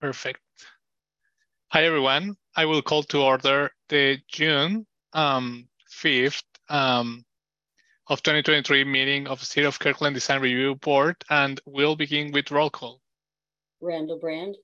Perfect. 0.00 0.38
Hi, 1.72 1.84
everyone. 1.84 2.36
I 2.54 2.66
will 2.66 2.82
call 2.82 3.02
to 3.04 3.18
order 3.20 3.70
the 3.88 4.18
June 4.28 4.86
um, 5.12 5.66
5th 5.92 6.44
um, 6.68 7.24
of 8.06 8.22
2023 8.22 8.84
meeting 8.84 9.26
of 9.26 9.40
the 9.40 9.46
City 9.46 9.66
of 9.66 9.80
Kirkland 9.80 10.14
Design 10.14 10.40
Review 10.40 10.76
Board, 10.76 11.16
and 11.30 11.60
we'll 11.66 11.96
begin 11.96 12.30
with 12.30 12.52
roll 12.52 12.70
call. 12.70 13.00
Randall 13.80 14.20
Brand, 14.20 14.54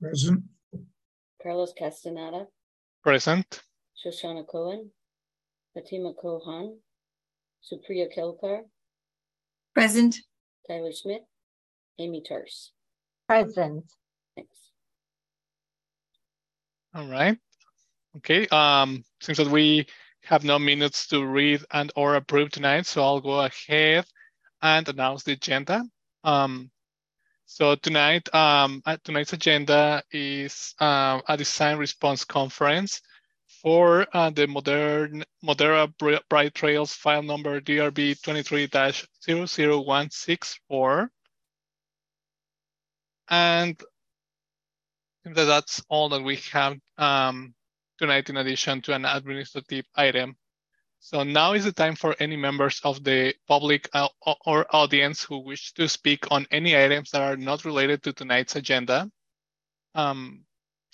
Present. 0.00 0.44
Carlos 1.42 1.72
Castaneda, 1.76 2.46
Present. 3.02 3.60
Shoshana 3.98 4.46
Cohen, 4.46 4.88
Fatima 5.74 6.12
Kohan, 6.14 6.76
Supriya 7.60 8.06
Kelkar, 8.16 8.60
Present. 9.74 10.16
Tyler 10.66 10.92
Smith, 10.92 11.22
Amy 11.98 12.22
Tars. 12.26 12.72
Present. 13.28 13.84
Thanks. 14.36 14.70
All 16.94 17.08
right. 17.08 17.38
Okay. 18.18 18.46
Um, 18.48 19.04
seems 19.20 19.38
that 19.38 19.48
we 19.48 19.86
have 20.24 20.44
no 20.44 20.58
minutes 20.58 21.06
to 21.08 21.24
read 21.24 21.62
and 21.72 21.92
or 21.96 22.14
approve 22.14 22.50
tonight, 22.50 22.86
so 22.86 23.02
I'll 23.02 23.20
go 23.20 23.40
ahead 23.40 24.06
and 24.62 24.88
announce 24.88 25.22
the 25.24 25.32
agenda. 25.32 25.84
Um, 26.22 26.70
so 27.46 27.74
tonight, 27.74 28.34
um, 28.34 28.82
uh, 28.86 28.96
tonight's 29.04 29.34
agenda 29.34 30.02
is 30.10 30.74
uh, 30.80 31.20
a 31.28 31.36
design 31.36 31.76
response 31.76 32.24
conference 32.24 33.02
for 33.64 34.06
uh, 34.12 34.28
the 34.28 34.46
modern 34.46 35.24
Modera 35.42 35.90
Bridle 36.28 36.50
Trails 36.50 36.92
file 36.92 37.22
number 37.22 37.62
DRB 37.62 38.20
23-00164. 38.20 41.08
And 43.30 43.80
that's 45.24 45.82
all 45.88 46.10
that 46.10 46.22
we 46.22 46.36
have 46.52 46.76
um, 46.98 47.54
tonight 47.98 48.28
in 48.28 48.36
addition 48.36 48.82
to 48.82 48.94
an 48.94 49.06
administrative 49.06 49.86
item. 49.96 50.36
So 51.00 51.22
now 51.22 51.54
is 51.54 51.64
the 51.64 51.72
time 51.72 51.96
for 51.96 52.14
any 52.20 52.36
members 52.36 52.82
of 52.84 53.02
the 53.02 53.34
public 53.48 53.88
uh, 53.94 54.08
or 54.44 54.66
audience 54.76 55.24
who 55.24 55.38
wish 55.38 55.72
to 55.74 55.88
speak 55.88 56.30
on 56.30 56.46
any 56.50 56.76
items 56.76 57.12
that 57.12 57.22
are 57.22 57.38
not 57.38 57.64
related 57.64 58.02
to 58.02 58.12
tonight's 58.12 58.56
agenda. 58.56 59.10
Um, 59.94 60.44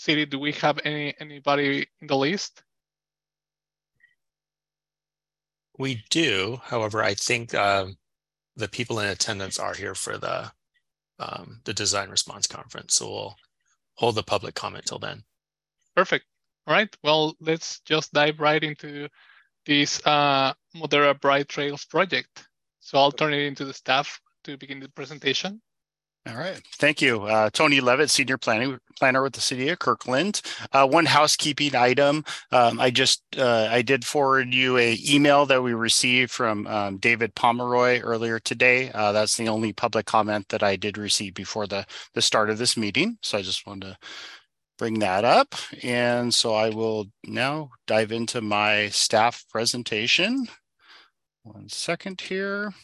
City, 0.01 0.25
do 0.25 0.39
we 0.39 0.53
have 0.53 0.81
any 0.87 1.15
anybody 1.21 1.87
in 2.01 2.07
the 2.07 2.17
list? 2.17 2.63
We 5.77 6.03
do. 6.09 6.59
However, 6.65 7.03
I 7.03 7.13
think 7.13 7.55
um, 7.55 7.99
the 8.57 8.67
people 8.67 8.99
in 9.01 9.09
attendance 9.09 9.59
are 9.59 9.75
here 9.75 9.95
for 9.95 10.17
the 10.17 10.51
um, 11.19 11.61
the 11.65 11.75
design 11.75 12.09
response 12.09 12.47
conference. 12.47 12.95
So 12.95 13.11
we'll 13.11 13.37
hold 13.97 14.15
the 14.15 14.23
public 14.23 14.55
comment 14.55 14.87
till 14.87 14.99
then. 14.99 15.23
Perfect. 15.95 16.25
All 16.67 16.73
right. 16.73 16.97
Well, 17.05 17.37
let's 17.39 17.81
just 17.81 18.11
dive 18.15 18.41
right 18.41 18.65
into 18.65 19.07
this 19.67 20.01
uh, 20.07 20.55
Modera 20.75 21.21
Bridle 21.21 21.45
Trails 21.45 21.85
project. 21.85 22.49
So 22.81 22.97
I'll 22.97 23.13
turn 23.13 23.35
it 23.35 23.43
into 23.43 23.67
the 23.67 23.75
staff 23.75 24.19
to 24.45 24.57
begin 24.57 24.81
the 24.81 24.89
presentation. 24.89 25.61
All 26.29 26.37
right. 26.37 26.61
Thank 26.77 27.01
you. 27.01 27.23
Uh, 27.23 27.49
Tony 27.51 27.81
Levitt, 27.81 28.11
Senior 28.11 28.37
Planning 28.37 28.79
Planner 28.99 29.23
with 29.23 29.33
the 29.33 29.41
City 29.41 29.71
of 29.71 29.79
Kirkland. 29.79 30.43
Uh, 30.71 30.87
one 30.87 31.07
housekeeping 31.07 31.75
item. 31.75 32.25
Um, 32.53 32.79
I 32.79 32.91
just, 32.91 33.23
uh, 33.39 33.69
I 33.71 33.81
did 33.81 34.05
forward 34.05 34.53
you 34.53 34.77
a 34.77 34.99
email 35.09 35.47
that 35.47 35.63
we 35.63 35.73
received 35.73 36.31
from 36.31 36.67
um, 36.67 36.99
David 36.99 37.35
Pomeroy 37.35 38.01
earlier 38.01 38.39
today. 38.39 38.91
Uh, 38.93 39.13
that's 39.13 39.39
the 39.39 39.49
only 39.49 39.73
public 39.73 40.05
comment 40.05 40.47
that 40.51 40.63
I 40.63 40.77
did 40.77 40.99
receive 40.99 41.33
before 41.33 41.67
the, 41.67 41.87
the 42.13 42.21
start 42.21 42.51
of 42.51 42.59
this 42.59 42.77
meeting. 42.77 43.17
So 43.23 43.39
I 43.39 43.43
just 43.43 43.67
wanted 43.67 43.87
to 43.87 43.99
bring 44.79 44.99
that 44.99 45.25
up. 45.25 45.55
And 45.83 46.35
so 46.35 46.53
I 46.55 46.69
will 46.69 47.07
now 47.25 47.71
dive 47.87 48.13
into 48.13 48.43
my 48.43 48.89
staff 48.91 49.43
presentation. 49.49 50.47
One 51.45 51.71
second 51.71 52.21
here. 52.21 52.75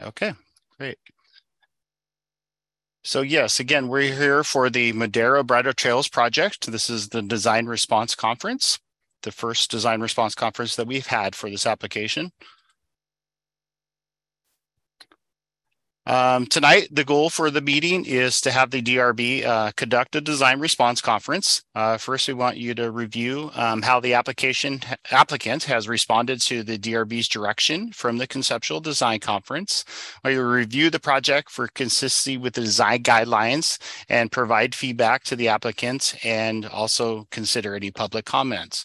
Okay, 0.00 0.32
great. 0.78 0.98
So 3.04 3.20
yes, 3.20 3.60
again, 3.60 3.88
we're 3.88 4.14
here 4.14 4.42
for 4.42 4.70
the 4.70 4.92
Modera 4.92 5.46
Bridle 5.46 5.74
Trails 5.74 6.08
project. 6.08 6.70
This 6.70 6.88
is 6.88 7.10
the 7.10 7.22
Design 7.22 7.66
Response 7.66 8.14
Conference, 8.14 8.78
the 9.22 9.30
first 9.30 9.70
Design 9.70 10.00
Response 10.00 10.34
Conference 10.34 10.74
that 10.76 10.86
we've 10.86 11.06
had 11.06 11.34
for 11.34 11.50
this 11.50 11.66
application. 11.66 12.32
Um, 16.06 16.44
tonight, 16.44 16.88
the 16.90 17.04
goal 17.04 17.30
for 17.30 17.50
the 17.50 17.62
meeting 17.62 18.04
is 18.04 18.38
to 18.42 18.50
have 18.50 18.70
the 18.70 18.82
DRB 18.82 19.42
uh, 19.42 19.72
conduct 19.74 20.14
a 20.14 20.20
design 20.20 20.60
response 20.60 21.00
conference. 21.00 21.62
Uh, 21.74 21.96
first, 21.96 22.28
we 22.28 22.34
want 22.34 22.58
you 22.58 22.74
to 22.74 22.90
review 22.90 23.50
um, 23.54 23.80
how 23.80 24.00
the 24.00 24.12
application 24.12 24.80
applicant 25.10 25.64
has 25.64 25.88
responded 25.88 26.42
to 26.42 26.62
the 26.62 26.78
DRB's 26.78 27.26
direction 27.26 27.90
from 27.92 28.18
the 28.18 28.26
conceptual 28.26 28.80
design 28.80 29.18
conference. 29.18 29.82
We 30.22 30.36
review 30.36 30.90
the 30.90 31.00
project 31.00 31.50
for 31.50 31.68
consistency 31.68 32.36
with 32.36 32.52
the 32.52 32.60
design 32.60 33.02
guidelines 33.02 33.78
and 34.10 34.30
provide 34.30 34.74
feedback 34.74 35.24
to 35.24 35.36
the 35.36 35.48
applicant 35.48 36.16
and 36.22 36.66
also 36.66 37.26
consider 37.30 37.74
any 37.74 37.90
public 37.90 38.26
comments. 38.26 38.84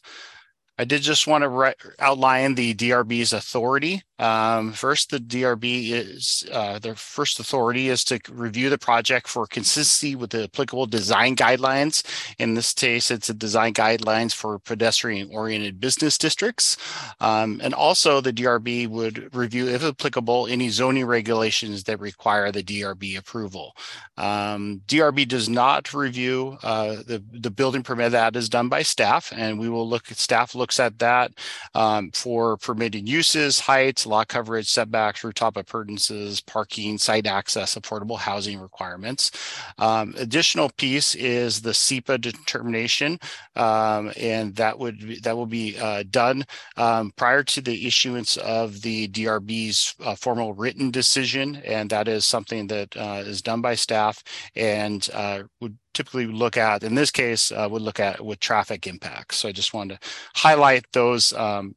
I 0.77 0.85
did 0.85 1.01
just 1.01 1.27
want 1.27 1.43
to 1.43 1.75
outline 1.99 2.55
the 2.55 2.73
DRB's 2.73 3.33
authority 3.33 4.03
um, 4.19 4.73
first, 4.73 5.11
the 5.11 5.19
DRB 5.19 5.91
is 5.91 6.47
uh, 6.51 6.77
their 6.79 6.95
first 6.95 7.39
authority 7.39 7.87
is 7.87 8.03
to 8.05 8.19
review 8.29 8.69
the 8.69 8.77
project 8.77 9.27
for 9.27 9.47
consistency 9.47 10.15
with 10.15 10.31
the 10.31 10.43
applicable 10.43 10.85
design 10.85 11.35
guidelines. 11.35 12.03
In 12.37 12.53
this 12.53 12.73
case, 12.73 13.11
it's 13.11 13.29
a 13.29 13.33
design 13.33 13.73
guidelines 13.73 14.33
for 14.33 14.59
pedestrian-oriented 14.59 15.79
business 15.79 16.17
districts. 16.17 16.77
Um, 17.21 17.61
and 17.63 17.73
also 17.73 18.19
the 18.19 18.33
DRB 18.33 18.87
would 18.89 19.33
review, 19.33 19.69
if 19.69 19.83
applicable, 19.83 20.47
any 20.47 20.69
zoning 20.69 21.05
regulations 21.05 21.85
that 21.85 21.99
require 21.99 22.51
the 22.51 22.63
DRB 22.63 23.17
approval. 23.17 23.75
Um, 24.17 24.81
DRB 24.87 25.27
does 25.27 25.47
not 25.47 25.93
review 25.93 26.57
uh, 26.61 26.97
the, 27.07 27.23
the 27.31 27.51
building 27.51 27.83
permit 27.83 28.11
that 28.11 28.35
is 28.35 28.49
done 28.49 28.67
by 28.67 28.81
staff, 28.81 29.31
and 29.35 29.57
we 29.57 29.69
will 29.69 29.87
look 29.87 30.07
staff 30.07 30.55
looks 30.55 30.79
at 30.79 30.99
that 30.99 31.31
um, 31.73 32.11
for 32.11 32.57
permitted 32.57 33.07
uses, 33.07 33.59
heights, 33.59 34.05
lot 34.09 34.27
coverage, 34.27 34.69
setbacks, 34.69 35.23
rooftop 35.23 35.55
appurtenances, 35.55 36.41
parking, 36.41 36.97
site 36.97 37.27
access, 37.27 37.75
affordable 37.75 38.17
housing 38.17 38.59
requirements. 38.59 39.31
Um, 39.77 40.13
additional 40.17 40.69
piece 40.77 41.15
is 41.15 41.61
the 41.61 41.73
SEPA 41.73 42.19
determination, 42.19 43.19
um, 43.55 44.11
and 44.19 44.55
that 44.55 44.77
would 44.77 44.99
be, 44.99 45.19
that 45.21 45.37
will 45.37 45.45
be 45.45 45.77
uh, 45.79 46.03
done 46.09 46.43
um, 46.77 47.11
prior 47.15 47.43
to 47.43 47.61
the 47.61 47.87
issuance 47.87 48.37
of 48.37 48.81
the 48.81 49.07
DRB's 49.09 49.95
uh, 50.03 50.15
formal 50.15 50.53
written 50.53 50.91
decision, 50.91 51.57
and 51.57 51.89
that 51.89 52.07
is 52.07 52.25
something 52.25 52.67
that 52.67 52.95
uh, 52.97 53.23
is 53.25 53.41
done 53.41 53.61
by 53.61 53.75
staff 53.75 54.23
and 54.55 55.09
uh, 55.13 55.43
would 55.61 55.77
typically 55.93 56.27
look 56.27 56.57
at, 56.57 56.83
in 56.83 56.95
this 56.95 57.11
case, 57.11 57.51
uh, 57.51 57.67
would 57.69 57.81
look 57.81 57.99
at 57.99 58.23
with 58.23 58.39
traffic 58.39 58.87
impacts. 58.87 59.37
So 59.37 59.49
I 59.49 59.51
just 59.51 59.73
wanted 59.73 59.99
to 59.99 60.09
highlight 60.35 60.85
those 60.93 61.33
um, 61.33 61.75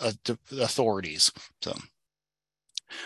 uh, 0.00 0.12
authorities. 0.60 1.32
So. 1.62 1.74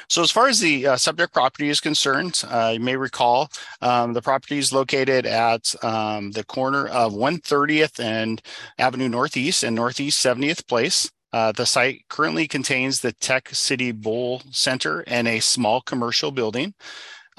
So 0.08 0.22
as 0.22 0.30
far 0.30 0.48
as 0.48 0.60
the 0.60 0.86
uh, 0.86 0.96
subject 0.96 1.32
property 1.32 1.68
is 1.68 1.80
concerned, 1.80 2.42
uh, 2.46 2.72
you 2.74 2.80
may 2.80 2.96
recall 2.96 3.50
um, 3.80 4.12
the 4.12 4.22
property 4.22 4.58
is 4.58 4.72
located 4.72 5.26
at 5.26 5.74
um, 5.82 6.32
the 6.32 6.44
corner 6.44 6.86
of 6.88 7.14
130th 7.14 7.98
and 7.98 8.42
Avenue 8.78 9.08
Northeast 9.08 9.64
and 9.64 9.74
Northeast 9.74 10.22
70th 10.24 10.66
Place. 10.68 11.10
Uh, 11.32 11.52
the 11.52 11.64
site 11.64 12.04
currently 12.08 12.48
contains 12.48 13.00
the 13.00 13.12
Tech 13.12 13.48
City 13.50 13.92
Bowl 13.92 14.42
Center 14.50 15.04
and 15.06 15.28
a 15.28 15.40
small 15.40 15.80
commercial 15.80 16.30
building. 16.30 16.74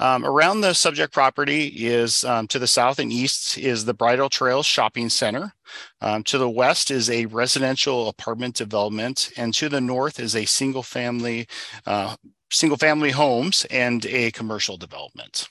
Um, 0.02 0.24
around 0.24 0.62
the 0.62 0.72
subject 0.72 1.14
property 1.14 1.66
is 1.66 2.24
um, 2.24 2.48
to 2.48 2.58
the 2.58 2.66
south 2.66 2.98
and 2.98 3.12
east 3.12 3.56
is 3.56 3.84
the 3.84 3.94
Bridle 3.94 4.28
Trails 4.28 4.66
Shopping 4.66 5.08
Center. 5.08 5.54
Um, 6.00 6.24
to 6.24 6.38
the 6.38 6.50
west 6.50 6.90
is 6.90 7.08
a 7.08 7.26
residential 7.26 8.08
apartment 8.08 8.56
development, 8.56 9.30
and 9.36 9.54
to 9.54 9.68
the 9.68 9.80
north 9.80 10.18
is 10.18 10.34
a 10.34 10.44
single 10.44 10.82
family, 10.82 11.46
uh, 11.86 12.16
single 12.50 12.76
family 12.76 13.12
homes 13.12 13.64
and 13.70 14.04
a 14.06 14.32
commercial 14.32 14.76
development. 14.76 15.48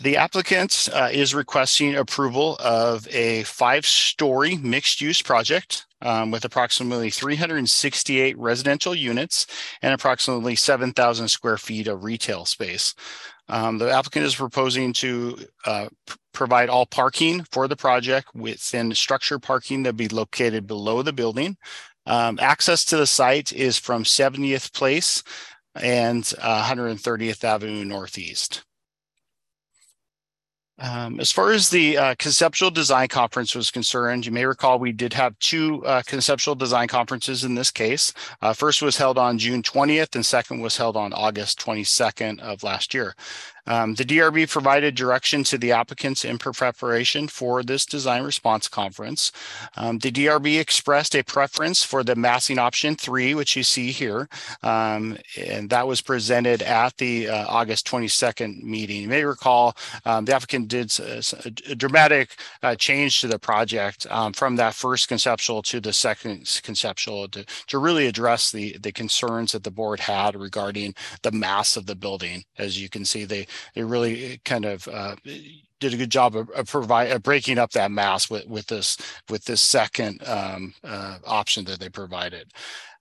The 0.00 0.16
applicant 0.16 0.88
uh, 0.92 1.10
is 1.12 1.36
requesting 1.36 1.94
approval 1.94 2.56
of 2.58 3.06
a 3.12 3.44
five-story 3.44 4.56
mixed-use 4.56 5.22
project 5.22 5.85
um, 6.02 6.30
with 6.30 6.44
approximately 6.44 7.10
368 7.10 8.38
residential 8.38 8.94
units 8.94 9.46
and 9.82 9.92
approximately 9.92 10.56
7,000 10.56 11.28
square 11.28 11.56
feet 11.56 11.88
of 11.88 12.04
retail 12.04 12.44
space. 12.44 12.94
Um, 13.48 13.78
the 13.78 13.90
applicant 13.90 14.26
is 14.26 14.34
proposing 14.34 14.92
to 14.94 15.38
uh, 15.64 15.88
provide 16.32 16.68
all 16.68 16.86
parking 16.86 17.44
for 17.50 17.68
the 17.68 17.76
project 17.76 18.34
within 18.34 18.92
structure 18.94 19.38
parking 19.38 19.84
that 19.84 19.96
be 19.96 20.08
located 20.08 20.66
below 20.66 21.02
the 21.02 21.12
building. 21.12 21.56
Um, 22.06 22.38
access 22.40 22.84
to 22.86 22.96
the 22.96 23.06
site 23.06 23.52
is 23.52 23.78
from 23.78 24.04
70th 24.04 24.72
Place 24.72 25.22
and 25.74 26.30
uh, 26.40 26.68
130th 26.68 27.44
Avenue 27.44 27.84
Northeast. 27.84 28.64
Um, 30.78 31.20
as 31.20 31.32
far 31.32 31.52
as 31.52 31.70
the 31.70 31.96
uh, 31.96 32.14
conceptual 32.18 32.70
design 32.70 33.08
conference 33.08 33.54
was 33.54 33.70
concerned, 33.70 34.26
you 34.26 34.32
may 34.32 34.44
recall 34.44 34.78
we 34.78 34.92
did 34.92 35.14
have 35.14 35.38
two 35.38 35.84
uh, 35.86 36.02
conceptual 36.04 36.54
design 36.54 36.86
conferences 36.86 37.44
in 37.44 37.54
this 37.54 37.70
case. 37.70 38.12
Uh, 38.42 38.52
first 38.52 38.82
was 38.82 38.98
held 38.98 39.16
on 39.16 39.38
June 39.38 39.62
20th 39.62 40.14
and 40.14 40.26
second 40.26 40.60
was 40.60 40.76
held 40.76 40.96
on 40.96 41.14
August 41.14 41.58
22nd 41.60 42.40
of 42.40 42.62
last 42.62 42.92
year. 42.92 43.14
Um, 43.66 43.94
the 43.94 44.04
DRB 44.04 44.48
provided 44.48 44.94
direction 44.94 45.44
to 45.44 45.58
the 45.58 45.72
applicants 45.72 46.24
in 46.24 46.38
preparation 46.38 47.28
for 47.28 47.62
this 47.62 47.84
design 47.84 48.22
response 48.22 48.68
conference. 48.68 49.32
Um, 49.76 49.98
the 49.98 50.12
DRB 50.12 50.60
expressed 50.60 51.14
a 51.14 51.22
preference 51.22 51.82
for 51.82 52.04
the 52.04 52.16
massing 52.16 52.58
option 52.58 52.96
three, 52.96 53.34
which 53.34 53.56
you 53.56 53.62
see 53.62 53.90
here, 53.90 54.28
um, 54.62 55.18
and 55.36 55.70
that 55.70 55.86
was 55.86 56.00
presented 56.00 56.62
at 56.62 56.96
the 56.98 57.28
uh, 57.28 57.46
August 57.48 57.86
22nd 57.86 58.62
meeting. 58.62 59.02
You 59.02 59.08
may 59.08 59.24
recall 59.24 59.76
um, 60.04 60.24
the 60.24 60.34
applicant 60.34 60.68
did 60.68 60.98
a, 61.00 61.22
a 61.68 61.74
dramatic 61.74 62.36
uh, 62.62 62.74
change 62.76 63.20
to 63.20 63.28
the 63.28 63.38
project 63.38 64.06
um, 64.10 64.32
from 64.32 64.56
that 64.56 64.74
first 64.74 65.08
conceptual 65.08 65.62
to 65.62 65.80
the 65.80 65.92
second 65.92 66.60
conceptual 66.62 67.28
to, 67.28 67.44
to 67.66 67.78
really 67.78 68.06
address 68.06 68.50
the, 68.50 68.76
the 68.78 68.92
concerns 68.92 69.52
that 69.52 69.64
the 69.64 69.70
board 69.70 70.00
had 70.00 70.36
regarding 70.36 70.94
the 71.22 71.32
mass 71.32 71.76
of 71.76 71.86
the 71.86 71.94
building. 71.94 72.44
As 72.58 72.80
you 72.80 72.88
can 72.88 73.04
see, 73.04 73.24
they 73.24 73.46
they 73.74 73.82
really 73.82 74.40
kind 74.44 74.64
of 74.64 74.88
uh, 74.88 75.16
did 75.80 75.94
a 75.94 75.96
good 75.96 76.10
job 76.10 76.36
of, 76.36 76.50
of 76.50 76.68
provide 76.68 77.10
of 77.10 77.22
breaking 77.22 77.58
up 77.58 77.70
that 77.72 77.90
mass 77.90 78.30
with 78.30 78.46
with 78.46 78.66
this 78.66 78.96
with 79.28 79.44
this 79.44 79.60
second 79.60 80.26
um, 80.26 80.74
uh, 80.84 81.18
option 81.24 81.64
that 81.64 81.80
they 81.80 81.88
provided. 81.88 82.50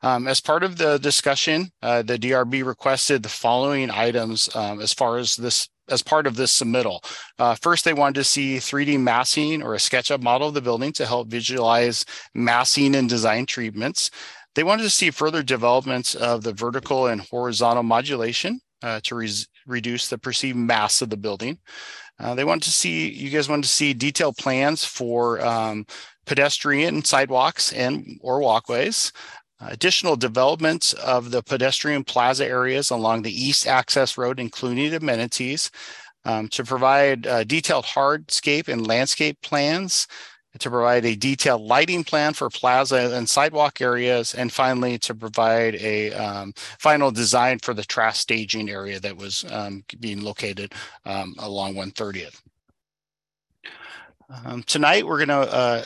Um, 0.02 0.28
as 0.28 0.42
part 0.42 0.64
of 0.64 0.78
the 0.78 0.98
discussion, 1.00 1.72
uh, 1.82 2.02
the 2.02 2.20
DRB 2.20 2.66
requested 2.66 3.24
the 3.24 3.30
following 3.30 3.90
items 3.90 4.54
um, 4.56 4.82
as 4.82 4.94
far 4.94 5.18
as 5.18 5.36
this 5.36 5.68
as 5.90 6.02
part 6.02 6.28
of 6.28 6.36
this 6.36 6.60
submittal. 6.60 7.00
Uh, 7.38 7.56
first, 7.56 7.86
they 7.86 7.94
wanted 7.94 8.16
to 8.16 8.24
see 8.24 8.58
3D 8.58 9.00
massing 9.00 9.62
or 9.62 9.76
a 9.76 9.78
SketchUp 9.78 10.22
model 10.22 10.48
of 10.48 10.54
the 10.54 10.62
building 10.62 10.92
to 10.94 11.06
help 11.06 11.28
visualize 11.28 12.06
massing 12.34 12.96
and 12.96 13.08
design 13.08 13.46
treatments. 13.46 14.10
They 14.56 14.64
wanted 14.64 14.84
to 14.84 14.90
see 14.90 15.12
further 15.12 15.44
developments 15.44 16.16
of 16.16 16.44
the 16.44 16.54
vertical 16.54 17.08
and 17.08 17.22
horizontal 17.22 17.84
modulation 17.84 18.62
uh, 18.82 19.02
to 19.04 19.16
reduce 19.66 20.10
the 20.10 20.18
perceived 20.18 20.58
mass 20.58 21.02
of 21.02 21.10
the 21.10 21.18
building. 21.18 21.58
Uh, 22.20 22.34
they 22.34 22.44
want 22.44 22.64
to 22.64 22.72
see, 22.72 23.10
you 23.10 23.30
guys 23.30 23.50
want 23.50 23.64
to 23.64 23.70
see 23.70 23.94
detailed 23.94 24.38
plans 24.38 24.86
for 24.86 25.46
um, 25.46 25.86
pedestrian 26.26 27.04
sidewalks 27.04 27.74
and 27.74 28.18
or 28.22 28.40
walkways. 28.40 29.12
Additional 29.62 30.16
development 30.16 30.94
of 31.04 31.32
the 31.32 31.42
pedestrian 31.42 32.04
plaza 32.04 32.46
areas 32.46 32.90
along 32.90 33.22
the 33.22 33.32
east 33.32 33.68
access 33.68 34.18
road, 34.18 34.40
including 34.40 34.94
amenities, 34.94 35.72
um, 36.26 36.48
to 36.50 36.64
provide 36.64 37.26
uh, 37.28 37.44
detailed 37.44 37.86
hardscape 37.86 38.68
and 38.68 38.88
landscape 38.88 39.38
plans 39.42 40.08
to 40.60 40.70
provide 40.70 41.06
a 41.06 41.16
detailed 41.16 41.62
lighting 41.62 42.04
plan 42.04 42.34
for 42.34 42.50
plaza 42.50 43.12
and 43.14 43.30
sidewalk 43.30 43.82
areas, 43.82 44.34
and 44.34 44.52
finally 44.52 44.98
to 45.00 45.14
provide 45.14 45.76
a 45.76 46.14
um, 46.14 46.54
final 46.80 47.12
design 47.12 47.60
for 47.60 47.74
the 47.74 47.84
trash 47.84 48.20
staging 48.20 48.70
area 48.70 49.00
that 49.00 49.16
was 49.16 49.46
um, 49.52 49.84
being 50.00 50.22
located 50.22 50.74
um, 51.06 51.36
along 51.40 51.76
130th. 51.76 52.42
Um, 54.46 54.64
tonight, 54.64 55.06
we're 55.06 55.24
going 55.24 55.30
to 55.30 55.54
uh, 55.54 55.86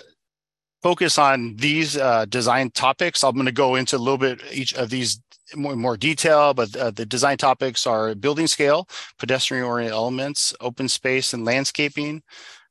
focus 0.82 1.18
on 1.18 1.56
these 1.58 1.98
uh, 1.98 2.26
design 2.26 2.72
topics. 2.72 3.24
I'm 3.24 3.34
going 3.34 3.46
to 3.46 3.52
go 3.52 3.76
into 3.76 3.98
a 3.98 4.00
little 4.00 4.18
bit 4.18 4.42
each 4.52 4.74
of 4.76 4.90
these 4.90 5.20
more, 5.56 5.76
more 5.76 5.98
detail, 5.98 6.54
but 6.54 6.76
uh, 6.76 6.92
the 6.92 7.06
design 7.06 7.38
topics 7.38 7.86
are 7.86 8.16
building 8.16 8.48
scale, 8.48 8.88
pedestrian 9.18 9.64
oriented 9.64 9.94
elements, 9.94 10.54
open 10.62 10.88
space 10.88 11.34
and 11.34 11.44
landscaping, 11.46 12.22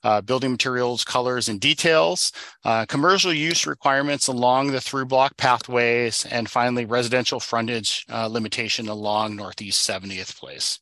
uh, 0.05 0.21
building 0.21 0.51
materials, 0.51 1.05
colors, 1.05 1.49
and 1.49 1.61
details, 1.61 2.33
uh, 2.65 2.87
commercial 2.87 3.33
use 3.33 3.67
requirements 3.67 4.29
along 4.29 4.69
the 4.69 4.81
through 4.81 5.07
block 5.07 5.37
pathways, 5.37 6.27
and 6.31 6.51
finally 6.51 6.85
residential 6.85 7.41
frontage 7.41 8.05
uh, 8.11 8.27
limitation 8.27 8.89
along 8.89 9.37
Northeast 9.37 9.89
70th 9.89 10.37
Place. 10.39 10.81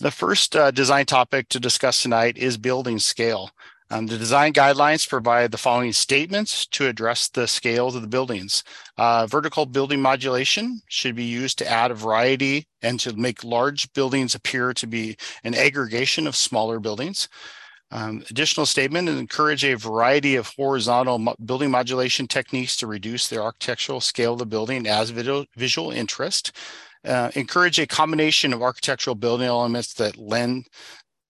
The 0.00 0.10
first 0.10 0.56
uh, 0.56 0.72
design 0.72 1.06
topic 1.06 1.48
to 1.50 1.60
discuss 1.60 2.02
tonight 2.02 2.36
is 2.36 2.56
building 2.56 2.98
scale. 2.98 3.50
Um, 3.92 4.06
the 4.06 4.16
design 4.16 4.54
guidelines 4.54 5.06
provide 5.06 5.50
the 5.50 5.58
following 5.58 5.92
statements 5.92 6.64
to 6.68 6.86
address 6.86 7.28
the 7.28 7.46
scales 7.46 7.94
of 7.94 8.00
the 8.00 8.08
buildings. 8.08 8.64
Uh, 8.96 9.26
vertical 9.26 9.66
building 9.66 10.00
modulation 10.00 10.80
should 10.88 11.14
be 11.14 11.24
used 11.24 11.58
to 11.58 11.70
add 11.70 11.90
a 11.90 11.94
variety 11.94 12.66
and 12.80 12.98
to 13.00 13.14
make 13.14 13.44
large 13.44 13.92
buildings 13.92 14.34
appear 14.34 14.72
to 14.72 14.86
be 14.86 15.18
an 15.44 15.54
aggregation 15.54 16.26
of 16.26 16.34
smaller 16.34 16.80
buildings. 16.80 17.28
Um, 17.90 18.24
additional 18.30 18.64
statement 18.64 19.10
and 19.10 19.18
encourage 19.18 19.62
a 19.62 19.74
variety 19.74 20.36
of 20.36 20.50
horizontal 20.56 21.18
mo 21.18 21.34
building 21.44 21.70
modulation 21.70 22.26
techniques 22.26 22.78
to 22.78 22.86
reduce 22.86 23.28
the 23.28 23.42
architectural 23.42 24.00
scale 24.00 24.32
of 24.32 24.38
the 24.38 24.46
building 24.46 24.86
as 24.86 25.10
visual, 25.10 25.44
visual 25.54 25.90
interest. 25.90 26.52
Uh, 27.04 27.30
encourage 27.34 27.78
a 27.78 27.86
combination 27.86 28.54
of 28.54 28.62
architectural 28.62 29.16
building 29.16 29.48
elements 29.48 29.92
that 29.94 30.16
lend 30.16 30.66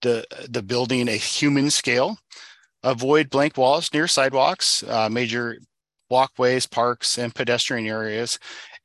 the, 0.03 0.25
the 0.49 0.63
building 0.63 1.09
a 1.09 1.17
human 1.17 1.69
scale 1.69 2.19
avoid 2.83 3.31
blank 3.31 3.57
walls 3.57 3.93
near 3.93 4.09
sidewalks, 4.09 4.83
uh, 4.85 5.09
major 5.09 5.59
walkways, 6.11 6.67
parks, 6.67 7.19
and 7.19 7.35
pedestrian 7.35 7.87
areas. 7.87 8.39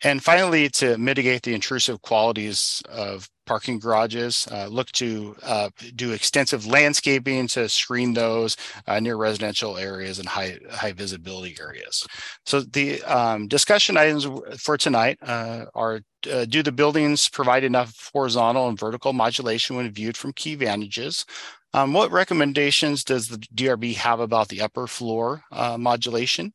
And 0.04 0.24
finally, 0.24 0.70
to 0.70 0.98
mitigate 0.98 1.42
the 1.44 1.54
intrusive 1.56 2.02
qualities 2.02 2.82
of 2.88 3.28
parking 3.48 3.80
garages, 3.80 4.48
uh, 4.52 4.68
look 4.68 4.92
to 4.92 5.36
uh, 5.42 5.70
do 5.96 6.12
extensive 6.12 6.68
landscaping 6.68 7.48
to 7.48 7.68
screen 7.68 8.14
those 8.14 8.56
uh, 8.88 9.00
near 9.00 9.16
residential 9.16 9.78
areas 9.78 10.20
and 10.20 10.28
high 10.28 10.58
high 10.70 10.92
visibility 10.92 11.56
areas. 11.60 12.06
So 12.46 12.62
the 12.62 13.02
um, 13.04 13.48
discussion 13.48 13.98
items 13.98 14.28
for 14.60 14.78
tonight 14.78 15.18
uh, 15.22 15.66
are 15.74 16.02
uh, 16.32 16.46
do 16.46 16.62
the 16.62 16.72
buildings 16.72 17.30
provide 17.30 17.64
enough 17.64 18.10
horizontal 18.14 18.68
and 18.70 18.78
vertical 18.78 19.14
modulation 19.14 19.76
when 19.76 19.90
viewed 19.92 20.18
from 20.18 20.34
key 20.34 20.56
vantages? 20.56 21.26
Um, 21.74 21.94
what 21.94 22.12
recommendations 22.12 23.04
does 23.04 23.28
the 23.28 23.38
DRB 23.38 23.96
have 23.96 24.20
about 24.20 24.48
the 24.48 24.62
upper 24.62 24.88
floor 24.88 25.44
uh, 25.52 25.78
modulation? 25.78 26.54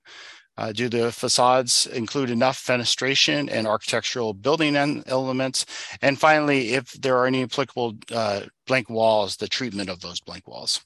Uh, 0.58 0.70
do 0.70 0.88
the 0.88 1.10
facades 1.10 1.86
include 1.86 2.30
enough 2.30 2.62
fenestration 2.62 3.50
and 3.50 3.66
architectural 3.66 4.34
building 4.34 4.76
elements? 4.76 5.64
And 6.02 6.18
finally, 6.18 6.74
if 6.74 6.92
there 6.92 7.16
are 7.16 7.26
any 7.26 7.42
applicable 7.42 7.96
uh, 8.12 8.42
blank 8.66 8.90
walls, 8.90 9.36
the 9.36 9.48
treatment 9.48 9.88
of 9.88 10.00
those 10.00 10.20
blank 10.20 10.46
walls. 10.46 10.84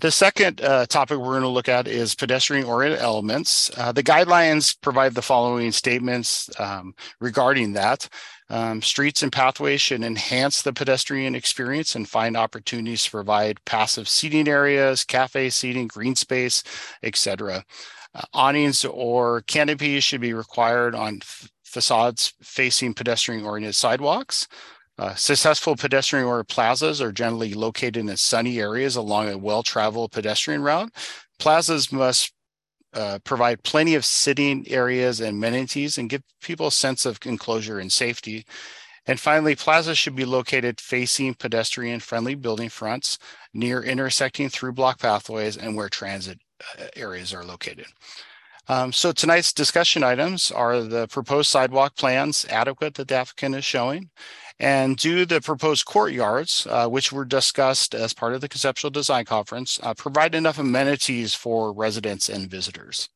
The 0.00 0.10
second 0.10 0.62
uh, 0.62 0.86
topic 0.86 1.18
we're 1.18 1.32
going 1.32 1.42
to 1.42 1.48
look 1.48 1.68
at 1.68 1.86
is 1.86 2.14
pedestrian 2.14 2.64
oriented 2.64 3.00
elements. 3.00 3.70
Uh, 3.76 3.92
the 3.92 4.02
guidelines 4.02 4.80
provide 4.80 5.14
the 5.14 5.22
following 5.22 5.72
statements 5.72 6.48
um, 6.58 6.94
regarding 7.20 7.74
that. 7.74 8.08
Um, 8.54 8.82
streets 8.82 9.24
and 9.24 9.32
pathways 9.32 9.80
should 9.80 10.04
enhance 10.04 10.62
the 10.62 10.72
pedestrian 10.72 11.34
experience 11.34 11.96
and 11.96 12.08
find 12.08 12.36
opportunities 12.36 13.02
to 13.02 13.10
provide 13.10 13.64
passive 13.64 14.08
seating 14.08 14.46
areas, 14.46 15.02
cafe 15.02 15.50
seating, 15.50 15.88
green 15.88 16.14
space, 16.14 16.62
etc. 17.02 17.64
Uh, 18.14 18.22
awnings 18.32 18.84
or 18.84 19.40
canopies 19.48 20.04
should 20.04 20.20
be 20.20 20.32
required 20.32 20.94
on 20.94 21.18
facades 21.64 22.32
facing 22.42 22.94
pedestrian 22.94 23.44
oriented 23.44 23.74
sidewalks. 23.74 24.46
Uh, 24.98 25.16
successful 25.16 25.74
pedestrian 25.74 26.24
or 26.24 26.44
plazas 26.44 27.02
are 27.02 27.10
generally 27.10 27.54
located 27.54 27.96
in 27.96 28.16
sunny 28.16 28.60
areas 28.60 28.94
along 28.94 29.28
a 29.28 29.36
well-traveled 29.36 30.12
pedestrian 30.12 30.62
route. 30.62 30.92
Plazas 31.40 31.90
must 31.90 32.32
uh, 32.94 33.18
provide 33.24 33.62
plenty 33.62 33.94
of 33.94 34.04
sitting 34.04 34.66
areas 34.68 35.20
and 35.20 35.36
amenities 35.36 35.98
and 35.98 36.10
give 36.10 36.22
people 36.40 36.68
a 36.68 36.72
sense 36.72 37.04
of 37.04 37.18
enclosure 37.24 37.78
and 37.78 37.92
safety. 37.92 38.44
And 39.06 39.20
finally, 39.20 39.54
plazas 39.54 39.98
should 39.98 40.16
be 40.16 40.24
located 40.24 40.80
facing 40.80 41.34
pedestrian 41.34 42.00
friendly 42.00 42.34
building 42.34 42.70
fronts 42.70 43.18
near 43.52 43.82
intersecting 43.82 44.48
through 44.48 44.72
block 44.72 45.00
pathways 45.00 45.56
and 45.56 45.76
where 45.76 45.88
transit 45.88 46.38
uh, 46.78 46.86
areas 46.96 47.34
are 47.34 47.44
located. 47.44 47.86
Um, 48.66 48.92
so 48.92 49.12
tonight's 49.12 49.52
discussion 49.52 50.02
items 50.02 50.50
are 50.50 50.80
the 50.80 51.06
proposed 51.08 51.50
sidewalk 51.50 51.96
plans 51.96 52.46
adequate 52.48 52.94
that 52.94 53.08
the 53.08 53.16
applicant 53.16 53.56
is 53.56 53.64
showing 53.64 54.08
and 54.58 54.96
do 54.96 55.24
the 55.24 55.40
proposed 55.40 55.84
courtyards, 55.84 56.66
uh, 56.70 56.88
which 56.88 57.12
were 57.12 57.24
discussed 57.24 57.94
as 57.94 58.14
part 58.14 58.34
of 58.34 58.40
the 58.40 58.48
conceptual 58.48 58.90
design 58.90 59.24
conference, 59.24 59.80
uh, 59.82 59.94
provide 59.94 60.34
enough 60.34 60.58
amenities 60.58 61.34
for 61.34 61.72
residents 61.72 62.28
and 62.28 62.50
visitors. 62.50 63.08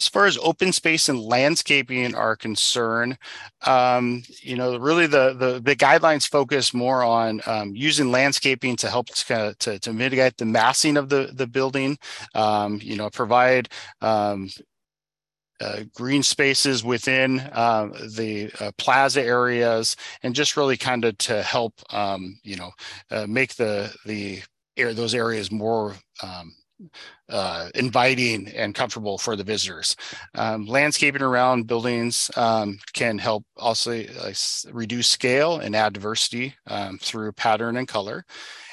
As 0.00 0.08
far 0.08 0.24
as 0.24 0.38
open 0.38 0.72
space 0.72 1.10
and 1.10 1.20
landscaping 1.20 2.14
are 2.14 2.34
concerned, 2.34 3.18
um, 3.66 4.22
you 4.40 4.56
know, 4.56 4.78
really 4.78 5.06
the, 5.06 5.34
the, 5.34 5.60
the 5.60 5.76
guidelines 5.76 6.26
focus 6.26 6.72
more 6.72 7.04
on 7.04 7.42
um, 7.44 7.76
using 7.76 8.10
landscaping 8.10 8.76
to 8.76 8.88
help 8.88 9.08
to, 9.08 9.54
to, 9.58 9.78
to, 9.78 9.92
mitigate 9.92 10.38
the 10.38 10.46
massing 10.46 10.96
of 10.96 11.10
the, 11.10 11.30
the 11.34 11.46
building, 11.46 11.98
um, 12.34 12.80
you 12.82 12.96
know, 12.96 13.10
provide 13.10 13.68
um, 14.00 14.48
uh, 15.60 15.80
green 15.94 16.22
spaces 16.22 16.82
within 16.84 17.40
uh, 17.52 17.88
the 18.16 18.50
uh, 18.60 18.70
plaza 18.78 19.22
areas, 19.22 19.96
and 20.22 20.34
just 20.34 20.56
really 20.56 20.76
kind 20.76 21.04
of 21.04 21.16
to 21.18 21.42
help, 21.42 21.74
um, 21.92 22.38
you 22.42 22.56
know, 22.56 22.70
uh, 23.10 23.26
make 23.28 23.54
the 23.56 23.94
the 24.06 24.42
air 24.76 24.94
those 24.94 25.14
areas 25.14 25.50
more 25.50 25.94
um, 26.22 26.54
uh, 27.28 27.68
inviting 27.74 28.48
and 28.48 28.74
comfortable 28.74 29.18
for 29.18 29.36
the 29.36 29.44
visitors. 29.44 29.96
Um, 30.34 30.66
landscaping 30.66 31.22
around 31.22 31.66
buildings 31.66 32.30
um, 32.36 32.78
can 32.92 33.18
help 33.18 33.44
also 33.56 34.02
uh, 34.02 34.32
reduce 34.72 35.08
scale 35.08 35.58
and 35.58 35.76
add 35.76 35.92
diversity 35.92 36.54
um, 36.66 36.98
through 36.98 37.32
pattern 37.32 37.76
and 37.76 37.86
color. 37.86 38.24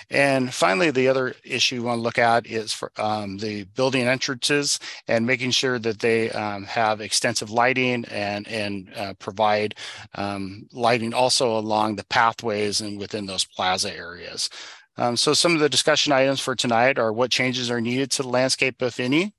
And 0.10 0.54
finally, 0.54 0.90
the 0.90 1.10
other 1.10 1.36
issue 1.44 1.76
we 1.76 1.82
want 1.82 1.98
to 1.98 2.02
look 2.02 2.18
at 2.18 2.48
is 2.48 2.72
for 2.72 2.92
um, 2.98 3.38
the 3.38 3.66
building 3.76 4.08
entrances 4.08 4.80
and 5.08 5.26
making 5.26 5.52
sure 5.52 5.80
that 5.80 6.00
they 6.00 6.32
um, 6.32 6.64
have 6.64 7.02
extensive 7.02 7.50
lighting 7.50 8.06
and, 8.06 8.48
and 8.48 8.90
uh, 8.96 9.14
provide 9.20 9.76
um, 10.16 10.68
lighting 10.72 11.14
also 11.14 11.58
along 11.58 11.96
the 11.96 12.06
pathways 12.06 12.80
and 12.80 12.98
within 12.98 13.26
those 13.26 13.44
plaza 13.44 13.94
areas. 13.94 14.50
Um, 14.98 15.16
so 15.16 15.34
some 15.34 15.54
of 15.54 15.60
the 15.60 15.70
discussion 15.70 16.14
items 16.14 16.40
for 16.40 16.56
tonight 16.56 16.98
are 16.98 17.14
what 17.14 17.30
changes 17.30 17.70
are 17.70 17.82
needed 17.82 18.10
to 18.12 18.24
the 18.24 18.30
landscape, 18.30 18.82
if 18.82 19.00
any. 19.00 19.34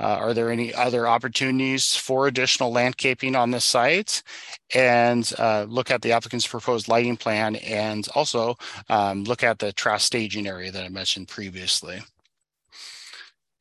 Uh, 0.00 0.16
are 0.18 0.34
there 0.34 0.50
any 0.50 0.72
other 0.72 1.06
opportunities 1.06 1.94
for 1.94 2.26
additional 2.26 2.72
landscaping 2.72 3.36
on 3.36 3.50
this 3.50 3.64
site? 3.64 4.22
And 4.74 5.30
uh, 5.38 5.66
look 5.68 5.90
at 5.90 6.00
the 6.00 6.12
applicant's 6.12 6.46
proposed 6.46 6.88
lighting 6.88 7.16
plan 7.16 7.56
and 7.56 8.08
also 8.14 8.56
um, 8.88 9.24
look 9.24 9.42
at 9.42 9.58
the 9.58 9.72
trash 9.72 10.04
staging 10.04 10.46
area 10.46 10.72
that 10.72 10.84
I 10.84 10.88
mentioned 10.88 11.28
previously. 11.28 12.00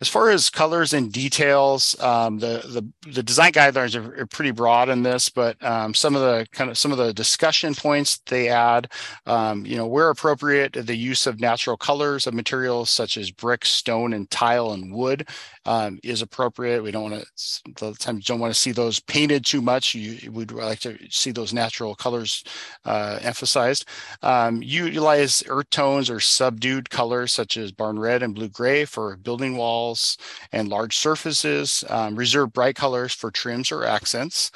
As 0.02 0.08
far 0.08 0.30
as 0.30 0.50
colors 0.50 0.94
and 0.94 1.12
details, 1.12 2.00
um, 2.00 2.40
the, 2.40 2.64
the, 3.04 3.12
the 3.12 3.22
design 3.22 3.52
guidelines 3.52 4.00
are, 4.00 4.22
are, 4.22 4.26
pretty 4.26 4.52
broad 4.52 4.88
in 4.88 5.04
this, 5.04 5.28
but 5.28 5.62
um, 5.62 5.94
some 5.94 6.16
of 6.16 6.22
the 6.22 6.48
kind 6.54 6.70
of 6.70 6.78
some 6.78 6.94
of 6.94 6.98
the 6.98 7.14
discussion 7.14 7.76
points 7.76 8.20
they 8.28 8.48
add, 8.48 8.90
um, 9.26 9.66
you 9.66 9.76
know, 9.76 9.88
where 9.88 10.10
appropriate, 10.10 10.72
the 10.72 10.96
use 10.96 11.28
of 11.28 11.42
natural 11.42 11.76
colors 11.76 12.28
of 12.28 12.34
materials 12.34 12.90
such 12.90 13.18
as 13.18 13.30
brick, 13.30 13.66
stone, 13.66 14.14
and 14.14 14.32
tile 14.32 14.72
and 14.72 14.94
wood 14.94 15.28
um, 15.66 16.00
is 16.02 16.22
appropriate. 16.22 16.82
We 16.82 16.92
don't 16.92 17.12
want 17.12 17.24
to, 17.24 17.62
the 17.76 17.94
times 17.96 18.26
don't 18.26 18.40
want 18.40 18.54
to 18.54 18.60
see 18.60 18.72
those 18.72 19.02
painted 19.02 19.46
too 19.46 19.62
much. 19.62 19.94
You 19.94 20.32
would 20.32 20.54
like 20.54 20.80
to 20.80 20.98
see 21.10 21.32
those 21.32 21.54
natural 21.54 21.94
colors 21.94 22.46
uh, 22.86 23.20
emphasized. 23.22 23.86
Um, 24.22 24.64
utilize 24.64 25.44
earth 25.50 25.70
tones 25.72 26.10
or 26.10 26.22
subdued 26.22 26.90
colors 26.90 27.34
such 27.34 27.58
as 27.58 27.74
barn 27.74 28.00
red 28.00 28.24
and 28.24 28.34
blue 28.34 28.48
gray 28.48 28.86
for 28.86 29.18
building 29.18 29.58
walls 29.58 29.89
walls 29.90 30.18
and 30.52 30.68
large 30.70 30.98
surfaces. 30.98 31.84
Um, 31.90 32.16
reserve 32.16 32.54
bright 32.54 32.76
colors 32.76 33.14
for 33.14 33.32
trims 33.32 33.72
or 33.72 33.86
accents. 33.86 34.52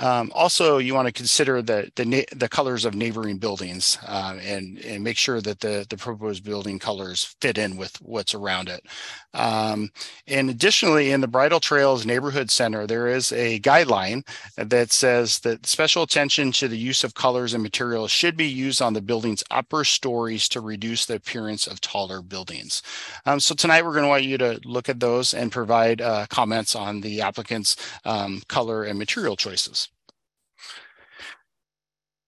Um, 0.00 0.32
also, 0.34 0.78
you 0.78 0.94
want 0.94 1.06
to 1.06 1.12
consider 1.12 1.60
the 1.60 1.90
the, 1.94 2.26
the 2.34 2.48
colors 2.48 2.86
of 2.86 2.94
neighboring 2.94 3.36
buildings 3.36 3.98
uh, 4.06 4.38
and 4.42 4.78
and 4.78 5.04
make 5.04 5.18
sure 5.18 5.40
that 5.42 5.60
the 5.60 5.86
the 5.88 5.96
proposed 5.96 6.42
building 6.42 6.78
colors 6.78 7.36
fit 7.40 7.58
in 7.58 7.76
with 7.76 8.00
what's 8.00 8.34
around 8.34 8.68
it. 8.68 8.86
Um, 9.34 9.90
and 10.26 10.50
additionally, 10.50 11.12
in 11.12 11.20
the 11.20 11.28
Bridle 11.28 11.60
Trails 11.60 12.06
Neighborhood 12.06 12.50
Center, 12.50 12.86
there 12.86 13.08
is 13.08 13.30
a 13.32 13.60
guideline 13.60 14.26
that 14.56 14.90
says 14.90 15.40
that 15.40 15.66
special 15.66 16.02
attention 16.02 16.50
to 16.52 16.66
the 16.66 16.78
use 16.78 17.04
of 17.04 17.14
colors 17.14 17.52
and 17.52 17.62
materials 17.62 18.10
should 18.10 18.36
be 18.36 18.48
used 18.48 18.82
on 18.82 18.94
the 18.94 19.02
building's 19.02 19.44
upper 19.50 19.84
stories 19.84 20.48
to 20.48 20.60
reduce 20.60 21.06
the 21.06 21.14
appearance 21.16 21.66
of 21.66 21.80
taller 21.80 22.22
buildings. 22.22 22.82
Um, 23.26 23.38
so 23.38 23.54
tonight, 23.54 23.84
we're 23.84 23.92
going 23.92 24.04
to 24.04 24.08
want 24.08 24.24
you 24.24 24.38
to 24.38 24.60
look 24.64 24.88
at 24.88 25.00
those 25.00 25.34
and 25.34 25.52
provide 25.52 26.00
uh, 26.00 26.26
comments 26.28 26.74
on 26.74 27.02
the 27.02 27.20
applicant's 27.20 27.76
um, 28.04 28.42
color 28.48 28.82
and 28.84 28.98
material 28.98 29.36
choices. 29.36 29.89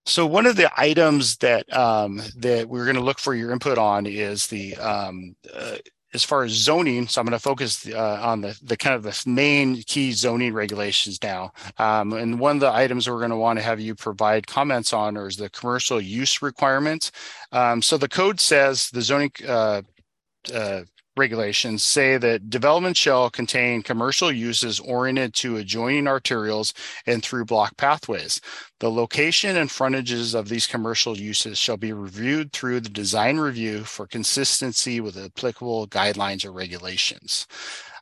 So 0.05 0.25
one 0.25 0.45
of 0.45 0.55
the 0.55 0.69
items 0.77 1.37
that 1.37 1.71
um, 1.75 2.21
that 2.37 2.67
we're 2.67 2.85
going 2.85 2.95
to 2.95 3.01
look 3.01 3.19
for 3.19 3.33
your 3.33 3.51
input 3.51 3.77
on 3.77 4.05
is 4.05 4.47
the 4.47 4.75
um, 4.75 5.35
uh, 5.53 5.77
as 6.13 6.23
far 6.23 6.43
as 6.43 6.51
zoning. 6.51 7.07
So 7.07 7.21
I'm 7.21 7.25
going 7.25 7.31
to 7.31 7.39
focus 7.39 7.87
uh, 7.87 8.19
on 8.21 8.41
the 8.41 8.57
the 8.61 8.77
kind 8.77 8.95
of 8.95 9.03
the 9.03 9.23
main 9.25 9.81
key 9.83 10.11
zoning 10.11 10.53
regulations 10.53 11.19
now. 11.23 11.53
Um, 11.77 12.13
and 12.13 12.39
one 12.39 12.57
of 12.57 12.61
the 12.61 12.73
items 12.73 13.09
we're 13.09 13.19
going 13.19 13.31
to 13.31 13.37
want 13.37 13.59
to 13.59 13.63
have 13.63 13.79
you 13.79 13.95
provide 13.95 14.45
comments 14.45 14.93
on 14.93 15.15
is 15.17 15.37
the 15.37 15.49
commercial 15.49 16.01
use 16.01 16.41
requirements. 16.41 17.11
Um, 17.51 17.81
so 17.81 17.97
the 17.97 18.09
code 18.09 18.39
says 18.39 18.89
the 18.89 19.01
zoning 19.01 19.31
uh, 19.47 19.83
uh, 20.53 20.81
regulations 21.15 21.83
say 21.83 22.17
that 22.17 22.49
development 22.49 22.97
shall 22.97 23.29
contain 23.29 23.83
commercial 23.83 24.31
uses 24.31 24.79
oriented 24.79 25.33
to 25.35 25.57
adjoining 25.57 26.05
arterials 26.05 26.73
and 27.05 27.23
through 27.23 27.45
block 27.45 27.77
pathways. 27.77 28.41
The 28.79 28.89
location 28.89 29.55
and 29.57 29.69
frontages 29.69 30.33
of 30.33 30.49
these 30.49 30.67
commercial 30.67 31.17
uses 31.17 31.57
shall 31.57 31.77
be 31.77 31.93
reviewed 31.93 32.51
through 32.51 32.81
the 32.81 32.89
design 32.89 33.37
review 33.37 33.83
for 33.83 34.07
consistency 34.07 34.99
with 34.99 35.17
applicable 35.17 35.87
guidelines 35.87 36.45
or 36.45 36.51
regulations. 36.51 37.47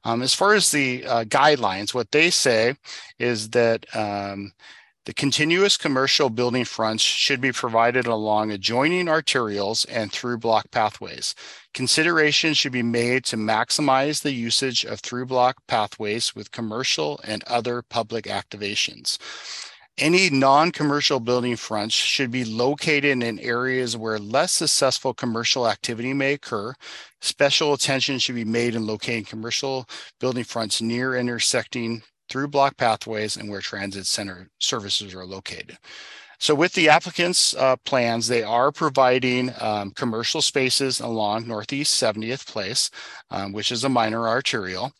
Um, 0.03 0.21
as 0.21 0.33
far 0.33 0.53
as 0.53 0.71
the 0.71 1.05
uh, 1.05 1.23
guidelines, 1.25 1.93
what 1.93 2.11
they 2.11 2.31
say 2.31 2.75
is 3.19 3.49
that 3.51 3.85
um, 3.95 4.51
the 5.05 5.13
continuous 5.13 5.77
commercial 5.77 6.29
building 6.29 6.63
fronts 6.63 7.03
should 7.03 7.41
be 7.41 7.51
provided 7.51 8.05
along 8.05 8.51
adjoining 8.51 9.07
arterials 9.07 9.83
and 9.89 10.11
through 10.11 10.37
block 10.37 10.69
pathways. 10.69 11.33
Consideration 11.73 12.53
should 12.53 12.71
be 12.71 12.83
made 12.83 13.23
to 13.25 13.35
maximize 13.35 14.21
the 14.21 14.33
usage 14.33 14.85
of 14.85 14.99
through 14.99 15.25
block 15.25 15.57
pathways 15.67 16.35
with 16.35 16.51
commercial 16.51 17.19
and 17.23 17.43
other 17.45 17.81
public 17.81 18.25
activations. 18.25 19.17
Any 19.97 20.29
non-commercial 20.29 21.19
building 21.19 21.55
fronts 21.55 21.95
should 21.95 22.31
be 22.31 22.45
located 22.45 23.23
in 23.23 23.39
areas 23.39 23.97
where 23.97 24.19
less 24.19 24.51
successful 24.53 25.13
commercial 25.13 25.67
activity 25.67 26.13
may 26.13 26.33
occur. 26.33 26.73
Special 27.21 27.73
attention 27.73 28.19
should 28.19 28.35
be 28.35 28.45
made 28.45 28.75
in 28.75 28.85
locating 28.85 29.25
commercial 29.25 29.87
building 30.19 30.43
fronts 30.43 30.81
near 30.81 31.15
intersecting 31.15 32.03
through 32.31 32.47
block 32.47 32.77
pathways 32.77 33.35
and 33.35 33.49
where 33.49 33.59
transit 33.59 34.07
center 34.07 34.49
services 34.57 35.13
are 35.13 35.25
located. 35.25 35.77
So 36.39 36.55
with 36.55 36.73
the 36.73 36.89
applicant's 36.89 37.53
uh, 37.53 37.75
plans, 37.85 38.27
they 38.27 38.41
are 38.41 38.71
providing 38.71 39.51
um, 39.59 39.91
commercial 39.91 40.41
spaces 40.41 40.99
along 41.01 41.47
Northeast 41.47 42.01
70th 42.01 42.47
Place, 42.47 42.89
um, 43.29 43.51
which 43.51 43.71
is 43.71 43.83
a 43.83 43.89
minor 43.89 44.27
arterial. 44.27 44.93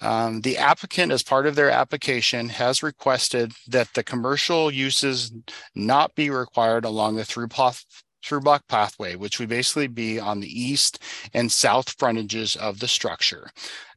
Um, 0.00 0.40
the 0.40 0.56
applicant, 0.56 1.12
as 1.12 1.22
part 1.22 1.46
of 1.46 1.54
their 1.54 1.70
application, 1.70 2.48
has 2.48 2.82
requested 2.82 3.52
that 3.68 3.92
the 3.94 4.02
commercial 4.02 4.72
uses 4.72 5.30
not 5.74 6.14
be 6.16 6.30
required 6.30 6.84
along 6.84 7.16
the 7.16 7.24
through 7.24 7.48
path 7.48 7.84
through 8.24 8.40
block 8.40 8.66
pathway, 8.68 9.14
which 9.14 9.38
would 9.38 9.48
basically 9.48 9.86
be 9.86 10.18
on 10.18 10.40
the 10.40 10.60
east 10.60 11.00
and 11.32 11.52
south 11.52 11.94
frontages 11.98 12.56
of 12.56 12.80
the 12.80 12.88
structure. 12.88 13.50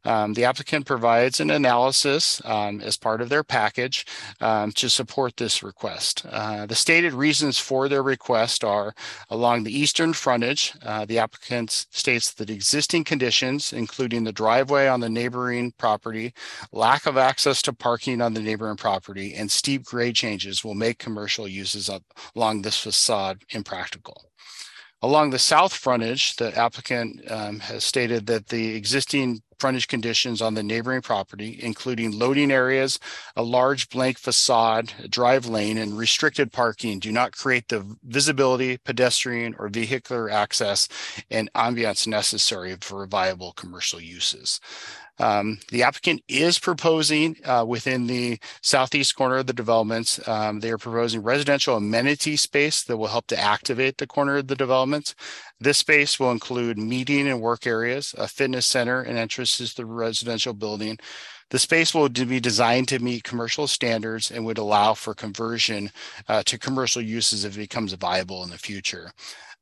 Um, 0.04 0.34
the 0.34 0.46
applicant 0.46 0.86
provides 0.86 1.40
an 1.40 1.52
analysis 1.52 2.42
um, 2.46 2.82
as 2.82 2.98
part 2.98 3.22
of 3.22 3.30
their 3.30 3.44
package 3.44 4.06
um, 4.40 4.72
to 4.74 4.90
support 4.90 5.38
this 5.38 5.62
request. 5.64 6.26
Uh, 6.30 6.66
the 6.66 6.76
stated 6.76 7.14
reasons 7.14 7.60
for 7.60 7.88
their 7.88 8.04
request 8.04 8.64
are 8.64 8.94
along 9.30 9.64
the 9.64 9.78
eastern 9.78 10.14
frontage, 10.14 10.74
uh, 10.84 11.06
the 11.06 11.20
applicant 11.20 11.86
states 11.92 12.34
that 12.34 12.50
existing 12.50 13.04
conditions, 13.04 13.74
including 13.74 14.24
the 14.24 14.32
driveway 14.32 14.88
on 14.88 15.00
the 15.00 15.10
neighboring 15.10 15.72
property, 15.78 16.34
lack 16.72 17.06
of 17.06 17.18
access 17.18 17.62
to 17.62 17.74
parking 17.74 18.22
on 18.22 18.34
the 18.34 18.42
neighboring 18.42 18.78
property, 18.78 19.34
and 19.34 19.52
steep 19.52 19.84
grade 19.84 20.16
changes 20.16 20.64
will 20.64 20.76
make 20.76 20.98
commercial 20.98 21.48
uses 21.48 21.90
up 21.90 22.04
along 22.36 22.62
this 22.62 22.78
facade 22.78 23.44
impractical. 23.52 24.26
Along 25.04 25.32
the 25.32 25.40
south 25.40 25.74
frontage, 25.74 26.36
the 26.36 26.56
applicant 26.56 27.30
um, 27.32 27.60
has 27.62 27.84
stated 27.84 28.28
that 28.28 28.50
the 28.50 28.76
existing 28.76 29.42
frontage 29.62 29.88
conditions 29.88 30.42
on 30.42 30.56
the 30.56 30.64
neighboring 30.64 31.02
property, 31.02 31.60
including 31.62 32.18
loading 32.18 32.52
areas, 32.52 33.00
a 33.36 33.44
large 33.44 33.90
blank 33.90 34.18
facade, 34.18 34.94
a 35.04 35.08
drive 35.08 35.46
lane, 35.46 35.78
and 35.78 35.98
restricted 35.98 36.52
parking 36.52 37.00
do 37.00 37.12
not 37.12 37.32
create 37.32 37.68
the 37.70 37.86
visibility, 38.04 38.78
pedestrian, 38.78 39.56
or 39.58 39.70
vehicular 39.70 40.30
access 40.30 40.88
and 41.30 41.52
ambiance 41.54 42.08
necessary 42.08 42.76
for 42.82 43.06
viable 43.06 43.54
commercial 43.54 44.02
uses. 44.02 44.60
Um, 45.20 45.60
the 45.70 45.84
applicant 45.84 46.24
is 46.28 46.58
proposing 46.58 47.36
uh, 47.46 47.66
within 47.68 48.08
the 48.08 48.40
southeast 48.62 49.16
corner 49.16 49.38
of 49.38 49.48
the 49.48 49.54
development, 49.54 50.20
um, 50.28 50.60
they 50.60 50.72
are 50.72 50.78
proposing 50.78 51.22
residential 51.22 51.78
amenity 51.78 52.36
space 52.36 52.84
that 52.84 52.98
will 52.98 53.08
help 53.08 53.28
to 53.28 53.40
activate 53.40 53.98
the 53.98 54.08
corner 54.08 54.38
of 54.38 54.48
the 54.48 54.56
development. 54.56 55.14
This 55.60 55.78
space 55.78 56.20
will 56.20 56.32
include 56.32 56.78
meeting 56.78 57.28
and 57.28 57.40
work 57.40 57.68
areas, 57.68 58.16
a 58.18 58.28
fitness 58.28 58.66
center, 58.66 59.02
and 59.02 59.18
entrance 59.18 59.58
to 59.58 59.76
the 59.76 59.86
residential 59.86 60.54
building. 60.54 60.98
The 61.52 61.60
space 61.60 61.94
will 61.94 62.08
be 62.08 62.40
designed 62.40 62.88
to 62.88 63.00
meet 63.00 63.26
commercial 63.26 63.68
standards 63.68 64.32
and 64.32 64.46
would 64.46 64.58
allow 64.58 64.94
for 64.94 65.14
conversion 65.14 65.92
uh, 66.30 66.44
to 66.44 66.58
commercial 66.58 67.02
uses 67.02 67.44
if 67.44 67.56
it 67.56 67.60
becomes 67.60 67.92
viable 67.94 68.44
in 68.44 68.50
the 68.50 68.58
future. 68.58 69.12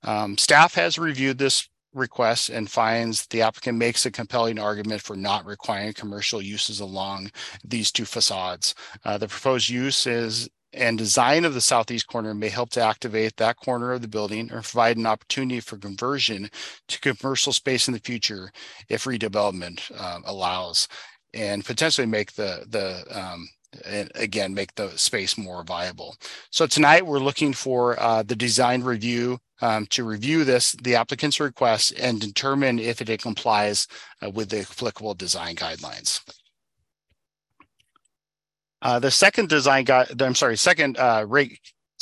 Um, 0.04 0.38
staff 0.38 0.76
has 0.76 1.00
reviewed 1.00 1.40
this 1.40 1.68
request 1.94 2.50
and 2.50 2.70
finds 2.70 3.26
the 3.28 3.42
applicant 3.42 3.78
makes 3.78 4.06
a 4.06 4.12
compelling 4.12 4.60
argument 4.60 5.02
for 5.02 5.16
not 5.16 5.46
requiring 5.46 5.94
commercial 5.94 6.42
uses 6.42 6.80
along 6.80 7.32
these 7.64 7.92
two 7.92 8.06
facades. 8.06 8.76
Uh, 9.06 9.18
the 9.18 9.28
proposed 9.28 9.70
use 9.70 10.06
is 10.06 10.50
and 10.74 10.98
design 10.98 11.46
of 11.46 11.54
the 11.54 11.62
southeast 11.62 12.08
corner 12.08 12.34
may 12.34 12.50
help 12.50 12.70
to 12.70 12.82
activate 12.82 13.36
that 13.38 13.58
corner 13.58 13.92
of 13.92 14.02
the 14.02 14.08
building 14.08 14.52
or 14.52 14.62
provide 14.62 14.98
an 14.98 15.08
opportunity 15.08 15.60
for 15.60 15.78
conversion 15.78 16.50
to 16.88 17.00
commercial 17.00 17.52
space 17.52 17.88
in 17.88 17.94
the 17.94 18.00
future 18.00 18.52
if 18.88 19.06
redevelopment 19.06 19.80
um, 20.00 20.24
allows 20.26 20.88
and 21.34 21.66
potentially 21.66 22.08
make 22.08 22.34
the 22.34 22.66
the 22.70 23.04
um, 23.12 23.48
and 23.86 24.12
again 24.16 24.54
make 24.54 24.74
the 24.76 24.90
space 24.98 25.38
more 25.38 25.64
viable. 25.64 26.16
So 26.52 26.66
tonight 26.68 27.06
we're 27.06 27.20
looking 27.20 27.54
for 27.54 28.00
uh, 28.00 28.24
the 28.24 28.36
design 28.36 28.84
review 28.84 29.40
um, 29.62 29.86
to 29.88 30.04
review 30.04 30.44
this, 30.44 30.74
the 30.84 30.96
applicant's 30.96 31.40
request, 31.40 31.94
and 32.00 32.20
determine 32.20 32.80
if 32.80 33.02
it 33.02 33.22
complies 33.22 33.88
uh, 34.22 34.30
with 34.30 34.50
the 34.50 34.62
applicable 34.62 35.14
design 35.14 35.56
guidelines. 35.56 36.22
Uh, 38.82 39.00
the 39.00 39.12
second 39.12 39.50
design 39.50 39.84
guide, 39.84 40.22
I'm 40.22 40.36
sorry, 40.36 40.58
second 40.58 40.98
uh, 40.98 41.26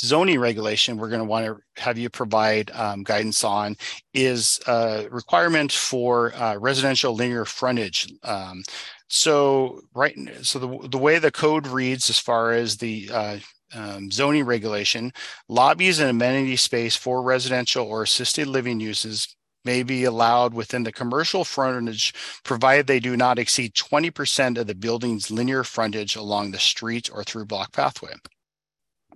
zoning 0.00 0.38
regulation 0.38 0.96
we're 0.96 1.08
going 1.08 1.20
to 1.20 1.24
want 1.24 1.44
to 1.44 1.82
have 1.82 1.98
you 1.98 2.08
provide 2.08 2.70
um, 2.72 3.02
guidance 3.02 3.42
on 3.42 3.76
is 4.14 4.60
a 4.68 5.08
requirement 5.10 5.72
for 5.72 6.32
uh, 6.34 6.56
residential 6.56 7.14
linear 7.14 7.44
frontage. 7.44 8.08
Um, 8.22 8.62
so 9.08 9.80
right, 9.94 10.16
so 10.42 10.58
the, 10.58 10.88
the 10.88 10.98
way 10.98 11.18
the 11.18 11.32
code 11.32 11.66
reads 11.66 12.10
as 12.10 12.18
far 12.18 12.52
as 12.52 12.76
the 12.76 13.10
uh, 13.12 13.38
um, 13.74 14.10
zoning 14.10 14.44
regulation, 14.44 15.12
lobbies 15.48 15.98
and 15.98 16.10
amenity 16.10 16.56
space 16.56 16.96
for 16.96 17.22
residential 17.22 17.86
or 17.86 18.02
assisted 18.02 18.46
living 18.46 18.80
uses 18.80 19.36
may 19.64 19.82
be 19.82 20.04
allowed 20.04 20.54
within 20.54 20.84
the 20.84 20.92
commercial 20.92 21.44
frontage 21.44 22.14
provided 22.44 22.86
they 22.86 23.00
do 23.00 23.16
not 23.16 23.38
exceed 23.38 23.74
20% 23.74 24.56
of 24.56 24.66
the 24.66 24.74
building's 24.74 25.30
linear 25.30 25.64
frontage 25.64 26.16
along 26.16 26.50
the 26.50 26.58
street 26.58 27.10
or 27.12 27.24
through 27.24 27.44
block 27.44 27.72
pathway. 27.72 28.12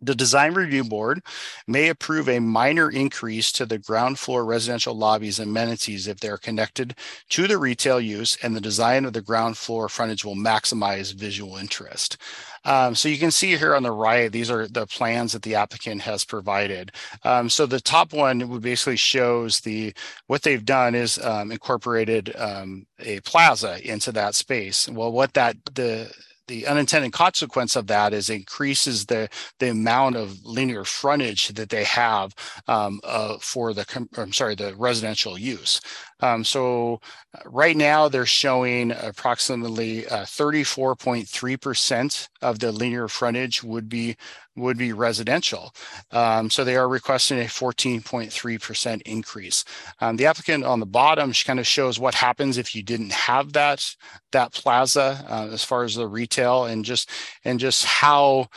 The 0.04 0.16
design 0.16 0.54
review 0.54 0.82
board 0.82 1.22
may 1.68 1.88
approve 1.88 2.28
a 2.28 2.40
minor 2.40 2.90
increase 2.90 3.52
to 3.52 3.64
the 3.64 3.78
ground 3.78 4.18
floor 4.18 4.44
residential 4.44 4.94
lobbies 4.94 5.38
and 5.38 5.50
amenities 5.50 6.08
if 6.08 6.18
they're 6.18 6.38
connected 6.38 6.96
to 7.30 7.46
the 7.46 7.56
retail 7.56 8.00
use 8.00 8.36
and 8.42 8.56
the 8.56 8.60
design 8.60 9.04
of 9.04 9.12
the 9.12 9.22
ground 9.22 9.56
floor 9.56 9.88
frontage 9.88 10.24
will 10.24 10.34
maximize 10.34 11.14
visual 11.14 11.56
interest. 11.56 12.16
Um, 12.64 12.94
so 12.94 13.08
you 13.08 13.18
can 13.18 13.30
see 13.30 13.56
here 13.56 13.74
on 13.74 13.82
the 13.82 13.92
right, 13.92 14.30
these 14.30 14.50
are 14.50 14.68
the 14.68 14.86
plans 14.86 15.32
that 15.32 15.42
the 15.42 15.54
applicant 15.54 16.02
has 16.02 16.24
provided. 16.24 16.92
Um, 17.24 17.48
so 17.48 17.66
the 17.66 17.80
top 17.80 18.12
one 18.12 18.60
basically 18.60 18.96
shows 18.96 19.60
the, 19.60 19.94
what 20.26 20.42
they've 20.42 20.64
done 20.64 20.94
is 20.94 21.18
um, 21.18 21.52
incorporated 21.52 22.34
um, 22.36 22.86
a 22.98 23.20
plaza 23.20 23.78
into 23.90 24.12
that 24.12 24.34
space. 24.34 24.88
Well, 24.88 25.12
what 25.12 25.34
that, 25.34 25.56
the, 25.74 26.12
the 26.48 26.66
unintended 26.66 27.12
consequence 27.12 27.76
of 27.76 27.86
that 27.86 28.12
is 28.12 28.28
increases 28.28 29.06
the 29.06 29.28
the 29.58 29.70
amount 29.70 30.16
of 30.16 30.44
linear 30.44 30.84
frontage 30.84 31.48
that 31.48 31.70
they 31.70 31.84
have 31.84 32.34
um, 32.68 33.00
uh, 33.04 33.38
for 33.40 33.72
the 33.72 33.86
I'm 34.16 34.32
sorry 34.32 34.54
the 34.54 34.74
residential 34.76 35.38
use. 35.38 35.80
Um, 36.22 36.44
so 36.44 37.00
uh, 37.34 37.40
right 37.46 37.76
now 37.76 38.08
they're 38.08 38.24
showing 38.24 38.92
approximately 38.92 40.02
34.3% 40.02 42.28
uh, 42.42 42.46
of 42.46 42.60
the 42.60 42.72
linear 42.72 43.08
frontage 43.08 43.62
would 43.62 43.88
be 43.88 44.16
would 44.54 44.76
be 44.76 44.92
residential. 44.92 45.74
Um, 46.10 46.50
so 46.50 46.62
they 46.62 46.76
are 46.76 46.88
requesting 46.88 47.38
a 47.38 47.44
14.3% 47.44 49.02
increase. 49.02 49.64
Um, 50.00 50.16
the 50.16 50.26
applicant 50.26 50.64
on 50.64 50.78
the 50.78 50.86
bottom 50.86 51.32
kind 51.32 51.58
of 51.58 51.66
shows 51.66 51.98
what 51.98 52.14
happens 52.14 52.58
if 52.58 52.74
you 52.74 52.82
didn't 52.82 53.12
have 53.12 53.54
that 53.54 53.96
that 54.32 54.52
plaza 54.52 55.24
uh, 55.28 55.48
as 55.52 55.64
far 55.64 55.84
as 55.84 55.94
the 55.94 56.06
retail 56.06 56.66
and 56.66 56.84
just 56.84 57.10
and 57.44 57.58
just 57.58 57.84
how 57.84 58.48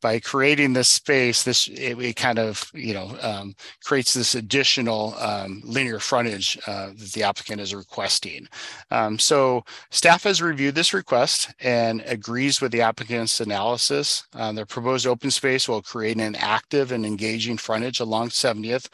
by 0.00 0.20
creating 0.20 0.72
this 0.72 0.88
space, 0.88 1.42
this 1.42 1.68
it, 1.68 1.98
it 1.98 2.16
kind 2.16 2.38
of 2.38 2.70
you 2.74 2.94
know 2.94 3.16
um, 3.22 3.54
creates 3.84 4.14
this 4.14 4.34
additional 4.34 5.14
um, 5.18 5.62
linear 5.64 5.98
frontage 5.98 6.58
uh, 6.66 6.88
that 6.88 7.12
the 7.12 7.22
applicant 7.22 7.60
is 7.60 7.74
requesting. 7.74 8.48
Um, 8.90 9.18
so 9.18 9.64
staff 9.90 10.24
has 10.24 10.42
reviewed 10.42 10.74
this 10.74 10.94
request 10.94 11.52
and 11.60 12.02
agrees 12.06 12.60
with 12.60 12.72
the 12.72 12.82
applicant's 12.82 13.40
analysis. 13.40 14.24
Uh, 14.34 14.52
their 14.52 14.66
proposed 14.66 15.06
open 15.06 15.30
space 15.30 15.68
will 15.68 15.82
create 15.82 16.18
an 16.18 16.34
active 16.36 16.92
and 16.92 17.04
engaging 17.04 17.56
frontage 17.56 18.00
along 18.00 18.30
70th 18.30 18.88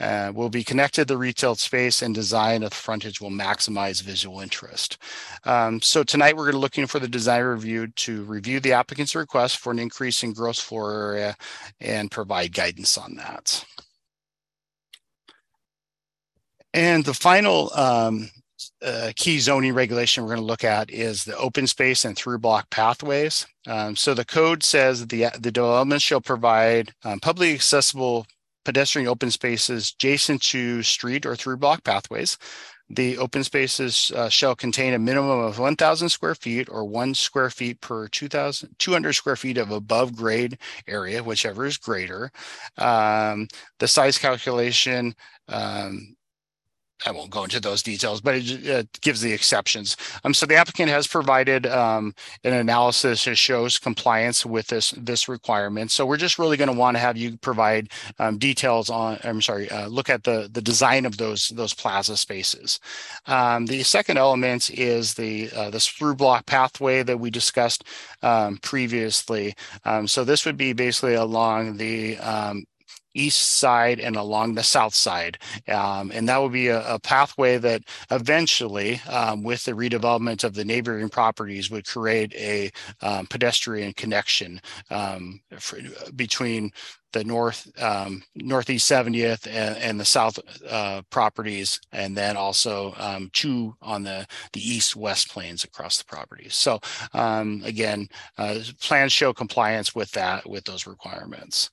uh, 0.00 0.32
will 0.34 0.48
be 0.50 0.64
connected 0.64 1.02
to 1.02 1.14
the 1.14 1.18
retail 1.18 1.54
space 1.54 2.02
and 2.02 2.14
design 2.14 2.62
of 2.62 2.70
the 2.70 2.76
frontage 2.76 3.20
will 3.20 3.30
maximize 3.30 4.02
visual 4.02 4.40
interest. 4.40 4.98
Um, 5.44 5.80
so 5.80 6.02
tonight 6.02 6.36
we're 6.36 6.52
looking 6.52 6.86
for 6.86 6.98
the 6.98 7.08
design 7.08 7.42
review 7.42 7.88
to 7.88 8.22
review 8.24 8.60
the 8.60 8.72
applicant's 8.72 9.14
request 9.14 9.58
for 9.58 9.72
an 9.72 9.78
increase 9.78 10.22
in 10.22 10.32
gross 10.32 10.58
floor 10.58 10.92
area 10.92 11.36
and 11.80 12.10
provide 12.10 12.52
guidance 12.52 12.98
on 12.98 13.14
that. 13.16 13.64
And 16.74 17.04
the 17.04 17.14
final 17.14 17.72
um, 17.74 18.28
uh, 18.82 19.12
key 19.16 19.38
zoning 19.38 19.72
regulation 19.72 20.22
we're 20.22 20.34
going 20.34 20.40
to 20.40 20.46
look 20.46 20.64
at 20.64 20.90
is 20.90 21.24
the 21.24 21.36
open 21.38 21.66
space 21.66 22.04
and 22.04 22.16
through 22.16 22.38
block 22.38 22.68
pathways. 22.70 23.46
Um, 23.66 23.96
so 23.96 24.12
the 24.12 24.24
code 24.24 24.62
says 24.62 25.06
the, 25.06 25.28
the 25.38 25.50
development 25.50 26.02
shall 26.02 26.20
provide 26.20 26.92
um, 27.04 27.20
publicly 27.20 27.54
accessible 27.54 28.26
pedestrian 28.66 29.06
open 29.06 29.30
spaces 29.30 29.94
adjacent 29.94 30.42
to 30.42 30.82
street 30.82 31.24
or 31.24 31.36
through 31.36 31.56
block 31.56 31.84
pathways. 31.84 32.36
The 32.90 33.16
open 33.16 33.44
spaces 33.44 34.10
uh, 34.14 34.28
shall 34.28 34.56
contain 34.56 34.92
a 34.92 34.98
minimum 34.98 35.38
of 35.38 35.60
1,000 35.60 36.08
square 36.08 36.34
feet 36.34 36.68
or 36.68 36.84
one 36.84 37.14
square 37.14 37.48
feet 37.48 37.80
per 37.80 38.08
2,000, 38.08 38.74
200 38.76 39.12
square 39.12 39.36
feet 39.36 39.56
of 39.56 39.70
above 39.70 40.16
grade 40.16 40.58
area, 40.88 41.22
whichever 41.22 41.64
is 41.64 41.76
greater. 41.76 42.32
Um, 42.76 43.46
the 43.78 43.86
size 43.86 44.18
calculation 44.18 45.14
um, 45.46 46.15
I 47.04 47.10
won't 47.10 47.30
go 47.30 47.44
into 47.44 47.60
those 47.60 47.82
details, 47.82 48.20
but 48.22 48.36
it, 48.36 48.66
it 48.66 49.00
gives 49.02 49.20
the 49.20 49.32
exceptions. 49.32 49.96
Um, 50.24 50.32
so 50.32 50.46
the 50.46 50.56
applicant 50.56 50.88
has 50.88 51.06
provided 51.06 51.66
um, 51.66 52.14
an 52.42 52.54
analysis 52.54 53.24
that 53.26 53.36
shows 53.36 53.78
compliance 53.78 54.46
with 54.46 54.68
this 54.68 54.92
this 54.92 55.28
requirement. 55.28 55.90
So 55.90 56.06
we're 56.06 56.16
just 56.16 56.38
really 56.38 56.56
going 56.56 56.70
to 56.70 56.76
want 56.76 56.96
to 56.96 57.00
have 57.00 57.16
you 57.16 57.36
provide 57.36 57.90
um, 58.18 58.38
details 58.38 58.88
on. 58.88 59.18
I'm 59.24 59.42
sorry, 59.42 59.70
uh, 59.70 59.88
look 59.88 60.08
at 60.08 60.24
the 60.24 60.48
the 60.50 60.62
design 60.62 61.04
of 61.04 61.18
those 61.18 61.48
those 61.48 61.74
plaza 61.74 62.16
spaces. 62.16 62.80
Um, 63.26 63.66
the 63.66 63.82
second 63.82 64.16
element 64.16 64.70
is 64.70 65.14
the 65.14 65.50
uh, 65.54 65.70
this 65.70 65.86
through 65.86 66.16
block 66.16 66.46
pathway 66.46 67.02
that 67.02 67.20
we 67.20 67.30
discussed 67.30 67.84
um, 68.22 68.56
previously. 68.58 69.54
Um, 69.84 70.08
so 70.08 70.24
this 70.24 70.46
would 70.46 70.56
be 70.56 70.72
basically 70.72 71.14
along 71.14 71.76
the 71.76 72.16
east 73.20 73.58
side 73.58 74.00
and 74.00 74.16
along 74.16 74.54
the 74.54 74.62
south 74.62 74.94
side. 74.94 75.38
Um, 75.68 76.10
and 76.12 76.28
that 76.28 76.38
will 76.38 76.48
be 76.48 76.68
a, 76.68 76.94
a 76.94 76.98
pathway 76.98 77.58
that 77.58 77.82
eventually, 78.10 79.00
um, 79.08 79.42
with 79.42 79.64
the 79.64 79.72
redevelopment 79.72 80.44
of 80.44 80.54
the 80.54 80.64
neighboring 80.64 81.08
properties, 81.08 81.70
would 81.70 81.86
create 81.86 82.34
a 82.34 82.70
um, 83.02 83.26
pedestrian 83.26 83.92
connection 83.92 84.60
um, 84.90 85.40
for, 85.58 85.78
between 86.14 86.72
the 87.16 87.24
north 87.24 87.72
um, 87.80 88.22
northeast 88.34 88.90
70th 88.90 89.46
and, 89.46 89.76
and 89.78 89.98
the 89.98 90.04
south 90.04 90.38
uh, 90.68 91.00
properties 91.08 91.80
and 91.92 92.14
then 92.14 92.36
also 92.36 92.92
um, 92.98 93.30
two 93.32 93.74
on 93.80 94.02
the 94.02 94.26
the 94.52 94.60
east 94.60 94.94
west 94.96 95.30
planes 95.30 95.64
across 95.64 95.96
the 95.96 96.04
properties 96.04 96.54
so 96.54 96.78
um, 97.14 97.62
again 97.64 98.06
uh, 98.36 98.58
plans 98.82 99.12
show 99.14 99.32
compliance 99.32 99.94
with 99.94 100.10
that 100.12 100.46
with 100.46 100.64
those 100.64 100.86
requirements 100.86 101.70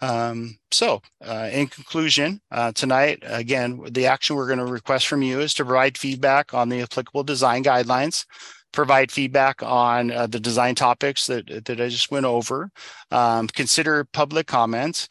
um, 0.00 0.58
so, 0.70 1.00
uh, 1.24 1.48
in 1.52 1.68
conclusion, 1.68 2.40
uh, 2.50 2.72
tonight, 2.72 3.22
again, 3.22 3.80
the 3.90 4.06
action 4.06 4.36
we're 4.36 4.46
going 4.46 4.58
to 4.58 4.66
request 4.66 5.06
from 5.06 5.22
you 5.22 5.40
is 5.40 5.54
to 5.54 5.64
provide 5.64 5.96
feedback 5.96 6.52
on 6.52 6.68
the 6.68 6.82
applicable 6.82 7.24
design 7.24 7.64
guidelines, 7.64 8.26
provide 8.72 9.10
feedback 9.10 9.62
on 9.62 10.10
uh, 10.10 10.26
the 10.26 10.40
design 10.40 10.74
topics 10.74 11.26
that, 11.26 11.64
that 11.64 11.80
I 11.80 11.88
just 11.88 12.10
went 12.10 12.26
over, 12.26 12.70
um, 13.10 13.46
consider 13.48 14.04
public 14.04 14.46
comments, 14.46 15.08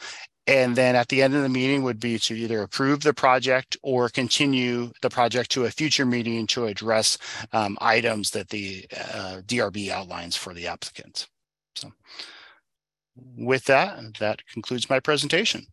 and 0.48 0.76
then 0.76 0.96
at 0.96 1.08
the 1.08 1.24
end 1.24 1.34
of 1.34 1.42
the 1.42 1.50
meeting 1.50 1.82
would 1.82 2.00
be 2.00 2.20
to 2.20 2.36
either 2.36 2.62
approve 2.62 3.02
the 3.02 3.14
project 3.14 3.76
or 3.82 4.10
continue 4.10 4.92
the 5.02 5.10
project 5.10 5.50
to 5.52 5.66
a 5.66 5.72
future 5.72 6.06
meeting 6.06 6.46
to 6.48 6.68
address 6.68 7.18
um, 7.52 7.76
items 7.82 8.30
that 8.32 8.50
the 8.50 8.86
uh, 8.96 9.42
DRB 9.48 9.90
outlines 9.90 10.36
for 10.36 10.54
the 10.54 10.68
applicant. 10.68 11.28
So 11.76 11.92
with 13.16 13.66
that, 13.66 14.00
that 14.20 14.46
concludes 14.48 14.90
my 14.90 15.00
presentation. 15.00 15.66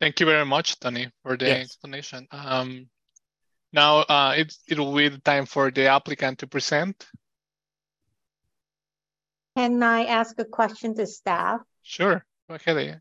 Thank 0.00 0.20
you 0.20 0.26
very 0.26 0.44
much, 0.44 0.78
Tony, 0.80 1.10
for 1.22 1.36
the 1.36 1.46
yes. 1.46 1.64
explanation. 1.64 2.26
Um, 2.30 2.88
now 3.72 3.98
uh, 4.00 4.34
it, 4.36 4.54
it 4.68 4.78
will 4.78 4.94
be 4.94 5.08
the 5.08 5.18
time 5.18 5.46
for 5.46 5.70
the 5.70 5.86
applicant 5.86 6.38
to 6.40 6.46
present. 6.46 7.06
Can 9.56 9.82
I 9.82 10.04
ask 10.06 10.38
a 10.38 10.44
question 10.44 10.94
to 10.96 11.06
staff? 11.06 11.60
Sure, 11.82 12.24
go 12.48 12.56
ahead. 12.56 13.00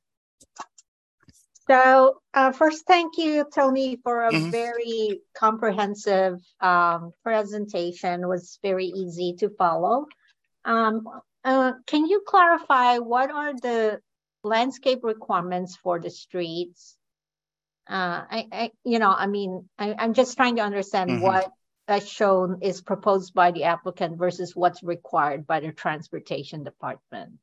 So 1.69 2.21
uh, 2.33 2.51
first, 2.51 2.85
thank 2.85 3.17
you, 3.17 3.45
Tony, 3.53 3.97
for 4.03 4.25
a 4.25 4.31
Mhm. 4.31 4.51
very 4.51 5.21
comprehensive 5.33 6.39
um, 6.59 7.13
presentation. 7.23 8.23
It 8.23 8.27
was 8.27 8.59
very 8.61 8.87
easy 8.87 9.33
to 9.39 9.49
follow. 9.49 10.07
Um, 10.65 11.07
uh, 11.43 11.73
can 11.87 12.05
you 12.05 12.23
clarify 12.25 12.99
what 12.99 13.31
are 13.31 13.53
the 13.53 13.99
landscape 14.43 14.99
requirements 15.03 15.75
for 15.75 15.99
the 15.99 16.09
streets? 16.09 16.97
Uh, 17.89 18.23
I, 18.29 18.47
I, 18.51 18.71
you 18.85 18.99
know, 18.99 19.11
I 19.11 19.27
mean, 19.27 19.69
I, 19.77 19.93
I'm 19.97 20.13
just 20.13 20.37
trying 20.37 20.55
to 20.55 20.61
understand 20.61 21.09
Mhm. 21.09 21.21
what 21.21 21.51
as 21.87 22.07
shown 22.07 22.59
is 22.61 22.81
proposed 22.81 23.33
by 23.33 23.51
the 23.51 23.65
applicant 23.65 24.17
versus 24.17 24.55
what's 24.55 24.81
required 24.83 25.45
by 25.45 25.59
the 25.59 25.71
transportation 25.73 26.63
department. 26.63 27.39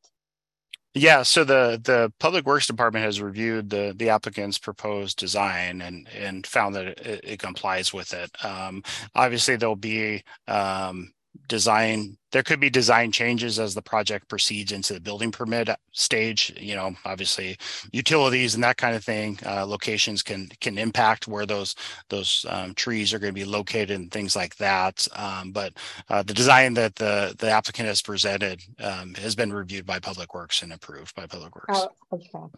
Yeah, 0.95 1.23
so 1.23 1.45
the 1.45 1.81
the 1.83 2.13
Public 2.19 2.47
Works 2.47 2.67
Department 2.67 3.05
has 3.05 3.21
reviewed 3.21 3.71
the 3.71 3.95
the 3.97 4.09
applicant's 4.11 4.59
proposed 4.59 5.19
design 5.19 5.83
and 5.83 6.09
and 6.09 6.45
found 6.45 6.75
that 6.75 6.87
it, 7.07 7.21
it 7.23 7.39
complies 7.39 7.93
with 7.93 8.13
it. 8.13 8.31
Um, 8.45 8.83
obviously, 9.15 9.55
there'll 9.55 9.77
be 9.77 10.25
um, 10.49 11.13
design. 11.49 12.16
There 12.33 12.43
could 12.43 12.61
be 12.61 12.71
design 12.71 13.11
changes 13.12 13.59
as 13.59 13.75
the 13.75 13.83
project 13.83 14.29
proceeds 14.29 14.73
into 14.73 14.95
the 14.95 15.01
building 15.01 15.33
permit 15.33 15.69
stage. 15.93 16.53
You 16.59 16.77
know, 16.77 16.95
obviously, 17.05 17.57
utilities 17.93 18.55
and 18.55 18.64
that 18.64 18.77
kind 18.77 18.95
of 18.95 19.05
thing. 19.05 19.38
Uh, 19.45 19.66
locations 19.66 20.23
can 20.23 20.49
can 20.61 20.79
impact 20.79 21.29
where 21.29 21.47
those 21.47 21.75
those 22.09 22.47
um, 22.49 22.75
trees 22.75 23.12
are 23.12 23.19
going 23.19 23.35
to 23.35 23.40
be 23.40 23.45
located 23.45 23.90
and 23.90 24.11
things 24.11 24.37
like 24.37 24.57
that. 24.57 25.07
Um, 25.14 25.53
but 25.53 25.73
uh, 26.09 26.23
the 26.23 26.35
design 26.35 26.75
that 26.75 26.97
the 26.97 27.35
the 27.38 27.51
applicant 27.51 27.88
has 27.88 28.03
presented 28.03 28.62
um, 28.81 29.14
has 29.14 29.35
been 29.35 29.53
reviewed 29.53 29.87
by 29.87 29.99
Public 29.99 30.35
Works 30.35 30.62
and 30.62 30.73
approved 30.73 31.14
by 31.14 31.27
Public 31.27 31.55
Works. 31.55 31.81
Oh, 31.81 31.88
okay. 32.12 32.55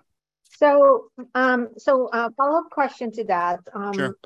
So, 0.55 1.07
um, 1.35 1.71
so 1.77 2.07
uh, 2.09 2.31
follow-up 2.37 2.71
question 2.71 3.11
to 3.13 3.25
that. 3.25 3.61
Um, 3.75 3.95
Sure. 3.95 4.17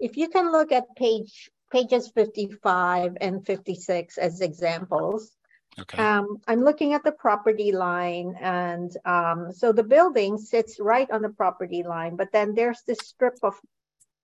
If 0.00 0.16
you 0.16 0.28
can 0.28 0.52
look 0.52 0.70
at 0.70 0.84
page, 0.96 1.50
pages 1.70 2.08
fifty-five 2.08 3.16
and 3.20 3.44
fifty-six 3.44 4.18
as 4.18 4.40
examples. 4.40 5.32
Okay. 5.80 6.02
Um, 6.02 6.38
I'm 6.48 6.64
looking 6.64 6.92
at 6.94 7.04
the 7.04 7.12
property 7.12 7.70
line 7.70 8.34
and, 8.40 8.90
um, 9.04 9.52
so 9.52 9.70
the 9.70 9.84
building 9.84 10.36
sits 10.36 10.80
right 10.80 11.08
on 11.08 11.22
the 11.22 11.28
property 11.28 11.84
line, 11.84 12.16
but 12.16 12.32
then 12.32 12.54
there's 12.54 12.82
this 12.82 12.98
strip 13.04 13.38
of 13.44 13.54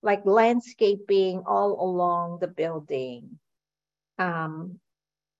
like 0.03 0.27
landscaping 0.27 1.45
all 1.47 1.81
along 1.81 2.39
the 2.41 2.49
building. 2.49 3.39
Um, 4.19 4.81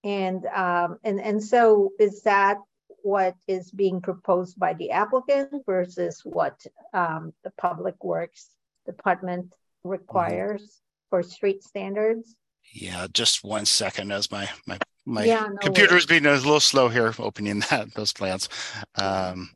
and, 0.05 0.47
um, 0.47 0.99
and, 1.03 1.21
and 1.21 1.43
so 1.43 1.91
is 1.99 2.23
that 2.23 2.59
what 3.03 3.35
is 3.49 3.73
being 3.73 4.01
proposed 4.01 4.57
by 4.57 4.75
the 4.75 4.93
applicant 4.93 5.51
versus 5.67 6.21
what, 6.23 6.65
um, 6.93 7.33
the 7.43 7.51
Public 7.59 8.05
Works 8.05 8.51
Department 8.87 9.53
requires 9.83 10.81
for 11.15 11.23
street 11.23 11.63
standards? 11.63 12.35
Yeah, 12.73 13.07
just 13.13 13.45
one 13.45 13.67
second 13.67 14.11
as 14.11 14.31
my 14.33 14.49
my 14.67 14.79
my 15.07 15.27
Yeah, 15.27 15.47
no 15.49 15.61
computer 15.61 15.97
is 15.97 16.07
being 16.07 16.27
a 16.27 16.33
little 16.33 16.59
slow 16.59 16.89
here 16.89 17.15
opening 17.21 17.61
that 17.71 17.95
those 17.95 18.13
plans. 18.13 18.49
Um, 18.97 19.51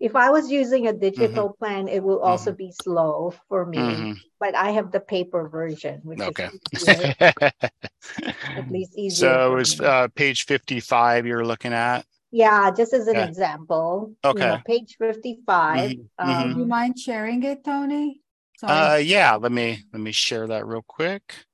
If 0.00 0.14
I 0.16 0.30
was 0.30 0.50
using 0.50 0.86
a 0.86 0.92
digital 0.92 1.48
Mm-hmm. 1.48 1.58
plan, 1.58 1.88
it 1.88 2.02
will 2.04 2.20
also 2.20 2.52
be 2.52 2.70
slow 2.72 3.34
for 3.48 3.66
me, 3.66 3.80
mhm, 3.80 4.16
but 4.40 4.54
I 4.54 4.70
have 4.70 4.92
the 4.92 5.00
paper 5.00 5.48
version, 5.48 6.00
which 6.04 6.28
Okay. 6.28 6.48
is 6.52 6.60
easier, 6.72 7.12
at 8.56 8.70
least 8.70 8.96
easier. 8.96 9.40
so 9.40 9.52
it 9.52 9.56
was 9.56 9.80
uh, 9.80 10.08
page 10.14 10.44
fifty-five 10.44 11.26
you're 11.26 11.44
looking 11.44 11.72
at. 11.72 12.04
Yeah, 12.30 12.70
just 12.70 12.92
as 12.92 13.08
an 13.08 13.16
Okay. 13.16 13.26
example. 13.28 14.14
you 14.24 14.34
know, 14.34 14.54
Okay. 14.54 14.62
Page 14.66 14.96
fifty-five. 14.98 15.90
Mhm, 15.92 16.08
um, 16.18 16.52
Do 16.54 16.60
you 16.60 16.66
mind 16.66 16.98
sharing 16.98 17.42
it, 17.42 17.64
Tony? 17.64 18.20
Uh, 18.62 19.00
yeah, 19.02 19.36
let 19.36 19.52
me 19.52 19.84
let 19.92 20.00
me 20.00 20.12
share 20.12 20.46
that 20.48 20.66
real 20.66 20.82
quick. 20.82 21.44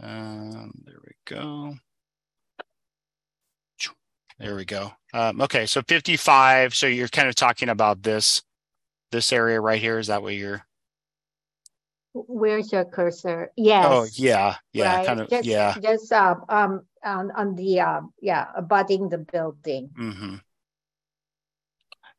Um, 0.00 0.72
there 0.84 1.00
we 1.04 1.12
go. 1.26 1.74
There 4.38 4.54
we 4.54 4.64
go. 4.64 4.92
Um, 5.12 5.40
okay, 5.40 5.66
so 5.66 5.82
55. 5.82 6.72
So 6.76 6.86
you're 6.86 7.08
kind 7.08 7.28
of 7.28 7.34
talking 7.34 7.68
about 7.68 8.04
this 8.04 8.40
this 9.10 9.32
area 9.32 9.60
right 9.60 9.80
here. 9.80 9.98
Is 9.98 10.06
that 10.06 10.22
what 10.22 10.34
you're? 10.34 10.64
Where's 12.12 12.70
your 12.72 12.84
cursor? 12.84 13.50
Yes. 13.56 13.86
Oh, 13.88 14.06
yeah, 14.12 14.56
yeah, 14.72 14.96
right? 14.96 15.06
kind 15.06 15.20
of, 15.20 15.28
Just- 15.28 15.44
yeah. 15.44 15.74
Just, 15.82 16.12
uh, 16.12 16.36
um, 16.48 16.86
on, 17.04 17.30
on 17.32 17.54
the, 17.56 17.80
uh, 17.80 18.00
yeah, 18.20 18.48
abutting 18.56 19.08
the 19.08 19.18
building. 19.18 19.90
hmm 19.96 20.36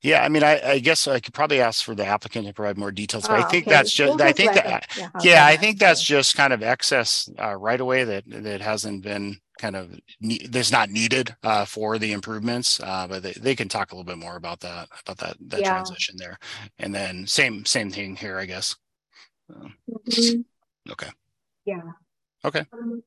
Yeah, 0.02 0.24
I 0.24 0.30
mean, 0.30 0.44
I, 0.44 0.62
I 0.62 0.80
guess 0.80 1.08
I 1.08 1.20
could 1.20 1.34
probably 1.34 1.60
ask 1.60 1.84
for 1.84 1.94
the 1.94 2.06
applicant 2.06 2.48
to 2.48 2.54
provide 2.54 2.78
more 2.78 2.92
details, 2.92 3.28
but 3.28 3.38
I 3.38 3.44
Oh, 3.44 3.50
think 3.50 3.66
okay. 3.66 3.72
that's 3.72 3.92
just, 3.92 4.18
We'll 4.18 4.28
I 4.28 4.32
think 4.32 4.54
that, 4.54 4.88
how 5.14 5.24
yeah, 5.26 5.46
I 5.46 5.58
think 5.58 5.78
that's 5.78 6.02
just 6.02 6.36
kind 6.38 6.54
of 6.54 6.64
excess 6.64 7.30
uh, 7.38 7.56
right 7.56 7.80
away 7.82 8.06
that 8.06 8.24
that 8.28 8.62
hasn't 8.62 9.04
been 9.04 9.40
kind 9.58 9.76
of 9.76 9.94
ne- 10.22 10.48
that's 10.48 10.72
not 10.72 10.90
needed 10.90 11.36
uh, 11.44 11.66
for 11.66 11.98
the 11.98 12.14
improvements. 12.14 12.80
Uh, 12.80 13.08
but 13.10 13.24
they, 13.24 13.34
they 13.34 13.56
can 13.58 13.68
talk 13.68 13.92
a 13.92 13.96
little 13.96 14.06
bit 14.06 14.18
more 14.18 14.38
about 14.38 14.62
that 14.62 14.88
about 15.06 15.18
that 15.18 15.36
that 15.50 15.62
Yeah. 15.62 15.74
transition 15.74 16.16
there, 16.18 16.38
and 16.78 16.96
then 16.96 17.28
same 17.28 17.66
same 17.66 17.92
thing 17.92 18.16
here, 18.16 18.38
I 18.38 18.46
guess. 18.46 18.78
Mhm. 19.88 20.44
Okay. 20.90 21.10
Yeah. 21.66 21.82
Okay. 22.44 22.66
Um, 22.74 23.04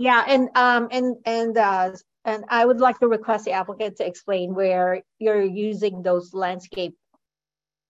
Yeah, 0.00 0.24
and, 0.28 0.48
um, 0.54 0.86
and, 0.92 1.16
and, 1.26 1.58
uh, 1.58 1.90
and 2.24 2.44
I 2.48 2.64
would 2.64 2.78
like 2.78 3.00
to 3.00 3.08
request 3.08 3.46
the 3.46 3.50
applicant 3.50 3.96
to 3.96 4.06
explain 4.06 4.54
where 4.54 5.02
you're 5.18 5.42
using 5.42 6.02
those 6.02 6.32
landscape. 6.32 6.94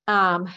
Um, 0.06 0.48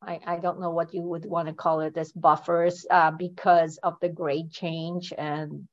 I, 0.00 0.18
I 0.26 0.36
don't 0.38 0.60
know 0.60 0.70
what 0.70 0.94
you 0.94 1.02
would 1.02 1.26
want 1.26 1.48
to 1.48 1.54
call 1.54 1.80
it 1.80 1.94
as 1.98 2.10
buffers, 2.12 2.86
uh, 2.90 3.10
because 3.10 3.76
of 3.82 3.96
the 4.00 4.08
grade 4.08 4.50
change 4.50 5.12
and 5.16 5.68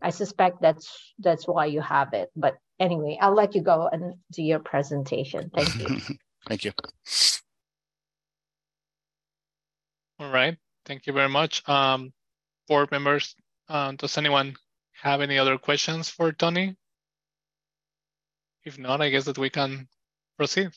I 0.00 0.08
suspect 0.08 0.62
that's, 0.62 1.12
that's 1.18 1.46
why 1.46 1.66
you 1.66 1.82
have 1.82 2.14
it, 2.14 2.30
but 2.34 2.56
anyway, 2.78 3.18
I'll 3.20 3.34
let 3.34 3.54
you 3.54 3.60
go 3.60 3.90
and 3.92 4.14
do 4.32 4.42
your 4.42 4.60
presentation. 4.60 5.50
Thank 5.54 5.76
you. 5.76 6.00
Thank 6.48 6.64
you. 6.64 6.72
All 10.18 10.30
right, 10.30 10.56
thank 10.86 11.06
you 11.06 11.12
very 11.12 11.28
much. 11.28 11.68
Um, 11.68 12.14
board 12.68 12.90
members, 12.90 13.36
uh, 13.70 13.92
does 13.92 14.18
anyone 14.18 14.56
have 15.02 15.20
any 15.20 15.38
other 15.38 15.56
questions 15.56 16.08
for 16.08 16.32
Tony? 16.32 16.76
If 18.64 18.78
not, 18.78 19.00
I 19.00 19.08
guess 19.08 19.24
that 19.24 19.38
we 19.38 19.48
can 19.48 19.88
proceed. 20.36 20.70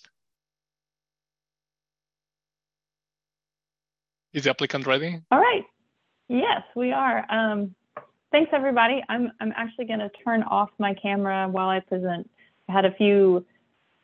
Is 4.33 4.43
the 4.43 4.51
applicant 4.51 4.87
ready? 4.87 5.19
All 5.31 5.39
right. 5.39 5.63
Yes, 6.29 6.61
we 6.75 6.91
are. 6.91 7.25
Um, 7.29 7.75
thanks, 8.31 8.51
everybody. 8.53 9.03
I'm, 9.09 9.31
I'm 9.39 9.53
actually 9.55 9.85
going 9.85 9.99
to 9.99 10.09
turn 10.23 10.43
off 10.43 10.69
my 10.79 10.93
camera 10.93 11.47
while 11.49 11.69
I 11.69 11.79
present. 11.81 12.29
I 12.69 12.71
had 12.71 12.85
a 12.85 12.93
few 12.93 13.45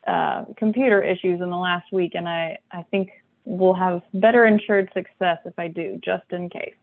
uh, 0.06 0.44
computer 0.56 1.02
issues 1.02 1.40
in 1.40 1.48
the 1.50 1.56
last 1.56 1.92
week, 1.92 2.12
and 2.14 2.28
I, 2.28 2.58
I 2.70 2.84
think 2.90 3.10
we'll 3.44 3.74
have 3.74 4.02
better 4.14 4.46
insured 4.46 4.90
success 4.94 5.38
if 5.44 5.58
I 5.58 5.68
do, 5.68 5.98
just 6.04 6.24
in 6.30 6.50
case. 6.50 6.74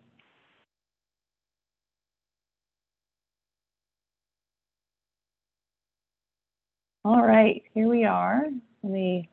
All 7.08 7.26
right, 7.26 7.63
here 7.74 7.88
we 7.88 8.04
are. 8.04 8.48
Let 8.84 8.91
me 8.91 9.30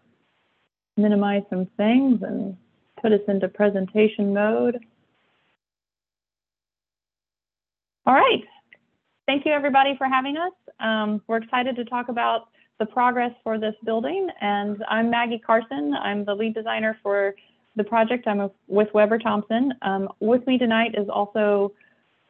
minimize 0.96 1.42
some 1.50 1.66
things 1.76 2.22
and 2.22 2.56
put 3.02 3.10
us 3.10 3.18
into 3.26 3.48
presentation 3.48 4.32
mode. 4.32 4.78
All 8.06 8.14
right. 8.14 8.44
Thank 9.26 9.44
you, 9.44 9.50
everybody, 9.50 9.96
for 9.98 10.06
having 10.06 10.36
us. 10.36 10.52
Um, 10.78 11.20
we're 11.26 11.38
excited 11.38 11.74
to 11.74 11.84
talk 11.84 12.10
about 12.10 12.42
the 12.78 12.86
progress 12.86 13.32
for 13.42 13.58
this 13.58 13.74
building. 13.84 14.28
And 14.40 14.84
I'm 14.88 15.10
Maggie 15.10 15.42
Carson. 15.44 15.94
I'm 15.94 16.24
the 16.24 16.34
lead 16.36 16.54
designer 16.54 16.96
for 17.02 17.34
the 17.74 17.82
project. 17.82 18.28
I'm 18.28 18.50
with 18.68 18.94
Weber 18.94 19.18
Thompson. 19.18 19.72
Um, 19.82 20.10
with 20.20 20.46
me 20.46 20.58
tonight 20.58 20.94
is 20.96 21.08
also 21.08 21.72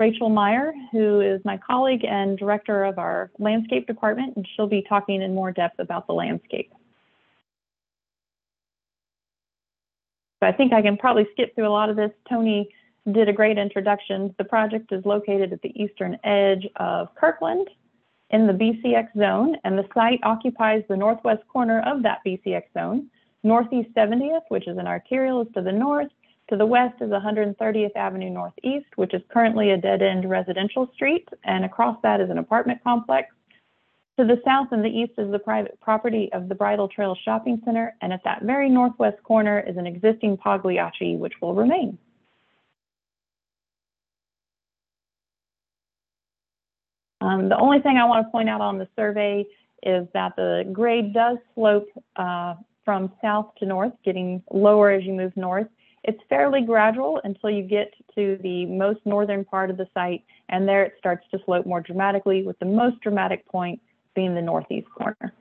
Rachel 0.01 0.29
Meyer, 0.29 0.73
who 0.91 1.21
is 1.21 1.41
my 1.45 1.57
colleague 1.57 2.05
and 2.05 2.37
director 2.37 2.85
of 2.85 2.99
our 2.99 3.31
landscape 3.39 3.87
department, 3.87 4.37
and 4.37 4.47
she'll 4.55 4.67
be 4.67 4.83
talking 4.89 5.23
in 5.23 5.35
more 5.35 5.53
depth 5.53 5.79
about 5.79 6.07
the 6.07 6.13
landscape. 6.13 6.73
So 10.43 10.49
I 10.49 10.53
think 10.53 10.73
I 10.73 10.83
can 10.83 10.97
probably 10.97 11.27
skip 11.33 11.55
through 11.55 11.69
a 11.69 11.71
lot 11.71 11.91
of 11.91 11.97
this. 11.97 12.11
Tony 12.29 12.69
did 13.13 13.29
a 13.29 13.33
great 13.33 13.57
introduction. 13.57 14.35
The 14.37 14.45
project 14.45 14.93
is 14.93 15.05
located 15.05 15.53
at 15.53 15.63
the 15.63 15.73
eastern 15.81 16.19
edge 16.25 16.67
of 16.77 17.15
Kirkland 17.15 17.69
in 18.31 18.47
the 18.47 18.53
BCX 18.53 19.17
zone, 19.17 19.57
and 19.65 19.79
the 19.79 19.87
site 19.95 20.21
occupies 20.25 20.83
the 20.89 20.97
northwest 20.97 21.43
corner 21.53 21.81
of 21.87 22.03
that 22.03 22.19
BCX 22.27 22.65
zone. 22.77 23.09
Northeast 23.45 23.91
70th, 23.95 24.43
which 24.49 24.67
is 24.67 24.77
an 24.77 24.87
arterial, 24.87 25.43
is 25.43 25.49
to 25.55 25.63
the 25.63 25.71
north. 25.71 26.11
To 26.51 26.57
the 26.57 26.67
west 26.67 26.97
is 27.01 27.09
130th 27.09 27.97
Avenue 27.97 28.31
Northeast, 28.31 28.87
which 28.97 29.15
is 29.15 29.23
currently 29.33 29.71
a 29.71 29.79
dead-end 29.79 30.29
residential 30.29 30.91
street, 30.95 31.27
and 31.45 31.65
across 31.65 31.97
that 32.03 32.21
is 32.21 32.29
an 32.29 32.39
apartment 32.39 32.83
complex. 32.85 33.29
To 34.19 34.25
the 34.25 34.41
south 34.45 34.69
and 34.71 34.85
the 34.85 34.89
east 34.89 35.13
is 35.17 35.33
the 35.33 35.39
private 35.39 35.81
property 35.81 36.31
of 36.33 36.49
the 36.49 36.55
Bridle 36.55 36.87
Trail 36.87 37.17
Shopping 37.25 37.61
Center, 37.65 37.97
and 38.03 38.13
at 38.13 38.23
that 38.25 38.43
very 38.43 38.69
northwest 38.69 39.23
corner 39.23 39.65
is 39.67 39.77
an 39.77 39.87
existing 39.87 40.37
Pagliacci, 40.37 41.17
which 41.17 41.33
will 41.41 41.55
remain. 41.55 41.99
Um, 47.23 47.49
the 47.49 47.57
only 47.57 47.81
thing 47.81 47.97
I 47.97 48.05
want 48.05 48.27
to 48.27 48.31
point 48.31 48.51
out 48.51 48.61
on 48.61 48.77
the 48.77 48.87
survey 48.95 49.47
is 49.83 50.07
that 50.13 50.37
the 50.37 50.69
grade 50.73 51.15
does 51.15 51.39
slope 51.55 51.89
uh, 52.17 52.55
from 52.85 53.13
south 53.23 53.55
to 53.59 53.67
north, 53.67 53.93
getting 54.05 54.43
lower 54.53 54.91
as 54.91 55.05
you 55.05 55.15
move 55.15 55.35
north. 55.37 55.67
It's 56.05 56.21
fairly 56.29 56.61
gradual 56.61 57.21
until 57.25 57.49
you 57.51 57.63
get 57.63 57.93
to 58.15 58.39
the 58.43 58.67
most 58.67 59.01
northern 59.07 59.45
part 59.45 59.71
of 59.71 59.79
the 59.79 59.89
site, 59.95 60.23
and 60.51 60.69
there 60.69 60.85
it 60.85 60.95
starts 60.99 61.27
to 61.31 61.39
slope 61.45 61.65
more 61.67 61.81
dramatically, 61.81 62.43
with 62.43 62.59
the 62.59 62.67
most 62.67 63.01
dramatic 63.01 63.47
point 63.47 63.81
being 64.15 64.35
the 64.35 64.43
northeast 64.43 64.87
corner. 64.91 65.33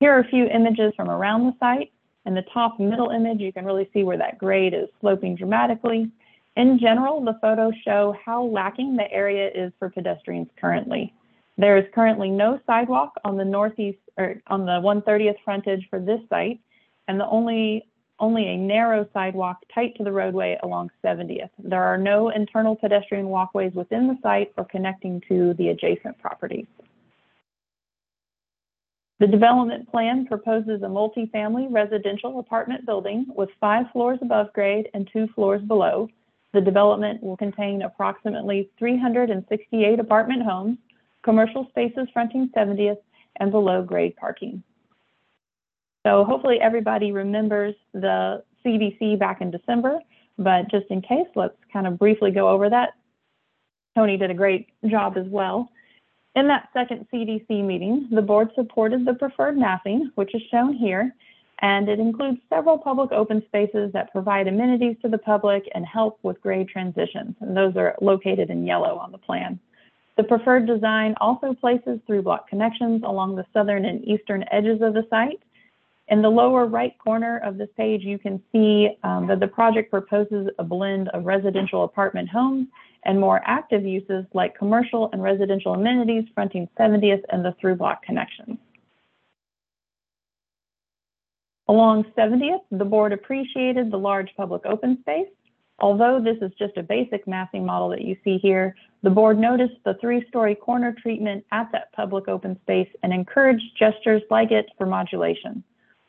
Here 0.00 0.12
are 0.12 0.20
a 0.20 0.28
few 0.28 0.46
images 0.46 0.94
from 0.96 1.10
around 1.10 1.44
the 1.44 1.54
site. 1.60 1.92
In 2.24 2.34
the 2.34 2.44
top 2.52 2.80
middle 2.80 3.10
image, 3.10 3.40
you 3.40 3.52
can 3.52 3.64
really 3.64 3.88
see 3.92 4.04
where 4.04 4.16
that 4.16 4.38
grade 4.38 4.74
is 4.74 4.88
sloping 5.00 5.36
dramatically. 5.36 6.10
In 6.56 6.78
general, 6.78 7.22
the 7.22 7.38
photos 7.40 7.74
show 7.84 8.16
how 8.24 8.42
lacking 8.44 8.96
the 8.96 9.10
area 9.12 9.50
is 9.54 9.72
for 9.78 9.90
pedestrians 9.90 10.48
currently. 10.58 11.12
There 11.58 11.76
is 11.76 11.84
currently 11.94 12.30
no 12.30 12.58
sidewalk 12.66 13.12
on 13.24 13.36
the 13.36 13.44
northeast 13.44 13.98
or 14.16 14.40
on 14.46 14.64
the 14.64 14.80
130th 14.80 15.36
frontage 15.44 15.86
for 15.90 16.00
this 16.00 16.20
site, 16.30 16.58
and 17.06 17.20
the 17.20 17.28
only 17.28 17.86
only 18.18 18.46
a 18.46 18.56
narrow 18.56 19.08
sidewalk 19.12 19.58
tight 19.74 19.96
to 19.96 20.04
the 20.04 20.12
roadway 20.12 20.58
along 20.62 20.90
70th. 21.04 21.50
There 21.58 21.82
are 21.82 21.98
no 21.98 22.30
internal 22.30 22.76
pedestrian 22.76 23.26
walkways 23.28 23.72
within 23.74 24.06
the 24.06 24.18
site 24.22 24.52
or 24.56 24.64
connecting 24.64 25.20
to 25.28 25.54
the 25.54 25.68
adjacent 25.68 26.18
properties. 26.18 26.66
The 29.22 29.26
development 29.28 29.88
plan 29.88 30.26
proposes 30.26 30.82
a 30.82 30.86
multifamily 30.86 31.68
residential 31.70 32.40
apartment 32.40 32.84
building 32.84 33.26
with 33.36 33.50
five 33.60 33.86
floors 33.92 34.18
above 34.20 34.52
grade 34.52 34.88
and 34.94 35.08
two 35.12 35.28
floors 35.34 35.62
below. 35.62 36.08
The 36.52 36.60
development 36.60 37.22
will 37.22 37.36
contain 37.36 37.82
approximately 37.82 38.68
368 38.78 40.00
apartment 40.00 40.42
homes, 40.42 40.78
commercial 41.22 41.68
spaces 41.68 42.08
fronting 42.12 42.50
70th, 42.56 42.98
and 43.36 43.52
below 43.52 43.82
grade 43.82 44.16
parking. 44.16 44.62
So 46.06 46.24
hopefully 46.24 46.58
everybody 46.60 47.12
remembers 47.12 47.74
the 47.92 48.42
CDC 48.64 49.18
back 49.18 49.40
in 49.40 49.50
December, 49.50 49.98
but 50.38 50.70
just 50.70 50.86
in 50.90 51.00
case, 51.00 51.28
let's 51.36 51.56
kind 51.72 51.86
of 51.86 51.98
briefly 51.98 52.30
go 52.30 52.48
over 52.48 52.68
that. 52.70 52.94
Tony 53.94 54.16
did 54.16 54.30
a 54.30 54.34
great 54.34 54.68
job 54.86 55.16
as 55.16 55.26
well. 55.26 55.68
In 56.34 56.48
that 56.48 56.68
second 56.72 57.06
CDC 57.12 57.62
meeting, 57.62 58.08
the 58.10 58.22
board 58.22 58.48
supported 58.54 59.04
the 59.04 59.14
preferred 59.14 59.56
massing, 59.58 60.10
which 60.14 60.34
is 60.34 60.42
shown 60.50 60.74
here, 60.74 61.14
and 61.60 61.88
it 61.88 62.00
includes 62.00 62.38
several 62.48 62.78
public 62.78 63.12
open 63.12 63.42
spaces 63.46 63.92
that 63.92 64.10
provide 64.12 64.48
amenities 64.48 64.96
to 65.02 65.08
the 65.08 65.18
public 65.18 65.68
and 65.74 65.84
help 65.84 66.18
with 66.22 66.40
grade 66.40 66.68
transitions, 66.68 67.36
and 67.40 67.56
those 67.56 67.76
are 67.76 67.96
located 68.00 68.50
in 68.50 68.66
yellow 68.66 68.96
on 68.96 69.12
the 69.12 69.18
plan. 69.18 69.60
The 70.16 70.24
preferred 70.24 70.66
design 70.66 71.14
also 71.20 71.54
places 71.54 72.00
through 72.06 72.22
block 72.22 72.48
connections 72.48 73.02
along 73.04 73.36
the 73.36 73.46
southern 73.52 73.84
and 73.84 74.04
eastern 74.06 74.44
edges 74.50 74.80
of 74.80 74.94
the 74.94 75.06
site, 75.10 75.40
in 76.08 76.20
the 76.20 76.28
lower 76.28 76.66
right 76.66 76.96
corner 76.98 77.40
of 77.44 77.58
this 77.58 77.68
page, 77.76 78.02
you 78.02 78.18
can 78.18 78.42
see 78.52 78.90
um, 79.02 79.26
that 79.28 79.40
the 79.40 79.46
project 79.46 79.90
proposes 79.90 80.48
a 80.58 80.64
blend 80.64 81.08
of 81.10 81.24
residential 81.24 81.84
apartment 81.84 82.28
homes 82.28 82.66
and 83.04 83.18
more 83.18 83.40
active 83.44 83.84
uses 83.84 84.24
like 84.32 84.56
commercial 84.56 85.10
and 85.12 85.22
residential 85.22 85.74
amenities 85.74 86.24
fronting 86.34 86.68
70th 86.78 87.22
and 87.30 87.44
the 87.44 87.54
through 87.60 87.76
block 87.76 88.02
connections. 88.02 88.58
Along 91.68 92.04
70th, 92.16 92.62
the 92.70 92.84
board 92.84 93.12
appreciated 93.12 93.90
the 93.90 93.96
large 93.96 94.30
public 94.36 94.66
open 94.66 94.98
space. 95.00 95.28
Although 95.78 96.20
this 96.20 96.36
is 96.42 96.52
just 96.58 96.76
a 96.76 96.82
basic 96.82 97.26
massing 97.26 97.64
model 97.64 97.88
that 97.88 98.02
you 98.02 98.16
see 98.22 98.38
here, 98.38 98.76
the 99.02 99.10
board 99.10 99.38
noticed 99.38 99.74
the 99.84 99.94
three-story 100.00 100.54
corner 100.54 100.94
treatment 101.00 101.44
at 101.50 101.72
that 101.72 101.92
public 101.92 102.28
open 102.28 102.60
space 102.62 102.88
and 103.02 103.12
encouraged 103.12 103.64
gestures 103.78 104.22
like 104.30 104.50
it 104.50 104.66
for 104.76 104.86
modulation. 104.86 105.64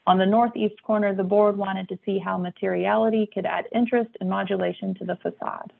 On 0.06 0.18
the 0.18 0.26
northeast 0.26 0.82
corner, 0.84 1.16
the 1.16 1.24
board 1.24 1.58
wanted 1.58 1.88
to 1.89 2.00
see 2.06 2.20
how 2.20 2.38
materiality 2.38 3.30
could 3.34 3.46
add 3.46 3.68
interest 3.74 4.12
and 4.20 4.30
modulation 4.30 4.94
to 4.96 5.06
the 5.06 5.16
facade. 5.18 5.72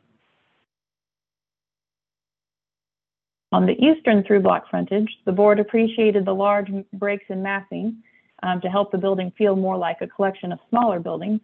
On 3.52 3.66
the 3.66 3.74
eastern 3.74 4.24
through 4.24 4.42
block 4.42 4.70
frontage, 4.70 5.10
the 5.26 5.32
board 5.32 5.60
appreciated 5.60 6.26
the 6.26 6.34
large 6.34 6.72
breaks 6.94 7.26
in 7.30 7.44
massing 7.44 8.02
um, 8.42 8.60
to 8.62 8.70
help 8.70 8.92
the 8.92 8.98
building 8.98 9.32
feel 9.38 9.56
more 9.56 9.78
like 9.78 9.98
a 10.02 10.08
collection 10.08 10.52
of 10.52 10.60
smaller 10.70 11.00
buildings. 11.00 11.40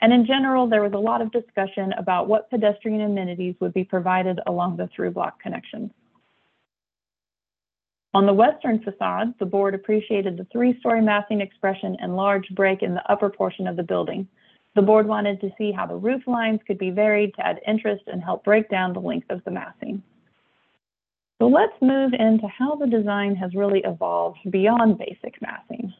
And 0.00 0.12
in 0.12 0.26
general, 0.26 0.66
there 0.66 0.82
was 0.82 0.92
a 0.92 0.98
lot 0.98 1.22
of 1.22 1.32
discussion 1.32 1.92
about 1.96 2.28
what 2.28 2.50
pedestrian 2.50 3.00
amenities 3.00 3.54
would 3.60 3.72
be 3.72 3.84
provided 3.84 4.40
along 4.46 4.76
the 4.76 4.88
through 4.88 5.12
block 5.12 5.40
connections. 5.40 5.90
On 8.14 8.26
the 8.26 8.32
western 8.32 8.80
facade, 8.80 9.34
the 9.40 9.46
board 9.46 9.74
appreciated 9.74 10.36
the 10.36 10.46
three-story 10.52 11.02
massing 11.02 11.40
expression 11.40 11.96
and 12.00 12.16
large 12.16 12.48
break 12.50 12.82
in 12.82 12.94
the 12.94 13.10
upper 13.10 13.28
portion 13.28 13.66
of 13.66 13.76
the 13.76 13.82
building. 13.82 14.28
The 14.76 14.82
board 14.82 15.08
wanted 15.08 15.40
to 15.40 15.50
see 15.58 15.72
how 15.72 15.86
the 15.86 15.96
roof 15.96 16.22
lines 16.28 16.60
could 16.64 16.78
be 16.78 16.90
varied 16.90 17.34
to 17.34 17.46
add 17.46 17.60
interest 17.66 18.04
and 18.06 18.22
help 18.22 18.44
break 18.44 18.70
down 18.70 18.92
the 18.92 19.00
length 19.00 19.30
of 19.30 19.42
the 19.44 19.50
massing. 19.50 20.00
So 21.40 21.48
let's 21.48 21.74
move 21.82 22.12
into 22.16 22.46
how 22.46 22.76
the 22.76 22.86
design 22.86 23.34
has 23.34 23.54
really 23.54 23.82
evolved 23.84 24.38
beyond 24.48 24.98
basic 24.98 25.42
massing. 25.42 25.92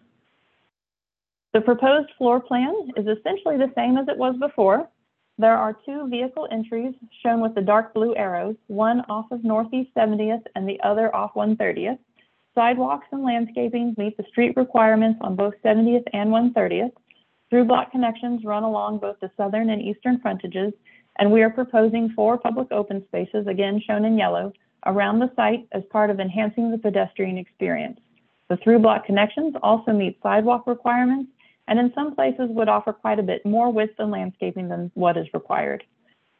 The 1.53 1.61
proposed 1.61 2.11
floor 2.17 2.41
plan 2.41 2.75
is 2.97 3.07
essentially 3.07 3.57
the 3.57 3.73
same 3.75 3.99
as 3.99 4.07
it 4.09 4.17
was 4.17 4.37
before. 4.39 4.89
There 5.37 5.57
are 5.57 5.77
two 5.85 6.09
vehicle 6.09 6.47
entries 6.53 6.95
shown 7.23 7.41
with 7.41 7.57
the 7.57 7.61
dark 7.61 7.93
blue 7.93 8.15
arrows, 8.15 8.55
one 8.69 9.01
off 9.09 9.33
of 9.33 9.43
Northeast 9.43 9.91
70th 9.97 10.45
and 10.55 10.69
the 10.69 10.81
other 10.83 11.15
off 11.15 11.35
130th. 11.35 11.99
Sidewalks 12.55 13.09
and 13.11 13.25
landscaping 13.25 13.97
meet 13.99 14.17
the 14.17 14.25
street 14.29 14.57
requirements 14.57 15.19
on 15.23 15.35
both 15.35 15.55
70th 15.65 16.05
and 16.13 16.31
130th. 16.31 16.93
Through 17.51 17.65
block 17.65 17.91
connections 17.91 18.45
run 18.45 18.63
along 18.63 18.99
both 18.99 19.19
the 19.21 19.31
southern 19.37 19.71
and 19.71 19.83
eastern 19.83 20.21
frontages, 20.21 20.73
and 21.19 21.33
we 21.33 21.43
are 21.43 21.51
proposing 21.51 22.11
four 22.11 22.39
public 22.39 22.71
open 22.71 23.05
spaces, 23.07 23.49
again 23.49 23.83
shown 23.85 24.05
in 24.05 24.17
yellow, 24.17 24.53
around 24.87 25.19
the 25.19 25.33
site 25.35 25.67
as 25.73 25.83
part 25.91 26.11
of 26.11 26.21
enhancing 26.21 26.71
the 26.71 26.79
pedestrian 26.79 27.39
experience. 27.39 27.99
The 28.49 28.57
through 28.59 28.79
block 28.81 29.05
connections 29.05 29.55
also 29.65 29.93
meet 29.93 30.21
sidewalk 30.23 30.69
requirements 30.69 31.33
and 31.69 31.79
in 31.79 31.93
some 31.95 32.15
places 32.15 32.49
would 32.51 32.69
offer 32.69 32.93
quite 32.93 33.19
a 33.19 33.23
bit 33.23 33.45
more 33.45 33.73
width 33.73 33.95
and 33.99 34.11
landscaping 34.11 34.69
than 34.69 34.91
what 34.95 35.17
is 35.17 35.27
required. 35.33 35.85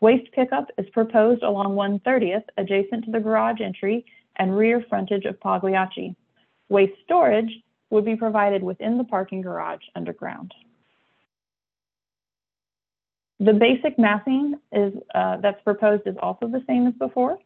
Waste 0.01 0.31
pickup 0.33 0.69
is 0.77 0.87
proposed 0.91 1.43
along 1.43 1.75
130th, 1.77 2.45
adjacent 2.59 3.05
to 3.07 3.11
the 3.11 3.21
garage 3.21 3.61
entry 3.61 4.05
and 4.37 4.57
rear 4.57 4.85
frontage 4.89 5.25
of 5.25 5.41
Pagliacci. 5.41 6.15
Waste 6.69 7.01
storage 7.05 7.51
would 7.91 8.05
be 8.05 8.17
provided 8.17 8.63
within 8.63 8.99
the 8.99 9.05
parking 9.05 9.41
garage 9.41 9.83
underground. 9.95 10.53
The 13.41 13.53
basic 13.53 13.99
massing 13.99 14.55
is, 14.73 14.93
uh, 15.15 15.39
that's 15.39 15.63
proposed 15.63 16.07
is 16.07 16.17
also 16.21 16.49
the 16.49 16.63
same 16.67 16.87
as 16.87 16.95
before. 16.95 17.39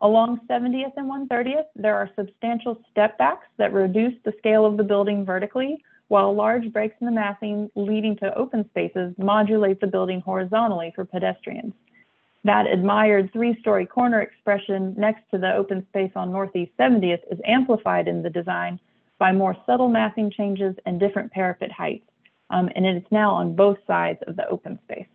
Along 0.00 0.40
70th 0.48 0.92
and 0.96 1.10
130th, 1.10 1.66
there 1.76 1.94
are 1.96 2.10
substantial 2.16 2.80
step 2.90 3.16
backs 3.18 3.46
that 3.58 3.72
reduce 3.72 4.14
the 4.24 4.32
scale 4.38 4.66
of 4.66 4.76
the 4.76 4.82
building 4.82 5.24
vertically 5.24 5.82
while 6.08 6.34
large 6.34 6.72
breaks 6.72 6.96
in 7.00 7.06
the 7.06 7.12
massing 7.12 7.70
leading 7.74 8.16
to 8.16 8.34
open 8.36 8.68
spaces 8.70 9.14
modulate 9.18 9.80
the 9.80 9.86
building 9.86 10.20
horizontally 10.20 10.92
for 10.94 11.04
pedestrians. 11.04 11.72
That 12.44 12.66
admired 12.66 13.32
three-story 13.32 13.86
corner 13.86 14.20
expression 14.20 14.94
next 14.98 15.22
to 15.30 15.38
the 15.38 15.54
open 15.54 15.86
space 15.88 16.12
on 16.14 16.30
Northeast 16.30 16.72
70th 16.78 17.22
is 17.30 17.38
amplified 17.46 18.06
in 18.06 18.22
the 18.22 18.28
design 18.28 18.78
by 19.18 19.32
more 19.32 19.56
subtle 19.64 19.88
massing 19.88 20.30
changes 20.30 20.74
and 20.84 21.00
different 21.00 21.32
parapet 21.32 21.72
heights, 21.72 22.06
um, 22.50 22.68
and 22.76 22.84
it 22.84 22.96
is 22.96 23.10
now 23.10 23.30
on 23.30 23.56
both 23.56 23.78
sides 23.86 24.18
of 24.26 24.36
the 24.36 24.46
open 24.48 24.78
space. 24.84 25.06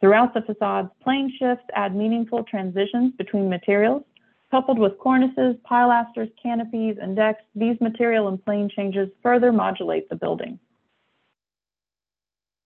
Throughout 0.00 0.34
the 0.34 0.42
facades, 0.42 0.90
plane 1.02 1.32
shifts 1.38 1.64
add 1.74 1.94
meaningful 1.94 2.42
transitions 2.44 3.14
between 3.16 3.48
materials, 3.48 4.02
Coupled 4.50 4.78
with 4.78 4.98
cornices, 4.98 5.56
pilasters, 5.68 6.30
canopies, 6.40 6.96
and 7.00 7.16
decks, 7.16 7.42
these 7.54 7.80
material 7.80 8.28
and 8.28 8.42
plane 8.44 8.70
changes 8.74 9.08
further 9.22 9.52
modulate 9.52 10.08
the 10.08 10.16
building. 10.16 10.58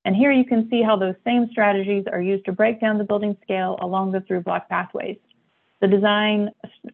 And 0.05 0.16
here 0.16 0.33
you 0.33 0.45
can 0.45 0.69
see 0.71 0.83
how 0.83 0.97
those 0.97 1.14
same 1.25 1.49
strategies 1.51 2.05
are 2.11 2.21
used 2.21 2.45
to 2.47 2.53
break 2.53 2.81
down 2.81 2.99
the 2.99 3.05
building 3.05 3.37
scale 3.43 3.79
along 3.81 4.12
the 4.12 4.21
through 4.23 4.43
block 4.43 4.69
pathways. 4.69 5.19
The 5.81 5.88
design, 5.88 6.51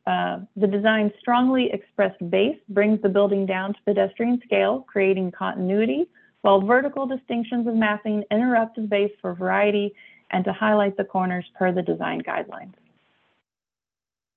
uh, 0.07 0.41
the 0.55 0.67
design 0.67 1.13
strongly 1.19 1.71
expressed 1.73 2.31
base 2.31 2.59
brings 2.69 3.03
the 3.03 3.09
building 3.09 3.45
down 3.45 3.75
to 3.75 3.81
pedestrian 3.85 4.41
scale, 4.45 4.85
creating 4.89 5.33
continuity, 5.33 6.07
while 6.43 6.61
vertical 6.61 7.07
distinctions 7.07 7.67
of 7.67 7.75
massing 7.75 8.23
interrupt 8.31 8.77
the 8.77 8.83
base 8.83 9.11
for 9.21 9.35
variety 9.35 9.93
and 10.31 10.45
to 10.45 10.53
highlight 10.53 10.97
the 10.97 11.05
corners 11.05 11.45
per 11.59 11.73
the 11.73 11.83
design 11.83 12.23
guidelines. 12.23 12.75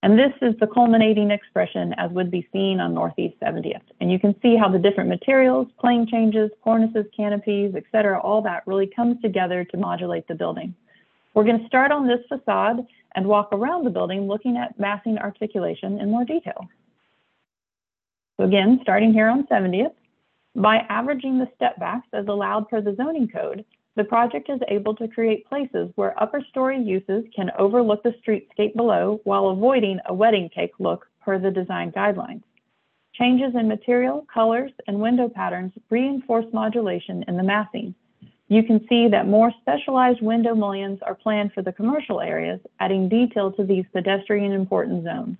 And 0.01 0.17
this 0.17 0.31
is 0.41 0.55
the 0.59 0.67
culminating 0.67 1.29
expression 1.29 1.93
as 1.97 2.09
would 2.11 2.31
be 2.31 2.47
seen 2.53 2.79
on 2.79 2.93
Northeast 2.93 3.35
70th. 3.41 3.81
And 3.99 4.09
you 4.09 4.17
can 4.17 4.33
see 4.41 4.55
how 4.55 4.69
the 4.69 4.79
different 4.79 5.09
materials, 5.09 5.67
plane 5.77 6.07
changes, 6.09 6.49
cornices, 6.63 7.05
canopies, 7.15 7.73
et 7.75 7.83
cetera, 7.91 8.19
all 8.19 8.41
that 8.43 8.63
really 8.65 8.87
comes 8.87 9.21
together 9.21 9.65
to 9.65 9.77
modulate 9.77 10.27
the 10.27 10.35
building. 10.35 10.73
We're 11.33 11.43
going 11.43 11.59
to 11.59 11.67
start 11.67 11.91
on 11.91 12.07
this 12.07 12.19
facade 12.29 12.87
and 13.15 13.27
walk 13.27 13.49
around 13.51 13.83
the 13.83 13.89
building 13.89 14.27
looking 14.27 14.55
at 14.55 14.79
massing 14.79 15.17
articulation 15.17 15.99
in 15.99 16.09
more 16.09 16.23
detail. 16.23 16.69
So 18.37 18.45
again, 18.45 18.79
starting 18.81 19.11
here 19.11 19.27
on 19.27 19.47
70th, 19.47 19.93
by 20.55 20.77
averaging 20.89 21.39
the 21.39 21.49
step 21.55 21.77
backs 21.77 22.07
as 22.13 22.27
allowed 22.27 22.69
per 22.69 22.81
the 22.81 22.95
zoning 22.95 23.27
code, 23.27 23.65
the 23.95 24.03
project 24.03 24.49
is 24.49 24.59
able 24.67 24.95
to 24.95 25.07
create 25.07 25.47
places 25.47 25.89
where 25.95 26.21
upper 26.21 26.41
story 26.49 26.81
uses 26.81 27.25
can 27.35 27.51
overlook 27.57 28.03
the 28.03 28.15
streetscape 28.21 28.75
below 28.75 29.19
while 29.23 29.49
avoiding 29.49 29.99
a 30.05 30.13
wedding 30.13 30.49
cake 30.49 30.73
look 30.79 31.07
per 31.21 31.39
the 31.39 31.51
design 31.51 31.91
guidelines. 31.91 32.43
Changes 33.13 33.53
in 33.55 33.67
material, 33.67 34.25
colors, 34.33 34.71
and 34.87 34.99
window 34.99 35.27
patterns 35.27 35.73
reinforce 35.89 36.45
modulation 36.53 37.23
in 37.27 37.35
the 37.35 37.43
massing. 37.43 37.93
You 38.47 38.63
can 38.63 38.85
see 38.87 39.07
that 39.09 39.27
more 39.27 39.51
specialized 39.61 40.21
window 40.21 40.55
mullions 40.55 40.99
are 41.03 41.15
planned 41.15 41.53
for 41.53 41.61
the 41.61 41.73
commercial 41.73 42.21
areas, 42.21 42.59
adding 42.79 43.09
detail 43.09 43.51
to 43.53 43.63
these 43.63 43.85
pedestrian 43.93 44.53
important 44.53 45.03
zones. 45.03 45.37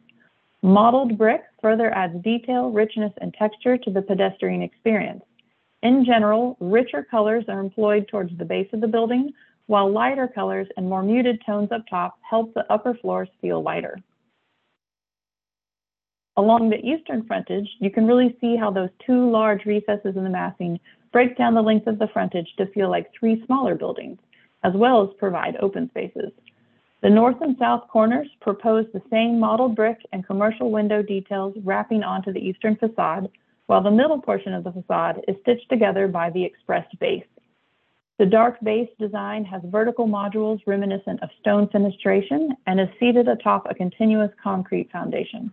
Mottled 0.61 1.17
brick 1.17 1.41
further 1.61 1.89
adds 1.91 2.21
detail, 2.23 2.69
richness, 2.69 3.13
and 3.21 3.33
texture 3.33 3.77
to 3.77 3.89
the 3.89 4.01
pedestrian 4.01 4.61
experience. 4.61 5.23
In 5.81 6.03
general, 6.03 6.57
richer 6.59 7.03
colors 7.09 7.45
are 7.47 7.59
employed 7.59 8.07
towards 8.07 8.37
the 8.37 8.45
base 8.45 8.67
of 8.73 8.81
the 8.81 8.87
building, 8.87 9.31
while 9.67 9.89
lighter 9.89 10.27
colors 10.27 10.67
and 10.75 10.89
more 10.89 11.03
muted 11.03 11.41
tones 11.45 11.71
up 11.71 11.83
top 11.89 12.17
help 12.27 12.53
the 12.53 12.71
upper 12.71 12.95
floors 12.95 13.29
feel 13.39 13.61
lighter. 13.61 13.97
Along 16.35 16.69
the 16.69 16.83
eastern 16.85 17.25
frontage, 17.25 17.69
you 17.79 17.91
can 17.91 18.07
really 18.07 18.35
see 18.41 18.55
how 18.55 18.71
those 18.71 18.89
two 19.05 19.29
large 19.29 19.65
recesses 19.65 20.15
in 20.15 20.23
the 20.23 20.29
massing 20.29 20.79
break 21.11 21.37
down 21.37 21.53
the 21.53 21.61
length 21.61 21.87
of 21.87 21.99
the 21.99 22.07
frontage 22.07 22.47
to 22.57 22.65
feel 22.67 22.89
like 22.89 23.11
three 23.17 23.43
smaller 23.45 23.75
buildings, 23.75 24.17
as 24.63 24.73
well 24.73 25.03
as 25.03 25.09
provide 25.17 25.57
open 25.57 25.89
spaces. 25.89 26.31
The 27.01 27.09
north 27.09 27.37
and 27.41 27.55
south 27.57 27.87
corners 27.87 28.27
propose 28.41 28.85
the 28.91 29.01
same 29.09 29.39
mottled 29.39 29.75
brick 29.75 29.99
and 30.11 30.25
commercial 30.25 30.71
window 30.71 31.01
details 31.01 31.55
wrapping 31.63 32.03
onto 32.03 32.33
the 32.33 32.45
eastern 32.45 32.75
facade, 32.75 33.29
while 33.69 33.83
the 33.83 33.91
middle 33.91 34.19
portion 34.19 34.51
of 34.51 34.63
the 34.63 34.71
facade 34.71 35.21
is 35.27 35.35
stitched 35.41 35.69
together 35.69 36.07
by 36.07 36.31
the 36.31 36.43
expressed 36.43 36.97
base. 36.99 37.23
The 38.17 38.25
dark 38.25 38.59
base 38.61 38.89
design 38.97 39.45
has 39.45 39.61
vertical 39.65 40.07
modules 40.07 40.59
reminiscent 40.65 41.21
of 41.21 41.29
stone 41.39 41.67
fenestration 41.67 42.49
and 42.65 42.81
is 42.81 42.87
seated 42.99 43.27
atop 43.27 43.67
a 43.69 43.75
continuous 43.75 44.31
concrete 44.41 44.89
foundation. 44.91 45.51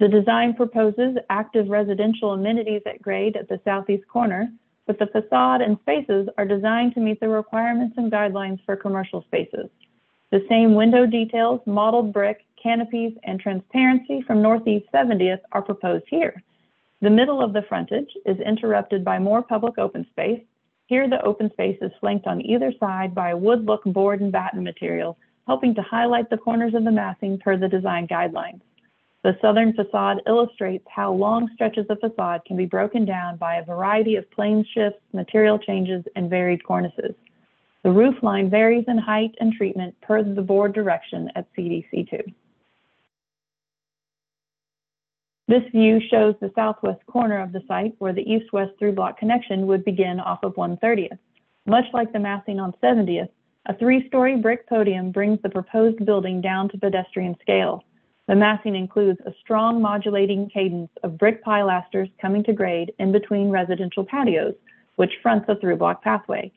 The 0.00 0.08
design 0.08 0.54
proposes 0.54 1.18
active 1.28 1.68
residential 1.68 2.32
amenities 2.32 2.82
at 2.86 3.02
grade 3.02 3.36
at 3.36 3.50
the 3.50 3.60
southeast 3.62 4.08
corner, 4.08 4.50
but 4.86 4.98
the 4.98 5.08
facade 5.08 5.60
and 5.60 5.76
spaces 5.82 6.26
are 6.38 6.46
designed 6.46 6.94
to 6.94 7.00
meet 7.00 7.20
the 7.20 7.28
requirements 7.28 7.96
and 7.98 8.10
guidelines 8.10 8.64
for 8.64 8.76
commercial 8.76 9.24
spaces. 9.24 9.68
The 10.30 10.46
same 10.48 10.74
window 10.74 11.04
details, 11.04 11.60
mottled 11.66 12.14
brick, 12.14 12.46
canopies, 12.62 13.14
and 13.24 13.40
transparency 13.40 14.22
from 14.26 14.42
Northeast 14.42 14.86
70th 14.92 15.40
are 15.52 15.62
proposed 15.62 16.04
here. 16.08 16.42
The 17.00 17.10
middle 17.10 17.42
of 17.42 17.52
the 17.52 17.62
frontage 17.62 18.10
is 18.26 18.40
interrupted 18.40 19.04
by 19.04 19.18
more 19.18 19.42
public 19.42 19.78
open 19.78 20.06
space. 20.10 20.42
Here, 20.86 21.08
the 21.08 21.22
open 21.22 21.50
space 21.52 21.78
is 21.80 21.92
flanked 22.00 22.26
on 22.26 22.40
either 22.40 22.72
side 22.80 23.14
by 23.14 23.30
a 23.30 23.36
wood 23.36 23.64
look 23.64 23.84
board 23.84 24.20
and 24.20 24.32
batten 24.32 24.64
material, 24.64 25.16
helping 25.46 25.74
to 25.74 25.82
highlight 25.82 26.28
the 26.30 26.38
corners 26.38 26.74
of 26.74 26.84
the 26.84 26.90
massing 26.90 27.38
per 27.38 27.56
the 27.56 27.68
design 27.68 28.08
guidelines. 28.08 28.60
The 29.22 29.36
southern 29.42 29.72
facade 29.74 30.22
illustrates 30.26 30.86
how 30.88 31.12
long 31.12 31.50
stretches 31.54 31.86
of 31.88 32.00
facade 32.00 32.44
can 32.46 32.56
be 32.56 32.66
broken 32.66 33.04
down 33.04 33.36
by 33.36 33.56
a 33.56 33.64
variety 33.64 34.16
of 34.16 34.30
plane 34.30 34.64
shifts, 34.72 35.00
material 35.12 35.58
changes, 35.58 36.04
and 36.16 36.30
varied 36.30 36.62
cornices. 36.62 37.14
The 37.82 37.90
roof 37.90 38.22
line 38.22 38.50
varies 38.50 38.84
in 38.88 38.98
height 38.98 39.34
and 39.40 39.52
treatment 39.52 39.94
per 40.00 40.22
the 40.22 40.42
board 40.42 40.72
direction 40.72 41.30
at 41.34 41.46
CDC2. 41.54 42.32
This 45.48 45.62
view 45.72 45.98
shows 46.10 46.34
the 46.40 46.52
southwest 46.54 47.00
corner 47.06 47.40
of 47.40 47.52
the 47.52 47.62
site 47.66 47.94
where 47.98 48.12
the 48.12 48.30
east-west 48.30 48.72
through-block 48.78 49.18
connection 49.18 49.66
would 49.66 49.82
begin 49.82 50.20
off 50.20 50.40
of 50.42 50.54
130th. 50.56 51.18
Much 51.64 51.86
like 51.94 52.12
the 52.12 52.18
massing 52.18 52.60
on 52.60 52.74
70th, 52.82 53.30
a 53.64 53.74
three-story 53.78 54.36
brick 54.36 54.68
podium 54.68 55.10
brings 55.10 55.40
the 55.40 55.48
proposed 55.48 56.04
building 56.04 56.42
down 56.42 56.68
to 56.68 56.76
pedestrian 56.76 57.34
scale. 57.40 57.82
The 58.26 58.36
massing 58.36 58.76
includes 58.76 59.20
a 59.24 59.32
strong 59.40 59.80
modulating 59.80 60.50
cadence 60.50 60.90
of 61.02 61.16
brick 61.16 61.42
pilasters 61.42 62.10
coming 62.20 62.44
to 62.44 62.52
grade 62.52 62.92
in 62.98 63.10
between 63.10 63.48
residential 63.48 64.04
patios, 64.04 64.54
which 64.96 65.12
fronts 65.22 65.46
a 65.48 65.56
through-block 65.56 66.02
pathway. 66.02 66.52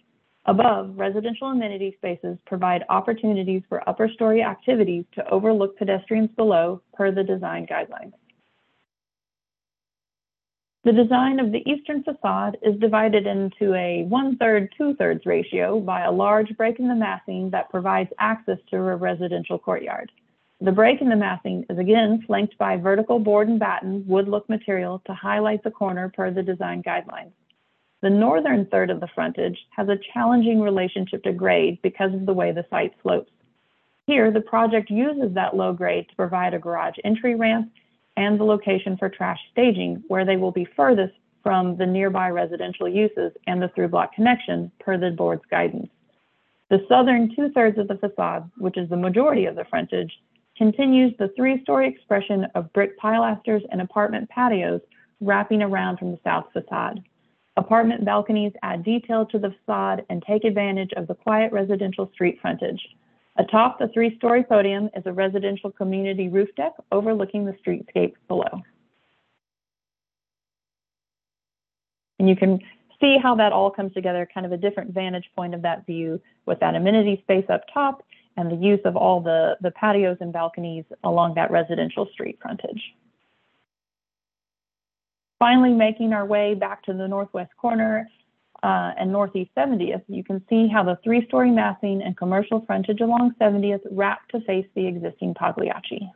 Above, 0.47 0.97
residential 0.97 1.47
amenity 1.47 1.93
spaces 1.97 2.37
provide 2.45 2.83
opportunities 2.89 3.61
for 3.69 3.87
upper 3.87 4.09
story 4.09 4.43
activities 4.43 5.05
to 5.13 5.29
overlook 5.29 5.77
pedestrians 5.77 6.31
below 6.35 6.81
per 6.93 7.09
the 7.09 7.23
design 7.23 7.65
guidelines. 7.65 8.11
The 10.83 10.91
design 10.91 11.39
of 11.39 11.51
the 11.51 11.61
eastern 11.69 12.01
facade 12.01 12.57
is 12.63 12.79
divided 12.79 13.27
into 13.27 13.75
a 13.75 14.03
one-third, 14.05 14.73
two-thirds 14.75 15.27
ratio 15.27 15.79
by 15.79 16.01
a 16.01 16.11
large 16.11 16.57
break 16.57 16.79
in 16.79 16.87
the 16.87 16.95
massing 16.95 17.51
that 17.51 17.69
provides 17.69 18.09
access 18.17 18.57
to 18.71 18.77
a 18.77 18.95
residential 18.95 19.59
courtyard. 19.59 20.11
The 20.59 20.71
break 20.71 20.99
in 20.99 21.09
the 21.09 21.15
massing 21.15 21.65
is 21.69 21.77
again 21.77 22.23
flanked 22.25 22.57
by 22.57 22.77
vertical 22.77 23.19
board 23.19 23.47
and 23.47 23.59
batten 23.59 24.07
wood 24.07 24.27
look 24.27 24.49
material 24.49 25.03
to 25.05 25.13
highlight 25.13 25.63
the 25.63 25.69
corner 25.69 26.09
per 26.09 26.31
the 26.31 26.41
design 26.41 26.81
guidelines. 26.81 27.33
The 28.01 28.09
northern 28.09 28.65
third 28.65 28.89
of 28.89 28.99
the 28.99 29.09
frontage 29.13 29.59
has 29.75 29.87
a 29.87 29.99
challenging 30.13 30.61
relationship 30.61 31.21
to 31.23 31.31
grade 31.31 31.79
because 31.83 32.11
of 32.15 32.25
the 32.25 32.33
way 32.33 32.51
the 32.51 32.65
site 32.71 32.93
slopes. 33.03 33.31
Here, 34.07 34.31
the 34.31 34.41
project 34.41 34.89
uses 34.89 35.35
that 35.35 35.55
low 35.55 35.73
grade 35.73 36.09
to 36.09 36.15
provide 36.15 36.55
a 36.55 36.59
garage 36.59 36.97
entry 37.03 37.35
ramp 37.35 37.71
and 38.17 38.39
the 38.39 38.43
location 38.43 38.97
for 38.97 39.09
trash 39.09 39.39
staging, 39.51 40.03
where 40.07 40.25
they 40.25 40.37
will 40.37 40.51
be 40.51 40.67
furthest 40.75 41.13
from 41.43 41.77
the 41.77 41.85
nearby 41.85 42.29
residential 42.29 42.87
uses 42.87 43.31
and 43.47 43.61
the 43.61 43.69
through 43.69 43.87
block 43.87 44.13
connection 44.13 44.71
per 44.79 44.97
the 44.97 45.11
board's 45.11 45.45
guidance. 45.49 45.89
The 46.69 46.85
southern 46.87 47.35
two 47.35 47.49
thirds 47.49 47.77
of 47.77 47.87
the 47.87 47.97
facade, 47.97 48.49
which 48.57 48.77
is 48.77 48.89
the 48.89 48.97
majority 48.97 49.45
of 49.45 49.55
the 49.55 49.65
frontage, 49.65 50.11
continues 50.57 51.13
the 51.17 51.31
three 51.35 51.61
story 51.63 51.87
expression 51.87 52.45
of 52.55 52.71
brick 52.73 52.99
pilasters 52.99 53.61
and 53.71 53.81
apartment 53.81 54.29
patios 54.29 54.81
wrapping 55.19 55.61
around 55.61 55.97
from 55.97 56.11
the 56.11 56.19
south 56.23 56.45
facade. 56.53 57.03
Apartment 57.57 58.05
balconies 58.05 58.53
add 58.63 58.83
detail 58.83 59.25
to 59.25 59.37
the 59.37 59.53
facade 59.59 60.05
and 60.09 60.23
take 60.23 60.43
advantage 60.43 60.91
of 60.95 61.07
the 61.07 61.15
quiet 61.15 61.51
residential 61.51 62.09
street 62.13 62.39
frontage. 62.41 62.81
Atop 63.41 63.79
the 63.79 63.87
three-story 63.87 64.43
podium 64.43 64.87
is 64.95 65.01
a 65.07 65.11
residential 65.11 65.71
community 65.71 66.29
roof 66.29 66.49
deck 66.55 66.73
overlooking 66.91 67.43
the 67.43 67.53
streetscape 67.53 68.13
below. 68.27 68.61
And 72.19 72.29
you 72.29 72.35
can 72.35 72.59
see 72.99 73.17
how 73.17 73.33
that 73.37 73.51
all 73.51 73.71
comes 73.71 73.93
together, 73.93 74.29
kind 74.31 74.45
of 74.45 74.51
a 74.51 74.57
different 74.57 74.93
vantage 74.93 75.27
point 75.35 75.55
of 75.55 75.63
that 75.63 75.87
view 75.87 76.21
with 76.45 76.59
that 76.59 76.75
amenity 76.75 77.19
space 77.23 77.45
up 77.49 77.63
top 77.73 78.05
and 78.37 78.51
the 78.51 78.55
use 78.55 78.79
of 78.85 78.95
all 78.95 79.19
the, 79.19 79.57
the 79.61 79.71
patios 79.71 80.17
and 80.21 80.31
balconies 80.31 80.85
along 81.03 81.33
that 81.33 81.49
residential 81.49 82.07
street 82.13 82.37
frontage. 82.39 82.93
Finally, 85.39 85.73
making 85.73 86.13
our 86.13 86.27
way 86.27 86.53
back 86.53 86.83
to 86.83 86.93
the 86.93 87.07
northwest 87.07 87.49
corner 87.59 88.07
uh, 88.63 88.91
and 88.97 89.11
northeast 89.11 89.51
70th, 89.57 90.03
you 90.07 90.23
can 90.23 90.43
see 90.49 90.67
how 90.67 90.83
the 90.83 90.97
three-story 91.03 91.51
massing 91.51 92.01
and 92.03 92.15
commercial 92.15 92.63
frontage 92.65 93.01
along 93.01 93.33
70th 93.41 93.81
wrap 93.91 94.27
to 94.29 94.41
face 94.41 94.67
the 94.75 94.85
existing 94.85 95.33
Pagliacci. 95.33 96.09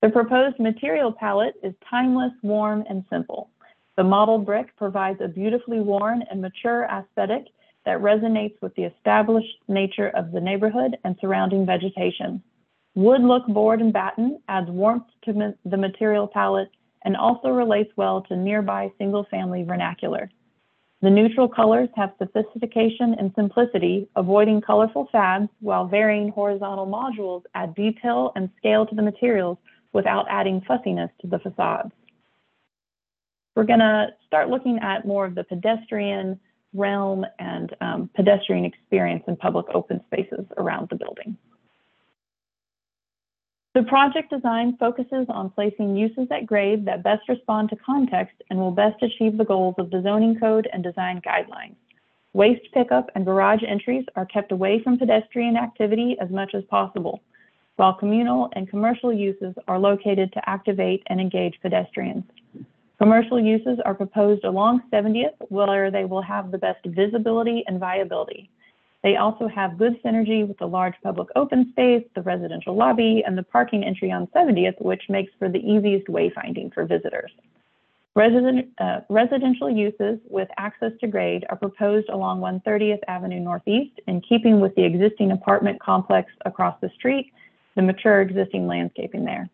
The 0.00 0.10
proposed 0.10 0.58
material 0.58 1.12
palette 1.12 1.54
is 1.62 1.74
timeless, 1.88 2.32
warm, 2.42 2.84
and 2.88 3.04
simple. 3.10 3.50
The 3.96 4.04
model 4.04 4.38
brick 4.38 4.76
provides 4.76 5.20
a 5.20 5.28
beautifully 5.28 5.80
worn 5.80 6.24
and 6.30 6.40
mature 6.40 6.84
aesthetic 6.84 7.46
that 7.84 8.00
resonates 8.00 8.60
with 8.62 8.74
the 8.74 8.84
established 8.84 9.58
nature 9.68 10.08
of 10.10 10.32
the 10.32 10.40
neighborhood 10.40 10.96
and 11.04 11.16
surrounding 11.20 11.66
vegetation. 11.66 12.42
Wood 12.94 13.22
look 13.22 13.46
board 13.46 13.80
and 13.80 13.92
batten 13.92 14.40
adds 14.48 14.70
warmth 14.70 15.06
to 15.24 15.54
the 15.64 15.76
material 15.76 16.26
palette 16.26 16.70
and 17.04 17.16
also 17.16 17.48
relates 17.48 17.90
well 17.96 18.22
to 18.22 18.36
nearby 18.36 18.90
single 18.98 19.24
family 19.30 19.62
vernacular. 19.62 20.30
The 21.02 21.10
neutral 21.10 21.48
colors 21.48 21.88
have 21.96 22.12
sophistication 22.18 23.16
and 23.18 23.32
simplicity, 23.34 24.08
avoiding 24.14 24.60
colorful 24.60 25.08
fads, 25.10 25.48
while 25.58 25.86
varying 25.86 26.28
horizontal 26.28 26.86
modules 26.86 27.42
add 27.56 27.74
detail 27.74 28.30
and 28.36 28.48
scale 28.56 28.86
to 28.86 28.94
the 28.94 29.02
materials 29.02 29.58
without 29.92 30.26
adding 30.30 30.62
fussiness 30.66 31.10
to 31.20 31.26
the 31.26 31.40
facades. 31.40 31.90
we're 33.54 33.64
going 33.64 33.80
to 33.80 34.08
start 34.26 34.48
looking 34.48 34.78
at 34.78 35.06
more 35.06 35.26
of 35.26 35.34
the 35.34 35.44
pedestrian 35.44 36.38
realm 36.72 37.26
and 37.38 37.74
um, 37.80 38.10
pedestrian 38.14 38.64
experience 38.64 39.22
in 39.26 39.36
public 39.36 39.66
open 39.74 40.00
spaces 40.06 40.46
around 40.56 40.88
the 40.88 40.96
building. 40.96 41.36
The 43.74 43.82
project 43.84 44.28
design 44.28 44.76
focuses 44.76 45.26
on 45.30 45.48
placing 45.48 45.96
uses 45.96 46.28
at 46.30 46.44
grade 46.44 46.84
that 46.84 47.02
best 47.02 47.26
respond 47.26 47.70
to 47.70 47.76
context 47.76 48.36
and 48.50 48.58
will 48.58 48.70
best 48.70 49.02
achieve 49.02 49.38
the 49.38 49.46
goals 49.46 49.76
of 49.78 49.90
the 49.90 50.02
zoning 50.02 50.38
code 50.38 50.68
and 50.74 50.82
design 50.82 51.22
guidelines. 51.22 51.76
Waste 52.34 52.70
pickup 52.74 53.10
and 53.14 53.24
garage 53.24 53.62
entries 53.66 54.04
are 54.14 54.26
kept 54.26 54.52
away 54.52 54.82
from 54.82 54.98
pedestrian 54.98 55.56
activity 55.56 56.18
as 56.20 56.28
much 56.28 56.54
as 56.54 56.64
possible, 56.64 57.22
while 57.76 57.94
communal 57.94 58.50
and 58.52 58.68
commercial 58.68 59.10
uses 59.10 59.54
are 59.68 59.78
located 59.78 60.34
to 60.34 60.48
activate 60.48 61.02
and 61.06 61.18
engage 61.18 61.58
pedestrians. 61.62 62.24
Commercial 62.98 63.40
uses 63.40 63.78
are 63.86 63.94
proposed 63.94 64.44
along 64.44 64.82
70th 64.92 65.34
where 65.48 65.90
they 65.90 66.04
will 66.04 66.22
have 66.22 66.50
the 66.50 66.58
best 66.58 66.84
visibility 66.84 67.64
and 67.66 67.80
viability. 67.80 68.50
They 69.02 69.16
also 69.16 69.48
have 69.48 69.78
good 69.78 70.00
synergy 70.02 70.46
with 70.46 70.58
the 70.58 70.66
large 70.66 70.94
public 71.02 71.28
open 71.34 71.70
space, 71.72 72.04
the 72.14 72.22
residential 72.22 72.76
lobby, 72.76 73.22
and 73.26 73.36
the 73.36 73.42
parking 73.42 73.82
entry 73.82 74.12
on 74.12 74.28
70th, 74.28 74.80
which 74.80 75.02
makes 75.08 75.32
for 75.38 75.48
the 75.48 75.58
easiest 75.58 76.06
wayfinding 76.06 76.72
for 76.72 76.84
visitors. 76.84 77.32
Resident, 78.14 78.68
uh, 78.78 79.00
residential 79.08 79.70
uses 79.70 80.20
with 80.28 80.48
access 80.58 80.92
to 81.00 81.06
grade 81.06 81.46
are 81.48 81.56
proposed 81.56 82.08
along 82.10 82.40
130th 82.40 83.00
Avenue 83.08 83.40
Northeast 83.40 83.98
in 84.06 84.20
keeping 84.20 84.60
with 84.60 84.74
the 84.74 84.84
existing 84.84 85.32
apartment 85.32 85.80
complex 85.80 86.30
across 86.44 86.78
the 86.80 86.90
street, 86.90 87.32
the 87.74 87.82
mature 87.82 88.20
existing 88.20 88.66
landscaping 88.66 89.24
there. 89.24 89.48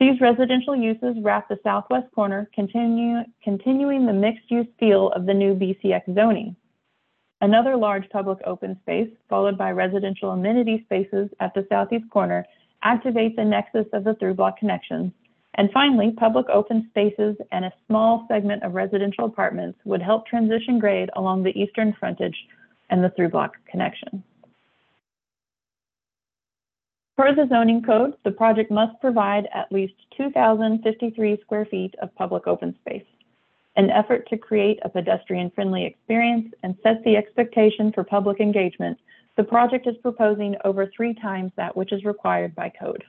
These 0.00 0.20
residential 0.20 0.74
uses 0.74 1.16
wrap 1.22 1.48
the 1.48 1.60
southwest 1.62 2.12
corner, 2.12 2.50
continue, 2.52 3.20
continuing 3.42 4.04
the 4.04 4.12
mixed-use 4.12 4.66
feel 4.80 5.10
of 5.12 5.24
the 5.24 5.32
new 5.32 5.54
BCX 5.54 6.12
zoning. 6.14 6.56
Another 7.44 7.76
large 7.76 8.08
public 8.08 8.38
open 8.46 8.74
space, 8.80 9.10
followed 9.28 9.58
by 9.58 9.70
residential 9.70 10.30
amenity 10.30 10.80
spaces 10.86 11.28
at 11.40 11.52
the 11.52 11.66
southeast 11.68 12.08
corner, 12.08 12.46
activates 12.82 13.36
a 13.36 13.44
nexus 13.44 13.84
of 13.92 14.04
the 14.04 14.14
through 14.14 14.32
block 14.32 14.58
connections. 14.58 15.12
And 15.56 15.68
finally, 15.70 16.12
public 16.16 16.46
open 16.48 16.86
spaces 16.88 17.36
and 17.52 17.66
a 17.66 17.72
small 17.86 18.24
segment 18.28 18.62
of 18.62 18.72
residential 18.72 19.26
apartments 19.26 19.78
would 19.84 20.00
help 20.00 20.26
transition 20.26 20.78
grade 20.78 21.10
along 21.16 21.42
the 21.42 21.50
eastern 21.50 21.92
frontage 22.00 22.46
and 22.88 23.04
the 23.04 23.10
through 23.10 23.28
block 23.28 23.52
connection. 23.70 24.24
Per 27.18 27.34
the 27.34 27.46
zoning 27.50 27.82
code, 27.82 28.14
the 28.24 28.30
project 28.30 28.70
must 28.70 28.98
provide 29.02 29.48
at 29.52 29.70
least 29.70 29.92
2,053 30.16 31.38
square 31.42 31.66
feet 31.66 31.94
of 32.00 32.14
public 32.14 32.46
open 32.46 32.74
space 32.80 33.04
an 33.76 33.90
effort 33.90 34.28
to 34.28 34.38
create 34.38 34.78
a 34.82 34.88
pedestrian-friendly 34.88 35.84
experience 35.84 36.52
and 36.62 36.76
set 36.82 37.02
the 37.04 37.16
expectation 37.16 37.92
for 37.92 38.04
public 38.04 38.40
engagement, 38.40 38.98
the 39.36 39.44
project 39.44 39.86
is 39.86 39.96
proposing 40.02 40.54
over 40.64 40.90
three 40.96 41.14
times 41.14 41.50
that 41.56 41.76
which 41.76 41.92
is 41.92 42.04
required 42.04 42.54
by 42.54 42.70
code. 42.70 43.04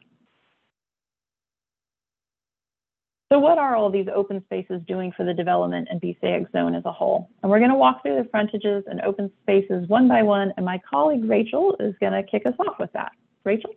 So 3.32 3.39
what 3.39 3.57
are 3.57 3.76
all 3.76 3.89
these 3.89 4.07
open 4.13 4.43
spaces 4.45 4.82
doing 4.88 5.11
for 5.11 5.26
the 5.26 5.34
development 5.34 5.88
and 5.89 5.99
BCX 5.99 6.51
zone 6.51 6.76
as 6.76 6.86
a 6.86 6.91
whole? 6.91 7.30
And 7.41 7.51
we're 7.51 7.59
gonna 7.59 7.76
walk 7.76 8.01
through 8.01 8.16
the 8.16 8.30
frontages 8.30 8.84
and 8.88 9.01
open 9.01 9.32
spaces 9.41 9.88
one 9.89 10.07
by 10.07 10.22
one, 10.24 10.53
and 10.57 10.66
my 10.66 10.80
colleague 10.89 11.26
Rachel 11.26 11.76
is 11.80 11.95
gonna 11.99 12.24
kick 12.24 12.45
us 12.45 12.53
off 12.59 12.80
with 12.80 12.93
that. 12.93 13.11
Rachel? 13.43 13.72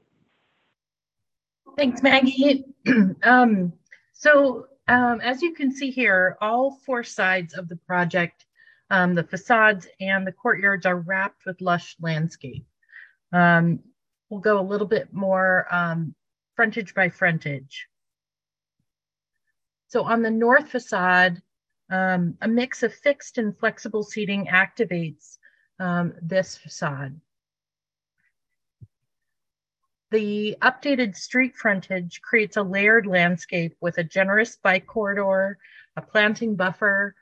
Thanks, 1.77 2.03
Maggie. 2.03 2.67
um, 3.23 3.73
so 4.13 4.67
um, 4.89 5.21
as 5.21 5.43
you 5.43 5.55
can 5.55 5.71
see 5.71 5.91
here, 5.91 6.37
all 6.41 6.79
four 6.85 7.05
sides 7.05 7.55
of 7.55 7.69
the 7.69 7.77
project, 7.77 8.47
um, 8.91 9.15
the 9.15 9.25
facades 9.25 9.87
and 10.01 10.27
the 10.27 10.33
courtyards 10.33 10.87
are 10.87 10.99
wrapped 10.99 11.45
with 11.45 11.61
lush 11.61 11.95
landscape. 12.01 12.65
Um, 13.33 13.81
we'll 14.31 14.41
go 14.41 14.59
a 14.59 14.63
little 14.63 14.87
bit 14.87 15.13
more 15.13 15.67
um, 15.71 16.15
frontage 16.57 16.95
by 16.95 17.11
frontage. 17.11 17.87
So 19.89 20.03
on 20.03 20.23
the 20.23 20.31
north 20.31 20.71
facade, 20.71 21.41
um, 21.91 22.37
a 22.43 22.49
mix 22.49 22.83
of 22.83 22.95
fixed 22.95 23.39
and 23.39 23.57
flexible 23.57 24.03
seating 24.03 24.47
activates 24.47 25.39
um, 25.81 26.15
this 26.23 26.57
facade. 26.57 27.19
The 30.11 30.57
updated 30.63 31.17
street 31.17 31.55
frontage 31.55 32.23
creates 32.23 32.57
a 32.57 32.63
layered 32.63 33.07
landscape 33.07 33.77
with 33.81 33.99
a 33.99 34.05
generous 34.05 34.57
bike 34.57 34.87
corridor, 34.87 35.59
a 35.97 36.03
planting 36.03 36.57
buffer, 36.57 37.15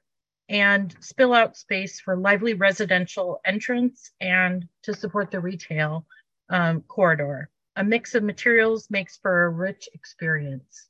and 0.48 0.94
spill 1.00 1.34
out 1.34 1.56
space 1.56 1.98
for 1.98 2.16
lively 2.16 2.54
residential 2.54 3.40
entrance 3.44 4.12
and 4.20 4.68
to 4.82 4.94
support 4.94 5.32
the 5.32 5.40
retail 5.40 6.06
um, 6.48 6.82
corridor. 6.82 7.50
A 7.74 7.82
mix 7.82 8.14
of 8.14 8.22
materials 8.22 8.88
makes 8.88 9.16
for 9.16 9.46
a 9.46 9.50
rich 9.50 9.88
experience. 9.92 10.88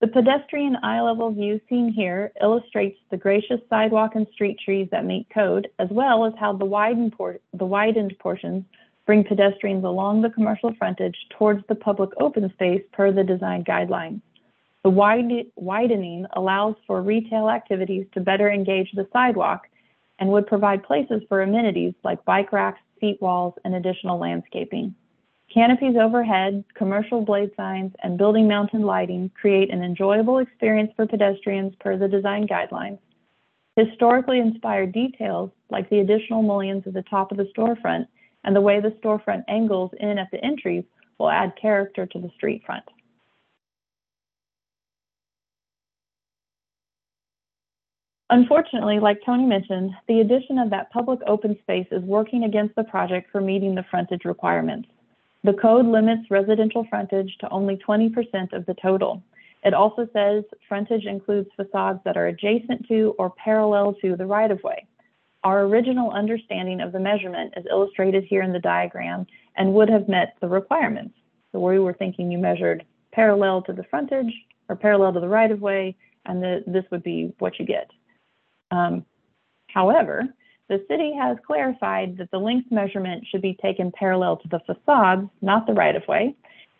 The 0.00 0.08
pedestrian 0.08 0.76
eye 0.82 1.00
level 1.00 1.30
view 1.30 1.58
seen 1.70 1.90
here 1.90 2.30
illustrates 2.42 2.98
the 3.10 3.16
gracious 3.16 3.60
sidewalk 3.70 4.14
and 4.14 4.26
street 4.32 4.58
trees 4.62 4.88
that 4.90 5.06
meet 5.06 5.26
code, 5.30 5.68
as 5.78 5.88
well 5.90 6.26
as 6.26 6.34
how 6.38 6.52
the 6.52 6.66
widened, 6.66 7.14
the 7.54 7.64
widened 7.64 8.14
portions 8.18 8.64
bring 9.06 9.24
pedestrians 9.24 9.84
along 9.84 10.20
the 10.20 10.28
commercial 10.28 10.74
frontage 10.74 11.16
towards 11.30 11.66
the 11.66 11.74
public 11.74 12.10
open 12.20 12.52
space 12.52 12.82
per 12.92 13.10
the 13.10 13.24
design 13.24 13.64
guidelines. 13.64 14.20
The 14.84 14.90
wide 14.90 15.46
widening 15.56 16.26
allows 16.34 16.74
for 16.86 17.00
retail 17.00 17.48
activities 17.48 18.06
to 18.12 18.20
better 18.20 18.50
engage 18.50 18.92
the 18.92 19.08
sidewalk 19.12 19.62
and 20.18 20.28
would 20.28 20.46
provide 20.46 20.84
places 20.84 21.22
for 21.28 21.42
amenities 21.42 21.94
like 22.04 22.24
bike 22.26 22.52
racks, 22.52 22.80
seat 23.00 23.20
walls, 23.22 23.54
and 23.64 23.74
additional 23.74 24.18
landscaping. 24.18 24.94
Canopies 25.56 25.96
overhead, 25.96 26.62
commercial 26.74 27.22
blade 27.22 27.50
signs, 27.56 27.90
and 28.02 28.18
building 28.18 28.46
mounted 28.46 28.82
lighting 28.82 29.30
create 29.40 29.72
an 29.72 29.82
enjoyable 29.82 30.36
experience 30.36 30.92
for 30.94 31.06
pedestrians 31.06 31.74
per 31.80 31.96
the 31.96 32.06
design 32.06 32.46
guidelines. 32.46 32.98
Historically 33.74 34.38
inspired 34.38 34.92
details, 34.92 35.50
like 35.70 35.88
the 35.88 36.00
additional 36.00 36.42
mullions 36.42 36.82
at 36.86 36.92
the 36.92 37.00
top 37.04 37.30
of 37.32 37.38
the 37.38 37.50
storefront 37.56 38.06
and 38.44 38.54
the 38.54 38.60
way 38.60 38.80
the 38.80 38.90
storefront 39.02 39.44
angles 39.48 39.90
in 39.98 40.18
at 40.18 40.28
the 40.30 40.44
entries, 40.44 40.84
will 41.18 41.30
add 41.30 41.54
character 41.58 42.04
to 42.04 42.18
the 42.18 42.28
street 42.36 42.62
front. 42.66 42.84
Unfortunately, 48.28 49.00
like 49.00 49.20
Tony 49.24 49.46
mentioned, 49.46 49.92
the 50.06 50.20
addition 50.20 50.58
of 50.58 50.68
that 50.68 50.90
public 50.90 51.20
open 51.26 51.56
space 51.62 51.86
is 51.90 52.02
working 52.02 52.44
against 52.44 52.74
the 52.74 52.84
project 52.84 53.30
for 53.32 53.40
meeting 53.40 53.74
the 53.74 53.84
frontage 53.90 54.26
requirements. 54.26 54.86
The 55.46 55.52
code 55.52 55.86
limits 55.86 56.28
residential 56.28 56.84
frontage 56.90 57.38
to 57.38 57.48
only 57.50 57.76
20% 57.76 58.52
of 58.52 58.66
the 58.66 58.74
total. 58.82 59.22
It 59.62 59.74
also 59.74 60.08
says 60.12 60.42
frontage 60.68 61.04
includes 61.04 61.48
facades 61.54 62.00
that 62.04 62.16
are 62.16 62.26
adjacent 62.26 62.88
to 62.88 63.14
or 63.16 63.30
parallel 63.30 63.94
to 64.02 64.16
the 64.16 64.26
right-of-way. 64.26 64.88
Our 65.44 65.60
original 65.66 66.10
understanding 66.10 66.80
of 66.80 66.90
the 66.90 66.98
measurement 66.98 67.54
is 67.56 67.64
illustrated 67.70 68.24
here 68.24 68.42
in 68.42 68.52
the 68.52 68.58
diagram 68.58 69.24
and 69.56 69.72
would 69.72 69.88
have 69.88 70.08
met 70.08 70.34
the 70.40 70.48
requirements. 70.48 71.14
So 71.52 71.60
we 71.60 71.78
were 71.78 71.92
thinking 71.92 72.32
you 72.32 72.38
measured 72.38 72.84
parallel 73.12 73.62
to 73.62 73.72
the 73.72 73.84
frontage 73.84 74.34
or 74.68 74.74
parallel 74.74 75.12
to 75.12 75.20
the 75.20 75.28
right-of-way, 75.28 75.94
and 76.24 76.42
the, 76.42 76.64
this 76.66 76.84
would 76.90 77.04
be 77.04 77.32
what 77.38 77.60
you 77.60 77.66
get. 77.66 77.88
Um, 78.72 79.04
however, 79.68 80.24
the 80.68 80.84
city 80.88 81.12
has 81.14 81.36
clarified 81.46 82.16
that 82.18 82.30
the 82.30 82.38
length 82.38 82.72
measurement 82.72 83.24
should 83.30 83.42
be 83.42 83.58
taken 83.62 83.92
parallel 83.92 84.36
to 84.38 84.48
the 84.48 84.60
facades, 84.60 85.28
not 85.40 85.66
the 85.66 85.72
right-of-way, 85.72 86.34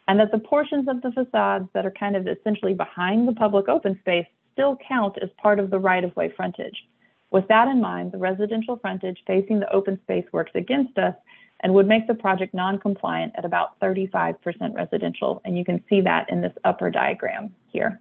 and 0.09 0.19
that 0.19 0.33
the 0.33 0.39
portions 0.39 0.89
of 0.89 1.03
the 1.03 1.13
facades 1.13 1.69
that 1.73 1.87
are 1.87 1.93
kind 1.93 2.17
of 2.17 2.27
essentially 2.27 2.75
behind 2.75 3.29
the 3.29 3.33
public 3.33 3.69
open 3.69 3.99
space 4.01 4.27
still 4.53 4.77
count 4.89 5.17
as 5.23 5.29
part 5.41 5.61
of 5.61 5.71
the 5.71 5.79
right-of-way 5.79 6.33
frontage. 6.37 6.87
With 7.31 7.47
that 7.49 7.69
in 7.69 7.81
mind, 7.81 8.13
the 8.13 8.19
residential 8.19 8.77
frontage 8.77 9.19
facing 9.27 9.61
the 9.61 9.73
open 9.73 10.01
space 10.03 10.25
works 10.33 10.53
against 10.55 10.97
us 10.99 11.15
and 11.61 11.73
would 11.75 11.87
make 11.87 12.07
the 12.07 12.15
project 12.15 12.55
non-compliant 12.55 13.33
at 13.37 13.45
about 13.45 13.79
35% 13.81 14.37
residential, 14.75 15.41
and 15.45 15.57
you 15.57 15.65
can 15.65 15.83
see 15.89 16.01
that 16.03 16.29
in 16.31 16.41
this 16.41 16.53
upper 16.65 16.91
diagram 16.91 17.55
here. 17.73 18.01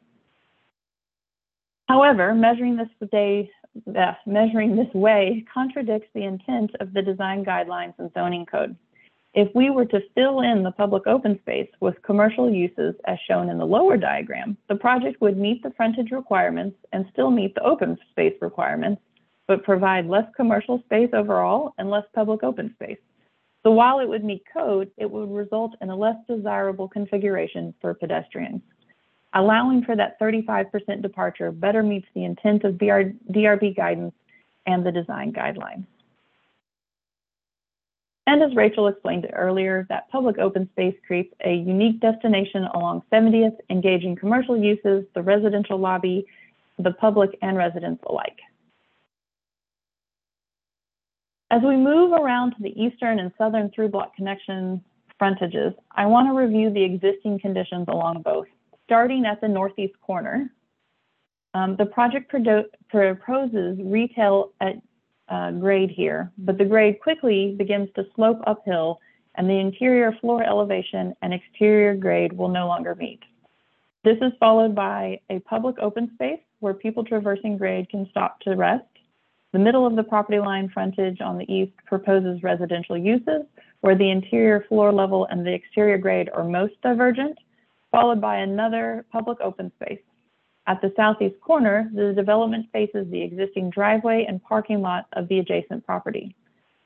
However, 1.87 2.33
measuring 2.33 2.77
this 2.77 3.09
day 3.11 3.49
uh, 3.97 4.13
measuring 4.25 4.75
this 4.75 4.93
way 4.93 5.45
contradicts 5.53 6.09
the 6.13 6.23
intent 6.23 6.71
of 6.79 6.93
the 6.93 7.01
design 7.01 7.43
guidelines 7.43 7.93
and 7.97 8.11
zoning 8.13 8.45
code. 8.45 8.75
If 9.33 9.53
we 9.53 9.69
were 9.69 9.85
to 9.85 9.99
fill 10.15 10.41
in 10.41 10.63
the 10.63 10.71
public 10.71 11.07
open 11.07 11.37
space 11.41 11.67
with 11.81 12.01
commercial 12.03 12.49
uses 12.49 12.95
as 13.05 13.17
shown 13.27 13.49
in 13.49 13.57
the 13.57 13.65
lower 13.65 13.97
diagram, 13.97 14.55
the 14.69 14.75
project 14.75 15.19
would 15.19 15.37
meet 15.37 15.61
the 15.61 15.71
frontage 15.71 16.11
requirements 16.11 16.77
and 16.93 17.05
still 17.11 17.31
meet 17.31 17.53
the 17.53 17.63
open 17.63 17.97
space 18.11 18.35
requirements, 18.39 19.01
but 19.45 19.63
provide 19.63 20.07
less 20.07 20.25
commercial 20.37 20.81
space 20.85 21.09
overall 21.11 21.73
and 21.77 21.89
less 21.89 22.05
public 22.13 22.43
open 22.43 22.73
space. 22.75 22.97
So 23.63 23.71
while 23.71 23.99
it 23.99 24.07
would 24.07 24.23
meet 24.23 24.43
code, 24.53 24.89
it 24.95 25.09
would 25.09 25.29
result 25.29 25.75
in 25.81 25.89
a 25.89 25.95
less 25.95 26.15
desirable 26.29 26.87
configuration 26.87 27.73
for 27.81 27.93
pedestrians. 27.93 28.61
Allowing 29.35 29.83
for 29.83 29.95
that 29.95 30.19
35% 30.19 31.01
departure 31.01 31.51
better 31.51 31.83
meets 31.83 32.07
the 32.15 32.23
intent 32.23 32.63
of 32.63 32.75
DRB 32.75 33.75
guidance 33.75 34.13
and 34.65 34.85
the 34.85 34.91
design 34.91 35.31
guidelines. 35.33 35.85
And 38.27 38.41
as 38.41 38.55
Rachel 38.55 38.87
explained 38.87 39.27
earlier, 39.33 39.85
that 39.89 40.09
public 40.09 40.39
open 40.39 40.67
space 40.71 40.95
creates 41.05 41.31
a 41.45 41.53
unique 41.53 41.99
destination 41.99 42.63
along 42.73 43.03
70th, 43.11 43.57
engaging 43.69 44.15
commercial 44.15 44.57
uses, 44.57 45.05
the 45.13 45.21
residential 45.21 45.77
lobby, 45.77 46.25
the 46.79 46.93
public 46.93 47.37
and 47.43 47.55
residents 47.55 48.03
alike. 48.07 48.39
As 51.51 51.61
we 51.61 51.77
move 51.77 52.13
around 52.13 52.55
to 52.55 52.63
the 52.63 52.81
eastern 52.81 53.19
and 53.19 53.31
southern 53.37 53.69
through 53.69 53.89
block 53.89 54.15
connection 54.15 54.83
frontages, 55.19 55.73
I 55.95 56.07
want 56.07 56.27
to 56.27 56.33
review 56.33 56.71
the 56.71 56.83
existing 56.83 57.39
conditions 57.39 57.85
along 57.87 58.23
both. 58.23 58.47
Starting 58.85 59.25
at 59.25 59.41
the 59.41 59.47
northeast 59.47 59.93
corner, 60.01 60.49
um, 61.53 61.75
the 61.77 61.85
project 61.85 62.29
proposes 62.89 63.79
retail 63.83 64.51
at 64.61 64.75
uh, 65.29 65.51
grade 65.51 65.89
here, 65.89 66.31
but 66.37 66.57
the 66.57 66.65
grade 66.65 66.99
quickly 66.99 67.55
begins 67.57 67.89
to 67.95 68.05
slope 68.15 68.39
uphill 68.45 68.99
and 69.35 69.49
the 69.49 69.59
interior 69.59 70.11
floor 70.21 70.43
elevation 70.43 71.13
and 71.21 71.33
exterior 71.33 71.95
grade 71.95 72.33
will 72.33 72.47
no 72.47 72.67
longer 72.67 72.95
meet. 72.95 73.19
This 74.03 74.17
is 74.21 74.31
followed 74.39 74.75
by 74.75 75.19
a 75.29 75.39
public 75.39 75.77
open 75.79 76.11
space 76.13 76.39
where 76.59 76.73
people 76.73 77.03
traversing 77.03 77.57
grade 77.57 77.89
can 77.89 78.07
stop 78.11 78.39
to 78.41 78.55
rest. 78.55 78.85
The 79.51 79.59
middle 79.59 79.87
of 79.87 79.95
the 79.95 80.03
property 80.03 80.39
line 80.39 80.69
frontage 80.69 81.21
on 81.21 81.37
the 81.37 81.51
east 81.51 81.73
proposes 81.85 82.43
residential 82.43 82.97
uses 82.97 83.43
where 83.81 83.97
the 83.97 84.09
interior 84.09 84.65
floor 84.67 84.91
level 84.91 85.27
and 85.29 85.45
the 85.45 85.53
exterior 85.53 85.97
grade 85.97 86.29
are 86.33 86.43
most 86.43 86.73
divergent, 86.81 87.37
followed 87.95 88.19
by 88.19 88.37
another 88.37 89.05
public 89.09 89.39
open 89.39 89.71
space. 89.81 90.01
At 90.67 90.81
the 90.81 90.91
southeast 90.97 91.39
corner, 91.39 91.89
the 91.93 92.11
development 92.13 92.65
faces 92.73 93.09
the 93.09 93.21
existing 93.21 93.69
driveway 93.69 94.25
and 94.27 94.43
parking 94.43 94.81
lot 94.81 95.05
of 95.13 95.29
the 95.29 95.39
adjacent 95.39 95.85
property. 95.85 96.35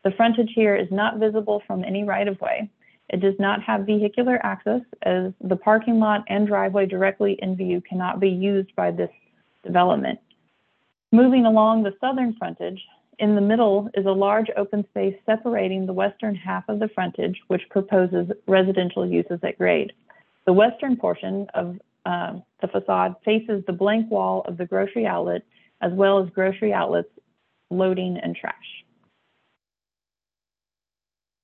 The 0.04 0.12
frontage 0.12 0.52
here 0.54 0.76
is 0.76 0.88
not 0.92 1.18
visible 1.18 1.64
from 1.66 1.84
any 1.84 2.04
right-of-way. 2.04 2.70
It 3.10 3.22
does 3.22 3.34
not 3.40 3.64
have 3.64 3.88
vehicular 3.88 4.40
access 4.46 4.82
as 5.02 5.34
the 5.42 5.56
parking 5.56 5.98
lot 5.98 6.24
and 6.28 6.46
driveway 6.46 6.86
directly 6.86 7.40
in 7.42 7.56
view 7.56 7.82
cannot 7.82 8.20
be 8.20 8.30
used 8.30 8.76
by 8.76 8.92
this 8.92 9.10
development. 9.64 10.20
Moving 11.12 11.48
along 11.48 11.82
the 11.82 11.96
southern 12.00 12.36
frontage, 12.36 12.80
in 13.18 13.34
the 13.34 13.42
middle 13.42 13.90
is 13.96 14.06
a 14.06 14.12
large 14.12 14.52
open 14.56 14.86
space 14.90 15.16
separating 15.26 15.88
the 15.88 15.94
western 15.94 16.36
half 16.36 16.70
of 16.70 16.78
the 16.78 16.90
frontage, 16.90 17.42
which 17.48 17.68
proposes 17.72 18.32
residential 18.46 19.08
uses 19.08 19.40
at 19.42 19.58
grade. 19.58 19.92
The 20.50 20.54
western 20.54 20.98
portion 20.98 21.46
of 21.54 21.80
um, 22.08 22.42
the 22.60 22.68
facade 22.68 23.14
faces 23.24 23.64
the 23.68 23.72
blank 23.72 24.10
wall 24.10 24.42
of 24.48 24.58
the 24.58 24.66
grocery 24.66 25.06
outlet, 25.06 25.44
as 25.80 25.92
well 25.94 26.18
as 26.18 26.28
grocery 26.32 26.74
outlets, 26.74 27.12
loading, 27.70 28.18
and 28.18 28.36
trash. 28.36 28.56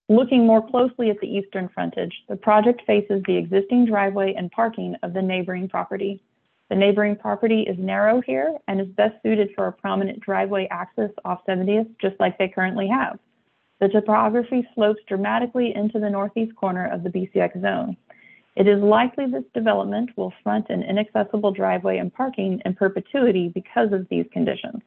Looking 0.10 0.48
more 0.48 0.68
closely 0.68 1.12
at 1.12 1.20
the 1.20 1.28
eastern 1.28 1.70
frontage, 1.70 2.14
the 2.30 2.36
project 2.36 2.82
faces 2.88 3.22
the 3.28 3.38
existing 3.38 3.86
driveway 3.86 4.34
and 4.34 4.50
parking 4.50 4.96
of 5.04 5.14
the 5.14 5.22
neighboring 5.22 5.70
property. 5.70 6.24
The 6.72 6.76
neighboring 6.76 7.18
property 7.18 7.62
is 7.62 7.78
narrow 7.78 8.22
here 8.22 8.58
and 8.68 8.82
is 8.82 8.88
best 8.88 9.22
suited 9.22 9.52
for 9.56 9.68
a 9.68 9.72
prominent 9.72 10.20
driveway 10.22 10.68
access 10.72 11.12
off 11.24 11.46
70th, 11.48 11.92
just 12.02 12.20
like 12.20 12.40
they 12.40 12.48
currently 12.48 12.88
have. 12.88 13.20
The 13.80 13.88
topography 13.88 14.68
slopes 14.74 15.02
dramatically 15.08 15.76
into 15.76 16.00
the 16.00 16.10
northeast 16.10 16.56
corner 16.56 16.88
of 16.92 17.04
the 17.04 17.10
BCX 17.10 17.62
zone. 17.62 17.98
It 18.56 18.68
is 18.68 18.82
likely 18.82 19.26
this 19.26 19.44
development 19.54 20.12
will 20.16 20.34
front 20.42 20.70
an 20.70 20.82
inaccessible 20.84 21.52
driveway 21.52 21.98
and 21.98 22.14
parking 22.14 22.62
in 22.64 22.74
perpetuity 22.74 23.50
because 23.50 23.92
of 23.92 24.08
these 24.10 24.26
conditions. 24.32 24.82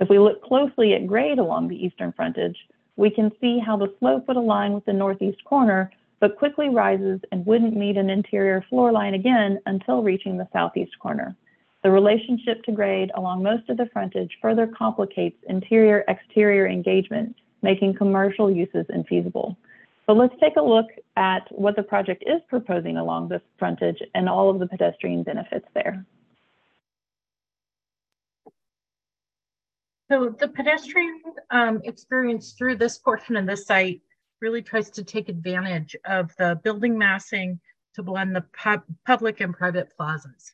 If 0.00 0.08
we 0.08 0.18
look 0.18 0.42
closely 0.42 0.94
at 0.94 1.06
grade 1.06 1.38
along 1.38 1.68
the 1.68 1.84
eastern 1.84 2.12
frontage, 2.12 2.56
we 2.96 3.10
can 3.10 3.30
see 3.40 3.58
how 3.58 3.76
the 3.76 3.94
slope 3.98 4.26
would 4.28 4.36
align 4.36 4.72
with 4.72 4.84
the 4.86 4.92
northeast 4.92 5.42
corner, 5.44 5.90
but 6.18 6.38
quickly 6.38 6.70
rises 6.70 7.20
and 7.30 7.44
wouldn't 7.44 7.76
meet 7.76 7.98
an 7.98 8.08
interior 8.08 8.64
floor 8.68 8.90
line 8.90 9.14
again 9.14 9.58
until 9.66 10.02
reaching 10.02 10.38
the 10.38 10.48
southeast 10.52 10.98
corner. 10.98 11.36
The 11.82 11.90
relationship 11.90 12.62
to 12.64 12.72
grade 12.72 13.10
along 13.14 13.42
most 13.42 13.68
of 13.68 13.76
the 13.76 13.86
frontage 13.92 14.36
further 14.40 14.66
complicates 14.66 15.36
interior-exterior 15.48 16.66
engagement, 16.66 17.36
making 17.62 17.94
commercial 17.94 18.50
uses 18.50 18.86
infeasible. 18.86 19.56
But 20.06 20.16
let's 20.16 20.34
take 20.40 20.56
a 20.56 20.62
look 20.62 20.86
at 21.16 21.48
what 21.50 21.74
the 21.74 21.82
project 21.82 22.22
is 22.26 22.40
proposing 22.48 22.96
along 22.96 23.28
this 23.28 23.42
frontage 23.58 24.00
and 24.14 24.28
all 24.28 24.50
of 24.50 24.60
the 24.60 24.66
pedestrian 24.66 25.24
benefits 25.24 25.66
there. 25.74 26.06
So 30.08 30.34
the 30.38 30.46
pedestrian 30.46 31.20
um, 31.50 31.80
experience 31.82 32.52
through 32.52 32.76
this 32.76 32.98
portion 32.98 33.36
of 33.36 33.46
the 33.46 33.56
site 33.56 34.00
really 34.40 34.62
tries 34.62 34.90
to 34.90 35.02
take 35.02 35.28
advantage 35.28 35.96
of 36.04 36.30
the 36.36 36.60
building 36.62 36.96
massing 36.96 37.58
to 37.94 38.02
blend 38.04 38.36
the 38.36 38.44
pub 38.52 38.82
public 39.04 39.40
and 39.40 39.52
private 39.52 39.88
plazas. 39.96 40.52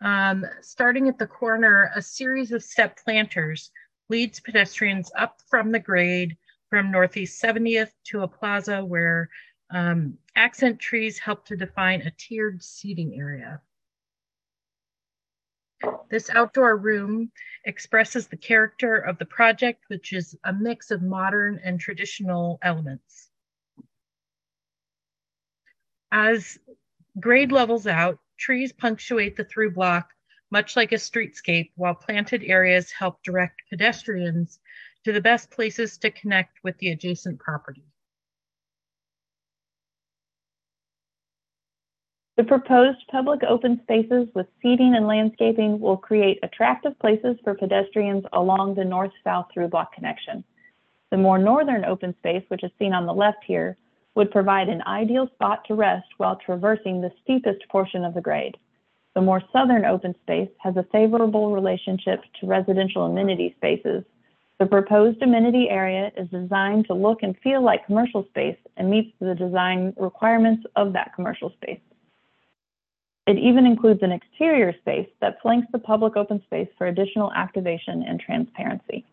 Um, 0.00 0.46
starting 0.62 1.08
at 1.08 1.18
the 1.18 1.26
corner, 1.26 1.90
a 1.94 2.00
series 2.00 2.52
of 2.52 2.64
step 2.64 2.98
planters 3.04 3.70
leads 4.08 4.40
pedestrians 4.40 5.10
up 5.16 5.40
from 5.48 5.72
the 5.72 5.78
grade 5.78 6.36
from 6.72 6.90
Northeast 6.90 7.42
70th 7.42 7.90
to 8.02 8.22
a 8.22 8.26
plaza 8.26 8.82
where 8.82 9.28
um, 9.74 10.16
accent 10.36 10.80
trees 10.80 11.18
help 11.18 11.44
to 11.44 11.54
define 11.54 12.00
a 12.00 12.10
tiered 12.12 12.62
seating 12.62 13.14
area. 13.14 13.60
This 16.08 16.30
outdoor 16.30 16.78
room 16.78 17.30
expresses 17.66 18.26
the 18.26 18.38
character 18.38 18.96
of 18.96 19.18
the 19.18 19.26
project, 19.26 19.84
which 19.88 20.14
is 20.14 20.34
a 20.44 20.52
mix 20.54 20.90
of 20.90 21.02
modern 21.02 21.60
and 21.62 21.78
traditional 21.78 22.58
elements. 22.62 23.28
As 26.10 26.58
grade 27.20 27.52
levels 27.52 27.86
out, 27.86 28.18
trees 28.38 28.72
punctuate 28.72 29.36
the 29.36 29.44
through 29.44 29.72
block, 29.72 30.08
much 30.50 30.74
like 30.74 30.92
a 30.92 30.94
streetscape, 30.94 31.72
while 31.74 31.94
planted 31.94 32.42
areas 32.44 32.90
help 32.90 33.22
direct 33.22 33.60
pedestrians 33.68 34.58
to 35.04 35.12
the 35.12 35.20
best 35.20 35.50
places 35.50 35.98
to 35.98 36.10
connect 36.10 36.58
with 36.62 36.76
the 36.78 36.90
adjacent 36.90 37.38
property. 37.38 37.84
The 42.36 42.44
proposed 42.44 43.04
public 43.10 43.42
open 43.42 43.80
spaces 43.82 44.26
with 44.34 44.46
seating 44.62 44.94
and 44.94 45.06
landscaping 45.06 45.78
will 45.78 45.98
create 45.98 46.38
attractive 46.42 46.98
places 46.98 47.36
for 47.44 47.54
pedestrians 47.54 48.24
along 48.32 48.74
the 48.74 48.84
north-south 48.84 49.48
through 49.52 49.68
block 49.68 49.92
connection. 49.94 50.42
The 51.10 51.18
more 51.18 51.38
northern 51.38 51.84
open 51.84 52.14
space, 52.18 52.42
which 52.48 52.64
is 52.64 52.70
seen 52.78 52.94
on 52.94 53.04
the 53.04 53.12
left 53.12 53.44
here, 53.46 53.76
would 54.14 54.30
provide 54.30 54.68
an 54.70 54.82
ideal 54.86 55.28
spot 55.34 55.64
to 55.66 55.74
rest 55.74 56.06
while 56.16 56.36
traversing 56.36 57.00
the 57.00 57.12
steepest 57.22 57.68
portion 57.68 58.02
of 58.02 58.14
the 58.14 58.20
grade. 58.20 58.56
The 59.14 59.20
more 59.20 59.42
southern 59.52 59.84
open 59.84 60.14
space 60.22 60.48
has 60.58 60.76
a 60.78 60.86
favorable 60.90 61.52
relationship 61.52 62.22
to 62.40 62.46
residential 62.46 63.04
amenity 63.04 63.54
spaces 63.58 64.04
the 64.62 64.68
proposed 64.68 65.20
amenity 65.22 65.66
area 65.68 66.12
is 66.16 66.28
designed 66.28 66.86
to 66.86 66.94
look 66.94 67.24
and 67.24 67.36
feel 67.42 67.64
like 67.64 67.84
commercial 67.84 68.24
space 68.28 68.56
and 68.76 68.88
meets 68.88 69.10
the 69.20 69.34
design 69.34 69.92
requirements 69.96 70.64
of 70.76 70.92
that 70.92 71.12
commercial 71.16 71.50
space. 71.60 71.80
It 73.26 73.38
even 73.38 73.66
includes 73.66 74.04
an 74.04 74.12
exterior 74.12 74.72
space 74.78 75.08
that 75.20 75.42
flanks 75.42 75.66
the 75.72 75.80
public 75.80 76.16
open 76.16 76.40
space 76.44 76.68
for 76.78 76.86
additional 76.86 77.32
activation 77.32 78.04
and 78.06 78.20
transparency. 78.20 79.04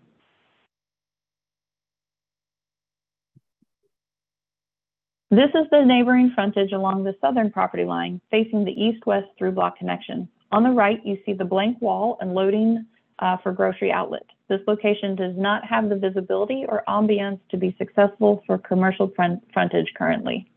This 5.32 5.50
is 5.56 5.66
the 5.72 5.84
neighboring 5.84 6.32
frontage 6.36 6.74
along 6.74 7.06
the 7.06 7.16
southern 7.22 7.50
property 7.50 7.86
line 7.86 8.22
facing 8.30 8.66
the 8.66 8.80
east-west 8.80 9.30
through 9.39 9.54
block 9.54 9.80
connection. 9.80 10.30
On 10.52 10.62
the 10.62 10.70
right, 10.70 11.04
you 11.04 11.18
see 11.26 11.34
the 11.34 11.43
blank 11.43 11.82
wall 11.82 12.20
and 12.22 12.36
loading 12.36 12.86
uh, 13.18 13.38
for 13.38 13.52
grocery 13.52 13.91
outlet. 13.91 14.28
This 14.50 14.62
location 14.68 15.16
does 15.16 15.36
not 15.38 15.64
have 15.64 15.89
the 15.89 15.95
visibility 15.95 16.66
or 16.68 16.84
ambience 16.88 17.39
to 17.52 17.58
be 17.58 17.76
successful 17.78 18.43
for 18.47 18.58
commercial 18.58 19.12
front 19.16 19.43
frontage 19.54 19.93
currently. 19.95 20.50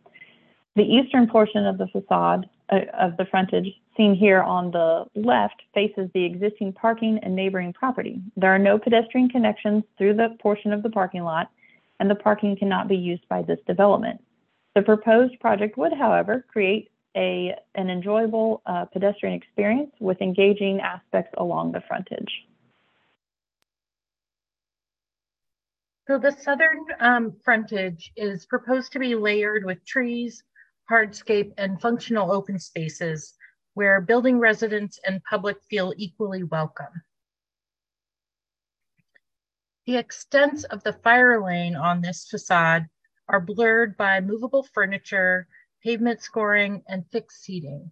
The 0.76 0.82
eastern 0.82 1.28
portion 1.28 1.66
of 1.66 1.76
the 1.76 1.86
facade 1.88 2.48
uh, 2.70 2.80
of 2.98 3.18
the 3.18 3.26
frontage 3.26 3.68
seen 3.94 4.14
here 4.14 4.40
on 4.40 4.70
the 4.70 5.04
left 5.14 5.60
faces 5.74 6.08
the 6.14 6.24
existing 6.24 6.72
parking 6.72 7.18
and 7.22 7.36
neighboring 7.36 7.74
property. 7.74 8.22
There 8.36 8.54
are 8.54 8.58
no 8.58 8.78
pedestrian 8.78 9.28
connections 9.28 9.84
through 9.98 10.14
the 10.14 10.36
portion 10.40 10.72
of 10.72 10.82
the 10.82 10.88
parking 10.88 11.24
lot 11.24 11.50
and 12.00 12.10
the 12.10 12.14
parking 12.14 12.56
cannot 12.56 12.88
be 12.88 12.96
used 12.96 13.28
by 13.28 13.42
this 13.42 13.58
development. 13.66 14.20
The 14.74 14.80
proposed 14.80 15.38
project 15.40 15.76
would, 15.76 15.92
however, 15.92 16.46
create 16.48 16.90
a, 17.14 17.54
an 17.74 17.90
enjoyable 17.90 18.62
uh, 18.64 18.86
pedestrian 18.86 19.34
experience 19.34 19.90
with 20.00 20.22
engaging 20.22 20.80
aspects 20.80 21.34
along 21.36 21.72
the 21.72 21.82
frontage. 21.86 22.32
So 26.12 26.18
the 26.18 26.30
southern 26.30 26.84
um, 27.00 27.32
frontage 27.42 28.12
is 28.16 28.44
proposed 28.44 28.92
to 28.92 28.98
be 28.98 29.14
layered 29.14 29.64
with 29.64 29.82
trees, 29.86 30.44
hardscape, 30.90 31.54
and 31.56 31.80
functional 31.80 32.30
open 32.30 32.58
spaces 32.58 33.32
where 33.72 33.98
building 34.02 34.38
residents 34.38 35.00
and 35.06 35.24
public 35.24 35.56
feel 35.70 35.94
equally 35.96 36.44
welcome. 36.44 36.92
The 39.86 39.96
extents 39.96 40.64
of 40.64 40.82
the 40.82 40.92
fire 40.92 41.42
lane 41.42 41.76
on 41.76 42.02
this 42.02 42.28
facade 42.28 42.88
are 43.30 43.40
blurred 43.40 43.96
by 43.96 44.20
movable 44.20 44.64
furniture, 44.64 45.48
pavement 45.82 46.20
scoring, 46.20 46.82
and 46.88 47.06
fixed 47.10 47.42
seating. 47.42 47.90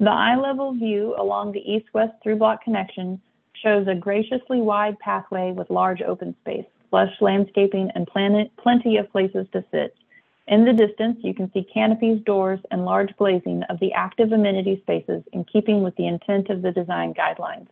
The 0.00 0.10
eye 0.10 0.34
level 0.34 0.72
view 0.72 1.14
along 1.16 1.52
the 1.52 1.60
east-west 1.60 2.14
through 2.24 2.38
block 2.38 2.64
connection 2.64 3.22
shows 3.62 3.86
a 3.88 3.94
graciously 3.94 4.60
wide 4.60 4.98
pathway 4.98 5.52
with 5.52 5.70
large 5.70 6.02
open 6.02 6.34
space, 6.40 6.64
lush 6.92 7.12
landscaping, 7.20 7.90
and 7.94 8.06
planet, 8.06 8.50
plenty 8.56 8.96
of 8.96 9.10
places 9.10 9.46
to 9.52 9.64
sit. 9.70 9.94
In 10.48 10.64
the 10.64 10.72
distance, 10.72 11.18
you 11.20 11.32
can 11.32 11.50
see 11.52 11.66
canopies, 11.72 12.22
doors, 12.24 12.60
and 12.70 12.84
large 12.84 13.16
glazing 13.16 13.62
of 13.64 13.78
the 13.78 13.92
active 13.92 14.32
amenity 14.32 14.80
spaces 14.82 15.22
in 15.32 15.44
keeping 15.44 15.82
with 15.82 15.94
the 15.96 16.06
intent 16.06 16.50
of 16.50 16.62
the 16.62 16.72
design 16.72 17.14
guidelines. 17.14 17.68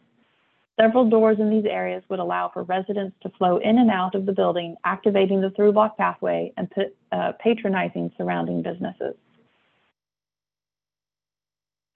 Several 0.81 1.09
doors 1.11 1.41
in 1.41 1.51
these 1.51 1.65
areas 1.65 2.05
would 2.09 2.21
allow 2.21 2.51
for 2.51 2.63
residents 2.63 3.17
to 3.23 3.31
flow 3.31 3.57
in 3.57 3.79
and 3.79 3.91
out 3.91 4.15
of 4.15 4.27
the 4.27 4.33
building, 4.33 4.77
activating 4.85 5.41
the 5.41 5.51
through 5.51 5.73
block 5.73 5.97
pathway 5.97 6.53
and 6.57 6.73
uh, 7.11 7.33
patronizing 7.41 8.13
surrounding 8.17 8.63
businesses. 8.63 9.17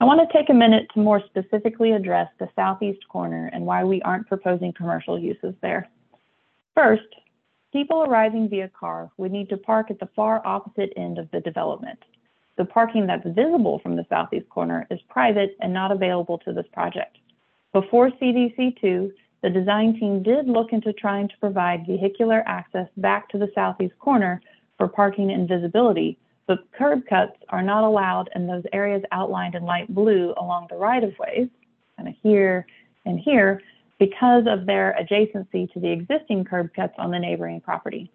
I 0.03 0.05
want 0.05 0.19
to 0.19 0.37
take 0.37 0.51
a 0.51 0.53
minute 0.53 0.89
to 0.95 1.01
more 1.01 1.23
specifically 1.27 1.93
address 1.93 2.29
the 2.41 2.49
southeast 2.57 3.07
corner 3.09 3.49
and 3.53 3.65
why 3.65 3.85
we 3.85 4.03
aren't 4.03 4.27
proposing 4.27 4.73
commercial 4.73 5.17
uses 5.17 5.55
there. 5.63 5.89
First, 6.75 7.07
people 7.73 8.03
arriving 8.03 8.49
via 8.49 8.69
car 8.69 9.13
would 9.17 9.31
need 9.31 9.49
to 9.51 9.57
park 9.57 9.93
at 9.93 10.01
the 10.01 10.09
far 10.17 10.45
opposite 10.45 10.93
end 10.97 11.19
of 11.19 11.31
the 11.31 11.39
development. 11.39 12.01
The 12.59 12.65
parking 12.65 13.07
that's 13.07 13.25
visible 13.25 13.79
from 13.79 13.95
the 13.95 14.05
southeast 14.09 14.49
corner 14.49 14.89
is 14.91 14.99
private 15.09 15.57
and 15.61 15.73
not 15.73 15.93
available 15.93 16.39
to 16.39 16.53
this 16.53 16.67
project. 16.73 17.19
Before 17.73 18.11
CDC2, 18.11 19.13
the 19.45 19.51
design 19.51 20.01
team 20.01 20.25
did 20.25 20.49
look 20.49 20.73
into 20.73 20.93
trying 20.93 21.29
to 21.29 21.39
provide 21.39 21.87
vehicular 21.87 22.43
access 22.47 22.89
back 22.97 23.29
to 23.29 23.39
the 23.39 23.53
southeast 23.55 23.97
corner 24.01 24.43
for 24.79 24.89
parking 24.89 25.31
and 25.31 25.49
visibility, 25.49 26.19
but 26.47 26.59
curb 26.77 27.07
cuts 27.09 27.37
are 27.49 27.63
not 27.63 27.85
allowed 27.85 28.29
in 28.35 28.47
those 28.47 28.65
areas 28.73 29.03
outlined 29.13 29.55
in 29.55 29.65
light 29.65 29.93
blue 29.95 30.35
along 30.37 30.67
the 30.71 30.77
right 30.77 31.03
of 31.03 31.17
ways, 31.19 31.49
kind 31.97 32.09
of 32.09 32.15
here 32.23 32.67
and 33.05 33.19
here, 33.19 33.61
because 33.99 34.45
of 34.49 34.67
their 34.67 34.97
adjacency 35.01 35.73
to 35.73 35.81
the 35.81 35.91
existing 35.91 36.45
curb 36.45 36.71
cuts 36.75 36.95
on 36.99 37.11
the 37.11 37.19
neighboring 37.19 37.61
property. 37.61 38.11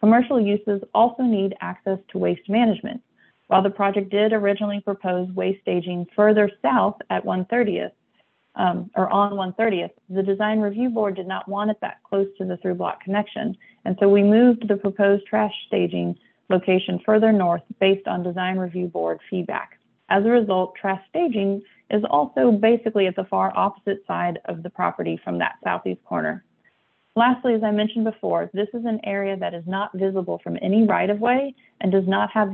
Commercial 0.00 0.40
uses 0.40 0.82
also 0.94 1.22
need 1.22 1.56
access 1.60 1.98
to 2.10 2.18
waste 2.18 2.48
management. 2.48 3.00
While 3.48 3.62
the 3.62 3.70
project 3.70 4.10
did 4.10 4.32
originally 4.32 4.80
propose 4.80 5.28
waste 5.30 5.62
staging 5.62 6.06
further 6.14 6.50
south 6.62 6.96
at 7.10 7.24
130th, 7.24 7.92
um, 8.56 8.90
or 8.94 9.10
on 9.10 9.32
130th, 9.32 9.90
the 10.08 10.22
design 10.22 10.60
review 10.60 10.88
board 10.88 11.16
did 11.16 11.26
not 11.26 11.48
want 11.48 11.70
it 11.70 11.78
that 11.80 12.02
close 12.04 12.28
to 12.38 12.44
the 12.44 12.56
through 12.58 12.74
block 12.74 13.02
connection. 13.02 13.56
And 13.84 13.96
so 13.98 14.08
we 14.08 14.22
moved 14.22 14.68
the 14.68 14.76
proposed 14.76 15.26
trash 15.26 15.52
staging 15.66 16.16
location 16.48 17.00
further 17.04 17.32
north 17.32 17.62
based 17.80 18.06
on 18.06 18.22
design 18.22 18.58
review 18.58 18.86
board 18.86 19.20
feedback. 19.30 19.78
As 20.08 20.24
a 20.24 20.30
result, 20.30 20.74
trash 20.80 21.00
staging 21.08 21.62
is 21.90 22.02
also 22.08 22.52
basically 22.52 23.06
at 23.06 23.16
the 23.16 23.24
far 23.24 23.52
opposite 23.56 24.04
side 24.06 24.38
of 24.46 24.62
the 24.62 24.70
property 24.70 25.20
from 25.22 25.38
that 25.38 25.56
southeast 25.62 26.04
corner. 26.04 26.44
Lastly, 27.16 27.54
as 27.54 27.62
I 27.62 27.70
mentioned 27.70 28.04
before, 28.04 28.50
this 28.52 28.68
is 28.74 28.84
an 28.84 29.00
area 29.04 29.36
that 29.36 29.54
is 29.54 29.64
not 29.66 29.92
visible 29.94 30.40
from 30.42 30.58
any 30.60 30.84
right 30.86 31.08
of 31.08 31.20
way 31.20 31.54
and 31.80 31.92
does 31.92 32.08
not 32.08 32.30
have 32.32 32.52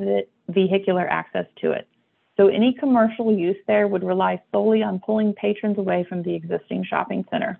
vehicular 0.48 1.08
access 1.08 1.46
to 1.62 1.72
it. 1.72 1.88
So 2.36 2.48
any 2.48 2.74
commercial 2.78 3.34
use 3.34 3.56
there 3.66 3.88
would 3.88 4.04
rely 4.04 4.42
solely 4.52 4.82
on 4.82 5.00
pulling 5.00 5.32
patrons 5.34 5.78
away 5.78 6.04
from 6.08 6.22
the 6.22 6.34
existing 6.34 6.84
shopping 6.84 7.24
center. 7.30 7.58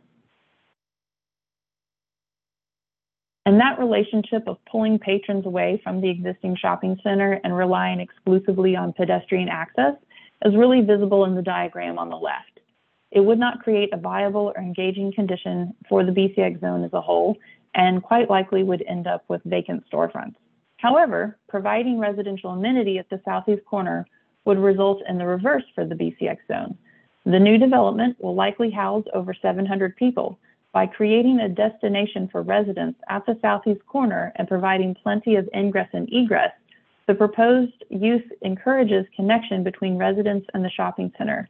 And 3.47 3.59
that 3.59 3.79
relationship 3.79 4.47
of 4.47 4.59
pulling 4.71 4.99
patrons 4.99 5.47
away 5.47 5.81
from 5.83 6.01
the 6.01 6.11
existing 6.11 6.57
shopping 6.61 6.99
center 7.03 7.41
and 7.43 7.57
relying 7.57 8.01
exclusively 8.01 8.77
on 8.77 8.93
pedestrian 8.93 9.49
access 9.49 9.95
is 10.45 10.57
really 10.57 10.83
visible 10.83 11.25
in 11.25 11.35
the 11.35 11.43
diagram 11.43 11.99
on 11.99 12.11
the 12.11 12.17
left. 12.17 12.61
It 13.11 13.21
would 13.21 13.39
not 13.39 13.63
create 13.63 13.93
a 13.93 13.97
viable 13.97 14.53
or 14.55 14.59
engaging 14.59 15.13
condition 15.13 15.75
for 15.89 16.05
the 16.05 16.13
BCX 16.13 16.61
zone 16.61 16.85
as 16.85 16.93
a 16.93 17.01
whole, 17.01 17.37
and 17.75 18.03
quite 18.03 18.31
likely 18.31 18.63
would 18.63 18.85
end 18.87 19.07
up 19.07 19.25
with 19.29 19.43
vacant 19.45 19.85
storefronts. 19.91 20.37
However, 20.77 21.39
providing 21.49 21.99
residential 21.99 22.51
amenity 22.51 22.99
at 22.99 23.09
the 23.11 23.21
southeast 23.25 23.65
corner 23.65 24.07
would 24.45 24.59
result 24.59 25.03
in 25.09 25.19
the 25.19 25.27
reverse 25.27 25.65
for 25.75 25.85
the 25.85 25.95
BCX 25.95 26.39
zone. 26.49 26.77
The 27.27 27.39
new 27.39 27.59
development 27.59 28.17
will 28.21 28.35
likely 28.35 28.71
house 28.71 29.05
over 29.13 29.35
700 29.35 29.97
people, 29.97 30.39
by 30.73 30.87
creating 30.87 31.41
a 31.41 31.49
destination 31.49 32.29
for 32.31 32.43
residents 32.43 33.01
at 33.09 33.25
the 33.27 33.39
southeast 33.43 33.85
corner 33.87 34.33
and 34.37 34.49
providing 34.49 34.95
plenty 34.95 35.37
of 35.37 35.49
ingress 35.55 35.89
and 35.93 36.09
egress, 36.13 36.53
the 37.07 37.15
proposed 37.15 37.85
use 37.89 38.23
encourages 38.43 39.05
connection 39.17 39.65
between 39.65 39.99
residents 39.99 40.47
and 40.55 40.65
the 40.65 40.71
shopping 40.71 41.13
center. 41.19 41.49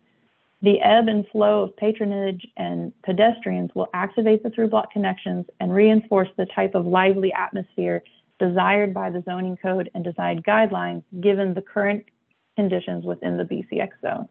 The 0.62 0.80
ebb 0.80 1.08
and 1.08 1.26
flow 1.28 1.62
of 1.62 1.76
patronage 1.76 2.46
and 2.56 2.92
pedestrians 3.02 3.70
will 3.74 3.88
activate 3.94 4.42
the 4.42 4.50
through 4.50 4.68
block 4.68 4.90
connections 4.92 5.46
and 5.58 5.74
reinforce 5.74 6.28
the 6.36 6.46
type 6.46 6.74
of 6.74 6.86
lively 6.86 7.32
atmosphere 7.32 8.02
desired 8.38 8.94
by 8.94 9.10
the 9.10 9.22
zoning 9.26 9.56
code 9.56 9.90
and 9.94 10.02
design 10.02 10.42
guidelines 10.42 11.02
given 11.20 11.54
the 11.54 11.62
current 11.62 12.04
conditions 12.56 13.04
within 13.04 13.36
the 13.36 13.44
BCX 13.44 13.88
zone. 14.02 14.28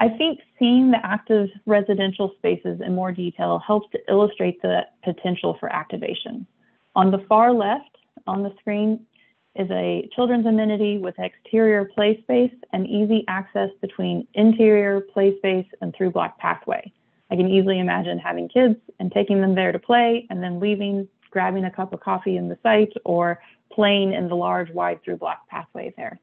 I 0.00 0.08
think 0.08 0.40
seeing 0.58 0.90
the 0.90 1.04
active 1.04 1.50
residential 1.66 2.32
spaces 2.38 2.80
in 2.84 2.94
more 2.94 3.12
detail 3.12 3.58
helps 3.64 3.90
to 3.92 3.98
illustrate 4.08 4.62
the 4.62 4.80
potential 5.04 5.58
for 5.60 5.70
activation. 5.70 6.46
On 6.96 7.10
the 7.10 7.24
far 7.28 7.52
left 7.52 7.98
on 8.26 8.42
the 8.42 8.54
screen 8.58 9.04
is 9.56 9.70
a 9.70 10.08
children's 10.16 10.46
amenity 10.46 10.96
with 10.96 11.18
exterior 11.18 11.84
play 11.84 12.18
space 12.22 12.54
and 12.72 12.86
easy 12.86 13.24
access 13.28 13.68
between 13.82 14.26
interior 14.32 15.02
play 15.02 15.36
space 15.36 15.66
and 15.82 15.94
through 15.94 16.12
block 16.12 16.38
pathway. 16.38 16.90
I 17.30 17.36
can 17.36 17.48
easily 17.48 17.78
imagine 17.78 18.18
having 18.18 18.48
kids 18.48 18.76
and 19.00 19.12
taking 19.12 19.42
them 19.42 19.54
there 19.54 19.70
to 19.70 19.78
play 19.78 20.26
and 20.30 20.42
then 20.42 20.60
leaving, 20.60 21.08
grabbing 21.30 21.64
a 21.64 21.70
cup 21.70 21.92
of 21.92 22.00
coffee 22.00 22.38
in 22.38 22.48
the 22.48 22.58
site 22.62 22.92
or 23.04 23.40
playing 23.70 24.14
in 24.14 24.28
the 24.28 24.34
large 24.34 24.70
wide 24.70 25.02
through 25.04 25.18
block 25.18 25.46
pathway 25.48 25.92
there. 25.96 26.18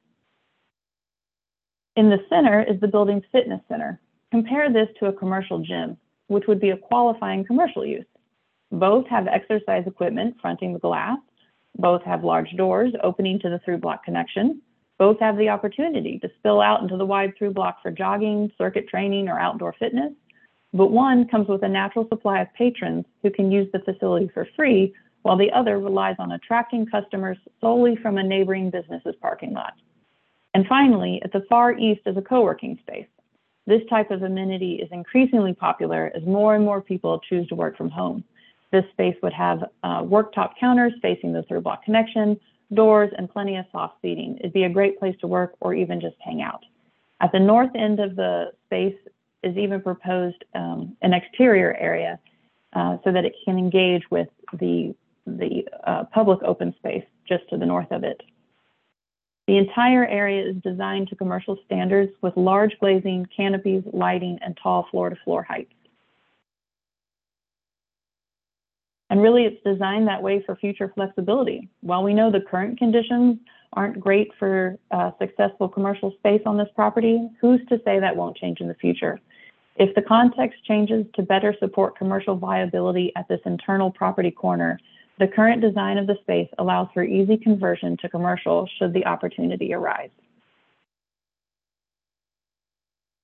In 1.97 2.11
the 2.11 2.23
center 2.29 2.61
is 2.61 2.79
the 2.79 2.87
building's 2.87 3.23
fitness 3.31 3.59
center. 3.67 3.99
Compare 4.29 4.71
this 4.71 4.87
to 4.99 5.07
a 5.07 5.13
commercial 5.13 5.57
gym, 5.57 5.97
which 6.27 6.45
would 6.47 6.59
be 6.59 6.69
a 6.69 6.77
qualifying 6.77 7.43
commercial 7.43 7.83
use. 7.83 8.05
Both 8.71 9.07
have 9.07 9.25
exercise 9.25 9.83
equipment 9.87 10.35
fronting 10.39 10.73
the 10.73 10.79
glass. 10.79 11.17
Both 11.75 12.03
have 12.03 12.23
large 12.23 12.51
doors 12.51 12.93
opening 13.01 13.39
to 13.39 13.49
the 13.49 13.57
through 13.65 13.79
block 13.79 14.05
connection. 14.05 14.61
Both 14.99 15.19
have 15.21 15.37
the 15.37 15.49
opportunity 15.49 16.19
to 16.19 16.29
spill 16.37 16.61
out 16.61 16.83
into 16.83 16.97
the 16.97 17.05
wide 17.05 17.33
through 17.35 17.53
block 17.53 17.81
for 17.81 17.89
jogging, 17.89 18.51
circuit 18.59 18.87
training, 18.87 19.27
or 19.27 19.39
outdoor 19.39 19.73
fitness. 19.79 20.13
But 20.73 20.91
one 20.91 21.27
comes 21.27 21.47
with 21.47 21.63
a 21.63 21.67
natural 21.67 22.07
supply 22.09 22.41
of 22.41 22.53
patrons 22.53 23.05
who 23.23 23.31
can 23.31 23.51
use 23.51 23.71
the 23.73 23.79
facility 23.79 24.29
for 24.35 24.47
free, 24.55 24.93
while 25.23 25.35
the 25.35 25.51
other 25.51 25.79
relies 25.79 26.17
on 26.19 26.33
attracting 26.33 26.85
customers 26.85 27.39
solely 27.59 27.95
from 27.95 28.19
a 28.19 28.23
neighboring 28.23 28.69
business's 28.69 29.15
parking 29.19 29.53
lot. 29.53 29.73
And 30.57 30.65
finally, 30.65 31.21
at 31.23 31.31
the 31.31 31.45
far 31.47 31.77
east 31.77 32.01
is 32.07 32.17
a 32.17 32.21
co-working 32.23 32.79
space. 32.81 33.05
This 33.67 33.83
type 33.91 34.09
of 34.09 34.23
amenity 34.23 34.79
is 34.81 34.89
increasingly 34.91 35.53
popular 35.53 36.11
as 36.15 36.23
more 36.23 36.55
and 36.55 36.65
more 36.65 36.81
people 36.81 37.21
choose 37.29 37.47
to 37.49 37.55
work 37.55 37.77
from 37.77 37.91
home. 37.91 38.23
This 38.71 38.83
space 38.91 39.15
would 39.21 39.33
have 39.33 39.65
uh, 39.83 40.01
worktop 40.01 40.53
counters 40.59 40.93
facing 40.99 41.31
the 41.31 41.43
through 41.43 41.61
block 41.61 41.83
connection, 41.85 42.39
doors, 42.73 43.11
and 43.19 43.31
plenty 43.31 43.55
of 43.55 43.65
soft 43.71 44.01
seating. 44.01 44.35
It'd 44.39 44.51
be 44.51 44.63
a 44.63 44.69
great 44.69 44.97
place 44.97 45.15
to 45.21 45.27
work 45.27 45.53
or 45.59 45.75
even 45.75 46.01
just 46.01 46.15
hang 46.21 46.41
out. 46.41 46.63
At 47.21 47.31
the 47.31 47.39
north 47.39 47.75
end 47.75 47.99
of 47.99 48.15
the 48.15 48.51
space 48.65 48.97
is 49.43 49.55
even 49.57 49.79
proposed 49.79 50.43
um, 50.55 50.97
an 51.03 51.13
exterior 51.13 51.75
area 51.75 52.17
uh, 52.73 52.97
so 53.03 53.11
that 53.11 53.25
it 53.25 53.35
can 53.45 53.59
engage 53.59 54.09
with 54.09 54.29
the, 54.53 54.95
the 55.27 55.67
uh, 55.85 56.05
public 56.05 56.41
open 56.41 56.73
space 56.79 57.05
just 57.29 57.47
to 57.51 57.57
the 57.57 57.65
north 57.67 57.91
of 57.91 58.03
it. 58.03 58.23
The 59.47 59.57
entire 59.57 60.05
area 60.05 60.45
is 60.45 60.57
designed 60.61 61.07
to 61.07 61.15
commercial 61.15 61.57
standards 61.65 62.11
with 62.21 62.35
large 62.35 62.77
glazing, 62.79 63.27
canopies, 63.35 63.83
lighting, 63.93 64.37
and 64.41 64.57
tall 64.61 64.87
floor-to-floor 64.91 65.43
heights. 65.43 65.71
And 69.09 69.21
really, 69.21 69.45
it's 69.45 69.63
designed 69.63 70.05
that 70.09 70.21
way 70.21 70.43
for 70.45 70.57
future 70.57 70.91
flexibility. 70.93 71.69
While 71.79 72.03
we 72.03 72.13
know 72.13 72.29
the 72.29 72.41
current 72.41 72.77
conditions 72.77 73.37
aren't 73.71 74.01
great 74.01 74.31
for 74.37 74.77
uh, 74.91 75.11
successful 75.17 75.69
commercial 75.69 76.11
space 76.19 76.41
on 76.45 76.57
this 76.57 76.67
property, 76.75 77.29
who's 77.39 77.61
to 77.69 77.79
say 77.85 78.01
that 78.01 78.17
won't 78.17 78.35
change 78.35 78.59
in 78.59 78.67
the 78.67 78.73
future? 78.73 79.17
If 79.77 79.95
the 79.95 80.01
context 80.01 80.61
changes 80.65 81.05
to 81.15 81.21
better 81.21 81.55
support 81.59 81.97
commercial 81.97 82.35
viability 82.35 83.13
at 83.15 83.29
this 83.29 83.39
internal 83.45 83.91
property 83.91 84.31
corner, 84.31 84.77
the 85.19 85.27
current 85.27 85.61
design 85.61 85.97
of 85.97 86.07
the 86.07 86.17
space 86.21 86.49
allows 86.57 86.87
for 86.93 87.03
easy 87.03 87.37
conversion 87.37 87.97
to 87.97 88.09
commercial 88.09 88.69
should 88.77 88.93
the 88.93 89.05
opportunity 89.05 89.73
arise. 89.73 90.11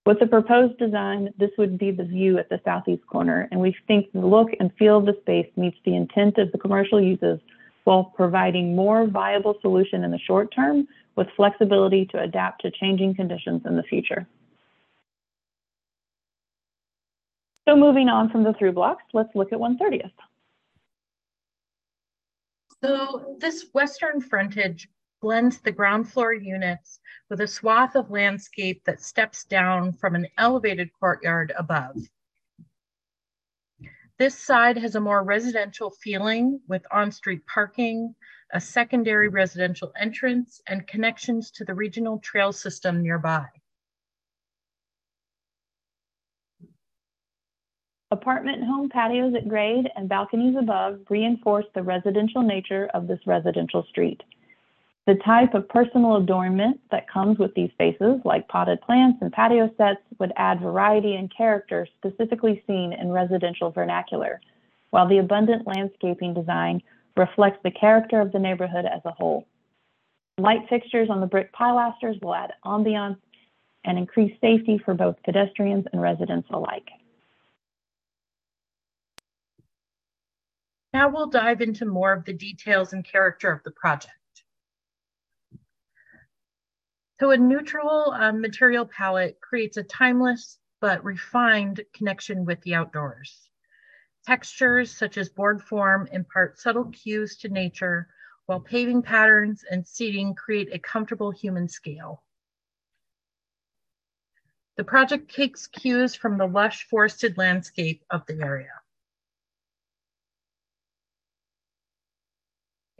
With 0.05 0.19
the 0.19 0.27
proposed 0.27 0.77
design, 0.79 1.33
this 1.37 1.51
would 1.57 1.77
be 1.77 1.91
the 1.91 2.03
view 2.03 2.37
at 2.37 2.49
the 2.49 2.59
southeast 2.65 3.05
corner, 3.07 3.47
and 3.51 3.61
we 3.61 3.75
think 3.87 4.11
the 4.11 4.19
look 4.19 4.49
and 4.59 4.73
feel 4.77 4.97
of 4.97 5.05
the 5.05 5.15
space 5.21 5.47
meets 5.55 5.77
the 5.85 5.95
intent 5.95 6.37
of 6.37 6.51
the 6.51 6.57
commercial 6.57 7.01
uses 7.01 7.39
while 7.85 8.11
providing 8.15 8.75
more 8.75 9.07
viable 9.07 9.55
solution 9.61 10.03
in 10.03 10.11
the 10.11 10.19
short 10.19 10.53
term 10.53 10.87
with 11.15 11.27
flexibility 11.37 12.05
to 12.07 12.19
adapt 12.19 12.61
to 12.63 12.71
changing 12.71 13.15
conditions 13.15 13.61
in 13.65 13.77
the 13.77 13.83
future. 13.83 14.27
So 17.67 17.77
moving 17.77 18.09
on 18.09 18.29
from 18.29 18.43
the 18.43 18.53
through 18.53 18.73
blocks, 18.73 19.03
let's 19.13 19.33
look 19.35 19.53
at 19.53 19.59
130th. 19.59 20.11
So 22.84 23.38
this 23.39 23.67
western 23.73 24.19
frontage 24.19 24.89
blends 25.21 25.61
the 25.61 25.71
ground 25.71 26.11
floor 26.11 26.34
units 26.34 26.99
with 27.29 27.39
a 27.39 27.47
swath 27.47 27.95
of 27.95 28.11
landscape 28.11 28.84
that 28.84 29.01
steps 29.01 29.45
down 29.45 29.93
from 29.93 30.15
an 30.15 30.27
elevated 30.38 30.89
courtyard 30.99 31.53
above. 31.57 31.95
This 34.19 34.38
side 34.38 34.77
has 34.77 34.95
a 34.95 34.99
more 34.99 35.23
residential 35.23 35.91
feeling 35.91 36.59
with 36.67 36.86
on-street 36.91 37.47
parking, 37.47 38.13
a 38.51 38.59
secondary 38.59 39.29
residential 39.29 39.93
entrance, 39.97 40.59
and 40.67 40.86
connections 40.86 41.51
to 41.51 41.63
the 41.63 41.73
regional 41.73 42.19
trail 42.19 42.51
system 42.51 43.01
nearby. 43.01 43.47
Apartment 48.14 48.64
home 48.64 48.89
patios 48.89 49.34
at 49.34 49.49
grade 49.49 49.89
and 49.95 50.07
balconies 50.07 50.55
above 50.55 50.99
reinforce 51.09 51.66
the 51.74 51.82
residential 51.82 52.43
nature 52.43 52.88
of 52.93 53.07
this 53.07 53.20
residential 53.26 53.84
street. 53.89 54.22
The 55.07 55.16
type 55.26 55.55
of 55.55 55.68
personal 55.68 56.18
adornment 56.18 56.80
that 56.91 57.09
comes 57.09 57.39
with 57.39 57.55
these 57.55 57.72
spaces, 57.72 58.22
like 58.24 58.47
potted 58.49 58.82
plants 58.82 59.18
and 59.20 59.34
patio 59.34 59.68
sets, 59.78 60.01
would 60.20 60.32
add 60.36 60.61
variety 60.61 61.16
and 61.16 61.36
character 61.36 61.88
specifically 61.97 62.64
seen 62.68 62.93
in 62.93 63.11
residential 63.11 63.72
vernacular, 63.72 64.39
while 64.91 65.07
the 65.07 65.18
abundant 65.18 65.66
landscaping 65.66 66.36
design 66.36 66.84
reflects 67.18 67.61
the 67.64 67.72
character 67.72 68.22
of 68.22 68.32
the 68.32 68.38
neighborhood 68.38 68.86
as 68.86 69.01
a 69.05 69.11
whole. 69.11 69.47
Light 70.38 70.70
fixtures 70.70 71.09
on 71.09 71.20
the 71.20 71.26
brick 71.26 71.51
pilasters 71.51 72.22
will 72.22 72.36
add 72.36 72.53
ambiance 72.64 73.18
and 73.86 73.97
increase 73.97 74.39
safety 74.39 74.80
for 74.86 74.93
both 74.93 75.16
pedestrians 75.26 75.86
and 75.91 75.99
residents 75.99 76.47
alike. 76.51 76.89
Now 80.93 81.09
we'll 81.09 81.27
dive 81.27 81.61
into 81.61 81.85
more 81.85 82.13
of 82.13 82.23
the 82.23 82.33
details 82.33 82.93
and 82.93 83.03
character 83.03 83.51
of 83.51 83.63
the 83.63 83.71
project. 83.71 84.13
So 87.19 87.31
a 87.31 87.37
neutral 87.37 88.11
um, 88.11 88.41
material 88.41 88.85
palette 88.85 89.39
creates 89.41 89.77
a 89.77 89.83
timeless 89.83 90.59
but 90.81 91.03
refined 91.03 91.81
connection 91.93 92.45
with 92.45 92.61
the 92.61 92.75
outdoors. 92.75 93.49
Textures 94.25 94.95
such 94.95 95.17
as 95.17 95.29
board 95.29 95.63
form 95.63 96.07
impart 96.11 96.59
subtle 96.59 96.91
cues 96.91 97.37
to 97.37 97.49
nature, 97.49 98.07
while 98.45 98.59
paving 98.59 99.01
patterns 99.01 99.63
and 99.69 99.87
seating 99.87 100.35
create 100.35 100.69
a 100.73 100.79
comfortable 100.79 101.31
human 101.31 101.67
scale. 101.67 102.23
The 104.75 104.83
project 104.83 105.33
takes 105.33 105.67
cues 105.67 106.13
from 106.13 106.37
the 106.37 106.47
lush 106.47 106.87
forested 106.87 107.37
landscape 107.37 108.03
of 108.09 108.25
the 108.25 108.39
area. 108.41 108.82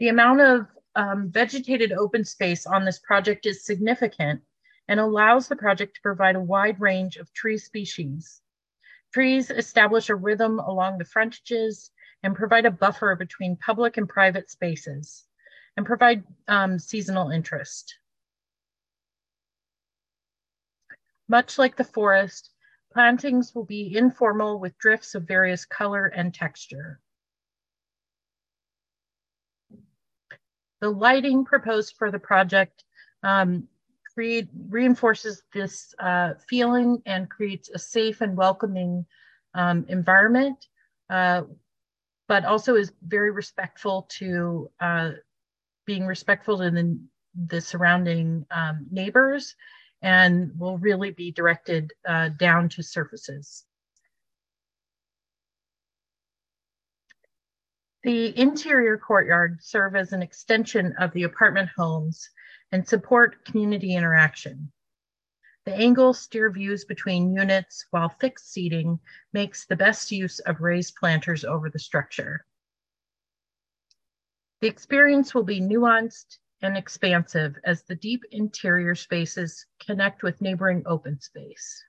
The 0.00 0.08
amount 0.08 0.40
of 0.40 0.66
um, 0.96 1.30
vegetated 1.30 1.92
open 1.92 2.24
space 2.24 2.66
on 2.66 2.84
this 2.84 2.98
project 2.98 3.46
is 3.46 3.64
significant 3.64 4.42
and 4.88 5.00
allows 5.00 5.48
the 5.48 5.56
project 5.56 5.94
to 5.94 6.02
provide 6.02 6.36
a 6.36 6.40
wide 6.40 6.80
range 6.80 7.16
of 7.16 7.32
tree 7.32 7.58
species. 7.58 8.40
Trees 9.12 9.50
establish 9.50 10.08
a 10.08 10.14
rhythm 10.14 10.58
along 10.58 10.98
the 10.98 11.04
frontages 11.04 11.90
and 12.22 12.34
provide 12.34 12.66
a 12.66 12.70
buffer 12.70 13.14
between 13.14 13.56
public 13.56 13.96
and 13.96 14.08
private 14.08 14.50
spaces 14.50 15.26
and 15.76 15.86
provide 15.86 16.24
um, 16.48 16.78
seasonal 16.78 17.30
interest. 17.30 17.96
Much 21.28 21.58
like 21.58 21.76
the 21.76 21.84
forest, 21.84 22.50
plantings 22.92 23.54
will 23.54 23.64
be 23.64 23.96
informal 23.96 24.60
with 24.60 24.76
drifts 24.78 25.14
of 25.14 25.26
various 25.26 25.64
color 25.64 26.06
and 26.06 26.34
texture. 26.34 27.00
The 30.84 30.90
lighting 30.90 31.46
proposed 31.46 31.94
for 31.96 32.10
the 32.10 32.18
project 32.18 32.84
um, 33.22 33.66
create, 34.12 34.50
reinforces 34.68 35.42
this 35.54 35.94
uh, 35.98 36.34
feeling 36.46 37.00
and 37.06 37.30
creates 37.30 37.70
a 37.70 37.78
safe 37.78 38.20
and 38.20 38.36
welcoming 38.36 39.06
um, 39.54 39.86
environment, 39.88 40.66
uh, 41.08 41.44
but 42.28 42.44
also 42.44 42.74
is 42.74 42.92
very 43.00 43.30
respectful 43.30 44.06
to 44.18 44.70
uh, 44.78 45.12
being 45.86 46.04
respectful 46.04 46.58
to 46.58 46.70
the, 46.70 47.00
the 47.46 47.62
surrounding 47.62 48.44
um, 48.50 48.86
neighbors 48.90 49.56
and 50.02 50.50
will 50.58 50.76
really 50.76 51.12
be 51.12 51.32
directed 51.32 51.94
uh, 52.06 52.28
down 52.28 52.68
to 52.68 52.82
surfaces. 52.82 53.64
The 58.04 58.38
interior 58.38 58.98
courtyard 58.98 59.64
serve 59.64 59.96
as 59.96 60.12
an 60.12 60.20
extension 60.20 60.94
of 60.98 61.14
the 61.14 61.22
apartment 61.22 61.70
homes 61.74 62.28
and 62.70 62.86
support 62.86 63.46
community 63.46 63.96
interaction. 63.96 64.70
The 65.64 65.74
angles 65.74 66.20
steer 66.20 66.50
views 66.50 66.84
between 66.84 67.32
units 67.32 67.86
while 67.92 68.10
fixed 68.10 68.52
seating 68.52 69.00
makes 69.32 69.64
the 69.64 69.76
best 69.76 70.12
use 70.12 70.38
of 70.40 70.60
raised 70.60 70.96
planters 70.96 71.46
over 71.46 71.70
the 71.70 71.78
structure. 71.78 72.44
The 74.60 74.68
experience 74.68 75.34
will 75.34 75.44
be 75.44 75.62
nuanced 75.62 76.36
and 76.60 76.76
expansive 76.76 77.56
as 77.64 77.84
the 77.84 77.96
deep 77.96 78.22
interior 78.30 78.94
spaces 78.94 79.64
connect 79.80 80.22
with 80.22 80.42
neighboring 80.42 80.82
open 80.84 81.20
space. 81.20 81.82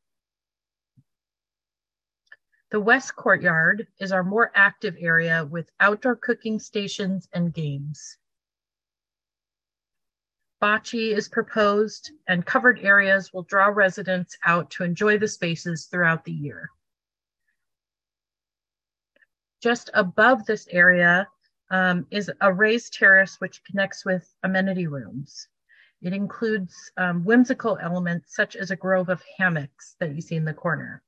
The 2.71 2.79
west 2.79 3.15
courtyard 3.15 3.87
is 3.99 4.11
our 4.11 4.23
more 4.23 4.51
active 4.55 4.95
area 4.99 5.45
with 5.45 5.71
outdoor 5.79 6.15
cooking 6.15 6.59
stations 6.59 7.27
and 7.31 7.53
games. 7.53 8.17
Bocce 10.61 11.15
is 11.15 11.29
proposed 11.29 12.11
and 12.27 12.45
covered 12.45 12.79
areas 12.79 13.31
will 13.31 13.43
draw 13.43 13.67
residents 13.67 14.35
out 14.45 14.71
to 14.71 14.83
enjoy 14.83 15.19
the 15.19 15.27
spaces 15.27 15.85
throughout 15.85 16.25
the 16.25 16.31
year. 16.31 16.71
Just 19.61 19.91
above 19.93 20.45
this 20.45 20.67
area 20.71 21.27
um, 21.69 22.07
is 22.09 22.31
a 22.41 22.51
raised 22.51 22.93
terrace 22.93 23.39
which 23.39 23.63
connects 23.63 24.05
with 24.05 24.33
amenity 24.43 24.87
rooms. 24.87 25.47
It 26.01 26.13
includes 26.13 26.91
um, 26.97 27.23
whimsical 27.25 27.77
elements 27.79 28.35
such 28.35 28.55
as 28.55 28.71
a 28.71 28.75
grove 28.75 29.09
of 29.09 29.23
hammocks 29.37 29.95
that 29.99 30.15
you 30.15 30.21
see 30.21 30.35
in 30.35 30.45
the 30.45 30.53
corner. 30.53 31.03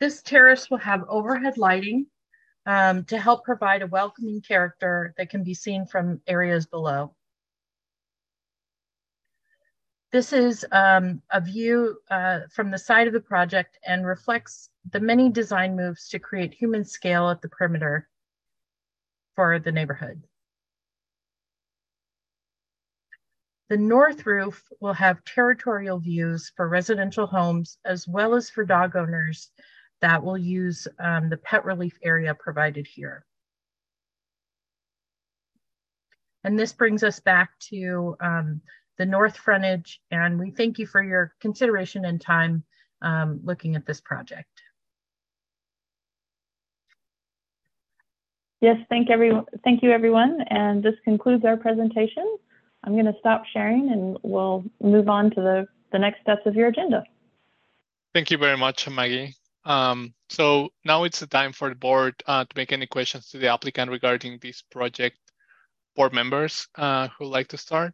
This 0.00 0.22
terrace 0.22 0.70
will 0.70 0.78
have 0.78 1.04
overhead 1.08 1.58
lighting 1.58 2.06
um, 2.64 3.04
to 3.04 3.18
help 3.18 3.44
provide 3.44 3.82
a 3.82 3.86
welcoming 3.86 4.40
character 4.40 5.12
that 5.18 5.28
can 5.28 5.44
be 5.44 5.52
seen 5.52 5.86
from 5.86 6.22
areas 6.26 6.64
below. 6.64 7.14
This 10.10 10.32
is 10.32 10.64
um, 10.72 11.22
a 11.30 11.40
view 11.40 11.98
uh, 12.10 12.40
from 12.50 12.70
the 12.70 12.78
side 12.78 13.08
of 13.08 13.12
the 13.12 13.20
project 13.20 13.78
and 13.86 14.06
reflects 14.06 14.70
the 14.90 15.00
many 15.00 15.28
design 15.28 15.76
moves 15.76 16.08
to 16.08 16.18
create 16.18 16.54
human 16.54 16.84
scale 16.84 17.28
at 17.28 17.42
the 17.42 17.48
perimeter 17.48 18.08
for 19.36 19.58
the 19.58 19.70
neighborhood. 19.70 20.22
The 23.68 23.76
north 23.76 24.26
roof 24.26 24.64
will 24.80 24.94
have 24.94 25.22
territorial 25.24 25.98
views 26.00 26.50
for 26.56 26.68
residential 26.68 27.26
homes 27.26 27.78
as 27.84 28.08
well 28.08 28.34
as 28.34 28.50
for 28.50 28.64
dog 28.64 28.96
owners 28.96 29.52
that 30.00 30.22
will 30.22 30.38
use 30.38 30.88
um, 30.98 31.28
the 31.28 31.36
pet 31.36 31.64
relief 31.64 31.98
area 32.02 32.34
provided 32.34 32.86
here. 32.86 33.24
And 36.44 36.58
this 36.58 36.72
brings 36.72 37.02
us 37.04 37.20
back 37.20 37.50
to 37.70 38.16
um, 38.20 38.60
the 38.96 39.04
north 39.04 39.36
frontage, 39.36 40.00
and 40.10 40.38
we 40.38 40.50
thank 40.50 40.78
you 40.78 40.86
for 40.86 41.02
your 41.02 41.34
consideration 41.40 42.06
and 42.06 42.20
time 42.20 42.64
um, 43.02 43.40
looking 43.44 43.76
at 43.76 43.86
this 43.86 44.00
project. 44.00 44.62
Yes, 48.60 48.76
thank 48.90 49.10
everyone. 49.10 49.46
Thank 49.64 49.82
you, 49.82 49.90
everyone. 49.90 50.42
And 50.50 50.82
this 50.82 50.94
concludes 51.04 51.44
our 51.46 51.56
presentation. 51.56 52.36
I'm 52.84 52.92
going 52.92 53.06
to 53.06 53.14
stop 53.18 53.44
sharing 53.52 53.90
and 53.90 54.18
we'll 54.22 54.64
move 54.82 55.08
on 55.08 55.30
to 55.30 55.40
the 55.40 55.68
the 55.92 55.98
next 55.98 56.20
steps 56.20 56.42
of 56.46 56.54
your 56.54 56.68
agenda. 56.68 57.04
Thank 58.14 58.30
you 58.30 58.38
very 58.38 58.56
much, 58.56 58.88
Maggie. 58.88 59.34
Um, 59.64 60.14
so 60.28 60.70
now 60.84 61.04
it's 61.04 61.20
the 61.20 61.26
time 61.26 61.52
for 61.52 61.68
the 61.68 61.74
board 61.74 62.14
uh, 62.26 62.44
to 62.44 62.56
make 62.56 62.72
any 62.72 62.86
questions 62.86 63.28
to 63.30 63.38
the 63.38 63.48
applicant 63.48 63.90
regarding 63.90 64.38
this 64.40 64.62
project. 64.62 65.16
Board 65.96 66.12
members 66.12 66.68
uh, 66.76 67.08
who 67.18 67.26
like 67.26 67.48
to 67.48 67.58
start? 67.58 67.92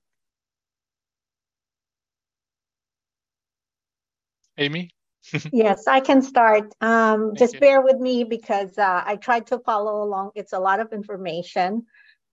Amy? 4.58 4.90
Yes, 5.52 5.88
I 5.88 5.98
can 5.98 6.22
start. 6.22 6.72
Um, 6.80 7.34
just 7.34 7.54
you. 7.54 7.60
bear 7.60 7.80
with 7.80 7.98
me 7.98 8.22
because 8.22 8.78
uh, 8.78 9.02
I 9.04 9.16
tried 9.16 9.48
to 9.48 9.58
follow 9.58 10.04
along. 10.04 10.30
It's 10.36 10.52
a 10.52 10.60
lot 10.60 10.78
of 10.78 10.92
information. 10.92 11.86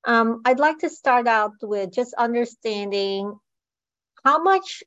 Um, 0.06 0.42
I'd 0.46 0.60
like 0.60 0.80
to 0.80 0.90
start 0.90 1.28
out 1.28 1.54
with 1.62 1.92
just 1.92 2.14
understanding 2.14 3.34
how 4.24 4.44
much 4.44 4.84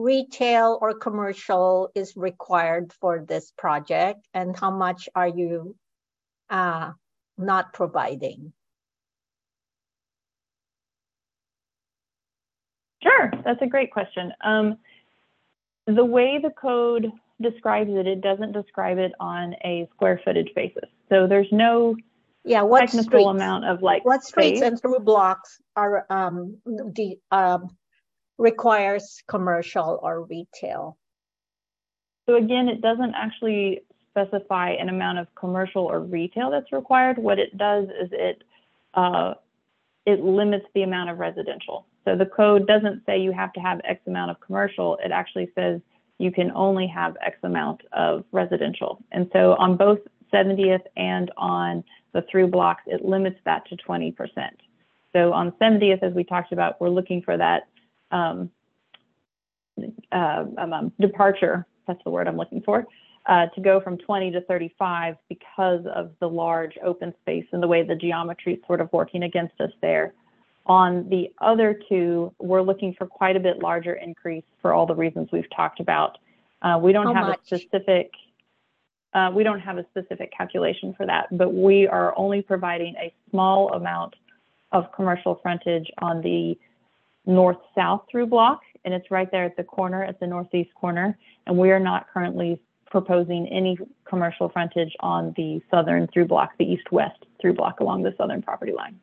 retail 0.00 0.78
or 0.80 0.94
commercial 0.94 1.90
is 1.94 2.16
required 2.16 2.92
for 3.00 3.24
this 3.26 3.52
project 3.58 4.26
and 4.34 4.56
how 4.58 4.70
much 4.70 5.08
are 5.14 5.28
you 5.28 5.76
uh, 6.48 6.92
not 7.36 7.72
providing? 7.72 8.52
Sure, 13.02 13.30
that's 13.44 13.62
a 13.62 13.66
great 13.66 13.92
question. 13.92 14.32
Um, 14.42 14.78
the 15.86 16.04
way 16.04 16.38
the 16.42 16.50
code 16.50 17.10
describes 17.40 17.90
it, 17.90 18.06
it 18.06 18.20
doesn't 18.20 18.52
describe 18.52 18.98
it 18.98 19.12
on 19.18 19.54
a 19.64 19.88
square 19.94 20.20
footage 20.24 20.50
basis. 20.54 20.88
So 21.08 21.26
there's 21.26 21.48
no 21.50 21.96
Yeah, 22.44 22.62
what 22.62 22.80
technical 22.80 23.04
streets? 23.04 23.28
amount 23.30 23.64
of 23.64 23.82
like 23.82 24.04
What 24.04 24.22
streets 24.22 24.58
space. 24.58 24.68
and 24.70 24.80
through 24.80 24.98
blocks 25.00 25.60
are 25.76 26.06
um 26.10 26.58
the 26.66 27.18
um 27.30 27.76
requires 28.40 29.22
commercial 29.28 30.00
or 30.02 30.22
retail? 30.22 30.96
So 32.26 32.36
again, 32.36 32.68
it 32.68 32.80
doesn't 32.80 33.14
actually 33.14 33.82
specify 34.10 34.70
an 34.70 34.88
amount 34.88 35.18
of 35.18 35.32
commercial 35.34 35.84
or 35.84 36.00
retail 36.00 36.50
that's 36.50 36.72
required. 36.72 37.18
What 37.18 37.38
it 37.38 37.56
does 37.56 37.84
is 37.84 38.08
it 38.12 38.42
uh, 38.94 39.34
it 40.06 40.20
limits 40.20 40.66
the 40.74 40.82
amount 40.82 41.10
of 41.10 41.18
residential. 41.18 41.86
So 42.04 42.16
the 42.16 42.26
code 42.26 42.66
doesn't 42.66 43.04
say 43.04 43.20
you 43.20 43.32
have 43.32 43.52
to 43.52 43.60
have 43.60 43.80
X 43.84 44.00
amount 44.06 44.30
of 44.30 44.40
commercial. 44.40 44.98
It 45.04 45.12
actually 45.12 45.50
says 45.54 45.80
you 46.18 46.32
can 46.32 46.50
only 46.52 46.86
have 46.86 47.16
X 47.24 47.36
amount 47.42 47.82
of 47.92 48.24
residential. 48.32 49.02
And 49.12 49.28
so 49.32 49.54
on 49.58 49.76
both 49.76 49.98
70th 50.32 50.82
and 50.96 51.30
on 51.36 51.84
the 52.12 52.22
through 52.30 52.48
blocks, 52.48 52.82
it 52.86 53.04
limits 53.04 53.38
that 53.44 53.68
to 53.68 53.76
20%. 53.76 54.14
So 55.12 55.32
on 55.32 55.52
70th, 55.52 56.02
as 56.02 56.14
we 56.14 56.24
talked 56.24 56.52
about, 56.52 56.80
we're 56.80 56.88
looking 56.88 57.20
for 57.22 57.36
that 57.36 57.68
um, 58.10 58.50
uh, 60.12 60.44
um, 60.58 60.72
um, 60.72 60.92
departure, 61.00 61.66
that's 61.86 62.02
the 62.04 62.10
word 62.10 62.28
I'm 62.28 62.36
looking 62.36 62.62
for, 62.62 62.86
uh, 63.26 63.46
to 63.54 63.60
go 63.60 63.80
from 63.80 63.98
20 63.98 64.30
to 64.32 64.40
35 64.42 65.16
because 65.28 65.84
of 65.94 66.12
the 66.20 66.28
large 66.28 66.78
open 66.82 67.14
space 67.22 67.46
and 67.52 67.62
the 67.62 67.68
way 67.68 67.82
the 67.82 67.94
geometry 67.94 68.54
is 68.54 68.60
sort 68.66 68.80
of 68.80 68.92
working 68.92 69.22
against 69.22 69.60
us 69.60 69.70
there. 69.80 70.14
On 70.66 71.08
the 71.08 71.32
other 71.40 71.78
two, 71.88 72.32
we're 72.38 72.62
looking 72.62 72.94
for 72.94 73.06
quite 73.06 73.36
a 73.36 73.40
bit 73.40 73.60
larger 73.60 73.94
increase 73.94 74.44
for 74.60 74.72
all 74.72 74.86
the 74.86 74.94
reasons 74.94 75.28
we've 75.32 75.50
talked 75.54 75.80
about. 75.80 76.18
Uh, 76.62 76.78
we 76.82 76.92
don't 76.92 77.06
How 77.06 77.14
have 77.14 77.26
much? 77.28 77.52
a 77.52 77.58
specific, 77.58 78.12
uh, 79.14 79.30
we 79.34 79.42
don't 79.42 79.60
have 79.60 79.78
a 79.78 79.86
specific 79.90 80.32
calculation 80.36 80.94
for 80.94 81.06
that, 81.06 81.26
but 81.36 81.54
we 81.54 81.86
are 81.88 82.16
only 82.16 82.42
providing 82.42 82.94
a 82.96 83.12
small 83.30 83.72
amount 83.72 84.14
of 84.72 84.92
commercial 84.92 85.36
frontage 85.42 85.90
on 85.98 86.20
the 86.20 86.58
north-south 87.30 88.04
through 88.10 88.26
block, 88.26 88.60
and 88.84 88.92
it's 88.92 89.10
right 89.10 89.30
there 89.30 89.44
at 89.44 89.56
the 89.56 89.64
corner, 89.64 90.04
at 90.04 90.20
the 90.20 90.26
northeast 90.26 90.70
corner. 90.74 91.18
And 91.46 91.56
we 91.56 91.70
are 91.70 91.80
not 91.80 92.08
currently 92.12 92.60
proposing 92.90 93.46
any 93.48 93.78
commercial 94.04 94.48
frontage 94.48 94.94
on 95.00 95.32
the 95.36 95.60
southern 95.70 96.08
through 96.08 96.26
block, 96.26 96.50
the 96.58 96.64
east-west 96.64 97.24
through 97.40 97.54
block 97.54 97.80
along 97.80 98.02
the 98.02 98.14
southern 98.18 98.42
property 98.42 98.72
line. 98.72 98.98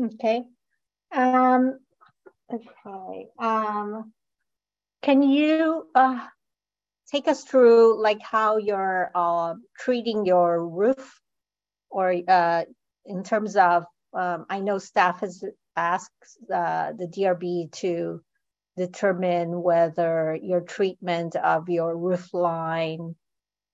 Okay. 0.00 0.44
Um, 1.12 1.80
okay, 2.52 3.28
um, 3.38 4.12
can 5.02 5.22
you 5.22 5.86
uh 5.94 6.26
take 7.10 7.28
us 7.28 7.44
through 7.44 8.00
like 8.00 8.20
how 8.20 8.56
you're 8.58 9.10
uh 9.14 9.54
treating 9.78 10.26
your 10.26 10.66
roof? 10.66 11.20
Or 11.90 12.14
uh 12.28 12.64
in 13.06 13.24
terms 13.24 13.56
of 13.56 13.84
um 14.12 14.46
I 14.50 14.60
know 14.60 14.78
staff 14.78 15.20
has 15.20 15.44
asked 15.78 16.12
uh 16.54 16.92
the 16.92 17.06
DRB 17.08 17.72
to 17.72 18.22
determine 18.76 19.62
whether 19.62 20.38
your 20.42 20.62
treatment 20.62 21.36
of 21.36 21.68
your 21.70 21.96
roof 21.96 22.34
line 22.34 23.16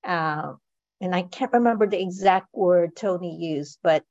uh 0.07 0.55
and 1.01 1.15
I 1.15 1.23
can't 1.23 1.53
remember 1.53 1.87
the 1.89 2.01
exact 2.03 2.49
word 2.55 2.97
Tony 2.97 3.37
used, 3.37 3.79
but 3.83 4.05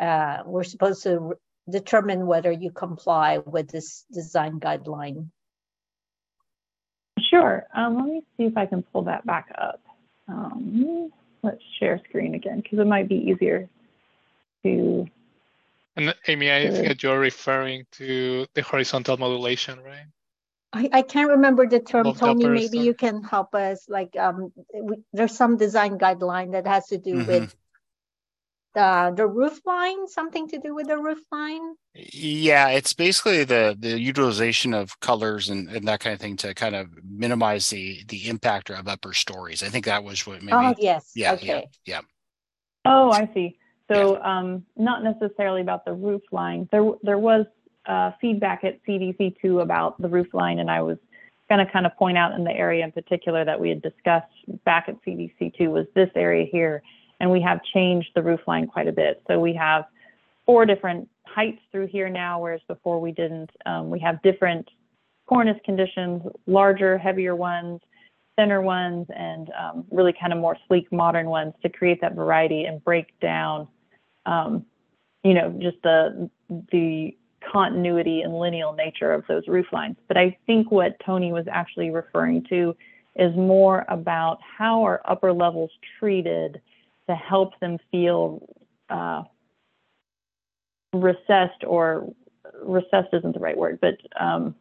uh 0.00 0.38
we're 0.46 0.64
supposed 0.64 1.04
to 1.04 1.20
re- 1.20 1.36
determine 1.70 2.26
whether 2.26 2.52
you 2.52 2.72
comply 2.72 3.38
with 3.38 3.68
this 3.70 4.06
design 4.12 4.60
guideline. 4.60 5.30
Sure. 7.30 7.66
Um, 7.76 7.96
let 7.96 8.06
me 8.06 8.22
see 8.36 8.44
if 8.44 8.56
I 8.56 8.66
can 8.66 8.82
pull 8.92 9.02
that 9.04 9.26
back 9.26 9.48
up. 9.58 9.80
Um, 10.28 11.12
let's 11.42 11.62
share 11.80 12.00
screen 12.08 12.34
again 12.34 12.60
because 12.62 12.78
it 12.80 12.86
might 12.86 13.08
be 13.08 13.16
easier 13.16 13.68
to. 14.64 15.06
And 15.96 16.14
Amy, 16.28 16.52
I 16.52 16.70
think 16.70 16.88
that 16.88 17.02
you're 17.02 17.18
referring 17.18 17.84
to 17.92 18.46
the 18.54 18.62
horizontal 18.62 19.16
modulation, 19.16 19.80
right? 19.80 20.06
I, 20.72 20.90
I 20.92 21.02
can't 21.02 21.30
remember 21.30 21.66
the 21.66 21.80
term, 21.80 22.06
Above 22.06 22.18
the 22.18 22.26
Tony, 22.26 22.44
upper 22.44 22.54
maybe 22.54 22.78
side. 22.78 22.84
you 22.84 22.94
can 22.94 23.22
help 23.22 23.54
us, 23.54 23.86
like, 23.88 24.14
um, 24.18 24.52
we, 24.74 24.96
there's 25.12 25.34
some 25.34 25.56
design 25.56 25.98
guideline 25.98 26.52
that 26.52 26.66
has 26.66 26.86
to 26.88 26.98
do 26.98 27.16
with 27.16 27.54
the, 28.74 29.14
the 29.16 29.26
roof 29.26 29.58
line, 29.64 30.06
something 30.06 30.48
to 30.48 30.58
do 30.58 30.74
with 30.74 30.86
the 30.86 30.98
roof 30.98 31.20
line? 31.32 31.74
Yeah, 31.94 32.68
it's 32.68 32.92
basically 32.92 33.44
the 33.44 33.74
the 33.78 33.98
utilization 33.98 34.74
of 34.74 35.00
colors 35.00 35.48
and, 35.48 35.70
and 35.70 35.88
that 35.88 36.00
kind 36.00 36.12
of 36.12 36.20
thing 36.20 36.36
to 36.36 36.52
kind 36.52 36.74
of 36.74 36.88
minimize 37.02 37.70
the 37.70 38.04
the 38.08 38.28
impact 38.28 38.68
of 38.68 38.86
upper 38.86 39.14
stories. 39.14 39.62
I 39.62 39.68
think 39.68 39.86
that 39.86 40.04
was 40.04 40.26
what 40.26 40.42
maybe. 40.42 40.54
Oh, 40.54 40.74
yes, 40.76 41.12
yeah, 41.14 41.38
yeah, 41.40 41.54
okay. 41.54 41.68
yeah. 41.86 42.00
Oh, 42.84 43.10
I 43.10 43.30
see. 43.32 43.56
So 43.92 44.20
um, 44.22 44.64
not 44.76 45.04
necessarily 45.04 45.60
about 45.60 45.84
the 45.84 45.92
roof 45.92 46.22
line. 46.32 46.68
There, 46.72 46.92
there 47.02 47.18
was 47.18 47.46
uh, 47.86 48.12
feedback 48.20 48.64
at 48.64 48.84
CDC 48.84 49.36
two 49.40 49.60
about 49.60 50.00
the 50.00 50.08
roof 50.08 50.32
line, 50.34 50.58
and 50.58 50.70
I 50.70 50.82
was 50.82 50.98
going 51.48 51.64
to 51.64 51.72
kind 51.72 51.86
of 51.86 51.96
point 51.96 52.18
out 52.18 52.32
in 52.32 52.42
the 52.42 52.50
area 52.50 52.84
in 52.84 52.90
particular 52.90 53.44
that 53.44 53.60
we 53.60 53.68
had 53.68 53.80
discussed 53.82 54.26
back 54.64 54.86
at 54.88 54.96
CDC 55.04 55.56
two 55.56 55.70
was 55.70 55.86
this 55.94 56.10
area 56.16 56.46
here, 56.50 56.82
and 57.20 57.30
we 57.30 57.40
have 57.40 57.60
changed 57.72 58.08
the 58.14 58.22
roof 58.22 58.40
line 58.48 58.66
quite 58.66 58.88
a 58.88 58.92
bit. 58.92 59.22
So 59.28 59.38
we 59.38 59.54
have 59.54 59.84
four 60.44 60.66
different 60.66 61.08
heights 61.24 61.60
through 61.70 61.86
here 61.88 62.08
now, 62.08 62.40
whereas 62.40 62.60
before 62.66 63.00
we 63.00 63.12
didn't. 63.12 63.50
Um, 63.66 63.90
we 63.90 64.00
have 64.00 64.20
different 64.22 64.68
cornice 65.26 65.60
conditions, 65.64 66.22
larger, 66.46 66.98
heavier 66.98 67.36
ones, 67.36 67.80
thinner 68.36 68.62
ones, 68.62 69.06
and 69.14 69.50
um, 69.58 69.84
really 69.90 70.14
kind 70.18 70.32
of 70.32 70.38
more 70.38 70.56
sleek, 70.68 70.90
modern 70.92 71.26
ones 71.26 71.54
to 71.62 71.68
create 71.68 72.00
that 72.00 72.14
variety 72.14 72.64
and 72.64 72.82
break 72.84 73.18
down, 73.20 73.66
um, 74.26 74.64
you 75.24 75.34
know, 75.34 75.50
just 75.60 75.78
the 75.82 76.30
the 76.72 77.16
continuity 77.52 78.22
and 78.22 78.38
lineal 78.38 78.72
nature 78.72 79.12
of 79.12 79.24
those 79.28 79.46
roof 79.48 79.66
lines. 79.72 79.96
But 80.08 80.16
I 80.16 80.36
think 80.46 80.70
what 80.70 80.96
Tony 81.04 81.32
was 81.32 81.46
actually 81.50 81.90
referring 81.90 82.44
to 82.50 82.76
is 83.16 83.34
more 83.36 83.84
about 83.88 84.38
how 84.58 84.82
are 84.84 85.00
upper 85.04 85.32
levels 85.32 85.70
treated 85.98 86.60
to 87.08 87.14
help 87.14 87.58
them 87.60 87.78
feel 87.90 88.46
uh, 88.90 89.22
recessed 90.92 91.64
or 91.66 92.12
recessed 92.62 93.08
isn't 93.12 93.32
the 93.32 93.40
right 93.40 93.56
word, 93.56 93.78
but 93.80 93.96
um, 94.20 94.54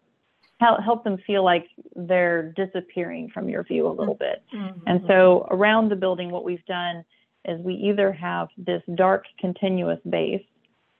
help, 0.59 0.81
help 0.81 1.03
them 1.03 1.17
feel 1.25 1.43
like 1.43 1.67
they're 1.95 2.53
disappearing 2.53 3.29
from 3.33 3.49
your 3.49 3.63
view 3.63 3.87
a 3.87 3.89
little 3.89 4.15
bit. 4.15 4.43
And 4.87 5.01
Mhm. 5.01 5.07
so 5.07 5.47
around 5.51 5.89
the 5.89 5.95
building, 5.95 6.29
what 6.29 6.43
we've 6.43 6.65
done 6.65 7.03
is 7.47 7.59
we 7.61 7.75
either 7.75 8.11
have 8.11 8.47
this 8.57 8.81
dark 8.95 9.25
continuous 9.39 9.99
base 10.09 10.43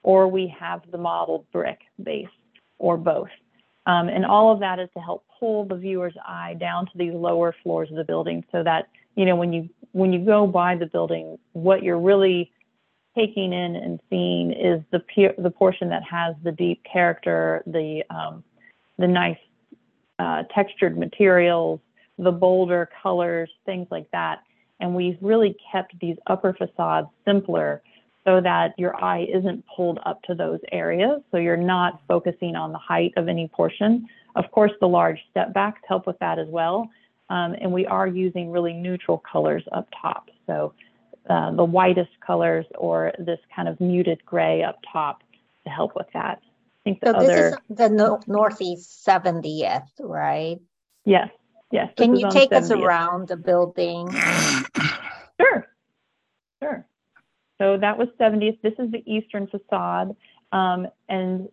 or 0.02 0.28
we 0.28 0.52
have 0.58 0.82
the 0.90 0.98
modeled 0.98 1.44
brick 1.52 1.80
base 2.02 2.28
or 2.78 2.96
both. 2.96 3.28
Um, 3.86 4.08
and 4.08 4.24
all 4.24 4.52
of 4.52 4.60
that 4.60 4.78
is 4.78 4.88
to 4.94 5.00
help 5.00 5.24
pull 5.38 5.64
the 5.64 5.76
viewer's 5.76 6.16
eye 6.26 6.56
down 6.58 6.86
to 6.86 6.92
these 6.96 7.12
lower 7.12 7.54
floors 7.62 7.90
of 7.90 7.96
the 7.96 8.04
building 8.04 8.44
so 8.50 8.62
that, 8.62 8.88
you 9.14 9.24
know, 9.24 9.36
when 9.36 9.52
you 9.52 9.68
when 9.92 10.12
you 10.12 10.24
go 10.24 10.46
by 10.46 10.76
the 10.76 10.86
building, 10.86 11.38
what 11.52 11.82
you're 11.82 12.00
really 12.00 12.52
taking 13.16 13.52
in 13.52 13.76
and 13.76 14.00
seeing 14.10 14.52
is 14.52 14.82
the 14.90 15.02
the 15.38 15.50
portion 15.50 15.88
that 15.88 16.02
has 16.02 16.34
the 16.42 16.52
deep 16.52 16.82
character, 16.84 17.62
the 17.66 18.02
um, 18.10 18.44
the 18.98 19.06
nice 19.06 19.38
uh, 20.18 20.42
textured 20.54 20.98
materials, 20.98 21.80
the 22.18 22.32
bolder 22.32 22.88
colors, 23.02 23.50
things 23.64 23.86
like 23.90 24.10
that. 24.12 24.40
And 24.80 24.94
we've 24.94 25.18
really 25.20 25.56
kept 25.72 25.98
these 26.00 26.16
upper 26.26 26.52
facades 26.52 27.08
simpler 27.24 27.82
so 28.24 28.40
that 28.40 28.74
your 28.76 28.96
eye 29.02 29.26
isn't 29.32 29.64
pulled 29.74 30.00
up 30.04 30.20
to 30.24 30.34
those 30.34 30.58
areas. 30.72 31.22
So 31.30 31.38
you're 31.38 31.56
not 31.56 32.00
focusing 32.08 32.56
on 32.56 32.72
the 32.72 32.78
height 32.78 33.12
of 33.16 33.28
any 33.28 33.48
portion 33.48 34.06
Of 34.34 34.50
course, 34.50 34.72
the 34.80 34.88
large 34.88 35.18
step 35.30 35.54
backs 35.54 35.80
help 35.88 36.06
with 36.06 36.18
that 36.18 36.38
as 36.38 36.48
well. 36.48 36.90
Um, 37.30 37.54
and 37.60 37.72
we 37.72 37.86
are 37.86 38.06
using 38.06 38.50
really 38.50 38.72
neutral 38.72 39.22
colors 39.30 39.64
up 39.72 39.88
top. 40.00 40.28
So 40.46 40.74
uh, 41.30 41.52
the 41.52 41.64
whitest 41.64 42.10
colors 42.24 42.66
or 42.76 43.12
this 43.18 43.38
kind 43.54 43.68
of 43.68 43.80
muted 43.80 44.24
gray 44.24 44.62
up 44.62 44.78
top 44.92 45.22
to 45.64 45.70
help 45.70 45.96
with 45.96 46.06
that. 46.12 46.38
I 46.42 46.78
think 46.84 47.00
the 47.00 47.12
So 47.12 47.26
this 47.26 47.52
is 47.52 47.58
the 47.70 47.88
no- 47.88 48.20
Northeast 48.26 49.04
70th, 49.06 49.88
right? 49.98 50.58
yes, 51.04 51.28
yes. 51.70 51.92
Can 51.96 52.16
you 52.16 52.30
take 52.30 52.52
us 52.52 52.70
around 52.70 53.28
the 53.28 53.36
building? 53.36 54.08
Sure, 55.38 55.66
sure. 56.62 56.86
So 57.58 57.76
that 57.76 57.98
was 57.98 58.08
70th. 58.18 58.62
This 58.62 58.72
is 58.78 58.90
the 58.90 59.02
eastern 59.04 59.46
facade. 59.48 60.16
Um, 60.50 60.86
and 61.10 61.50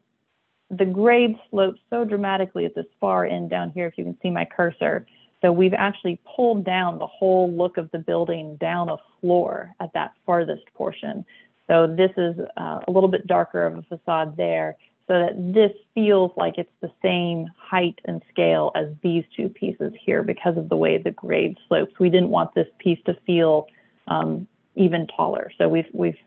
the 0.70 0.86
grade 0.86 1.38
slopes 1.50 1.80
so 1.90 2.06
dramatically 2.06 2.66
at 2.66 2.76
this 2.76 2.86
far 3.00 3.26
end 3.26 3.50
down 3.50 3.72
here, 3.72 3.88
if 3.88 3.98
you 3.98 4.06
can 4.06 4.18
see 4.22 4.30
my 4.30 4.46
cursor. 4.46 5.06
So 5.42 5.52
we've 5.52 5.74
actually 5.74 6.20
pulled 6.36 6.64
down 6.64 6.98
the 6.98 7.08
whole 7.08 7.52
look 7.52 7.78
of 7.78 7.92
the 7.92 8.00
building 8.00 8.56
down 8.56 8.90
a 8.90 8.98
floor 9.20 9.74
at 9.82 9.92
that 9.94 10.14
farthest 10.26 10.64
portion. 10.74 11.26
So 11.68 11.88
this 11.88 12.12
is 12.18 12.36
uh, 12.58 12.80
a 12.88 12.92
little 12.92 13.10
bit 13.10 13.28
darker 13.28 13.66
of 13.66 13.78
a 13.78 13.82
facade 13.84 14.38
there 14.38 14.78
so 15.08 15.14
that 15.20 15.54
this 15.54 15.72
feels 15.94 16.32
like 16.38 16.58
it's 16.58 16.72
the 16.82 16.92
same 17.02 17.48
height 17.58 18.00
and 18.06 18.22
scale 18.32 18.72
as 18.76 18.88
these 19.02 19.26
two 19.36 19.50
pieces 19.50 19.92
here 20.06 20.24
because 20.24 20.58
of 20.58 20.70
the 20.70 20.78
way 20.78 20.98
the 20.98 21.12
grade 21.12 21.58
slopes. 21.68 21.94
We 22.00 22.10
didn't 22.10 22.30
want 22.30 22.56
this 22.56 22.68
piece 22.80 23.00
to 23.06 23.18
feel 23.26 23.68
um, 24.08 24.48
even 24.76 25.08
taller. 25.08 25.52
So 25.58 25.68
we've, 25.68 25.90
we've 25.94 26.18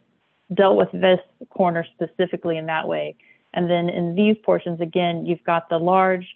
dealt 0.53 0.77
with 0.77 0.93
this 0.93 1.21
corner 1.51 1.87
specifically 1.95 2.59
in 2.59 2.67
that 2.67 2.87
way. 2.87 3.17
And 3.55 3.71
then 3.71 3.89
in 3.89 4.15
these 4.15 4.37
portions, 4.45 4.81
again, 4.81 5.25
you've 5.25 5.45
got 5.45 5.69
the 5.71 5.79
large 5.79 6.27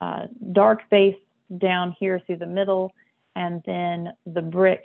uh, 0.00 0.26
dark 0.52 0.88
base 0.90 1.16
down 1.58 1.94
here 2.00 2.20
through 2.26 2.38
the 2.38 2.46
middle, 2.46 2.92
and 3.36 3.62
then 3.66 4.12
the 4.26 4.40
brick 4.40 4.82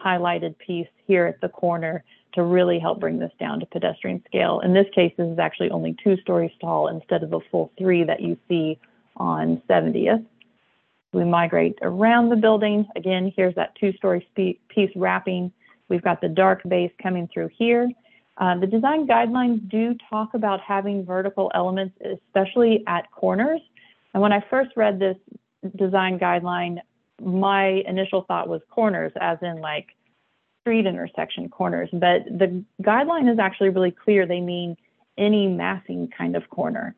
highlighted 0.00 0.56
piece 0.58 0.88
here 1.06 1.26
at 1.26 1.40
the 1.42 1.48
corner 1.48 2.02
to 2.34 2.42
really 2.42 2.78
help 2.78 3.00
bring 3.00 3.18
this 3.18 3.32
down 3.40 3.60
to 3.60 3.66
pedestrian 3.66 4.22
scale. 4.26 4.60
In 4.60 4.72
this 4.72 4.86
case, 4.94 5.12
this 5.16 5.28
is 5.28 5.38
actually 5.38 5.70
only 5.70 5.96
two 6.02 6.16
stories 6.18 6.52
tall 6.60 6.88
instead 6.88 7.22
of 7.22 7.30
the 7.30 7.40
full 7.50 7.72
three 7.76 8.04
that 8.04 8.20
you 8.20 8.36
see 8.48 8.78
on 9.16 9.62
70th. 9.68 10.24
We 11.12 11.24
migrate 11.24 11.78
around 11.82 12.28
the 12.28 12.36
building. 12.36 12.86
Again, 12.94 13.32
here's 13.36 13.54
that 13.56 13.74
two-story 13.80 14.26
piece 14.68 14.90
wrapping. 14.94 15.52
We've 15.88 16.02
got 16.02 16.20
the 16.20 16.28
dark 16.28 16.62
base 16.68 16.92
coming 17.02 17.28
through 17.32 17.50
here. 17.56 17.90
Uh, 18.38 18.58
the 18.58 18.66
design 18.66 19.06
guidelines 19.06 19.68
do 19.68 19.94
talk 20.08 20.34
about 20.34 20.60
having 20.60 21.04
vertical 21.04 21.50
elements, 21.54 21.94
especially 22.00 22.84
at 22.86 23.10
corners. 23.10 23.60
And 24.14 24.22
when 24.22 24.32
I 24.32 24.42
first 24.48 24.70
read 24.76 24.98
this 24.98 25.16
design 25.76 26.18
guideline, 26.18 26.78
my 27.20 27.82
initial 27.86 28.22
thought 28.22 28.48
was 28.48 28.62
corners, 28.70 29.12
as 29.20 29.38
in 29.42 29.60
like 29.60 29.88
street 30.60 30.86
intersection 30.86 31.48
corners. 31.48 31.88
But 31.92 32.24
the 32.26 32.64
guideline 32.82 33.32
is 33.32 33.38
actually 33.38 33.70
really 33.70 33.90
clear. 33.90 34.26
They 34.26 34.40
mean 34.40 34.76
any 35.18 35.46
massing 35.46 36.10
kind 36.16 36.36
of 36.36 36.48
corner. 36.50 36.94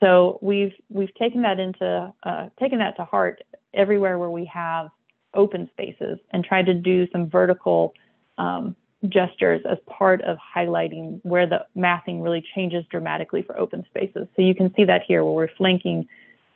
So 0.00 0.38
we've 0.42 0.74
we've 0.90 1.14
taken 1.14 1.42
that 1.42 1.58
into 1.58 2.12
uh, 2.22 2.48
taken 2.60 2.78
that 2.78 2.96
to 2.96 3.04
heart 3.04 3.42
everywhere 3.72 4.18
where 4.18 4.30
we 4.30 4.44
have 4.46 4.90
open 5.34 5.68
spaces 5.72 6.18
and 6.30 6.44
tried 6.44 6.66
to 6.66 6.74
do 6.74 7.08
some 7.10 7.28
vertical 7.28 7.94
um, 8.38 8.76
gestures 9.08 9.60
as 9.68 9.78
part 9.86 10.22
of 10.22 10.38
highlighting 10.56 11.20
where 11.22 11.46
the 11.46 11.64
massing 11.74 12.22
really 12.22 12.44
changes 12.54 12.84
dramatically 12.90 13.42
for 13.42 13.58
open 13.58 13.84
spaces. 13.86 14.26
So 14.36 14.42
you 14.42 14.54
can 14.54 14.72
see 14.74 14.84
that 14.84 15.02
here 15.06 15.24
where 15.24 15.32
we're 15.32 15.56
flanking 15.56 16.08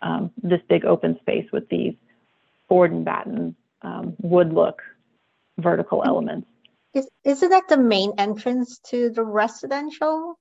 um, 0.03 0.31
this 0.43 0.61
big 0.69 0.85
open 0.85 1.19
space 1.21 1.47
with 1.53 1.69
these 1.69 1.95
board 2.69 2.93
and 2.93 3.05
batten 3.05 3.57
um, 3.83 4.15
wood 4.21 4.53
look 4.53 4.83
vertical 5.59 6.03
elements. 6.05 6.47
Is, 6.95 7.09
isn't 7.25 7.51
that 7.51 7.69
the 7.69 7.77
main 7.77 8.13
entrance 8.19 8.79
to 8.91 9.11
the 9.11 9.23
residential? 9.23 10.39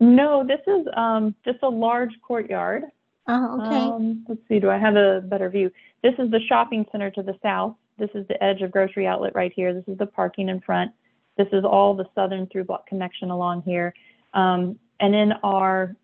No, 0.00 0.44
this 0.46 0.60
is 0.66 0.86
um, 0.96 1.34
just 1.44 1.58
a 1.62 1.68
large 1.68 2.12
courtyard. 2.26 2.84
Oh, 3.26 3.60
okay. 3.60 3.76
Um, 3.76 4.24
let's 4.28 4.40
see, 4.48 4.60
do 4.60 4.68
I 4.68 4.78
have 4.78 4.96
a 4.96 5.22
better 5.22 5.48
view? 5.48 5.70
This 6.02 6.14
is 6.18 6.30
the 6.30 6.40
shopping 6.46 6.84
center 6.92 7.10
to 7.12 7.22
the 7.22 7.38
south. 7.42 7.76
This 7.98 8.10
is 8.14 8.26
the 8.28 8.42
edge 8.42 8.60
of 8.60 8.70
grocery 8.70 9.06
outlet 9.06 9.34
right 9.34 9.52
here. 9.54 9.72
This 9.72 9.84
is 9.86 9.96
the 9.96 10.06
parking 10.06 10.48
in 10.48 10.60
front. 10.60 10.92
This 11.38 11.48
is 11.52 11.64
all 11.64 11.94
the 11.94 12.06
southern 12.14 12.46
through 12.48 12.64
block 12.64 12.86
connection 12.86 13.30
along 13.30 13.62
here. 13.62 13.94
Um, 14.34 14.78
and 15.00 15.14
in 15.14 15.32
our 15.42 15.96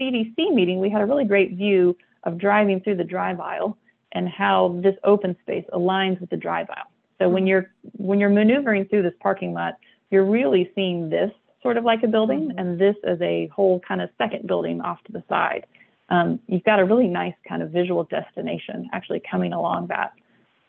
CDC 0.00 0.36
meeting, 0.54 0.80
we 0.80 0.90
had 0.90 1.02
a 1.02 1.06
really 1.06 1.24
great 1.24 1.52
view 1.56 1.96
of 2.22 2.38
driving 2.38 2.80
through 2.80 2.96
the 2.96 3.04
drive 3.04 3.40
aisle 3.40 3.76
and 4.14 4.28
how 4.28 4.78
this 4.82 4.96
open 5.04 5.36
space 5.42 5.64
aligns 5.72 6.20
with 6.20 6.30
the 6.30 6.36
drive 6.36 6.68
aisle. 6.70 6.90
So 7.18 7.28
when 7.28 7.46
you're 7.46 7.70
when 7.96 8.18
you're 8.20 8.30
maneuvering 8.30 8.86
through 8.86 9.02
this 9.02 9.14
parking 9.20 9.52
lot, 9.52 9.74
you're 10.10 10.24
really 10.24 10.70
seeing 10.74 11.10
this 11.10 11.30
sort 11.62 11.76
of 11.76 11.84
like 11.84 12.02
a 12.02 12.08
building 12.08 12.50
Mhm. 12.50 12.54
and 12.58 12.78
this 12.78 12.96
as 13.04 13.20
a 13.22 13.46
whole 13.48 13.80
kind 13.80 14.02
of 14.02 14.10
second 14.18 14.46
building 14.46 14.80
off 14.80 15.02
to 15.04 15.12
the 15.12 15.22
side. 15.28 15.66
Um, 16.10 16.38
you've 16.46 16.64
got 16.64 16.78
a 16.78 16.84
really 16.84 17.08
nice 17.08 17.34
kind 17.48 17.62
of 17.62 17.70
visual 17.70 18.04
destination 18.04 18.90
actually 18.92 19.20
coming 19.20 19.52
along 19.52 19.86
that 19.88 20.12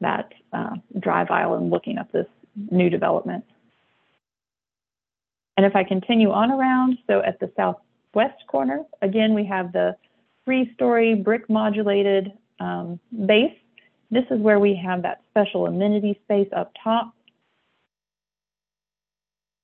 that 0.02 0.34
uh, 0.54 0.76
drive 1.00 1.32
aisle 1.32 1.56
and 1.56 1.70
looking 1.70 1.98
at 1.98 2.12
this 2.12 2.28
new 2.72 2.90
development. 2.90 3.44
And 5.58 5.66
if 5.66 5.76
I 5.76 5.84
continue 5.84 6.32
on 6.32 6.52
around, 6.52 6.98
so 7.08 7.22
at 7.22 7.40
the 7.40 7.50
southwest 7.56 8.46
corner, 8.48 8.84
again, 9.02 9.34
we 9.34 9.46
have 9.46 9.72
the 9.72 9.96
three-story 10.44 11.16
brick 11.16 11.50
modulated 11.50 12.34
um, 12.60 13.00
base. 13.26 13.54
This 14.12 14.26
is 14.32 14.40
where 14.40 14.60
we 14.60 14.76
have 14.76 15.02
that 15.02 15.22
special 15.32 15.66
amenity 15.68 16.20
space 16.24 16.48
up 16.56 16.72
top. 16.84 17.14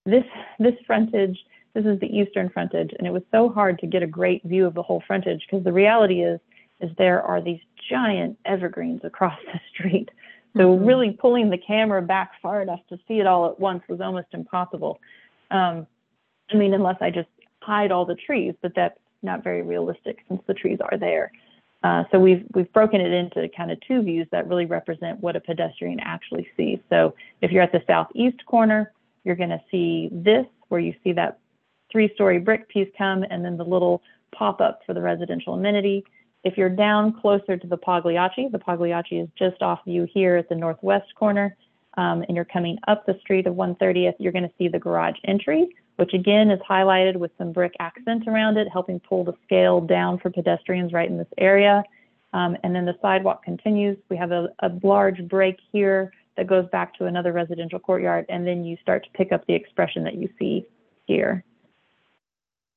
This, 0.05 0.23
this 0.59 0.73
frontage, 0.87 1.37
this 1.73 1.85
is 1.85 1.99
the 1.99 2.07
eastern 2.07 2.49
frontage, 2.49 2.91
and 2.97 3.07
it 3.07 3.11
was 3.11 3.21
so 3.31 3.49
hard 3.49 3.79
to 3.79 3.87
get 3.87 4.01
a 4.01 4.07
great 4.07 4.43
view 4.43 4.65
of 4.65 4.73
the 4.73 4.81
whole 4.81 5.03
frontage 5.05 5.45
because 5.49 5.63
the 5.63 5.71
reality 5.71 6.21
is, 6.21 6.39
is 6.79 6.89
there 6.97 7.21
are 7.21 7.39
these 7.39 7.59
giant 7.89 8.37
evergreens 8.45 9.01
across 9.03 9.37
the 9.53 9.59
street. 9.73 10.09
So 10.57 10.75
Mhm. 10.77 10.87
really 10.87 11.11
pulling 11.11 11.49
the 11.49 11.57
camera 11.57 12.01
back 12.01 12.31
far 12.41 12.61
enough 12.61 12.81
to 12.89 12.97
see 13.07 13.19
it 13.19 13.27
all 13.27 13.45
at 13.45 13.59
once 13.59 13.83
was 13.87 14.01
almost 14.01 14.27
impossible. 14.33 14.99
Um, 15.49 15.87
I 16.51 16.55
mean, 16.55 16.73
unless 16.73 16.97
I 16.99 17.09
just 17.09 17.29
hide 17.61 17.91
all 17.91 18.05
the 18.05 18.15
trees, 18.15 18.53
but 18.61 18.73
that's 18.75 18.99
not 19.21 19.43
very 19.43 19.61
realistic 19.61 20.17
since 20.27 20.41
the 20.47 20.53
trees 20.53 20.79
are 20.81 20.97
there. 20.97 21.31
Uh, 21.83 22.03
so 22.11 22.19
we've 22.19 22.45
we've 22.53 22.71
broken 22.73 23.01
it 23.01 23.11
into 23.11 23.49
kind 23.55 23.71
of 23.71 23.79
two 23.81 24.01
views 24.03 24.27
that 24.31 24.47
really 24.47 24.65
represent 24.65 25.19
what 25.19 25.35
a 25.35 25.39
pedestrian 25.39 25.99
actually 25.99 26.47
sees. 26.55 26.79
So 26.89 27.15
if 27.41 27.51
you're 27.51 27.63
at 27.63 27.71
the 27.71 27.81
southeast 27.87 28.45
corner, 28.45 28.91
you're 29.23 29.35
going 29.35 29.49
to 29.49 29.61
see 29.71 30.09
this, 30.11 30.45
where 30.69 30.79
you 30.79 30.93
see 31.03 31.11
that 31.13 31.39
three-story 31.91 32.39
brick 32.39 32.69
piece 32.69 32.87
come, 32.97 33.23
and 33.29 33.43
then 33.43 33.57
the 33.57 33.65
little 33.65 34.01
pop-up 34.33 34.81
for 34.85 34.93
the 34.93 35.01
residential 35.01 35.53
amenity. 35.53 36.03
If 36.43 36.57
you're 36.57 36.69
down 36.69 37.19
closer 37.19 37.57
to 37.57 37.67
the 37.67 37.77
Pagliacci, 37.77 38.49
the 38.51 38.59
Pagliacci 38.59 39.19
is 39.19 39.29
just 39.37 39.61
off 39.61 39.79
view 39.85 40.07
here 40.11 40.37
at 40.37 40.49
the 40.49 40.55
northwest 40.55 41.13
corner, 41.15 41.55
um, 41.97 42.23
and 42.27 42.35
you're 42.35 42.45
coming 42.45 42.77
up 42.87 43.05
the 43.05 43.17
street 43.19 43.45
of 43.45 43.55
130th, 43.55 44.13
you're 44.17 44.31
going 44.31 44.47
to 44.47 44.53
see 44.57 44.67
the 44.67 44.79
garage 44.79 45.17
entry, 45.25 45.69
which 45.97 46.13
again 46.13 46.49
is 46.49 46.59
highlighted 46.67 47.17
with 47.17 47.31
some 47.37 47.51
brick 47.51 47.73
accent 47.79 48.27
around 48.27 48.57
it, 48.57 48.67
helping 48.71 48.99
pull 48.99 49.23
the 49.23 49.33
scale 49.43 49.81
down 49.81 50.17
for 50.19 50.29
pedestrians 50.29 50.93
right 50.93 51.09
in 51.09 51.17
this 51.17 51.27
area. 51.37 51.83
Um, 52.33 52.55
and 52.63 52.73
then 52.73 52.85
the 52.85 52.95
sidewalk 53.01 53.43
continues. 53.43 53.97
We 54.09 54.17
have 54.17 54.31
a, 54.31 54.49
a 54.61 54.71
large 54.83 55.27
break 55.27 55.57
here 55.71 56.11
that 56.37 56.47
goes 56.47 56.65
back 56.71 56.95
to 56.95 57.05
another 57.05 57.33
residential 57.33 57.79
courtyard, 57.79 58.25
and 58.29 58.47
then 58.47 58.63
you 58.63 58.77
start 58.81 59.03
to 59.03 59.09
pick 59.11 59.31
up 59.31 59.45
the 59.47 59.53
expression 59.53 60.03
that 60.05 60.15
you 60.15 60.29
see 60.39 60.65
here. 61.05 61.43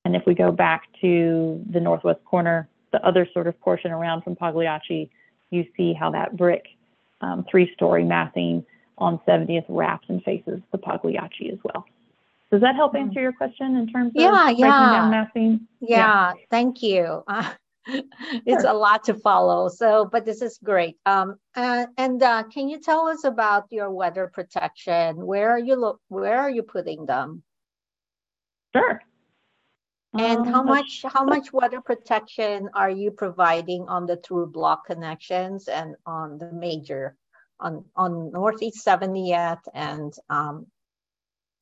And 0.05 0.15
if 0.17 0.23
we 0.27 0.35
go 0.35 0.53
back 0.53 0.83
to 1.01 1.63
the 1.71 1.81
northwest 1.81 2.25
corner, 2.25 2.69
the 2.93 3.05
other 3.07 3.27
sort 3.33 3.47
of 3.47 3.59
portion 3.61 3.91
around 3.91 4.23
from 4.23 4.37
Pagliacci, 4.37 5.11
you 5.51 5.65
see 5.77 5.95
how 5.95 6.11
that 6.11 6.37
brick 6.37 6.65
um, 7.21 7.45
three-story 7.51 8.05
massing 8.05 8.65
on 8.99 9.19
70th 9.27 9.65
wraps 9.69 10.07
and 10.09 10.23
faces 10.23 10.61
the 10.73 10.79
Pagliacci 10.79 11.51
as 11.51 11.59
well. 11.65 11.87
Does 12.55 12.61
that 12.61 12.77
help 12.77 12.95
answer 12.95 13.21
your 13.21 13.33
question 13.33 13.75
in 13.75 13.89
terms 13.89 14.11
of 14.11 14.23
Yeah, 14.23 14.45
breaking 14.45 14.61
yeah. 14.61 14.91
down 14.93 15.11
massing? 15.11 15.67
Yeah, 15.81 16.33
thank 16.53 16.85
you. 16.85 17.25
Uh, 17.27 17.51
it's 18.47 18.63
Sure. 18.63 18.71
a 18.71 18.73
lot 18.73 19.03
to 19.05 19.15
follow. 19.15 19.69
So, 19.69 20.05
but 20.05 20.25
this 20.25 20.41
is 20.41 20.61
great. 20.63 20.97
Um, 21.05 21.35
uh, 21.57 21.87
and 21.99 22.23
uh, 22.23 22.45
can 22.45 22.69
you 22.69 22.79
tell 22.79 23.09
us 23.09 23.25
about 23.25 23.65
your 23.73 23.91
weather 23.91 24.29
protection? 24.33 25.27
Where 25.27 25.51
are 25.51 25.59
you 25.59 25.75
look? 25.75 26.01
Where 26.07 26.39
are 26.39 26.49
you 26.51 26.63
putting 26.63 27.07
them? 27.07 27.43
Sure. 28.73 29.01
And 30.17 30.47
Um, 30.47 30.53
how 30.55 30.63
much 30.63 31.05
how 31.09 31.25
much 31.25 31.53
weather 31.53 31.81
protection 31.81 32.71
are 32.73 32.91
you 32.91 33.11
providing 33.11 33.89
on 33.89 34.07
the 34.07 34.17
through 34.19 34.47
block 34.53 34.87
connections 34.87 35.67
and 35.67 35.97
on 36.07 36.39
the 36.39 36.53
major 36.53 37.17
on 37.59 37.85
on 37.97 38.31
Northeast 38.31 38.87
70th 38.87 39.67
and 39.75 40.15
um 40.31 40.67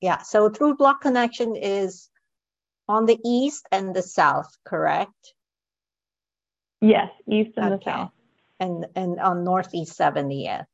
yeah, 0.02 0.18
so 0.18 0.50
through 0.50 0.74
block 0.74 1.00
connection 1.00 1.54
is 1.54 2.10
on 2.88 3.06
the 3.06 3.18
east 3.24 3.64
and 3.70 3.94
the 3.94 4.02
south, 4.02 4.48
correct? 4.64 5.34
Yes, 6.80 7.08
east 7.28 7.52
and 7.56 7.74
the 7.74 7.84
south. 7.84 8.10
and, 8.58 8.86
and 8.96 9.20
on 9.20 9.44
Northeast 9.44 9.96
70th. 9.96 10.66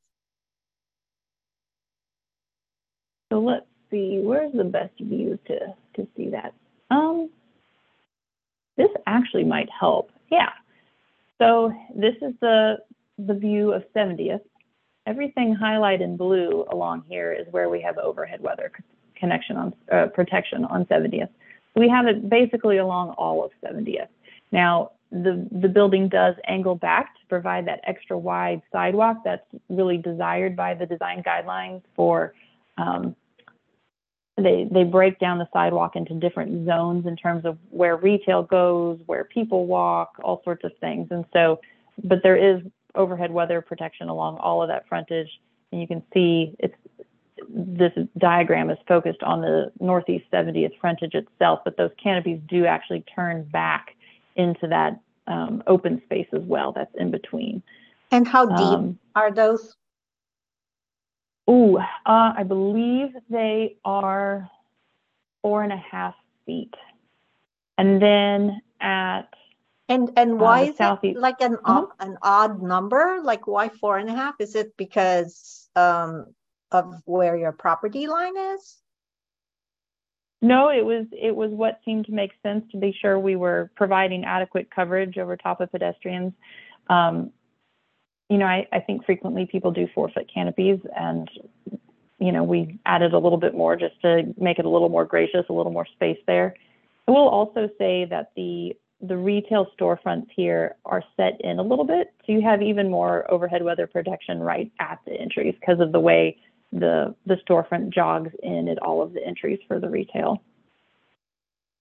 So 3.31 3.41
let's 3.41 3.66
see, 3.91 4.20
where's 4.22 4.55
the 4.55 4.64
best 4.64 4.99
view 4.99 5.39
to, 5.47 5.59
to 5.97 6.09
see 6.16 6.31
that? 6.31 6.55
Um, 6.91 7.29
this 8.79 8.89
actually 9.07 9.45
might 9.45 9.68
help. 9.79 10.11
Yeah. 10.31 10.53
So 11.37 11.70
this 11.95 12.14
is 12.22 12.33
the, 12.41 12.79
the 13.18 13.35
view 13.35 13.74
of 13.74 13.85
70th. 13.95 14.41
Everything 15.07 15.55
highlighted 15.55 16.01
in 16.01 16.16
blue 16.16 16.64
along 16.70 17.05
here 17.11 17.35
is 17.35 17.47
where 17.51 17.68
we 17.68 17.83
have 17.83 17.99
overhead 17.99 18.41
weather 18.41 18.72
connection 19.18 19.56
on, 19.56 19.74
uh, 19.92 20.06
protection 20.06 20.64
on 20.64 20.84
70th. 20.86 21.28
We 21.74 21.88
have 21.88 22.06
it 22.06 22.28
basically 22.28 22.78
along 22.78 23.10
all 23.10 23.44
of 23.44 23.50
70th. 23.64 24.08
Now, 24.52 24.92
the, 25.10 25.46
the 25.50 25.68
building 25.68 26.08
does 26.08 26.34
angle 26.46 26.74
back 26.74 27.14
to 27.14 27.20
provide 27.28 27.66
that 27.66 27.80
extra 27.86 28.18
wide 28.18 28.62
sidewalk 28.72 29.18
that's 29.24 29.46
really 29.68 29.96
desired 29.96 30.54
by 30.54 30.74
the 30.74 30.86
design 30.86 31.22
guidelines 31.22 31.82
for 31.94 32.34
um, 32.76 33.16
they 34.38 34.68
they 34.70 34.84
break 34.84 35.18
down 35.18 35.38
the 35.38 35.48
sidewalk 35.52 35.96
into 35.96 36.14
different 36.14 36.66
zones 36.66 37.06
in 37.06 37.16
terms 37.16 37.44
of 37.44 37.58
where 37.70 37.96
retail 37.96 38.42
goes, 38.42 38.98
where 39.06 39.24
people 39.24 39.66
walk, 39.66 40.14
all 40.22 40.40
sorts 40.44 40.64
of 40.64 40.72
things. 40.80 41.08
And 41.10 41.24
so, 41.32 41.60
but 42.04 42.22
there 42.22 42.36
is 42.36 42.62
overhead 42.94 43.32
weather 43.32 43.60
protection 43.60 44.08
along 44.08 44.38
all 44.38 44.62
of 44.62 44.68
that 44.68 44.88
frontage, 44.88 45.28
and 45.72 45.80
you 45.80 45.86
can 45.86 46.02
see 46.14 46.54
it's 46.60 46.74
this 47.49 47.93
diagram 48.18 48.70
is 48.70 48.78
focused 48.86 49.22
on 49.22 49.41
the 49.41 49.70
northeast 49.80 50.24
70th 50.32 50.78
frontage 50.80 51.14
itself, 51.14 51.61
but 51.64 51.76
those 51.76 51.91
canopies 52.03 52.41
do 52.49 52.66
actually 52.66 53.05
turn 53.14 53.45
back 53.45 53.95
into 54.36 54.66
that 54.68 55.01
um, 55.26 55.62
open 55.66 56.01
space 56.05 56.28
as 56.32 56.43
well. 56.43 56.72
That's 56.72 56.95
in 56.97 57.11
between. 57.11 57.62
And 58.11 58.26
how 58.26 58.47
deep 58.47 58.59
Um, 58.78 58.99
are 59.14 59.30
those? 59.30 59.76
Ooh, 61.51 61.78
uh, 61.78 61.82
I 62.36 62.43
believe 62.45 63.11
they 63.30 63.76
are 63.84 64.51
four 65.43 65.62
and 65.62 65.72
a 65.72 65.76
half 65.78 66.14
feet. 66.47 66.74
And 67.78 68.01
then 68.03 68.61
at, 68.80 69.32
And 69.91 70.11
and 70.16 70.39
why 70.39 70.62
Uh, 70.62 70.64
is 70.66 70.76
southeast- 70.76 71.16
it 71.16 71.20
like 71.20 71.41
an 71.41 71.57
o- 71.64 71.91
an 72.01 72.18
odd 72.22 72.61
number? 72.62 73.20
Like 73.22 73.47
why 73.47 73.68
four 73.70 73.97
and 73.97 74.11
a 74.11 74.12
half? 74.12 74.34
Is 74.41 74.55
it 74.55 74.76
because 74.76 75.70
um 75.76 76.34
of 76.72 77.02
where 77.04 77.36
your 77.36 77.52
property 77.52 78.06
line 78.06 78.36
is? 78.54 78.78
no, 80.40 80.68
it 80.68 80.84
was, 80.84 81.06
it 81.12 81.34
was 81.34 81.50
what 81.50 81.80
seemed 81.84 82.06
to 82.06 82.12
make 82.12 82.30
sense 82.42 82.64
to 82.70 82.78
be 82.78 82.96
sure 83.00 83.18
we 83.18 83.36
were 83.36 83.70
providing 83.74 84.24
adequate 84.24 84.68
coverage 84.74 85.18
over 85.18 85.36
top 85.36 85.60
of 85.60 85.70
pedestrians. 85.72 86.32
Um, 86.88 87.32
you 88.28 88.38
know, 88.38 88.46
I, 88.46 88.66
I 88.72 88.80
think 88.80 89.04
frequently 89.04 89.46
people 89.46 89.72
do 89.72 89.88
four 89.94 90.10
foot 90.10 90.30
canopies 90.32 90.78
and, 90.96 91.28
you 92.20 92.30
know, 92.30 92.44
we 92.44 92.78
added 92.86 93.14
a 93.14 93.18
little 93.18 93.38
bit 93.38 93.54
more 93.54 93.74
just 93.74 94.00
to 94.02 94.34
make 94.38 94.58
it 94.58 94.64
a 94.64 94.68
little 94.68 94.88
more 94.88 95.04
gracious, 95.04 95.44
a 95.48 95.52
little 95.52 95.72
more 95.72 95.86
space 95.86 96.18
there. 96.26 96.54
I 97.08 97.10
will 97.10 97.28
also 97.28 97.68
say 97.78 98.04
that 98.10 98.32
the 98.36 98.76
the 99.00 99.16
retail 99.16 99.68
storefronts 99.78 100.26
here 100.34 100.74
are 100.84 101.04
set 101.16 101.40
in 101.42 101.60
a 101.60 101.62
little 101.62 101.84
bit, 101.84 102.12
so 102.26 102.32
you 102.32 102.42
have 102.42 102.60
even 102.60 102.90
more 102.90 103.30
overhead 103.30 103.62
weather 103.62 103.86
protection 103.86 104.40
right 104.40 104.72
at 104.80 104.98
the 105.06 105.12
entries 105.12 105.54
because 105.60 105.78
of 105.78 105.92
the 105.92 106.00
way 106.00 106.36
the 106.72 107.14
the 107.26 107.36
storefront 107.48 107.90
jogs 107.90 108.30
in 108.42 108.68
at 108.68 108.78
all 108.82 109.02
of 109.02 109.12
the 109.12 109.24
entries 109.24 109.58
for 109.66 109.80
the 109.80 109.88
retail. 109.88 110.42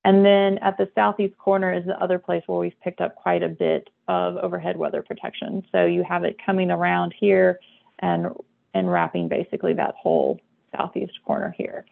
And 0.06 0.26
then 0.26 0.58
at 0.60 0.78
the 0.78 0.90
southeast 0.96 1.38
corner 1.38 1.74
is 1.74 1.86
the 1.86 2.02
other 2.02 2.18
place 2.18 2.44
where 2.46 2.60
we've 2.60 2.80
picked 2.82 3.02
up 3.02 3.16
quite 3.16 3.44
a 3.44 3.50
bit 3.50 3.90
of 4.08 4.38
overhead 4.38 4.78
weather 4.78 5.02
protection. 5.02 5.66
So 5.74 5.86
you 5.86 6.02
have 6.04 6.24
it 6.24 6.38
coming 6.46 6.72
around 6.72 7.14
here 7.20 7.60
and 8.00 8.28
and 8.74 8.90
wrapping 8.90 9.28
basically 9.28 9.74
that 9.74 9.96
whole 9.96 10.40
southeast 10.76 11.20
corner 11.26 11.54
here. 11.58 11.86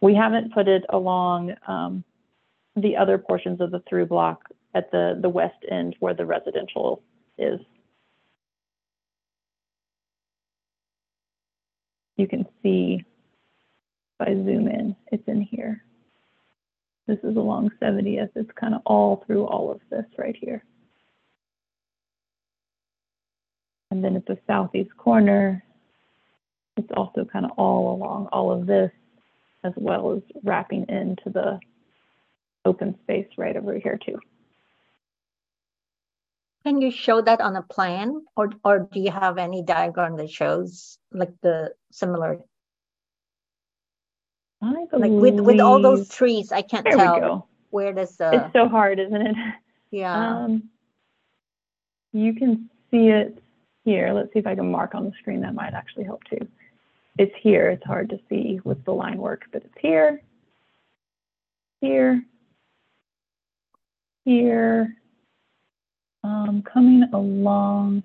We 0.00 0.14
haven't 0.14 0.54
put 0.54 0.68
it 0.68 0.84
along 0.88 1.54
um, 1.66 2.04
the 2.76 2.96
other 2.96 3.18
portions 3.18 3.60
of 3.60 3.72
the 3.72 3.82
through 3.88 4.06
block 4.06 4.44
at 4.74 4.90
the 4.90 5.18
the 5.20 5.28
west 5.28 5.62
end 5.70 5.96
where 6.00 6.14
the 6.14 6.24
residential 6.24 7.02
is. 7.36 7.60
You 12.20 12.28
can 12.28 12.44
see 12.62 13.02
if 14.20 14.28
I 14.28 14.34
zoom 14.34 14.68
in, 14.68 14.94
it's 15.10 15.26
in 15.26 15.40
here. 15.40 15.82
This 17.06 17.16
is 17.24 17.34
along 17.34 17.70
70th. 17.80 18.28
It's 18.34 18.50
kind 18.60 18.74
of 18.74 18.82
all 18.84 19.24
through 19.26 19.46
all 19.46 19.70
of 19.70 19.80
this 19.88 20.04
right 20.18 20.36
here. 20.38 20.62
And 23.90 24.04
then 24.04 24.16
at 24.16 24.26
the 24.26 24.36
southeast 24.46 24.94
corner, 24.98 25.64
it's 26.76 26.90
also 26.94 27.24
kind 27.24 27.46
of 27.46 27.52
all 27.52 27.94
along 27.96 28.28
all 28.32 28.52
of 28.52 28.66
this, 28.66 28.90
as 29.64 29.72
well 29.76 30.12
as 30.12 30.22
wrapping 30.44 30.84
into 30.90 31.30
the 31.30 31.58
open 32.66 32.98
space 33.02 33.28
right 33.38 33.56
over 33.56 33.78
here 33.78 33.98
too. 34.04 34.20
Can 36.64 36.80
you 36.82 36.90
show 36.90 37.22
that 37.22 37.40
on 37.40 37.56
a 37.56 37.62
plan 37.62 38.24
or 38.36 38.52
or 38.64 38.80
do 38.92 39.00
you 39.00 39.10
have 39.10 39.38
any 39.38 39.62
diagram 39.62 40.16
that 40.16 40.30
shows 40.30 40.98
like 41.12 41.32
the 41.42 41.72
similar 41.90 42.38
I 44.62 44.70
like 44.72 45.10
with 45.10 45.40
with 45.40 45.60
all 45.60 45.80
those 45.80 46.08
trees 46.08 46.52
I 46.52 46.62
can't 46.62 46.84
There 46.84 46.96
we 46.98 47.02
tell 47.02 47.20
go. 47.20 47.46
where 47.70 47.92
does 47.94 48.16
the 48.16 48.44
It's 48.44 48.52
so 48.52 48.68
hard, 48.68 48.98
isn't 49.00 49.26
it? 49.26 49.36
yeah 49.90 50.44
Um, 50.44 50.68
you 52.12 52.34
can 52.34 52.68
see 52.90 53.08
it 53.08 53.42
here. 53.84 54.12
Let's 54.12 54.32
see 54.32 54.40
if 54.40 54.46
I 54.46 54.54
can 54.54 54.70
mark 54.70 54.94
on 54.94 55.04
the 55.06 55.12
screen. 55.20 55.40
That 55.40 55.54
might 55.54 55.72
actually 55.74 56.04
help 56.04 56.24
too. 56.24 56.46
It's 57.18 57.34
here. 57.40 57.70
It's 57.70 57.84
hard 57.84 58.10
to 58.10 58.18
see 58.28 58.60
with 58.64 58.84
the 58.84 58.92
line 58.92 59.18
work, 59.18 59.44
but 59.52 59.62
it's 59.64 59.78
here, 59.80 60.22
here, 61.80 62.22
here, 64.24 64.96
um, 66.24 66.62
coming 66.62 67.04
along. 67.12 68.02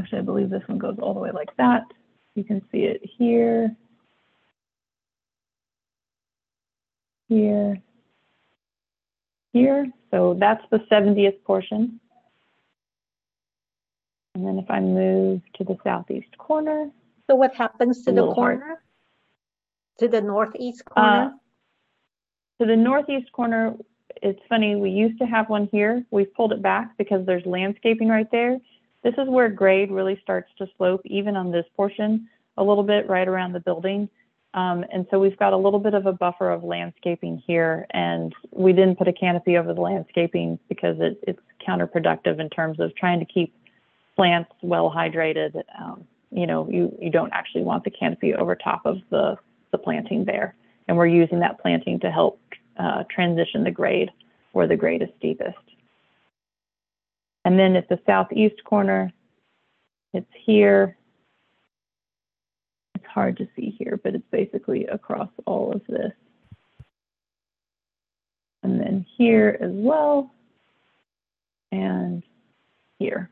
Actually, 0.00 0.18
I 0.18 0.22
believe 0.22 0.50
this 0.50 0.62
one 0.66 0.78
goes 0.78 0.96
all 1.00 1.14
the 1.14 1.20
way 1.20 1.30
like 1.32 1.54
that. 1.56 1.84
You 2.34 2.44
can 2.44 2.62
see 2.72 2.84
it 2.84 3.02
here, 3.18 3.74
here, 7.28 7.80
here. 9.52 9.86
So 10.10 10.36
that's 10.38 10.64
the 10.70 10.78
70th 10.90 11.42
portion. 11.44 12.00
And 14.34 14.46
then 14.46 14.58
if 14.58 14.70
I 14.70 14.80
move 14.80 15.42
to 15.54 15.64
the 15.64 15.76
southeast 15.84 16.36
corner, 16.38 16.90
so 17.28 17.36
what 17.36 17.54
happens 17.54 18.04
to 18.04 18.12
the 18.12 18.22
little 18.22 18.34
hard. 18.34 18.60
corner 18.60 18.82
to 19.98 20.08
the 20.08 20.20
northeast 20.20 20.82
uh, 20.86 20.94
corner 20.94 21.34
to 22.62 22.66
the 22.66 22.76
northeast 22.76 23.32
corner, 23.32 23.74
it's 24.22 24.40
funny, 24.48 24.76
we 24.76 24.90
used 24.90 25.18
to 25.18 25.26
have 25.26 25.48
one 25.48 25.68
here. 25.72 26.04
We've 26.10 26.32
pulled 26.34 26.52
it 26.52 26.62
back 26.62 26.96
because 26.96 27.26
there's 27.26 27.44
landscaping 27.44 28.08
right 28.08 28.30
there. 28.30 28.58
This 29.02 29.14
is 29.18 29.28
where 29.28 29.48
grade 29.48 29.90
really 29.90 30.18
starts 30.22 30.48
to 30.58 30.68
slope, 30.76 31.02
even 31.04 31.36
on 31.36 31.50
this 31.50 31.66
portion, 31.76 32.28
a 32.56 32.62
little 32.62 32.84
bit 32.84 33.08
right 33.08 33.26
around 33.26 33.52
the 33.52 33.60
building. 33.60 34.08
Um, 34.54 34.84
and 34.92 35.06
so 35.10 35.18
we've 35.18 35.38
got 35.38 35.52
a 35.52 35.56
little 35.56 35.80
bit 35.80 35.94
of 35.94 36.06
a 36.06 36.12
buffer 36.12 36.50
of 36.50 36.62
landscaping 36.62 37.42
here, 37.46 37.86
and 37.90 38.32
we 38.52 38.72
didn't 38.72 38.96
put 38.96 39.08
a 39.08 39.12
canopy 39.12 39.56
over 39.56 39.74
the 39.74 39.80
landscaping 39.80 40.58
because 40.68 40.96
it, 41.00 41.18
it's 41.26 41.40
counterproductive 41.66 42.38
in 42.38 42.48
terms 42.50 42.78
of 42.78 42.94
trying 42.94 43.18
to 43.18 43.24
keep 43.24 43.52
plants 44.14 44.52
well 44.62 44.92
hydrated. 44.94 45.62
Um, 45.80 46.04
you 46.30 46.46
know, 46.46 46.68
you, 46.70 46.96
you 47.00 47.10
don't 47.10 47.32
actually 47.32 47.62
want 47.62 47.84
the 47.84 47.90
canopy 47.90 48.34
over 48.34 48.54
top 48.54 48.82
of 48.84 48.98
the, 49.10 49.36
the 49.72 49.78
planting 49.78 50.24
there. 50.26 50.54
And 50.86 50.96
we're 50.96 51.06
using 51.06 51.40
that 51.40 51.60
planting 51.60 51.98
to 52.00 52.10
help 52.10 52.38
uh, 52.82 53.04
transition 53.08 53.62
the 53.62 53.70
grade 53.70 54.10
where 54.52 54.66
the 54.66 54.76
grade 54.76 55.02
is 55.02 55.08
steepest. 55.18 55.56
And 57.44 57.58
then 57.58 57.76
at 57.76 57.88
the 57.88 58.00
southeast 58.06 58.62
corner, 58.64 59.12
it's 60.12 60.30
here. 60.44 60.96
It's 62.94 63.06
hard 63.06 63.36
to 63.38 63.48
see 63.56 63.74
here, 63.78 64.00
but 64.02 64.14
it's 64.14 64.26
basically 64.30 64.86
across 64.86 65.30
all 65.46 65.72
of 65.72 65.82
this. 65.88 66.12
And 68.62 68.80
then 68.80 69.06
here 69.16 69.56
as 69.60 69.72
well, 69.72 70.32
and 71.72 72.22
here. 72.98 73.28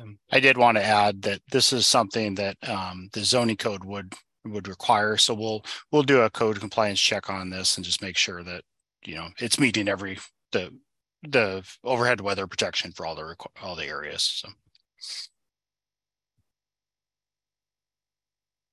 Um, 0.00 0.18
I 0.32 0.40
did 0.40 0.56
want 0.56 0.78
to 0.78 0.84
add 0.84 1.22
that 1.22 1.42
this 1.50 1.72
is 1.74 1.86
something 1.86 2.36
that 2.36 2.56
um, 2.66 3.10
the 3.12 3.22
zoning 3.22 3.56
code 3.56 3.84
would 3.84 4.14
would 4.44 4.68
require. 4.68 5.16
So 5.16 5.34
we'll 5.34 5.64
we'll 5.92 6.02
do 6.02 6.22
a 6.22 6.30
code 6.30 6.60
compliance 6.60 7.00
check 7.00 7.30
on 7.30 7.50
this 7.50 7.76
and 7.76 7.84
just 7.84 8.02
make 8.02 8.16
sure 8.16 8.42
that 8.42 8.62
you 9.04 9.14
know 9.14 9.28
it's 9.38 9.58
meeting 9.60 9.88
every 9.88 10.18
the 10.52 10.72
the 11.22 11.64
overhead 11.84 12.20
weather 12.20 12.46
protection 12.46 12.92
for 12.92 13.06
all 13.06 13.14
the 13.14 13.34
all 13.62 13.76
the 13.76 13.86
areas. 13.86 14.22
So 14.22 14.48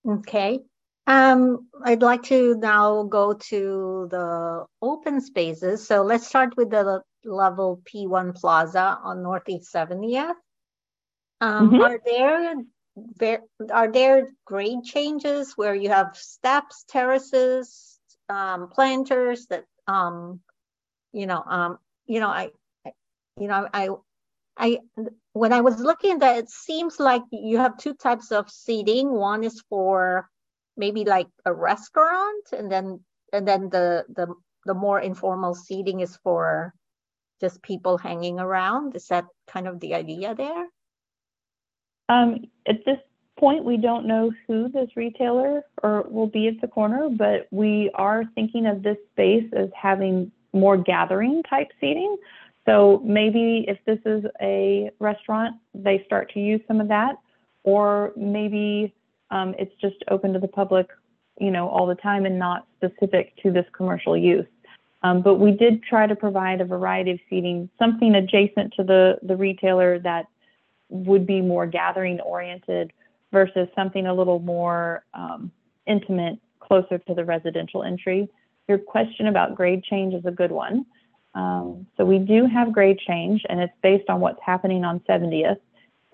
okay 0.08 0.60
Um, 1.08 1.68
I'd 1.84 2.02
like 2.04 2.24
to 2.24 2.56
now 2.56 3.04
go 3.04 3.34
to 3.34 4.08
the 4.12 4.66
open 4.82 5.20
spaces. 5.20 5.86
So 5.86 6.04
let's 6.04 6.28
start 6.28 6.56
with 6.58 6.70
the 6.70 7.02
level 7.26 7.82
P1 7.86 8.36
Plaza 8.36 9.00
on 9.04 9.24
Northeast 9.24 9.74
70th. 9.74 10.36
Um, 11.42 11.72
Mhm. 11.72 11.82
Are 11.82 12.00
there 12.06 12.56
ver- 12.98 13.44
are 13.72 13.92
there 13.92 14.30
grade 14.46 14.84
changes 14.84 15.54
where 15.58 15.76
you 15.76 15.90
have 15.90 16.16
steps, 16.18 16.84
terraces, 16.88 18.00
um, 18.30 18.70
planters 18.70 19.48
that 19.48 19.66
um, 19.88 20.42
you 21.14 21.28
know, 21.28 21.44
um, 21.46 21.78
you 22.06 22.20
know, 22.20 22.30
I, 22.30 22.52
I- 22.86 22.94
you 23.40 23.48
know, 23.48 23.68
I, 23.74 23.90
I 24.58 24.80
when 25.34 25.54
I 25.54 25.62
was 25.62 25.80
looking 25.80 26.12
at 26.14 26.20
that, 26.22 26.38
it 26.38 26.50
seems 26.50 27.00
like 27.00 27.24
you 27.32 27.58
have 27.58 27.78
two 27.78 27.94
types 27.94 28.32
of 28.32 28.50
seating. 28.50 29.12
One 29.12 29.44
is 29.44 29.64
for 29.70 30.30
maybe 30.78 31.06
like 31.06 31.28
a 31.46 31.54
restaurant, 31.54 32.48
and 32.52 32.72
then 32.72 33.02
and 33.34 33.48
then 33.48 33.70
the 33.70 34.06
the 34.10 34.28
the 34.66 34.74
more 34.74 35.00
informal 35.00 35.56
seating 35.56 36.02
is 36.02 36.18
for 36.18 36.74
just 37.42 37.62
people 37.64 37.98
hanging 37.98 38.40
around. 38.40 38.96
Is 38.96 39.08
that 39.08 39.26
kind 39.48 39.68
of 39.68 39.80
the 39.80 39.96
idea 39.96 40.36
there? 40.36 40.68
Um, 42.10 42.46
at 42.68 42.84
this 42.86 42.98
point, 43.40 43.64
we 43.64 43.78
don't 43.78 44.06
know 44.06 44.32
who 44.48 44.70
this 44.70 44.90
retailer 44.96 45.64
or 45.82 46.04
will 46.10 46.28
be 46.28 46.48
at 46.48 46.62
the 46.62 46.68
corner, 46.68 47.10
but 47.10 47.48
we 47.52 47.90
are 47.96 48.24
thinking 48.36 48.68
of 48.68 48.84
this 48.84 48.98
space 49.14 49.50
as 49.56 49.70
having 49.76 50.32
more 50.54 50.78
gathering 50.78 51.42
type 51.44 51.70
seating. 51.80 52.18
So 52.66 53.02
maybe 53.04 53.66
if 53.68 53.80
this 53.86 54.00
is 54.06 54.24
a 54.42 54.92
restaurant, 55.00 55.56
they 55.74 56.04
start 56.06 56.32
to 56.34 56.40
use 56.40 56.62
some 56.68 56.80
of 56.80 56.88
that, 56.90 57.16
or 57.64 58.14
maybe 58.16 58.94
um, 59.32 59.56
it's 59.58 59.74
just 59.82 59.96
open 60.10 60.34
to 60.34 60.40
the 60.40 60.48
public, 60.48 60.88
you 61.40 61.50
know, 61.50 61.68
all 61.68 61.88
the 61.88 61.96
time 61.96 62.26
and 62.26 62.38
not 62.38 62.68
specific 62.78 63.36
to 63.42 63.52
this 63.52 63.66
commercial 63.76 64.16
use. 64.16 64.46
Um, 65.04 65.24
but 65.24 65.36
we 65.36 65.52
did 65.52 65.82
try 65.82 66.06
to 66.06 66.16
provide 66.16 66.62
a 66.62 66.66
variety 66.66 67.12
of 67.12 67.20
seating, 67.28 67.70
something 67.80 68.14
adjacent 68.14 68.74
to 68.76 68.84
the 68.84 69.18
the 69.24 69.36
retailer 69.36 69.98
that 70.00 70.28
would 70.92 71.26
be 71.26 71.42
more 71.42 71.66
gathering 71.66 72.20
oriented 72.20 72.94
versus 73.32 73.68
something 73.76 74.06
a 74.08 74.14
little 74.14 74.40
more 74.40 75.04
um, 75.14 75.52
intimate, 75.88 76.40
closer 76.60 76.98
to 77.00 77.14
the 77.14 77.26
residential 77.26 77.84
entry. 77.84 78.30
Your 78.68 78.78
question 78.78 79.28
about 79.28 79.56
grade 79.56 79.84
change 79.84 80.14
is 80.14 80.26
a 80.26 80.32
good 80.32 80.52
one. 80.52 80.86
Um, 81.34 81.88
so 81.96 82.06
we 82.06 82.20
do 82.20 82.46
have 82.46 82.74
grade 82.74 83.00
change, 83.00 83.42
and 83.50 83.60
it's 83.60 83.74
based 83.82 84.10
on 84.10 84.20
what's 84.20 84.40
happening 84.46 84.84
on 84.84 85.00
70th. 85.02 85.60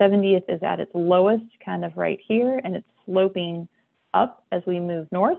70th 0.00 0.44
is 0.48 0.62
at 0.62 0.80
its 0.80 0.92
lowest, 0.94 1.44
kind 1.64 1.84
of 1.84 1.96
right 1.96 2.20
here, 2.26 2.60
and 2.62 2.76
it's 2.76 2.86
sloping 3.04 3.68
up 4.14 4.44
as 4.52 4.62
we 4.66 4.78
move 4.78 5.08
north. 5.10 5.38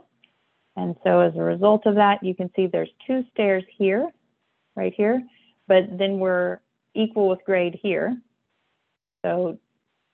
And 0.76 0.96
so 1.04 1.22
as 1.22 1.34
a 1.36 1.42
result 1.42 1.86
of 1.86 1.96
that, 1.96 2.24
you 2.24 2.36
can 2.36 2.52
see 2.56 2.68
there's 2.68 2.90
two 3.08 3.24
stairs 3.34 3.64
here, 3.78 4.10
right 4.76 4.94
here, 4.96 5.22
but 5.68 5.84
then 5.98 6.20
we're 6.20 6.60
equal 6.94 7.30
with 7.30 7.40
grade 7.46 7.80
here. 7.82 8.18
So 9.24 9.60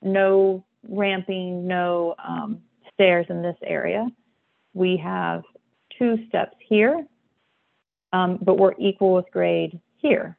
no 0.01 0.63
ramping, 0.87 1.67
no 1.67 2.15
um, 2.23 2.61
stairs 2.93 3.25
in 3.29 3.41
this 3.41 3.57
area. 3.63 4.07
We 4.73 4.97
have 4.97 5.43
two 5.97 6.17
steps 6.27 6.55
here, 6.67 7.05
um, 8.13 8.39
but 8.41 8.57
we're 8.57 8.75
equal 8.79 9.13
with 9.13 9.25
grade 9.31 9.79
here. 9.97 10.37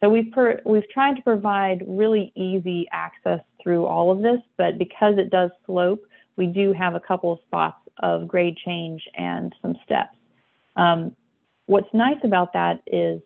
So 0.00 0.10
we've, 0.10 0.30
per, 0.32 0.60
we've 0.64 0.88
tried 0.90 1.16
to 1.16 1.22
provide 1.22 1.84
really 1.86 2.32
easy 2.34 2.86
access 2.92 3.40
through 3.62 3.86
all 3.86 4.10
of 4.10 4.20
this, 4.20 4.40
but 4.56 4.78
because 4.78 5.18
it 5.18 5.30
does 5.30 5.50
slope, 5.64 6.04
we 6.36 6.46
do 6.46 6.72
have 6.72 6.94
a 6.94 7.00
couple 7.00 7.32
of 7.32 7.38
spots 7.46 7.78
of 8.00 8.28
grade 8.28 8.56
change 8.58 9.02
and 9.16 9.54
some 9.62 9.74
steps. 9.84 10.16
Um, 10.76 11.16
what's 11.64 11.92
nice 11.94 12.18
about 12.24 12.52
that 12.52 12.82
is 12.86 13.22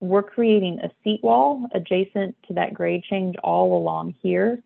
we're 0.00 0.22
creating 0.22 0.80
a 0.80 0.90
seat 1.04 1.20
wall 1.22 1.66
adjacent 1.74 2.34
to 2.48 2.54
that 2.54 2.74
grade 2.74 3.04
change 3.04 3.36
all 3.44 3.76
along 3.76 4.14
here. 4.22 4.62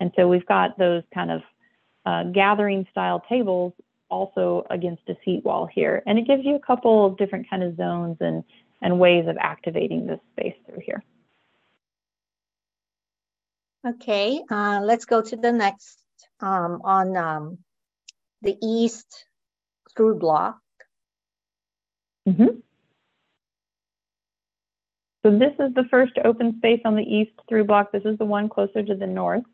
And 0.00 0.10
so 0.16 0.28
we've 0.28 0.46
got 0.46 0.76
those 0.78 1.04
kind 1.14 1.30
of 1.30 1.42
uh, 2.04 2.24
gathering 2.24 2.86
style 2.90 3.22
tables 3.28 3.72
also 4.08 4.66
against 4.68 5.02
a 5.08 5.14
seat 5.24 5.44
wall 5.44 5.66
here. 5.72 6.02
And 6.06 6.18
it 6.18 6.26
gives 6.26 6.44
you 6.44 6.56
a 6.56 6.60
couple 6.60 7.06
of 7.06 7.16
different 7.16 7.48
kind 7.48 7.62
of 7.62 7.76
zones 7.76 8.16
and, 8.20 8.42
and 8.82 8.98
ways 8.98 9.26
of 9.28 9.36
activating 9.40 10.06
this 10.06 10.20
space 10.32 10.54
through 10.66 10.80
here. 10.84 11.02
Okay, 13.86 14.40
uh, 14.50 14.80
let's 14.82 15.06
go 15.06 15.22
to 15.22 15.36
the 15.36 15.50
next 15.50 15.98
um, 16.40 16.82
on 16.84 17.16
um, 17.16 17.58
the 18.42 18.56
east 18.62 19.26
through 19.96 20.18
block. 20.18 20.58
Mm-hmm. 22.28 22.60
So 25.22 25.30
this 25.30 25.52
is 25.60 25.72
the 25.74 25.84
first 25.90 26.12
open 26.24 26.56
space 26.58 26.80
on 26.84 26.96
the 26.96 27.02
east 27.02 27.32
through 27.48 27.64
block. 27.64 27.92
This 27.92 28.04
is 28.04 28.18
the 28.18 28.24
one 28.24 28.48
closer 28.48 28.82
to 28.82 28.94
the 28.94 29.06
north. 29.06 29.44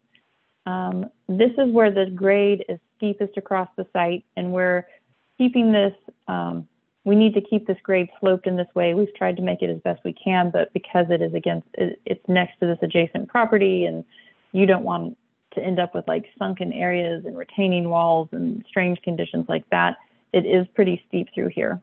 Um, 0.66 1.10
this 1.28 1.52
is 1.58 1.72
where 1.72 1.90
the 1.90 2.06
grade 2.06 2.64
is 2.68 2.78
steepest 2.96 3.36
across 3.36 3.68
the 3.76 3.86
site, 3.92 4.24
and 4.36 4.52
we're 4.52 4.86
keeping 5.36 5.72
this. 5.72 5.92
Um, 6.26 6.66
we 7.04 7.16
need 7.16 7.34
to 7.34 7.40
keep 7.40 7.66
this 7.66 7.78
grade 7.82 8.08
sloped 8.20 8.46
in 8.46 8.56
this 8.56 8.66
way. 8.74 8.94
We've 8.94 9.14
tried 9.14 9.36
to 9.36 9.42
make 9.42 9.62
it 9.62 9.70
as 9.70 9.80
best 9.82 10.00
we 10.04 10.12
can, 10.12 10.50
but 10.50 10.72
because 10.72 11.06
it 11.10 11.22
is 11.22 11.32
against, 11.32 11.68
it, 11.74 12.00
it's 12.04 12.28
next 12.28 12.58
to 12.60 12.66
this 12.66 12.78
adjacent 12.82 13.28
property, 13.28 13.84
and 13.84 14.04
you 14.52 14.66
don't 14.66 14.84
want 14.84 15.16
to 15.54 15.62
end 15.62 15.78
up 15.78 15.94
with 15.94 16.06
like 16.08 16.26
sunken 16.38 16.72
areas 16.72 17.24
and 17.24 17.36
retaining 17.36 17.88
walls 17.88 18.28
and 18.32 18.64
strange 18.68 19.00
conditions 19.02 19.46
like 19.48 19.68
that. 19.70 19.96
It 20.32 20.44
is 20.44 20.66
pretty 20.74 21.02
steep 21.08 21.28
through 21.34 21.48
here. 21.48 21.80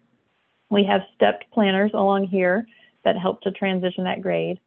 We 0.70 0.84
have 0.84 1.02
stepped 1.16 1.46
planters 1.52 1.92
along 1.94 2.28
here 2.28 2.68
that 3.06 3.18
help 3.18 3.42
to 3.42 3.52
transition 3.52 4.04
that 4.04 4.22
grade. 4.22 4.60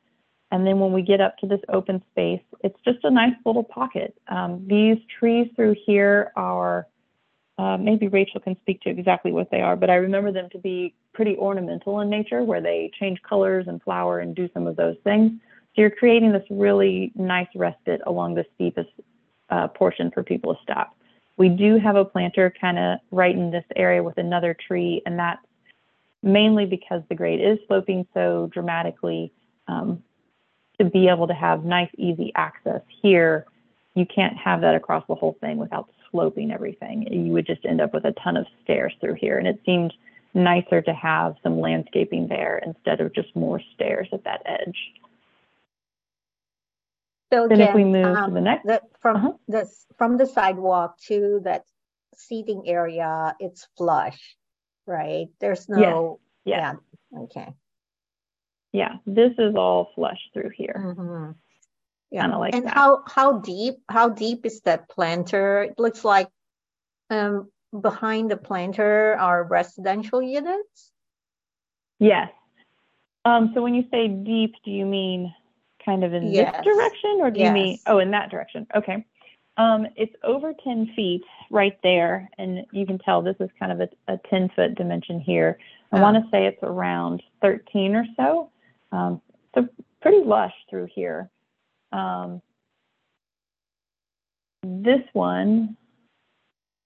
And 0.51 0.66
then 0.66 0.78
when 0.78 0.93
we 0.93 1.02
get 1.02 1.20
up 1.20 1.36
to 1.39 1.47
this 1.47 1.60
open 1.69 2.02
space, 2.10 2.40
it's 2.65 2.78
just 2.85 3.05
a 3.05 3.10
nice 3.10 3.35
little 3.44 3.65
pocket. 3.65 4.15
Um, 4.28 4.65
these 4.66 4.97
trees 5.19 5.51
through 5.55 5.77
here 5.85 6.32
are, 6.36 6.86
uh, 7.59 7.77
maybe 7.77 8.09
Rachel 8.09 8.40
can 8.40 8.56
speak 8.60 8.81
to 8.82 8.89
exactly 8.89 9.31
what 9.31 9.51
they 9.51 9.60
are, 9.60 9.77
but 9.77 9.90
I 9.90 9.97
remember 9.97 10.32
them 10.32 10.48
to 10.52 10.59
be 10.59 10.94
pretty 11.12 11.36
ornamental 11.36 12.01
in 12.01 12.09
nature 12.09 12.44
where 12.44 12.62
they 12.62 12.90
change 12.98 13.20
colors 13.28 13.66
and 13.69 13.82
flower 13.82 14.20
and 14.20 14.35
do 14.35 14.48
some 14.55 14.66
of 14.66 14.77
those 14.77 14.97
things. 15.05 15.32
So 15.74 15.82
you're 15.82 15.90
creating 15.90 16.32
this 16.32 16.44
really 16.48 17.12
nice 17.15 17.48
respite 17.55 18.01
along 18.06 18.35
the 18.35 18.47
steepest 18.55 18.89
uh, 19.51 19.69
portion 19.69 20.10
for 20.10 20.23
people 20.23 20.55
to 20.55 20.60
stop. 20.62 20.97
We 21.36 21.48
do 21.48 21.78
have 21.78 21.97
a 21.97 22.05
planter 22.05 22.52
kind 22.60 22.78
of 22.78 22.98
right 23.10 23.35
in 23.35 23.51
this 23.51 23.65
area 23.77 24.02
with 24.02 24.19
another 24.19 24.56
tree, 24.66 25.02
and 25.05 25.19
that's 25.19 25.44
mainly 26.23 26.66
because 26.66 27.03
the 27.09 27.15
grade 27.15 27.40
is 27.40 27.59
sloping 27.66 28.07
so 28.15 28.49
dramatically. 28.53 29.32
Um, 29.66 30.03
to 30.78 30.85
be 30.85 31.09
able 31.09 31.27
to 31.27 31.35
have 31.35 31.65
nice, 31.65 31.90
easy 31.99 32.32
access 32.36 32.82
here, 33.03 33.47
you 33.95 34.07
can't 34.07 34.36
have 34.36 34.61
that 34.61 34.74
across 34.77 35.05
the 35.09 35.15
whole 35.15 35.36
thing 35.40 35.57
without 35.59 35.89
sloping 36.11 36.53
everything. 36.53 37.03
You 37.12 37.32
would 37.32 37.47
just 37.47 37.66
end 37.66 37.81
up 37.81 37.93
with 37.93 38.05
a 38.05 38.12
ton 38.12 38.36
of 38.36 38.47
stairs 38.62 38.95
through 39.01 39.15
here, 39.15 39.39
and 39.39 39.49
it 39.49 39.61
seemed 39.66 39.93
nicer 40.35 40.81
to 40.82 40.95
have 40.95 41.35
some 41.43 41.59
landscaping 41.61 42.28
there 42.28 42.59
instead 42.65 43.01
of 43.01 43.12
just 43.12 43.35
more 43.35 43.61
stairs 43.74 44.09
at 44.12 44.23
that 44.24 44.43
edge. 44.47 44.77
So 47.32 47.49
Then 47.49 47.61
if 47.61 47.74
we 47.74 47.85
move 47.85 48.05
to 48.05 48.23
um, 48.23 48.35
the 48.35 48.40
next, 48.40 48.66
the, 48.66 48.81
from 49.01 49.16
Uh-huh. 49.16 49.32
the 49.49 49.69
from 49.99 50.16
the 50.16 50.27
sidewalk 50.27 50.99
to 51.09 51.40
that 51.45 51.65
seating 52.15 52.62
area, 52.66 53.35
it's 53.40 53.66
flush, 53.77 54.36
right? 54.89 55.28
There's 55.39 55.69
no, 55.69 56.19
yeah, 56.44 56.74
yeah, 57.12 57.20
okay. 57.24 57.55
yeah, 58.73 58.97
this 59.06 59.32
is 59.39 59.55
all 59.55 59.90
flush 59.94 60.19
through 60.32 60.51
here. 60.51 60.74
Mhm. 60.77 61.35
Yeah, 62.10 62.23
Kinda 62.23 62.39
like 62.39 62.55
and 62.55 62.65
that. 62.65 62.74
how 62.74 63.02
how 63.06 63.39
deep 63.40 63.77
how 63.89 64.09
deep 64.09 64.47
is 64.47 64.62
that 64.62 64.89
planter? 64.89 65.65
It 65.65 65.78
looks 65.78 66.05
like 66.05 66.28
um 67.10 67.51
behind 67.78 68.31
the 68.31 68.36
planter 68.39 69.15
are 69.20 69.44
residential 69.44 70.23
units. 70.23 70.90
Yes. 71.98 72.31
Um, 73.27 73.51
so 73.55 73.60
when 73.62 73.74
you 73.74 73.85
say 73.90 74.09
deep, 74.09 74.55
do 74.65 74.70
you 74.70 74.86
mean 74.86 75.35
kind 75.85 76.02
of 76.02 76.15
in 76.15 76.32
Yes. 76.32 76.55
this 76.55 76.65
direction 76.65 77.19
or 77.20 77.31
do 77.31 77.40
you 77.40 77.51
mean, 77.51 77.78
oh, 77.86 77.98
in 77.98 78.10
that 78.12 78.31
direction? 78.31 78.66
Okay. 78.74 79.05
Um, 79.59 79.86
it's 79.97 80.15
over 80.23 80.55
10 80.65 80.93
feet 80.97 81.24
right 81.51 81.79
there. 81.83 82.29
And 82.39 82.66
you 82.73 82.87
can 82.87 82.99
tell 82.99 83.23
this 83.23 83.37
is 83.41 83.51
kind 83.59 83.73
of 83.73 83.81
a, 83.81 84.12
a 84.15 84.19
10 84.31 84.51
foot 84.55 84.75
dimension 84.75 85.20
here. 85.20 85.59
I 85.93 85.99
Oh. 85.99 86.03
want 86.03 86.16
to 86.23 86.31
say 86.31 86.47
it's 86.47 86.62
around 86.62 87.23
13 87.43 87.95
or 87.95 88.05
so. 88.16 88.51
Um, 88.93 89.20
so 89.55 89.69
pretty 90.03 90.25
lush 90.25 90.55
through 90.70 90.89
here. 90.95 91.31
Um, 91.93 92.43
this 94.62 95.03
one, 95.12 95.77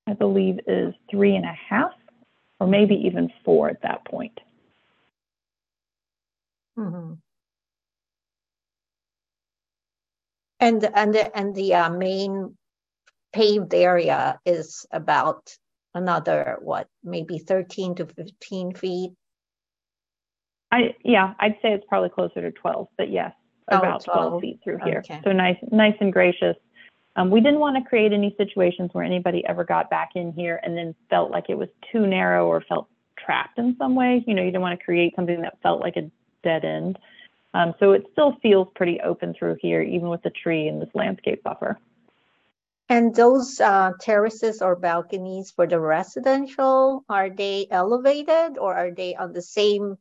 I 0.06 0.12
believe, 0.14 0.60
is 0.66 0.94
three 1.10 1.34
and 1.36 1.44
a 1.44 1.56
half 1.68 1.93
or 2.60 2.66
maybe 2.66 2.94
even 2.94 3.32
four 3.44 3.68
at 3.70 3.82
that 3.82 4.05
point. 4.05 4.39
Mhm. 6.76 7.20
And 10.60 10.84
and 10.94 11.14
the 11.14 11.36
and 11.36 11.55
the 11.55 11.74
uh, 11.74 11.90
main 11.90 12.56
paved 13.32 13.74
area 13.74 14.38
is 14.44 14.86
about 14.92 15.56
another, 15.94 16.59
what, 16.60 16.88
maybe 17.02 17.38
13 17.38 17.96
to 17.96 18.06
15 18.06 18.74
feet? 18.74 19.12
I, 20.70 20.94
yeah, 21.04 21.34
I'd 21.38 21.56
say 21.62 21.72
it's 21.72 21.84
probably 21.88 22.09
closer 22.09 22.40
to 22.40 22.50
12, 22.50 22.88
but 22.96 23.10
yes, 23.10 23.32
Oh, 23.70 23.78
about 23.78 24.04
12 24.04 24.28
12. 24.28 24.40
feet 24.40 24.60
through 24.64 24.78
here. 24.84 24.98
Okay. 24.98 25.20
So 25.24 25.32
nice, 25.32 25.56
nice 25.70 25.94
and 26.00 26.12
gracious. 26.12 26.56
Um, 27.14 27.30
we 27.30 27.40
didn't 27.40 27.60
want 27.60 27.82
to 27.82 27.88
create 27.88 28.12
any 28.12 28.34
situations 28.36 28.90
where 28.92 29.04
anybody 29.04 29.44
ever 29.46 29.64
got 29.64 29.90
back 29.90 30.10
in 30.14 30.32
here 30.32 30.60
and 30.62 30.76
then 30.76 30.94
felt 31.10 31.30
like 31.30 31.44
it 31.48 31.56
was 31.56 31.68
too 31.92 32.06
narrow 32.06 32.46
or 32.46 32.62
felt 32.62 32.88
trapped 33.18 33.59
in 33.59 33.76
some 33.78 33.94
way. 33.94 34.24
You 34.26 34.34
know, 34.34 34.42
you 34.42 34.48
didn't 34.48 34.62
want 34.62 34.78
to 34.78 34.84
create 34.84 35.14
something 35.14 35.40
that 35.42 35.59
felt 35.62 35.80
like 35.80 35.96
a 35.96 36.10
dead 36.42 36.64
end. 36.64 36.98
Um, 37.54 37.74
so 37.78 37.92
it 37.92 38.06
still 38.12 38.36
feels 38.42 38.68
pretty 38.74 38.98
open 39.00 39.34
through 39.38 39.59
here, 39.60 39.82
even 39.82 40.09
with 40.09 40.22
the 40.22 40.30
tree 40.30 40.68
and 40.68 40.80
this 40.80 40.88
landscape 40.94 41.42
buffer. 41.42 41.78
And 42.93 43.14
those 43.14 43.59
uh, 43.59 43.93
terraces 44.01 44.60
or 44.60 44.77
balconies 44.77 45.51
for 45.51 45.66
the 45.66 45.81
residential, 45.81 47.06
are 47.09 47.31
they 47.31 47.66
elevated 47.70 48.59
or 48.59 48.74
are 48.74 48.90
they 48.90 49.14
on 49.14 49.32
the 49.32 49.40
same 49.40 49.97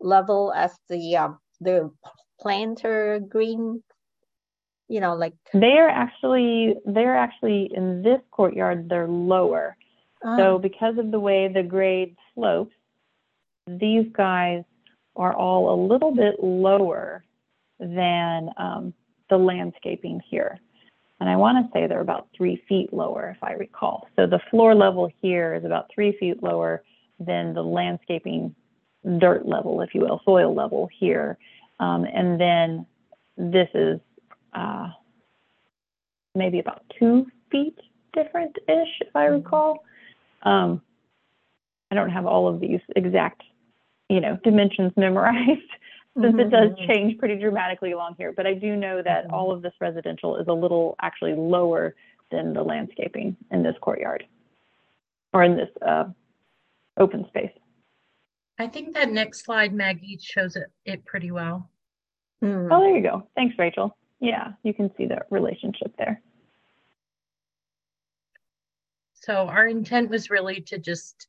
level 0.00 0.52
as 0.52 0.76
the 0.88 1.18
um, 1.18 1.38
the 1.60 1.92
planter 2.40 3.20
green? 3.20 3.84
You 4.88 4.98
know, 4.98 5.14
like 5.14 5.34
They 5.54 5.78
are 5.78 5.88
actually, 5.88 6.74
they're 6.84 7.16
actually 7.16 7.70
in 7.72 8.02
this 8.02 8.20
courtyard, 8.32 8.88
they're 8.88 9.06
lower. 9.06 9.76
So 10.24 10.54
oh, 10.54 10.58
because 10.58 10.98
of 10.98 11.12
the 11.12 11.20
way 11.20 11.46
the 11.46 11.62
grade 11.62 12.16
slopes, 12.34 12.74
these 13.68 14.06
guys 14.12 14.64
are 15.14 15.32
all 15.32 15.72
a 15.72 15.78
little 15.86 16.12
bit 16.12 16.42
lower 16.42 17.24
than 17.78 18.50
um, 18.56 18.94
the 19.30 19.36
landscaping 19.36 20.20
here. 20.28 20.58
And 21.22 21.30
I 21.30 21.36
want 21.36 21.64
to 21.64 21.70
say 21.72 21.86
they're 21.86 22.00
about 22.00 22.26
three 22.36 22.60
feet 22.68 22.92
lower, 22.92 23.30
if 23.30 23.44
I 23.44 23.52
recall. 23.52 24.08
So 24.16 24.26
the 24.26 24.40
floor 24.50 24.74
level 24.74 25.08
here 25.20 25.54
is 25.54 25.64
about 25.64 25.88
three 25.94 26.16
feet 26.18 26.42
lower 26.42 26.82
than 27.20 27.54
the 27.54 27.62
landscaping 27.62 28.52
dirt 29.20 29.46
level, 29.46 29.82
if 29.82 29.94
you 29.94 30.00
will, 30.00 30.20
soil 30.24 30.52
level 30.52 30.88
here. 30.98 31.38
Um, 31.78 32.06
and 32.12 32.40
then 32.40 32.86
this 33.36 33.68
is 33.72 34.00
uh, 34.52 34.88
maybe 36.34 36.58
about 36.58 36.82
two 36.98 37.26
feet 37.52 37.78
different-ish, 38.14 38.88
if 39.02 39.14
I 39.14 39.26
recall. 39.26 39.84
Um, 40.42 40.82
I 41.92 41.94
don't 41.94 42.10
have 42.10 42.26
all 42.26 42.48
of 42.48 42.58
these 42.58 42.80
exact, 42.96 43.44
you 44.08 44.20
know, 44.20 44.40
dimensions 44.42 44.90
memorized 44.96 45.70
since 46.20 46.34
it 46.38 46.48
Mhm, 46.48 46.50
does 46.50 46.78
change 46.86 47.18
pretty 47.18 47.36
dramatically 47.36 47.92
along 47.92 48.16
here. 48.18 48.32
But 48.32 48.46
I 48.46 48.54
do 48.54 48.76
know 48.76 49.00
that 49.02 49.26
Mhm. 49.26 49.32
all 49.32 49.50
of 49.50 49.62
this 49.62 49.74
residential 49.80 50.36
is 50.36 50.46
a 50.48 50.52
little 50.52 50.94
actually 51.00 51.34
lower 51.34 51.94
than 52.30 52.52
the 52.52 52.62
landscaping 52.62 53.36
in 53.50 53.62
this 53.62 53.76
courtyard 53.78 54.26
or 55.32 55.42
in 55.42 55.56
this 55.56 55.70
uh, 55.82 56.10
open 56.98 57.26
space. 57.28 57.52
I 58.58 58.66
think 58.68 58.94
that 58.94 59.10
next 59.10 59.44
slide, 59.44 59.72
Maggie, 59.72 60.18
shows 60.18 60.56
it, 60.56 60.70
it 60.84 61.04
pretty 61.06 61.30
well. 61.30 61.70
Hmm. 62.40 62.70
Oh, 62.70 62.80
there 62.80 62.96
you 62.96 63.02
go. 63.02 63.26
Thanks, 63.34 63.58
Rachel. 63.58 63.96
Yeah, 64.20 64.52
you 64.62 64.74
can 64.74 64.94
see 64.96 65.06
the 65.06 65.24
relationship 65.30 65.96
there. 65.96 66.22
So 69.14 69.48
our 69.48 69.66
intent 69.66 70.10
was 70.10 70.30
really 70.30 70.60
to 70.62 70.78
just 70.78 71.28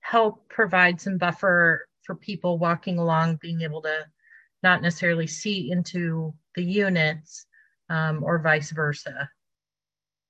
help 0.00 0.48
provide 0.48 1.00
some 1.00 1.18
buffer 1.18 1.86
for 2.02 2.14
people 2.14 2.58
walking 2.58 2.98
along, 2.98 3.36
being 3.36 3.62
able 3.62 3.82
to 3.82 4.06
not 4.62 4.82
necessarily 4.82 5.26
see 5.26 5.70
into 5.70 6.34
the 6.54 6.62
units 6.62 7.46
um, 7.88 8.22
or 8.22 8.38
vice 8.38 8.70
versa. 8.70 9.28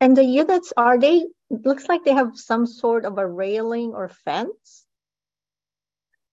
And 0.01 0.17
the 0.17 0.25
units, 0.25 0.73
are 0.77 0.99
they, 0.99 1.27
looks 1.51 1.89
like 1.89 2.05
they 2.05 2.15
have 2.15 2.37
some 2.39 2.67
sort 2.67 3.05
of 3.05 3.19
a 3.19 3.27
railing 3.27 3.93
or 3.93 4.09
fence? 4.09 4.87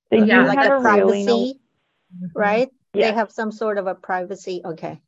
They 0.09 0.19
Yeah, 0.19 0.45
Like 0.45 0.59
have 0.59 0.71
a 0.71 0.75
a 0.75 0.79
railing. 0.79 1.25
privacy, 1.25 1.59
right? 2.33 2.69
They 2.93 3.11
have 3.11 3.31
some 3.31 3.51
sort 3.51 3.77
of 3.77 3.87
a 3.87 3.93
privacy, 3.95 4.61
okay. 4.63 5.01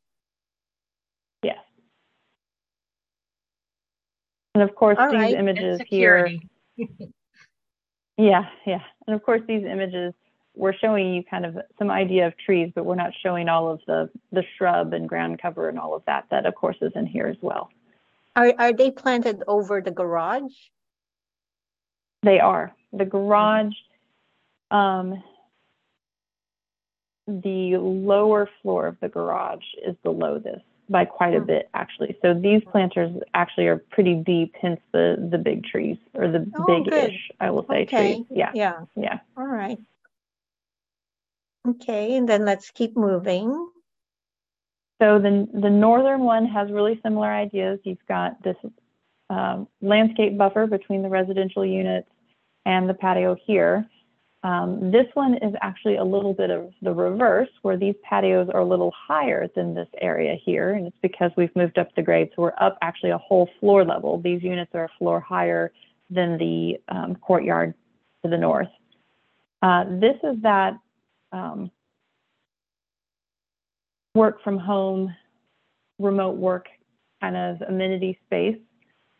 Yes. 1.42 1.58
And 4.54 4.62
of 4.62 4.74
course, 4.74 4.98
All 4.98 5.10
these 5.10 5.14
right. 5.20 5.34
Images 5.34 5.80
here. 5.88 6.28
Yeah, 8.16 8.50
yeah. 8.66 8.82
And 9.06 9.16
of 9.16 9.22
course, 9.22 9.40
these 9.48 9.64
images, 9.64 10.12
we're 10.60 10.74
showing 10.74 11.14
you 11.14 11.24
kind 11.24 11.46
of 11.46 11.56
some 11.78 11.90
idea 11.90 12.26
of 12.26 12.36
trees, 12.36 12.70
but 12.74 12.84
we're 12.84 12.94
not 12.94 13.12
showing 13.22 13.48
all 13.48 13.70
of 13.72 13.80
the, 13.86 14.10
the 14.30 14.44
shrub 14.56 14.92
and 14.92 15.08
ground 15.08 15.40
cover 15.40 15.70
and 15.70 15.78
all 15.78 15.94
of 15.96 16.02
that, 16.06 16.26
that 16.30 16.44
of 16.44 16.54
course 16.54 16.76
is 16.82 16.92
in 16.94 17.06
here 17.06 17.26
as 17.26 17.36
well. 17.40 17.70
Are, 18.36 18.52
are 18.58 18.72
they 18.72 18.90
planted 18.90 19.42
over 19.48 19.80
the 19.80 19.90
garage? 19.90 20.52
They 22.22 22.40
are. 22.40 22.74
The 22.92 23.06
garage, 23.06 23.72
um, 24.70 25.22
the 27.26 27.78
lower 27.78 28.48
floor 28.60 28.86
of 28.86 28.98
the 29.00 29.08
garage 29.08 29.64
is 29.86 29.96
below 30.02 30.38
this 30.38 30.60
by 30.90 31.04
quite 31.06 31.34
a 31.34 31.40
Hmm. 31.40 31.46
bit, 31.46 31.70
actually. 31.72 32.18
So 32.20 32.34
these 32.34 32.62
planters 32.70 33.12
actually 33.32 33.68
are 33.68 33.78
pretty 33.78 34.16
deep, 34.16 34.54
hence 34.60 34.80
the, 34.92 35.28
the 35.30 35.38
big 35.38 35.64
trees 35.64 35.96
or 36.14 36.28
the 36.28 36.46
Oh, 36.58 36.64
big-ish, 36.66 37.30
I 37.40 37.50
will 37.50 37.64
say, 37.70 37.82
Okay. 37.82 38.14
trees. 38.14 38.26
Yeah, 38.28 38.50
Yeah, 38.54 38.84
yeah. 38.96 39.20
all 39.38 39.46
right. 39.46 39.78
Okay, 41.68 42.16
and 42.16 42.28
then 42.28 42.44
let's 42.44 42.70
keep 42.70 42.96
moving. 42.96 43.68
So 45.00 45.18
the, 45.18 45.48
the 45.52 45.70
northern 45.70 46.20
one 46.20 46.46
has 46.46 46.70
really 46.70 47.00
similar 47.02 47.32
ideas. 47.32 47.80
You've 47.84 48.06
got 48.08 48.42
this 48.42 48.56
um, 49.28 49.68
landscape 49.80 50.36
buffer 50.36 50.66
between 50.66 51.02
the 51.02 51.08
residential 51.08 51.64
units 51.64 52.08
and 52.66 52.88
the 52.88 52.94
patio 52.94 53.36
here. 53.46 53.88
Um, 54.42 54.90
this 54.90 55.06
one 55.14 55.34
is 55.34 55.54
actually 55.60 55.96
a 55.96 56.04
little 56.04 56.32
bit 56.32 56.50
of 56.50 56.72
the 56.80 56.92
reverse, 56.92 57.50
where 57.60 57.76
these 57.76 57.94
patios 58.02 58.48
are 58.52 58.60
a 58.60 58.64
little 58.64 58.92
higher 58.96 59.48
than 59.54 59.74
this 59.74 59.88
area 60.00 60.34
here, 60.42 60.72
and 60.72 60.86
it's 60.86 60.96
because 61.02 61.30
we've 61.36 61.54
moved 61.54 61.78
up 61.78 61.94
the 61.94 62.02
grade. 62.02 62.30
So 62.34 62.42
we're 62.42 62.54
up 62.58 62.78
actually 62.80 63.10
a 63.10 63.18
whole 63.18 63.50
floor 63.60 63.84
level. 63.84 64.18
These 64.18 64.42
units 64.42 64.70
are 64.74 64.84
a 64.84 64.90
floor 64.98 65.20
higher 65.20 65.72
than 66.08 66.38
the 66.38 66.78
um, 66.88 67.16
courtyard 67.16 67.74
to 68.24 68.30
the 68.30 68.38
north. 68.38 68.68
Uh, 69.60 69.84
this 70.00 70.16
is 70.22 70.40
that 70.42 70.74
um, 71.32 71.70
work 74.14 74.42
from 74.42 74.58
home, 74.58 75.14
remote 75.98 76.36
work 76.36 76.66
kind 77.20 77.36
of 77.36 77.60
amenity 77.68 78.18
space 78.26 78.58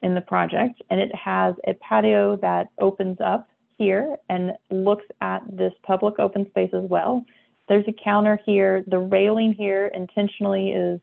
in 0.03 0.15
the 0.15 0.20
project. 0.20 0.82
And 0.91 1.01
it 1.01 1.15
has 1.15 1.55
a 1.66 1.74
patio 1.74 2.37
that 2.37 2.69
opens 2.81 3.19
up 3.24 3.49
here 3.78 4.16
and 4.28 4.53
looks 4.70 5.05
at 5.20 5.43
this 5.51 5.73
public 5.82 6.19
open 6.19 6.47
space 6.51 6.70
as 6.73 6.85
well. 6.89 7.24
There's 7.69 7.87
a 7.89 7.95
counter 8.05 8.39
here. 8.45 8.85
The 8.87 8.99
railing 8.99 9.53
here 9.53 9.91
intentionally 9.95 10.70
is 10.70 11.01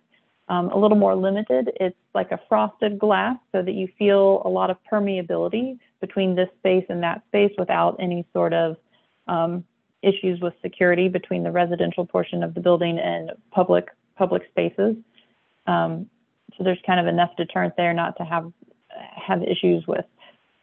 um, 0.49 0.69
a 0.69 0.77
little 0.77 0.97
more 0.97 1.15
limited. 1.15 1.71
It's 1.79 1.97
like 2.13 2.31
a 2.31 2.39
frosted 2.49 2.99
glass 2.99 3.37
so 3.51 3.61
that 3.61 3.73
you 3.73 3.87
feel 3.97 4.41
a 4.45 4.49
lot 4.49 4.69
of 4.69 4.77
permeability 4.91 5.77
between 6.01 6.35
this 6.35 6.49
space 6.59 6.85
and 6.89 7.01
that 7.03 7.23
space 7.27 7.51
without 7.57 7.97
any 7.99 8.25
sort 8.33 8.53
of 8.53 8.77
um, 9.27 9.63
issues 10.07 10.39
with 10.39 10.53
security 10.61 11.09
between 11.09 11.43
the 11.43 11.51
residential 11.51 12.05
portion 12.05 12.43
of 12.43 12.53
the 12.53 12.61
building 12.61 12.97
and 12.99 13.31
public 13.51 13.89
public 14.17 14.43
spaces. 14.49 14.95
Um, 15.67 16.09
so 16.57 16.63
there's 16.63 16.79
kind 16.85 16.99
of 16.99 17.07
enough 17.07 17.31
deterrent 17.37 17.75
there 17.77 17.93
not 17.93 18.17
to 18.17 18.23
have 18.23 18.51
have 19.15 19.43
issues 19.43 19.85
with 19.87 20.05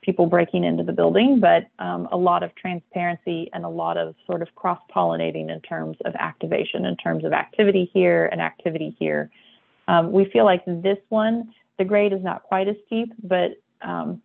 people 0.02 0.26
breaking 0.26 0.64
into 0.64 0.82
the 0.82 0.92
building, 0.92 1.40
but 1.40 1.66
um, 1.78 2.08
a 2.12 2.16
lot 2.16 2.42
of 2.42 2.54
transparency 2.56 3.48
and 3.52 3.64
a 3.64 3.68
lot 3.68 3.96
of 3.96 4.14
sort 4.26 4.42
of 4.42 4.54
cross 4.54 4.80
pollinating 4.94 5.50
in 5.50 5.60
terms 5.62 5.96
of 6.04 6.14
activation, 6.16 6.84
in 6.84 6.96
terms 6.96 7.24
of 7.24 7.32
activity 7.32 7.90
here 7.92 8.26
and 8.26 8.40
activity 8.40 8.94
here. 8.98 9.30
Um, 9.88 10.12
we 10.12 10.26
feel 10.26 10.44
like 10.44 10.64
this 10.66 10.98
one, 11.08 11.54
the 11.78 11.84
grade 11.84 12.12
is 12.12 12.22
not 12.22 12.42
quite 12.42 12.68
as 12.68 12.76
steep, 12.86 13.12
but 13.22 13.52
um, 13.80 14.20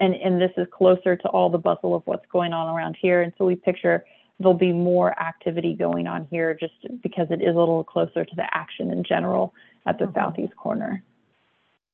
and 0.00 0.14
and 0.14 0.40
this 0.40 0.52
is 0.56 0.66
closer 0.70 1.16
to 1.16 1.28
all 1.28 1.50
the 1.50 1.58
bustle 1.58 1.94
of 1.94 2.02
what's 2.06 2.26
going 2.32 2.52
on 2.52 2.74
around 2.74 2.96
here. 3.00 3.22
And 3.22 3.32
so 3.38 3.44
we 3.44 3.56
picture 3.56 4.04
there'll 4.38 4.54
be 4.54 4.72
more 4.72 5.18
activity 5.20 5.74
going 5.74 6.06
on 6.06 6.26
here 6.30 6.54
just 6.54 6.74
because 7.02 7.26
it 7.30 7.42
is 7.42 7.56
a 7.56 7.58
little 7.58 7.82
closer 7.82 8.24
to 8.24 8.36
the 8.36 8.46
action 8.54 8.90
in 8.92 9.02
general 9.02 9.52
at 9.86 9.98
the 9.98 10.06
Mhm. 10.06 10.14
southeast 10.14 10.56
corner. 10.56 11.02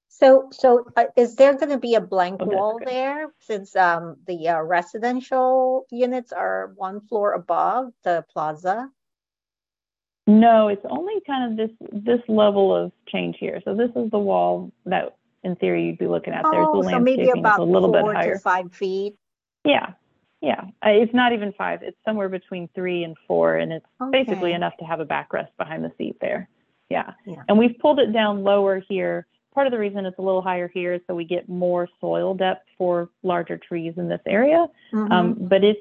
So, 0.09 0.49
so 0.53 0.87
uh, 0.97 1.07
is 1.17 1.35
there 1.35 1.55
going 1.55 1.71
to 1.71 1.79
be 1.79 1.95
a 1.97 2.01
blank 2.01 2.41
Oh, 2.43 2.47
wall 2.47 2.79
good. 2.79 2.87
there 2.87 3.33
since 3.41 3.75
um, 3.75 4.17
the 4.27 4.49
uh, 4.49 4.61
residential 4.63 5.87
units 5.91 6.33
are 6.33 6.73
one 6.77 7.01
floor 7.01 7.33
above 7.33 7.93
the 8.05 8.25
plaza? 8.33 8.91
No, 10.27 10.69
it's 10.69 10.85
only 10.89 11.21
kind 11.27 11.51
of 11.51 11.57
this 11.57 11.77
this 11.93 12.21
level 12.29 12.75
of 12.75 12.93
change 13.09 13.37
here. 13.39 13.61
So 13.65 13.75
this 13.75 13.91
is 13.97 14.11
the 14.11 14.19
wall 14.19 14.73
that 14.87 15.17
in 15.45 15.57
theory 15.57 15.85
you'd 15.85 15.99
be 15.99 16.07
looking 16.07 16.33
at. 16.33 16.43
There's 16.51 16.67
the 16.67 16.73
Oh, 16.73 16.83
so 16.83 16.99
maybe 16.99 17.29
about 17.31 17.61
a 17.61 17.65
little 17.65 17.93
bit 17.93 18.03
four 18.03 18.15
higher. 18.15 18.35
to 18.35 18.41
five 18.41 18.73
feet. 18.73 19.15
Yeah. 19.65 19.93
Yeah. 20.41 20.65
It's 20.83 21.15
not 21.15 21.33
even 21.33 21.53
five. 21.53 21.83
It's 21.83 21.97
somewhere 22.05 22.29
between 22.29 22.69
three 22.75 23.05
and 23.05 23.17
four. 23.27 23.57
And 23.57 23.73
it's 23.73 23.87
basically 24.11 24.53
enough 24.53 24.77
to 24.79 24.85
have 24.85 25.01
a 25.01 25.07
backrest 25.07 25.49
behind 25.59 25.85
the 25.85 25.93
seat 25.97 26.17
there. 26.21 26.49
Yeah. 26.91 27.13
Yeah. 27.27 27.43
And 27.49 27.59
we've 27.59 27.79
pulled 27.79 27.99
it 27.99 28.13
down 28.13 28.43
lower 28.43 28.81
here 28.89 29.27
part 29.55 29.67
of 29.69 29.71
the 29.71 29.79
reason 29.79 30.05
it's 30.05 30.19
a 30.19 30.23
little 30.23 30.43
higher 30.43 30.69
here 30.69 30.95
is 30.95 31.01
so 31.07 31.15
we 31.15 31.25
get 31.25 31.49
more 31.49 31.89
soil 32.01 32.35
depth 32.35 32.67
for 32.77 33.09
larger 33.23 33.57
trees 33.57 33.95
in 33.97 34.09
this 34.09 34.21
area. 34.27 34.67
Mhm. 34.93 35.11
Um, 35.13 35.35
but 35.35 35.63
it's 35.65 35.81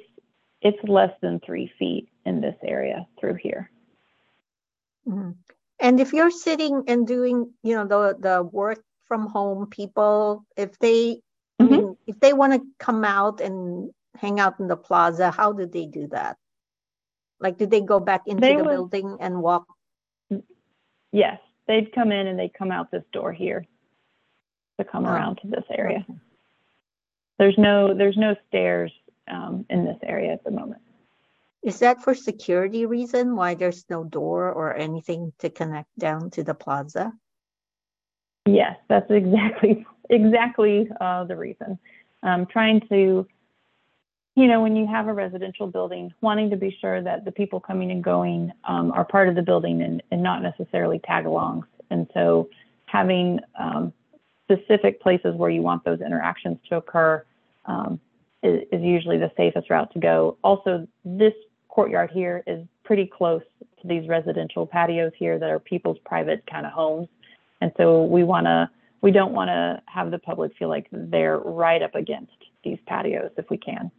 it's 0.62 0.78
less 0.88 1.12
than 1.20 1.42
three 1.42 1.68
feet 1.78 2.08
in 2.26 2.40
this 2.40 2.56
area 2.64 3.06
through 3.20 3.34
here. 3.34 3.70
Mhm. 5.08 5.36
And 5.80 6.00
if 6.00 6.14
you're 6.14 6.32
sitting 6.32 6.84
and 6.88 7.06
doing, 7.06 7.52
you 7.64 7.76
know, 7.76 7.86
the 7.86 8.16
the 8.18 8.44
work 8.44 8.84
from 9.06 9.28
home 9.28 9.68
people, 9.68 10.46
if 10.58 10.78
they, 10.80 11.22
I 11.60 11.64
Mhm. 11.64 11.70
mean, 11.70 11.98
if 12.08 12.20
they 12.20 12.34
want 12.34 12.54
to 12.54 12.68
come 12.80 13.04
out 13.04 13.42
and 13.42 13.94
hang 14.16 14.40
out 14.40 14.60
in 14.60 14.68
the 14.68 14.78
plaza, 14.78 15.32
how 15.32 15.52
do 15.54 15.66
they 15.66 15.86
do 15.86 16.08
that? 16.08 16.38
Like, 17.40 17.58
do 17.58 17.66
they 17.66 17.82
go 17.82 18.00
back 18.00 18.28
into 18.28 18.42
They 18.42 18.56
the 18.56 18.64
would- 18.64 18.70
building 18.70 19.18
and 19.20 19.42
walk? 19.42 19.66
Yes, 21.12 21.40
they'd 21.68 21.92
come 21.94 22.12
in 22.12 22.28
and 22.28 22.40
they'd 22.40 22.54
come 22.54 22.72
out 22.72 22.90
this 22.92 23.06
door 23.12 23.32
here 23.34 23.66
to 24.80 24.84
come 24.86 25.06
Oh, 25.06 25.10
around 25.10 25.38
to 25.38 25.48
this 25.48 25.66
area. 25.70 26.06
okay. 26.10 26.20
There's 27.38 27.58
no 27.58 27.94
there's 27.94 28.18
no 28.18 28.36
stairs 28.48 28.92
um, 29.28 29.66
in 29.70 29.86
this 29.86 29.98
area 30.04 30.32
at 30.34 30.44
the 30.44 30.52
moment. 30.52 30.82
Is 31.62 31.80
that 31.80 32.02
for 32.02 32.14
security 32.14 32.86
reason 32.86 33.36
why 33.36 33.56
there's 33.56 33.86
no 33.90 34.04
door 34.04 34.52
or 34.52 34.76
anything 34.76 35.34
to 35.40 35.50
connect 35.50 35.98
down 35.98 36.30
to 36.32 36.44
the 36.44 36.54
plaza? 36.54 37.14
Yes, 38.46 38.78
that's 38.90 39.10
exactly 39.10 39.86
exactly 40.10 40.90
uh, 41.00 41.24
the 41.26 41.36
reason. 41.36 41.78
Um, 42.24 42.46
trying 42.46 42.82
to, 42.90 43.28
you 44.36 44.48
know, 44.48 44.62
when 44.62 44.76
you 44.76 44.88
have 44.88 45.08
a 45.08 45.14
residential 45.14 45.68
building, 45.68 46.14
wanting 46.22 46.50
to 46.50 46.56
be 46.56 46.76
sure 46.80 47.02
that 47.02 47.26
the 47.26 47.32
people 47.32 47.60
coming 47.60 47.92
and 47.92 48.04
going 48.04 48.52
um, 48.66 48.92
are 48.92 49.06
part 49.06 49.28
of 49.30 49.36
the 49.36 49.42
building 49.42 49.82
and, 49.82 50.02
and 50.12 50.24
not 50.24 50.42
necessarily 50.42 51.00
tag-alongs. 51.00 51.66
And 51.90 52.08
so, 52.14 52.50
having 52.86 53.40
um, 53.60 53.92
specific 54.46 55.02
places 55.02 55.36
where 55.36 55.50
you 55.50 55.62
want 55.62 55.84
those 55.84 56.02
interactions 56.02 56.58
to 56.70 56.78
occur 56.78 57.26
um, 57.66 58.00
is, 58.42 58.62
is 58.72 58.82
usually 58.82 59.18
the 59.18 59.32
safest 59.36 59.70
route 59.70 59.92
to 59.94 60.00
go. 60.00 60.38
Also, 60.44 60.88
this 61.04 61.34
courtyard 61.70 62.12
here 62.12 62.44
is 62.46 62.66
pretty 62.84 63.06
close 63.06 63.42
to 63.82 63.88
these 63.88 64.08
residential 64.08 64.66
patios 64.66 65.12
here 65.18 65.40
that 65.40 65.50
are 65.50 65.60
people's 65.60 65.98
private 66.06 66.46
kind 66.46 66.66
of 66.66 66.72
homes. 66.72 67.08
And 67.64 67.72
so 67.78 68.04
we 68.04 68.26
want 68.26 68.46
to, 68.46 68.70
we 69.02 69.12
don't 69.12 69.32
want 69.32 69.48
to 69.48 69.82
have 69.86 70.12
the 70.12 70.20
public 70.20 70.54
feel 70.58 70.68
like 70.68 70.88
they're 70.92 71.40
right 71.40 71.82
up 71.82 71.96
against 71.96 72.34
these 72.62 72.78
patios 72.86 73.32
if 73.38 73.50
we 73.50 73.56
can. 73.58 73.90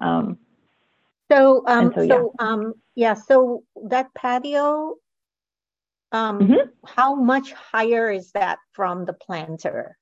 Um, 0.00 0.38
So, 1.30 1.62
um, 1.66 1.92
so, 1.94 2.00
yeah. 2.00 2.14
so, 2.14 2.32
um, 2.38 2.72
yeah, 2.94 3.12
so 3.12 3.64
that 3.84 4.06
patio, 4.14 4.94
um, 6.12 6.38
Mhm. 6.40 6.70
how 6.86 7.14
much 7.14 7.52
higher 7.52 8.10
is 8.10 8.32
that 8.32 8.58
from 8.72 9.04
the 9.04 9.12
planter? 9.12 9.98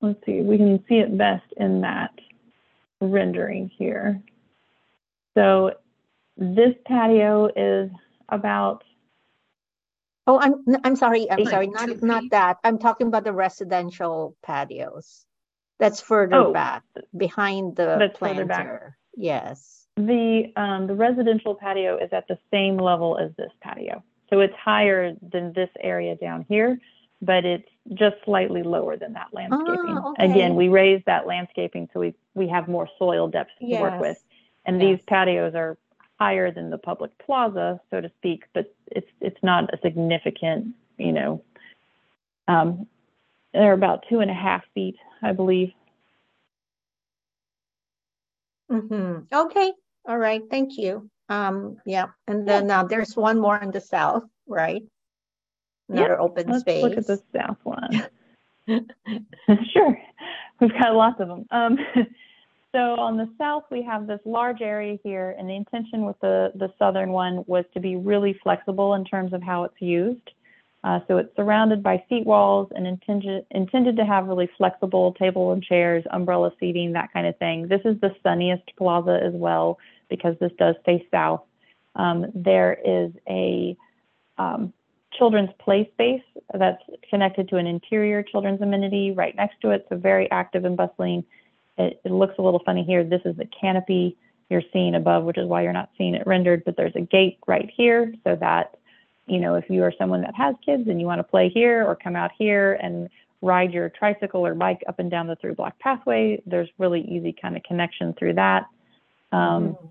let's 0.00 0.24
see, 0.26 0.42
we 0.42 0.58
can 0.58 0.84
see 0.86 0.96
it 0.98 1.16
best 1.16 1.50
in 1.56 1.80
that 1.80 2.10
rendering 3.00 3.68
here. 3.68 4.22
So 5.34 5.72
this 6.36 6.74
patio 6.84 7.48
is 7.56 7.90
about, 8.28 8.84
Oh, 10.26 10.38
I'm, 10.40 10.64
I'm 10.84 10.96
sorry, 10.96 11.30
I'm 11.30 11.44
sorry, 11.44 11.66
not, 11.68 12.02
not 12.02 12.24
that. 12.30 12.58
I'm 12.64 12.78
talking 12.78 13.08
about 13.08 13.24
the 13.24 13.32
residential 13.32 14.36
patios. 14.44 15.26
That's 15.78 16.00
further 16.00 16.36
Oh, 16.36 16.52
back, 16.52 16.82
behind 17.16 17.76
the 17.76 17.96
that's 17.98 18.18
further 18.18 18.44
back. 18.46 18.64
planter. 18.64 18.96
Yes. 19.16 19.86
the, 19.96 20.52
um, 20.56 20.86
the 20.86 20.94
residential 20.94 21.54
patio 21.54 21.98
is 21.98 22.12
at 22.12 22.26
the 22.28 22.38
same 22.50 22.78
level 22.78 23.18
as 23.18 23.30
this 23.36 23.52
patio. 23.60 24.02
So 24.30 24.40
it's 24.40 24.54
higher 24.54 25.14
than 25.20 25.52
this 25.52 25.68
area 25.80 26.16
down 26.16 26.46
here, 26.48 26.78
but 27.20 27.44
it's 27.44 27.68
just 27.94 28.16
slightly 28.24 28.62
lower 28.62 28.96
than 28.96 29.12
that 29.12 29.28
landscaping. 29.32 29.96
Ah, 29.98 30.08
okay. 30.10 30.24
Again, 30.30 30.54
we 30.56 30.68
raised 30.68 31.04
that 31.06 31.26
landscaping 31.26 31.88
so 31.92 32.00
we, 32.00 32.14
we 32.34 32.48
have 32.48 32.66
more 32.66 32.88
soil 32.98 33.28
depth 33.28 33.50
to 33.60 33.66
work 33.76 34.00
with. 34.00 34.16
And 34.64 34.80
Yes. 34.80 34.98
these 34.98 35.04
patios 35.06 35.54
are 35.54 35.76
higher 36.18 36.50
than 36.50 36.70
the 36.70 36.78
public 36.78 37.10
plaza, 37.18 37.80
so 37.90 38.00
to 38.00 38.10
speak, 38.18 38.44
but 38.54 38.72
it's 38.88 39.10
it's 39.20 39.42
not 39.42 39.72
a 39.74 39.78
significant, 39.82 40.74
you 40.98 41.12
know. 41.12 41.42
Um, 42.48 42.86
they're 43.52 43.72
about 43.72 44.04
two 44.08 44.20
and 44.20 44.30
a 44.30 44.34
half 44.34 44.62
feet, 44.74 44.96
I 45.22 45.32
believe. 45.32 45.72
Mm-hmm. 48.70 49.34
Okay, 49.34 49.72
all 50.06 50.18
right, 50.18 50.42
thank 50.50 50.78
you. 50.78 51.08
Um, 51.28 51.78
yeah, 51.86 52.06
and 52.26 52.46
then, 52.46 52.70
uh, 52.70 52.84
there's 52.84 53.16
one 53.16 53.40
more 53.40 53.56
in 53.58 53.70
the 53.70 53.80
south, 53.80 54.24
right? 54.46 54.82
Another 55.88 56.20
open 56.20 56.48
Let's 56.48 56.60
space. 56.60 56.82
look 56.82 56.96
at 56.96 57.06
the 57.06 57.22
south 57.34 57.58
one. 57.62 58.06
sure, 59.72 59.98
we've 60.60 60.72
got 60.72 60.94
lots 60.94 61.20
of 61.20 61.28
them. 61.28 61.46
Um, 61.50 61.78
so 62.74 62.96
on 62.96 63.16
the 63.16 63.30
south, 63.38 63.62
we 63.70 63.82
have 63.82 64.08
this 64.08 64.18
large 64.24 64.60
area 64.60 64.98
here, 65.04 65.36
and 65.38 65.48
the 65.48 65.54
intention 65.54 66.04
with 66.04 66.18
the 66.20 66.50
the 66.56 66.72
southern 66.78 67.10
one 67.10 67.44
was 67.46 67.64
to 67.72 67.80
be 67.80 67.94
really 67.94 68.38
flexible 68.42 68.94
in 68.94 69.04
terms 69.04 69.32
of 69.32 69.42
how 69.42 69.62
it's 69.62 69.80
used. 69.80 70.30
Uh, 70.82 70.98
so 71.08 71.16
it's 71.16 71.34
surrounded 71.36 71.82
by 71.82 72.02
seat 72.08 72.26
walls 72.26 72.68
and 72.74 72.86
intended 72.86 73.46
intended 73.52 73.96
to 73.96 74.04
have 74.04 74.26
really 74.26 74.50
flexible 74.58 75.14
table 75.14 75.52
and 75.52 75.62
chairs, 75.62 76.04
umbrella 76.10 76.50
seating, 76.58 76.92
that 76.92 77.12
kind 77.12 77.26
of 77.28 77.38
thing. 77.38 77.68
This 77.68 77.80
is 77.84 77.98
the 78.00 78.10
sunniest 78.24 78.64
plaza 78.76 79.20
as 79.22 79.32
well 79.32 79.78
because 80.10 80.34
this 80.40 80.52
does 80.58 80.74
face 80.84 81.04
south. 81.12 81.42
Um, 81.94 82.26
there 82.34 82.76
is 82.84 83.12
a 83.28 83.76
um, 84.36 84.72
children's 85.16 85.50
play 85.60 85.88
space 85.92 86.22
that's 86.58 86.82
connected 87.08 87.48
to 87.50 87.56
an 87.56 87.68
interior 87.68 88.24
children's 88.24 88.60
amenity 88.60 89.12
right 89.12 89.36
next 89.36 89.60
to 89.62 89.70
it, 89.70 89.86
so 89.88 89.96
very 89.96 90.28
active 90.32 90.64
and 90.64 90.76
bustling. 90.76 91.24
It, 91.76 92.00
it 92.04 92.10
looks 92.12 92.34
a 92.38 92.42
little 92.42 92.62
funny 92.64 92.84
here. 92.84 93.04
This 93.04 93.22
is 93.24 93.36
the 93.36 93.48
canopy 93.60 94.16
you're 94.50 94.62
seeing 94.72 94.94
above, 94.94 95.24
which 95.24 95.38
is 95.38 95.46
why 95.46 95.62
you're 95.62 95.72
not 95.72 95.90
seeing 95.96 96.14
it 96.14 96.26
rendered, 96.26 96.64
but 96.64 96.76
there's 96.76 96.94
a 96.94 97.00
gate 97.00 97.38
right 97.46 97.70
here 97.74 98.14
so 98.24 98.36
that, 98.36 98.76
you 99.26 99.40
know, 99.40 99.54
if 99.54 99.68
you 99.68 99.82
are 99.82 99.92
someone 99.98 100.20
that 100.20 100.34
has 100.34 100.54
kids 100.64 100.88
and 100.88 101.00
you 101.00 101.06
want 101.06 101.18
to 101.18 101.24
play 101.24 101.48
here 101.48 101.84
or 101.84 101.96
come 101.96 102.14
out 102.14 102.30
here 102.38 102.74
and 102.74 103.08
ride 103.40 103.72
your 103.72 103.88
tricycle 103.90 104.46
or 104.46 104.54
bike 104.54 104.82
up 104.88 104.98
and 104.98 105.10
down 105.10 105.26
the 105.26 105.36
through 105.36 105.54
block 105.54 105.78
pathway, 105.78 106.40
there's 106.46 106.68
really 106.78 107.02
easy 107.02 107.34
kind 107.40 107.56
of 107.56 107.62
connection 107.62 108.14
through 108.14 108.34
that. 108.34 108.66
Um, 109.32 109.74
Mhm. 109.74 109.88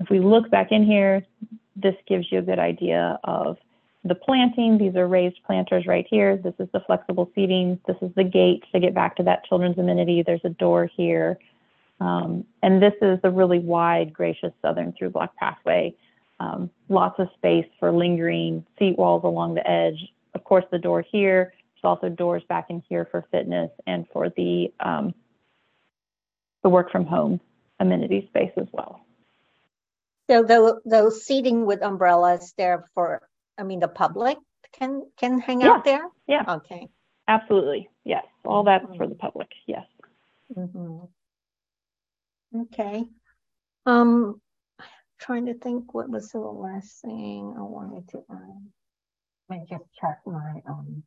if 0.00 0.10
we 0.10 0.20
look 0.20 0.50
back 0.50 0.72
in 0.72 0.84
here, 0.84 1.24
this 1.76 1.94
gives 2.06 2.30
you 2.30 2.38
a 2.38 2.42
good 2.42 2.58
idea 2.58 3.18
of 3.24 3.58
the 4.04 4.14
planting. 4.14 4.78
These 4.78 4.96
are 4.96 5.06
raised 5.08 5.38
planters 5.44 5.86
right 5.86 6.06
here. 6.08 6.36
This 6.36 6.54
is 6.58 6.68
the 6.72 6.80
flexible 6.80 7.30
seating. 7.34 7.80
This 7.86 7.96
is 8.02 8.10
the 8.16 8.24
gate 8.24 8.64
to 8.72 8.80
get 8.80 8.94
back 8.94 9.16
to 9.16 9.22
that 9.24 9.44
children's 9.44 9.78
amenity. 9.78 10.22
There's 10.24 10.44
a 10.44 10.50
door 10.50 10.90
here. 10.96 11.38
Um, 12.00 12.44
and 12.62 12.82
this 12.82 12.94
is 13.02 13.20
the 13.22 13.30
really 13.30 13.58
wide, 13.58 14.12
gracious 14.12 14.52
southern 14.62 14.92
through 14.92 15.10
block 15.10 15.34
pathway. 15.36 15.94
Um, 16.40 16.70
lots 16.88 17.18
of 17.18 17.28
space 17.36 17.66
for 17.80 17.92
lingering 17.92 18.64
seat 18.78 18.96
walls 18.96 19.24
along 19.24 19.54
the 19.54 19.68
edge. 19.68 19.98
Of 20.34 20.44
course, 20.44 20.64
the 20.70 20.78
door 20.78 21.02
here. 21.02 21.52
There's 21.74 21.90
also 21.90 22.08
doors 22.08 22.42
back 22.48 22.66
in 22.70 22.82
here 22.88 23.08
for 23.10 23.26
fitness 23.32 23.70
and 23.86 24.06
for 24.12 24.30
the 24.36 24.72
um, 24.80 25.14
the 26.62 26.68
work 26.68 26.90
from 26.90 27.06
home 27.06 27.40
amenity 27.80 28.26
space 28.30 28.52
as 28.56 28.66
well. 28.72 29.00
So 30.30 30.42
tho- 30.42 30.80
those 30.84 31.24
seating 31.24 31.66
with 31.66 31.82
umbrellas 31.82 32.52
there 32.58 32.88
for, 32.94 33.27
I 33.58 33.64
mean, 33.64 33.80
the 33.80 33.88
public 33.88 34.38
can, 34.72 35.02
can 35.18 35.38
hang 35.40 35.60
Yeah. 35.62 35.72
out 35.72 35.84
there? 35.84 36.08
Yeah. 36.26 36.44
Okay. 36.56 36.88
Absolutely. 37.26 37.90
Yes. 38.04 38.24
All 38.44 38.62
that's 38.64 38.86
for 38.96 39.06
the 39.06 39.14
public. 39.16 39.48
Yes. 39.66 39.86
Mhm. 40.56 41.08
Okay. 42.54 43.04
Um, 43.84 44.40
trying 45.18 45.46
to 45.46 45.54
think 45.54 45.92
what 45.92 46.08
was 46.08 46.30
the 46.30 46.38
last 46.38 47.02
thing 47.02 47.54
I 47.58 47.62
wanted 47.62 48.08
to, 48.10 48.24
um, 48.30 48.72
let 49.48 49.60
me 49.60 49.66
just 49.68 49.84
check 50.00 50.20
my, 50.24 50.62
um. 50.66 51.02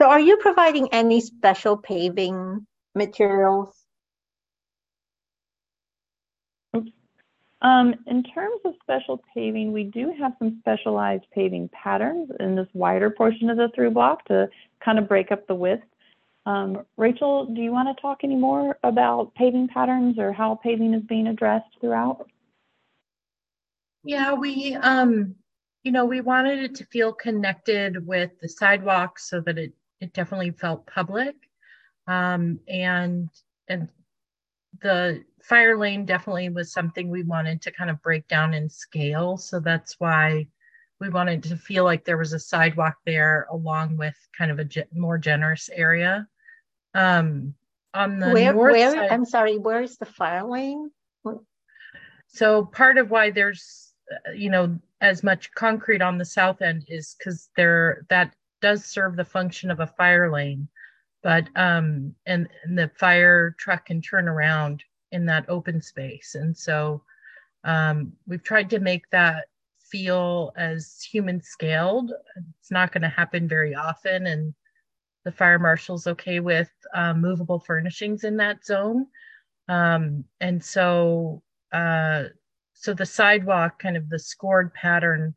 So 0.00 0.08
are 0.08 0.20
you 0.20 0.36
providing 0.38 0.92
any 0.92 1.20
special 1.20 1.76
paving 1.78 2.66
materials? 2.94 3.75
Um, 7.66 7.96
in 8.06 8.22
terms 8.22 8.60
of 8.64 8.74
special 8.80 9.20
paving, 9.34 9.72
we 9.72 9.82
do 9.82 10.14
have 10.20 10.34
some 10.38 10.58
specialized 10.60 11.24
paving 11.34 11.68
patterns 11.70 12.30
in 12.38 12.54
this 12.54 12.68
wider 12.74 13.10
portion 13.10 13.50
of 13.50 13.56
the 13.56 13.70
through 13.74 13.90
block 13.90 14.24
to 14.26 14.48
kind 14.84 15.00
of 15.00 15.08
break 15.08 15.32
up 15.32 15.48
the 15.48 15.54
width. 15.56 15.82
Um, 16.44 16.84
Rachel, 16.96 17.46
do 17.46 17.60
you 17.60 17.72
want 17.72 17.88
to 17.88 18.00
talk 18.00 18.18
any 18.22 18.36
more 18.36 18.78
about 18.84 19.34
paving 19.34 19.66
patterns 19.66 20.16
or 20.16 20.32
how 20.32 20.54
paving 20.62 20.94
is 20.94 21.02
being 21.08 21.26
addressed 21.26 21.66
throughout? 21.80 22.30
Yeah, 24.04 24.34
we, 24.34 24.76
um, 24.76 25.34
you 25.82 25.90
know, 25.90 26.04
we 26.04 26.20
wanted 26.20 26.60
it 26.60 26.76
to 26.76 26.84
feel 26.84 27.12
connected 27.12 28.06
with 28.06 28.30
the 28.40 28.48
sidewalk 28.48 29.18
so 29.18 29.40
that 29.40 29.58
it, 29.58 29.72
it 30.00 30.12
definitely 30.12 30.52
felt 30.52 30.86
public. 30.86 31.34
Um, 32.06 32.60
and, 32.68 33.28
and 33.66 33.88
the 34.80 35.24
fire 35.48 35.78
lane 35.78 36.04
definitely 36.04 36.48
was 36.48 36.72
something 36.72 37.08
we 37.08 37.22
wanted 37.22 37.62
to 37.62 37.70
kind 37.70 37.88
of 37.90 38.02
break 38.02 38.26
down 38.28 38.52
in 38.52 38.68
scale. 38.68 39.36
So 39.36 39.60
that's 39.60 39.98
why 39.98 40.48
we 41.00 41.08
wanted 41.08 41.42
to 41.44 41.56
feel 41.56 41.84
like 41.84 42.04
there 42.04 42.18
was 42.18 42.32
a 42.32 42.38
sidewalk 42.38 42.96
there 43.04 43.46
along 43.50 43.96
with 43.96 44.16
kind 44.36 44.50
of 44.50 44.58
a 44.58 44.64
ge- 44.64 44.92
more 44.92 45.18
generous 45.18 45.68
area. 45.72 46.26
Um, 46.94 47.54
on 47.94 48.18
the 48.18 48.32
Where, 48.32 48.52
north 48.52 48.72
where, 48.72 48.92
side, 48.92 49.10
I'm 49.10 49.24
sorry, 49.24 49.58
where 49.58 49.82
is 49.82 49.96
the 49.98 50.06
fire 50.06 50.44
lane? 50.44 50.90
so 52.28 52.64
part 52.64 52.98
of 52.98 53.10
why 53.10 53.30
there's, 53.30 53.92
you 54.34 54.50
know, 54.50 54.78
as 55.00 55.22
much 55.22 55.52
concrete 55.52 56.02
on 56.02 56.18
the 56.18 56.24
south 56.24 56.60
end 56.60 56.84
is 56.88 57.14
because 57.18 57.50
there 57.56 58.04
that 58.08 58.34
does 58.60 58.84
serve 58.84 59.16
the 59.16 59.24
function 59.24 59.70
of 59.70 59.80
a 59.80 59.86
fire 59.86 60.30
lane, 60.30 60.68
but 61.22 61.48
um, 61.56 62.14
and, 62.26 62.48
and 62.64 62.76
the 62.76 62.90
fire 62.98 63.54
truck 63.58 63.86
can 63.86 64.02
turn 64.02 64.28
around 64.28 64.82
in 65.16 65.26
that 65.26 65.48
open 65.48 65.80
space, 65.80 66.36
and 66.36 66.56
so 66.56 67.02
um, 67.64 68.12
we've 68.28 68.44
tried 68.44 68.70
to 68.70 68.78
make 68.78 69.10
that 69.10 69.46
feel 69.90 70.52
as 70.56 71.02
human 71.02 71.40
scaled. 71.42 72.12
It's 72.60 72.70
not 72.70 72.92
going 72.92 73.02
to 73.02 73.08
happen 73.08 73.48
very 73.48 73.74
often, 73.74 74.26
and 74.26 74.54
the 75.24 75.32
fire 75.32 75.58
marshal's 75.58 76.06
okay 76.06 76.38
with 76.38 76.70
um, 76.94 77.20
movable 77.20 77.58
furnishings 77.58 78.22
in 78.24 78.36
that 78.36 78.64
zone. 78.64 79.06
Um, 79.68 80.24
and 80.40 80.62
so, 80.62 81.42
uh, 81.72 82.24
so 82.72 82.94
the 82.94 83.06
sidewalk, 83.06 83.80
kind 83.80 83.96
of 83.96 84.08
the 84.08 84.18
scored 84.18 84.72
pattern 84.74 85.34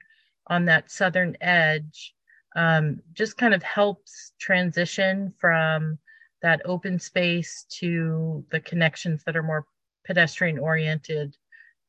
on 0.48 0.66
that 0.66 0.92
southern 0.92 1.36
edge, 1.42 2.14
um, 2.56 3.02
just 3.14 3.38
kind 3.38 3.54
of 3.54 3.64
helps 3.64 4.34
transition 4.40 5.34
from 5.40 5.98
that 6.42 6.62
open 6.66 7.00
space 7.00 7.66
to 7.80 8.44
the 8.52 8.60
connections 8.60 9.24
that 9.26 9.36
are 9.36 9.44
more 9.44 9.66
pedestrian 10.06 10.60
oriented, 10.60 11.36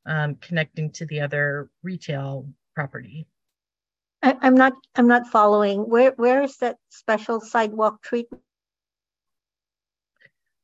um, 0.06 0.34
connecting 0.36 0.90
to 0.92 1.06
the 1.06 1.20
other 1.20 1.70
retail 1.82 2.48
property. 2.74 3.26
I, 4.22 4.36
I'm 4.42 4.54
not, 4.54 4.74
I'm 4.96 5.06
not 5.08 5.28
following. 5.28 5.88
Where, 5.88 6.12
where 6.16 6.42
is 6.42 6.56
that 6.58 6.76
special 6.90 7.40
sidewalk 7.40 8.02
treatment? 8.02 8.42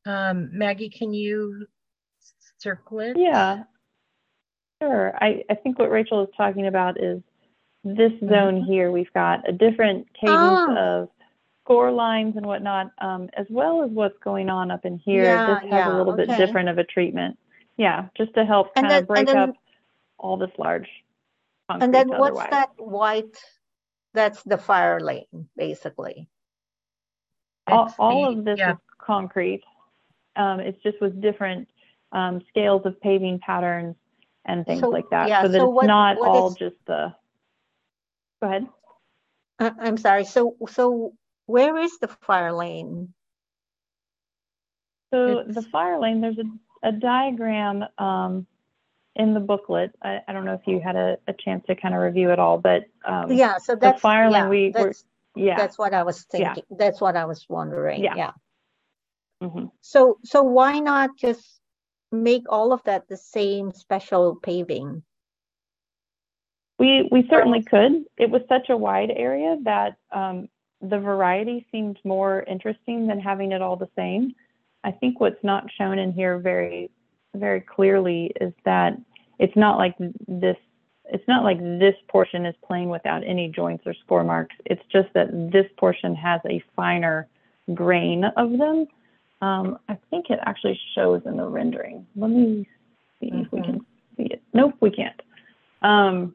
Um, 0.07 0.51
Maggie, 0.53 0.91
can 0.91 1.13
you 1.13 1.67
circle 2.59 3.01
it? 3.01 3.17
Yeah, 3.17 3.65
sure. 4.83 5.15
I, 5.21 5.45
I 5.51 5.55
think 5.55 5.79
what 5.79 5.91
Rachel 5.91 6.23
is 6.23 6.29
talking 6.37 6.67
about 6.67 7.01
is 7.03 7.23
this 7.85 8.13
Mm-hmm. 8.13 8.29
zone 8.29 8.63
here. 8.65 8.93
We've 8.93 9.13
got 9.15 9.49
a 9.49 9.53
different 9.53 10.07
cadence 10.21 10.61
Ah. 10.69 10.77
of 10.79 11.09
score 11.67 11.91
lines 11.91 12.37
and 12.37 12.47
whatnot, 12.47 12.93
um, 12.99 13.29
as 13.37 13.47
well 13.51 13.83
as 13.83 13.91
what's 13.91 14.17
going 14.21 14.49
on 14.49 14.71
up 14.71 14.85
in 14.85 14.99
here. 14.99 15.25
Yeah, 15.25 15.47
this 15.47 15.63
has 15.65 15.71
yeah, 15.71 15.93
a 15.93 15.97
little 15.97 16.13
bit 16.15 16.29
different 16.29 16.69
of 16.69 16.79
a 16.79 16.85
treatment. 16.85 17.37
Yeah, 17.77 18.07
just 18.17 18.33
to 18.35 18.45
help 18.45 18.73
kind 18.75 18.89
then- 18.89 19.03
of 19.03 19.09
break 19.09 19.27
then- 19.27 19.37
up 19.37 19.55
all 20.19 20.37
this 20.37 20.51
large 20.59 20.89
concrete 21.69 21.85
And 21.85 21.93
then 21.95 22.09
what's 22.09 22.39
otherwise. 22.39 22.51
that 22.51 22.71
white? 22.79 23.37
That's 24.15 24.43
the 24.45 24.57
fire 24.57 25.01
lane, 25.01 25.49
basically. 25.57 26.29
all, 27.67 27.93
all 27.99 28.29
of 28.39 28.45
this 28.45 28.59
yeah. 28.61 28.73
is 28.73 28.79
concrete. 28.99 29.63
Um, 30.37 30.61
it's 30.61 30.81
just 30.85 31.01
with 31.01 31.21
different 31.21 31.69
um, 32.13 32.41
scales 32.49 32.83
of 32.87 32.99
paving 33.01 33.41
patterns 33.41 33.97
and 34.45 34.65
things 34.65 34.81
So, 34.81 34.89
like 34.89 35.11
that, 35.11 35.29
yeah, 35.29 35.43
so 35.43 35.49
that 35.49 35.59
so 35.59 35.65
it's 35.65 35.75
what- 35.75 35.87
not 35.87 36.19
what 36.19 36.29
all 36.29 36.49
is- 36.51 36.55
just 36.55 36.77
the. 36.87 37.13
Go 38.41 38.49
ahead. 38.49 38.69
Uh, 39.59 39.71
I'm 39.81 39.97
sorry. 39.97 40.25
So, 40.25 40.55
so 40.69 41.13
where 41.47 41.77
is 41.79 41.99
the 41.99 42.09
fire 42.09 42.53
lane? 42.53 43.13
So 45.13 45.39
It's- 45.41 45.55
the 45.55 45.63
fire 45.63 45.99
lane, 45.99 46.21
there's 46.21 46.39
a, 46.39 46.89
a 46.89 46.93
diagram 46.93 47.85
um, 47.99 48.47
in 49.15 49.35
the 49.35 49.41
booklet. 49.41 49.93
I, 50.03 50.21
I 50.27 50.33
don't 50.33 50.45
know 50.45 50.55
if 50.55 50.67
you 50.67 50.81
had 50.81 50.97
a, 50.97 51.19
a 51.27 51.33
chance 51.33 51.65
to 51.67 51.77
kind 51.77 51.95
of 51.95 52.01
review 52.03 52.31
it 52.31 52.39
all, 52.39 52.59
but 52.59 52.85
um, 53.05 53.33
Yeah, 53.33 53.59
so 53.59 53.77
that's, 53.77 54.01
fire 54.01 54.31
lane, 54.31 54.43
yeah, 54.45 54.49
we- 54.49 54.73
we're- 54.75 54.85
that's, 54.87 55.05
yeah. 55.35 55.57
that's 55.57 55.79
what 55.79 55.95
I 55.95 56.03
was 56.03 56.27
Yeah. 56.35 56.55
thinking. 56.55 56.77
That's 56.77 57.01
what 57.01 57.17
I 57.17 57.25
was 57.25 57.47
wondering. 57.49 58.03
Yeah. 58.03 58.15
Yeah. 58.17 58.33
mhm. 59.43 59.71
So, 59.81 60.19
so 60.25 60.43
why 60.43 60.81
not 60.81 61.11
just 61.17 61.61
make 62.11 62.45
all 62.49 62.73
of 62.73 62.83
that 62.85 63.09
the 63.09 63.17
same 63.17 63.73
special 63.73 64.37
paving? 64.37 65.03
We 66.79 67.09
we 67.11 67.27
certainly 67.29 67.63
could. 67.63 68.05
It 68.19 68.31
was 68.31 68.43
such 68.49 68.69
a 68.69 68.77
wide 68.77 69.11
area 69.11 69.57
that 69.63 69.97
um, 70.13 70.49
the 70.81 70.99
variety 70.99 71.67
seemed 71.73 71.99
more 72.05 72.43
interesting 72.43 73.07
than 73.07 73.19
having 73.19 73.53
it 73.53 73.63
all 73.63 73.77
the 73.77 73.89
same. 73.97 74.35
I 74.85 74.93
think 74.93 75.21
what's 75.21 75.43
not 75.43 75.65
shown 75.77 75.99
in 75.99 76.13
here 76.13 76.39
very 76.39 76.91
very 77.35 77.61
clearly 77.61 78.33
is 78.41 78.53
that 78.65 78.97
it's 79.39 79.57
not 79.57 79.79
like 79.79 79.95
this. 80.27 80.57
It's 81.05 81.27
not 81.29 81.45
like 81.45 81.61
this 81.61 81.95
portion 82.09 82.47
is 82.47 82.55
plain 82.67 82.89
without 82.89 83.23
any 83.25 83.49
joints 83.49 83.85
or 83.87 83.95
score 83.95 84.25
marks. 84.25 84.57
It's 84.65 84.83
just 84.91 85.09
that 85.15 85.29
this 85.53 85.67
portion 85.77 86.15
has 86.17 86.41
a 86.49 86.63
finer 86.75 87.29
grain 87.75 88.25
of 88.37 88.51
them. 88.59 88.87
Um, 89.41 89.79
I 89.89 89.99
think 90.11 90.31
it 90.31 90.41
actually 90.45 90.81
shows 90.95 91.23
in 91.27 91.37
the 91.37 91.47
rendering. 91.47 92.07
Let 92.17 92.31
me 92.31 92.67
see 93.21 93.31
if 93.33 93.53
we 93.53 93.63
can 93.63 93.87
see 94.17 94.25
it. 94.25 94.43
Nope, 94.53 94.75
we 94.81 94.91
can't. 94.91 95.21
Um, 95.83 96.35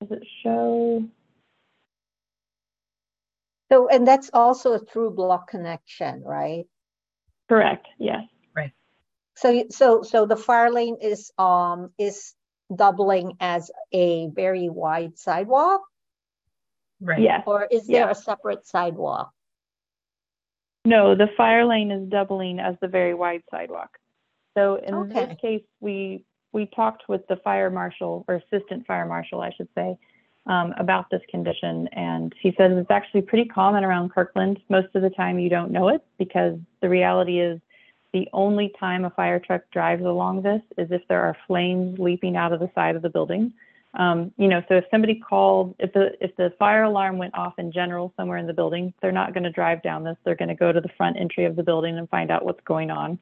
does 0.00 0.18
it 0.18 0.26
show? 0.42 1.04
So, 3.70 3.88
and 3.88 4.06
that's 4.06 4.30
also 4.32 4.72
a 4.72 4.78
through 4.78 5.10
block 5.10 5.48
connection, 5.50 6.22
right? 6.24 6.64
Correct. 7.48 7.86
Yes. 7.98 8.22
Right. 8.54 8.72
So, 9.36 9.64
so, 9.70 10.02
so 10.02 10.26
the 10.26 10.36
fire 10.36 10.70
lane 10.70 10.96
is, 11.00 11.30
um, 11.38 11.90
is 11.98 12.34
doubling 12.74 13.36
as 13.40 13.70
a 13.92 14.28
very 14.28 14.68
wide 14.68 15.18
sidewalk? 15.18 15.82
Right. 17.00 17.20
Yes. 17.20 17.44
Or 17.46 17.66
is 17.70 17.86
there 17.86 18.06
Yeah. 18.06 18.10
a 18.10 18.14
separate 18.14 18.66
sidewalk? 18.66 19.30
No, 20.84 21.14
the 21.14 21.28
fire 21.36 21.64
lane 21.66 21.90
is 21.90 22.08
doubling 22.08 22.60
as 22.60 22.76
the 22.80 22.88
very 22.88 23.14
wide 23.14 23.42
sidewalk. 23.50 23.98
So 24.56 24.76
in 24.76 24.94
Okay. 24.94 25.26
this 25.26 25.40
case, 25.40 25.64
we 25.80 26.24
we 26.52 26.64
talked 26.66 27.08
with 27.08 27.26
the 27.28 27.36
fire 27.36 27.68
marshal 27.68 28.24
or 28.26 28.36
assistant 28.36 28.86
fire 28.86 29.04
marshal, 29.04 29.42
I 29.42 29.50
should 29.50 29.68
say, 29.74 29.98
um, 30.48 30.74
about 30.78 31.10
this 31.10 31.22
condition, 31.30 31.88
and 31.92 32.34
he 32.40 32.50
says 32.56 32.72
it's 32.74 32.90
actually 32.90 33.22
pretty 33.22 33.44
common 33.44 33.84
around 33.84 34.12
Kirkland. 34.12 34.58
Most 34.68 34.88
of 34.94 35.02
the 35.02 35.10
time, 35.10 35.38
you 35.38 35.50
don't 35.50 35.70
know 35.70 35.88
it 35.88 36.02
because 36.18 36.58
the 36.80 36.88
reality 36.88 37.40
is 37.40 37.60
the 38.12 38.26
only 38.32 38.72
time 38.80 39.04
a 39.04 39.10
fire 39.10 39.38
truck 39.38 39.62
drives 39.70 40.02
along 40.02 40.42
this 40.42 40.62
is 40.78 40.88
if 40.90 41.02
there 41.08 41.22
are 41.22 41.36
flames 41.46 41.98
leaping 41.98 42.36
out 42.36 42.52
of 42.52 42.60
the 42.60 42.70
side 42.74 42.96
of 42.96 43.02
the 43.02 43.10
building. 43.10 43.52
Um, 43.94 44.32
you 44.38 44.48
know, 44.48 44.62
so 44.68 44.76
if 44.76 44.84
somebody 44.90 45.14
called, 45.14 45.74
if 45.78 45.92
the 45.92 46.12
if 46.20 46.34
the 46.36 46.52
fire 46.58 46.84
alarm 46.84 47.18
went 47.18 47.34
off 47.34 47.58
in 47.58 47.70
general 47.70 48.12
somewhere 48.16 48.38
in 48.38 48.46
the 48.46 48.52
building, 48.52 48.94
they're 49.00 49.12
not 49.12 49.34
going 49.34 49.44
to 49.44 49.50
drive 49.50 49.82
down 49.82 50.04
this. 50.04 50.16
They're 50.24 50.36
going 50.36 50.48
to 50.48 50.54
go 50.54 50.72
to 50.72 50.80
the 50.80 50.90
front 50.96 51.18
entry 51.18 51.44
of 51.44 51.56
the 51.56 51.62
building 51.62 51.98
and 51.98 52.08
find 52.08 52.30
out 52.30 52.44
what's 52.44 52.62
going 52.64 52.90
on. 52.90 53.18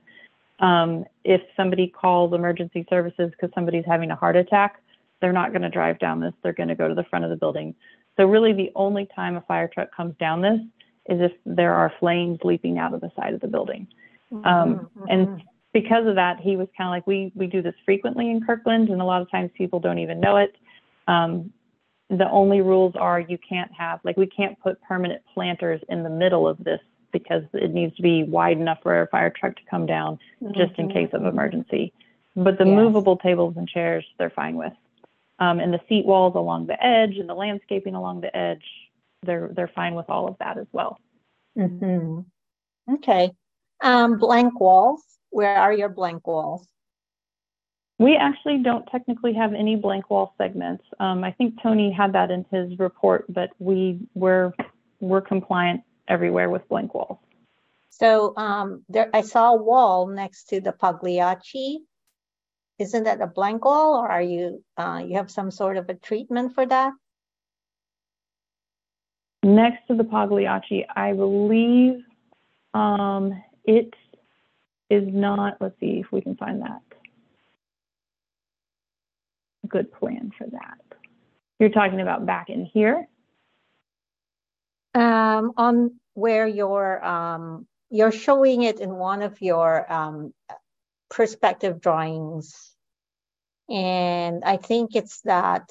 Um, 0.61 1.05
if 1.25 1.41
somebody 1.57 1.89
calls 1.89 2.33
emergency 2.33 2.87
services 2.89 3.31
because 3.31 3.51
somebody's 3.55 3.85
having 3.87 4.11
a 4.11 4.17
heart 4.17 4.37
attack, 4.37 4.81
they're 5.21 5.33
not 5.33 5.51
going 5.51 5.63
to 5.63 5.69
drive 5.69 5.99
down 5.99 6.21
this. 6.21 6.33
They're 6.43 6.53
going 6.53 6.69
to 6.69 6.75
go 6.75 6.89
to 6.89 6.95
the 6.95 7.05
front 7.05 7.25
of 7.25 7.31
the 7.31 7.37
building. 7.37 7.75
So 8.17 8.27
really, 8.27 8.53
the 8.53 8.71
only 8.75 9.09
time 9.15 9.37
a 9.37 9.41
fire 9.43 9.69
truck 9.73 9.95
comes 9.95 10.15
down 10.19 10.43
this 10.43 10.61
is 11.09 11.21
if 11.21 11.33
there 11.45 11.75
are 11.75 11.93
flames 12.01 12.39
leaping 12.43 12.79
out 12.79 12.95
of 12.95 13.01
the 13.01 13.11
side 13.17 13.35
of 13.35 13.41
the 13.41 13.49
building. 13.49 13.87
Um, 14.45 14.91
Mhm, 14.99 15.07
and 15.09 15.43
because 15.73 16.07
of 16.07 16.15
that, 16.17 16.41
he 16.41 16.57
was 16.57 16.69
kind 16.77 16.89
of 16.89 16.93
like, 16.93 17.07
we 17.07 17.33
we 17.35 17.47
do 17.47 17.63
this 17.63 17.75
frequently 17.85 18.31
in 18.31 18.45
Kirkland, 18.45 18.89
and 18.89 19.01
a 19.01 19.05
lot 19.05 19.23
of 19.23 19.31
times 19.31 19.51
people 19.55 19.79
don't 19.79 19.99
even 19.99 20.21
know 20.21 20.37
it. 20.37 20.57
Um, 21.07 21.53
the 22.09 22.29
only 22.31 22.61
rules 22.61 22.95
are 22.97 23.21
you 23.21 23.39
can't 23.39 23.73
have 23.73 24.01
like 24.05 24.17
we 24.17 24.27
can't 24.27 24.59
put 24.61 24.81
permanent 24.83 25.23
planters 25.35 25.81
in 25.89 26.03
the 26.03 26.11
middle 26.11 26.47
of 26.47 26.57
this 26.63 26.81
because 27.13 27.43
it 27.53 27.73
needs 27.73 27.95
to 27.97 28.03
be 28.03 28.23
wide 28.25 28.59
enough 28.59 28.79
for 28.83 29.03
a 29.03 29.07
fire 29.09 29.31
truck 29.31 29.57
to 29.57 29.63
come 29.71 29.87
down 29.87 30.19
just 30.53 30.79
in 30.79 30.89
Mhm, 30.89 30.93
case 30.93 31.11
of 31.13 31.25
emergency. 31.25 31.93
But 32.37 32.59
the 32.59 32.67
Yes. 32.67 32.75
movable 32.75 33.17
tables 33.17 33.57
and 33.57 33.69
chairs, 33.69 34.05
they're 34.19 34.31
fine 34.31 34.57
with. 34.57 34.73
Um, 35.39 35.61
and 35.61 35.73
the 35.73 35.81
seat 35.89 36.07
walls 36.07 36.35
along 36.35 36.67
the 36.67 36.83
edge 36.83 37.17
and 37.19 37.29
the 37.29 37.35
landscaping 37.35 37.95
along 37.95 38.23
the 38.23 38.35
edge, 38.35 38.65
they're 39.23 39.51
they're 39.55 39.69
fine 39.75 39.95
with 39.95 40.09
all 40.09 40.29
of 40.29 40.37
that 40.39 40.57
as 40.57 40.67
well. 40.73 40.99
Mhm. 41.57 42.25
Okay. 42.91 43.33
Um, 43.83 44.19
blank 44.19 44.59
walls, 44.59 45.03
where 45.31 45.57
are 45.57 45.73
your 45.73 45.91
blank 45.91 46.27
walls? 46.27 46.67
We 47.99 48.17
actually 48.17 48.59
don't 48.59 48.87
technically 48.87 49.33
have 49.35 49.55
any 49.55 49.77
blank 49.77 50.11
wall 50.11 50.35
segments. 50.37 50.85
Um, 51.01 51.25
I 51.25 51.33
think 51.33 51.63
Tony 51.63 51.91
had 51.91 52.13
that 52.13 52.31
in 52.31 52.45
his 52.51 52.79
report, 52.79 53.25
but 53.29 53.51
we 53.59 54.01
we're 54.15 54.53
we're 55.01 55.23
compliant 55.23 55.83
everywhere 56.09 56.51
with 56.51 56.69
blank 56.69 56.95
walls. 56.95 57.19
So, 57.91 58.35
um, 58.37 58.85
there, 58.91 59.09
I 59.15 59.23
saw 59.23 59.55
a 59.55 59.63
wall 59.63 60.07
next 60.07 60.51
to 60.51 60.61
the 60.61 60.73
Pagliacci. 60.73 61.79
Isn't 62.79 63.05
that 63.05 63.21
a 63.21 63.27
blank 63.27 63.65
wall 63.65 63.95
or 63.97 64.09
are 64.09 64.23
you, 64.23 64.63
uh, 64.77 65.03
you 65.07 65.17
have 65.17 65.31
some 65.31 65.51
sort 65.51 65.77
of 65.77 65.89
a 65.89 65.95
treatment 65.95 66.55
for 66.55 66.67
that? 66.67 66.93
Next 69.43 69.87
to 69.89 69.95
the 69.95 70.05
Pagliacci, 70.05 70.85
I 70.95 71.13
believe 71.13 72.05
um, 72.75 73.43
it 73.65 73.95
is 74.91 75.05
not, 75.07 75.57
let's 75.61 75.79
see 75.81 76.01
if 76.01 76.13
we 76.13 76.21
can 76.21 76.37
find 76.37 76.63
that. 76.63 76.83
Good 79.69 79.93
plan 79.93 80.33
for 80.37 80.47
that. 80.49 80.81
You're 81.59 81.71
talking 81.71 82.01
about 82.01 82.27
back 82.27 82.51
in 82.51 82.67
here? 82.67 83.09
Um, 84.95 85.53
on 85.57 85.93
where 86.15 86.47
you're, 86.47 87.05
um, 87.05 87.67
you're 87.91 88.13
showing 88.13 88.63
it 88.63 88.81
in 88.81 88.91
one 88.95 89.23
of 89.23 89.41
your, 89.41 89.91
um, 89.91 90.35
perspective 91.11 91.81
drawings. 91.81 92.75
And 93.69 94.45
I 94.45 94.57
think 94.57 94.95
it's 94.95 95.21
that 95.23 95.71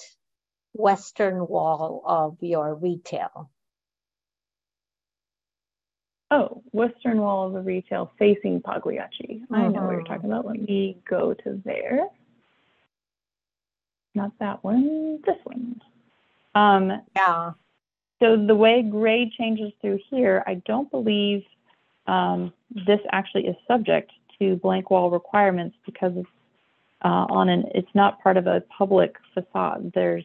western 0.74 1.48
wall 1.48 2.04
of 2.06 2.38
your 2.42 2.76
retail. 2.76 3.50
Oh, 6.32 6.64
western 6.72 7.22
wall 7.22 7.48
of 7.48 7.54
the 7.54 7.62
retail 7.62 8.12
facing 8.18 8.62
Pagliacci. 8.62 9.44
I 9.52 9.68
know 9.68 9.84
what 9.84 9.92
you're 9.92 10.02
Mhm. 10.02 10.08
talking 10.08 10.26
about. 10.26 10.46
Let 10.46 10.60
me 10.60 10.98
go 11.06 11.34
to 11.34 11.62
there. 11.64 12.10
Not 14.16 14.38
that 14.40 14.64
one, 14.64 15.22
this 15.22 15.38
one. 15.46 15.82
Um, 16.56 17.02
Yeah. 17.16 17.54
so 18.20 18.38
the 18.38 18.56
way 18.56 18.82
grade 18.82 19.32
changes 19.34 19.74
through 19.82 19.98
here, 20.10 20.44
I 20.48 20.56
don't 20.56 20.90
believe 20.90 21.46
um, 22.08 22.54
this 22.70 23.02
actually 23.12 23.48
is 23.48 23.56
subject 23.68 24.12
to 24.40 24.56
blank 24.58 24.90
wall 24.90 25.10
requirements 25.10 25.76
because 25.86 26.14
it's 26.16 26.30
uh, 27.04 27.26
on 27.30 27.50
an, 27.50 27.66
it's 27.76 27.94
not 27.94 28.22
part 28.22 28.38
of 28.38 28.48
a 28.48 28.62
public 28.78 29.16
facade. 29.34 29.92
There's, 29.94 30.24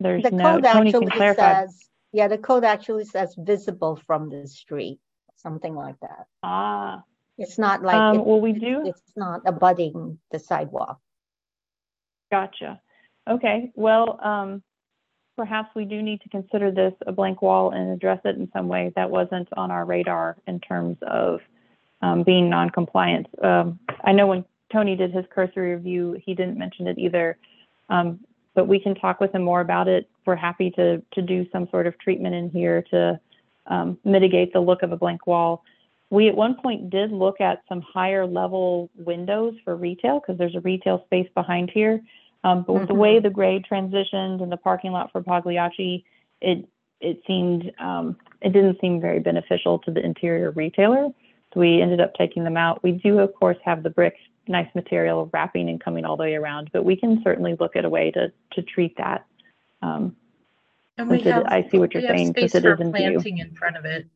there's 0.00 0.22
The 0.24 0.30
no, 0.30 0.54
code 0.54 0.64
Tony 0.64 0.92
can 0.92 1.04
actually 1.04 1.16
clarify. 1.16 1.64
says, 1.64 1.88
yeah, 2.12 2.28
the 2.28 2.38
code 2.38 2.64
actually 2.64 3.04
says 3.04 3.34
visible 3.38 3.96
from 4.06 4.28
the 4.28 4.46
street, 4.46 4.98
something 5.36 5.74
like 5.74 5.98
that. 6.00 6.26
Ah, 6.42 7.02
It's 7.38 7.58
not 7.58 7.82
like, 7.82 7.94
Um, 7.96 8.16
it- 8.16 8.26
well, 8.26 8.40
we 8.40 8.52
do- 8.52 8.86
It's 8.86 9.16
not 9.16 9.42
abutting 9.46 10.18
the 10.30 10.38
sidewalk. 10.38 10.98
Gotcha. 12.30 12.80
Okay, 13.28 13.72
well, 13.74 14.18
um, 14.24 14.62
perhaps 15.36 15.74
we 15.74 15.84
do 15.84 16.02
need 16.02 16.20
to 16.22 16.28
consider 16.28 16.70
this 16.70 16.94
a 17.06 17.12
blank 17.12 17.42
wall 17.42 17.70
and 17.70 17.90
address 17.90 18.20
it 18.24 18.36
in 18.36 18.50
some 18.52 18.68
way 18.68 18.92
that 18.96 19.10
wasn't 19.10 19.48
on 19.56 19.70
our 19.70 19.84
radar 19.84 20.36
in 20.46 20.60
terms 20.60 20.96
of 21.02 21.40
um, 22.02 22.22
being 22.22 22.48
non-compliant. 22.50 23.26
Um, 23.42 23.78
I 24.04 24.12
know 24.12 24.26
when 24.26 24.44
Tony 24.72 24.96
did 24.96 25.12
his 25.12 25.24
cursory 25.30 25.74
review, 25.74 26.20
he 26.24 26.34
didn't 26.34 26.58
mention 26.58 26.86
it 26.86 26.98
either. 26.98 27.38
Um, 27.88 28.20
but 28.54 28.66
we 28.66 28.80
can 28.80 28.94
talk 28.94 29.20
with 29.20 29.32
him 29.34 29.42
more 29.42 29.60
about 29.60 29.86
it. 29.86 30.08
We're 30.24 30.34
happy 30.34 30.70
to 30.72 31.02
to 31.12 31.22
do 31.22 31.46
some 31.52 31.68
sort 31.70 31.86
of 31.86 31.96
treatment 31.98 32.34
in 32.34 32.50
here 32.50 32.82
to 32.90 33.20
um, 33.66 33.98
mitigate 34.04 34.52
the 34.52 34.60
look 34.60 34.82
of 34.82 34.92
a 34.92 34.96
blank 34.96 35.26
wall. 35.26 35.62
We 36.10 36.28
at 36.28 36.36
one 36.36 36.54
point 36.54 36.90
did 36.90 37.12
look 37.12 37.40
at 37.40 37.62
some 37.68 37.80
higher 37.80 38.26
level 38.26 38.90
windows 38.96 39.54
for 39.64 39.76
retail 39.76 40.20
because 40.20 40.38
there's 40.38 40.54
a 40.54 40.60
retail 40.60 41.04
space 41.04 41.28
behind 41.34 41.70
here. 41.72 42.00
Um, 42.44 42.62
but 42.66 42.74
with 42.74 42.88
the 42.88 42.94
way 42.94 43.18
the 43.18 43.30
grade 43.30 43.64
transitioned 43.70 44.40
and 44.42 44.52
the 44.52 44.56
parking 44.56 44.92
lot 44.92 45.10
for 45.10 45.20
Pagliacci, 45.22 46.04
it 46.40 46.68
it 47.00 47.20
seemed 47.26 47.72
um, 47.78 48.16
it 48.40 48.52
didn't 48.52 48.80
seem 48.80 49.00
very 49.00 49.20
beneficial 49.20 49.78
to 49.80 49.90
the 49.90 50.04
interior 50.04 50.50
retailer. 50.52 51.08
So 51.56 51.60
we 51.60 51.80
ended 51.80 52.00
up 52.02 52.12
taking 52.14 52.44
them 52.44 52.58
out. 52.58 52.82
We 52.82 52.92
do 52.92 53.18
of 53.18 53.32
course 53.34 53.56
have 53.64 53.82
the 53.82 53.88
brick, 53.88 54.14
nice 54.46 54.68
material 54.74 55.30
wrapping 55.32 55.70
and 55.70 55.80
coming 55.80 56.04
all 56.04 56.18
the 56.18 56.24
way 56.24 56.34
around, 56.34 56.68
but 56.70 56.84
we 56.84 56.96
can 56.96 57.22
certainly 57.24 57.56
look 57.58 57.76
at 57.76 57.86
a 57.86 57.88
way 57.88 58.10
to 58.10 58.30
to 58.52 58.62
treat 58.62 58.94
that. 58.98 59.24
Um, 59.80 60.14
And 60.98 61.08
we 61.08 61.16
Since 61.16 61.26
it- 61.28 61.32
have, 61.32 61.44
I 61.46 61.68
see 61.70 61.78
what 61.78 61.94
you're 61.94 62.02
we 62.02 62.08
have 62.08 62.16
saying, 62.16 62.26
since 62.34 62.52
space 62.52 62.54
it 62.56 62.62
for 62.62 62.82
in 62.82 62.90
planting 62.92 63.38
in 63.38 63.54
front 63.54 63.76
of 63.76 63.86
it. 63.86 64.06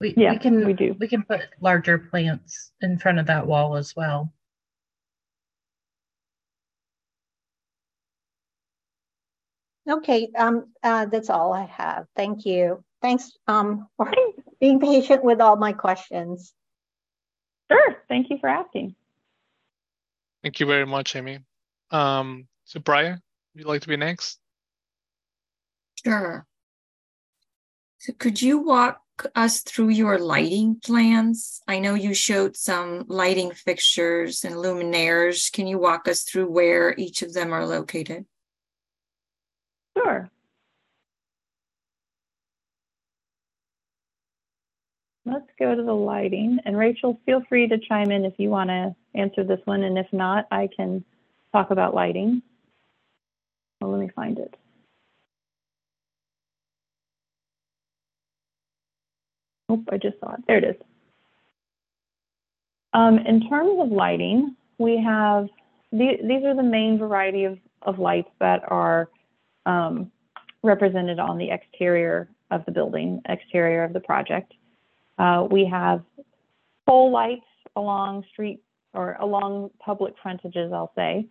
We, 0.00 0.14
Yeah, 0.16 0.32
we 0.32 0.38
can, 0.38 0.66
we 0.66 0.72
do. 0.72 0.94
we 0.98 1.06
can 1.08 1.22
put 1.22 1.42
larger 1.60 1.98
plants 1.98 2.72
in 2.80 2.98
front 2.98 3.18
of 3.20 3.26
that 3.26 3.46
wall 3.46 3.76
as 3.76 3.94
well. 3.94 4.32
Okay, 9.88 10.30
um, 10.36 10.72
uh, 10.82 11.06
that's 11.06 11.30
all 11.30 11.52
I 11.52 11.66
have. 11.66 12.06
Thank 12.16 12.44
you. 12.46 12.82
Thanks, 13.02 13.32
um, 13.46 13.88
for 13.96 14.10
being 14.64 14.80
patient 14.80 15.22
with 15.22 15.42
all 15.42 15.56
my 15.56 15.74
questions. 15.74 16.54
sure. 17.70 17.96
Thank 18.08 18.30
you 18.30 18.38
for 18.40 18.48
asking. 18.48 18.94
Thank 20.42 20.58
you 20.58 20.64
very 20.64 20.86
much, 20.86 21.14
Amy. 21.14 21.40
Um, 21.90 22.48
so 22.64 22.80
Brian, 22.80 23.20
would 23.52 23.60
you 23.60 23.68
like 23.68 23.82
to 23.82 23.88
be 23.88 23.98
next? 23.98 24.38
Sure. 26.02 26.46
So 27.98 28.14
could 28.14 28.40
you 28.40 28.56
walk 28.56 29.00
us 29.34 29.60
through 29.60 29.90
your 29.90 30.18
lighting 30.18 30.80
plans? 30.82 31.60
I 31.68 31.78
know 31.78 31.92
you 31.92 32.14
showed 32.14 32.56
some 32.56 33.04
lighting 33.06 33.52
fixtures 33.52 34.44
and 34.44 34.54
luminaires. 34.54 35.52
Can 35.52 35.66
you 35.66 35.78
walk 35.78 36.08
us 36.08 36.22
through 36.22 36.50
where 36.50 36.94
each 36.96 37.20
of 37.20 37.34
them 37.34 37.52
are 37.52 37.66
located? 37.66 38.24
Sure. 39.94 40.30
Let's 45.26 45.48
go 45.58 45.74
to 45.74 45.82
the 45.82 45.92
lighting. 45.92 46.58
And 46.64 46.76
Rachel, 46.76 47.18
feel 47.24 47.42
free 47.48 47.66
to 47.68 47.78
chime 47.78 48.10
in 48.10 48.24
if 48.24 48.34
you 48.36 48.50
want 48.50 48.68
to 48.68 48.94
answer 49.14 49.42
this 49.42 49.60
one. 49.64 49.84
And 49.84 49.96
if 49.96 50.06
not, 50.12 50.46
I 50.50 50.68
can 50.76 51.02
talk 51.52 51.70
about 51.70 51.94
lighting. 51.94 52.42
Well, 53.80 53.90
let 53.90 54.00
me 54.00 54.10
find 54.14 54.38
it. 54.38 54.54
Oh, 59.70 59.82
I 59.90 59.96
just 59.96 60.20
saw 60.20 60.34
it. 60.34 60.40
There 60.46 60.58
it 60.58 60.64
is. 60.64 60.76
Um, 62.92 63.18
in 63.18 63.48
terms 63.48 63.80
of 63.80 63.90
lighting, 63.90 64.56
we 64.78 65.02
have, 65.02 65.48
the, 65.90 66.18
these 66.22 66.44
are 66.44 66.54
the 66.54 66.62
main 66.62 66.98
variety 66.98 67.44
of, 67.44 67.58
of 67.82 67.98
lights 67.98 68.30
that 68.40 68.62
are 68.68 69.08
um, 69.66 70.12
represented 70.62 71.18
on 71.18 71.38
the 71.38 71.50
exterior 71.50 72.28
of 72.50 72.64
the 72.66 72.72
building, 72.72 73.20
exterior 73.28 73.84
of 73.84 73.92
the 73.94 74.00
project. 74.00 74.52
Uh, 75.18 75.46
we 75.50 75.66
have 75.70 76.02
pole 76.86 77.12
lights 77.12 77.46
along 77.76 78.24
street 78.32 78.60
or 78.92 79.16
along 79.20 79.70
public 79.78 80.14
frontages, 80.22 80.72
I'll 80.72 80.92
say. 80.94 81.26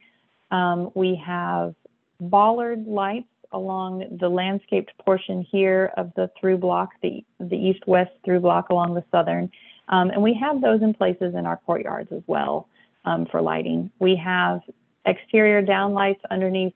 Um, 0.51 0.91
we 0.95 1.21
have 1.25 1.73
bollard 2.19 2.85
lights 2.85 3.27
along 3.51 4.17
the 4.19 4.29
landscaped 4.29 4.91
portion 5.05 5.45
here 5.49 5.91
of 5.97 6.11
the 6.15 6.29
through 6.39 6.57
block, 6.57 6.89
the, 7.01 7.23
the 7.39 7.55
east-west 7.55 8.11
through 8.25 8.39
block 8.39 8.69
along 8.69 8.95
the 8.95 9.03
southern. 9.11 9.49
Um, 9.89 10.09
and 10.09 10.21
we 10.21 10.33
have 10.41 10.61
those 10.61 10.81
in 10.81 10.93
places 10.93 11.35
in 11.35 11.45
our 11.45 11.57
courtyards 11.57 12.11
as 12.11 12.23
well 12.27 12.67
um, 13.05 13.27
for 13.29 13.41
lighting. 13.41 13.91
We 13.99 14.15
have 14.15 14.61
exterior 15.05 15.61
downlights 15.61 16.19
underneath 16.31 16.73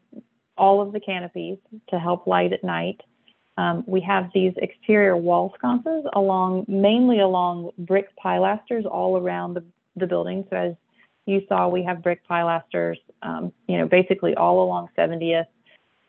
all 0.57 0.81
of 0.81 0.91
the 0.91 0.99
canopies 0.99 1.57
to 1.89 1.99
help 1.99 2.27
light 2.27 2.53
at 2.53 2.63
night. 2.63 3.01
Um, 3.57 3.84
we 3.88 4.01
have 4.01 4.29
these 4.34 4.53
exterior 4.57 5.17
wall 5.17 5.53
sconces 5.57 6.05
along, 6.13 6.65
mainly 6.67 7.19
along 7.19 7.71
brick 7.79 8.09
pilasters 8.23 8.85
all 8.85 9.17
around 9.17 9.55
the, 9.55 9.63
the 9.95 10.05
building. 10.05 10.45
So 10.49 10.55
as 10.55 10.73
you 11.25 11.41
saw, 11.49 11.67
we 11.67 11.84
have 11.84 12.03
brick 12.03 12.21
pilasters, 12.29 12.97
um, 13.23 13.51
you 13.67 13.77
know, 13.77 13.88
basically 13.88 14.35
all 14.35 14.63
along 14.63 14.89
70th, 14.97 15.47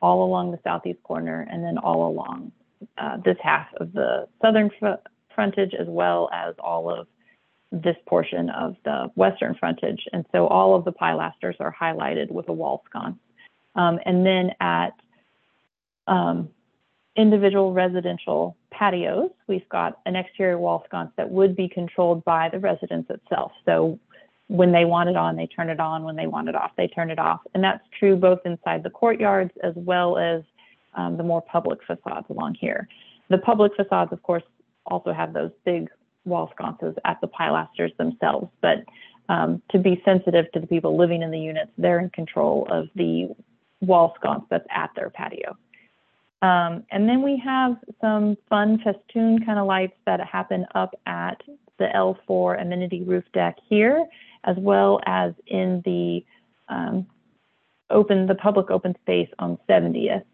all 0.02 0.24
along 0.24 0.50
the 0.50 0.60
southeast 0.62 1.02
corner, 1.02 1.46
and 1.50 1.64
then 1.64 1.78
all 1.78 2.08
along 2.08 2.52
uh, 2.98 3.16
this 3.24 3.36
half 3.42 3.66
of 3.80 3.92
the 3.92 4.28
southern 4.42 4.70
fr- 4.78 5.02
frontage, 5.34 5.72
as 5.74 5.86
well 5.88 6.28
as 6.32 6.54
all 6.58 6.90
of 6.90 7.06
this 7.72 7.96
portion 8.06 8.50
of 8.50 8.76
the 8.84 9.10
western 9.14 9.54
frontage. 9.54 10.04
And 10.12 10.24
so 10.32 10.46
all 10.46 10.74
of 10.74 10.84
the 10.84 10.92
pilasters 10.92 11.54
are 11.60 11.74
highlighted 11.74 12.30
with 12.30 12.48
a 12.48 12.52
wall 12.52 12.82
sconce. 12.86 13.18
Um, 13.74 13.98
and 14.04 14.24
then 14.24 14.52
at 14.60 14.92
um, 16.06 16.50
individual 17.18 17.72
residential 17.72 18.56
patios, 18.70 19.30
we've 19.48 19.68
got 19.68 19.98
an 20.06 20.14
exterior 20.14 20.56
wall 20.56 20.84
sconce 20.86 21.10
that 21.16 21.28
would 21.28 21.56
be 21.56 21.68
controlled 21.68 22.24
by 22.24 22.48
the 22.48 22.60
residence 22.60 23.06
itself. 23.10 23.50
So 23.66 23.98
when 24.46 24.72
they 24.72 24.84
want 24.84 25.10
it 25.10 25.16
on, 25.16 25.36
they 25.36 25.46
turn 25.46 25.68
it 25.68 25.80
on. 25.80 26.04
When 26.04 26.16
they 26.16 26.28
want 26.28 26.48
it 26.48 26.54
off, 26.54 26.70
they 26.76 26.86
turn 26.86 27.10
it 27.10 27.18
off. 27.18 27.40
And 27.54 27.62
that's 27.62 27.82
true 27.98 28.16
both 28.16 28.38
inside 28.44 28.84
the 28.84 28.90
courtyards 28.90 29.50
as 29.62 29.74
well 29.76 30.16
as 30.16 30.42
um, 30.94 31.16
the 31.16 31.24
more 31.24 31.42
public 31.42 31.80
facades 31.86 32.26
along 32.30 32.54
here. 32.54 32.88
The 33.30 33.38
public 33.38 33.72
facades, 33.76 34.12
of 34.12 34.22
course, 34.22 34.44
also 34.86 35.12
have 35.12 35.32
those 35.32 35.50
big 35.64 35.90
wall 36.24 36.50
sconces 36.54 36.94
at 37.04 37.20
the 37.20 37.28
pilasters 37.28 37.94
themselves. 37.96 38.48
But 38.62 38.84
um, 39.28 39.60
to 39.70 39.78
be 39.78 40.00
sensitive 40.04 40.50
to 40.52 40.60
the 40.60 40.66
people 40.66 40.96
living 40.96 41.22
in 41.22 41.30
the 41.30 41.38
units, 41.38 41.70
they're 41.76 41.98
in 41.98 42.10
control 42.10 42.66
of 42.70 42.88
the 42.94 43.34
wall 43.80 44.14
sconce 44.18 44.44
that's 44.50 44.66
at 44.70 44.90
their 44.96 45.10
patio. 45.10 45.56
Um, 46.40 46.84
and 46.90 47.08
then 47.08 47.22
we 47.22 47.40
have 47.44 47.76
some 48.00 48.36
fun 48.48 48.80
festoon 48.84 49.44
kind 49.44 49.58
of 49.58 49.66
lights 49.66 49.96
that 50.06 50.20
happen 50.20 50.66
up 50.74 50.94
at 51.06 51.42
the 51.78 51.86
L4 51.94 52.60
amenity 52.60 53.02
roof 53.02 53.24
deck 53.32 53.56
here, 53.68 54.06
as 54.44 54.56
well 54.58 55.00
as 55.06 55.32
in 55.46 55.82
the 55.84 56.24
um, 56.68 57.06
open, 57.90 58.26
the 58.26 58.34
public 58.34 58.70
open 58.70 58.94
space 59.02 59.28
on 59.38 59.58
70th 59.68 60.24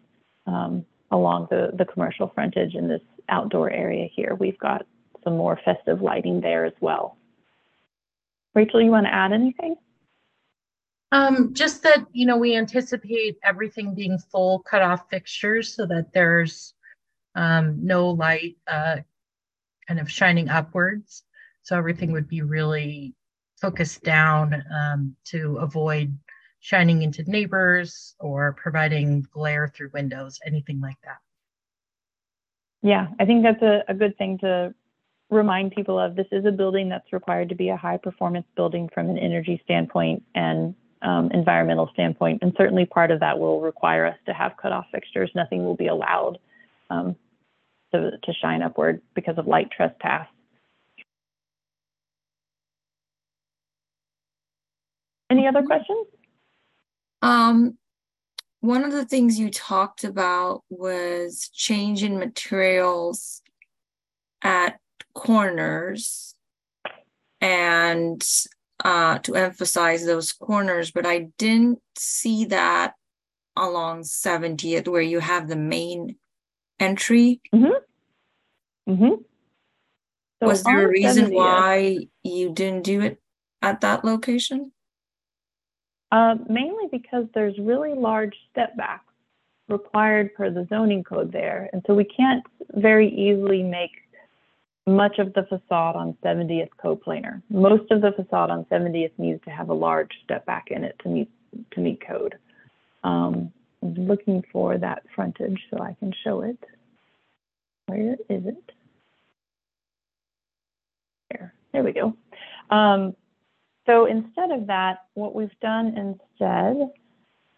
um, 0.45 0.85
along 1.11 1.47
the, 1.49 1.71
the 1.77 1.85
commercial 1.85 2.31
frontage 2.35 2.75
in 2.75 2.87
this 2.87 3.01
outdoor 3.29 3.71
area 3.71 4.07
here. 4.13 4.35
We've 4.35 4.59
got 4.59 4.85
some 5.23 5.37
more 5.37 5.59
festive 5.65 6.01
lighting 6.01 6.41
there 6.41 6.65
as 6.65 6.73
well. 6.81 7.17
Rachel, 8.53 8.81
you 8.81 8.91
want 8.91 9.07
to 9.07 9.13
add 9.13 9.33
anything? 9.33 9.75
Um, 11.11 11.53
just 11.53 11.83
that, 11.83 12.05
you 12.11 12.25
know, 12.25 12.37
we 12.37 12.55
anticipate 12.55 13.37
everything 13.43 13.93
being 13.93 14.17
full 14.17 14.59
cutoff 14.59 15.09
fixtures 15.09 15.75
so 15.75 15.85
that 15.85 16.11
there's 16.13 16.73
um, 17.35 17.85
no 17.85 18.09
light 18.09 18.57
uh, 18.67 18.97
kind 19.87 19.99
of 19.99 20.09
shining 20.09 20.49
upwards. 20.49 21.23
So 21.63 21.77
everything 21.77 22.11
would 22.11 22.27
be 22.27 22.41
really 22.41 23.13
focused 23.61 24.03
down 24.03 24.63
um, 24.75 25.15
to 25.25 25.57
avoid 25.57 26.17
shining 26.59 27.03
into 27.03 27.23
neighbors 27.29 28.15
or 28.19 28.53
providing 28.53 29.25
glare 29.31 29.67
through 29.67 29.91
windows, 29.93 30.39
anything 30.45 30.81
like 30.81 30.97
that. 31.03 31.17
Yeah, 32.81 33.07
I 33.19 33.25
think 33.25 33.43
that's 33.43 33.61
a, 33.61 33.83
a 33.87 33.93
good 33.93 34.17
thing 34.17 34.37
to 34.39 34.73
remind 35.29 35.71
people 35.71 35.99
of. 35.99 36.15
This 36.15 36.27
is 36.31 36.45
a 36.45 36.51
building 36.51 36.89
that's 36.89 37.13
required 37.13 37.49
to 37.49 37.55
be 37.55 37.69
a 37.69 37.77
high 37.77 37.97
performance 37.97 38.47
building 38.55 38.89
from 38.93 39.09
an 39.09 39.17
energy 39.17 39.61
standpoint 39.63 40.23
and 40.35 40.75
um, 41.05 41.29
environmental 41.31 41.89
standpoint. 41.93 42.39
And 42.41 42.53
certainly 42.57 42.85
part 42.85 43.11
of 43.11 43.19
that 43.19 43.39
will 43.39 43.61
require 43.61 44.05
us 44.05 44.17
to 44.25 44.33
have 44.33 44.57
cutoff 44.57 44.87
fixtures. 44.91 45.31
Nothing 45.35 45.63
will 45.63 45.75
be 45.75 45.87
allowed 45.87 46.39
um, 46.89 47.15
to, 47.93 48.11
to 48.23 48.33
shine 48.33 48.63
upward 48.63 49.01
because 49.13 49.37
of 49.37 49.47
light 49.47 49.69
trespass. 49.71 50.27
Any 55.29 55.47
other 55.47 55.63
questions? 55.63 56.07
Um, 57.21 57.77
one 58.61 58.83
of 58.83 58.91
the 58.91 59.05
things 59.05 59.39
you 59.39 59.49
talked 59.49 60.03
about 60.03 60.63
was 60.69 61.49
change 61.53 62.03
in 62.03 62.17
materials 62.17 63.41
at 64.41 64.79
corners 65.13 66.35
and 67.41 68.23
uh, 68.83 69.19
to 69.19 69.35
emphasize 69.35 70.05
those 70.05 70.31
corners, 70.31 70.91
but 70.91 71.05
I 71.05 71.29
didn't 71.37 71.79
see 71.97 72.45
that 72.45 72.93
along 73.55 74.01
70th 74.01 74.87
where 74.87 75.01
you 75.01 75.19
have 75.19 75.47
the 75.47 75.55
main 75.55 76.17
entry. 76.79 77.41
Mm-hmm. 77.53 78.91
Mm-hmm. 78.91 79.21
So 80.41 80.47
Was 80.47 80.63
there 80.63 80.85
a 80.85 80.89
reason 80.89 81.27
70th 81.27 81.33
why 81.33 81.97
you 82.23 82.51
didn't 82.51 82.83
do 82.83 83.01
it 83.01 83.21
at 83.61 83.81
that 83.81 84.03
location? 84.03 84.71
Uh, 86.11 86.35
mainly 86.49 86.85
because 86.91 87.25
there's 87.33 87.57
really 87.57 87.93
large 87.93 88.35
step 88.51 88.75
backs 88.77 89.03
required 89.67 90.33
per 90.35 90.51
the 90.51 90.67
zoning 90.69 91.03
code 91.03 91.31
there. 91.31 91.69
And 91.73 91.83
so 91.87 91.95
we 91.95 92.03
can't 92.03 92.43
very 92.73 93.09
easily 93.09 93.63
make 93.63 93.91
much 94.87 95.17
of 95.17 95.33
the 95.33 95.43
facade 95.43 95.95
on 95.95 96.15
70th 96.23 96.69
coplanar. 96.83 97.41
Most 97.49 97.91
of 97.91 98.01
the 98.01 98.11
facade 98.11 98.51
on 98.51 98.65
70th 98.65 99.11
needs 99.17 99.43
to 99.45 99.49
have 99.49 99.69
a 99.69 99.73
large 99.73 100.11
step 100.23 100.45
back 100.45 100.65
in 100.69 100.83
it 100.83 100.95
to 101.03 101.09
meet 101.09 101.29
to 101.71 101.79
meet 101.79 102.05
code. 102.05 102.35
Um, 103.03 103.51
looking 103.81 104.43
for 104.51 104.77
that 104.77 105.03
frontage 105.15 105.59
so 105.71 105.81
I 105.81 105.95
can 105.99 106.13
show 106.23 106.41
it. 106.41 106.57
Where 107.87 108.13
is 108.13 108.45
it? 108.45 108.71
There, 111.29 111.53
there 111.71 111.83
we 111.83 111.93
go. 111.93 112.15
Um, 112.75 113.15
so 113.85 114.05
instead 114.05 114.51
of 114.51 114.67
that, 114.67 115.05
what 115.13 115.35
we've 115.35 115.59
done 115.61 115.87
instead, 115.97 116.89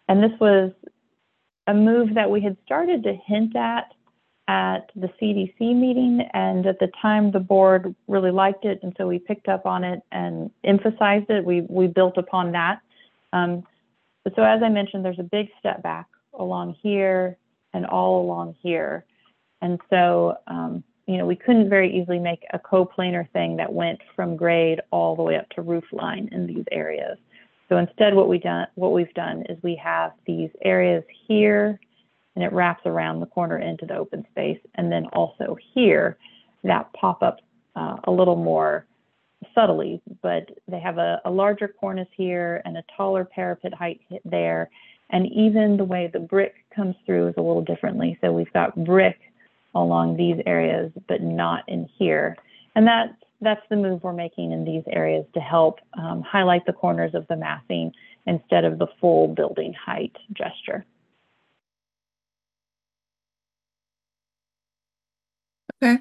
and 0.08 0.22
this 0.22 0.38
was 0.40 0.72
a 1.66 1.74
move 1.74 2.14
that 2.14 2.30
we 2.30 2.40
had 2.40 2.56
started 2.64 3.02
to 3.04 3.14
hint 3.26 3.56
at 3.56 3.92
at 4.48 4.90
the 4.96 5.08
CDC 5.20 5.60
meeting, 5.60 6.26
and 6.32 6.66
at 6.66 6.78
the 6.80 6.90
time 7.00 7.30
the 7.30 7.38
board 7.38 7.94
really 8.08 8.30
liked 8.30 8.64
it, 8.64 8.80
and 8.82 8.94
so 8.96 9.06
we 9.06 9.18
picked 9.18 9.46
up 9.46 9.66
on 9.66 9.84
it 9.84 10.00
and 10.10 10.50
emphasized 10.64 11.28
it. 11.28 11.44
We 11.44 11.60
we 11.68 11.86
built 11.86 12.16
upon 12.16 12.52
that. 12.52 12.80
Um, 13.34 13.62
so 14.34 14.42
as 14.42 14.62
I 14.62 14.70
mentioned, 14.70 15.04
there's 15.04 15.18
a 15.18 15.22
big 15.22 15.48
step 15.58 15.82
back 15.82 16.06
along 16.38 16.76
here 16.82 17.36
and 17.74 17.84
all 17.86 18.22
along 18.22 18.56
here, 18.62 19.04
and 19.60 19.78
so 19.90 20.38
um, 20.46 20.82
you 21.06 21.18
know 21.18 21.26
we 21.26 21.36
couldn't 21.36 21.68
very 21.68 21.94
easily 22.00 22.18
make 22.18 22.44
a 22.54 22.58
coplanar 22.58 23.30
thing 23.32 23.56
that 23.58 23.70
went 23.70 24.00
from 24.16 24.34
grade 24.34 24.80
all 24.90 25.14
the 25.14 25.22
way 25.22 25.36
up 25.36 25.48
to 25.50 25.62
roof 25.62 25.84
line 25.92 26.30
in 26.32 26.46
these 26.46 26.64
areas. 26.72 27.18
So 27.68 27.76
instead, 27.76 28.14
what 28.14 28.30
we 28.30 28.38
done 28.38 28.66
what 28.76 28.92
we've 28.92 29.12
done 29.12 29.44
is 29.50 29.62
we 29.62 29.78
have 29.84 30.12
these 30.26 30.48
areas 30.64 31.04
here 31.26 31.78
and 32.38 32.44
it 32.44 32.52
wraps 32.52 32.82
around 32.86 33.18
the 33.18 33.26
corner 33.26 33.58
into 33.58 33.84
the 33.84 33.96
open 33.96 34.24
space. 34.30 34.60
And 34.76 34.92
then 34.92 35.06
also 35.06 35.56
here, 35.74 36.16
that 36.62 36.88
pop 36.92 37.20
up 37.20 37.40
uh, 37.74 37.96
a 38.04 38.12
little 38.12 38.36
more 38.36 38.86
subtly, 39.56 40.00
but 40.22 40.48
they 40.68 40.78
have 40.78 40.98
a, 40.98 41.20
a 41.24 41.30
larger 41.32 41.66
cornice 41.66 42.06
here 42.16 42.62
and 42.64 42.76
a 42.76 42.84
taller 42.96 43.24
parapet 43.24 43.74
height 43.74 44.00
there. 44.24 44.70
And 45.10 45.26
even 45.32 45.76
the 45.76 45.84
way 45.84 46.08
the 46.12 46.20
brick 46.20 46.54
comes 46.72 46.94
through 47.04 47.26
is 47.26 47.34
a 47.38 47.40
little 47.40 47.64
differently. 47.64 48.16
So 48.20 48.30
we've 48.30 48.52
got 48.52 48.84
brick 48.84 49.18
along 49.74 50.16
these 50.16 50.40
areas, 50.46 50.92
but 51.08 51.20
not 51.20 51.64
in 51.66 51.88
here. 51.98 52.36
And 52.76 52.86
that's, 52.86 53.14
that's 53.40 53.62
the 53.68 53.74
move 53.74 54.04
we're 54.04 54.12
making 54.12 54.52
in 54.52 54.64
these 54.64 54.84
areas 54.92 55.26
to 55.34 55.40
help 55.40 55.80
um, 55.98 56.22
highlight 56.22 56.66
the 56.66 56.72
corners 56.72 57.14
of 57.14 57.26
the 57.26 57.36
massing 57.36 57.90
instead 58.26 58.64
of 58.64 58.78
the 58.78 58.86
full 59.00 59.26
building 59.26 59.72
height 59.72 60.14
gesture. 60.34 60.84
Okay. 65.82 65.98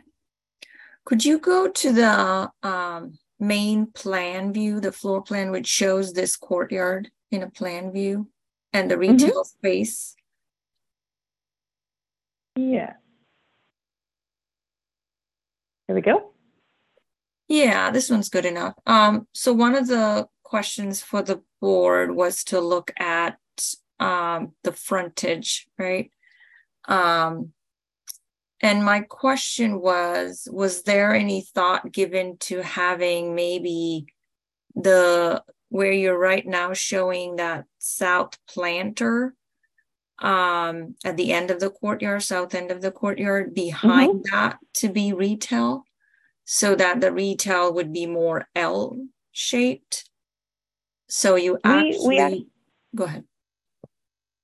Could 1.07 1.23
you 1.23 1.39
go 1.39 1.69
to 1.69 1.93
the 1.93 2.51
um, 2.63 3.17
main 3.39 3.85
plan 3.85 4.51
view, 4.51 4.81
the 4.81 4.91
floor 4.91 5.21
plan, 5.21 5.51
which 5.51 5.65
shows 5.65 6.11
this 6.11 6.35
courtyard 6.35 7.09
in 7.31 7.41
a 7.43 7.49
plan 7.49 7.93
view 7.93 8.27
and 8.73 8.91
the 8.91 8.97
retail 8.97 9.45
space? 9.45 10.17
Yeah. 12.57 12.95
Here 15.87 15.95
we 15.95 16.01
go. 16.01 16.33
Yeah, 17.47 17.89
this 17.89 18.09
one's 18.09 18.27
good 18.27 18.45
enough. 18.45 18.73
Um, 18.85 19.29
so 19.33 19.53
one 19.53 19.75
of 19.75 19.87
the 19.87 20.27
questions 20.43 21.01
for 21.01 21.21
the 21.21 21.41
board 21.61 22.13
was 22.13 22.43
to 22.45 22.59
look 22.59 22.91
at 22.99 23.37
um, 23.97 24.51
the 24.65 24.73
frontage, 24.73 25.69
right? 25.79 26.11
Um, 26.83 27.53
and 28.61 28.83
my 28.83 29.01
question 29.01 29.79
was 29.79 30.47
was 30.51 30.83
there 30.83 31.13
any 31.13 31.41
thought 31.41 31.91
given 31.91 32.37
to 32.37 32.61
having 32.61 33.35
maybe 33.35 34.05
the 34.75 35.43
where 35.69 35.91
you're 35.91 36.17
right 36.17 36.45
now 36.45 36.73
showing 36.73 37.35
that 37.37 37.65
south 37.77 38.37
planter 38.47 39.35
um 40.19 40.95
at 41.05 41.17
the 41.17 41.31
end 41.31 41.51
of 41.51 41.59
the 41.59 41.69
courtyard 41.69 42.23
south 42.23 42.55
end 42.55 42.71
of 42.71 42.81
the 42.81 42.91
courtyard 42.91 43.53
behind 43.53 44.23
Mm-hmm. 44.23 44.35
that 44.35 44.57
to 44.73 44.89
be 44.89 45.13
retail 45.13 45.83
so 46.45 46.73
that 46.75 47.01
the 47.01 47.11
retail 47.11 47.73
would 47.73 47.91
be 47.93 48.05
more 48.05 48.47
L 48.55 48.97
shaped 49.31 50.09
so 51.07 51.35
you 51.35 51.59
actually 51.63 52.07
we 52.07 52.19
act- 52.19 52.35
go 52.95 53.03
ahead 53.03 53.23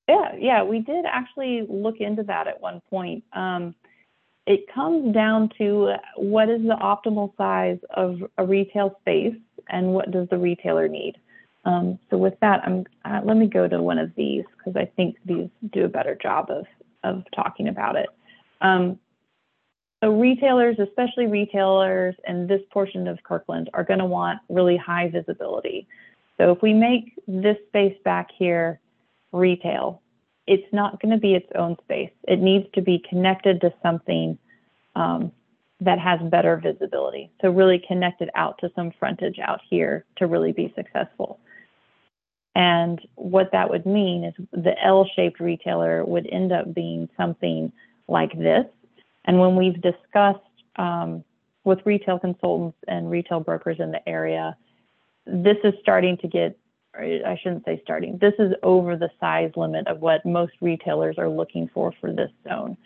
Yeah, 0.07 0.35
yeah, 0.38 0.64
we 0.64 0.80
did 0.80 1.06
actually 1.06 1.65
look 1.68 1.98
into 2.02 2.23
that 2.23 2.48
at 2.48 2.60
one 2.60 2.81
point. 2.90 3.23
Um, 3.31 3.73
it 4.45 4.65
comes 4.74 5.14
down 5.14 5.49
to 5.57 5.94
what 6.18 6.49
is 6.49 6.61
the 6.61 6.76
optimal 6.76 7.36
size 7.38 7.80
of 7.91 8.18
a 8.38 8.45
retail 8.45 8.98
space 9.02 9.36
and 9.70 9.94
what 9.94 10.11
does 10.11 10.28
the 10.30 10.38
retailer 10.38 10.88
need. 10.88 11.15
Um, 11.65 11.98
so 12.10 12.18
with 12.18 12.38
that, 12.41 12.61
I'm 12.65 12.86
uh, 13.06 13.22
let 13.24 13.38
me 13.38 13.48
go 13.48 13.68
to 13.68 13.82
one 13.82 13.98
of 13.98 14.11
these 14.15 14.44
because 14.57 14.76
I 14.76 14.86
think 14.98 15.15
these 15.26 15.48
do 15.72 15.86
a 15.86 15.90
better 15.90 16.15
job 16.22 16.49
of 16.49 16.65
of 17.03 17.24
talking 17.34 17.70
about 17.70 17.95
it. 17.95 18.10
Um, 18.60 18.99
so 20.03 20.11
retailers, 20.11 20.78
especially 20.80 21.28
retailers 21.28 22.15
in 22.28 22.48
this 22.48 22.61
portion 22.74 23.07
of 23.07 23.24
Kirkland, 23.24 23.70
are 23.74 23.86
going 23.86 23.99
to 23.99 24.06
want 24.06 24.40
really 24.49 24.76
high 24.76 25.10
visibility. 25.10 25.88
So 26.38 26.52
if 26.52 26.61
we 26.61 26.74
make 26.74 27.14
this 27.26 27.56
space 27.70 27.95
back 28.03 28.28
here 28.38 28.82
retail, 29.32 30.02
it's 30.48 30.72
not 30.74 31.02
going 31.02 31.14
to 31.14 31.20
be 31.20 31.36
its 31.36 31.49
own 31.56 31.78
space. 31.84 32.11
It 32.28 32.40
needs 32.40 32.65
to 32.74 32.82
be 32.82 33.03
connected 33.10 33.61
to 33.61 33.74
something 33.82 34.38
um, 34.95 35.32
that 35.80 35.99
has 35.99 36.20
better 36.30 36.57
visibility. 36.57 37.32
So 37.41 37.49
really 37.49 37.84
connected 37.88 38.30
out 38.36 38.57
to 38.60 38.72
some 38.76 38.91
frontage 38.99 39.40
out 39.40 39.61
here 39.70 40.06
to 40.18 40.28
really 40.28 40.52
be 40.52 40.74
successful. 40.76 41.40
And 42.56 43.02
what 43.15 43.52
that 43.52 43.70
would 43.70 43.86
mean 43.86 44.26
is 44.26 44.34
the 44.52 44.76
L-shaped 44.84 45.40
retailer 45.40 46.06
would 46.06 46.28
end 46.32 46.52
up 46.52 46.74
being 46.74 47.10
something 47.18 47.72
like 48.07 48.38
this. 48.38 48.65
And 49.26 49.40
when 49.40 49.56
we've 49.56 49.82
discussed 49.82 50.40
um, 50.76 51.24
with 51.64 51.80
retail 51.86 52.20
consultants 52.20 52.78
and 52.88 53.10
retail 53.10 53.40
brokers 53.40 53.78
in 53.80 53.91
the 53.91 54.07
area, 54.07 54.56
this 55.26 55.57
is 55.64 55.74
starting 55.82 56.18
to 56.18 56.28
get 56.28 56.57
I 56.95 57.40
shouldn't 57.41 57.65
say 57.65 57.82
starting. 57.84 58.18
This 58.20 58.34
is 58.38 58.53
over 58.61 58.95
the 58.95 59.10
size 59.20 59.52
limit 59.56 59.88
of 59.88 60.02
what 60.02 60.26
most 60.26 60.53
retailers 60.61 61.18
are 61.18 61.30
looking 61.30 61.70
for 61.74 61.94
for 61.99 62.11
this 62.11 62.30
zone. 62.48 62.78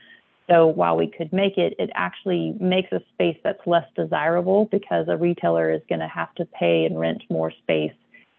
So 0.49 0.67
while 0.67 0.95
we 0.95 1.07
could 1.07 1.33
make 1.33 1.57
it, 1.57 1.75
it 1.77 1.89
actually 1.93 2.55
makes 2.59 2.91
a 2.93 3.01
space 3.13 3.37
that's 3.43 3.59
less 3.65 3.85
desirable 3.95 4.65
because 4.71 5.07
a 5.09 5.17
retailer 5.17 5.71
is 5.71 5.81
going 5.89 5.99
to 5.99 6.07
have 6.07 6.33
to 6.35 6.45
pay 6.45 6.85
and 6.85 6.97
rent 6.97 7.23
more 7.29 7.51
space 7.51 7.91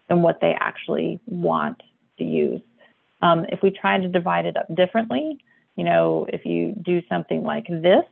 than 0.07 0.23
what 0.23 0.41
they 0.41 0.55
actually 0.59 1.19
want 1.27 1.81
to 2.17 2.23
use. 2.23 2.61
Um, 3.21 3.45
if 3.49 3.61
we 3.61 3.69
try 3.69 3.99
to 3.99 4.07
divide 4.07 4.47
it 4.47 4.57
up 4.57 4.73
differently, 4.75 5.37
you 5.75 5.83
know, 5.83 6.25
if 6.33 6.45
you 6.45 6.73
do 6.81 7.01
something 7.07 7.43
like 7.43 7.67
this, 7.67 8.05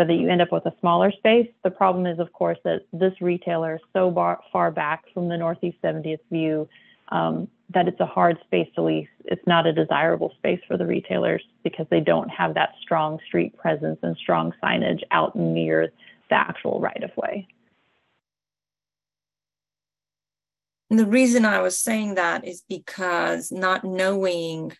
so 0.00 0.06
that 0.06 0.14
you 0.14 0.30
end 0.30 0.40
up 0.40 0.50
with 0.50 0.64
a 0.64 0.72
smaller 0.80 1.12
space, 1.12 1.46
the 1.62 1.70
problem 1.70 2.06
is, 2.06 2.18
of 2.18 2.32
course, 2.32 2.56
that 2.64 2.86
this 2.90 3.12
retailer 3.20 3.74
is 3.74 3.80
so 3.92 4.10
bar, 4.10 4.40
far 4.50 4.70
back 4.70 5.04
from 5.12 5.28
the 5.28 5.36
Northeast 5.36 5.76
70th 5.84 6.20
view 6.32 6.66
um, 7.10 7.48
that 7.68 7.86
it's 7.86 8.00
a 8.00 8.06
hard 8.06 8.38
space 8.46 8.68
to 8.76 8.82
lease. 8.82 9.08
It's 9.26 9.46
not 9.46 9.66
a 9.66 9.74
desirable 9.74 10.32
space 10.38 10.60
for 10.66 10.78
the 10.78 10.86
retailers 10.86 11.42
because 11.64 11.86
they 11.90 12.00
don't 12.00 12.30
have 12.30 12.54
that 12.54 12.70
strong 12.80 13.18
street 13.26 13.54
presence 13.58 13.98
and 14.02 14.16
strong 14.16 14.54
signage 14.62 15.02
out 15.10 15.36
near 15.36 15.92
the 16.30 16.34
actual 16.34 16.80
right 16.80 17.02
of 17.02 17.10
way. 17.14 17.46
And 20.88 20.98
the 20.98 21.06
reason 21.06 21.44
I 21.44 21.60
was 21.60 21.78
saying 21.78 22.14
that 22.14 22.46
is 22.46 22.62
because 22.66 23.52
not 23.52 23.84
knowing 23.84 24.72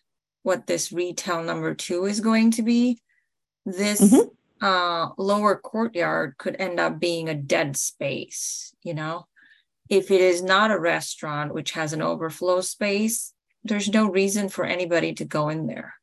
what 0.44 0.66
this 0.66 0.92
retail 0.92 1.42
number 1.42 1.74
two 1.74 2.06
is 2.06 2.20
going 2.20 2.52
to 2.52 2.62
be, 2.62 3.02
this 3.66 4.00
mm-hmm. 4.00 4.28
Uh, 4.60 5.08
lower 5.16 5.56
courtyard 5.56 6.34
could 6.38 6.56
end 6.58 6.78
up 6.78 7.00
being 7.00 7.28
a 7.28 7.34
dead 7.34 7.76
space, 7.76 8.74
you 8.82 8.94
know? 8.94 9.26
If 9.88 10.10
it 10.10 10.20
is 10.20 10.42
not 10.42 10.70
a 10.70 10.78
restaurant 10.78 11.52
which 11.52 11.72
has 11.72 11.92
an 11.92 12.02
overflow 12.02 12.60
space, 12.60 13.32
there's 13.64 13.88
no 13.88 14.08
reason 14.10 14.48
for 14.48 14.64
anybody 14.64 15.14
to 15.14 15.24
go 15.24 15.48
in 15.48 15.66
there. 15.66 15.94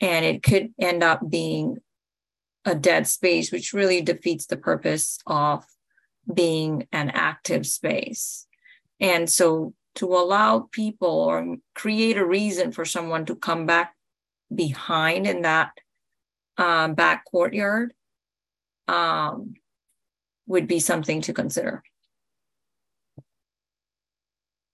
And 0.00 0.24
it 0.24 0.42
could 0.42 0.74
end 0.78 1.02
up 1.02 1.20
being 1.28 1.78
a 2.64 2.74
dead 2.74 3.06
space, 3.06 3.50
which 3.50 3.72
really 3.72 4.02
defeats 4.02 4.46
the 4.46 4.56
purpose 4.56 5.18
of 5.26 5.64
being 6.32 6.86
an 6.92 7.10
active 7.10 7.66
space. 7.66 8.46
And 9.00 9.28
so 9.28 9.74
to 9.96 10.06
allow 10.06 10.68
people 10.72 11.08
or 11.08 11.56
create 11.74 12.16
a 12.16 12.26
reason 12.26 12.72
for 12.72 12.84
someone 12.84 13.26
to 13.26 13.36
come 13.36 13.66
back 13.66 13.94
behind 14.54 15.26
in 15.26 15.42
that 15.42 15.72
um, 16.56 16.94
back 16.94 17.24
courtyard 17.30 17.92
um, 18.88 19.54
would 20.46 20.66
be 20.66 20.80
something 20.80 21.20
to 21.22 21.32
consider. 21.32 21.82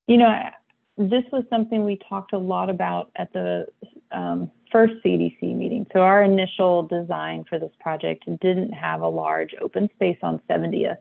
You 0.07 0.17
know, 0.17 0.51
this 0.97 1.25
was 1.33 1.45
something 1.49 1.85
we 1.85 1.99
talked 2.09 2.33
a 2.33 2.39
lot 2.39 2.69
about 2.69 3.11
at 3.17 3.33
the 3.33 3.67
um, 4.13 4.51
first 4.73 4.95
CDC 5.05 5.41
meeting. 5.43 5.87
So 5.93 6.01
our 6.01 6.23
initial 6.23 6.83
design 6.83 7.45
for 7.49 7.59
this 7.59 7.71
project 7.81 8.25
didn't 8.41 8.73
have 8.73 9.03
a 9.03 9.09
large 9.09 9.55
open 9.61 9.89
space 9.95 10.19
on 10.23 10.41
70th. 10.51 10.99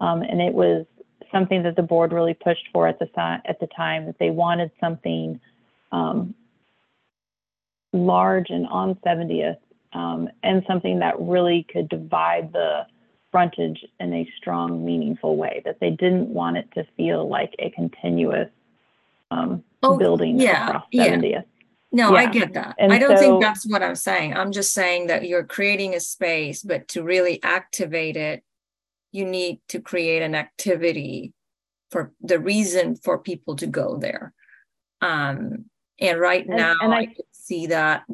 Um, 0.00 0.22
and 0.22 0.40
it 0.40 0.54
was 0.54 0.86
something 1.30 1.62
that 1.64 1.76
the 1.76 1.82
board 1.82 2.12
really 2.12 2.34
pushed 2.34 2.68
for 2.72 2.86
at 2.86 2.98
the, 2.98 3.08
at 3.44 3.58
the 3.60 3.68
time, 3.68 4.06
that 4.06 4.18
they 4.18 4.30
wanted 4.30 4.70
something 4.80 5.40
um, 5.90 6.34
large 7.92 8.50
and 8.50 8.66
on 8.68 8.94
70th 9.06 9.58
um, 9.92 10.28
and 10.42 10.62
something 10.66 11.00
that 11.00 11.20
really 11.20 11.66
could 11.70 11.88
divide 11.88 12.52
the 12.52 12.86
frontage 13.30 13.84
in 13.98 14.12
a 14.12 14.30
strong, 14.36 14.84
meaningful 14.84 15.36
way, 15.36 15.62
that 15.64 15.80
they 15.80 15.90
didn't 15.90 16.28
want 16.28 16.56
it 16.56 16.68
to 16.74 16.86
feel 16.96 17.28
like 17.28 17.54
a 17.58 17.70
continuous 17.70 18.50
um, 19.30 19.64
oh, 19.82 19.96
building 19.96 20.38
yeah, 20.38 20.68
across 20.68 20.84
70th. 20.92 21.30
Yeah. 21.30 21.40
No, 21.90 22.12
yeah. 22.12 22.20
I 22.20 22.26
get 22.26 22.54
that. 22.54 22.76
And 22.78 22.92
I 22.92 22.98
don't 22.98 23.16
so, 23.16 23.22
think 23.22 23.42
that's 23.42 23.66
what 23.66 23.82
I'm 23.82 23.96
saying. 23.96 24.34
I'm 24.34 24.52
just 24.52 24.72
saying 24.72 25.08
that 25.08 25.26
you're 25.26 25.44
creating 25.44 25.94
a 25.94 26.00
space, 26.00 26.62
but 26.62 26.88
to 26.88 27.02
really 27.02 27.42
activate 27.42 28.16
it, 28.16 28.42
you 29.12 29.26
need 29.26 29.60
to 29.68 29.80
create 29.80 30.22
an 30.22 30.34
activity 30.34 31.34
for 31.90 32.12
the 32.22 32.38
reason 32.38 32.96
for 32.96 33.18
people 33.18 33.56
to 33.56 33.66
go 33.66 33.98
there. 33.98 34.32
Um, 35.02 35.66
and 36.00 36.18
right 36.18 36.46
and, 36.46 36.56
now, 36.56 36.76
and 36.80 36.94
I, 36.94 37.00
I 37.00 37.16
see 37.32 37.66
that 37.66 38.04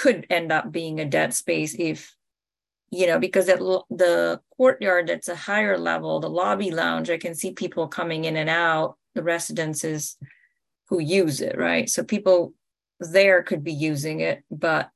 could 0.00 0.26
end 0.30 0.50
up 0.50 0.72
being 0.72 0.98
a 0.98 1.04
dead 1.04 1.34
space 1.34 1.76
if 1.78 2.16
you 2.90 3.06
know 3.06 3.18
because 3.18 3.50
at 3.50 3.58
the 3.58 4.40
courtyard 4.56 5.06
that's 5.08 5.28
a 5.28 5.36
higher 5.36 5.76
level 5.76 6.20
the 6.20 6.30
lobby 6.30 6.70
lounge 6.70 7.10
i 7.10 7.18
can 7.18 7.34
see 7.34 7.52
people 7.52 7.86
coming 7.86 8.24
in 8.24 8.36
and 8.36 8.48
out. 8.48 8.96
The 9.14 9.22
residences 9.22 10.16
who 10.88 11.00
use 11.00 11.42
it 11.42 11.58
right? 11.58 11.86
So 11.90 12.02
people 12.02 12.54
there 12.98 13.42
could 13.42 13.62
be 13.62 13.74
using 13.74 14.20
it 14.20 14.42
but 14.50 14.88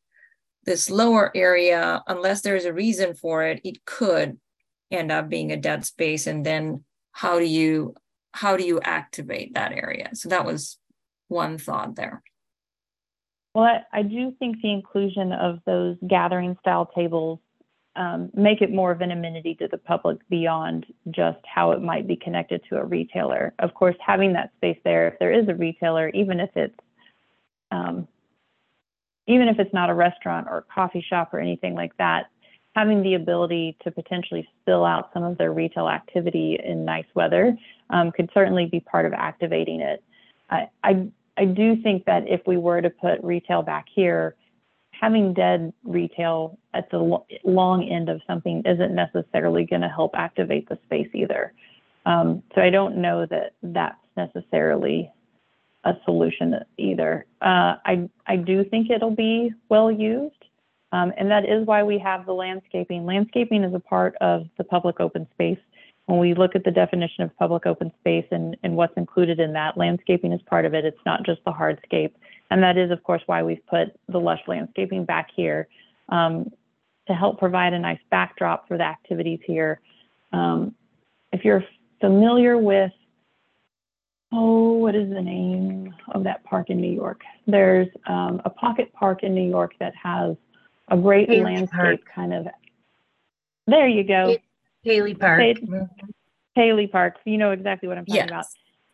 this 0.65 0.89
lower 0.89 1.31
area 1.37 2.03
unless 2.07 2.41
there's 2.41 2.65
a 2.65 2.73
reason 2.73 3.13
for 3.13 3.45
it 3.45 3.61
it 3.63 3.85
could 3.85 4.39
end 4.91 5.13
up 5.13 5.29
being 5.29 5.53
a 5.53 5.59
dead 5.69 5.85
space. 5.85 6.27
And 6.27 6.47
then 6.47 6.85
how 7.13 7.39
do 7.39 7.45
you 7.45 7.95
how 8.33 8.57
do 8.57 8.65
you 8.65 8.81
activate 8.81 9.53
that 9.55 9.73
area? 9.73 10.09
So 10.15 10.31
that 10.31 10.47
was 10.47 10.79
one 11.29 11.59
thought 11.59 11.95
there 11.97 12.23
well 13.55 13.65
i, 13.65 13.83
I 13.93 14.03
do 14.03 14.35
think 14.39 14.61
the 14.63 14.73
inclusion 14.73 15.33
of 15.33 15.61
those 15.67 15.97
gathering 16.09 16.57
style 16.61 16.91
tables 16.95 17.39
um, 17.97 18.31
make 18.35 18.61
it 18.61 18.73
more 18.73 18.91
of 18.91 19.03
an 19.03 19.13
amenity 19.13 19.55
to 19.57 19.69
the 19.69 19.79
public 19.79 20.19
beyond 20.29 20.85
just 21.11 21.39
how 21.45 21.71
it 21.71 21.81
might 21.81 22.09
be 22.09 22.17
connected 22.17 22.63
to 22.69 22.79
a 22.79 22.85
retailer 22.85 23.55
of 23.61 23.75
course 23.75 23.97
having 24.05 24.33
that 24.33 24.53
space 24.57 24.79
there 24.85 25.09
if 25.09 25.19
there 25.19 25.33
is 25.33 25.49
a 25.49 25.55
retailer 25.55 26.09
even 26.11 26.41
if 26.41 26.51
it's 26.57 26.79
um, 27.71 28.07
even 29.27 29.49
if 29.49 29.59
it's 29.59 29.73
not 29.73 29.91
a 29.91 29.95
restaurant 29.95 30.47
or 30.51 30.59
a 30.59 30.75
coffee 30.75 31.05
shop 31.09 31.33
or 31.33 31.41
anything 31.41 31.75
like 31.75 31.97
that 31.97 32.27
having 32.75 33.03
the 33.03 33.15
ability 33.15 33.77
to 33.85 33.91
potentially 33.91 34.49
spill 34.61 34.85
out 34.85 35.11
some 35.15 35.23
of 35.23 35.39
their 35.39 35.53
retail 35.53 35.89
activity 35.89 36.59
in 36.63 36.85
nice 36.85 37.07
weather 37.15 37.57
um, 37.91 38.11
could 38.11 38.29
certainly 38.35 38.67
be 38.67 38.81
part 38.81 39.07
of 39.07 39.13
activating 39.13 39.81
it. 39.81 40.03
I, 40.51 40.69
I, 40.83 41.07
I 41.37 41.45
do 41.45 41.77
think 41.83 42.05
that 42.05 42.29
if 42.29 42.41
we 42.47 42.57
were 42.57 42.81
to 42.81 42.91
put 42.91 43.23
retail 43.23 43.63
back 43.63 43.87
here, 43.93 44.37
having 44.91 45.35
dead 45.35 45.73
retail 45.83 46.59
at 46.73 46.91
the 46.91 47.19
long 47.45 47.89
end 47.89 48.09
of 48.09 48.21
something 48.27 48.63
isn't 48.65 48.95
necessarily 48.95 49.65
going 49.65 49.83
to 49.83 49.89
help 49.89 50.13
activate 50.15 50.69
the 50.69 50.79
space 50.85 51.09
either. 51.13 51.53
Um, 52.07 52.43
so 52.55 52.61
I 52.61 52.71
don't 52.71 52.99
know 52.99 53.27
that 53.27 53.55
that's 53.63 53.99
necessarily 54.17 55.11
a 55.85 55.95
solution 56.05 56.55
either. 56.79 57.27
Uh, 57.43 57.77
I 57.85 58.09
I 58.27 58.37
do 58.37 58.65
think 58.65 58.91
it'll 58.91 59.15
be 59.15 59.53
well 59.69 59.91
used. 59.91 60.35
Um, 60.93 61.13
and 61.17 61.29
that 61.31 61.45
is 61.45 61.67
why 61.67 61.83
we 61.83 61.99
have 61.99 62.25
the 62.25 62.33
landscaping. 62.33 63.05
Landscaping 63.05 63.65
is 63.65 63.75
a 63.75 63.81
part 63.81 64.15
of 64.21 64.47
the 64.59 64.65
public 64.65 65.01
open 65.01 65.27
space. 65.35 65.59
When 66.07 66.19
we 66.19 66.35
look 66.35 66.55
at 66.55 66.65
the 66.65 66.71
definition 66.71 67.25
of 67.25 67.37
public 67.39 67.67
open 67.67 67.91
space 68.01 68.27
and, 68.31 68.57
and 68.63 68.77
what's 68.77 68.97
included 68.97 69.41
in 69.41 69.55
that, 69.55 69.79
landscaping 69.79 70.33
is 70.33 70.43
part 70.43 70.67
of 70.67 70.75
it. 70.75 70.85
It's 70.85 70.99
not 71.07 71.25
just 71.25 71.43
the 71.45 71.53
hardscape. 71.53 72.13
And 72.51 72.63
that 72.63 72.77
is, 72.77 72.91
of 72.91 73.03
course, 73.03 73.23
why 73.27 73.43
we've 73.43 73.65
put 73.67 73.89
the 74.09 74.19
lush 74.19 74.41
landscaping 74.47 75.07
back 75.07 75.31
here 75.35 75.67
um, 76.11 76.53
to 77.07 77.15
help 77.15 77.39
provide 77.39 77.73
a 77.73 77.79
nice 77.79 77.99
backdrop 78.11 78.69
for 78.69 78.77
the 78.77 78.85
activities 78.85 79.41
here. 79.47 79.81
Um, 80.33 80.75
if 81.33 81.45
you're 81.45 81.65
familiar 82.01 82.59
with, 82.59 82.93
oh, 84.33 84.75
what 84.75 84.95
is 84.95 85.09
the 85.09 85.23
name 85.23 85.95
of 86.09 86.25
that 86.25 86.45
park 86.45 86.69
in 86.69 86.81
New 86.81 86.93
York? 86.93 87.23
There's 87.47 87.89
um, 88.07 88.43
a 88.45 88.51
pocket 88.51 88.93
park 88.93 89.23
in 89.23 89.35
New 89.35 89.49
York 89.49 89.73
that 89.81 89.95
has 90.03 90.37
a 90.89 90.97
great 90.97 91.31
landscape 91.31 91.71
Park. 91.71 92.01
kind 92.15 92.35
of. 92.35 92.47
There 93.67 93.89
you 93.89 94.05
go. 94.05 94.37
Paley 94.85 95.15
Park. 95.15 95.41
Paley, 96.55 96.87
Park. 96.87 97.17
You 97.25 97.39
know 97.39 97.51
exactly 97.51 97.89
what 97.89 97.99
I'm 97.99 98.07
talking 98.07 98.17
yes. 98.17 98.29
about. 98.29 98.45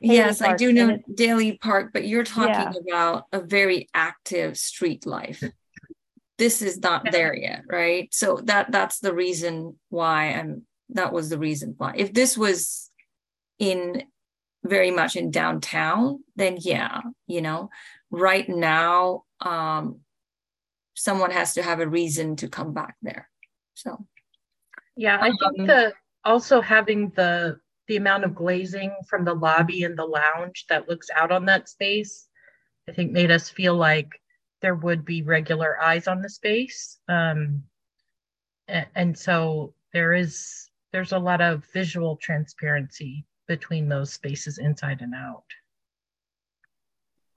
Paley 0.02 0.16
yes, 0.16 0.38
Park. 0.38 0.52
I 0.52 0.56
do 0.56 0.72
know 0.72 0.98
Daly 1.14 1.58
Park, 1.58 1.90
but 1.92 2.06
you're 2.06 2.24
talking 2.24 2.54
yeah. 2.54 2.94
about 2.94 3.24
a 3.32 3.40
very 3.40 3.88
active 3.92 4.56
street 4.56 5.06
life. 5.06 5.42
This 6.38 6.62
is 6.62 6.78
not 6.78 7.10
there 7.10 7.34
yet, 7.34 7.64
right? 7.70 8.08
So 8.12 8.40
that 8.44 8.72
that's 8.72 9.00
the 9.00 9.12
reason 9.12 9.78
why 9.90 10.32
I'm 10.32 10.62
that 10.90 11.12
was 11.12 11.28
the 11.28 11.38
reason 11.38 11.74
why. 11.76 11.92
If 11.96 12.14
this 12.14 12.38
was 12.38 12.90
in 13.58 14.04
very 14.64 14.90
much 14.90 15.16
in 15.16 15.30
downtown, 15.30 16.24
then 16.36 16.56
yeah, 16.58 17.02
you 17.26 17.42
know, 17.42 17.68
right 18.10 18.48
now 18.48 19.24
um 19.40 20.00
someone 20.94 21.30
has 21.30 21.54
to 21.54 21.62
have 21.62 21.80
a 21.80 21.88
reason 21.88 22.36
to 22.36 22.48
come 22.48 22.74
back 22.74 22.96
there. 23.00 23.28
So, 23.74 24.06
yeah, 25.00 25.16
I 25.18 25.30
think 25.30 25.60
um, 25.60 25.66
the 25.66 25.94
also 26.26 26.60
having 26.60 27.08
the 27.16 27.58
the 27.88 27.96
amount 27.96 28.24
of 28.24 28.34
glazing 28.34 28.94
from 29.08 29.24
the 29.24 29.32
lobby 29.32 29.84
and 29.84 29.98
the 29.98 30.04
lounge 30.04 30.66
that 30.68 30.90
looks 30.90 31.08
out 31.16 31.32
on 31.32 31.46
that 31.46 31.70
space, 31.70 32.28
I 32.86 32.92
think 32.92 33.10
made 33.10 33.30
us 33.30 33.48
feel 33.48 33.74
like 33.74 34.10
there 34.60 34.74
would 34.74 35.06
be 35.06 35.22
regular 35.22 35.80
eyes 35.80 36.06
on 36.06 36.20
the 36.20 36.28
space. 36.28 36.98
Um, 37.08 37.62
and, 38.68 38.86
and 38.94 39.18
so 39.18 39.72
there 39.94 40.12
is 40.12 40.68
there's 40.92 41.12
a 41.12 41.18
lot 41.18 41.40
of 41.40 41.64
visual 41.72 42.16
transparency 42.16 43.24
between 43.48 43.88
those 43.88 44.12
spaces 44.12 44.58
inside 44.58 45.00
and 45.00 45.14
out. 45.14 45.44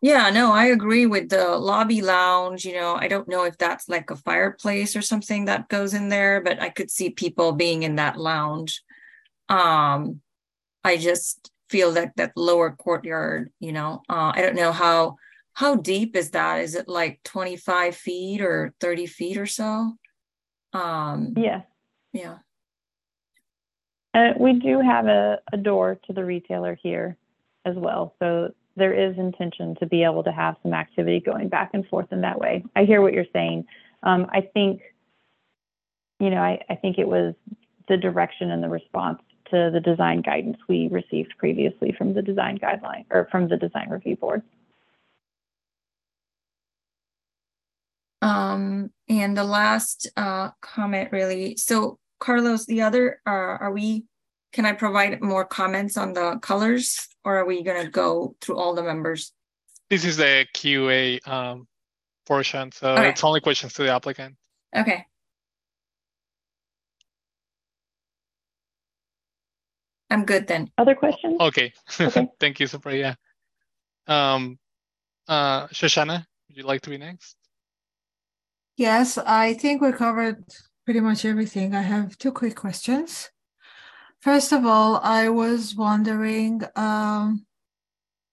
Yeah, 0.04 0.32
no, 0.32 0.52
I 0.52 0.66
agree 0.66 1.06
with 1.06 1.30
the 1.30 1.58
lobby 1.58 2.02
lounge. 2.02 2.66
You 2.66 2.74
know, 2.74 2.94
I 2.94 3.08
don't 3.08 3.30
know 3.30 3.46
if 3.46 3.58
that's 3.58 3.88
like 3.88 4.12
a 4.12 4.18
fireplace 4.18 4.98
or 4.98 5.02
something 5.02 5.46
that 5.46 5.70
goes 5.70 5.94
in 5.94 6.10
there, 6.10 6.42
but 6.42 6.62
I 6.62 6.68
could 6.68 6.92
see 6.92 7.12
people 7.12 7.54
being 7.54 7.84
in 7.84 7.96
that 7.96 8.18
lounge. 8.18 8.84
Um, 9.48 10.20
I 10.84 10.98
just 10.98 11.50
feel 11.70 11.94
that 11.94 12.18
that 12.18 12.34
lower 12.36 12.76
courtyard, 12.76 13.54
you 13.62 13.72
know, 13.72 14.02
uh, 14.10 14.34
I 14.36 14.42
don't 14.42 14.58
know 14.58 14.74
how 14.74 15.16
how 15.54 15.78
deep 15.78 16.18
is 16.18 16.32
that? 16.32 16.60
Is 16.60 16.76
it 16.76 16.90
like 16.90 17.22
25 17.24 17.96
feet 17.96 18.42
or 18.42 18.74
30 18.82 19.06
feet 19.06 19.38
or 19.38 19.46
so? 19.46 19.94
Um, 20.74 21.34
Yeah. 21.38 21.62
yeah. 22.12 22.40
Uh, 24.14 24.34
we 24.38 24.60
do 24.60 24.82
have 24.82 25.08
a, 25.08 25.40
a 25.54 25.56
door 25.56 25.98
to 26.08 26.14
the 26.14 26.26
retailer 26.26 26.76
here 26.76 27.16
as 27.64 27.78
well. 27.78 28.16
So 28.20 28.54
there 28.76 28.94
is 28.94 29.18
intention 29.18 29.76
to 29.80 29.86
be 29.86 30.04
able 30.04 30.24
to 30.24 30.32
have 30.32 30.56
some 30.64 30.74
activity 30.74 31.20
going 31.20 31.50
back 31.50 31.72
and 31.74 31.88
forth 31.88 32.12
in 32.12 32.22
that 32.22 32.40
way. 32.40 32.64
I 32.76 32.86
hear 32.86 33.02
what 33.02 33.14
you're 33.14 33.26
saying. 33.34 33.66
Um, 34.02 34.28
I 34.32 34.42
think, 34.42 34.82
you 36.20 36.30
know, 36.30 36.42
I, 36.42 36.60
I 36.70 36.76
think 36.76 36.98
it 36.98 37.08
was 37.08 37.36
the 37.88 37.98
direction 37.98 38.52
and 38.52 38.64
the 38.64 38.70
response 38.70 39.20
to 39.52 39.70
the 39.72 39.80
design 39.80 40.22
guidance 40.22 40.58
we 40.68 40.88
received 40.88 41.34
previously 41.38 41.94
from 41.98 42.14
the 42.14 42.22
design 42.22 42.58
guideline 42.58 43.06
or 43.12 43.28
from 43.32 43.48
the 43.48 43.58
design 43.58 43.90
review 43.90 44.16
board. 44.16 44.42
Um, 48.22 48.90
and 49.10 49.38
the 49.38 49.44
last 49.44 50.10
uh, 50.16 50.52
comment 50.62 51.12
really, 51.12 51.58
so 51.58 52.00
Carlos, 52.20 52.66
the 52.66 52.82
other, 52.82 53.20
uh, 53.28 53.30
are 53.30 53.72
we, 53.72 54.06
can 54.54 54.66
I 54.66 54.72
provide 54.74 55.22
more 55.22 55.44
comments 55.44 55.98
on 55.98 56.14
the 56.14 56.38
colors 56.38 57.08
or 57.26 57.38
are 57.38 57.46
we 57.46 57.64
gonna 57.64 57.90
go 57.90 58.36
through 58.40 58.58
all 58.58 58.74
the 58.76 58.84
members? 58.84 59.34
This 59.90 60.06
is 60.06 60.16
the 60.18 60.46
QA 60.54 61.20
um, 61.28 61.68
portion, 62.26 62.72
so 62.72 62.94
Okay. 62.94 63.10
it's 63.10 63.24
only 63.24 63.42
questions 63.42 63.74
to 63.74 63.84
the 63.84 63.92
applicant. 63.92 64.36
Okay. 64.76 65.06
I'm 70.10 70.26
good 70.26 70.46
then. 70.48 70.70
Other 70.78 70.94
questions? 70.94 71.38
Okay. 71.42 71.74
Okay. 72.00 72.28
Thank 72.40 72.60
you, 72.60 72.68
Supriya. 72.68 73.16
Um, 74.06 74.60
uh, 75.28 75.68
Shoshana, 75.70 76.26
would 76.48 76.58
you 76.58 76.64
like 76.64 76.82
to 76.82 76.92
be 76.92 77.00
next? 77.00 77.36
Yes, 78.78 79.18
I 79.18 79.56
think 79.56 79.82
we 79.82 79.92
covered 79.92 80.44
pretty 80.86 81.00
much 81.00 81.26
everything. 81.26 81.74
I 81.74 81.82
have 81.82 82.18
two 82.18 82.32
quick 82.32 82.56
questions. 82.56 83.32
First 84.24 84.54
of 84.54 84.66
all, 84.66 85.02
I 85.04 85.28
was 85.28 85.76
wondering 85.76 86.62
um, 86.78 87.46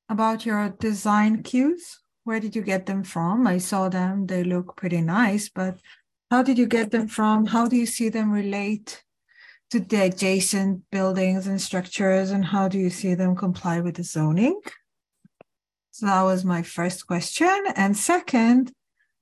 about 0.08 0.46
your 0.46 0.68
design 0.68 1.42
cues. 1.42 1.98
Where 2.22 2.38
did 2.38 2.54
you 2.54 2.62
get 2.62 2.86
them 2.86 3.02
from? 3.02 3.44
I 3.44 3.58
saw 3.58 3.88
them, 3.88 4.26
they 4.28 4.44
look 4.44 4.76
pretty 4.76 5.00
nice, 5.00 5.48
but 5.48 5.80
how 6.30 6.44
did 6.44 6.58
you 6.58 6.66
get 6.66 6.92
them 6.92 7.08
from? 7.08 7.46
How 7.46 7.66
do 7.66 7.74
you 7.74 7.86
see 7.86 8.08
them 8.08 8.30
relate 8.30 9.02
to 9.72 9.80
the 9.80 10.04
adjacent 10.04 10.88
buildings 10.92 11.48
and 11.48 11.60
structures, 11.60 12.30
and 12.30 12.44
how 12.44 12.68
do 12.68 12.78
you 12.78 12.90
see 12.90 13.14
them 13.14 13.34
comply 13.34 13.80
with 13.80 13.96
the 13.96 14.04
zoning? 14.04 14.60
So 15.90 16.06
that 16.06 16.22
was 16.22 16.44
my 16.44 16.62
first 16.62 17.08
question. 17.08 17.64
And 17.74 17.96
second, 17.96 18.70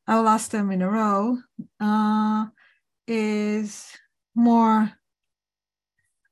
I'll 0.06 0.28
ask 0.28 0.50
them 0.50 0.70
in 0.70 0.82
a 0.82 0.90
row, 0.90 1.38
uh, 1.80 2.44
is 3.06 3.90
more, 4.34 4.92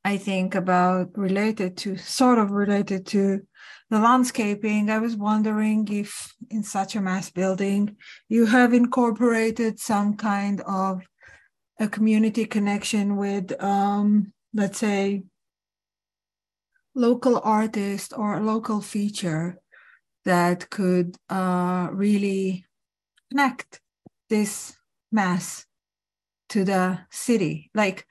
I 0.06 0.18
think, 0.18 0.54
about 0.54 1.18
related 1.18 1.76
to, 1.78 1.96
sort 1.96 2.38
of 2.38 2.52
related 2.52 3.06
to 3.06 3.40
the 3.90 3.98
landscaping. 3.98 4.88
I 4.88 5.00
was 5.00 5.16
wondering 5.16 5.88
if 5.90 6.32
in 6.48 6.62
such 6.62 6.94
a 6.94 7.00
mass 7.00 7.28
building, 7.28 7.96
you 8.28 8.46
have 8.46 8.72
incorporated 8.72 9.80
some 9.80 10.16
kind 10.16 10.60
of 10.60 11.02
a 11.80 11.88
community 11.88 12.44
connection 12.46 13.16
with, 13.16 13.60
um, 13.60 14.32
let's 14.54 14.78
say, 14.78 15.24
local 16.94 17.40
artist 17.42 18.12
or 18.16 18.40
local 18.40 18.80
feature 18.80 19.58
that 20.24 20.70
could 20.70 21.16
uh, 21.28 21.88
really 21.90 22.64
connect 23.32 23.80
this 24.30 24.76
mass 25.10 25.66
to 26.50 26.64
the 26.64 27.00
city 27.10 27.72
like 27.74 28.06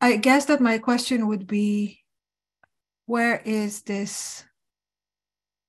i 0.00 0.16
guess 0.16 0.46
that 0.46 0.60
my 0.60 0.78
question 0.78 1.26
would 1.26 1.46
be 1.46 2.02
where 3.06 3.40
is 3.44 3.82
this 3.82 4.44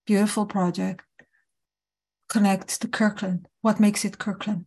beautiful 0.05 0.45
project 0.45 1.03
connects 2.29 2.77
to 2.79 2.87
kirkland? 2.87 3.47
What 3.61 3.79
makes 3.79 4.03
it 4.05 4.17
kirkland? 4.17 4.65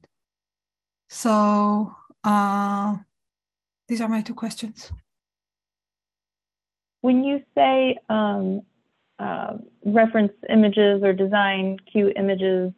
So 1.08 1.94
uh 2.24 2.96
these 3.88 4.00
are 4.00 4.08
my 4.08 4.22
two 4.22 4.34
questions. 4.34 4.92
When 7.00 7.24
you 7.24 7.42
say 7.56 7.98
um, 8.08 8.62
uh, 9.18 9.54
reference 9.84 10.32
images 10.48 11.02
or 11.02 11.12
design 11.12 11.78
cue 11.90 12.12
images, 12.14 12.72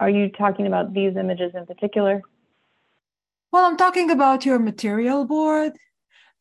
are 0.00 0.10
you 0.10 0.30
talking 0.30 0.66
about 0.66 0.94
these 0.94 1.16
images 1.16 1.52
in 1.54 1.64
particular? 1.66 2.22
well 3.52 3.66
i'm 3.66 3.76
talking 3.76 4.10
about 4.10 4.46
your 4.46 4.58
material 4.58 5.24
board 5.26 5.72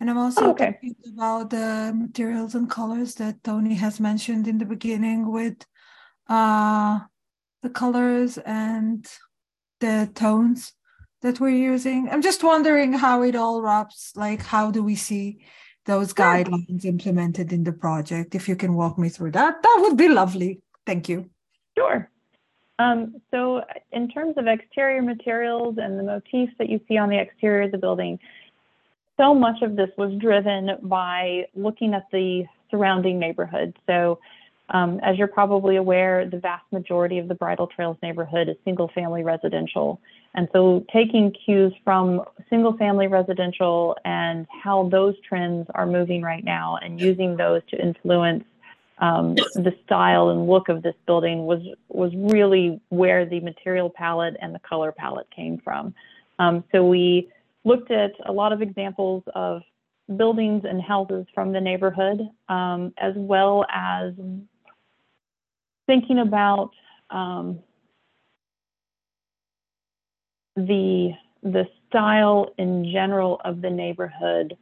and 0.01 0.09
i'm 0.09 0.17
also 0.17 0.47
Oh, 0.47 0.51
okay. 0.51 0.77
about 1.13 1.51
the 1.51 1.93
materials 1.95 2.55
and 2.55 2.69
colors 2.69 3.15
that 3.15 3.41
tony 3.43 3.75
has 3.75 3.99
mentioned 4.01 4.47
in 4.47 4.57
the 4.57 4.65
beginning 4.65 5.31
with 5.31 5.65
uh 6.27 6.99
the 7.63 7.69
colors 7.69 8.37
and 8.39 9.07
the 9.79 10.09
tones 10.15 10.73
that 11.21 11.39
we're 11.39 11.49
using. 11.49 12.09
I'm 12.09 12.21
just 12.21 12.43
wondering 12.43 12.93
how 12.93 13.21
it 13.21 13.35
all 13.35 13.61
wraps 13.61 14.13
like 14.15 14.41
how 14.41 14.71
do 14.71 14.81
we 14.83 14.95
see 14.95 15.43
those 15.85 16.13
guidelines 16.13 16.85
implemented 16.85 17.53
in 17.53 17.63
the 17.63 17.71
project? 17.73 18.33
If 18.35 18.47
you 18.49 18.55
can 18.55 18.73
walk 18.73 18.97
me 18.97 19.09
through 19.09 19.31
that 19.31 19.61
that 19.61 19.77
would 19.81 19.97
be 19.97 20.09
lovely. 20.09 20.61
Thank 20.85 21.09
you. 21.09 21.29
Sure. 21.77 22.09
Um, 22.79 23.21
so 23.29 23.61
in 23.91 24.09
terms 24.09 24.35
of 24.37 24.47
exterior 24.47 25.03
materials 25.03 25.75
and 25.77 25.99
the 25.99 26.03
motifs 26.03 26.53
that 26.57 26.69
you 26.69 26.79
see 26.87 26.97
on 26.97 27.09
the 27.09 27.19
exterior 27.19 27.63
of 27.63 27.71
the 27.71 27.77
building, 27.77 28.17
so 29.17 29.33
much 29.33 29.61
of 29.61 29.75
this 29.75 29.89
was 29.97 30.13
driven 30.19 30.71
by 30.83 31.45
looking 31.55 31.93
at 31.93 32.07
the 32.11 32.45
surrounding 32.69 33.19
neighborhood. 33.19 33.77
So 33.87 34.19
um, 34.69 34.99
as 35.03 35.17
you're 35.17 35.27
probably 35.27 35.75
aware, 35.75 36.27
the 36.29 36.39
vast 36.39 36.63
majority 36.71 37.19
of 37.19 37.27
the 37.27 37.35
Bridle 37.35 37.67
Trails 37.67 37.97
neighborhood 38.01 38.47
is 38.47 38.55
single 38.63 38.89
family 38.95 39.23
residential. 39.23 39.99
And 40.33 40.47
so 40.53 40.85
taking 40.93 41.33
cues 41.45 41.73
from 41.83 42.21
single 42.49 42.77
family 42.77 43.07
residential 43.07 43.97
and 44.05 44.47
how 44.63 44.87
those 44.89 45.15
trends 45.27 45.67
are 45.75 45.85
moving 45.85 46.21
right 46.21 46.43
now 46.43 46.77
and 46.81 46.99
using 46.99 47.35
those 47.35 47.61
to 47.69 47.81
influence 47.81 48.45
um, 48.99 49.35
the 49.35 49.73
style 49.83 50.29
and 50.29 50.47
look 50.47 50.69
of 50.69 50.83
this 50.83 50.95
building 51.07 51.45
was 51.45 51.61
was 51.89 52.11
really 52.15 52.79
where 52.89 53.25
the 53.25 53.39
material 53.39 53.89
palette 53.89 54.37
and 54.39 54.53
the 54.53 54.59
color 54.59 54.91
palette 54.91 55.27
came 55.35 55.57
from. 55.57 55.93
Um, 56.37 56.63
so 56.71 56.85
we 56.85 57.27
looked 57.63 57.91
at 57.91 58.11
a 58.25 58.31
lot 58.31 58.53
of 58.53 58.61
examples 58.61 59.23
of 59.35 59.61
buildings 60.17 60.63
and 60.67 60.81
houses 60.81 61.25
from 61.33 61.51
the 61.51 61.61
neighborhood, 61.61 62.21
um, 62.49 62.93
as 62.97 63.13
well 63.15 63.65
as 63.73 64.13
thinking 65.87 66.19
about 66.19 66.71
um, 67.09 67.59
the 70.55 71.11
the 71.43 71.65
style 71.89 72.53
in 72.57 72.91
general 72.91 73.41
of 73.43 73.61
the 73.61 73.69
neighborhood. 73.69 74.55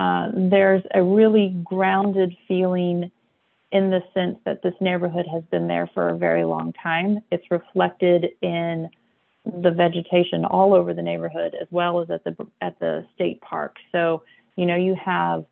Uh, 0.00 0.30
there's 0.34 0.82
a 0.94 1.02
really 1.02 1.56
grounded 1.64 2.36
feeling 2.48 3.10
in 3.70 3.90
the 3.90 4.02
sense 4.12 4.36
that 4.44 4.62
this 4.62 4.74
neighborhood 4.80 5.26
has 5.32 5.42
been 5.50 5.68
there 5.68 5.88
for 5.94 6.08
a 6.08 6.16
very 6.16 6.44
long 6.44 6.72
time. 6.82 7.18
It's 7.30 7.48
reflected 7.50 8.26
in 8.42 8.88
the 9.44 9.70
vegetation 9.70 10.44
all 10.44 10.74
over 10.74 10.94
the 10.94 11.02
neighborhood 11.02 11.54
as 11.60 11.68
well 11.70 12.00
as 12.00 12.10
at 12.10 12.24
the 12.24 12.34
at 12.60 12.78
the 12.80 13.06
state 13.14 13.40
park. 13.40 13.76
So, 13.92 14.22
you 14.56 14.66
know, 14.66 14.76
you 14.76 14.94
have 15.02 15.44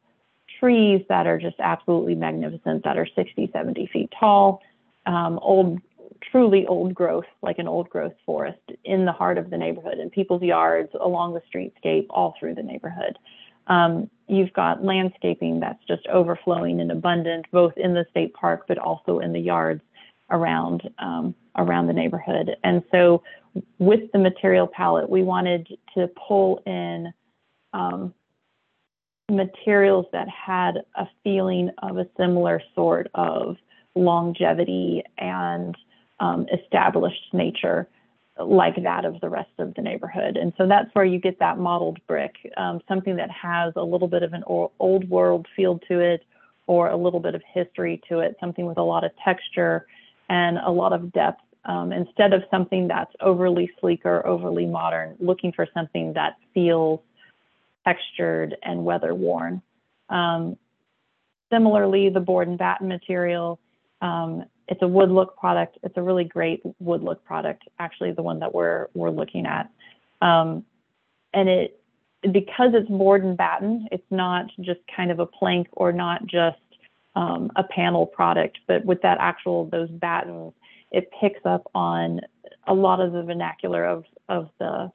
trees 0.59 1.05
that 1.09 1.27
are 1.27 1.39
just 1.39 1.57
absolutely 1.59 2.15
magnificent 2.15 2.85
that 2.85 2.97
are 2.97 3.07
60, 3.15 3.51
70 3.53 3.91
feet 3.93 4.13
tall, 4.19 4.63
um, 5.07 5.39
old, 5.43 5.81
truly 6.31 6.67
old 6.67 6.95
growth, 6.95 7.25
like 7.43 7.59
an 7.59 7.67
old 7.67 7.89
growth 7.91 8.15
forest 8.25 8.61
in 8.85 9.05
the 9.05 9.13
heart 9.13 9.39
of 9.39 9.51
the 9.51 9.59
neighborhood, 9.59 9.99
in 9.99 10.09
people's 10.09 10.43
yards, 10.43 10.91
along 11.01 11.35
the 11.35 11.43
streetscape, 11.53 12.07
all 12.11 12.35
through 12.39 12.55
the 12.55 12.63
neighborhood. 12.63 13.19
Um, 13.67 14.11
you've 14.29 14.53
got 14.53 14.85
landscaping 14.85 15.61
that's 15.61 15.85
just 15.87 16.07
overflowing 16.07 16.81
and 16.81 16.91
abundant, 16.91 17.47
both 17.53 17.73
in 17.77 17.95
the 17.95 18.07
state 18.11 18.33
park 18.35 18.65
but 18.67 18.79
also 18.79 19.19
in 19.19 19.33
the 19.33 19.41
yards 19.41 19.83
around 20.31 20.89
um, 20.99 21.35
around 21.57 21.87
the 21.87 21.93
neighborhood. 21.93 22.57
And 22.65 22.83
so, 22.91 23.23
with 23.79 24.11
the 24.13 24.19
material 24.19 24.67
palette, 24.67 25.09
we 25.09 25.23
wanted 25.23 25.69
to 25.95 26.09
pull 26.29 26.63
in 26.67 27.13
um, 27.73 28.15
materials 29.31 30.07
that 30.13 30.29
had 30.29 30.83
a 30.95 31.07
feeling 31.25 31.71
of 31.83 31.99
a 31.99 32.07
similar 32.17 32.63
sort 32.75 33.09
of 33.15 33.57
longevity 33.95 35.03
and 35.19 35.77
um, 36.21 36.47
established 36.53 37.33
nature 37.33 37.89
like 38.39 38.83
that 38.83 39.05
of 39.05 39.21
the 39.21 39.29
rest 39.29 39.51
of 39.59 39.75
the 39.75 39.83
neighborhood. 39.83 40.37
And 40.37 40.53
so 40.57 40.67
that's 40.67 40.89
where 40.95 41.05
you 41.05 41.19
get 41.19 41.39
that 41.41 41.59
mottled 41.59 41.99
brick, 42.07 42.35
um, 42.57 42.81
something 42.89 43.17
that 43.17 43.31
has 43.31 43.75
a 43.77 43.83
little 43.83 44.09
bit 44.09 44.23
of 44.23 44.33
an 44.33 44.43
old 44.47 45.09
world 45.09 45.47
feel 45.55 45.79
to 45.89 46.01
it 46.01 46.25
or 46.67 46.89
a 46.89 46.97
little 46.97 47.21
bit 47.21 47.35
of 47.35 47.43
history 47.53 48.01
to 48.09 48.21
it, 48.21 48.37
something 48.41 48.67
with 48.67 48.79
a 48.79 48.83
lot 48.83 49.05
of 49.05 49.11
texture 49.23 49.87
and 50.29 50.59
a 50.59 50.71
lot 50.71 50.93
of 50.93 51.13
depth. 51.13 51.43
Um, 51.65 51.93
instead 51.93 52.33
of 52.33 52.43
something 52.51 52.89
that's 52.89 53.13
overly 53.21 53.71
sleek 53.81 54.05
or 54.05 54.27
overly 54.27 54.67
modern, 54.67 55.15
looking 55.21 55.53
for 55.53 55.69
something 55.73 56.13
that 56.15 56.37
feels 56.53 56.99
textured 57.85 58.57
and 58.63 58.85
weather 58.85 59.15
worn. 59.15 59.63
Um, 60.09 60.57
similarly, 61.53 62.09
the 62.09 62.21
board 62.21 62.49
and 62.49 62.59
batten 62.59 62.89
material, 62.89 63.61
um, 64.01 64.45
it's 64.69 64.83
a 64.83 64.89
wood 64.89 65.11
look 65.11 65.37
product. 65.37 65.79
It's 65.83 65.97
a 65.97 66.03
really 66.03 66.25
great 66.25 66.63
wood 66.81 67.03
look 67.03 67.25
product, 67.25 67.65
actually, 67.79 68.13
the 68.13 68.23
one 68.23 68.39
that 68.41 68.55
we're, 68.55 68.89
we're 68.95 69.11
looking 69.11 69.47
at. 69.47 69.71
Um, 70.21 70.65
and 71.35 71.49
it, 71.49 71.81
because 72.31 72.71
it's 72.75 72.89
board 72.89 73.25
and 73.25 73.37
batten, 73.37 73.89
it's 73.91 74.11
not 74.11 74.47
just 74.61 74.81
kind 74.95 75.11
of 75.11 75.19
a 75.19 75.27
plank 75.27 75.69
or 75.73 75.93
not 75.93 76.27
just 76.27 76.59
um, 77.17 77.51
a 77.57 77.65
panel 77.65 78.07
product, 78.07 78.59
but 78.67 78.85
with 78.85 79.03
that 79.03 79.19
actual, 79.21 79.67
those 79.67 79.91
battens, 79.91 80.53
it 80.93 81.11
picks 81.21 81.41
up 81.45 81.69
on 81.75 82.21
a 82.67 82.75
lot 82.75 83.01
of 83.01 83.13
the 83.13 83.23
vernacular 83.23 83.85
of, 83.85 84.05
of 84.29 84.49
the 84.61 84.93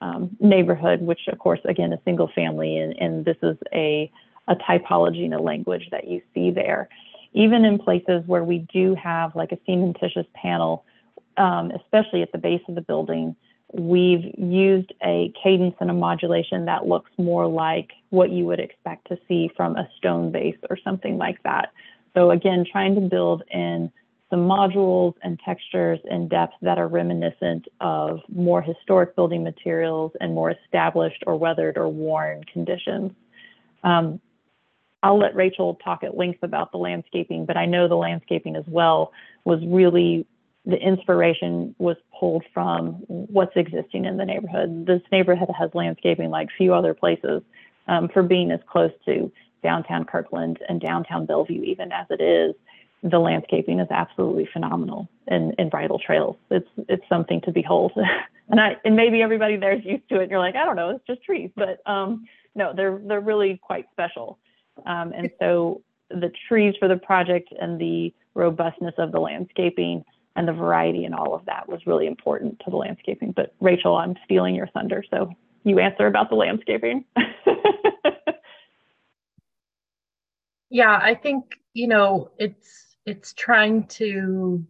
um, 0.00 0.36
neighborhood, 0.40 1.00
which 1.00 1.20
of 1.30 1.38
course, 1.38 1.60
again, 1.64 1.92
is 1.92 1.98
single 2.04 2.30
family, 2.34 2.78
and, 2.78 2.94
and 2.98 3.24
this 3.24 3.36
is 3.42 3.56
a, 3.72 4.10
a 4.48 4.56
typology 4.56 5.24
and 5.24 5.34
a 5.34 5.40
language 5.40 5.88
that 5.90 6.08
you 6.08 6.20
see 6.34 6.50
there. 6.50 6.88
Even 7.34 7.64
in 7.64 7.78
places 7.78 8.22
where 8.26 8.44
we 8.44 8.66
do 8.72 8.94
have 8.94 9.36
like 9.36 9.52
a 9.52 9.58
cementitious 9.68 10.26
panel, 10.34 10.84
um, 11.36 11.70
especially 11.72 12.22
at 12.22 12.32
the 12.32 12.38
base 12.38 12.62
of 12.68 12.74
the 12.74 12.80
building, 12.80 13.36
we've 13.74 14.34
used 14.38 14.92
a 15.04 15.32
cadence 15.42 15.74
and 15.80 15.90
a 15.90 15.94
modulation 15.94 16.64
that 16.64 16.86
looks 16.86 17.10
more 17.18 17.46
like 17.46 17.90
what 18.10 18.30
you 18.30 18.46
would 18.46 18.60
expect 18.60 19.06
to 19.08 19.18
see 19.28 19.50
from 19.56 19.76
a 19.76 19.88
stone 19.98 20.32
base 20.32 20.56
or 20.70 20.78
something 20.82 21.18
like 21.18 21.42
that. 21.42 21.70
So 22.14 22.30
again, 22.30 22.64
trying 22.70 22.94
to 22.94 23.02
build 23.02 23.42
in 23.50 23.92
some 24.30 24.40
modules 24.40 25.14
and 25.22 25.40
textures 25.44 25.98
and 26.10 26.28
depth 26.28 26.54
that 26.60 26.78
are 26.78 26.88
reminiscent 26.88 27.66
of 27.80 28.20
more 28.28 28.60
historic 28.60 29.16
building 29.16 29.42
materials 29.42 30.12
and 30.20 30.34
more 30.34 30.50
established 30.50 31.24
or 31.26 31.36
weathered 31.36 31.78
or 31.78 31.88
worn 31.88 32.44
conditions. 32.52 33.12
Um, 33.82 34.20
I'll 35.02 35.18
let 35.18 35.34
Rachel 35.34 35.78
talk 35.82 36.02
at 36.02 36.16
length 36.16 36.42
about 36.42 36.72
the 36.72 36.78
landscaping, 36.78 37.46
but 37.46 37.56
I 37.56 37.66
know 37.66 37.88
the 37.88 37.94
landscaping 37.94 38.56
as 38.56 38.64
well 38.66 39.12
was 39.44 39.60
really 39.66 40.26
the 40.66 40.76
inspiration 40.76 41.74
was 41.78 41.96
pulled 42.18 42.44
from 42.52 42.94
what's 43.06 43.56
existing 43.56 44.04
in 44.04 44.18
the 44.18 44.24
neighborhood. 44.24 44.86
This 44.86 45.00
neighborhood 45.10 45.48
has 45.58 45.70
landscaping 45.72 46.28
like 46.28 46.48
few 46.58 46.74
other 46.74 46.92
places 46.92 47.42
um, 47.86 48.08
for 48.08 48.22
being 48.22 48.50
as 48.50 48.60
close 48.66 48.90
to 49.06 49.32
downtown 49.62 50.04
Kirkland 50.04 50.58
and 50.68 50.80
downtown 50.80 51.24
Bellevue, 51.24 51.62
even 51.62 51.90
as 51.90 52.06
it 52.10 52.20
is 52.20 52.54
the 53.02 53.18
landscaping 53.18 53.80
is 53.80 53.88
absolutely 53.90 54.48
phenomenal 54.52 55.08
in, 55.28 55.54
in 55.58 55.68
bridle 55.68 55.98
trails. 55.98 56.36
It's 56.50 56.68
it's 56.88 57.04
something 57.08 57.40
to 57.42 57.52
behold. 57.52 57.92
and 58.48 58.60
I 58.60 58.76
and 58.84 58.96
maybe 58.96 59.22
everybody 59.22 59.56
there 59.56 59.72
is 59.72 59.84
used 59.84 60.08
to 60.08 60.16
it 60.16 60.22
and 60.22 60.30
you're 60.30 60.40
like, 60.40 60.56
I 60.56 60.64
don't 60.64 60.76
know, 60.76 60.90
it's 60.90 61.06
just 61.06 61.22
trees. 61.22 61.50
But 61.56 61.80
um, 61.86 62.26
no, 62.54 62.72
they're 62.74 63.00
they're 63.04 63.20
really 63.20 63.60
quite 63.62 63.86
special. 63.92 64.38
Um, 64.86 65.12
and 65.16 65.30
so 65.38 65.82
the 66.10 66.30
trees 66.48 66.74
for 66.78 66.88
the 66.88 66.96
project 66.96 67.52
and 67.60 67.80
the 67.80 68.12
robustness 68.34 68.94
of 68.98 69.12
the 69.12 69.20
landscaping 69.20 70.04
and 70.36 70.46
the 70.46 70.52
variety 70.52 71.04
and 71.04 71.14
all 71.14 71.34
of 71.34 71.44
that 71.46 71.68
was 71.68 71.86
really 71.86 72.06
important 72.06 72.60
to 72.64 72.70
the 72.70 72.76
landscaping. 72.76 73.32
But 73.32 73.54
Rachel, 73.60 73.96
I'm 73.96 74.16
stealing 74.24 74.54
your 74.54 74.68
thunder, 74.68 75.04
so 75.10 75.32
you 75.64 75.78
answer 75.80 76.06
about 76.06 76.30
the 76.30 76.36
landscaping. 76.36 77.04
yeah, 80.70 80.98
I 81.02 81.14
think 81.14 81.44
you 81.74 81.88
know 81.88 82.30
it's 82.38 82.87
it's 83.08 83.32
trying 83.32 83.86
to 83.86 84.62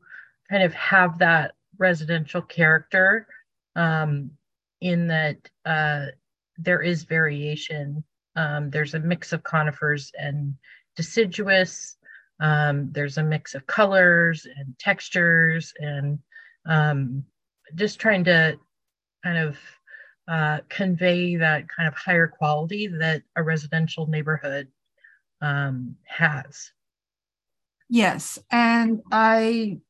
kind 0.48 0.62
of 0.62 0.73
have 0.74 1.19
that 1.19 1.55
residential 1.77 2.40
character 2.40 3.27
um, 3.74 4.31
in 4.81 5.09
that 5.09 5.36
uh, 5.65 6.06
there 6.56 6.82
is 6.82 7.02
variation. 7.02 8.05
Um, 8.36 8.70
there's 8.70 8.94
a 8.94 9.01
mix 9.01 9.32
of 9.32 9.43
conifers 9.43 10.12
and 10.16 10.55
deciduous. 10.94 11.97
Um, 12.39 12.90
there's 12.93 13.19
a 13.19 13.24
mix 13.24 13.56
of 13.56 13.66
colors 13.66 14.47
and 14.56 14.78
textures, 14.78 15.73
and 15.81 16.20
um, 16.65 17.24
just 17.74 17.98
trying 17.98 18.23
to 18.24 18.56
kind 19.24 19.39
of 19.39 19.59
uh, 20.28 20.59
convey 20.69 21.35
that 21.35 21.66
kind 21.69 21.89
of 21.89 21.94
higher 21.94 22.28
quality 22.28 22.86
that 22.86 23.23
a 23.35 23.43
residential 23.43 24.06
neighborhood 24.06 24.69
um, 25.40 25.97
has. 26.05 26.70
Yes, 27.89 28.39
and 28.51 29.01
I 29.10 29.81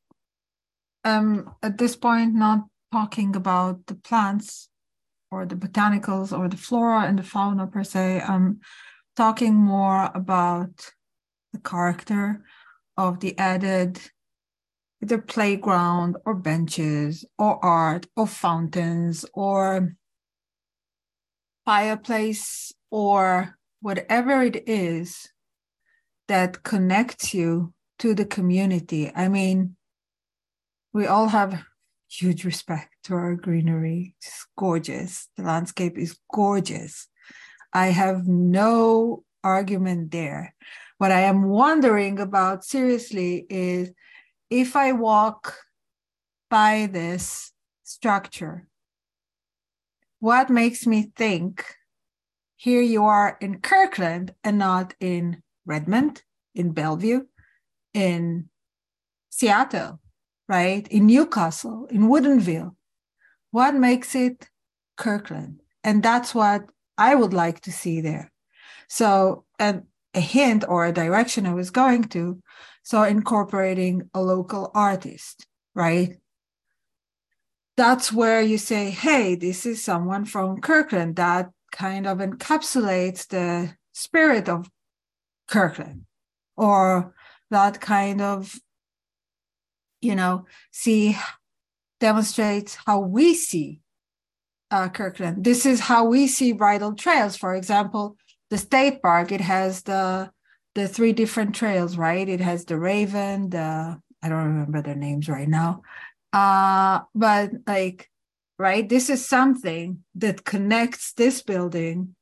am 1.04 1.50
at 1.62 1.78
this 1.78 1.96
point 1.96 2.34
not 2.34 2.66
talking 2.92 3.34
about 3.34 3.86
the 3.86 3.96
plants 3.96 4.68
or 5.30 5.44
the 5.44 5.56
botanicals 5.56 6.36
or 6.36 6.48
the 6.48 6.56
flora 6.56 7.02
and 7.02 7.18
the 7.18 7.22
fauna 7.22 7.66
per 7.66 7.82
se. 7.82 8.20
I'm 8.20 8.60
talking 9.16 9.54
more 9.54 10.10
about 10.14 10.92
the 11.52 11.58
character 11.58 12.44
of 12.96 13.20
the 13.20 13.36
added 13.38 14.00
either 15.02 15.18
playground 15.18 16.16
or 16.24 16.34
benches 16.34 17.24
or 17.38 17.64
art 17.64 18.06
or 18.16 18.26
fountains 18.26 19.24
or 19.34 19.96
fireplace 21.64 22.72
or 22.90 23.58
whatever 23.80 24.42
it 24.42 24.68
is 24.68 25.28
that 26.26 26.62
connects 26.62 27.32
you 27.32 27.72
to 27.98 28.14
the 28.14 28.24
community. 28.24 29.12
I 29.14 29.28
mean, 29.28 29.76
we 30.92 31.06
all 31.06 31.28
have 31.28 31.62
huge 32.08 32.44
respect 32.44 32.94
to 33.04 33.14
our 33.14 33.34
greenery. 33.34 34.14
It's 34.20 34.46
gorgeous. 34.56 35.28
The 35.36 35.42
landscape 35.42 35.98
is 35.98 36.18
gorgeous. 36.32 37.08
I 37.72 37.88
have 37.88 38.26
no 38.26 39.24
argument 39.44 40.10
there. 40.10 40.54
What 40.98 41.12
I 41.12 41.20
am 41.20 41.44
wondering 41.44 42.18
about 42.18 42.64
seriously 42.64 43.46
is 43.48 43.92
if 44.50 44.74
I 44.74 44.92
walk 44.92 45.54
by 46.50 46.88
this 46.90 47.52
structure, 47.84 48.66
what 50.20 50.50
makes 50.50 50.86
me 50.86 51.12
think 51.14 51.64
here 52.56 52.82
you 52.82 53.04
are 53.04 53.36
in 53.40 53.60
Kirkland 53.60 54.34
and 54.42 54.58
not 54.58 54.94
in 54.98 55.42
Redmond, 55.64 56.22
in 56.54 56.72
Bellevue, 56.72 57.26
in 57.94 58.48
Seattle, 59.30 60.00
right? 60.48 60.86
In 60.88 61.06
Newcastle, 61.06 61.86
in 61.90 62.08
Woodinville. 62.08 62.74
What 63.50 63.74
makes 63.74 64.14
it 64.14 64.48
Kirkland? 64.96 65.60
And 65.84 66.02
that's 66.02 66.34
what 66.34 66.66
I 66.96 67.14
would 67.14 67.32
like 67.32 67.60
to 67.60 67.72
see 67.72 68.00
there. 68.00 68.30
So, 68.88 69.44
and 69.58 69.84
a 70.14 70.20
hint 70.20 70.64
or 70.68 70.86
a 70.86 70.92
direction 70.92 71.46
I 71.46 71.54
was 71.54 71.70
going 71.70 72.04
to. 72.04 72.42
So, 72.82 73.02
incorporating 73.02 74.10
a 74.14 74.20
local 74.20 74.70
artist, 74.74 75.46
right? 75.74 76.16
That's 77.76 78.12
where 78.12 78.42
you 78.42 78.58
say, 78.58 78.90
hey, 78.90 79.36
this 79.36 79.64
is 79.64 79.84
someone 79.84 80.24
from 80.24 80.60
Kirkland 80.60 81.16
that 81.16 81.50
kind 81.70 82.06
of 82.06 82.18
encapsulates 82.18 83.28
the 83.28 83.76
spirit 83.92 84.48
of 84.48 84.68
Kirkland. 85.46 86.06
Or 86.56 87.14
that 87.50 87.80
kind 87.80 88.20
of 88.20 88.54
you 90.00 90.14
know 90.14 90.46
see 90.70 91.16
demonstrates 92.00 92.76
how 92.86 93.00
we 93.00 93.34
see 93.34 93.80
uh, 94.70 94.88
kirkland. 94.88 95.44
This 95.44 95.64
is 95.64 95.80
how 95.80 96.04
we 96.04 96.26
see 96.26 96.52
bridle 96.52 96.94
trails. 96.94 97.36
For 97.36 97.54
example 97.54 98.16
the 98.50 98.58
state 98.58 99.02
park 99.02 99.32
it 99.32 99.40
has 99.40 99.82
the 99.82 100.30
the 100.74 100.88
three 100.88 101.12
different 101.12 101.54
trails 101.54 101.96
right? 101.96 102.28
It 102.28 102.40
has 102.40 102.64
the 102.64 102.78
raven 102.78 103.50
the 103.50 104.00
i 104.22 104.28
don't 104.28 104.44
remember 104.44 104.82
their 104.82 104.96
names 104.96 105.28
right 105.28 105.48
now. 105.48 105.82
Uh 106.32 107.00
but 107.14 107.50
like 107.66 108.10
right 108.58 108.88
this 108.88 109.08
is 109.08 109.26
something 109.26 110.04
that 110.14 110.44
connects 110.44 111.12
this 111.14 111.42
building 111.42 112.14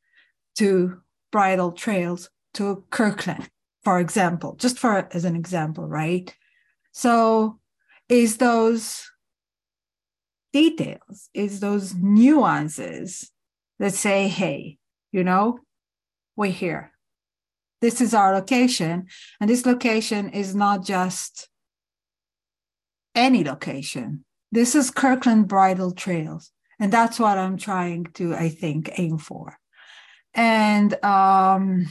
to 0.57 1.01
bridle 1.33 1.73
trails 1.73 2.31
to 2.55 2.85
kirkland 2.91 3.51
for 3.87 4.01
example, 4.01 4.57
just 4.57 4.81
for 4.81 5.09
as 5.13 5.25
an 5.25 5.37
example, 5.37 5.87
right? 5.87 6.35
So 6.91 7.61
is 8.09 8.39
those 8.39 9.09
details, 10.53 11.31
is 11.33 11.61
those 11.61 11.95
nuances 11.95 13.31
that 13.79 13.95
say, 13.95 14.27
hey, 14.27 14.79
you 15.13 15.23
know, 15.23 15.61
we're 16.35 16.51
here. 16.51 16.91
This 17.81 18.01
is 18.01 18.13
our 18.13 18.35
location. 18.35 19.07
And 19.41 19.49
this 19.49 19.65
location 19.65 20.31
is 20.31 20.53
not 20.53 20.85
just 20.85 21.49
any 23.15 23.45
location. 23.45 24.25
This 24.51 24.75
is 24.75 24.91
Kirkland 24.91 25.47
Bridle 25.47 25.93
Trails, 25.93 26.51
and 26.81 26.93
that's 26.93 27.21
what 27.21 27.39
I'm 27.39 27.57
trying 27.57 28.07
to, 28.15 28.35
I 28.35 28.49
think, 28.49 28.99
aim 28.99 29.19
for. 29.19 29.59
And 30.35 30.93
um, 31.05 31.87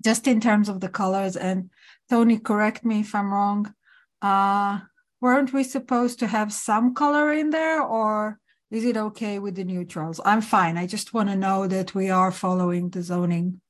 just 0.00 0.26
in 0.26 0.40
terms 0.40 0.68
of 0.68 0.80
the 0.80 0.88
colors, 0.88 1.36
and 1.36 1.70
Tony, 2.08 2.38
correct 2.38 2.84
me 2.84 3.00
if 3.00 3.14
I'm 3.14 3.32
wrong. 3.32 3.74
Uh, 4.22 4.80
weren't 5.20 5.52
we 5.52 5.64
supposed 5.64 6.18
to 6.20 6.26
have 6.26 6.52
some 6.52 6.94
color 6.94 7.32
in 7.32 7.50
there, 7.50 7.82
or 7.82 8.38
is 8.70 8.84
it 8.84 8.96
okay 8.96 9.38
with 9.38 9.56
the 9.56 9.64
neutrals? 9.64 10.20
I'm 10.24 10.40
fine. 10.40 10.76
I 10.76 10.86
just 10.86 11.14
want 11.14 11.28
to 11.28 11.36
know 11.36 11.66
that 11.66 11.94
we 11.94 12.10
are 12.10 12.32
following 12.32 12.90
the 12.90 13.02
zoning. 13.02 13.60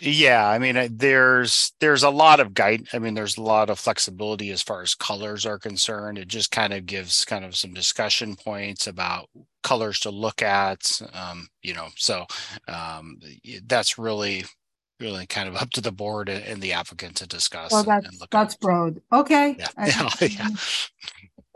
Yeah, 0.00 0.48
I 0.48 0.58
mean, 0.58 0.76
uh, 0.76 0.88
there's 0.90 1.72
there's 1.80 2.02
a 2.02 2.10
lot 2.10 2.40
of 2.40 2.54
guide. 2.54 2.88
I 2.92 2.98
mean, 2.98 3.14
there's 3.14 3.36
a 3.36 3.42
lot 3.42 3.68
of 3.68 3.78
flexibility 3.78 4.50
as 4.50 4.62
far 4.62 4.82
as 4.82 4.94
colors 4.94 5.44
are 5.44 5.58
concerned. 5.58 6.16
It 6.16 6.28
just 6.28 6.50
kind 6.50 6.72
of 6.72 6.86
gives 6.86 7.24
kind 7.24 7.44
of 7.44 7.54
some 7.54 7.74
discussion 7.74 8.36
points 8.36 8.86
about 8.86 9.28
colors 9.62 10.00
to 10.00 10.10
look 10.10 10.42
at. 10.42 11.00
Um, 11.12 11.48
you 11.62 11.74
know, 11.74 11.88
so 11.96 12.26
um, 12.66 13.18
that's 13.66 13.98
really 13.98 14.44
really 15.00 15.26
kind 15.26 15.48
of 15.48 15.56
up 15.60 15.70
to 15.70 15.80
the 15.80 15.92
board 15.92 16.28
and 16.28 16.62
the 16.62 16.72
applicant 16.72 17.16
to 17.16 17.26
discuss. 17.26 17.72
Well, 17.72 17.84
that's, 17.84 18.26
that's 18.30 18.54
at. 18.54 18.60
broad. 18.60 19.00
Okay. 19.12 19.56
Yeah. 19.58 19.68
I, 19.76 20.14
yeah. 20.30 20.48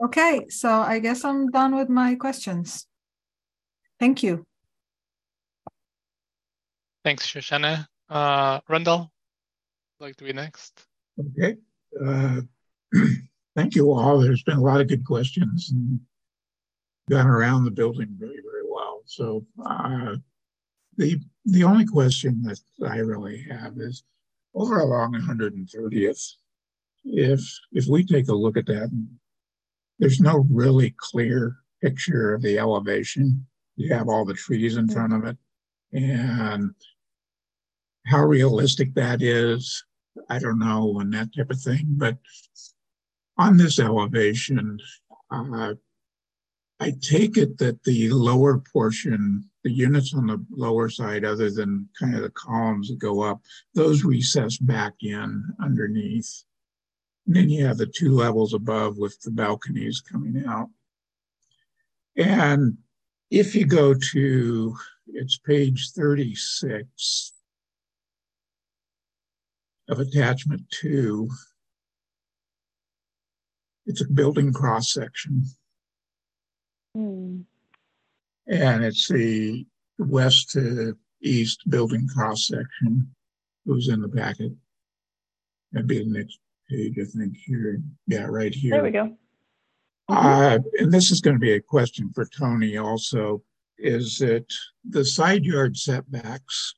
Okay. 0.02 0.46
So 0.48 0.68
I 0.68 0.98
guess 0.98 1.24
I'm 1.24 1.50
done 1.50 1.76
with 1.76 1.88
my 1.88 2.16
questions. 2.16 2.86
Thank 4.00 4.24
you. 4.24 4.44
Thanks, 7.04 7.26
Shoshana. 7.26 7.86
Uh, 8.14 8.60
Randall, 8.68 9.10
like 9.98 10.14
to 10.16 10.24
be 10.24 10.32
next. 10.32 10.86
Okay. 11.18 11.56
Uh, 12.00 12.42
thank 13.56 13.74
you 13.74 13.90
all. 13.90 14.20
There's 14.20 14.44
been 14.44 14.58
a 14.58 14.62
lot 14.62 14.80
of 14.80 14.86
good 14.86 15.04
questions 15.04 15.70
and 15.72 15.98
gone 17.10 17.26
around 17.26 17.64
the 17.64 17.72
building 17.72 18.14
very, 18.16 18.40
very 18.40 18.62
well. 18.70 19.02
So 19.04 19.44
uh, 19.66 20.14
the 20.96 21.20
the 21.44 21.64
only 21.64 21.86
question 21.86 22.40
that 22.44 22.60
I 22.88 22.98
really 22.98 23.44
have 23.50 23.72
is 23.78 24.04
over 24.54 24.78
along 24.78 25.14
130th, 25.14 26.34
if 27.04 27.40
if 27.72 27.86
we 27.88 28.06
take 28.06 28.28
a 28.28 28.32
look 28.32 28.56
at 28.56 28.66
that, 28.66 28.90
there's 29.98 30.20
no 30.20 30.46
really 30.48 30.94
clear 30.98 31.56
picture 31.82 32.34
of 32.34 32.42
the 32.42 32.60
elevation. 32.60 33.44
You 33.74 33.92
have 33.92 34.08
all 34.08 34.24
the 34.24 34.34
trees 34.34 34.76
in 34.76 34.86
front 34.86 35.12
of 35.14 35.24
it, 35.24 35.36
and 35.92 36.72
how 38.06 38.24
realistic 38.24 38.94
that 38.94 39.22
is, 39.22 39.84
I 40.28 40.38
don't 40.38 40.58
know, 40.58 41.00
and 41.00 41.12
that 41.14 41.34
type 41.34 41.50
of 41.50 41.60
thing. 41.60 41.84
But 41.88 42.18
on 43.38 43.56
this 43.56 43.78
elevation, 43.78 44.78
uh, 45.30 45.74
I 46.80 46.92
take 47.00 47.36
it 47.36 47.58
that 47.58 47.82
the 47.84 48.10
lower 48.10 48.62
portion, 48.72 49.48
the 49.62 49.72
units 49.72 50.12
on 50.14 50.26
the 50.26 50.44
lower 50.50 50.88
side, 50.88 51.24
other 51.24 51.50
than 51.50 51.88
kind 51.98 52.14
of 52.14 52.22
the 52.22 52.30
columns 52.30 52.88
that 52.88 52.98
go 52.98 53.22
up, 53.22 53.40
those 53.74 54.04
recess 54.04 54.58
back 54.58 54.94
in 55.00 55.44
underneath. 55.62 56.44
And 57.26 57.36
then 57.36 57.48
you 57.48 57.64
have 57.64 57.78
the 57.78 57.86
two 57.86 58.12
levels 58.12 58.52
above 58.52 58.98
with 58.98 59.18
the 59.22 59.30
balconies 59.30 60.00
coming 60.00 60.44
out. 60.46 60.68
And 62.16 62.76
if 63.30 63.54
you 63.54 63.66
go 63.66 63.94
to, 64.12 64.76
it's 65.08 65.38
page 65.38 65.90
36 65.92 67.33
of 69.88 70.00
attachment 70.00 70.62
two, 70.70 71.28
it's 73.86 74.00
a 74.00 74.08
building 74.08 74.52
cross 74.52 74.92
section. 74.92 75.44
Mm. 76.96 77.44
And 78.46 78.84
it's 78.84 79.08
the 79.08 79.66
west 79.98 80.50
to 80.50 80.96
east 81.22 81.68
building 81.68 82.08
cross 82.08 82.46
section. 82.46 83.14
It 83.66 83.70
was 83.70 83.88
in 83.88 84.00
the 84.00 84.08
packet. 84.08 84.52
That'd 85.72 85.88
be 85.88 85.98
the 85.98 86.10
next 86.10 86.38
page, 86.70 86.94
I 87.00 87.04
think, 87.04 87.36
here. 87.36 87.80
Yeah, 88.06 88.24
right 88.24 88.54
here. 88.54 88.72
There 88.72 88.82
we 88.82 88.90
go. 88.90 89.16
Uh, 90.08 90.58
and 90.78 90.92
this 90.92 91.10
is 91.10 91.20
going 91.20 91.36
to 91.36 91.40
be 91.40 91.52
a 91.52 91.60
question 91.60 92.10
for 92.14 92.26
Tony 92.26 92.76
also. 92.76 93.42
Is 93.78 94.18
that 94.18 94.46
the 94.88 95.04
side 95.04 95.44
yard 95.44 95.76
setbacks 95.76 96.74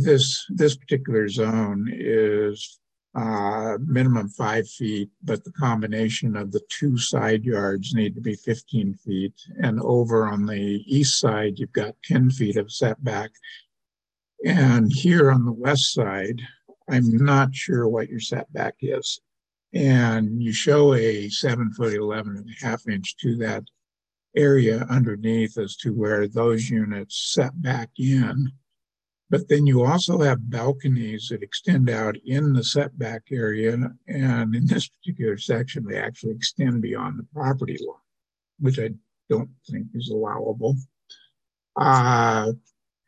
this 0.00 0.46
this 0.48 0.76
particular 0.76 1.28
zone 1.28 1.88
is 1.92 2.80
uh, 3.14 3.76
minimum 3.84 4.28
five 4.30 4.66
feet, 4.66 5.10
but 5.22 5.44
the 5.44 5.52
combination 5.52 6.34
of 6.34 6.50
the 6.50 6.62
two 6.70 6.96
side 6.96 7.44
yards 7.44 7.94
need 7.94 8.14
to 8.14 8.22
be 8.22 8.34
15 8.34 8.94
feet. 8.94 9.34
And 9.62 9.78
over 9.80 10.26
on 10.26 10.46
the 10.46 10.82
east 10.86 11.20
side, 11.20 11.58
you've 11.58 11.72
got 11.72 11.94
10 12.04 12.30
feet 12.30 12.56
of 12.56 12.72
setback. 12.72 13.30
And 14.46 14.90
here 14.90 15.30
on 15.30 15.44
the 15.44 15.52
west 15.52 15.92
side, 15.92 16.40
I'm 16.88 17.16
not 17.16 17.54
sure 17.54 17.86
what 17.86 18.08
your 18.08 18.20
setback 18.20 18.76
is. 18.80 19.20
And 19.74 20.42
you 20.42 20.52
show 20.52 20.94
a 20.94 21.28
seven 21.28 21.72
foot 21.72 21.94
11 21.94 22.36
and 22.36 22.48
a 22.48 22.66
half 22.66 22.88
inch 22.88 23.16
to 23.18 23.36
that 23.36 23.64
area 24.34 24.86
underneath 24.88 25.58
as 25.58 25.76
to 25.76 25.92
where 25.92 26.26
those 26.26 26.70
units 26.70 27.32
set 27.34 27.60
back 27.60 27.90
in. 27.98 28.52
But 29.32 29.48
then 29.48 29.66
you 29.66 29.82
also 29.82 30.20
have 30.20 30.50
balconies 30.50 31.28
that 31.30 31.42
extend 31.42 31.88
out 31.88 32.16
in 32.26 32.52
the 32.52 32.62
setback 32.62 33.22
area. 33.32 33.90
And 34.06 34.54
in 34.54 34.66
this 34.66 34.88
particular 34.88 35.38
section, 35.38 35.86
they 35.86 35.96
actually 35.96 36.32
extend 36.32 36.82
beyond 36.82 37.18
the 37.18 37.26
property 37.32 37.78
line, 37.80 37.96
which 38.60 38.78
I 38.78 38.90
don't 39.30 39.48
think 39.70 39.86
is 39.94 40.10
allowable. 40.10 40.76
Uh, 41.76 42.52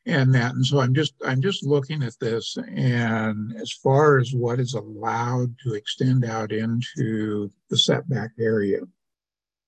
and 0.07 0.35
that, 0.35 0.55
and 0.55 0.65
so 0.65 0.81
I'm 0.81 0.95
just 0.95 1.13
I'm 1.27 1.43
just 1.43 1.63
looking 1.63 2.03
at 2.03 2.19
this, 2.21 2.57
and 2.75 3.55
as 3.61 3.73
far 3.73 4.19
as 4.19 4.33
what 4.33 4.61
is 4.61 4.73
allowed 4.73 5.55
to 5.65 5.75
extend 5.75 6.25
out 6.25 6.53
into 6.53 7.51
the 7.69 7.77
setback 7.77 8.31
area. 8.39 8.81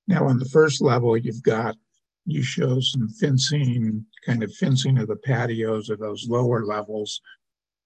Now, 0.09 0.27
on 0.27 0.39
the 0.39 0.47
first 0.47 0.81
level, 0.81 1.19
you've 1.19 1.43
got 1.43 1.77
you 2.25 2.43
show 2.43 2.81
some 2.81 3.09
fencing, 3.09 4.05
kind 4.27 4.43
of 4.43 4.53
fencing 4.55 4.99
of 4.99 5.09
the 5.09 5.17
patios 5.17 5.89
of 5.89 6.01
those 6.01 6.27
lower 6.29 6.65
levels 6.65 7.21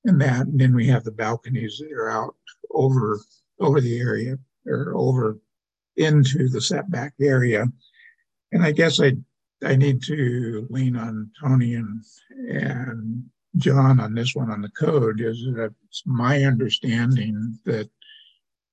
and 0.04 0.20
that. 0.20 0.46
And 0.46 0.58
then 0.58 0.74
we 0.74 0.86
have 0.88 1.04
the 1.04 1.12
balconies 1.12 1.78
that 1.78 1.92
are 1.92 2.10
out 2.10 2.34
over 2.70 3.20
over 3.60 3.80
the 3.80 3.98
area 3.98 4.38
or 4.66 4.94
over 4.96 5.38
into 5.96 6.48
the 6.48 6.60
setback 6.60 7.12
area. 7.20 7.66
And 8.52 8.64
I 8.64 8.72
guess 8.72 9.00
I 9.00 9.12
I 9.62 9.76
need 9.76 10.02
to 10.04 10.66
lean 10.70 10.96
on 10.96 11.30
Tony 11.40 11.74
and 11.74 12.02
and 12.48 13.24
John 13.56 14.00
on 14.00 14.14
this 14.14 14.34
one 14.34 14.50
on 14.50 14.62
the 14.62 14.70
code 14.70 15.20
is 15.20 15.44
that 15.54 15.74
it's 15.88 16.02
my 16.06 16.44
understanding 16.44 17.58
that 17.64 17.90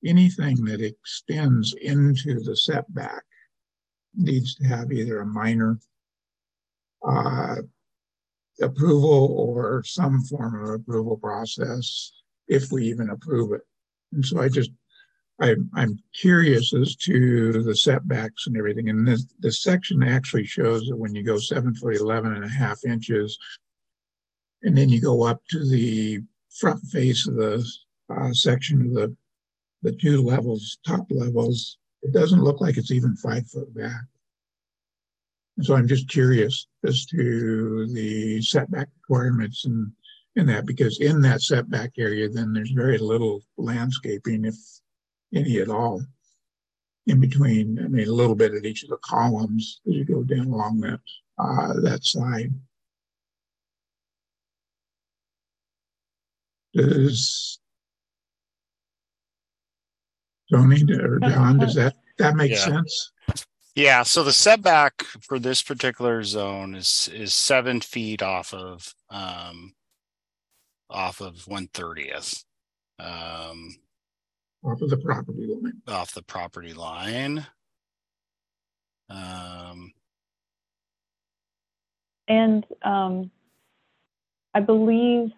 anything 0.06 0.64
that 0.66 0.82
extends 0.82 1.74
into 1.82 2.40
the 2.42 2.56
setback 2.56 3.24
needs 4.16 4.56
to 4.56 4.68
have 4.68 4.92
either 4.92 5.20
a 5.20 5.26
minor 5.26 5.80
uh, 7.08 7.56
approval 8.62 9.36
or 9.38 9.84
some 9.86 10.22
form 10.24 10.64
of 10.64 10.76
approval 10.76 11.18
process 11.18 12.12
if 12.48 12.72
we 12.72 12.86
even 12.86 13.10
approve 13.10 13.54
it. 13.54 13.62
And 14.14 14.26
so 14.26 14.42
I 14.42 14.50
just, 14.50 14.72
I, 15.40 15.56
I'm 15.76 16.00
curious 16.20 16.74
as 16.74 16.96
to 16.98 17.64
the 17.64 17.76
setbacks 17.76 18.48
and 18.48 18.58
everything. 18.58 18.90
And 18.90 19.08
this, 19.08 19.26
this 19.40 19.62
section 19.62 20.02
actually 20.02 20.46
shows 20.46 20.88
that 20.88 20.98
when 20.98 21.14
you 21.14 21.24
go 21.24 21.38
seven 21.38 21.76
foot 21.76 21.96
11 21.96 22.34
and 22.34 22.44
a 22.44 22.50
half 22.50 22.80
inches, 22.86 23.38
and 24.64 24.76
then 24.76 24.90
you 24.90 25.00
go 25.00 25.24
up 25.24 25.42
to 25.52 25.66
the 25.70 26.22
front 26.60 26.82
face 26.86 27.28
of 27.28 27.36
the 27.36 27.66
uh, 28.10 28.34
section 28.34 28.82
of 28.82 28.94
the, 28.94 29.16
the 29.84 29.92
two 29.92 30.22
levels, 30.22 30.80
top 30.86 31.06
levels, 31.12 31.78
it 32.02 32.14
doesn't 32.14 32.44
look 32.44 32.62
like 32.62 32.78
it's 32.78 32.92
even 32.92 33.16
five 33.18 33.48
foot 33.48 33.74
back. 33.76 34.02
So 35.62 35.76
I'm 35.76 35.88
just 35.88 36.08
curious 36.08 36.68
as 36.86 37.06
to 37.08 37.88
the 37.88 38.42
setback 38.42 38.90
requirements 39.02 39.66
and 39.66 39.92
in 40.38 40.46
that 40.46 40.68
because 40.68 41.00
in 41.00 41.20
that 41.22 41.42
setback 41.42 41.94
area, 41.98 42.30
then 42.30 42.54
there's 42.54 42.70
very 42.70 43.00
little 43.00 43.42
landscaping, 43.58 44.46
if 44.46 44.56
any 45.34 45.60
at 45.60 45.68
all, 45.68 46.04
in 47.08 47.20
between. 47.20 47.80
I 47.84 47.88
mean, 47.88 48.08
a 48.08 48.12
little 48.12 48.36
bit 48.36 48.54
at 48.54 48.64
each 48.64 48.84
of 48.84 48.90
the 48.90 48.98
columns 48.98 49.82
as 49.88 49.96
you 49.96 50.06
go 50.06 50.24
down 50.24 50.48
along 50.48 50.82
that 50.82 51.00
uh, 51.40 51.74
that 51.82 52.06
side. 52.06 52.54
Does 56.76 57.60
Tony 60.52 60.84
or 60.94 61.20
John, 61.20 61.58
does 61.58 61.74
that 61.74 61.96
that 62.20 62.36
make 62.36 62.52
yeah. 62.52 62.58
sense? 62.58 63.12
Yeah. 63.78 64.04
So 64.04 64.24
the 64.24 64.34
setback 64.34 65.04
for 65.22 65.40
this 65.40 65.64
particular 65.64 66.24
zone 66.24 66.76
is 66.76 67.10
is 67.14 67.36
seven 67.36 67.82
feet 67.82 68.24
off 68.24 68.54
of 68.54 68.94
um, 69.12 69.76
off 70.90 71.22
of 71.22 71.48
one 71.48 71.70
thirtieth. 71.74 72.44
um, 73.00 73.76
off 74.64 74.82
of 74.82 74.90
the 74.90 74.98
property 74.98 75.48
line. 75.48 75.74
off 75.88 76.14
the 76.14 76.24
property 76.24 76.74
line. 76.74 77.46
Um, 79.10 79.94
And 82.28 82.66
um, 82.84 83.32
I 84.54 84.60
believe 84.62 85.32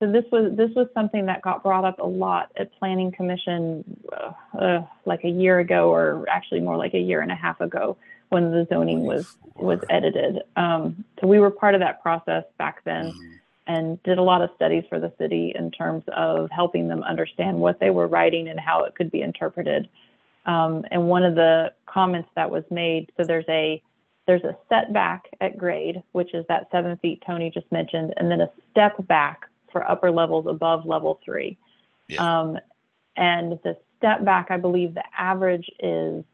so. 0.00 0.10
This 0.10 0.24
was 0.30 0.56
this 0.56 0.70
was 0.74 0.88
something 0.94 1.26
that 1.26 1.42
got 1.42 1.62
brought 1.62 1.84
up 1.84 1.98
a 1.98 2.06
lot 2.06 2.52
at 2.56 2.72
Planning 2.78 3.12
Commission, 3.12 3.84
uh, 4.12 4.32
uh, 4.58 4.86
like 5.04 5.24
a 5.24 5.28
year 5.28 5.58
ago, 5.58 5.92
or 5.92 6.26
actually 6.28 6.60
more 6.60 6.76
like 6.76 6.94
a 6.94 6.98
year 6.98 7.20
and 7.20 7.32
a 7.32 7.36
half 7.36 7.60
ago, 7.60 7.96
when 8.28 8.50
the 8.50 8.66
zoning 8.70 9.04
was 9.04 9.36
was 9.54 9.80
edited. 9.90 10.42
Um, 10.56 11.04
so 11.20 11.26
we 11.26 11.38
were 11.38 11.50
part 11.50 11.74
of 11.74 11.80
that 11.80 12.02
process 12.02 12.44
back 12.58 12.84
then, 12.84 13.06
mhm. 13.06 13.38
and 13.66 14.02
did 14.02 14.18
a 14.18 14.22
lot 14.22 14.42
of 14.42 14.50
studies 14.56 14.84
for 14.88 15.00
the 15.00 15.12
city 15.18 15.52
in 15.54 15.70
terms 15.70 16.04
of 16.08 16.50
helping 16.50 16.88
them 16.88 17.02
understand 17.02 17.58
what 17.58 17.80
they 17.80 17.90
were 17.90 18.06
writing 18.06 18.48
and 18.48 18.60
how 18.60 18.84
it 18.84 18.94
could 18.94 19.10
be 19.10 19.22
interpreted. 19.22 19.88
Um, 20.46 20.84
and 20.90 21.08
one 21.08 21.24
of 21.24 21.34
the 21.34 21.72
comments 21.86 22.28
that 22.36 22.50
was 22.50 22.64
made, 22.70 23.10
so 23.16 23.24
there's 23.24 23.48
a 23.48 23.82
there's 24.26 24.44
a 24.44 24.56
setback 24.68 25.28
at 25.40 25.56
grade, 25.56 26.02
which 26.12 26.34
is 26.34 26.44
that 26.48 26.68
seven 26.72 26.96
feet 26.98 27.22
Tony 27.26 27.50
just 27.50 27.70
mentioned, 27.70 28.12
and 28.16 28.30
then 28.30 28.40
a 28.40 28.50
step 28.70 28.94
back 29.06 29.48
for 29.72 29.88
upper 29.90 30.10
levels 30.10 30.46
above 30.48 30.86
level 30.86 31.20
three. 31.24 31.56
Yeah. 32.08 32.22
Um, 32.40 32.58
and 33.16 33.52
the 33.64 33.76
step 33.98 34.24
back, 34.24 34.48
I 34.50 34.56
believe 34.58 34.94
the 34.94 35.04
average 35.16 35.68
is 35.80 36.24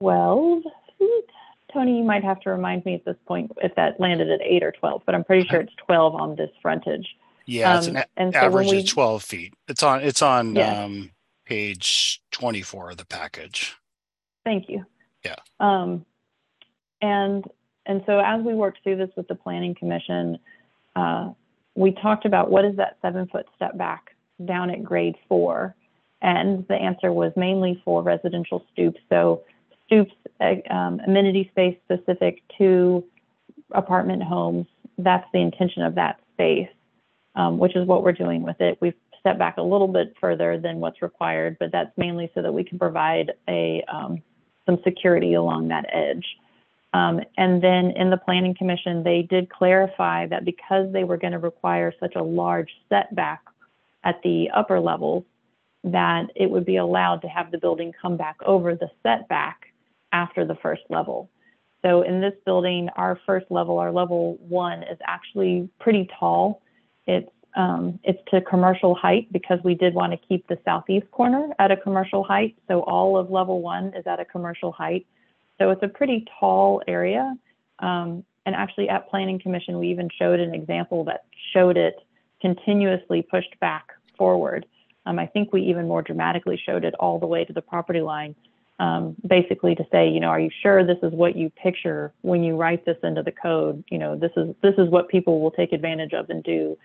12 0.00 0.62
feet. 0.98 1.24
Tony, 1.72 1.98
you 1.98 2.04
might 2.04 2.22
have 2.24 2.40
to 2.40 2.50
remind 2.50 2.84
me 2.84 2.94
at 2.94 3.04
this 3.04 3.16
point 3.26 3.50
if 3.62 3.74
that 3.76 3.98
landed 3.98 4.30
at 4.30 4.40
eight 4.42 4.62
or 4.62 4.72
12, 4.72 5.02
but 5.06 5.14
I'm 5.14 5.24
pretty 5.24 5.46
sure 5.48 5.60
it's 5.60 5.72
12 5.86 6.14
on 6.14 6.36
this 6.36 6.50
frontage. 6.60 7.06
yeah, 7.46 7.76
it's 7.78 7.86
an 7.88 7.96
Um, 7.96 8.02
a- 8.02 8.20
and 8.20 8.32
so 8.34 8.38
average 8.40 8.70
we- 8.70 8.76
is 8.78 8.84
twelve 8.92 9.22
feet. 9.24 9.52
It's 9.66 9.82
on, 9.82 10.00
it's 10.02 10.22
on, 10.22 10.54
Yeah. 10.54 10.84
um, 10.84 11.10
page 11.44 12.22
twenty-four 12.30 12.90
of 12.90 12.98
the 12.98 13.04
package. 13.04 13.74
Thank 14.44 14.68
you. 14.68 14.86
Yeah. 15.24 15.34
Um, 15.58 16.06
and 17.00 17.44
and 17.86 18.02
so 18.06 18.20
as 18.20 18.42
we 18.42 18.54
worked 18.54 18.84
through 18.84 18.94
this 18.96 19.10
with 19.16 19.26
the 19.26 19.34
planning 19.34 19.74
commission, 19.74 20.38
uh, 20.94 21.30
we 21.74 21.92
talked 21.92 22.24
about 22.24 22.50
what 22.50 22.64
is 22.64 22.76
that 22.76 22.98
seven 23.02 23.26
foot 23.28 23.46
step 23.56 23.76
back 23.76 24.14
down 24.44 24.70
at 24.70 24.82
grade 24.82 25.16
four, 25.28 25.74
and 26.20 26.66
the 26.68 26.74
answer 26.74 27.12
was 27.12 27.32
mainly 27.36 27.80
for 27.84 28.02
residential 28.02 28.64
stoops. 28.72 29.00
So 29.08 29.42
stoops, 29.86 30.12
uh, 30.40 30.54
um, 30.72 31.00
amenity 31.06 31.48
space 31.50 31.76
specific 31.84 32.42
to 32.58 33.04
apartment 33.72 34.22
homes. 34.22 34.66
That's 34.98 35.26
the 35.32 35.40
intention 35.40 35.82
of 35.82 35.94
that 35.96 36.20
space, 36.34 36.68
um, 37.34 37.58
which 37.58 37.76
is 37.76 37.86
what 37.86 38.02
we're 38.02 38.12
doing 38.12 38.42
with 38.42 38.60
it. 38.60 38.78
We've 38.80 38.94
stepped 39.20 39.38
back 39.38 39.56
a 39.56 39.62
little 39.62 39.88
bit 39.88 40.14
further 40.20 40.58
than 40.58 40.80
what's 40.80 41.00
required, 41.00 41.56
but 41.58 41.72
that's 41.72 41.96
mainly 41.96 42.30
so 42.34 42.42
that 42.42 42.52
we 42.52 42.64
can 42.64 42.78
provide 42.78 43.32
a 43.48 43.82
um, 43.92 44.22
some 44.66 44.78
security 44.84 45.34
along 45.34 45.68
that 45.68 45.86
edge. 45.92 46.24
Um, 46.94 47.20
and 47.38 47.62
then 47.62 47.92
in 47.92 48.10
the 48.10 48.18
planning 48.18 48.54
commission, 48.54 49.02
they 49.02 49.22
did 49.22 49.48
clarify 49.50 50.26
that 50.26 50.44
because 50.44 50.92
they 50.92 51.04
were 51.04 51.16
going 51.16 51.32
to 51.32 51.38
require 51.38 51.92
such 51.98 52.14
a 52.16 52.22
large 52.22 52.70
setback 52.88 53.40
at 54.04 54.20
the 54.22 54.50
upper 54.54 54.78
levels, 54.78 55.24
that 55.84 56.26
it 56.36 56.50
would 56.50 56.66
be 56.66 56.76
allowed 56.76 57.22
to 57.22 57.28
have 57.28 57.50
the 57.50 57.58
building 57.58 57.92
come 58.00 58.16
back 58.16 58.36
over 58.44 58.74
the 58.74 58.90
setback 59.02 59.66
after 60.12 60.44
the 60.44 60.54
first 60.56 60.82
level. 60.90 61.30
So 61.82 62.02
in 62.02 62.20
this 62.20 62.34
building, 62.44 62.88
our 62.96 63.18
first 63.26 63.46
level, 63.50 63.78
our 63.78 63.90
level 63.90 64.38
one, 64.48 64.82
is 64.84 64.98
actually 65.04 65.68
pretty 65.80 66.08
tall. 66.18 66.62
It's 67.06 67.28
um, 67.54 67.98
it's 68.02 68.20
to 68.30 68.40
commercial 68.40 68.94
height 68.94 69.30
because 69.30 69.58
we 69.62 69.74
did 69.74 69.92
want 69.92 70.12
to 70.12 70.18
keep 70.26 70.46
the 70.48 70.58
southeast 70.64 71.10
corner 71.10 71.48
at 71.58 71.70
a 71.70 71.76
commercial 71.76 72.24
height. 72.24 72.56
So 72.66 72.80
all 72.80 73.18
of 73.18 73.30
level 73.30 73.60
one 73.60 73.92
is 73.94 74.06
at 74.06 74.20
a 74.20 74.24
commercial 74.24 74.72
height. 74.72 75.06
So 75.58 75.70
it's 75.70 75.82
a 75.82 75.88
pretty 75.88 76.26
tall 76.40 76.82
area. 76.86 77.34
Um, 77.78 78.24
and 78.46 78.54
actually 78.54 78.88
at 78.88 79.08
Planning 79.08 79.38
Commission, 79.38 79.78
we 79.78 79.88
even 79.88 80.08
showed 80.18 80.40
an 80.40 80.54
example 80.54 81.04
that 81.04 81.24
showed 81.52 81.76
it 81.76 81.96
continuously 82.40 83.22
pushed 83.22 83.58
back 83.60 83.88
forward. 84.16 84.66
Um, 85.06 85.18
I 85.18 85.26
think 85.26 85.52
we 85.52 85.62
even 85.62 85.88
more 85.88 86.02
dramatically 86.02 86.60
showed 86.64 86.84
it 86.84 86.94
all 86.94 87.18
the 87.18 87.26
way 87.26 87.44
to 87.44 87.52
the 87.52 87.62
property 87.62 88.00
line, 88.00 88.34
um, 88.78 89.16
basically 89.26 89.74
to 89.74 89.84
say, 89.90 90.08
you 90.08 90.20
know, 90.20 90.28
are 90.28 90.40
you 90.40 90.50
sure 90.62 90.84
this 90.84 90.98
is 91.02 91.12
what 91.12 91.36
you 91.36 91.50
picture 91.50 92.12
when 92.22 92.42
you 92.42 92.56
write 92.56 92.84
this 92.84 92.98
into 93.02 93.22
the 93.22 93.32
code? 93.32 93.82
You 93.90 93.98
know, 93.98 94.16
this 94.16 94.32
is 94.36 94.54
this 94.62 94.74
is 94.78 94.88
what 94.88 95.08
people 95.08 95.40
will 95.40 95.50
take 95.50 95.72
advantage 95.72 96.12
of 96.12 96.30
and 96.30 96.42
do. 96.42 96.76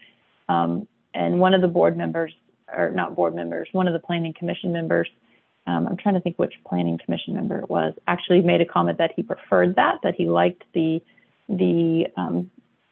Um, 0.50 0.88
and 1.14 1.40
one 1.40 1.54
of 1.54 1.62
the 1.62 1.68
board 1.68 1.98
members, 1.98 2.34
or 2.72 2.92
not 2.92 3.16
board 3.16 3.36
members, 3.36 3.68
one 3.72 3.88
of 3.88 3.94
the 3.94 4.00
planning 4.00 4.34
commission 4.34 4.72
members, 4.72 5.10
um, 5.68 5.86
I'm 5.86 5.98
trying 5.98 6.16
to 6.16 6.22
think 6.22 6.40
which 6.40 6.54
planning 6.66 6.98
commission 7.04 7.34
member 7.34 7.60
it 7.60 7.70
was, 7.70 7.94
actually 8.08 8.42
made 8.42 8.62
a 8.62 8.66
comment 8.66 8.98
that 8.98 9.12
he 9.16 9.22
preferred 9.22 9.76
that, 9.76 10.00
that 10.04 10.16
he 10.16 10.26
liked 10.26 10.64
the 10.74 11.02
the 11.50 12.08
um, 12.18 12.50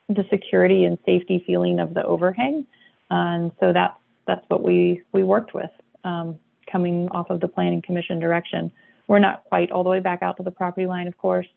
the 0.10 0.26
security 0.30 0.86
and 0.86 0.98
safety 1.06 1.44
feeling 1.48 1.80
of 1.80 1.94
the 1.94 2.04
overhang. 2.04 2.66
And 3.10 3.52
so 3.60 3.74
that's 3.74 3.98
that's 4.28 4.44
what 4.50 4.62
we 4.62 5.02
we 5.14 5.24
worked 5.24 5.54
with 5.54 5.72
um, 6.04 6.38
coming 6.72 7.08
off 7.10 7.30
of 7.30 7.40
the 7.40 7.48
planning 7.48 7.82
commission 7.82 8.20
direction. 8.20 8.72
We're 9.08 9.20
not 9.20 9.46
quite 9.46 9.72
all 9.72 9.84
the 9.84 9.90
way 9.90 10.00
back 10.00 10.22
out 10.22 10.38
to 10.38 10.44
the 10.44 10.52
property 10.52 10.86
line, 10.86 11.08
of 11.08 11.18
course. 11.18 11.48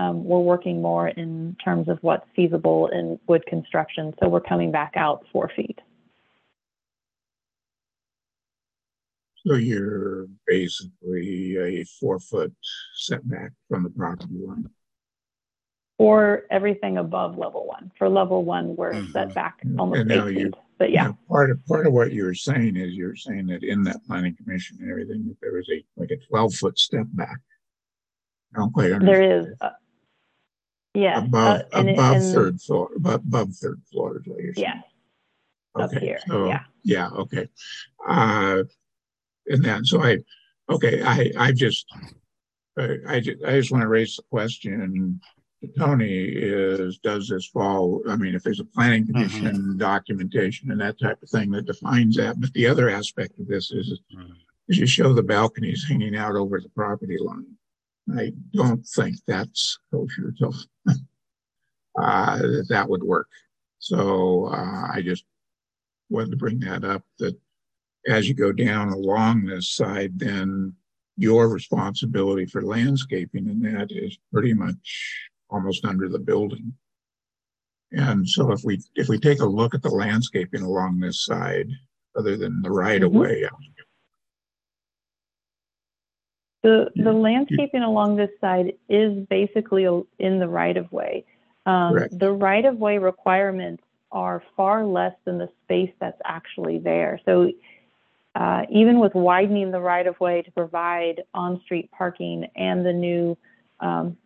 Um, 0.00 0.24
we're 0.24 0.40
working 0.40 0.82
more 0.82 1.08
in 1.08 1.56
terms 1.64 1.88
of 1.88 1.98
what's 2.02 2.26
feasible 2.34 2.88
in 2.88 3.18
wood 3.28 3.46
construction. 3.46 4.12
So 4.20 4.28
we're 4.28 4.40
coming 4.40 4.72
back 4.72 4.94
out 4.96 5.24
four 5.32 5.50
feet. 5.54 5.78
So 9.46 9.54
you're 9.56 10.26
basically 10.46 11.56
a 11.58 11.84
four 12.00 12.18
foot 12.18 12.52
setback 12.94 13.52
from 13.68 13.82
the 13.82 13.90
property 13.90 14.34
line. 14.46 14.70
Or 15.98 16.44
everything 16.50 16.96
above 16.98 17.36
level 17.36 17.66
one. 17.66 17.92
For 17.98 18.08
level 18.08 18.44
one, 18.44 18.74
we're 18.74 18.92
Mhm. 18.94 19.12
set 19.12 19.34
back 19.34 19.58
And 19.62 19.78
almost 19.78 20.06
now 20.06 20.26
eight 20.26 20.36
you- 20.38 20.44
feet. 20.46 20.54
But 20.76 20.90
yeah, 20.90 21.04
Now, 21.08 21.18
Part 21.28 21.50
of, 21.50 21.64
part 21.66 21.86
of 21.86 21.92
what 21.92 22.12
you're 22.12 22.34
saying 22.34 22.76
is 22.76 22.94
you're 22.94 23.14
saying 23.14 23.46
that 23.46 23.62
in 23.62 23.84
that 23.84 24.04
planning 24.06 24.34
commission 24.34 24.78
and 24.80 24.90
everything, 24.90 25.28
that 25.28 25.36
there 25.40 25.52
was 25.52 25.68
a, 25.70 25.84
like 25.96 26.10
a 26.10 26.16
twelve 26.16 26.52
foot 26.54 26.78
step 26.78 27.06
back. 27.12 27.38
I 28.54 28.58
don't 28.58 28.72
quite 28.72 28.90
understand. 28.92 29.06
there 29.08 29.38
is. 29.40 29.54
Uh, 29.60 29.70
yeah. 30.94 31.18
Above, 31.24 31.60
uh, 31.60 31.64
and- 31.78 31.90
above 31.90 32.16
and- 32.16 32.34
third 32.34 32.60
floor, 32.60 32.90
above, 32.96 33.20
above 33.24 33.54
third 33.54 33.80
floor 33.92 34.18
is 34.18 34.26
what 34.26 34.40
you're 34.42 34.54
saying. 34.54 34.66
Yes. 34.76 34.84
up 35.76 35.90
Okay, 35.92 36.06
here, 36.06 36.18
so, 36.26 36.46
yeah. 36.46 36.64
Yeah, 36.84 37.08
okay. 37.10 37.48
Uh, 38.06 38.62
and 39.46 39.64
then, 39.64 39.84
so 39.84 40.02
I, 40.02 40.18
okay, 40.70 41.02
I, 41.02 41.30
I 41.38 41.52
just, 41.52 41.86
I, 42.78 42.96
I 43.08 43.20
just, 43.20 43.70
want 43.70 43.82
to 43.82 43.88
raise 43.88 44.16
the 44.16 44.22
question 44.30 45.20
Tony 45.78 46.24
is, 46.28 46.98
does 46.98 47.28
this 47.28 47.46
fall, 47.46 48.02
I 48.08 48.16
mean, 48.16 48.34
if 48.34 48.42
there's 48.42 48.60
a 48.60 48.64
planning 48.64 49.06
commission 49.06 49.78
documentation 49.78 50.70
and 50.70 50.80
that 50.80 50.98
type 51.00 51.22
of 51.22 51.30
thing 51.30 51.50
that 51.52 51.66
defines 51.66 52.16
that, 52.16 52.40
but 52.40 52.52
the 52.52 52.66
other 52.66 52.90
aspect 52.90 53.38
of 53.38 53.46
this 53.46 53.70
is, 53.70 54.00
Mhm. 54.14 54.36
is 54.68 54.78
you 54.78 54.86
show 54.86 55.12
the 55.12 55.22
balconies 55.22 55.84
hanging 55.88 56.16
out 56.16 56.36
over 56.36 56.60
the 56.60 56.68
property 56.70 57.16
line. 57.18 57.56
I 58.14 58.32
don't 58.52 58.86
think 58.86 59.16
that's 59.26 59.78
kosher 59.90 60.32
to, 60.38 60.52
uh, 61.98 62.38
that 62.38 62.66
that 62.68 62.88
would 62.88 63.02
work. 63.02 63.28
So, 63.78 64.46
uh, 64.46 64.88
I 64.92 65.02
just 65.02 65.24
wanted 66.10 66.30
to 66.32 66.36
bring 66.36 66.60
that 66.60 66.84
up, 66.84 67.04
that 67.18 67.38
as 68.06 68.28
you 68.28 68.34
go 68.34 68.52
down 68.52 68.88
along 68.88 69.44
this 69.44 69.70
side, 69.70 70.18
then 70.18 70.74
your 71.16 71.48
responsibility 71.48 72.46
for 72.46 72.62
landscaping 72.62 73.48
and 73.48 73.64
that 73.64 73.90
is 73.90 74.18
pretty 74.32 74.52
much 74.52 75.28
almost 75.50 75.84
under 75.84 76.08
the 76.08 76.18
building. 76.18 76.72
And 77.92 78.28
so 78.28 78.50
if 78.50 78.64
we, 78.64 78.80
if 78.96 79.08
we 79.08 79.18
take 79.18 79.40
a 79.40 79.46
look 79.46 79.74
at 79.74 79.82
the 79.82 79.88
landscaping 79.90 80.62
along 80.62 80.98
this 80.98 81.24
side, 81.24 81.68
other 82.16 82.36
than 82.36 82.62
the 82.62 82.70
right 82.70 83.02
of 83.02 83.12
way, 83.12 83.48
The, 86.62 86.90
Yeah, 86.94 87.04
the 87.04 87.12
you- 87.12 87.18
landscaping 87.18 87.82
along 87.82 88.16
this 88.16 88.30
side 88.40 88.72
is 88.88 89.26
basically 89.26 89.84
in 90.18 90.38
the 90.38 90.48
right 90.48 90.76
of 90.76 90.90
way. 90.92 91.24
Um, 91.66 92.08
the 92.10 92.32
right 92.32 92.64
of 92.64 92.78
way 92.78 92.98
requirements 92.98 93.82
are 94.10 94.42
far 94.56 94.84
less 94.84 95.14
than 95.24 95.38
the 95.38 95.48
space 95.64 95.92
that's 96.00 96.20
actually 96.24 96.78
there. 96.78 97.20
So 97.26 97.50
uh, 98.34 98.62
even 98.70 98.98
with 98.98 99.14
widening 99.14 99.70
the 99.70 99.80
right 99.80 100.06
of 100.06 100.18
way 100.20 100.42
to 100.42 100.50
provide 100.50 101.22
on-street 101.34 101.90
parking 101.92 102.46
and 102.56 102.84
the 102.84 102.92
new 102.92 103.36
um, 103.80 104.16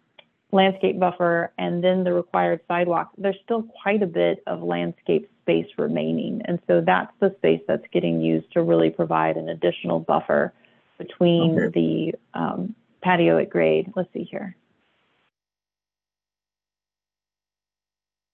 landscape 0.50 0.98
buffer 0.98 1.52
and 1.58 1.84
then 1.84 2.04
the 2.04 2.12
required 2.12 2.60
sidewalk, 2.68 3.10
there's 3.18 3.36
still 3.44 3.62
quite 3.82 4.02
a 4.02 4.06
bit 4.06 4.42
of 4.46 4.62
landscape 4.62 5.30
space 5.42 5.66
remaining. 5.76 6.40
And 6.46 6.58
so 6.66 6.80
that's 6.80 7.12
the 7.20 7.34
space 7.38 7.60
that's 7.68 7.84
getting 7.92 8.20
used 8.20 8.50
to 8.52 8.62
really 8.62 8.90
provide 8.90 9.36
an 9.36 9.48
additional 9.50 10.00
buffer 10.00 10.52
between 10.96 11.58
Okay. 11.60 12.12
the 12.32 12.38
um, 12.38 12.74
patio 13.02 13.38
at 13.38 13.50
grade. 13.50 13.92
Let's 13.94 14.12
see 14.14 14.24
here. 14.24 14.56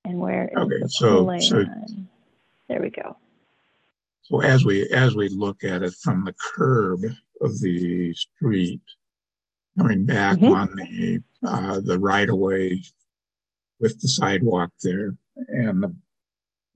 And 0.05 0.19
where 0.19 0.49
is 0.49 0.57
Okay, 0.57 0.79
the 0.81 0.89
so- 0.89 1.39
so- 1.41 1.65
There 2.69 2.81
we 2.81 2.91
go. 2.91 3.17
So 4.25 4.41
as 4.41 4.65
we, 4.65 4.89
as 4.89 5.15
we 5.15 5.29
look 5.29 5.65
at 5.65 5.83
it 5.83 5.93
from 5.95 6.25
the 6.25 6.35
curb 6.35 7.03
of 7.41 7.61
the 7.61 8.13
street, 8.15 8.81
coming 9.79 10.07
back 10.07 10.39
Mhm. 10.39 10.55
on 10.55 10.77
the, 10.77 11.23
uh, 11.47 11.81
the 11.81 11.99
right 11.99 12.29
of 12.29 12.39
way 12.39 12.83
with 13.81 14.01
the 14.01 14.09
sidewalk 14.09 14.71
there 14.83 15.17
and 15.49 15.83
the, 15.83 15.95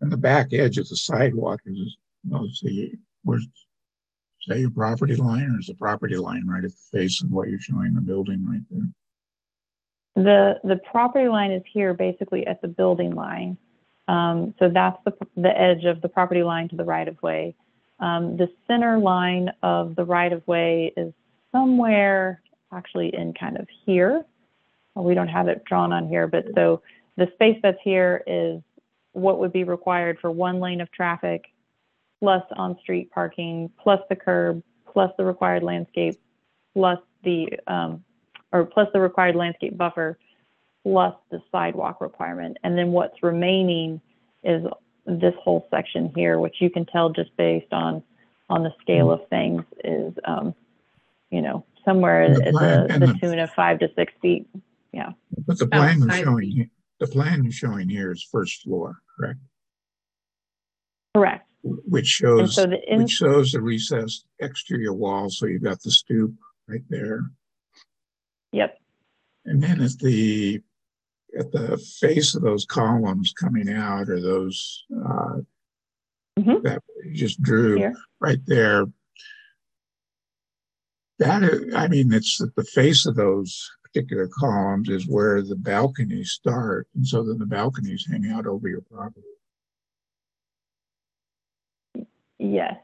and 0.00 0.12
the 0.12 0.16
back 0.16 0.52
edge 0.52 0.78
of 0.78 0.88
the 0.88 0.96
sidewalk 0.96 1.60
is, 1.64 1.96
let's 2.28 2.60
see, 2.60 2.92
where's, 3.22 3.42
is 3.44 3.50
that 4.48 4.58
your 4.60 4.70
property 4.70 5.16
line 5.16 5.50
or 5.54 5.58
is 5.58 5.66
the 5.66 5.74
property 5.74 6.16
line 6.16 6.46
right 6.46 6.64
at 6.64 6.70
the 6.70 6.98
face 6.98 7.22
of 7.22 7.30
what 7.30 7.48
you're 7.48 7.60
showing 7.60 7.94
the 7.94 8.00
building 8.00 8.44
right 8.46 8.60
there? 8.70 8.88
The, 10.16 10.60
the 10.68 10.76
property 10.90 11.28
line 11.28 11.52
is 11.52 11.62
here 11.72 11.94
basically 11.94 12.46
at 12.46 12.60
the 12.60 12.68
building 12.68 13.14
line. 13.14 13.56
Um, 14.08 14.54
so 14.58 14.70
that's 14.72 14.96
the, 15.04 15.12
the 15.36 15.60
edge 15.60 15.84
of 15.84 16.00
the 16.00 16.08
property 16.08 16.42
line 16.42 16.68
to 16.70 16.76
the 16.76 16.84
right 16.84 17.06
of 17.06 17.22
way. 17.22 17.54
Um, 18.00 18.36
the 18.36 18.48
center 18.66 18.98
line 18.98 19.50
of 19.62 19.94
the 19.96 20.04
right 20.04 20.32
of 20.32 20.46
way 20.46 20.92
is 20.96 21.12
somewhere 21.52 22.40
actually 22.72 23.14
in 23.14 23.34
kind 23.34 23.58
of 23.58 23.66
here. 23.84 24.24
Well, 24.94 25.04
We 25.04 25.14
don't 25.14 25.28
have 25.28 25.48
it 25.48 25.64
drawn 25.64 25.92
on 25.92 26.08
here, 26.08 26.26
but 26.26 26.46
so 26.54 26.82
the 27.16 27.28
space 27.34 27.58
that's 27.62 27.78
here 27.82 28.22
is 28.26 28.60
what 29.12 29.38
would 29.40 29.52
be 29.52 29.64
required 29.64 30.18
for 30.20 30.30
one 30.30 30.60
lane 30.60 30.80
of 30.80 30.90
traffic 30.92 31.44
plus 32.20 32.42
on-street 32.56 33.10
parking, 33.10 33.70
plus 33.80 34.00
the 34.08 34.16
curb, 34.16 34.62
plus 34.92 35.10
the 35.18 35.24
required 35.24 35.62
landscape, 35.62 36.16
plus 36.74 36.98
the, 37.22 37.48
um, 37.66 38.02
or 38.52 38.64
plus 38.64 38.88
the 38.92 39.00
required 39.00 39.36
landscape 39.36 39.76
buffer, 39.76 40.18
plus 40.92 41.14
the 41.30 41.40
sidewalk 41.52 42.00
requirement. 42.00 42.56
And 42.64 42.76
then 42.78 42.92
what's 42.92 43.22
remaining 43.22 44.00
is 44.42 44.62
this 45.06 45.34
whole 45.42 45.66
section 45.70 46.10
here, 46.14 46.38
which 46.38 46.56
you 46.60 46.70
can 46.70 46.86
tell 46.86 47.10
just 47.10 47.36
based 47.36 47.72
on, 47.72 48.02
on 48.48 48.62
the 48.62 48.72
scale 48.80 49.10
of 49.10 49.20
things 49.28 49.62
is, 49.84 50.14
um, 50.24 50.54
you 51.30 51.42
know, 51.42 51.64
somewhere 51.84 52.22
And 52.22 52.36
the 52.36 52.46
at 52.46 52.52
plan- 52.54 52.86
the, 52.86 52.92
and 52.94 53.02
the 53.02 53.06
the- 53.08 53.18
tune 53.18 53.38
of 53.38 53.50
five 53.50 53.78
to 53.80 53.90
six 53.94 54.12
feet. 54.22 54.48
Yeah. 54.92 55.10
But 55.46 55.58
the 55.58 55.66
plan 55.66 55.98
you're 55.98 56.08
Outside 56.10 56.24
showing, 56.24 56.50
he- 56.50 56.70
the 57.00 57.06
plan 57.06 57.42
you're 57.42 57.52
showing 57.52 57.88
here 57.90 58.10
is 58.12 58.26
first 58.32 58.62
floor, 58.62 58.96
correct? 59.18 59.38
Correct. 61.14 61.46
Which 61.62 62.20
And 62.22 62.38
shows, 62.48 62.54
so 62.54 62.66
the 62.66 62.80
in, 62.92 63.02
which 63.02 63.10
shows 63.12 63.52
the 63.52 63.60
recessed 63.60 64.24
exterior 64.40 64.94
wall, 64.94 65.28
so 65.28 65.46
you've 65.46 65.62
got 65.62 65.82
the 65.82 65.90
stoop 65.90 66.32
right 66.68 66.82
there. 66.88 67.20
yep, 68.52 68.78
And 69.44 69.62
then 69.62 69.80
at 69.82 69.98
the, 69.98 70.62
at 71.38 71.52
the 71.52 71.76
face 72.00 72.34
of 72.34 72.42
those 72.42 72.64
columns 72.64 73.32
coming 73.32 73.68
out 73.68 74.08
or 74.08 74.20
those, 74.20 74.84
uh, 75.04 75.40
Mhm. 76.38 76.62
that 76.62 76.82
you 77.04 77.14
just 77.14 77.42
drew 77.42 77.76
here. 77.76 77.94
right 78.20 78.44
there. 78.46 78.86
That 81.18 81.42
is, 81.42 81.74
I 81.74 81.88
mean, 81.88 82.12
it's 82.12 82.40
at 82.40 82.54
the 82.54 82.62
face 82.64 83.04
of 83.04 83.16
those 83.16 83.68
particular 83.82 84.28
columns 84.28 84.88
is 84.88 85.08
where 85.08 85.42
the 85.42 85.56
balconies 85.56 86.30
start. 86.30 86.86
And 86.94 87.06
so 87.06 87.24
then 87.24 87.38
the 87.38 87.46
balconies 87.46 88.06
hang 88.08 88.26
out 88.30 88.46
over 88.46 88.68
your 88.68 88.82
property. 88.82 89.26
Yes. 92.38 92.76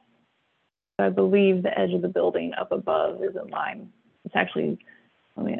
I 0.98 1.10
believe 1.10 1.62
the 1.62 1.76
edge 1.78 1.92
of 1.92 2.02
the 2.02 2.08
building 2.08 2.52
up 2.54 2.72
above 2.72 3.22
is 3.22 3.36
in 3.36 3.48
line. 3.48 3.92
It's 4.24 4.34
actually, 4.34 4.78
let 5.36 5.46
me 5.46 5.58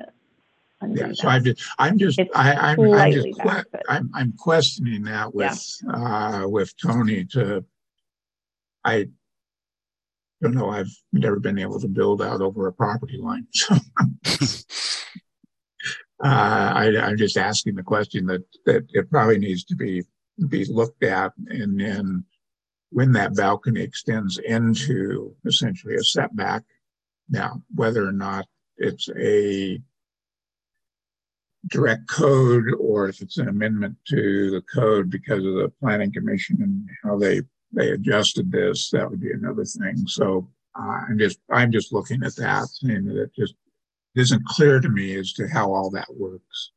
Yeah, 0.93 1.13
so. 1.13 1.29
I'm 1.29 1.45
just, 1.45 1.63
I'm 1.79 1.99
just, 1.99 2.19
It's 2.19 2.31
I, 2.35 2.53
I'm, 2.55 2.81
I'm 2.93 3.13
just, 3.13 3.39
back, 3.39 3.67
but- 3.71 3.83
I'm, 3.89 4.11
I'm 4.15 4.33
questioning 4.39 5.05
that 5.05 5.35
with, 5.35 5.53
uh, 5.93 6.45
with 6.47 6.73
Tony 6.81 7.25
to, 7.33 7.65
I 8.85 9.09
don't 10.43 10.55
know, 10.55 10.71
I've 10.71 10.95
never 11.13 11.41
been 11.41 11.59
able 11.59 11.81
to 11.81 11.89
build 11.89 12.21
out 12.23 12.41
over 12.41 12.67
a 12.67 12.73
property 12.73 13.19
line, 13.19 13.47
so. 13.53 13.77
Uh, 16.23 16.73
I, 16.75 16.97
I'm 17.03 17.17
just 17.17 17.37
asking 17.37 17.75
the 17.75 17.83
question 17.83 18.27
that, 18.27 18.45
that 18.67 18.87
it 18.93 19.11
probably 19.11 19.39
needs 19.39 19.65
to 19.65 19.77
be, 19.77 20.03
be 20.49 20.65
looked 20.65 21.03
at 21.03 21.33
and 21.49 21.79
then 21.79 22.25
when 22.91 23.13
that 23.13 23.35
balcony 23.35 23.83
extends 23.83 24.39
into 24.39 25.35
essentially 25.45 25.97
a 25.97 26.03
setback. 26.05 26.63
Now, 27.29 27.63
whether 27.75 28.07
or 28.07 28.13
not 28.13 28.47
it's 28.77 29.09
a 29.19 29.81
direct 31.69 32.07
code 32.09 32.65
or 32.79 33.09
if 33.09 33.21
it's 33.21 33.39
an 33.39 33.49
amendment 33.49 33.97
to 34.09 34.51
the 34.51 34.63
code 34.63 35.11
because 35.11 35.45
of 35.45 35.55
the 35.55 35.73
planning 35.81 36.13
commission 36.13 36.59
and 36.61 36.89
how 37.03 37.19
they, 37.19 37.41
they 37.73 37.91
adjusted 37.91 38.51
this, 38.51 38.91
that 38.91 39.09
would 39.09 39.21
be 39.21 39.33
another 39.33 39.65
thing. 39.65 40.07
So 40.07 40.49
uh, 40.79 41.01
I'm 41.09 41.19
just, 41.19 41.39
I'm 41.51 41.73
just 41.73 41.93
looking 41.93 42.23
at 42.23 42.37
that 42.37 42.69
and 42.83 43.11
it 43.11 43.31
just 43.35 43.55
isn't 44.15 44.45
clear 44.47 44.81
to 44.81 44.89
me 44.89 45.17
as 45.17 45.33
to 45.35 45.49
how 45.49 45.73
all 45.73 45.91
that 45.91 46.09
works. 46.17 46.73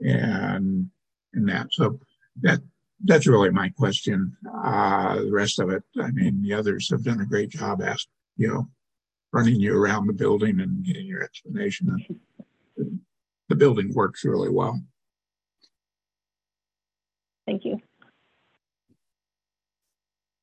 And, 0.00 0.88
and 1.34 1.48
that, 1.48 1.68
so 1.72 1.98
that, 2.42 2.60
that's 3.04 3.26
really 3.26 3.50
my 3.50 3.68
question. 3.70 4.36
Uh, 4.64 5.16
the 5.16 5.32
rest 5.32 5.58
of 5.58 5.70
it, 5.70 5.82
I 6.00 6.10
mean, 6.12 6.42
the 6.42 6.54
others 6.54 6.90
have 6.90 7.04
done 7.04 7.20
a 7.20 7.26
great 7.26 7.50
job 7.50 7.82
asking, 7.82 8.12
you 8.36 8.48
know, 8.48 8.68
running 9.32 9.60
you 9.60 9.76
around 9.76 10.06
the 10.06 10.12
building 10.14 10.60
and 10.60 10.84
getting 10.84 11.06
your 11.06 11.22
explanation. 11.22 12.04
The 13.48 13.54
building 13.54 13.92
works 13.94 14.24
really 14.24 14.50
well. 14.50 14.80
Thank 17.46 17.64
you. 17.64 17.80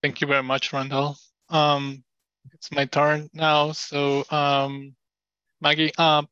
Thank 0.01 0.21
you 0.21 0.27
very 0.27 0.43
much, 0.43 0.71
Randall. 0.71 1.17
Um, 1.49 2.03
it's 2.53 2.71
my 2.71 2.85
turn 2.85 3.29
now. 3.33 3.71
So, 3.73 4.23
um, 4.29 4.95
Maggie, 5.61 5.93
um, 5.97 6.27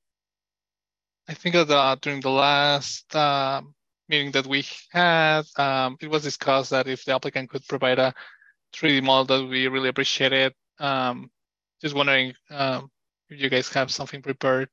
I 1.28 1.34
think 1.34 1.56
that 1.56 1.70
uh, 1.70 1.96
during 2.02 2.20
the 2.22 2.30
last 2.30 3.16
uh, 3.16 3.62
meeting 4.10 4.32
that 4.32 4.46
we 4.46 4.66
had, 4.92 5.44
um, 5.58 5.98
it 6.02 6.10
was 6.10 6.24
discussed 6.24 6.72
that 6.72 6.88
if 6.88 7.06
the 7.06 7.16
applicant 7.16 7.50
could 7.50 7.66
provide 7.68 8.00
a 8.00 8.14
3D 8.74 9.04
model, 9.04 9.38
that 9.38 9.48
we 9.48 9.68
really 9.68 9.90
appreciate 9.90 10.34
it. 10.34 10.54
Um, 10.80 11.30
just 11.82 11.96
wondering 11.96 12.34
um, 12.50 12.90
if 13.30 13.40
you 13.40 13.50
guys 13.50 13.70
have 13.70 13.92
something 13.92 14.22
prepared. 14.22 14.70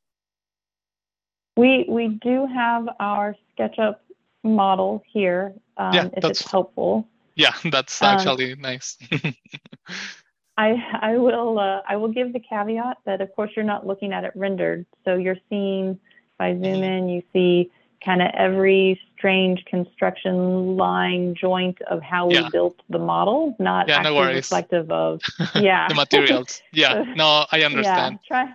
We, 1.58 1.86
we 1.88 2.06
do 2.22 2.46
have 2.46 2.88
our 3.00 3.34
SketchUp 3.58 3.96
model 4.44 5.02
here, 5.12 5.52
um, 5.76 5.92
Yeah, 5.92 6.04
if 6.06 6.12
that's- 6.22 6.40
it's 6.42 6.50
helpful. 6.50 7.08
Yeah, 7.34 7.52
that's 7.72 8.00
Um, 8.00 8.08
actually 8.08 8.54
nice. 8.54 8.96
I, 10.56 10.68
I 11.00 11.16
will, 11.16 11.58
uh, 11.58 11.82
I 11.88 11.96
will 11.96 12.12
give 12.12 12.32
the 12.32 12.40
caveat 12.40 12.98
that 13.06 13.20
of 13.20 13.34
course 13.34 13.50
you're 13.56 13.64
not 13.64 13.86
looking 13.86 14.12
at 14.12 14.22
it 14.24 14.32
rendered. 14.36 14.86
So 15.04 15.16
you're 15.16 15.38
seeing, 15.48 15.90
if 16.34 16.40
I 16.40 16.52
zoom 16.54 16.62
Mm-hmm. 16.62 16.82
in, 16.84 17.08
you 17.08 17.22
see 17.32 17.70
kind 18.04 18.22
of 18.22 18.28
every 18.34 19.00
strange 19.16 19.64
construction 19.64 20.76
line 20.76 21.34
joint 21.34 21.82
of 21.90 22.00
how 22.02 22.28
we 22.28 22.40
built 22.50 22.76
the 22.88 22.98
model, 23.00 23.56
not 23.58 23.88
Yeah, 23.88 23.98
actually 23.98 24.16
worries. 24.16 24.36
reflective 24.36 24.90
of, 24.92 25.20
yeah. 25.56 25.88
the 25.88 25.94
materials. 25.96 26.62
Yeah, 26.72 27.02
no, 27.16 27.46
I 27.50 27.62
understand. 27.62 28.20
Yeah, 28.22 28.28
try, 28.28 28.54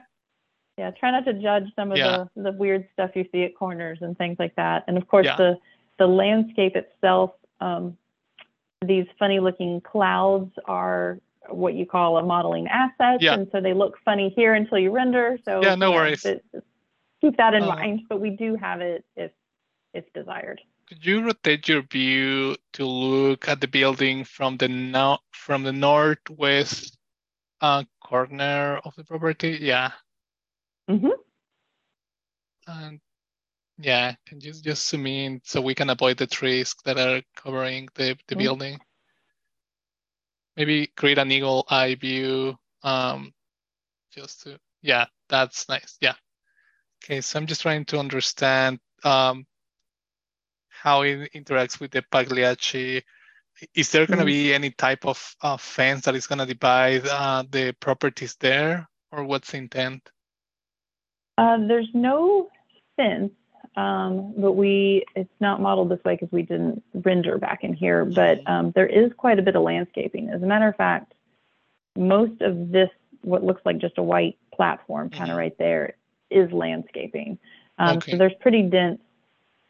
yeah, 0.78 0.92
try 0.92 1.12
not 1.12 1.26
to 1.26 1.34
judge 1.34 1.66
some 1.76 1.92
of 1.92 1.98
Yeah. 1.98 2.26
the, 2.36 2.44
the 2.44 2.52
weird 2.52 2.88
stuff 2.94 3.12
you 3.16 3.26
see 3.32 3.44
at 3.44 3.56
corners 3.56 4.00
and 4.02 4.18
things 4.18 4.38
like 4.40 4.56
that. 4.56 4.84
And 4.88 4.98
of 4.98 5.08
course, 5.08 5.26
Yeah. 5.26 5.36
the, 5.38 5.58
the 6.00 6.08
landscape 6.08 6.76
itself, 6.76 7.32
um, 7.60 7.98
these 8.84 9.06
funny 9.20 9.40
looking 9.40 9.82
clouds 9.82 10.52
are 10.66 11.20
what 11.50 11.74
you 11.76 11.86
call 11.86 12.18
a 12.18 12.24
modeling 12.24 12.68
asset. 12.68 13.22
Yeah. 13.22 13.36
And 13.36 13.48
so 13.52 13.62
they 13.62 13.74
look 13.74 13.98
funny 14.04 14.30
here 14.36 14.54
until 14.54 14.78
you 14.80 14.92
render. 14.92 15.38
So 15.46 15.62
Yeah, 15.62 15.76
no 15.76 15.92
worries. 15.92 16.26
it- 16.26 16.44
keep 17.22 17.38
that 17.38 17.54
in 17.54 17.64
Uh, 17.64 17.68
mind, 17.68 18.02
but 18.10 18.20
we 18.20 18.32
do 18.32 18.56
have 18.56 18.82
it 18.82 19.06
if, 19.16 19.32
if 19.94 20.12
desired. 20.14 20.60
Could 20.88 21.06
you 21.06 21.24
rotate 21.24 21.70
your 21.70 21.82
view 21.84 22.58
to 22.74 22.86
look 22.86 23.48
at 23.48 23.62
the 23.62 23.68
building 23.68 24.26
from 24.26 24.58
the 24.58 24.68
no 24.68 25.20
from 25.32 25.64
the 25.64 25.72
northwest 25.72 26.98
uh, 27.62 27.84
corner 28.04 28.82
of 28.84 28.94
the 28.96 29.06
property? 29.06 29.58
Yeah. 29.62 29.92
Hmm 30.88 31.24
And 32.68 33.00
yeah, 33.78 34.16
can 34.26 34.40
you 34.42 34.54
just 34.54 34.88
zoom 34.90 35.08
in 35.08 35.42
so 35.44 35.62
we 35.62 35.76
can 35.76 35.90
avoid 35.90 36.18
the 36.18 36.28
trees 36.28 36.76
that 36.86 36.98
are 36.98 37.22
covering 37.36 37.90
the, 37.96 38.18
the 38.28 38.36
Mhm. 38.36 38.38
building? 38.38 38.80
Maybe 40.56 40.88
create 40.88 41.18
an 41.18 41.32
eagle 41.32 41.66
eye 41.70 41.96
view. 41.96 42.58
Um, 42.84 43.34
just 44.12 44.44
to 44.44 44.60
yeah, 44.82 45.06
that's 45.30 45.68
nice. 45.70 45.98
Yeah. 46.02 46.16
Okay, 47.04 47.22
so 47.22 47.40
I'm 47.40 47.48
just 47.48 47.62
trying 47.62 47.86
to 47.86 48.00
understand 48.00 48.80
um, 49.04 49.46
how 50.70 51.02
it 51.04 51.32
interacts 51.34 51.80
with 51.80 51.92
the 51.92 52.04
Pagliacci. 52.12 53.04
Is 53.76 53.92
there 53.92 54.08
going 54.08 54.20
to 54.20 54.26
Mhm. 54.26 54.26
be 54.26 54.54
any 54.54 54.72
type 54.72 55.06
of 55.06 55.36
uh, 55.42 55.58
fence 55.58 56.06
that 56.06 56.16
is 56.16 56.28
going 56.28 56.40
to 56.40 56.46
divide 56.46 57.06
uh, 57.08 57.44
the 57.50 57.74
properties 57.80 58.36
there, 58.40 58.88
or 59.12 59.24
what's 59.26 59.52
the 59.52 59.58
intent? 59.58 60.10
Uh, 61.38 61.58
there's 61.68 61.90
no 61.94 62.50
fence, 62.96 63.32
um, 63.76 64.34
but 64.38 64.54
we, 64.54 65.04
it's 65.16 65.30
not 65.40 65.62
modeled 65.62 65.90
this 65.90 66.04
way 66.04 66.14
because 66.16 66.32
we 66.32 66.44
didn't 66.44 66.84
render 66.94 67.38
back 67.38 67.64
in 67.64 67.74
here, 67.74 68.06
but 68.06 68.48
um, 68.48 68.72
there 68.76 68.86
is 68.86 69.12
quite 69.18 69.40
a 69.40 69.42
bit 69.42 69.56
of 69.56 69.64
landscaping. 69.64 70.30
As 70.30 70.44
a 70.44 70.46
matter 70.46 70.68
of 70.68 70.76
fact, 70.76 71.14
most 71.98 72.42
of 72.42 72.72
this, 72.72 72.90
what 73.22 73.44
looks 73.44 73.62
like 73.66 73.78
just 73.80 73.98
a 73.98 74.04
white 74.04 74.38
platform 74.54 75.10
kind 75.10 75.32
of 75.32 75.36
Mhm. 75.36 75.40
right 75.40 75.58
there, 75.58 75.94
is 76.30 76.52
landscaping. 76.52 77.38
Um, 77.80 77.98
Okay. 77.98 78.12
So 78.12 78.18
there's 78.18 78.34
pretty 78.40 78.64
dense 78.64 79.00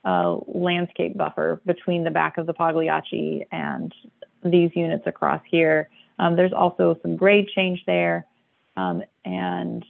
uh, 0.06 0.38
landscape 0.48 1.16
buffer 1.18 1.62
between 1.66 2.04
the 2.04 2.12
back 2.12 2.38
of 2.38 2.46
the 2.46 2.54
Pagliacci 2.54 3.46
and 3.52 3.94
these 4.44 4.76
units 4.76 5.08
across 5.08 5.42
here. 5.50 5.90
Um, 6.20 6.36
there's 6.36 6.52
also 6.52 6.98
some 7.02 7.16
grade 7.16 7.48
change 7.48 7.86
there. 7.86 8.26
Um, 8.76 9.04
and 9.24 9.86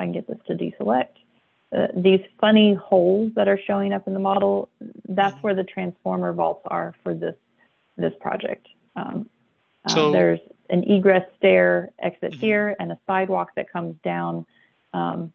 I 0.00 0.04
can 0.04 0.12
get 0.12 0.26
this 0.26 0.38
to 0.46 0.54
deselect, 0.54 1.16
uh, 1.76 1.88
these 1.94 2.22
funny 2.40 2.72
holes 2.74 3.32
that 3.36 3.46
are 3.48 3.60
showing 3.66 3.92
up 3.92 4.06
in 4.08 4.14
the 4.14 4.18
model, 4.18 4.70
that's 5.08 5.36
Mhm. 5.36 5.42
where 5.42 5.54
the 5.54 5.62
transformer 5.62 6.32
vaults 6.32 6.62
are 6.64 6.94
for 7.02 7.12
this, 7.14 7.36
this 7.98 8.14
project. 8.18 8.66
Um, 8.96 9.28
uh, 9.84 9.90
So- 9.90 10.10
there's 10.10 10.40
an 10.70 10.84
egress 10.90 11.26
stair 11.36 11.90
exit 11.98 12.32
Mhm. 12.32 12.40
here 12.40 12.76
and 12.80 12.90
a 12.92 12.98
sidewalk 13.06 13.54
that 13.56 13.70
comes 13.70 13.94
down 14.02 14.46
um, 14.92 15.32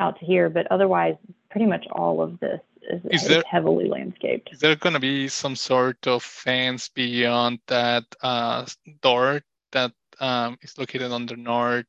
out 0.00 0.18
to 0.18 0.26
here, 0.26 0.50
but 0.50 0.66
otherwise, 0.70 1.16
pretty 1.50 1.64
much 1.64 1.86
all 1.92 2.20
of 2.20 2.38
this 2.40 2.60
is, 2.82 3.02
Is 3.06 3.26
there- 3.28 3.42
heavily 3.46 3.88
landscaped. 3.88 4.50
Is 4.52 4.60
there 4.60 4.76
going 4.76 4.92
to 4.92 5.00
be 5.00 5.28
some 5.28 5.56
sort 5.56 6.06
of 6.06 6.22
fence 6.22 6.88
beyond 6.90 7.60
that 7.68 8.04
uh, 8.22 8.66
door 9.00 9.40
that 9.72 9.92
um, 10.20 10.58
is 10.60 10.76
located 10.76 11.10
on 11.10 11.24
the 11.24 11.36
north, 11.36 11.86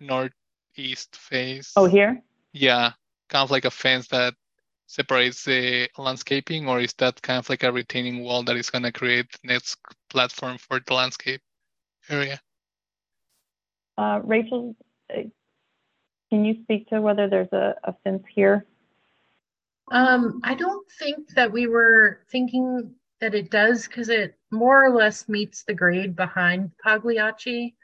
nor- 0.00 0.30
northeast 0.76 1.16
face? 1.16 1.72
Oh, 1.76 1.86
here? 1.86 2.22
Yeah, 2.52 2.92
kind 3.28 3.42
of 3.42 3.50
like 3.50 3.64
a 3.64 3.70
fence 3.70 4.08
that 4.08 4.34
separates 4.86 5.44
the 5.44 5.88
landscaping, 5.98 6.68
or 6.68 6.80
is 6.80 6.94
that 6.94 7.20
kind 7.22 7.38
of 7.38 7.48
like 7.48 7.62
a 7.62 7.72
retaining 7.72 8.22
wall 8.22 8.42
that 8.44 8.56
is 8.56 8.70
going 8.70 8.84
to 8.84 8.92
create 8.92 9.26
the 9.32 9.48
next 9.48 9.78
platform 10.10 10.58
for 10.58 10.80
the 10.80 10.94
landscape 10.94 11.40
area? 12.08 12.40
Uh, 13.96 14.20
Rachel, 14.24 14.76
uh, 15.12 15.22
can 16.30 16.44
you 16.44 16.62
speak 16.62 16.88
to 16.88 17.00
whether 17.00 17.28
there's 17.28 17.52
a, 17.52 17.74
a 17.84 17.94
fence 18.04 18.24
here? 18.34 18.66
Um, 19.90 20.40
I 20.44 20.54
don't 20.54 20.86
think 20.98 21.28
that 21.34 21.52
we 21.52 21.66
were 21.66 22.20
thinking 22.30 22.94
that 23.20 23.34
it 23.34 23.50
does 23.50 23.86
because 23.86 24.08
it 24.08 24.36
more 24.50 24.84
or 24.84 24.90
less 24.90 25.28
meets 25.28 25.64
the 25.64 25.74
grade 25.74 26.16
behind 26.16 26.72
Pagliacci. 26.82 27.74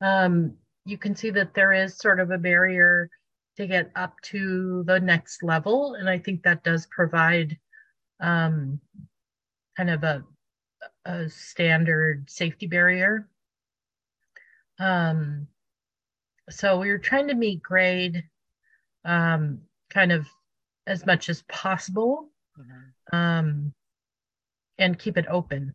Um, 0.00 0.56
you 0.84 0.98
can 0.98 1.14
see 1.16 1.30
that 1.30 1.54
there 1.54 1.72
is 1.72 1.96
sort 1.96 2.20
of 2.20 2.30
a 2.30 2.38
barrier 2.38 3.08
to 3.56 3.66
get 3.66 3.90
up 3.94 4.20
to 4.22 4.82
the 4.86 5.00
next 5.00 5.42
level, 5.42 5.94
and 5.94 6.08
I 6.08 6.18
think 6.18 6.42
that 6.42 6.64
does 6.64 6.86
provide 6.86 7.56
um, 8.20 8.80
kind 9.76 9.90
of 9.90 10.02
a, 10.02 10.24
a 11.04 11.28
standard 11.28 12.28
safety 12.28 12.66
barrier. 12.66 13.28
Um, 14.78 15.46
so 16.50 16.78
we 16.78 16.90
were 16.90 16.98
trying 16.98 17.28
to 17.28 17.34
meet 17.34 17.62
grade 17.62 18.24
um, 19.04 19.60
kind 19.90 20.12
of 20.12 20.26
as 20.86 21.06
much 21.06 21.28
as 21.28 21.42
possible 21.42 22.30
um, 23.12 23.72
and 24.78 24.98
keep 24.98 25.16
it 25.16 25.26
open. 25.28 25.72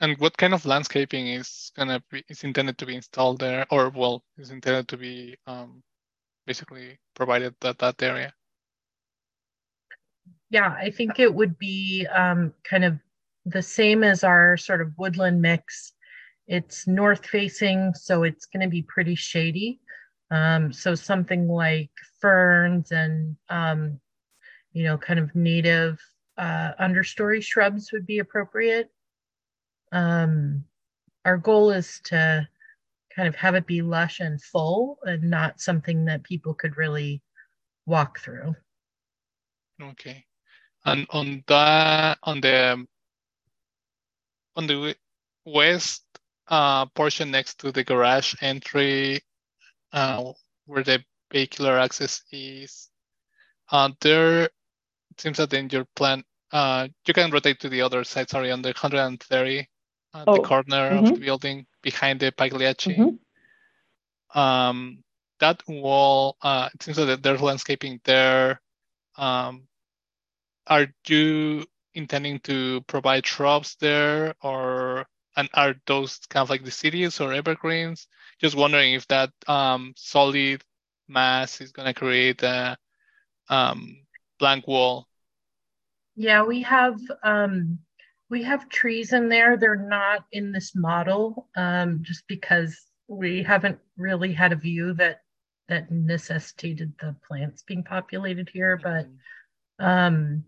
And 0.00 0.16
what 0.18 0.36
kind 0.36 0.54
of 0.54 0.64
landscaping 0.64 1.28
is 1.28 1.72
gonna 1.76 2.02
be 2.10 2.24
is 2.28 2.42
intended 2.44 2.78
to 2.78 2.86
be 2.86 2.96
installed 2.96 3.40
there, 3.40 3.66
or 3.70 3.90
well, 3.90 4.24
is 4.38 4.50
intended 4.50 4.88
to 4.88 4.96
be 4.96 5.36
um, 5.46 5.82
basically 6.46 6.98
provided 7.14 7.54
at 7.64 7.78
that 7.78 8.02
area? 8.02 8.32
Yeah, 10.50 10.70
I 10.70 10.90
think 10.90 11.18
it 11.20 11.32
would 11.32 11.58
be 11.58 12.06
um, 12.06 12.52
kind 12.64 12.84
of 12.84 12.98
the 13.46 13.62
same 13.62 14.02
as 14.02 14.24
our 14.24 14.56
sort 14.56 14.80
of 14.80 14.92
woodland 14.98 15.40
mix. 15.40 15.92
It's 16.46 16.86
north 16.88 17.26
facing, 17.26 17.94
so 17.94 18.24
it's 18.24 18.46
going 18.46 18.62
to 18.62 18.68
be 18.68 18.82
pretty 18.82 19.14
shady. 19.14 19.80
Um, 20.30 20.72
so 20.72 20.94
something 20.94 21.46
like 21.46 21.90
ferns 22.20 22.90
and 22.90 23.36
um, 23.48 24.00
you 24.72 24.84
know, 24.84 24.96
kind 24.98 25.18
of 25.20 25.34
native 25.34 26.00
uh, 26.38 26.72
understory 26.80 27.42
shrubs 27.42 27.92
would 27.92 28.06
be 28.06 28.18
appropriate. 28.18 28.90
Um, 29.92 30.64
our 31.24 31.36
goal 31.36 31.70
is 31.70 32.00
to 32.04 32.48
kind 33.14 33.28
of 33.28 33.34
have 33.34 33.54
it 33.54 33.66
be 33.66 33.82
lush 33.82 34.20
and 34.20 34.40
full 34.42 34.98
and 35.02 35.24
not 35.24 35.60
something 35.60 36.04
that 36.06 36.22
people 36.22 36.54
could 36.54 36.76
really 36.76 37.22
walk 37.86 38.20
through. 38.20 38.54
Okay. 39.82 40.24
And 40.84 41.06
on 41.10 41.42
the 41.46 42.16
on 42.22 42.40
the 42.40 42.86
on 44.56 44.66
the 44.66 44.96
west 45.44 46.04
uh, 46.48 46.86
portion 46.86 47.30
next 47.30 47.60
to 47.60 47.72
the 47.72 47.84
garage 47.84 48.34
entry, 48.40 49.20
uh, 49.92 50.32
where 50.66 50.82
the 50.82 51.04
vehicular 51.32 51.78
access 51.78 52.22
is, 52.32 52.88
uh, 53.70 53.90
there 54.00 54.50
seems 55.18 55.36
that 55.36 55.52
in 55.52 55.68
your 55.70 55.86
plan, 55.96 56.24
uh, 56.52 56.88
you 57.06 57.14
can 57.14 57.30
rotate 57.30 57.60
to 57.60 57.68
the 57.68 57.82
other 57.82 58.04
side. 58.04 58.28
Sorry, 58.28 58.50
on 58.50 58.62
the 58.62 58.70
130, 58.70 59.68
at 60.14 60.30
the 60.32 60.38
Oh, 60.38 60.40
corner 60.40 60.92
of 60.96 61.06
mhm. 61.06 61.14
the 61.14 61.20
building 61.20 61.66
behind 61.82 62.20
the 62.20 62.32
Pagliacci. 62.32 63.02
Mhm. 63.02 63.18
um, 64.34 65.02
that 65.40 65.62
wall, 65.68 66.36
uh, 66.42 66.68
it 66.74 66.82
seems 66.82 66.96
that 66.96 67.22
there's 67.22 67.40
landscaping 67.40 68.00
there. 68.04 68.60
Um, 69.16 69.68
are 70.66 70.86
you 71.08 71.64
intending 71.94 72.38
to 72.40 72.80
provide 72.82 73.26
shrubs 73.26 73.76
there, 73.80 74.34
or 74.42 75.06
and 75.36 75.48
are 75.54 75.74
those 75.86 76.18
kind 76.28 76.42
of 76.42 76.50
like 76.50 76.64
deciduous 76.64 77.20
or 77.20 77.32
evergreens? 77.32 78.06
Just 78.40 78.56
wondering 78.56 78.94
if 78.94 79.06
that 79.08 79.30
um, 79.48 79.94
solid 79.96 80.62
mass 81.08 81.60
is 81.60 81.72
going 81.72 81.86
to 81.86 81.94
create 81.94 82.42
a 82.42 82.76
um, 83.48 84.06
blank 84.38 84.66
wall. 84.66 85.08
Yeah, 86.16 86.42
we 86.44 86.62
have 86.62 87.00
um, 87.22 87.78
we 88.30 88.44
have 88.44 88.68
trees 88.68 89.12
in 89.12 89.28
there. 89.28 89.56
They're 89.56 89.76
not 89.76 90.24
in 90.32 90.52
this 90.52 90.74
model 90.74 91.48
um, 91.56 91.98
just 92.02 92.22
because 92.28 92.86
we 93.08 93.42
haven't 93.42 93.78
really 93.98 94.32
had 94.32 94.52
a 94.52 94.56
view 94.56 94.94
that 94.94 95.22
that 95.68 95.90
necessitated 95.90 96.92
the 97.00 97.14
plants 97.26 97.62
being 97.62 97.84
populated 97.84 98.48
here. 98.52 98.80
But 98.82 99.06
um, 99.78 100.44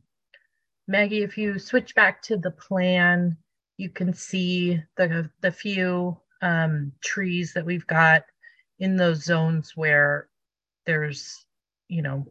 Maggie, 0.88 1.22
if 1.22 1.36
you 1.38 1.58
switch 1.58 1.94
back 1.94 2.22
to 2.22 2.36
the 2.36 2.50
plan, 2.50 3.36
you 3.76 3.90
can 3.90 4.14
see 4.14 4.80
the 4.96 5.28
the 5.40 5.52
few 5.52 6.16
um, 6.40 6.92
trees 7.02 7.52
that 7.54 7.66
we've 7.66 7.86
got 7.86 8.22
in 8.78 8.96
those 8.96 9.24
zones 9.24 9.72
where 9.74 10.28
there's 10.86 11.44
you 11.88 12.02
know 12.02 12.26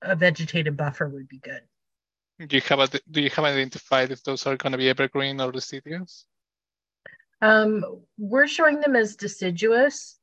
a 0.00 0.14
vegetated 0.14 0.76
buffer 0.76 1.08
would 1.08 1.28
be 1.28 1.38
good. 1.38 1.62
Do 2.46 2.56
you 2.56 2.62
have 2.62 2.80
a, 2.80 2.88
do 3.10 3.20
you 3.20 3.30
have 3.30 3.44
identified 3.44 4.10
if 4.10 4.22
those 4.24 4.46
are 4.46 4.56
going 4.56 4.72
to 4.72 4.78
be 4.78 4.88
evergreen 4.88 5.40
or 5.40 5.52
deciduous? 5.52 6.26
Um, 7.40 7.84
we're 8.18 8.46
showing 8.46 8.80
them 8.80 8.96
as 8.96 9.16
deciduous, 9.16 10.18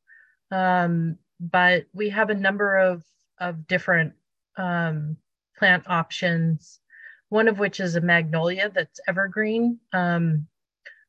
um, 0.51 1.17
but 1.39 1.85
we 1.93 2.09
have 2.09 2.29
a 2.29 2.35
number 2.35 2.77
of, 2.77 3.03
of 3.39 3.67
different 3.67 4.13
um, 4.57 5.17
plant 5.57 5.83
options, 5.87 6.79
one 7.29 7.47
of 7.47 7.59
which 7.59 7.79
is 7.79 7.95
a 7.95 8.01
magnolia 8.01 8.69
that's 8.73 8.99
evergreen, 9.07 9.79
um, 9.93 10.47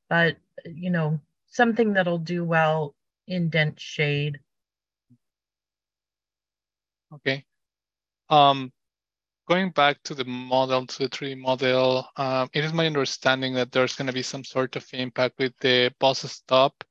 but 0.09 0.37
you 0.65 0.91
know, 0.91 1.21
something 1.47 1.93
that'll 1.95 2.19
do 2.19 2.45
well 2.45 2.95
in 3.27 3.49
dense 3.49 3.81
shade. 3.81 4.39
Okay. 7.13 7.45
Um, 8.29 8.73
going 9.51 9.71
back 9.71 10.01
to 10.05 10.15
the 10.15 10.25
model, 10.25 10.87
to 10.87 10.99
the 11.01 11.09
3D 11.09 11.37
model, 11.37 12.07
um, 12.17 12.49
it 12.55 12.65
is 12.65 12.73
my 12.73 12.87
understanding 12.87 13.53
that 13.55 13.73
there's 13.73 13.97
going 13.97 14.07
to 14.07 14.13
be 14.13 14.23
some 14.23 14.45
sort 14.45 14.77
of 14.77 14.87
impact 14.93 15.37
with 15.41 15.53
the 15.61 15.93
bus 15.99 16.21
stop. 16.21 16.85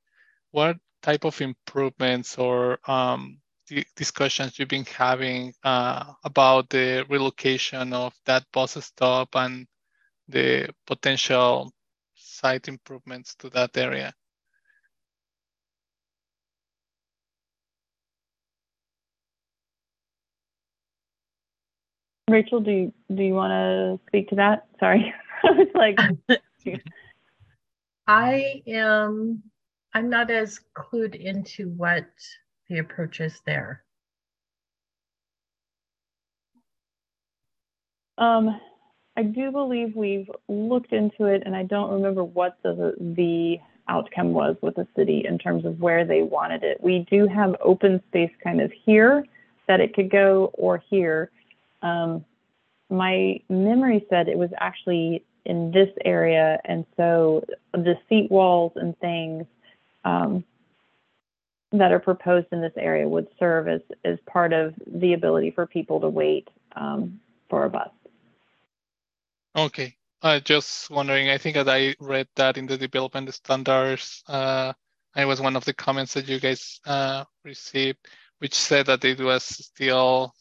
What 0.51 0.75
type 1.01 1.23
of 1.23 1.39
improvements 1.39 2.37
or 2.37 2.79
um, 2.85 3.39
di- 3.67 3.85
discussions 3.95 4.59
you've 4.59 4.67
been 4.67 4.83
having 4.85 5.53
uh, 5.63 6.03
about 6.25 6.69
the 6.69 7.05
relocation 7.09 7.93
of 7.93 8.13
that 8.25 8.43
bus 8.51 8.73
stop 8.83 9.29
and 9.35 9.65
the 10.27 10.69
potential 10.85 11.71
site 12.15 12.67
improvements 12.67 13.35
to 13.35 13.49
that 13.51 13.77
area? 13.77 14.13
Rachel, 22.31 22.61
do 22.61 22.71
you, 22.71 22.93
do 23.13 23.23
you 23.23 23.33
want 23.33 23.51
to 23.51 23.99
speak 24.07 24.29
to 24.29 24.35
that? 24.35 24.67
Sorry. 24.79 25.13
I 25.43 25.51
was 25.51 25.67
like, 25.75 25.99
I 28.07 28.63
am, 28.67 29.43
I'm 29.93 30.09
not 30.09 30.31
as 30.31 30.59
clued 30.75 31.15
into 31.15 31.69
what 31.69 32.05
the 32.69 32.79
approach 32.79 33.21
is 33.21 33.41
there. 33.45 33.83
um, 38.19 38.59
I 39.17 39.23
do 39.23 39.51
believe 39.51 39.95
we've 39.95 40.29
looked 40.47 40.93
into 40.93 41.25
it 41.25 41.43
and 41.45 41.55
I 41.55 41.63
don't 41.63 41.91
remember 41.91 42.23
what 42.23 42.57
the, 42.63 42.93
the 42.99 43.57
outcome 43.87 44.33
was 44.33 44.55
with 44.61 44.75
the 44.75 44.87
city 44.95 45.25
in 45.27 45.37
terms 45.37 45.65
of 45.65 45.79
where 45.79 46.05
they 46.05 46.21
wanted 46.21 46.63
it. 46.63 46.81
We 46.81 47.07
do 47.09 47.27
have 47.27 47.55
open 47.61 48.01
space 48.09 48.31
kind 48.43 48.61
of 48.61 48.71
here 48.85 49.25
that 49.67 49.79
it 49.79 49.93
could 49.93 50.11
go 50.11 50.51
or 50.53 50.83
here. 50.89 51.31
Um, 51.81 52.25
my 52.89 53.41
memory 53.49 54.05
said 54.09 54.27
it 54.27 54.37
was 54.37 54.49
actually 54.57 55.23
in 55.45 55.71
this 55.71 55.89
area, 56.03 56.59
and 56.65 56.85
so 56.97 57.45
the 57.73 57.97
seat 58.07 58.29
walls 58.29 58.73
and 58.75 58.97
things 58.99 59.45
um, 60.03 60.43
that 61.71 61.91
are 61.91 61.99
proposed 61.99 62.47
in 62.51 62.61
this 62.61 62.73
area 62.77 63.07
would 63.07 63.27
serve 63.39 63.67
as, 63.67 63.81
as 64.03 64.17
part 64.25 64.53
of 64.53 64.73
the 64.87 65.13
ability 65.13 65.51
for 65.51 65.65
people 65.65 65.99
to 66.01 66.09
wait 66.09 66.47
um, 66.75 67.19
for 67.49 67.65
a 67.65 67.69
bus. 67.69 67.89
Okay. 69.55 69.95
Uh, 70.21 70.39
just 70.39 70.89
wondering, 70.89 71.29
I 71.29 71.37
think 71.37 71.55
that 71.55 71.69
I 71.69 71.95
read 71.99 72.27
that 72.35 72.57
in 72.57 72.65
the 72.65 72.77
development 72.77 73.33
standards. 73.33 74.23
Uh, 74.27 74.73
it 75.15 75.25
was 75.25 75.41
one 75.41 75.55
of 75.55 75.63
the 75.65 75.73
comments 75.73 76.13
that 76.13 76.27
you 76.27 76.39
guys 76.39 76.81
uh, 76.85 77.23
received, 77.45 77.99
which 78.39 78.53
said 78.53 78.87
that 78.87 79.05
it 79.05 79.19
was 79.19 79.43
still, 79.43 80.33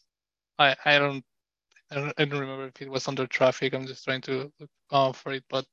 I, 0.57 0.75
I 0.83 0.99
don't, 0.99 1.23
I 1.91 1.95
don't, 1.95 2.13
I 2.17 2.25
don't 2.25 2.39
remember 2.39 2.67
if 2.67 2.81
it 2.81 2.89
was 2.89 3.07
under 3.07 3.27
traffic. 3.27 3.73
I'm 3.73 3.87
just 3.87 4.05
trying 4.05 4.21
to 4.21 4.51
look 4.59 4.69
uh, 4.91 5.11
for 5.13 5.33
it, 5.33 5.43
but 5.49 5.65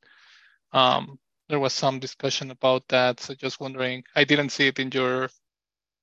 um, 0.73 1.19
there 1.49 1.61
was 1.61 1.73
some 1.73 1.99
discussion 2.01 2.51
about 2.51 2.89
that. 2.89 3.21
So 3.21 3.35
just 3.35 3.61
wondering, 3.61 4.05
I 4.15 4.25
didn't 4.25 4.51
see 4.51 4.69
it 4.69 4.79
in 4.79 4.91
your 4.93 5.29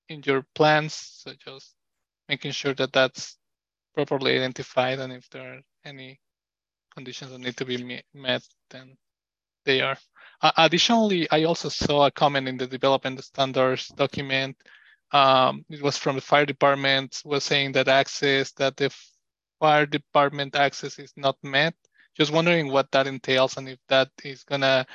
in 0.09 0.21
your 0.25 0.45
plans, 0.55 0.93
so 0.93 1.33
just 1.45 1.75
making 2.29 2.51
sure 2.51 2.73
that 2.75 2.93
that's 2.93 3.37
properly 3.95 4.35
identified, 4.35 4.99
and 4.99 5.13
if 5.13 5.29
there 5.29 5.55
are 5.55 5.61
any 5.85 6.19
conditions 6.95 7.31
that 7.31 7.39
need 7.39 7.57
to 7.57 7.65
be 7.65 8.03
met, 8.13 8.43
then 8.69 8.97
they 9.65 9.81
are. 9.81 9.97
Uh, 10.41 10.51
additionally, 10.57 11.29
I 11.31 11.43
also 11.45 11.69
saw 11.69 12.05
a 12.05 12.11
comment 12.11 12.47
in 12.47 12.57
the 12.57 12.67
development 12.67 13.23
standards 13.23 13.87
document. 13.89 14.57
Um, 15.11 15.65
it 15.69 15.81
was 15.81 15.97
from 15.97 16.15
the 16.15 16.21
fire 16.21 16.45
department, 16.45 17.21
was 17.25 17.43
saying 17.43 17.73
that 17.73 17.87
access, 17.87 18.51
that 18.53 18.77
the 18.77 18.93
fire 19.63 19.85
department 19.85 20.55
access 20.59 20.99
is 20.99 21.13
not 21.15 21.37
met. 21.41 21.73
Just 22.19 22.33
wondering 22.33 22.67
what 22.67 22.91
that 22.91 23.07
entails 23.07 23.55
and 23.55 23.69
if 23.69 23.79
that 23.87 24.09
is 24.21 24.43
gonna 24.43 24.85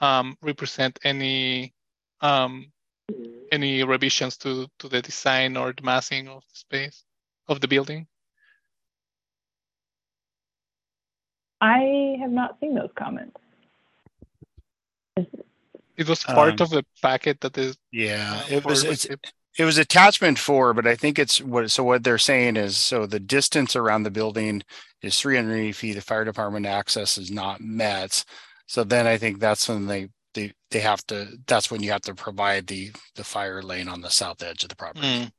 um, 0.00 0.36
represent 0.42 0.98
any 1.04 1.72
um, 2.20 2.70
any 3.50 3.82
revisions 3.82 4.36
to 4.36 4.68
to 4.78 4.88
the 4.92 5.00
design 5.00 5.56
or 5.56 5.72
the 5.72 5.82
massing 5.82 6.28
of 6.28 6.44
the 6.52 6.56
space 6.66 7.04
of 7.48 7.62
the 7.62 7.68
building. 7.68 8.06
I 11.62 12.16
have 12.20 12.30
not 12.30 12.60
seen 12.60 12.74
those 12.74 12.92
comments. 12.94 13.40
It 15.96 16.08
was 16.08 16.24
part 16.24 16.60
Um, 16.60 16.64
of 16.64 16.70
the 16.70 16.84
packet 17.00 17.40
that 17.40 17.56
is. 17.56 17.76
Yeah, 17.92 18.44
uh, 18.44 18.56
it 18.56 18.64
was, 18.64 18.84
it's, 18.84 19.08
with 19.08 19.20
it 19.60 19.64
was 19.66 19.76
attachment 19.76 20.38
four, 20.38 20.72
but 20.72 20.86
I 20.86 20.96
think 20.96 21.18
it's 21.18 21.38
what, 21.38 21.70
so 21.70 21.84
what 21.84 22.02
they're 22.02 22.16
saying 22.16 22.56
is, 22.56 22.78
so 22.78 23.04
the 23.04 23.20
distance 23.20 23.76
around 23.76 24.04
the 24.04 24.10
building 24.10 24.62
is 25.02 25.20
three 25.20 25.36
hundred 25.36 25.56
eighty 25.56 25.72
feet. 25.72 25.92
The 25.96 26.00
fire 26.00 26.24
department 26.24 26.64
access 26.64 27.18
is 27.18 27.30
not 27.30 27.60
met. 27.60 28.24
So 28.66 28.84
then 28.84 29.06
I 29.06 29.18
think 29.18 29.38
that's 29.38 29.68
when 29.68 29.86
they, 29.86 30.08
they, 30.32 30.54
they 30.70 30.80
have 30.80 31.06
to, 31.08 31.36
that's 31.46 31.70
when 31.70 31.82
you 31.82 31.90
have 31.92 32.00
to 32.02 32.14
provide 32.14 32.68
the, 32.68 32.90
the 33.16 33.22
fire 33.22 33.62
lane 33.62 33.86
on 33.86 34.00
the 34.00 34.08
south 34.08 34.42
edge 34.42 34.62
of 34.62 34.70
the 34.70 34.76
property. 34.76 35.06
Mm, 35.06 35.32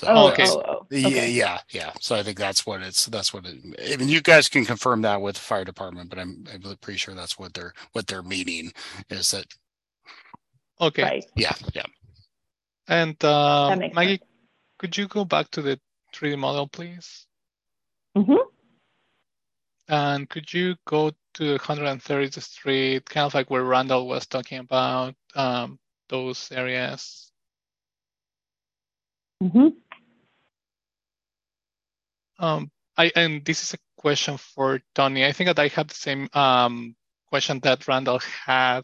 So 0.00 0.08
Oh, 0.08 0.28
okay. 0.32 0.46
oh, 0.48 0.62
oh, 0.66 0.86
Yeah, 0.90 1.06
okay. 1.06 1.30
yeah, 1.30 1.58
yeah. 1.70 1.92
So 2.00 2.16
I 2.16 2.24
think 2.24 2.38
that's 2.38 2.66
what 2.66 2.82
it's, 2.82 3.06
that's 3.06 3.32
what 3.32 3.46
it, 3.46 3.92
I 3.92 3.98
mean, 3.98 4.08
you 4.08 4.20
guys 4.20 4.48
can 4.48 4.64
confirm 4.64 5.02
that 5.02 5.22
with 5.22 5.36
the 5.36 5.42
fire 5.42 5.64
department, 5.64 6.10
but 6.10 6.18
I'm, 6.18 6.44
I'm 6.52 6.76
pretty 6.80 6.98
sure 6.98 7.14
that's 7.14 7.38
what 7.38 7.54
they're, 7.54 7.72
what 7.92 8.08
they're 8.08 8.24
meaning 8.24 8.72
is 9.10 9.30
that, 9.30 9.46
okay. 10.80 11.04
Right. 11.04 11.24
yeah, 11.36 11.54
yeah. 11.72 11.86
And 12.90 13.16
makes 13.78 13.94
Maggie, 13.94 14.18
sense. 14.18 14.30
could 14.78 14.96
you 14.96 15.06
go 15.06 15.24
back 15.24 15.50
to 15.52 15.62
the 15.62 15.80
3D 16.12 16.36
model, 16.36 16.68
please? 16.68 17.26
hmm 18.16 18.34
And 19.88 20.28
could 20.28 20.52
you 20.52 20.76
go 20.86 21.12
to 21.34 21.56
130th 21.58 22.42
Street, 22.42 23.08
kind 23.08 23.26
of 23.26 23.34
like 23.34 23.48
where 23.50 23.64
Randall 23.64 24.08
was 24.08 24.26
talking 24.26 24.58
about 24.58 25.14
um, 25.36 25.78
those 26.08 26.50
areas? 26.52 27.32
hmm 29.40 29.68
Um, 32.38 32.70
I 32.96 33.12
and 33.14 33.44
this 33.44 33.62
is 33.62 33.74
a 33.74 33.78
question 34.00 34.36
for 34.36 34.80
Tony. 34.94 35.24
I 35.24 35.32
think 35.32 35.46
that 35.48 35.58
I 35.60 35.68
have 35.68 35.88
the 35.88 35.94
same 35.94 36.28
um, 36.32 36.96
question 37.28 37.60
that 37.60 37.86
Randall 37.86 38.18
had. 38.18 38.82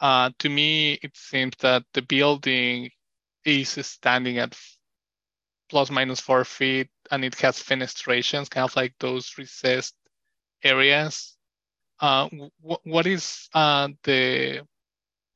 Uh, 0.00 0.30
to 0.38 0.48
me, 0.48 0.92
it 1.02 1.16
seems 1.16 1.54
that 1.60 1.82
the 1.92 2.02
building 2.02 2.90
is 3.48 3.70
standing 3.86 4.38
at 4.38 4.58
plus 5.68 5.90
minus 5.90 6.20
four 6.20 6.44
feet, 6.44 6.88
and 7.10 7.24
it 7.24 7.34
has 7.40 7.62
fenestrations, 7.62 8.50
kind 8.50 8.64
of 8.64 8.76
like 8.76 8.94
those 8.98 9.36
recessed 9.38 9.94
areas. 10.64 11.36
Uh, 12.00 12.28
wh- 12.62 12.86
what 12.86 13.06
is 13.06 13.48
uh, 13.54 13.88
the 14.04 14.62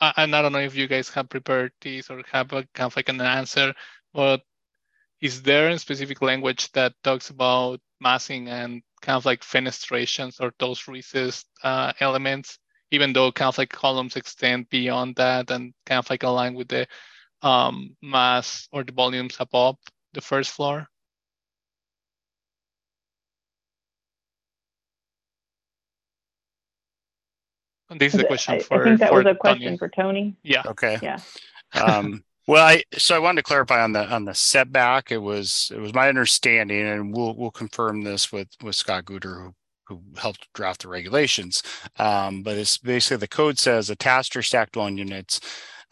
and 0.00 0.34
I 0.34 0.42
don't 0.42 0.52
know 0.52 0.58
if 0.60 0.74
you 0.74 0.88
guys 0.88 1.08
have 1.10 1.28
prepared 1.28 1.72
this 1.80 2.10
or 2.10 2.22
have 2.32 2.52
a 2.52 2.64
kind 2.74 2.86
of 2.88 2.96
like 2.96 3.08
an 3.08 3.20
answer, 3.20 3.74
but 4.14 4.42
is 5.20 5.42
there 5.42 5.68
a 5.70 5.78
specific 5.78 6.22
language 6.22 6.70
that 6.72 6.94
talks 7.04 7.30
about 7.30 7.80
massing 8.00 8.48
and 8.48 8.82
kind 9.00 9.16
of 9.16 9.24
like 9.26 9.42
fenestrations 9.42 10.40
or 10.40 10.52
those 10.58 10.88
recessed 10.88 11.46
uh, 11.62 11.92
elements, 12.00 12.58
even 12.90 13.12
though 13.12 13.32
kind 13.32 13.48
of 13.48 13.58
like 13.58 13.70
columns 13.70 14.16
extend 14.16 14.68
beyond 14.70 15.16
that 15.16 15.50
and 15.50 15.74
kind 15.86 16.00
of 16.00 16.10
like 16.10 16.24
align 16.24 16.54
with 16.54 16.68
the 16.68 16.86
um, 17.42 17.96
mass 18.02 18.68
or 18.72 18.84
the 18.84 18.92
volumes 18.92 19.36
above 19.40 19.76
the 20.14 20.20
first 20.20 20.50
floor? 20.50 20.88
And 27.90 28.00
this 28.00 28.14
is 28.14 28.20
a 28.20 28.24
question 28.24 28.54
I, 28.54 28.58
for 28.60 28.80
I 28.80 28.84
think 28.84 29.00
that 29.00 29.10
for 29.10 29.16
was 29.16 29.26
a 29.26 29.34
question 29.34 29.66
Tony. 29.66 29.78
for 29.78 29.88
Tony. 29.88 30.36
Yeah. 30.42 30.62
Okay. 30.64 30.98
Yeah. 31.02 31.18
Um, 31.74 32.24
well, 32.48 32.66
I, 32.66 32.82
so 32.96 33.14
I 33.14 33.18
wanted 33.18 33.42
to 33.42 33.42
clarify 33.42 33.82
on 33.82 33.92
the, 33.92 34.04
on 34.10 34.24
the 34.24 34.34
setback, 34.34 35.12
it 35.12 35.18
was, 35.18 35.70
it 35.74 35.78
was 35.78 35.94
my 35.94 36.08
understanding, 36.08 36.86
and 36.86 37.14
we'll, 37.14 37.36
we'll 37.36 37.50
confirm 37.50 38.02
this 38.02 38.32
with, 38.32 38.48
with 38.62 38.74
Scott 38.74 39.04
Guter, 39.04 39.34
who, 39.34 39.54
who 39.86 40.02
helped 40.16 40.48
draft 40.54 40.82
the 40.82 40.88
regulations. 40.88 41.62
Um, 41.98 42.42
but 42.42 42.56
it's 42.56 42.78
basically 42.78 43.18
the 43.18 43.28
code 43.28 43.58
says 43.58 43.90
attached 43.90 44.36
or 44.36 44.42
stacked 44.42 44.72
dwelling 44.72 44.96
units 44.96 45.40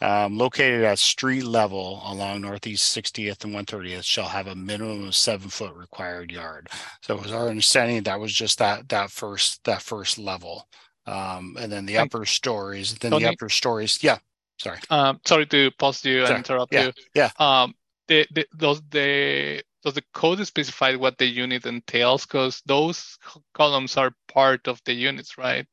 um, 0.01 0.37
located 0.37 0.83
at 0.83 0.99
street 0.99 1.43
level 1.43 2.01
along 2.05 2.41
Northeast 2.41 2.95
60th 2.95 3.43
and 3.43 3.53
130th 3.53 4.03
shall 4.03 4.27
have 4.29 4.47
a 4.47 4.55
minimum 4.55 5.07
of 5.07 5.15
seven 5.15 5.49
foot 5.49 5.75
required 5.75 6.31
yard. 6.31 6.69
So 7.03 7.15
it 7.15 7.21
was 7.21 7.31
our 7.31 7.49
understanding 7.49 8.03
that 8.03 8.19
was 8.19 8.33
just 8.33 8.59
that, 8.59 8.89
that 8.89 9.11
first, 9.11 9.63
that 9.65 9.81
first 9.81 10.17
level. 10.17 10.67
Um, 11.05 11.55
and 11.59 11.71
then 11.71 11.85
the 11.85 11.97
And 11.97 12.11
upper 12.13 12.25
stories, 12.25 12.95
then 12.95 13.15
the 13.15 13.25
upper 13.25 13.49
stories, 13.49 14.03
yeah, 14.03 14.19
sorry. 14.59 14.79
Um, 14.89 15.19
sorry 15.25 15.45
to 15.47 15.71
pause 15.71 16.03
you 16.05 16.25
Sorry. 16.25 16.37
and 16.37 16.45
interrupt 16.45 16.73
Yeah, 16.73 16.87
you. 16.87 16.93
yeah. 17.15 17.31
Um, 17.39 17.75
the, 18.07 18.27
the, 18.31 18.47
does 18.57 18.81
the 18.89 19.63
does 19.83 19.95
the 19.95 20.03
code 20.13 20.45
specify 20.45 20.95
what 20.95 21.17
the 21.17 21.25
unit 21.25 21.65
entails? 21.65 22.25
Because 22.25 22.61
those 22.65 23.17
columns 23.53 23.97
are 23.97 24.13
part 24.27 24.67
of 24.67 24.81
the 24.85 24.93
units, 24.93 25.37
right? 25.37 25.65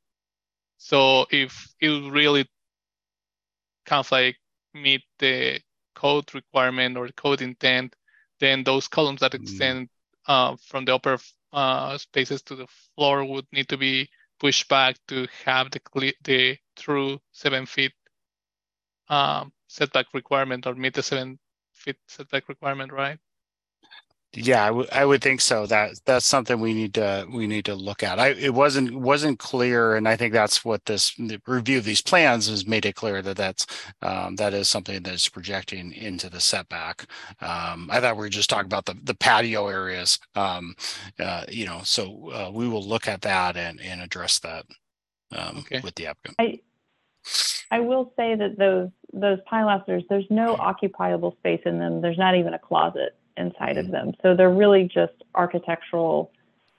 So 0.78 1.26
if 1.31 1.68
it 1.81 2.12
really 2.12 2.48
kind 3.89 4.00
of 4.00 4.12
like 4.12 4.36
meet 4.75 5.02
the 5.18 5.60
code 5.94 6.34
requirement 6.34 6.97
or 6.97 7.08
code 7.08 7.42
intent, 7.42 7.97
then 8.41 8.65
those 8.65 8.89
columns 8.89 9.20
that 9.20 9.34
Mm. 9.39 9.75
extend 9.75 9.89
uh, 10.26 10.57
from 10.68 10.84
the 10.84 10.94
upper 10.94 11.18
uh, 11.52 11.99
spaces 11.99 12.42
to 12.44 12.57
the 12.57 12.67
floor 12.97 13.25
would 13.25 13.47
need 13.52 13.68
to 13.68 13.78
be 13.78 14.08
pushed 14.41 14.68
back 14.68 14.97
to 15.08 15.26
have 15.44 15.70
the 15.70 15.81
the 16.25 16.58
true 16.76 17.20
seven 17.33 17.67
feet 17.67 17.92
um, 19.08 19.52
setback 19.68 20.07
requirement 20.15 20.67
or 20.67 20.75
meet 20.75 20.94
the 20.94 21.02
seven 21.02 21.39
feet 21.73 21.97
setback 22.08 22.49
requirement, 22.49 22.92
right? 22.92 23.18
Yeah, 24.34 24.62
I 24.65 24.70
would 24.70 24.89
would 25.05 25.23
think 25.23 25.40
so. 25.40 25.65
That 25.66 26.00
that's 26.05 26.26
something 26.26 26.60
we 26.60 26.74
need 26.74 26.92
to 26.94 27.26
we 27.32 27.47
need 27.47 27.65
to 27.65 27.74
look 27.74 28.02
at. 28.02 28.18
I 28.20 28.28
it 28.28 28.52
wasn't 28.52 28.94
wasn't 28.94 29.39
clear, 29.39 29.97
and 29.97 30.07
I 30.07 30.16
think 30.16 30.34
that's 30.34 30.65
what 30.66 30.84
this 30.84 31.15
the 31.15 31.40
review 31.47 31.78
of 31.78 31.84
these 31.84 32.02
plans 32.02 32.47
has 32.48 32.66
made 32.66 32.84
it 32.84 32.94
clear 32.94 33.23
that 33.23 33.39
that's 33.39 33.66
um, 34.02 34.36
that 34.36 34.52
is 34.52 34.68
something 34.68 35.02
that's 35.02 35.31
projecting 35.31 35.92
into 35.94 36.28
the 36.28 36.40
setback. 36.40 37.07
Um, 37.40 37.89
I 37.90 38.00
thought 38.00 38.16
we 38.16 38.20
were 38.20 38.28
just 38.28 38.50
talking 38.50 38.66
about 38.66 38.84
the 38.84 38.97
the 39.02 39.15
patio 39.15 39.68
areas. 39.68 40.18
Um, 40.34 40.74
uh, 41.18 41.44
you 41.48 41.65
know, 41.65 41.81
so 41.84 42.31
uh, 42.31 42.50
we 42.52 42.68
will 42.68 42.86
look 42.86 43.08
at 43.08 43.23
that 43.23 43.57
and 43.57 43.81
and 43.81 44.02
address 44.02 44.40
that 44.40 44.66
um, 45.34 45.58
Okay. 45.60 45.81
with 45.81 45.94
the 45.94 46.07
applicant. 46.07 46.36
I 46.39 46.60
I 47.70 47.81
will 47.81 48.12
say 48.15 48.34
that 48.34 48.58
those 48.58 48.90
those 49.12 49.39
pilasters, 49.50 50.05
there's 50.08 50.26
no 50.28 50.55
occupiable 50.57 51.34
space 51.39 51.62
in 51.65 51.78
them. 51.78 52.02
There's 52.02 52.18
not 52.18 52.36
even 52.36 52.52
a 52.52 52.58
closet 52.58 53.16
inside 53.39 53.78
of 53.78 53.91
them. 53.91 54.12
So 54.23 54.34
they're 54.36 54.50
really 54.50 54.84
just 54.84 55.15
architectural 55.34 56.31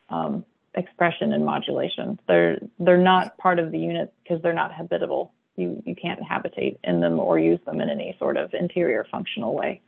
um, 0.10 0.46
expression 0.76 1.34
and 1.34 1.46
modulation. 1.46 2.20
They're 2.28 2.60
they're 2.80 2.98
not 2.98 3.38
part 3.38 3.60
of 3.60 3.72
the 3.72 3.80
unit 3.80 4.14
because 4.24 4.42
they're 4.44 4.54
not 4.54 4.72
habitable 4.72 5.34
You, 5.56 5.82
you 5.86 5.96
can't 5.96 6.22
habitate 6.24 6.80
in 6.84 7.02
them 7.02 7.20
or 7.20 7.40
use 7.40 7.60
them 7.66 7.82
in 7.82 7.90
any 7.90 8.16
sort 8.20 8.38
of 8.38 8.54
interior 8.54 9.06
functional 9.12 9.54
way. 9.54 9.82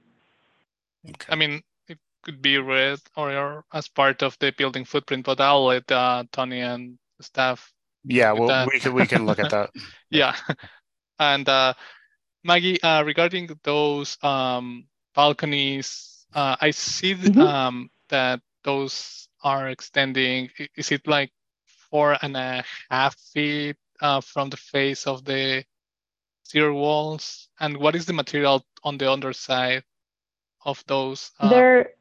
I 1.30 1.36
mean, 1.36 1.62
it 1.88 1.98
could 2.24 2.42
be 2.42 2.58
read 2.58 3.00
or 3.16 3.64
as 3.74 3.88
part 3.88 4.22
of 4.22 4.38
the 4.40 4.52
building 4.58 4.86
footprint, 4.86 5.26
but 5.26 5.40
I'll 5.40 5.66
let 5.66 5.92
uh, 5.92 6.24
Tony 6.32 6.62
and 6.62 6.98
staff. 7.22 7.72
Yeah, 8.04 8.32
with 8.34 8.40
well, 8.40 8.48
that. 8.50 8.68
we 8.72 8.80
can 8.80 8.94
we 8.94 9.08
can 9.08 9.26
look 9.26 9.40
at 9.40 9.52
that. 9.52 9.70
yeah, 10.10 10.36
and 11.20 11.48
uh, 11.48 11.74
Maggie, 12.44 12.82
uh, 12.82 13.04
regarding 13.04 13.50
those 13.64 14.18
um, 14.24 14.88
balconies, 15.16 16.11
uh, 16.34 16.56
I 16.62 16.72
see 16.72 17.16
th- 17.16 17.34
Mhm. 17.34 17.42
um, 17.42 17.90
that 18.10 18.42
those 18.64 19.28
are 19.44 19.70
extending. 19.70 20.50
Is 20.76 20.92
it 20.92 21.08
like 21.08 21.32
four 21.90 22.18
and 22.22 22.36
a 22.38 22.64
half 22.90 23.16
feet 23.34 23.78
uh, 24.02 24.22
from 24.22 24.50
the 24.50 24.58
face 24.58 25.08
of 25.08 25.24
the 25.26 25.66
exterior 26.44 26.74
walls? 26.74 27.50
And 27.60 27.78
what 27.78 27.96
is 27.96 28.06
the 28.06 28.14
material 28.14 28.66
on 28.84 28.98
the 28.98 29.12
underside 29.12 29.84
of 30.66 30.84
those? 30.88 31.32
uh, 31.40 31.50
They're 31.50 31.94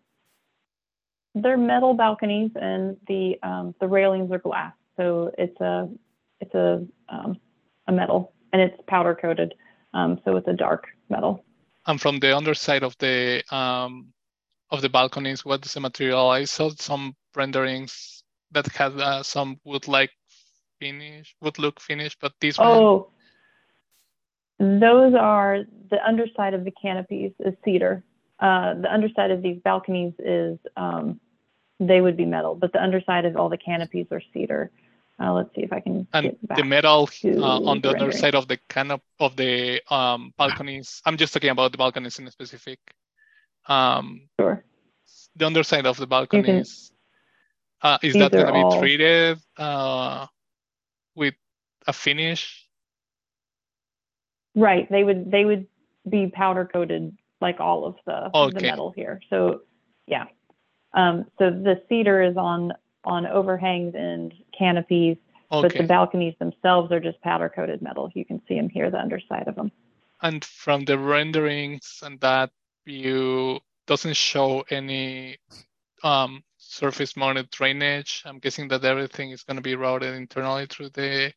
they're 1.35 1.57
metal 1.59 1.95
balconies, 1.95 2.51
and 2.57 2.97
the 3.07 3.39
um, 3.43 3.75
the 3.81 3.87
railings 3.89 4.31
are 4.33 4.39
glass. 4.39 4.73
So 4.97 5.33
it's 5.39 5.59
a 5.61 5.89
it's 6.41 6.55
a 6.55 6.85
um, 7.09 7.39
a 7.87 7.93
metal, 7.93 8.33
and 8.53 8.61
it's 8.63 8.77
powder 8.87 9.15
coated. 9.15 9.55
Um, 9.95 10.21
so 10.25 10.37
it's 10.37 10.49
a 10.49 10.53
dark 10.55 10.87
metal. 11.09 11.45
and 11.87 12.01
from 12.01 12.19
the 12.21 12.37
underside 12.37 12.83
of 12.83 12.97
the 12.99 13.43
um, 13.55 14.13
of 14.71 14.83
the 14.83 14.89
balconies, 14.89 15.45
what 15.45 15.65
is 15.65 15.75
the 15.75 15.81
material? 15.81 16.29
I 16.31 16.45
saw 16.45 16.71
some 16.71 17.15
renderings 17.35 18.23
that 18.53 18.67
had 18.69 18.99
uh, 19.01 19.23
some 19.23 19.59
wood 19.65 19.89
like 19.89 20.11
finish, 20.79 21.35
wood 21.41 21.59
look 21.59 21.81
finish, 21.81 22.17
but 22.21 22.33
this 22.41 22.59
one, 22.59 22.69
Oh, 22.69 23.09
those 24.59 25.15
are 25.15 25.61
the 25.91 26.07
underside 26.07 26.55
of 26.55 26.65
the 26.65 26.71
canopies 26.71 27.33
is 27.41 27.55
cedar. 27.65 28.03
Uh, 28.39 28.75
the 28.75 28.93
underside 28.93 29.31
of 29.31 29.43
these 29.43 29.59
balconies 29.65 30.13
is 30.19 30.59
um, 30.77 31.21
they 31.79 32.01
would 32.01 32.17
be 32.17 32.25
metal, 32.25 32.55
but 32.55 32.73
the 32.73 32.83
underside 32.83 33.25
of 33.25 33.37
all 33.37 33.49
the 33.49 33.59
canopies 33.59 34.07
are 34.11 34.23
cedar. 34.33 34.71
Uh, 35.19 35.33
let's 35.33 35.55
see 35.55 35.63
if 35.63 35.73
I 35.73 35.81
can 35.81 36.07
and 36.15 36.37
the 36.57 36.65
metal 36.65 37.09
uh, 37.25 37.61
on 37.61 37.81
the 37.81 37.89
rendering. 37.89 38.01
underside 38.01 38.35
of 38.35 38.49
the 38.49 38.59
canop 38.69 39.01
of 39.19 39.37
the 39.37 39.83
um, 39.93 40.33
balconies. 40.39 41.03
I'm 41.05 41.17
just 41.17 41.33
talking 41.35 41.51
about 41.51 41.73
the 41.73 41.79
balconies 41.79 42.19
in 42.19 42.31
specific. 42.31 42.79
Um, 43.67 44.29
Sure. 44.41 44.65
the 45.37 45.47
underside 45.47 45.87
of 45.87 45.97
the 45.97 46.07
balconies. 46.07 46.93
Uh, 47.83 47.99
is 48.03 48.15
that 48.15 48.33
going 48.33 48.47
to 48.47 48.53
be 48.53 48.59
all- 48.59 48.79
treated 48.79 49.39
uh, 49.57 50.27
with 51.15 51.35
a 51.87 51.93
finish? 51.93 52.67
Right. 54.55 54.91
They 54.91 55.05
would 55.05 55.31
they 55.31 55.45
would 55.45 55.67
be 56.09 56.27
powder 56.27 56.65
coated 56.71 57.17
like 57.41 57.61
all 57.61 57.87
of 57.87 57.97
the 58.07 58.31
the 58.53 58.61
metal 58.61 58.93
here. 58.95 59.21
So 59.31 59.63
yeah. 60.07 60.25
Um, 60.93 61.27
so 61.39 61.51
the 61.51 61.83
cedar 61.89 62.21
is 62.21 62.37
on 62.37 62.73
on 63.05 63.27
overhangs 63.27 63.95
and 63.95 64.35
canopies, 64.57 65.17
but 65.51 65.73
the 65.73 65.85
balconies 65.85 66.35
themselves 66.39 66.93
are 66.93 67.01
just 67.01 67.21
powder 67.23 67.49
coated 67.49 67.81
metal. 67.81 68.11
You 68.15 68.25
can 68.25 68.43
see 68.47 68.57
them 68.57 68.69
here, 68.69 68.91
the 68.91 68.99
underside 68.99 69.49
of 69.49 69.55
them. 69.55 69.71
And 70.21 70.45
from 70.45 70.85
the 70.85 70.99
renderings 70.99 72.01
and 72.03 72.21
that 72.21 72.51
view 72.91 73.61
doesn't 73.87 74.17
show 74.17 74.65
any 74.71 75.39
um, 76.03 76.43
surface 76.59 77.17
mounted 77.17 77.51
drainage. 77.51 78.23
I'm 78.25 78.39
guessing 78.39 78.69
that 78.69 78.85
everything 78.85 79.31
is 79.31 79.43
going 79.45 79.57
to 79.57 79.63
be 79.63 79.77
routed 79.77 80.15
internally 80.15 80.67
through 80.67 80.91
the 80.91 81.33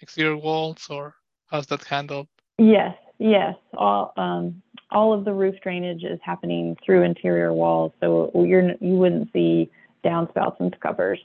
exterior 0.00 0.36
walls 0.36 0.86
or 0.88 1.14
how's 1.50 1.66
that 1.66 1.84
handled? 1.84 2.28
Yes, 2.58 2.96
yes. 3.18 3.54
All 3.76 4.12
um, 4.16 4.62
all 4.90 5.12
of 5.12 5.24
the 5.24 5.32
roof 5.32 5.56
drainage 5.62 6.04
is 6.04 6.20
happening 6.22 6.76
through 6.84 7.02
interior 7.02 7.52
walls, 7.52 7.92
so 8.00 8.30
you're 8.34 8.72
you 8.80 8.94
wouldn't 9.02 9.32
see 9.32 9.70
downspouts 10.04 10.58
and 10.60 10.78
covers, 10.80 11.20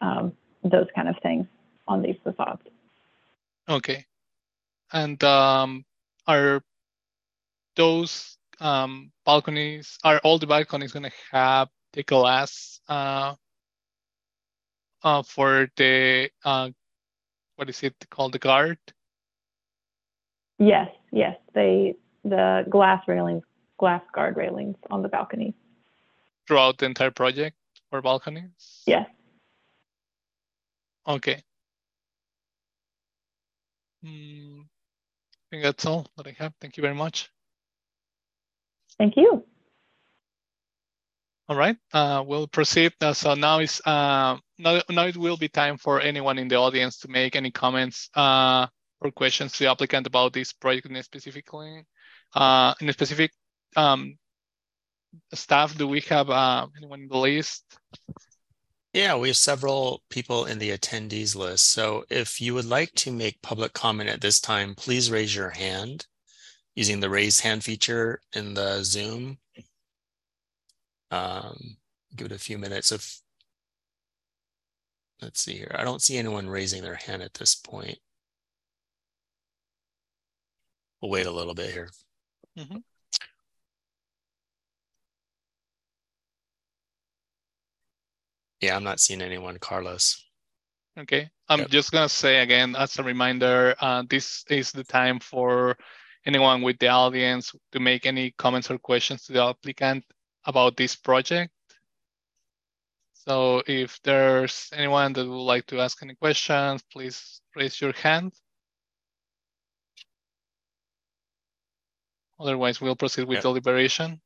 um, 0.00 0.32
those 0.64 0.88
kind 0.94 1.08
of 1.08 1.16
things 1.22 1.46
on 1.88 2.02
these 2.02 2.16
facades. 2.24 2.62
Okay. 3.68 4.04
And 4.92 5.22
um, 5.24 5.84
are 6.26 6.62
those 7.76 8.35
um, 8.60 9.12
balconies, 9.24 9.98
are 10.04 10.18
all 10.24 10.38
the 10.38 10.46
balconies 10.46 10.92
going 10.92 11.04
to 11.04 11.12
have 11.32 11.68
the 11.92 12.02
glass 12.02 12.80
uh, 12.88 13.34
uh, 15.02 15.22
for 15.22 15.68
the, 15.76 16.30
uh, 16.44 16.70
what 17.56 17.68
is 17.70 17.82
it 17.82 17.94
called, 18.10 18.32
the 18.32 18.38
guard? 18.38 18.78
Yes, 20.58 20.90
yes. 21.12 21.36
They 21.54 21.96
the 22.24 22.64
glass 22.70 23.02
railings, 23.08 23.44
glass 23.78 24.02
guard 24.14 24.36
railings 24.36 24.76
on 24.90 25.02
the 25.02 25.08
balcony. 25.08 25.54
throughout 26.46 26.78
the 26.78 26.86
entire 26.86 27.10
project 27.10 27.56
for 27.90 28.00
balconies? 28.02 28.82
Yes. 28.86 29.08
Okay. 31.06 31.42
Hmm, 34.02 34.60
I 34.62 35.44
think 35.50 35.62
that's 35.62 35.86
all 35.86 36.06
that 36.16 36.26
I 36.26 36.34
have. 36.38 36.54
Thank 36.60 36.76
you 36.76 36.82
very 36.82 36.94
much. 36.94 37.30
Thank 38.98 39.16
you. 39.16 39.44
All 41.48 41.56
right, 41.56 41.76
uh, 41.92 42.24
we'll 42.26 42.48
proceed. 42.48 42.92
Uh, 43.00 43.12
so 43.12 43.34
now 43.34 43.60
is 43.60 43.80
uh, 43.86 44.36
now, 44.58 44.80
now 44.90 45.06
it 45.06 45.16
will 45.16 45.36
be 45.36 45.48
time 45.48 45.76
for 45.76 46.00
anyone 46.00 46.38
in 46.38 46.48
the 46.48 46.56
audience 46.56 46.98
to 46.98 47.08
make 47.08 47.36
any 47.36 47.52
comments 47.52 48.10
uh, 48.14 48.66
or 49.00 49.12
questions 49.12 49.52
to 49.52 49.64
the 49.64 49.70
applicant 49.70 50.08
about 50.08 50.32
this 50.32 50.52
project 50.52 50.86
in 50.86 51.00
specifically. 51.04 51.84
Uh, 52.34 52.74
in 52.80 52.88
a 52.88 52.92
specific 52.92 53.30
um, 53.76 54.18
staff, 55.34 55.76
do 55.78 55.86
we 55.86 56.00
have 56.00 56.30
uh, 56.30 56.66
anyone 56.76 57.02
in 57.02 57.08
the 57.08 57.16
list? 57.16 57.64
Yeah, 58.92 59.16
we 59.16 59.28
have 59.28 59.36
several 59.36 60.02
people 60.10 60.46
in 60.46 60.58
the 60.58 60.70
attendees 60.70 61.36
list. 61.36 61.70
So 61.70 62.04
if 62.10 62.40
you 62.40 62.54
would 62.54 62.64
like 62.64 62.92
to 62.94 63.12
make 63.12 63.40
public 63.42 63.72
comment 63.72 64.10
at 64.10 64.20
this 64.20 64.40
time, 64.40 64.74
please 64.74 65.12
raise 65.12 65.36
your 65.36 65.50
hand 65.50 66.06
using 66.76 67.00
the 67.00 67.10
raise 67.10 67.40
hand 67.40 67.64
feature 67.64 68.20
in 68.34 68.54
the 68.54 68.84
Zoom. 68.84 69.38
Um, 71.10 71.78
give 72.14 72.26
it 72.26 72.32
a 72.32 72.38
few 72.38 72.58
minutes 72.58 72.92
of, 72.92 73.04
let's 75.22 75.40
see 75.40 75.54
here. 75.56 75.74
I 75.74 75.84
don't 75.84 76.02
see 76.02 76.18
anyone 76.18 76.48
raising 76.48 76.82
their 76.82 76.94
hand 76.94 77.22
at 77.22 77.34
this 77.34 77.54
point. 77.54 77.98
We'll 81.00 81.10
wait 81.10 81.26
a 81.26 81.30
little 81.30 81.54
bit 81.54 81.72
here. 81.72 81.90
Mhm. 82.56 82.82
Yeah, 88.60 88.76
I'm 88.76 88.84
not 88.84 89.00
seeing 89.00 89.22
anyone, 89.22 89.58
Carlos. 89.58 90.24
Okay, 90.98 91.30
I'm 91.48 91.60
Yep. 91.60 91.68
just 91.70 91.92
gonna 91.92 92.08
say 92.08 92.40
again 92.40 92.74
as 92.74 92.98
a 92.98 93.02
reminder, 93.02 93.76
uh, 93.80 94.02
this 94.08 94.44
is 94.48 94.72
the 94.72 94.84
time 94.84 95.20
for 95.20 95.76
anyone 96.26 96.60
with 96.62 96.78
the 96.78 96.88
audience 96.88 97.54
to 97.72 97.80
make 97.80 98.04
any 98.04 98.32
comments 98.32 98.70
or 98.70 98.78
questions 98.78 99.24
to 99.24 99.32
the 99.32 99.42
applicant 99.44 100.04
about 100.44 100.76
this 100.76 100.96
project. 100.96 101.52
So 103.14 103.62
if 103.66 104.00
there's 104.02 104.68
anyone 104.72 105.12
that 105.14 105.26
would 105.26 105.36
like 105.36 105.66
to 105.66 105.80
ask 105.80 106.02
any 106.02 106.14
questions, 106.14 106.82
please 106.92 107.40
raise 107.54 107.80
your 107.80 107.92
hand. 107.92 108.32
Otherwise, 112.38 112.80
we'll 112.80 112.96
proceed 112.96 113.24
with 113.24 113.36
Yep. 113.36 113.42
deliberation. 113.42 114.20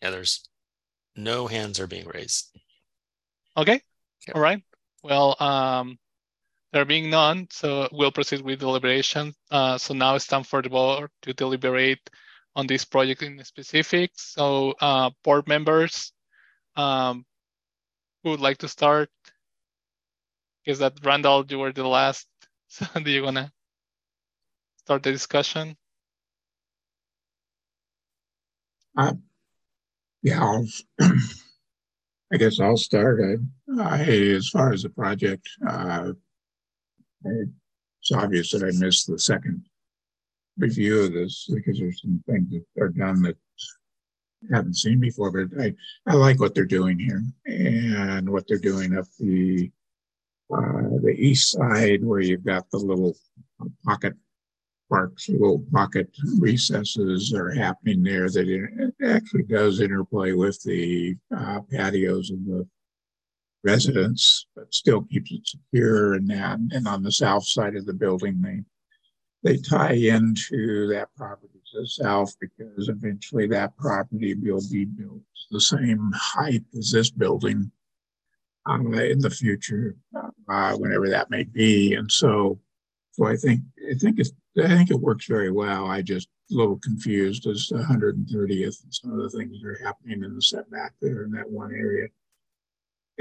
Yeah, 0.00 0.10
there's 0.10 0.48
no 1.14 1.46
hands 1.46 1.78
are 1.78 1.86
being 1.86 2.08
raised. 2.08 2.56
Okay, 3.56 3.82
Yep. 4.26 4.36
all 4.36 4.42
right. 4.42 4.64
Well, 5.02 5.36
um, 5.40 5.98
there 6.72 6.84
being 6.84 7.10
none, 7.10 7.48
so 7.50 7.88
we'll 7.92 8.12
proceed 8.12 8.40
with 8.40 8.60
deliberation. 8.60 9.34
Uh, 9.50 9.76
so 9.76 9.92
now 9.94 10.14
it's 10.14 10.26
time 10.26 10.42
for 10.42 10.62
the 10.62 10.70
board 10.70 11.10
to 11.22 11.34
deliberate 11.34 12.00
on 12.56 12.66
this 12.66 12.84
project 12.84 13.22
in 13.22 13.44
specific. 13.44 14.12
So, 14.16 14.74
uh, 14.80 15.10
board 15.22 15.46
members, 15.46 16.12
um, 16.76 17.24
who 18.22 18.30
would 18.30 18.40
like 18.40 18.58
to 18.58 18.68
start? 18.68 19.10
Is 20.64 20.78
that 20.78 20.94
Randall? 21.04 21.44
You 21.48 21.58
were 21.58 21.72
the 21.72 21.86
last. 21.86 22.26
So, 22.72 22.86
do 22.98 23.10
you 23.10 23.22
wanna 23.22 23.52
start 24.78 25.02
the 25.02 25.12
discussion? 25.12 25.76
Yeah, 30.22 30.40
I'll, 30.40 30.66
I 32.32 32.36
guess 32.38 32.58
I'll 32.60 32.78
start. 32.78 33.20
I, 33.20 33.82
I, 33.82 34.00
as 34.38 34.48
far 34.48 34.72
as 34.72 34.84
the 34.84 34.88
project, 34.88 35.46
uh, 35.68 36.12
it's 37.24 38.12
obvious 38.12 38.50
that 38.52 38.62
I 38.62 38.70
missed 38.78 39.06
the 39.06 39.18
second 39.18 39.64
review 40.58 41.02
of 41.02 41.12
this 41.12 41.48
because 41.52 41.78
there's 41.78 42.00
some 42.02 42.22
things 42.28 42.50
that 42.50 42.82
are 42.82 42.88
done 42.88 43.22
that 43.22 43.36
I 44.50 44.56
haven't 44.56 44.76
seen 44.76 45.00
before, 45.00 45.30
but 45.30 45.62
I, 45.62 45.74
I 46.06 46.14
like 46.14 46.40
what 46.40 46.54
they're 46.54 46.64
doing 46.64 46.98
here 46.98 47.22
and 47.46 48.28
what 48.28 48.46
they're 48.48 48.58
doing 48.58 48.96
up 48.96 49.06
the 49.18 49.70
uh, 50.52 50.98
the 51.02 51.14
east 51.16 51.52
side 51.52 52.04
where 52.04 52.20
you've 52.20 52.44
got 52.44 52.68
the 52.70 52.76
little 52.76 53.16
pocket 53.86 54.14
parks, 54.90 55.30
little 55.30 55.64
pocket 55.72 56.10
recesses 56.38 57.32
are 57.32 57.50
happening 57.50 58.02
there 58.02 58.28
that 58.28 58.48
it 58.48 58.94
actually 59.02 59.44
does 59.44 59.80
interplay 59.80 60.32
with 60.32 60.62
the 60.62 61.16
uh, 61.34 61.60
patios 61.70 62.30
of 62.30 62.44
the 62.44 62.68
residents, 63.64 64.46
but 64.54 64.72
still 64.72 65.02
keeps 65.02 65.32
it 65.32 65.46
secure 65.46 66.14
and 66.14 66.28
that. 66.30 66.58
And 66.58 66.86
on 66.86 67.02
the 67.02 67.12
south 67.12 67.46
side 67.46 67.76
of 67.76 67.86
the 67.86 67.92
building, 67.92 68.40
they 68.42 68.62
they 69.44 69.56
tie 69.56 69.94
into 69.94 70.86
that 70.88 71.08
property 71.16 71.60
to 71.72 71.80
the 71.80 71.86
south 71.86 72.32
because 72.40 72.88
eventually 72.88 73.48
that 73.48 73.76
property 73.76 74.34
will 74.34 74.60
be 74.70 74.84
built 74.84 75.22
the 75.50 75.60
same 75.60 76.10
height 76.14 76.62
as 76.76 76.90
this 76.90 77.10
building 77.10 77.70
uh, 78.68 78.78
in 78.78 79.18
the 79.18 79.30
future, 79.30 79.96
uh, 80.48 80.76
whenever 80.76 81.08
that 81.08 81.30
may 81.30 81.42
be. 81.42 81.94
And 81.94 82.10
so, 82.10 82.60
so 83.12 83.26
I 83.26 83.36
think 83.36 83.60
I 83.90 83.94
think 83.94 84.18
it's 84.18 84.32
I 84.58 84.68
think 84.68 84.90
it 84.90 85.00
works 85.00 85.26
very 85.26 85.50
well. 85.50 85.86
I 85.86 86.02
just 86.02 86.28
a 86.50 86.54
little 86.54 86.78
confused 86.78 87.46
as 87.46 87.66
to 87.68 87.74
130th 87.74 88.82
and 88.84 88.94
some 88.94 89.12
of 89.12 89.18
the 89.18 89.30
things 89.30 89.60
that 89.60 89.68
are 89.68 89.84
happening 89.84 90.22
in 90.22 90.34
the 90.34 90.42
setback 90.42 90.92
there 91.00 91.24
in 91.24 91.30
that 91.32 91.50
one 91.50 91.72
area. 91.72 92.08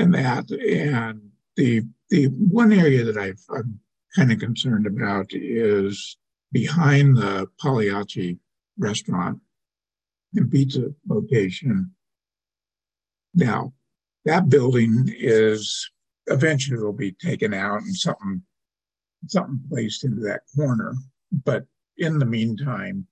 And 0.01 0.15
that 0.15 0.49
and 0.49 1.29
the 1.55 1.83
the 2.09 2.25
one 2.25 2.73
area 2.73 3.03
that 3.03 3.17
I've, 3.17 3.39
I'm 3.55 3.79
kind 4.15 4.31
of 4.31 4.39
concerned 4.39 4.87
about 4.87 5.27
is 5.29 6.17
behind 6.51 7.17
the 7.17 7.45
Pagliacci 7.61 8.39
restaurant 8.79 9.39
and 10.33 10.49
pizza 10.49 10.87
location. 11.07 11.91
Now, 13.35 13.73
that 14.25 14.49
building 14.49 15.05
is 15.15 15.91
eventually 16.25 16.79
will 16.79 16.93
be 16.93 17.11
taken 17.11 17.53
out 17.53 17.83
and 17.83 17.95
something 17.95 18.41
something 19.27 19.61
placed 19.69 20.03
into 20.03 20.21
that 20.21 20.41
corner. 20.55 20.95
But 21.45 21.67
in 21.97 22.17
the 22.17 22.25
meantime, 22.25 23.05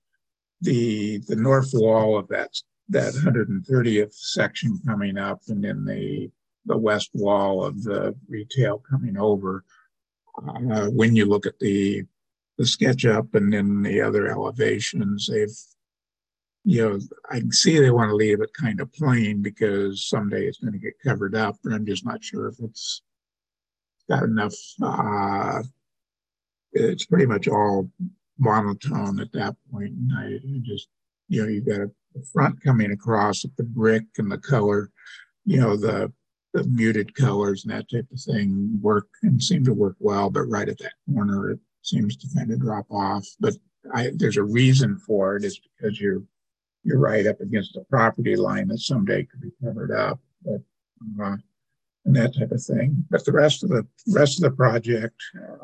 the 0.60 1.18
the 1.28 1.36
north 1.36 1.70
wall 1.72 2.18
of 2.18 2.26
that 2.30 2.50
that 2.88 3.14
130th 3.14 4.12
section 4.12 4.80
coming 4.84 5.18
up, 5.18 5.42
and 5.46 5.62
then 5.62 5.84
the 5.84 6.32
the 6.66 6.76
west 6.76 7.10
wall 7.14 7.64
of 7.64 7.82
the 7.82 8.14
retail 8.28 8.82
coming 8.90 9.16
over. 9.16 9.64
Uh, 10.38 10.86
when 10.86 11.16
you 11.16 11.26
look 11.26 11.46
at 11.46 11.58
the 11.58 12.04
the 12.58 12.64
SketchUp 12.64 13.34
and 13.34 13.52
then 13.52 13.82
the 13.82 14.02
other 14.02 14.28
elevations, 14.28 15.28
they've 15.28 15.48
you 16.64 16.82
know, 16.82 16.98
I 17.30 17.40
can 17.40 17.52
see 17.52 17.78
they 17.78 17.90
want 17.90 18.10
to 18.10 18.14
leave 18.16 18.40
it 18.42 18.52
kind 18.52 18.80
of 18.80 18.92
plain 18.92 19.42
because 19.42 20.04
someday 20.06 20.44
it's 20.44 20.58
going 20.58 20.72
to 20.72 20.78
get 20.78 21.00
covered 21.02 21.34
up, 21.34 21.56
but 21.64 21.72
I'm 21.72 21.86
just 21.86 22.04
not 22.04 22.22
sure 22.22 22.48
if 22.48 22.56
it's 22.60 23.02
got 24.08 24.24
enough. 24.24 24.54
Uh, 24.82 25.62
it's 26.72 27.06
pretty 27.06 27.26
much 27.26 27.48
all 27.48 27.90
monotone 28.38 29.20
at 29.20 29.32
that 29.32 29.56
point. 29.72 29.92
And 29.92 30.12
I, 30.14 30.38
just, 30.62 30.88
you 31.28 31.42
know, 31.42 31.48
you've 31.48 31.66
got 31.66 31.80
a, 31.80 31.90
front 32.32 32.60
coming 32.60 32.90
across 32.90 33.44
with 33.44 33.54
the 33.54 33.62
brick 33.62 34.02
and 34.18 34.32
the 34.32 34.38
color, 34.38 34.90
you 35.44 35.60
know, 35.60 35.76
the 35.76 36.12
the 36.52 36.64
muted 36.64 37.14
colors 37.14 37.64
and 37.64 37.72
that 37.72 37.90
type 37.90 38.06
of 38.12 38.20
thing 38.20 38.78
work 38.80 39.08
and 39.22 39.42
seem 39.42 39.64
to 39.64 39.72
work 39.72 39.96
well, 39.98 40.30
but 40.30 40.42
right 40.42 40.68
at 40.68 40.78
that 40.78 40.92
corner 41.12 41.50
it 41.50 41.60
seems 41.82 42.16
to 42.16 42.28
kind 42.36 42.50
of 42.50 42.60
drop 42.60 42.86
off. 42.90 43.26
But 43.38 43.54
I, 43.94 44.10
there's 44.14 44.36
a 44.36 44.42
reason 44.42 44.98
for 44.98 45.36
it. 45.36 45.44
it 45.44 45.46
is 45.46 45.60
because 45.60 46.00
you're 46.00 46.22
you're 46.82 46.98
right 46.98 47.26
up 47.26 47.40
against 47.40 47.76
a 47.76 47.84
property 47.90 48.36
line 48.36 48.68
that 48.68 48.78
someday 48.78 49.24
could 49.24 49.40
be 49.40 49.52
covered 49.62 49.92
up, 49.92 50.18
but 50.42 50.60
uh, 51.22 51.36
and 52.06 52.16
that 52.16 52.34
type 52.36 52.50
of 52.50 52.62
thing. 52.62 53.04
But 53.10 53.24
the 53.24 53.32
rest 53.32 53.62
of 53.62 53.70
the 53.70 53.86
rest 54.08 54.38
of 54.38 54.50
the 54.50 54.56
project, 54.56 55.16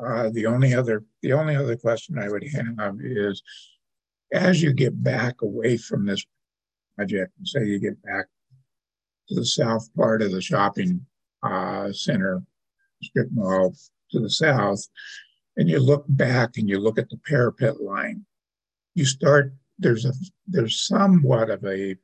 uh, 0.05 0.29
the 0.29 0.45
only 0.45 0.73
other 0.73 1.03
the 1.21 1.33
only 1.33 1.55
other 1.55 1.75
question 1.75 2.19
I 2.19 2.29
would 2.29 2.45
have 2.53 2.97
is, 3.01 3.41
as 4.33 4.61
you 4.61 4.73
get 4.73 5.03
back 5.03 5.41
away 5.41 5.77
from 5.77 6.05
this 6.05 6.25
project, 6.95 7.33
and 7.37 7.47
say 7.47 7.65
you 7.65 7.79
get 7.79 8.01
back 8.03 8.27
to 9.27 9.35
the 9.35 9.45
south 9.45 9.93
part 9.95 10.21
of 10.21 10.31
the 10.31 10.41
shopping 10.41 11.05
uh, 11.43 11.91
center 11.91 12.41
strip 13.03 13.27
mall 13.31 13.75
to 14.11 14.19
the 14.19 14.29
south, 14.29 14.87
and 15.57 15.69
you 15.69 15.79
look 15.79 16.05
back 16.07 16.57
and 16.57 16.69
you 16.69 16.79
look 16.79 16.97
at 16.97 17.09
the 17.09 17.19
parapet 17.25 17.81
line, 17.81 18.25
you 18.95 19.05
start 19.05 19.53
there's 19.79 20.05
a 20.05 20.13
there's 20.47 20.87
somewhat 20.87 21.49
of 21.49 21.63
a 21.65 21.95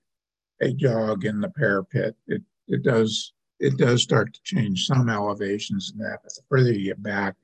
a 0.61 0.73
jog 0.73 1.25
in 1.25 1.41
the 1.41 1.49
parapet. 1.49 2.15
It 2.27 2.41
it 2.67 2.83
does 2.83 3.33
it 3.59 3.77
does 3.77 4.03
start 4.03 4.33
to 4.33 4.39
change 4.43 4.85
some 4.85 5.09
elevations 5.09 5.93
in 5.93 5.99
that. 5.99 6.19
But 6.23 6.33
the 6.35 6.41
further 6.49 6.73
you 6.73 6.85
get 6.85 7.01
back, 7.01 7.35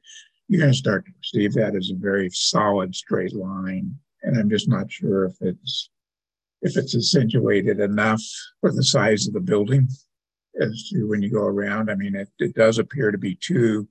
you're 0.48 0.60
going 0.60 0.72
to 0.72 0.78
start 0.78 1.06
to 1.06 1.12
perceive 1.14 1.54
that 1.54 1.76
as 1.76 1.92
a 1.92 1.96
very 1.96 2.30
solid 2.32 2.94
straight 2.94 3.34
line. 3.34 3.96
And 4.24 4.38
I'm 4.38 4.50
just 4.50 4.68
not 4.68 4.92
sure 4.92 5.26
if 5.26 5.36
it's 5.42 5.90
if 6.62 6.78
it's 6.78 6.96
accentuated 6.96 7.80
enough 7.80 8.22
for 8.62 8.72
the 8.72 8.84
size 8.84 9.28
of 9.28 9.34
the 9.34 9.40
building 9.40 9.88
as 10.60 10.90
to 10.90 11.08
when 11.08 11.22
you 11.22 11.32
go 11.32 11.44
around. 11.44 11.90
I 11.90 11.96
mean, 11.96 12.16
it, 12.16 12.30
it 12.40 12.56
does 12.56 12.80
appear 12.80 13.12
to 13.12 13.18
be 13.18 13.36
two, 13.36 13.88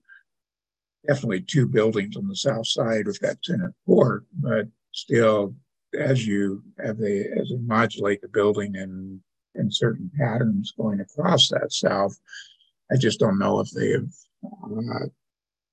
definitely 1.06 1.40
two 1.40 1.66
buildings 1.66 2.16
on 2.16 2.28
the 2.28 2.36
south 2.36 2.66
side 2.66 3.06
with 3.06 3.18
that 3.20 3.38
center 3.42 3.72
court, 3.86 4.24
but 4.32 4.66
still 4.92 5.54
as 5.98 6.26
you 6.26 6.62
as 6.78 6.96
they 6.98 7.20
as 7.20 7.48
they 7.48 7.56
modulate 7.58 8.20
the 8.20 8.28
building 8.28 8.74
in 8.74 9.20
in 9.54 9.70
certain 9.70 10.10
patterns 10.18 10.74
going 10.76 11.00
across 11.00 11.48
that 11.48 11.72
south, 11.72 12.16
I 12.92 12.96
just 12.96 13.18
don't 13.18 13.38
know 13.38 13.60
if 13.60 13.70
they 13.70 13.90
have 13.92 14.08
uh, 14.44 15.06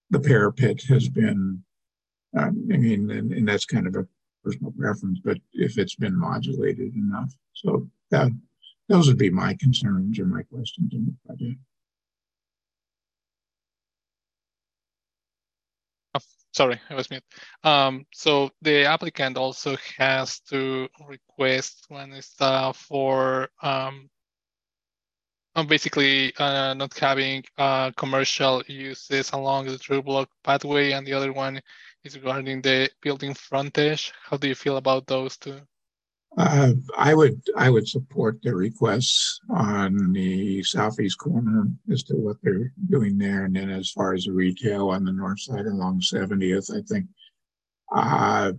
the 0.09 0.19
parapet 0.19 0.81
has 0.83 1.09
been. 1.09 1.63
Um, 2.37 2.67
I 2.71 2.77
mean, 2.77 3.11
and, 3.11 3.31
and 3.31 3.47
that's 3.47 3.65
kind 3.65 3.87
of 3.87 3.95
a 3.95 4.05
personal 4.45 4.71
preference, 4.71 5.19
but 5.23 5.37
if 5.53 5.77
it's 5.77 5.95
been 5.95 6.17
modulated 6.17 6.93
enough, 6.95 7.33
so 7.53 7.87
that 8.11 8.31
those 8.87 9.07
would 9.07 9.17
be 9.17 9.29
my 9.29 9.55
concerns 9.55 10.19
or 10.19 10.25
my 10.25 10.43
questions 10.43 10.93
in 10.93 11.05
the 11.05 11.15
project. 11.25 11.59
sorry, 16.55 16.79
I 16.89 16.95
was 16.95 17.09
mute. 17.09 17.23
Um, 17.63 18.05
so 18.13 18.49
the 18.61 18.85
applicant 18.85 19.37
also 19.37 19.75
has 19.97 20.39
to 20.51 20.87
request 21.05 21.85
when 21.89 22.13
it's 22.13 22.33
uh, 22.39 22.71
for 22.71 23.49
um, 23.61 24.09
um, 25.55 25.67
basically 25.67 26.33
uh, 26.37 26.73
not 26.73 26.97
having 26.97 27.43
uh, 27.57 27.91
commercial 27.91 28.63
uses 28.67 29.31
along 29.31 29.65
the 29.67 29.77
through 29.77 30.03
block 30.03 30.29
pathway, 30.43 30.91
and 30.91 31.05
the 31.05 31.13
other 31.13 31.33
one 31.33 31.61
is 32.05 32.15
regarding 32.15 32.61
the 32.61 32.89
building 33.01 33.33
frontage. 33.33 34.13
How 34.23 34.37
do 34.37 34.47
you 34.47 34.55
feel 34.55 34.77
about 34.77 35.07
those 35.07 35.37
two? 35.37 35.59
Uh, 36.37 36.73
I 36.97 37.13
would 37.13 37.41
I 37.55 37.69
would 37.69 37.87
support 37.87 38.39
the 38.43 38.53
requests 38.53 39.39
on 39.49 40.11
the 40.11 40.61
southeast 40.63 41.17
corner 41.17 41.67
as 41.91 42.03
to 42.03 42.15
what 42.15 42.37
they're 42.43 42.73
doing 42.89 43.17
there, 43.17 43.45
and 43.45 43.55
then 43.55 43.69
as 43.69 43.89
far 43.89 44.13
as 44.13 44.25
the 44.25 44.33
retail 44.33 44.89
on 44.89 45.05
the 45.05 45.13
north 45.13 45.39
side 45.39 45.65
along 45.65 46.01
70th, 46.01 46.75
I 46.75 46.81
think, 46.81 47.05
uh, 47.93 48.51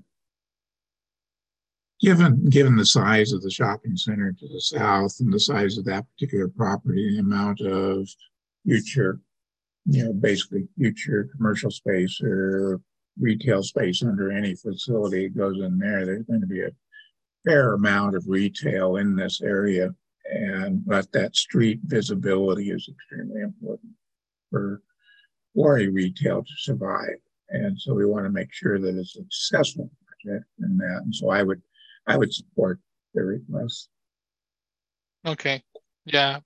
given 2.01 2.47
given 2.47 2.77
the 2.77 2.87
size 2.87 3.33
of 3.33 3.43
the 3.43 3.51
shopping 3.51 3.97
center 3.97 4.33
to 4.33 4.49
the 4.49 4.61
south 4.61 5.21
and 5.21 5.31
the 5.31 5.41
size 5.41 5.77
of 5.77 5.85
that 5.85 6.07
particular 6.15 6.49
property, 6.49 7.11
the 7.11 7.21
amount 7.21 7.61
of 7.61 8.09
future, 8.65 9.21
you 9.85 10.03
know, 10.03 10.15
basically 10.15 10.67
future 10.79 11.29
commercial 11.37 11.71
space 11.71 12.23
or 12.23 12.81
retail 13.19 13.63
space 13.63 14.03
under 14.03 14.31
any 14.31 14.55
facility 14.55 15.29
goes 15.29 15.61
in 15.61 15.79
there, 15.79 16.05
there's 16.05 16.25
going 16.25 16.41
to 16.41 16.47
be 16.47 16.63
a 16.63 16.71
fair 17.45 17.75
amount 17.75 18.17
of 18.17 18.25
retail 18.27 18.97
in 18.97 19.15
this 19.15 19.41
area, 19.41 19.95
and 20.33 20.85
but 20.87 21.11
that 21.13 21.37
street 21.37 21.81
visibility 21.85 22.71
is 22.71 22.89
extremely 22.89 23.41
important 23.43 23.93
for 24.51 24.83
for 25.55 25.79
a 25.79 25.89
retail 25.89 26.43
to 26.43 26.53
survive. 26.59 27.19
And 27.49 27.81
so 27.81 27.95
we 27.95 28.05
want 28.05 28.27
to 28.27 28.31
make 28.31 28.53
sure 28.53 28.79
that 28.79 28.97
it's 28.97 29.17
a 29.17 29.21
successful 29.21 29.91
project 30.07 30.45
in 30.59 30.77
that. 30.79 31.03
And 31.05 31.15
so 31.15 31.31
I 31.31 31.43
would 31.43 31.63
I 32.07 32.17
would 32.17 32.33
support 32.33 32.81
the 33.15 33.23
request. 33.23 33.89
Okay. 35.27 35.63
Yeah. 36.05 36.41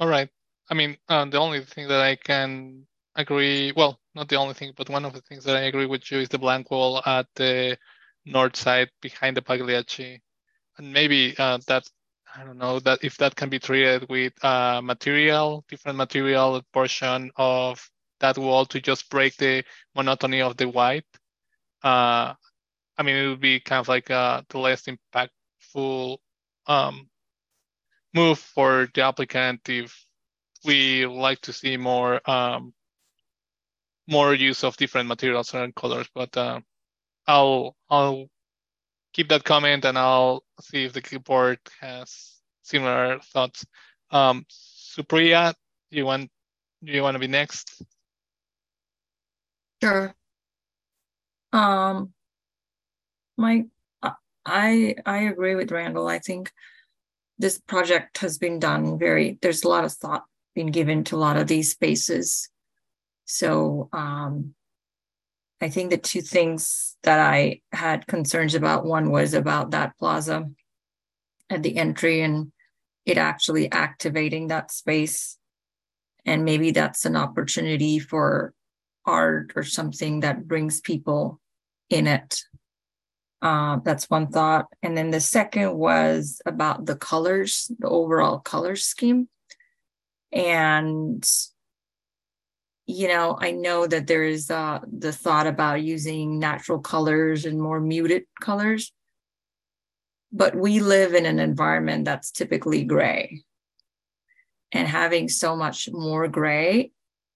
All 0.00 0.08
right. 0.08 0.28
I 0.70 0.74
mean, 0.74 0.98
uh, 1.08 1.24
the 1.24 1.38
only 1.38 1.64
thing 1.64 1.88
that 1.88 2.00
I 2.00 2.16
can 2.16 2.86
agree, 3.14 3.72
well, 3.74 3.98
not 4.18 4.28
the 4.28 4.36
only 4.36 4.54
thing, 4.54 4.72
but 4.76 4.90
one 4.90 5.04
of 5.04 5.12
the 5.12 5.20
things 5.22 5.44
that 5.44 5.56
I 5.56 5.62
agree 5.62 5.86
with 5.86 6.10
you 6.10 6.18
is 6.18 6.28
the 6.28 6.38
blank 6.38 6.70
wall 6.70 7.00
at 7.06 7.26
the 7.36 7.78
north 8.26 8.56
side 8.56 8.90
behind 9.00 9.36
the 9.36 9.42
Pagliacci 9.42 10.20
and 10.76 10.92
maybe 10.92 11.34
uh, 11.38 11.58
that 11.68 11.84
I 12.34 12.44
don't 12.44 12.58
know 12.58 12.80
that 12.80 13.00
if 13.02 13.16
that 13.18 13.36
can 13.36 13.48
be 13.48 13.58
treated 13.58 14.08
with 14.08 14.32
uh, 14.44 14.80
material, 14.82 15.64
different 15.68 15.96
material 15.96 16.62
portion 16.72 17.30
of 17.36 17.88
that 18.20 18.36
wall 18.36 18.66
to 18.66 18.80
just 18.80 19.08
break 19.08 19.36
the 19.36 19.64
monotony 19.94 20.42
of 20.42 20.56
the 20.56 20.68
white. 20.68 21.06
Uh, 21.82 22.34
I 22.98 23.02
mean, 23.04 23.16
it 23.16 23.28
would 23.28 23.40
be 23.40 23.60
kind 23.60 23.80
of 23.80 23.88
like 23.88 24.10
uh, 24.10 24.42
the 24.48 24.58
less 24.58 24.86
impactful 24.86 26.18
um, 26.66 27.08
move 28.12 28.38
for 28.38 28.88
the 28.94 29.02
applicant 29.02 29.68
if 29.68 30.04
we 30.64 31.06
like 31.06 31.40
to 31.42 31.52
see 31.52 31.76
more 31.76 32.20
um, 32.28 32.74
more 34.08 34.34
use 34.34 34.64
of 34.64 34.76
different 34.76 35.08
materials 35.08 35.54
and 35.54 35.74
colors. 35.74 36.08
But 36.14 36.36
uh, 36.36 36.60
I'll 37.26 37.76
I'll 37.88 38.26
keep 39.12 39.28
that 39.28 39.44
comment 39.44 39.84
and 39.84 39.98
I'll 39.98 40.42
see 40.60 40.84
if 40.84 40.92
the 40.94 41.18
board 41.18 41.58
has 41.80 42.40
similar 42.62 43.20
thoughts. 43.20 43.64
Um, 44.10 44.46
Supriya, 44.50 45.54
do 45.90 45.98
you 45.98 46.06
want 46.06 46.30
do 46.82 46.92
you 46.92 47.02
want 47.02 47.14
to 47.14 47.20
be 47.20 47.28
next? 47.28 47.82
Sure. 49.82 50.14
Um, 51.52 52.12
my 53.36 53.66
I 54.44 54.96
I 55.04 55.18
agree 55.18 55.54
with 55.54 55.70
Randall. 55.70 56.08
I 56.08 56.18
think 56.18 56.50
this 57.38 57.58
project 57.58 58.18
has 58.18 58.38
been 58.38 58.58
done 58.58 58.98
very. 58.98 59.38
There's 59.40 59.62
a 59.62 59.68
lot 59.68 59.84
of 59.84 59.92
thought 59.92 60.24
being 60.54 60.68
given 60.68 61.04
to 61.04 61.16
a 61.16 61.18
lot 61.18 61.36
of 61.36 61.46
these 61.46 61.70
spaces. 61.70 62.48
So 63.28 63.90
um, 63.92 64.54
I 65.60 65.68
think 65.68 65.90
the 65.90 65.98
two 65.98 66.22
things 66.22 66.96
that 67.02 67.20
I 67.20 67.60
had 67.72 68.06
concerns 68.06 68.54
about 68.54 68.86
one 68.86 69.10
was 69.10 69.34
about 69.34 69.72
that 69.72 69.98
plaza 69.98 70.48
at 71.50 71.62
the 71.62 71.76
entry 71.76 72.22
and 72.22 72.52
it 73.04 73.18
actually 73.18 73.70
activating 73.70 74.48
that 74.48 74.70
space. 74.70 75.36
And 76.24 76.46
maybe 76.46 76.70
that's 76.70 77.04
an 77.04 77.16
opportunity 77.16 77.98
for 77.98 78.54
art 79.04 79.52
or 79.56 79.62
something 79.62 80.20
that 80.20 80.48
brings 80.48 80.80
people 80.80 81.38
in 81.90 82.06
it. 82.06 82.44
Uh, 83.42 83.78
that's 83.84 84.08
one 84.08 84.28
thought. 84.28 84.66
And 84.82 84.96
then 84.96 85.10
the 85.10 85.20
second 85.20 85.76
was 85.76 86.40
about 86.46 86.86
the 86.86 86.96
colors, 86.96 87.70
the 87.78 87.88
overall 87.88 88.38
color 88.38 88.74
scheme. 88.74 89.28
And 90.32 91.26
you 92.88 93.06
know, 93.06 93.36
I 93.38 93.50
know 93.50 93.86
that 93.86 94.06
there 94.06 94.24
is 94.24 94.50
uh, 94.50 94.78
the 94.90 95.12
thought 95.12 95.46
about 95.46 95.82
using 95.82 96.38
natural 96.38 96.78
colors 96.78 97.44
and 97.44 97.60
more 97.60 97.80
muted 97.80 98.24
colors, 98.40 98.92
but 100.32 100.56
we 100.56 100.80
live 100.80 101.12
in 101.12 101.26
an 101.26 101.38
environment 101.38 102.06
that's 102.06 102.30
typically 102.30 102.84
gray. 102.84 103.42
And 104.72 104.88
having 104.88 105.28
so 105.28 105.54
much 105.54 105.90
more 105.92 106.28
gray, 106.28 106.92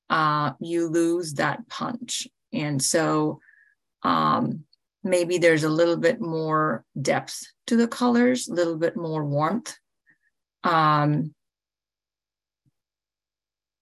uh, 0.08 0.52
you 0.58 0.89
lose 0.89 1.34
that 1.34 1.68
punch. 1.68 2.26
And 2.55 2.82
so 2.82 3.40
um, 4.02 4.64
maybe 5.05 5.36
there's 5.36 5.64
a 5.64 5.68
little 5.68 5.98
bit 5.98 6.18
more 6.18 6.82
depth 7.00 7.42
to 7.66 7.76
the 7.76 7.89
colors, 7.89 8.48
a 8.48 8.55
little 8.55 8.78
bit 8.78 8.97
more 8.97 9.22
warmth. 9.22 9.76
Um, 10.64 11.34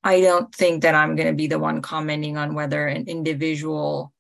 I 0.03 0.20
don't 0.20 0.55
think 0.55 0.83
that 0.83 0.95
I'm 0.95 1.15
going 1.15 1.29
to 1.29 1.35
be 1.35 1.47
the 1.47 1.59
one 1.59 1.83
commenting 1.83 2.37
on 2.37 2.55
whether 2.55 2.87
an 2.87 3.07
individual, 3.07 4.12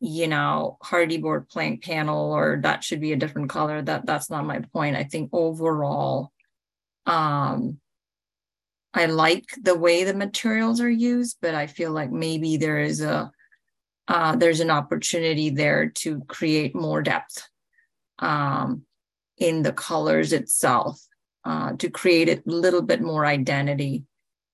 you 0.00 0.28
know, 0.28 0.76
Hardie 0.82 1.20
board 1.20 1.48
plank 1.48 1.82
panel 1.82 2.32
or 2.32 2.60
that 2.62 2.84
should 2.84 3.00
be 3.00 3.12
a 3.12 3.16
different 3.16 3.48
color. 3.48 3.80
That 3.80 4.04
that's 4.04 4.30
not 4.30 4.44
my 4.44 4.60
point. 4.72 4.96
I 4.96 5.04
think 5.04 5.30
overall, 5.32 6.30
um, 7.06 7.80
I 8.92 9.06
like 9.06 9.46
the 9.60 9.78
way 9.78 10.04
the 10.04 10.14
materials 10.14 10.80
are 10.80 10.90
used, 10.90 11.38
but 11.40 11.54
I 11.54 11.66
feel 11.66 11.92
like 11.92 12.10
maybe 12.10 12.56
there 12.56 12.80
is 12.80 13.00
a 13.00 13.30
uh, 14.08 14.36
there's 14.36 14.60
an 14.60 14.70
opportunity 14.70 15.50
there 15.50 15.90
to 15.90 16.20
create 16.22 16.74
more 16.74 17.02
depth 17.02 17.46
um, 18.18 18.82
in 19.36 19.62
the 19.62 19.72
colors 19.72 20.32
itself, 20.32 21.00
uh, 21.44 21.74
to 21.74 21.90
create 21.90 22.28
a 22.28 22.42
little 22.46 22.82
bit 22.82 23.02
more 23.02 23.26
identity 23.26 24.04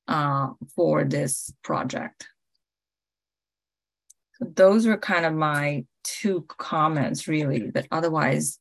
uh, 0.09 0.49
for 0.75 1.05
this 1.05 1.53
project. 1.63 2.29
So 4.35 4.47
those 4.55 4.87
were 4.87 4.99
kind 4.99 5.25
of 5.25 5.35
my 5.35 5.85
two 6.03 6.45
comments, 6.49 7.29
really. 7.29 7.71
But 7.71 7.87
otherwise, 7.91 8.59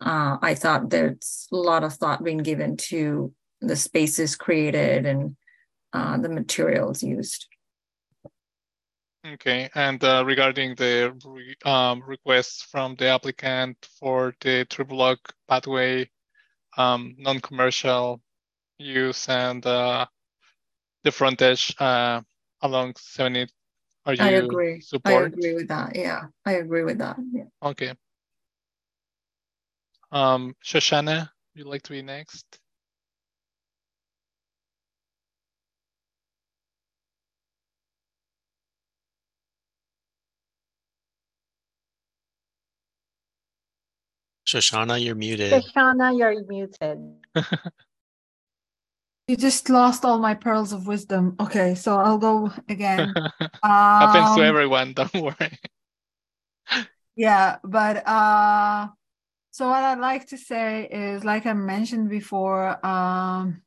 uh, 0.00 0.38
I 0.40 0.54
thought 0.54 0.90
there's 0.90 1.48
a 1.52 1.56
lot 1.56 1.84
of 1.84 1.94
thought 1.94 2.22
being 2.22 2.38
given 2.38 2.76
to 2.88 3.32
the 3.60 3.76
spaces 3.76 4.36
created 4.36 5.06
and 5.06 5.36
uh, 5.92 6.18
the 6.18 6.28
materials 6.28 7.02
used. 7.02 7.46
Okay, 9.26 9.68
and 9.74 10.02
uh, 10.04 10.22
regarding 10.24 10.74
the 10.76 11.12
re 11.24 11.54
um, 11.64 12.02
requests 12.06 12.62
from 12.62 12.94
the 12.94 13.08
applicant 13.08 13.76
for 13.98 14.32
the 14.40 14.64
through 14.70 14.84
block 14.84 15.18
pathway, 15.48 16.08
um, 16.76 17.16
non-commercial 17.18 18.22
use 18.78 19.28
and 19.28 19.66
uh, 19.66 20.06
the 21.04 21.10
frontage 21.12 21.74
uh, 21.78 22.20
along 22.62 22.94
70 22.98 23.48
are 24.06 24.14
you 24.14 24.24
I 24.24 24.30
agree. 24.30 24.80
support? 24.80 25.24
I 25.24 25.26
agree 25.26 25.54
with 25.54 25.68
that. 25.68 25.94
Yeah, 25.94 26.26
I 26.46 26.52
agree 26.52 26.82
with 26.84 26.98
that. 26.98 27.16
Yeah. 27.32 27.44
Okay. 27.62 27.92
Um, 30.10 30.54
Shoshana, 30.64 31.28
you'd 31.54 31.66
like 31.66 31.82
to 31.82 31.90
be 31.92 32.00
next? 32.00 32.58
Shoshana, 44.46 45.02
you're 45.04 45.14
muted. 45.14 45.62
Shoshana, 45.62 46.16
you're 46.16 46.42
muted. 46.46 47.16
You 49.28 49.36
just 49.36 49.68
lost 49.68 50.04
all 50.04 50.18
my 50.18 50.34
pearls 50.34 50.72
of 50.72 50.86
wisdom. 50.86 51.36
Okay, 51.38 51.74
so 51.74 51.98
I'll 51.98 52.18
go 52.18 52.50
again. 52.68 53.14
Happens 54.00 54.34
to 54.34 54.40
Um, 54.40 54.42
everyone, 54.42 54.92
don't 54.94 55.14
worry. 55.14 55.58
Yeah, 57.16 57.58
but 57.64 58.06
uh 58.06 58.88
so 59.50 59.68
what 59.68 59.82
I'd 59.82 59.98
like 59.98 60.28
to 60.28 60.38
say 60.38 60.88
is 60.90 61.24
like 61.24 61.46
I 61.46 61.52
mentioned 61.52 62.08
before, 62.10 62.84
um 62.86 63.62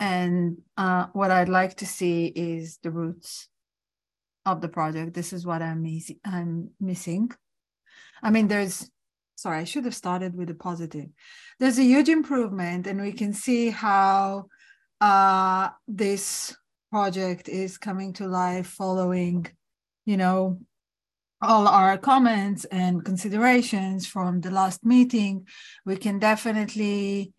and 0.00 0.58
uh 0.76 1.06
what 1.12 1.30
I'd 1.30 1.48
like 1.48 1.76
to 1.76 1.86
see 1.86 2.26
is 2.26 2.78
the 2.82 2.90
roots 2.90 3.48
of 4.44 4.60
the 4.60 4.68
project. 4.68 5.14
This 5.14 5.32
is 5.32 5.46
what 5.46 5.62
I'm 5.62 5.82
missing 5.82 6.20
I'm 6.24 6.70
missing. 6.80 7.30
I 8.22 8.30
mean 8.30 8.48
there's 8.48 8.90
sorry, 9.36 9.58
I 9.58 9.64
should 9.64 9.84
have 9.84 9.94
started 9.94 10.36
with 10.36 10.48
the 10.48 10.54
positive. 10.54 11.08
There's 11.58 11.78
a 11.78 11.84
huge 11.84 12.08
improvement 12.08 12.86
and 12.86 13.00
we 13.00 13.12
can 13.12 13.32
see 13.32 13.70
how 13.70 14.46
uh 15.00 15.70
this 15.88 16.56
project 16.90 17.48
is 17.48 17.76
coming 17.78 18.12
to 18.14 18.26
life 18.26 18.68
following, 18.68 19.46
you 20.06 20.16
know, 20.16 20.58
all 21.44 21.68
our 21.68 21.98
comments 21.98 22.64
and 22.66 23.04
considerations 23.04 24.06
from 24.06 24.40
the 24.40 24.50
last 24.50 24.84
meeting, 24.84 25.46
we 25.84 25.96
can 25.96 26.18
definitely 26.18 27.32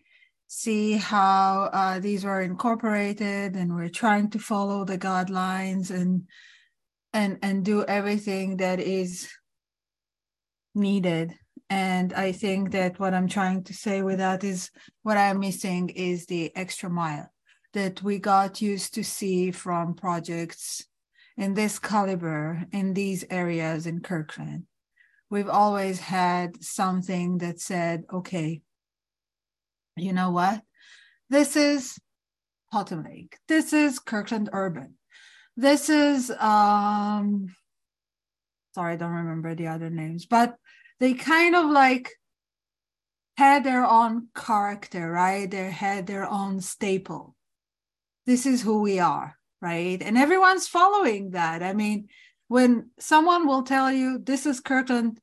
see 0.47 0.93
how 0.93 1.69
uh, 1.73 1.99
these 1.99 2.23
were 2.23 2.41
incorporated, 2.41 3.55
and 3.55 3.75
we're 3.75 3.89
trying 3.89 4.29
to 4.29 4.39
follow 4.39 4.85
the 4.85 4.97
guidelines 4.97 5.89
and 5.89 6.27
and 7.13 7.39
and 7.41 7.65
do 7.65 7.83
everything 7.85 8.57
that 8.57 8.79
is 8.79 9.29
needed. 10.75 11.33
And 11.69 12.13
I 12.13 12.31
think 12.31 12.71
that 12.71 12.99
what 12.99 13.13
I'm 13.13 13.27
trying 13.27 13.63
to 13.63 13.73
say 13.73 14.01
with 14.01 14.19
that 14.19 14.43
is 14.43 14.69
what 15.03 15.17
I'm 15.17 15.39
missing 15.39 15.89
is 15.89 16.25
the 16.25 16.55
extra 16.55 16.89
mile 16.89 17.31
that 17.73 18.01
we 18.03 18.19
got 18.19 18.61
used 18.61 18.93
to 18.93 19.03
see 19.03 19.51
from 19.51 19.95
projects 19.95 20.85
in 21.37 21.53
this 21.53 21.79
caliber 21.79 22.63
in 22.71 22.93
these 22.93 23.25
areas 23.29 23.85
in 23.87 23.99
Kirkland. 23.99 24.63
We've 25.29 25.49
always 25.49 25.99
had 25.99 26.63
something 26.63 27.39
that 27.39 27.59
said, 27.59 28.03
okay, 28.13 28.61
you 29.97 30.13
know 30.13 30.31
what? 30.31 30.61
This 31.29 31.55
is 31.55 31.97
Totem 32.71 33.03
Lake. 33.03 33.37
This 33.47 33.73
is 33.73 33.99
Kirkland 33.99 34.49
Urban. 34.53 34.95
This 35.57 35.89
is 35.89 36.29
um 36.31 37.53
sorry, 38.73 38.93
I 38.93 38.97
don't 38.97 39.11
remember 39.11 39.55
the 39.55 39.67
other 39.67 39.89
names, 39.89 40.25
but 40.25 40.55
they 40.99 41.13
kind 41.13 41.55
of 41.55 41.69
like 41.69 42.11
had 43.37 43.63
their 43.63 43.85
own 43.85 44.27
character, 44.35 45.11
right? 45.11 45.49
They 45.49 45.69
had 45.69 46.07
their 46.07 46.29
own 46.29 46.61
staple. 46.61 47.35
This 48.25 48.45
is 48.45 48.61
who 48.61 48.81
we 48.81 48.99
are 48.99 49.37
right? 49.65 50.01
And 50.01 50.15
everyone's 50.15 50.67
following 50.67 51.31
that. 51.31 51.63
I 51.63 51.73
mean, 51.73 52.07
when 52.47 52.91
someone 52.99 53.47
will 53.47 53.63
tell 53.63 53.91
you 53.91 54.19
this 54.19 54.45
is 54.45 54.59
Kirkland 54.59 55.19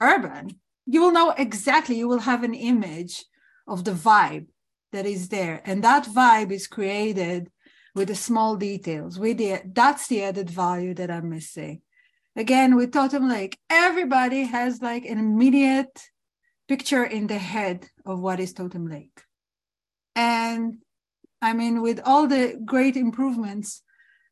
urban, 0.00 0.58
you 0.86 1.00
will 1.00 1.12
know 1.12 1.30
exactly, 1.30 1.96
you 1.96 2.08
will 2.08 2.20
have 2.20 2.42
an 2.42 2.54
image 2.54 3.24
of 3.68 3.84
the 3.84 3.92
vibe 3.92 4.46
that 4.90 5.06
is 5.06 5.28
there. 5.28 5.62
And 5.64 5.84
that 5.84 6.04
vibe 6.06 6.50
is 6.50 6.66
created 6.66 7.48
with 7.94 8.08
the 8.08 8.16
small 8.16 8.56
details. 8.56 9.18
With 9.18 9.38
the 9.38 9.62
that's 9.64 10.08
the 10.08 10.24
added 10.24 10.50
value 10.50 10.94
that 10.94 11.10
I'm 11.10 11.30
missing. 11.30 11.82
Again, 12.36 12.76
with 12.76 12.92
Totem 12.92 13.28
Lake, 13.28 13.58
everybody 13.70 14.42
has 14.44 14.82
like 14.82 15.06
an 15.06 15.18
immediate 15.18 16.10
picture 16.68 17.04
in 17.04 17.26
the 17.26 17.38
head 17.38 17.88
of 18.04 18.20
what 18.20 18.40
is 18.40 18.52
Totem 18.52 18.86
Lake. 18.86 19.22
And 20.14 20.78
I 21.40 21.54
mean, 21.54 21.80
with 21.80 22.00
all 22.04 22.26
the 22.26 22.60
great 22.62 22.96
improvements 22.96 23.82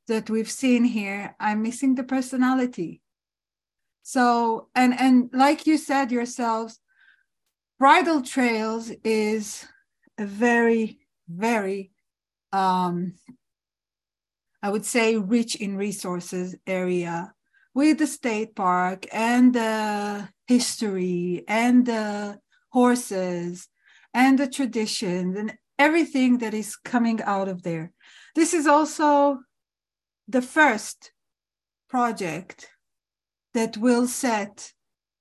that 0.07 0.29
we've 0.29 0.51
seen 0.51 0.85
here, 0.85 1.35
I'm 1.41 1.63
missing 1.63 1.95
the 1.95 2.05
personality. 2.05 3.01
So, 4.03 4.69
and 4.75 4.99
and 5.01 5.31
like 5.33 5.67
you 5.67 5.79
said 5.79 6.13
yourselves, 6.13 6.79
bridle 7.79 8.21
trails 8.21 8.91
is 9.03 9.65
a 10.19 10.27
very, 10.27 10.99
very 11.27 11.91
um, 12.53 13.15
I 14.63 14.69
would 14.69 14.85
say 14.85 15.17
rich 15.17 15.57
in 15.57 15.77
resources 15.77 16.55
area 16.67 17.33
with 17.75 17.99
the 17.99 18.07
state 18.07 18.55
park 18.55 19.07
and 19.13 19.55
the 19.55 20.29
history 20.47 21.45
and 21.49 21.87
the 21.87 22.39
horses 22.71 23.69
and 24.13 24.39
the 24.39 24.49
traditions 24.49 25.37
and 25.37 25.57
everything 25.79 26.39
that 26.39 26.55
is 26.55 26.77
coming 26.77 27.21
out 27.23 27.49
of 27.49 27.63
there. 27.63 27.93
This 28.35 28.55
is 28.55 28.67
also 28.67 29.41
the 30.29 30.43
first 30.43 31.13
project 31.89 32.71
that 33.53 33.77
will 33.77 34.07
set 34.07 34.73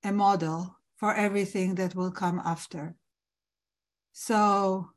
a 0.04 0.12
model 0.12 0.78
for 0.98 1.14
everything 1.14 1.76
that 1.76 1.96
will 1.96 2.12
come 2.12 2.42
after. 2.44 2.96
So, 4.14 4.90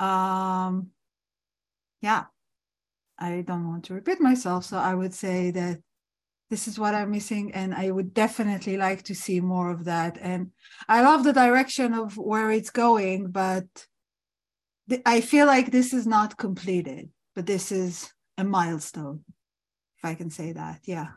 um, 0.00 0.90
yeah, 2.00 2.24
I 3.18 3.42
don't 3.46 3.68
want 3.68 3.84
to 3.84 3.94
repeat 3.94 4.20
myself. 4.20 4.64
So 4.64 4.76
I 4.76 4.94
would 4.94 5.14
say 5.14 5.50
that 5.52 5.78
this 6.48 6.68
is 6.68 6.78
what 6.78 6.94
I'm 6.94 7.10
missing, 7.10 7.52
and 7.52 7.74
I 7.74 7.90
would 7.90 8.14
definitely 8.14 8.76
like 8.76 9.02
to 9.04 9.14
see 9.14 9.40
more 9.40 9.70
of 9.70 9.84
that. 9.84 10.18
And 10.20 10.52
I 10.88 11.02
love 11.02 11.24
the 11.24 11.32
direction 11.32 11.92
of 11.92 12.16
where 12.16 12.50
it's 12.50 12.70
going, 12.70 13.30
but 13.30 13.66
I 15.04 15.20
feel 15.20 15.46
like 15.46 15.72
this 15.72 15.92
is 15.92 16.06
not 16.06 16.36
completed, 16.36 17.10
but 17.34 17.46
this 17.46 17.72
is 17.72 18.12
a 18.38 18.44
milestone, 18.44 19.24
if 19.98 20.04
I 20.04 20.14
can 20.14 20.30
say 20.30 20.52
that. 20.52 20.80
Yeah. 20.84 21.08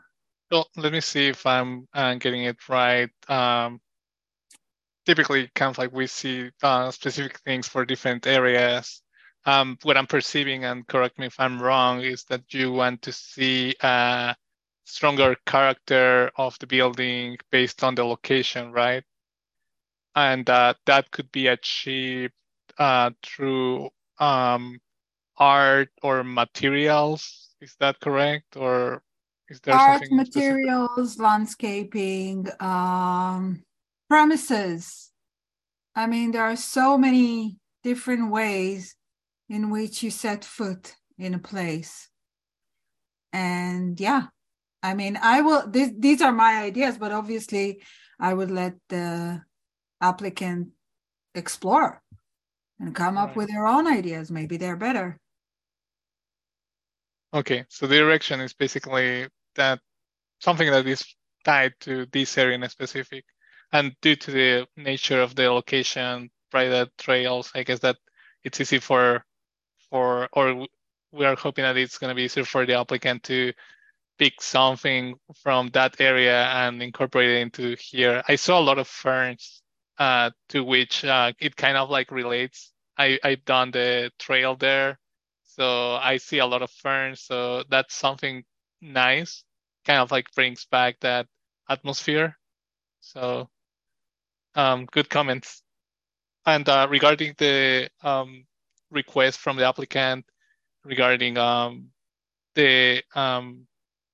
Well, 0.50 0.68
let 0.76 0.92
me 0.92 1.00
see 1.00 1.28
if 1.28 1.46
I'm 1.46 1.86
uh, 1.94 2.14
getting 2.14 2.44
it 2.44 2.68
right. 2.68 3.10
Um, 3.28 3.80
typically, 5.06 5.48
kind 5.54 5.70
of 5.70 5.78
like 5.78 5.92
we 5.92 6.08
see 6.08 6.50
uh, 6.62 6.90
specific 6.90 7.38
things 7.40 7.68
for 7.68 7.84
different 7.84 8.26
areas. 8.26 9.02
Um, 9.46 9.78
what 9.84 9.96
I'm 9.96 10.08
perceiving, 10.08 10.64
and 10.64 10.86
correct 10.86 11.18
me 11.18 11.26
if 11.26 11.38
I'm 11.38 11.62
wrong, 11.62 12.00
is 12.00 12.24
that 12.24 12.52
you 12.52 12.72
want 12.72 13.02
to 13.02 13.12
see 13.12 13.76
a 13.80 14.34
stronger 14.84 15.36
character 15.46 16.30
of 16.36 16.58
the 16.58 16.66
building 16.66 17.36
based 17.50 17.82
on 17.84 17.94
the 17.94 18.04
location, 18.04 18.72
right? 18.72 19.04
And 20.14 20.48
uh, 20.48 20.74
that 20.86 21.10
could 21.10 21.30
be 21.32 21.46
achieved 21.46 22.34
uh, 22.78 23.10
through 23.22 23.90
um, 24.18 24.80
art 25.36 25.90
or 26.02 26.24
materials. 26.24 27.54
Is 27.60 27.76
that 27.80 28.00
correct? 28.00 28.56
Or 28.56 29.02
is 29.48 29.60
there 29.60 29.74
art, 29.74 30.10
materials, 30.10 30.90
specific? 30.94 31.22
landscaping, 31.22 32.48
um, 32.60 33.62
premises? 34.08 35.10
I 35.94 36.06
mean, 36.06 36.30
there 36.32 36.44
are 36.44 36.56
so 36.56 36.96
many 36.96 37.58
different 37.82 38.30
ways 38.30 38.96
in 39.48 39.70
which 39.70 40.02
you 40.02 40.10
set 40.10 40.44
foot 40.44 40.94
in 41.18 41.34
a 41.34 41.38
place. 41.38 42.08
And 43.32 44.00
yeah, 44.00 44.28
I 44.82 44.94
mean, 44.94 45.18
I 45.20 45.40
will, 45.42 45.68
These 45.68 45.92
these 45.98 46.22
are 46.22 46.32
my 46.32 46.62
ideas, 46.62 46.96
but 46.98 47.12
obviously 47.12 47.82
I 48.18 48.32
would 48.32 48.50
let 48.50 48.74
the 48.88 49.42
applicant 50.00 50.68
explore 51.34 52.02
and 52.78 52.94
come 52.94 53.18
up 53.18 53.36
with 53.36 53.48
their 53.48 53.66
own 53.66 53.86
ideas. 53.86 54.30
Maybe 54.30 54.56
they're 54.56 54.76
better. 54.76 55.18
Okay, 57.32 57.64
so 57.68 57.86
the 57.86 57.98
direction 57.98 58.40
is 58.40 58.54
basically 58.54 59.28
that 59.54 59.80
something 60.40 60.70
that 60.70 60.86
is 60.86 61.04
tied 61.44 61.74
to 61.80 62.06
this 62.12 62.36
area 62.36 62.56
in 62.56 62.68
specific. 62.68 63.24
And 63.72 63.94
due 64.02 64.16
to 64.16 64.30
the 64.30 64.66
nature 64.76 65.20
of 65.20 65.36
the 65.36 65.50
location, 65.50 66.30
Bridle 66.50 66.86
Trails, 66.98 67.52
I 67.54 67.62
guess 67.62 67.78
that 67.80 67.96
it's 68.42 68.60
easy 68.60 68.78
for, 68.78 69.24
for 69.90 70.28
or 70.32 70.66
we 71.12 71.24
are 71.24 71.36
hoping 71.36 71.62
that 71.62 71.76
it's 71.76 71.98
going 71.98 72.10
to 72.10 72.14
be 72.14 72.22
easier 72.22 72.44
for 72.44 72.66
the 72.66 72.78
applicant 72.78 73.22
to 73.24 73.52
pick 74.20 74.42
something 74.42 75.16
from 75.42 75.70
that 75.70 75.98
area 75.98 76.44
and 76.44 76.82
incorporate 76.82 77.30
it 77.30 77.40
into 77.40 77.74
here. 77.80 78.22
I 78.28 78.36
saw 78.36 78.60
a 78.60 78.62
lot 78.62 78.78
of 78.78 78.86
ferns 78.86 79.62
uh, 79.98 80.30
to 80.50 80.62
which 80.62 81.04
uh, 81.04 81.32
it 81.40 81.56
kind 81.56 81.78
of 81.78 81.88
like 81.88 82.10
relates 82.12 82.70
I, 82.98 83.18
I've 83.24 83.46
done 83.46 83.70
the 83.70 84.12
trail 84.18 84.56
there. 84.56 84.98
So 85.44 85.94
I 85.94 86.18
see 86.18 86.38
a 86.38 86.46
lot 86.46 86.60
of 86.60 86.70
ferns. 86.70 87.22
So 87.22 87.64
that's 87.70 87.94
something 87.94 88.44
nice. 88.82 89.42
Kind 89.86 90.00
of 90.00 90.10
like 90.10 90.26
brings 90.34 90.66
back 90.66 91.00
that 91.00 91.26
atmosphere. 91.66 92.36
So 93.00 93.48
um, 94.54 94.84
good 94.84 95.08
comments. 95.08 95.62
And 96.44 96.68
uh, 96.68 96.88
regarding 96.90 97.34
the 97.38 97.88
um, 98.02 98.44
request 98.90 99.38
from 99.38 99.56
the 99.56 99.66
applicant 99.66 100.26
regarding 100.84 101.38
um, 101.38 101.88
the 102.54 103.02
um, 103.14 103.66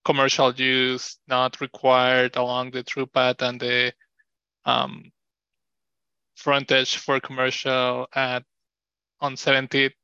commercial 0.06 0.54
use 0.54 1.18
not 1.26 1.60
required 1.60 2.36
along 2.36 2.70
the 2.70 2.84
through 2.84 3.06
path 3.06 3.42
and 3.42 3.58
the 3.58 3.92
um, 4.64 5.10
frontage 6.36 6.96
for 6.98 7.18
commercial 7.18 8.06
at 8.14 8.44
on 9.20 9.34
17th 9.34 9.94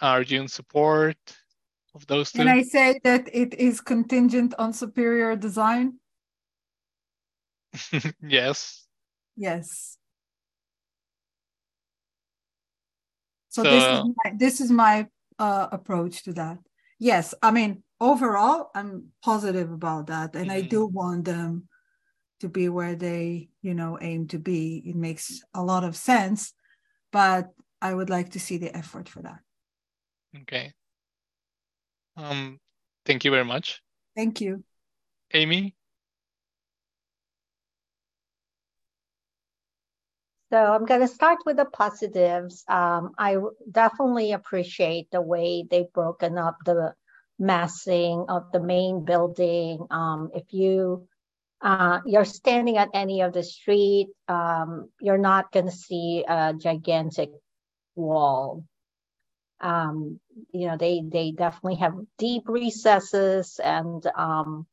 are 0.00 0.22
you 0.22 0.42
in 0.42 0.48
support 0.48 1.18
of 1.94 2.06
those 2.06 2.30
two? 2.30 2.38
Can 2.38 2.48
I 2.48 2.62
say 2.62 3.00
that 3.02 3.28
it 3.34 3.52
is 3.54 3.80
contingent 3.80 4.54
on 4.58 4.72
superior 4.72 5.34
design? 5.34 5.98
yes. 8.22 8.86
Yes. 9.36 9.98
So, 13.48 13.64
so 13.64 13.70
this 13.70 13.84
is 13.84 14.04
my, 14.16 14.32
this 14.36 14.60
is 14.60 14.70
my 14.70 15.06
uh, 15.38 15.66
approach 15.72 16.22
to 16.24 16.32
that. 16.34 16.58
Yes, 17.00 17.34
I 17.42 17.50
mean 17.50 17.82
overall, 18.00 18.70
I'm 18.74 19.08
positive 19.22 19.70
about 19.70 20.08
that, 20.08 20.34
and 20.34 20.48
mm-hmm. 20.48 20.56
I 20.56 20.60
do 20.62 20.86
want 20.86 21.24
them 21.24 21.68
to 22.40 22.48
be 22.48 22.68
where 22.68 22.96
they, 22.96 23.50
you 23.62 23.74
know, 23.74 23.98
aim 24.00 24.26
to 24.28 24.38
be. 24.38 24.82
It 24.86 24.96
makes 24.96 25.42
a 25.54 25.62
lot 25.62 25.84
of 25.84 25.94
sense, 25.94 26.54
but 27.12 27.50
I 27.82 27.94
would 27.94 28.10
like 28.10 28.30
to 28.30 28.40
see 28.40 28.56
the 28.56 28.74
effort 28.74 29.08
for 29.08 29.22
that. 29.22 29.40
Okay. 30.42 30.72
Um, 32.16 32.58
thank 33.04 33.24
you 33.24 33.30
very 33.30 33.44
much. 33.44 33.82
Thank 34.16 34.40
you. 34.40 34.64
Amy? 35.32 35.74
So 40.52 40.58
I'm 40.58 40.84
going 40.84 41.00
to 41.00 41.08
start 41.08 41.38
with 41.46 41.58
the 41.58 41.64
positives. 41.64 42.64
Um, 42.68 43.12
I 43.16 43.36
definitely 43.70 44.32
appreciate 44.32 45.08
the 45.12 45.20
way 45.20 45.64
they've 45.70 45.92
broken 45.92 46.38
up 46.38 46.56
the 46.64 46.94
massing 47.40 48.26
of 48.28 48.52
the 48.52 48.60
main 48.60 49.04
building. 49.04 49.86
Um, 49.90 50.30
if 50.34 50.52
you 50.52 51.08
uh, 51.62 52.00
you're 52.06 52.24
standing 52.24 52.76
at 52.78 52.88
any 52.94 53.22
of 53.22 53.32
the 53.32 53.42
street, 53.42 54.08
um, 54.28 54.88
you're 55.00 55.18
not 55.18 55.52
going 55.52 55.66
to 55.66 55.72
see 55.72 56.24
a 56.26 56.54
gigantic 56.54 57.30
wall. 57.96 58.64
Um, 59.60 60.20
you 60.52 60.68
know, 60.68 60.76
they 60.78 61.02
they 61.04 61.32
definitely 61.32 61.76
have 61.76 61.94
deep 62.18 62.44
recesses, 62.46 63.60
and 63.62 64.06
um, 64.16 64.66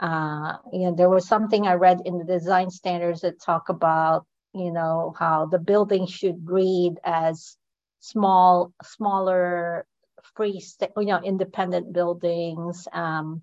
uh, 0.00 0.54
you 0.72 0.86
know, 0.86 0.94
there 0.94 1.10
was 1.10 1.28
something 1.28 1.66
I 1.66 1.74
read 1.74 2.00
in 2.04 2.18
the 2.18 2.24
design 2.24 2.70
standards 2.70 3.20
that 3.20 3.40
talk 3.40 3.68
about 3.68 4.26
you 4.54 4.72
know 4.72 5.14
how 5.18 5.46
the 5.46 5.58
building 5.58 6.06
should 6.06 6.48
read 6.48 6.94
as 7.04 7.56
small, 8.00 8.72
smaller, 8.82 9.86
free, 10.34 10.62
you 10.96 11.04
know, 11.04 11.20
independent 11.22 11.92
buildings. 11.92 12.86
Um, 12.92 13.42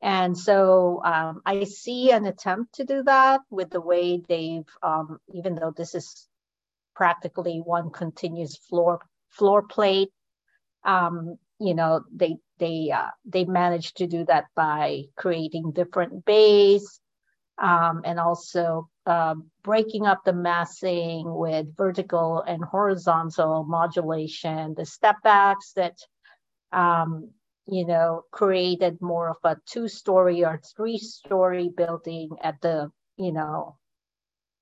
and 0.00 0.36
so 0.36 1.00
um, 1.04 1.42
I 1.46 1.64
see 1.64 2.10
an 2.10 2.26
attempt 2.26 2.74
to 2.74 2.84
do 2.84 3.04
that 3.04 3.40
with 3.50 3.70
the 3.70 3.80
way 3.80 4.20
they've, 4.28 4.66
um, 4.82 5.18
even 5.32 5.54
though 5.54 5.72
this 5.76 5.94
is 5.94 6.28
practically 6.94 7.58
one 7.64 7.90
continuous 7.90 8.56
floor 8.56 9.00
floor 9.30 9.62
plate. 9.62 10.10
Um, 10.84 11.36
you 11.60 11.74
know, 11.74 12.02
they 12.12 12.36
they 12.58 12.90
uh, 12.90 13.10
they 13.24 13.44
managed 13.44 13.98
to 13.98 14.06
do 14.06 14.24
that 14.26 14.46
by 14.56 15.04
creating 15.16 15.72
different 15.72 16.24
bays 16.24 17.00
um, 17.58 18.02
and 18.04 18.18
also 18.18 18.88
uh, 19.06 19.34
breaking 19.62 20.06
up 20.06 20.24
the 20.24 20.32
massing 20.32 21.22
with 21.26 21.76
vertical 21.76 22.42
and 22.42 22.64
horizontal 22.64 23.64
modulation. 23.64 24.74
The 24.76 24.84
step 24.84 25.16
backs 25.22 25.72
that 25.76 25.96
um, 26.72 27.30
you 27.66 27.86
know 27.86 28.24
created 28.30 29.00
more 29.00 29.30
of 29.30 29.36
a 29.44 29.56
two-story 29.66 30.44
or 30.44 30.60
three-story 30.76 31.70
building 31.76 32.30
at 32.42 32.60
the 32.60 32.90
you 33.16 33.32
know 33.32 33.76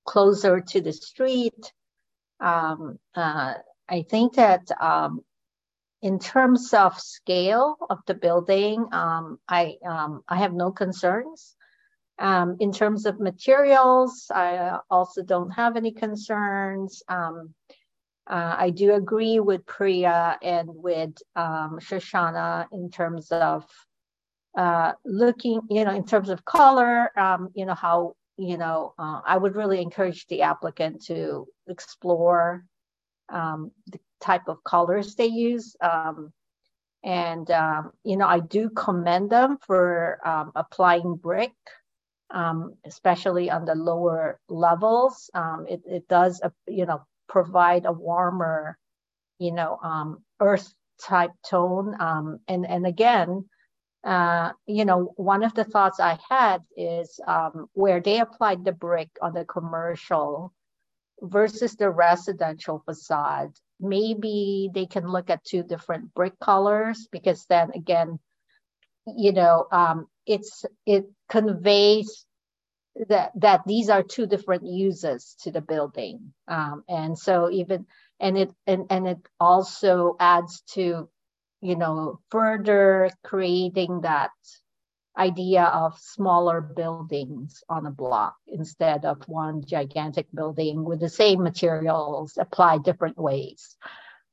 closer 0.05 0.61
to 0.61 0.81
the 0.81 0.93
street 0.93 1.73
um, 2.41 2.99
uh, 3.15 3.55
I 3.89 4.03
think 4.03 4.35
that 4.35 4.71
um, 4.81 5.21
in 6.03 6.19
terms 6.19 6.73
of 6.73 6.99
scale 6.99 7.77
of 7.91 7.99
the 8.07 8.15
building, 8.15 8.87
um, 8.93 9.39
I 9.49 9.77
um, 9.87 10.23
I 10.29 10.37
have 10.37 10.55
no 10.55 10.73
concerns. 10.73 11.55
Um, 12.19 12.57
in 12.61 12.73
terms 12.73 13.07
of 13.07 13.19
materials, 13.19 14.31
I 14.35 14.79
also 14.91 15.23
don't 15.23 15.51
have 15.51 15.77
any 15.77 15.93
concerns. 15.93 17.03
Uh, 18.31 18.55
I 18.57 18.71
do 18.71 18.95
agree 18.95 19.41
with 19.41 19.67
Priya 19.67 20.39
and 20.41 20.69
with 20.73 21.15
um, 21.35 21.81
Shoshana 21.81 22.69
in 22.71 22.89
terms 22.89 23.33
of 23.33 23.67
uh, 24.57 24.93
looking, 25.05 25.61
you 25.69 25.85
know, 25.85 25.93
in 25.93 26.05
terms 26.05 26.29
of 26.29 26.45
color, 26.45 27.11
um, 27.19 27.51
you 27.55 27.67
know, 27.67 27.75
how, 27.75 28.15
you 28.37 28.57
know, 28.57 28.95
uh, 29.01 29.21
I 29.27 29.37
would 29.37 29.57
really 29.57 29.83
encourage 29.83 30.29
the 30.29 30.43
applicant 30.43 31.05
to 31.07 31.49
explore 31.69 32.65
um, 33.29 33.73
the 33.91 33.99
type 34.21 34.47
of 34.47 34.63
colors 34.63 35.17
they 35.17 35.27
use. 35.27 35.75
Um, 35.81 36.33
and, 37.03 37.51
um, 37.51 37.91
you 38.05 38.17
know, 38.17 38.29
I 38.29 38.39
do 38.39 38.71
commend 38.71 39.31
them 39.31 39.59
for 39.67 40.21
um, 40.25 40.53
applying 40.55 41.17
brick 41.17 41.53
um, 42.31 42.75
especially 42.85 43.51
on 43.51 43.65
the 43.65 43.75
lower 43.75 44.39
levels. 44.49 45.31
Um, 45.35 45.67
it, 45.69 45.83
it 45.87 46.09
does, 46.09 46.41
uh, 46.43 46.51
you 46.69 46.87
know, 46.87 47.03
provide 47.31 47.87
a 47.87 47.93
warmer, 47.93 48.77
you 49.39 49.53
know, 49.53 49.79
um, 49.83 50.23
earth 50.41 50.75
type 51.01 51.31
tone. 51.49 51.97
Um, 51.99 52.41
and, 52.49 52.67
and 52.67 52.87
again, 52.87 53.49
uh, 54.05 54.51
you 54.67 54.85
know, 54.85 55.13
one 55.17 55.43
of 55.43 55.55
the 55.55 55.65
thoughts 55.65 56.01
I 56.01 56.19
had 56.29 56.63
is 56.77 57.21
um, 57.27 57.67
where 57.73 58.01
they 58.01 58.19
applied 58.19 58.65
the 58.65 58.73
brick 58.73 59.09
on 59.23 59.33
the 59.33 59.45
commercial 59.45 60.53
versus 61.23 61.77
the 61.77 61.91
residential 61.91 62.83
facade. 62.85 63.53
Maybe 63.79 64.71
they 64.75 64.87
can 64.87 65.07
look 65.07 65.31
at 65.31 65.45
two 65.45 65.63
different 65.63 66.13
brick 66.15 66.39
colors 66.41 67.09
because 67.13 67.47
then 67.47 67.71
again, 67.75 68.19
you 69.07 69.33
know, 69.33 69.67
um, 69.71 70.07
it's 70.27 70.65
it 70.87 71.07
conveys 71.29 72.27
that 73.09 73.33
that 73.37 73.63
these 73.67 73.89
are 73.89 74.03
two 74.03 74.27
different 74.27 74.67
uses 74.67 75.37
to 75.43 75.51
the 75.51 75.61
building, 75.61 76.33
um, 76.49 76.85
and 76.89 77.19
so 77.19 77.51
even 77.51 77.87
and 78.19 78.37
it 78.37 78.51
and 78.67 78.87
and 78.91 79.07
it 79.07 79.19
also 79.39 80.17
adds 80.19 80.63
to, 80.75 81.09
you 81.61 81.77
know, 81.77 82.21
further 82.31 83.11
creating 83.25 84.03
that 84.03 84.31
idea 85.17 85.65
of 85.65 85.99
smaller 85.99 86.61
buildings 86.61 87.63
on 87.69 87.87
a 87.87 87.91
block 87.91 88.37
instead 88.47 89.05
of 89.05 89.23
one 89.29 89.63
gigantic 89.65 90.27
building 90.33 90.85
with 90.85 91.01
the 91.01 91.09
same 91.09 91.43
materials 91.43 92.39
applied 92.39 92.83
different 92.85 93.19
ways. 93.19 93.77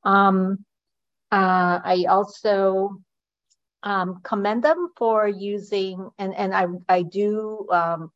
Um, 0.04 0.64
uh, 1.30 1.80
I 1.84 2.06
also 2.08 3.02
um, 3.82 4.20
commend 4.22 4.64
them 4.64 4.88
for 4.96 5.28
using, 5.28 6.08
and, 6.18 6.34
and 6.34 6.54
I, 6.54 6.66
I 6.88 7.02
do 7.02 7.66
um, 7.70 8.10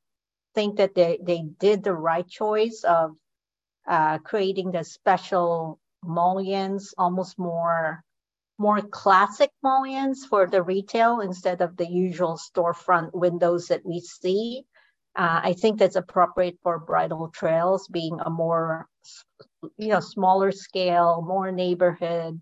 think 0.55 0.77
that 0.77 0.95
they, 0.95 1.19
they 1.23 1.43
did 1.59 1.83
the 1.83 1.95
right 1.95 2.29
choice 2.29 2.85
of 2.85 3.17
uh, 3.87 4.19
creating 4.19 4.73
the 4.73 4.85
special 4.85 5.79
mullions, 6.05 6.95
almost 6.99 7.39
more 7.39 8.03
more 8.59 8.81
classic 8.81 9.51
mullions 9.63 10.25
for 10.25 10.47
the 10.47 10.63
retail 10.63 11.21
instead 11.21 11.61
of 11.63 11.77
the 11.77 11.89
usual 11.89 12.39
storefront 12.39 13.13
windows 13.13 13.67
that 13.67 13.85
we 13.85 13.99
see. 13.99 14.65
Uh, 15.17 15.41
I 15.43 15.53
think 15.55 15.79
that's 15.79 15.97
appropriate 15.97 16.59
for 16.63 16.79
Bridle 16.79 17.29
Trails 17.35 17.89
being 17.89 18.19
a 18.21 18.31
more, 18.31 18.87
you 19.77 19.89
know, 19.89 20.01
smaller 20.01 20.53
scale, 20.53 21.25
more 21.27 21.51
neighborhood, 21.51 22.41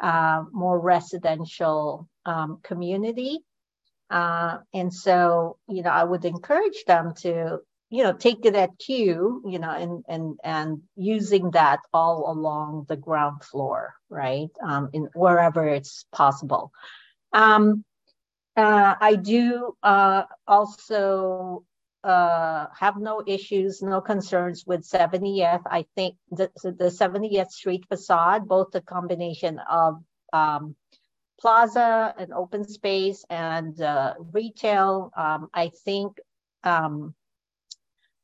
uh, 0.00 0.44
more 0.52 0.78
residential 0.78 2.08
um, 2.24 2.60
community. 2.62 3.40
Uh, 4.10 4.58
and 4.74 4.92
so, 4.92 5.56
you 5.68 5.82
know, 5.82 5.90
I 5.90 6.04
would 6.04 6.24
encourage 6.24 6.84
them 6.86 7.14
to, 7.18 7.58
you 7.90 8.02
know, 8.02 8.12
take 8.12 8.42
that 8.42 8.70
cue, 8.78 9.42
you 9.46 9.58
know, 9.58 9.70
and 9.70 10.04
and 10.08 10.38
and 10.42 10.82
using 10.96 11.52
that 11.52 11.80
all 11.92 12.30
along 12.30 12.86
the 12.88 12.96
ground 12.96 13.44
floor, 13.44 13.94
right, 14.08 14.50
um, 14.62 14.90
in 14.92 15.08
wherever 15.14 15.66
it's 15.66 16.04
possible. 16.12 16.72
Um, 17.32 17.84
uh, 18.56 18.94
I 19.00 19.14
do 19.14 19.76
uh, 19.82 20.24
also 20.46 21.64
uh, 22.02 22.66
have 22.78 22.96
no 22.96 23.22
issues, 23.26 23.82
no 23.82 24.00
concerns 24.00 24.64
with 24.66 24.88
70th. 24.88 25.62
I 25.66 25.86
think 25.94 26.16
the, 26.30 26.50
the 26.62 26.90
70th 26.90 27.50
Street 27.50 27.84
facade, 27.88 28.48
both 28.48 28.70
the 28.72 28.80
combination 28.80 29.60
of 29.70 30.02
um, 30.32 30.74
plaza 31.40 32.14
and 32.18 32.32
open 32.32 32.66
space 32.68 33.24
and 33.30 33.80
uh, 33.80 34.14
retail. 34.32 35.10
Um, 35.16 35.48
I 35.54 35.70
think, 35.84 36.18
um, 36.64 37.14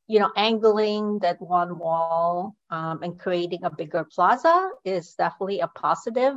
you 0.06 0.20
know, 0.20 0.30
angling 0.36 1.18
that 1.20 1.40
one 1.40 1.78
wall 1.78 2.54
um, 2.70 3.02
and 3.02 3.18
creating 3.18 3.64
a 3.64 3.70
bigger 3.70 4.04
plaza 4.04 4.70
is 4.84 5.14
definitely 5.14 5.60
a 5.60 5.68
positive 5.68 6.34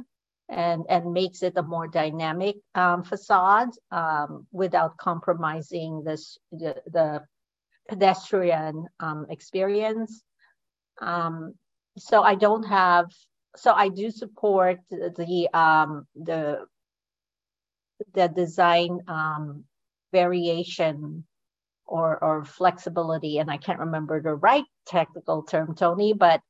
and, 0.50 0.86
and 0.90 1.14
makes 1.14 1.44
it 1.44 1.54
a 1.58 1.64
more 1.64 1.88
dynamic 1.88 2.56
um, 2.74 3.04
facade 3.04 3.70
um, 3.92 4.48
without 4.52 4.98
compromising 4.98 6.04
this, 6.04 6.40
the, 6.52 6.76
the 6.92 7.22
pedestrian 7.88 8.88
um, 9.00 9.28
experience. 9.30 10.24
so 11.00 12.24
I 12.24 12.36
don't 12.36 12.64
have 12.64 13.12
so 13.56 13.74
I 13.74 13.90
do 13.90 14.12
support 14.12 14.80
the 14.90 15.50
um, 15.54 16.08
the 16.16 16.66
the 18.14 18.28
design 18.28 19.00
um, 19.08 19.66
variation 20.12 21.26
or 21.86 22.24
or 22.24 22.46
flexibility, 22.46 23.40
and 23.40 23.50
I 23.50 23.58
can't 23.58 23.80
remember 23.80 24.22
the 24.22 24.36
right 24.36 24.66
technical 24.86 25.44
term, 25.44 25.76
Tony, 25.76 26.14
but 26.14 26.42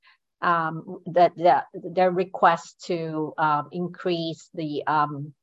um, 0.42 1.00
that 1.08 1.36
the, 1.36 1.64
their 1.74 2.12
request 2.12 2.86
to 2.88 3.34
um, 3.38 3.70
increase 3.72 4.50
the 4.54 4.84
um, 4.88 5.34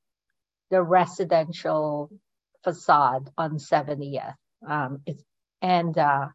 the 0.71 0.83
residential 0.83 2.11
facade 2.65 3.31
on 3.39 3.59
70th. 3.59 4.35
Um, 4.67 5.03
and, 5.63 5.97
uh, 5.97 6.29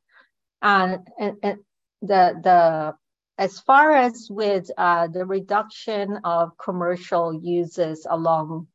and, 0.61 0.99
and 1.19 1.57
the 2.01 2.33
the 2.41 2.95
as 3.41 3.59
far 3.59 3.91
as 3.93 4.27
with 4.29 4.69
uh, 4.77 5.07
the 5.07 5.25
reduction 5.25 6.19
of 6.23 6.55
commercial 6.59 7.33
uses 7.33 8.05
along 8.07 8.67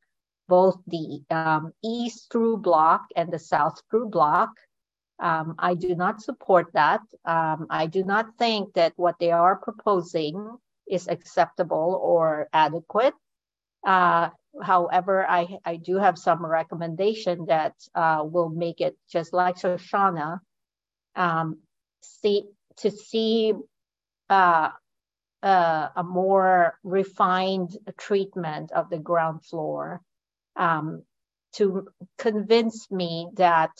both 0.49 0.77
the 0.89 1.23
um, 1.31 1.73
east 1.85 2.27
through 2.33 2.57
block 2.57 3.03
and 3.15 3.31
the 3.31 3.39
south 3.39 3.81
through 3.89 4.09
block, 4.09 4.51
um, 5.21 5.55
I 5.61 5.75
do 5.75 5.95
not 5.95 6.21
support 6.21 6.67
that. 6.73 7.01
Um, 7.25 7.69
I 7.71 7.87
do 7.87 8.03
not 8.03 8.27
think 8.41 8.75
that 8.75 8.93
what 8.97 9.15
they 9.21 9.31
are 9.31 9.55
proposing 9.55 10.35
is 10.91 11.07
acceptable 11.07 12.01
or 12.03 12.49
adequate. 12.53 13.15
Uh, 13.87 14.31
however, 14.61 15.25
I, 15.29 15.59
I 15.65 15.77
do 15.77 15.95
have 15.99 16.19
some 16.19 16.45
recommendation 16.45 17.47
that 17.47 17.75
uh, 17.95 18.25
will 18.25 18.49
make 18.49 18.81
it 18.81 18.97
just 19.09 19.33
like 19.33 19.59
Shoshana, 19.59 20.41
um, 21.15 21.59
see, 22.03 22.43
to 22.79 22.91
see 22.91 23.55
uh, 24.31 24.71
uh, 25.43 25.89
a 25.97 26.05
more 26.05 26.79
refined 26.85 27.77
treatment 27.99 28.73
of 28.73 28.91
the 28.91 28.99
ground 28.99 29.45
floor 29.45 30.03
um, 30.57 31.03
to 31.55 31.89
convince 32.19 32.91
me 32.91 33.29
that 33.35 33.71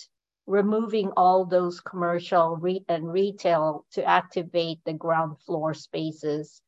removing 0.47 1.11
all 1.17 1.45
those 1.45 1.81
commercial 1.81 2.57
re- 2.57 2.85
and 2.89 3.13
retail 3.13 3.85
to 3.93 4.05
activate 4.05 4.79
the 4.87 4.93
ground 4.95 5.37
floor 5.47 5.75
spaces 5.75 6.63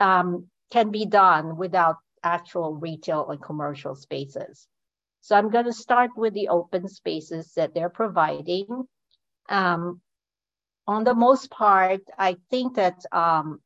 um, 0.00 0.46
can 0.72 0.90
be 0.90 1.06
done 1.06 1.56
without 1.56 1.96
actual 2.24 2.74
retail 2.74 3.28
and 3.30 3.42
commercial 3.42 3.94
spaces. 3.94 4.66
So 5.20 5.36
I'm 5.36 5.50
going 5.50 5.66
to 5.66 5.72
start 5.72 6.12
with 6.16 6.34
the 6.34 6.48
open 6.48 6.88
spaces 6.88 7.52
that 7.56 7.74
they're 7.74 7.90
providing. 7.90 8.66
Um, 9.48 10.00
on 10.90 11.04
the 11.04 11.14
most 11.14 11.50
part, 11.50 12.02
I 12.18 12.36
think 12.50 12.74
that 12.74 12.98
um, 13.12 13.60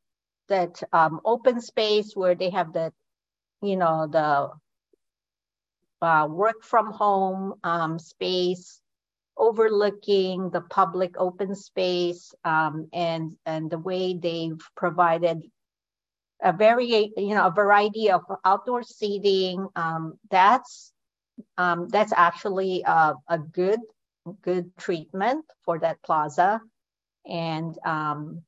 that 0.47 0.83
um, 0.93 1.21
open 1.25 1.59
space 1.59 2.15
where 2.15 2.35
they 2.35 2.51
have 2.51 2.71
the, 2.71 2.93
you 3.63 3.77
know, 3.77 4.05
the 4.05 4.51
uh, 6.05 6.27
work 6.27 6.63
from 6.63 6.91
home 6.91 7.55
um, 7.63 7.97
space 7.97 8.79
overlooking 9.37 10.51
the 10.51 10.61
public 10.61 11.15
open 11.17 11.55
space 11.55 12.33
um, 12.45 12.87
and 12.93 13.35
and 13.45 13.71
the 13.71 13.79
way 13.79 14.13
they've 14.13 14.61
provided 14.77 15.41
a 16.43 16.53
very 16.53 17.11
you 17.17 17.33
know 17.33 17.47
a 17.47 17.51
variety 17.51 18.11
of 18.11 18.21
outdoor 18.45 18.83
seating 18.83 19.67
um, 19.75 20.13
that's 20.29 20.93
um, 21.57 21.89
that's 21.89 22.13
actually 22.15 22.83
a, 22.85 23.15
a 23.27 23.39
good 23.39 23.79
good 24.43 24.71
treatment 24.77 25.43
for 25.65 25.79
that 25.79 26.01
plaza 26.03 26.61
and 27.27 27.77
um, 27.85 28.43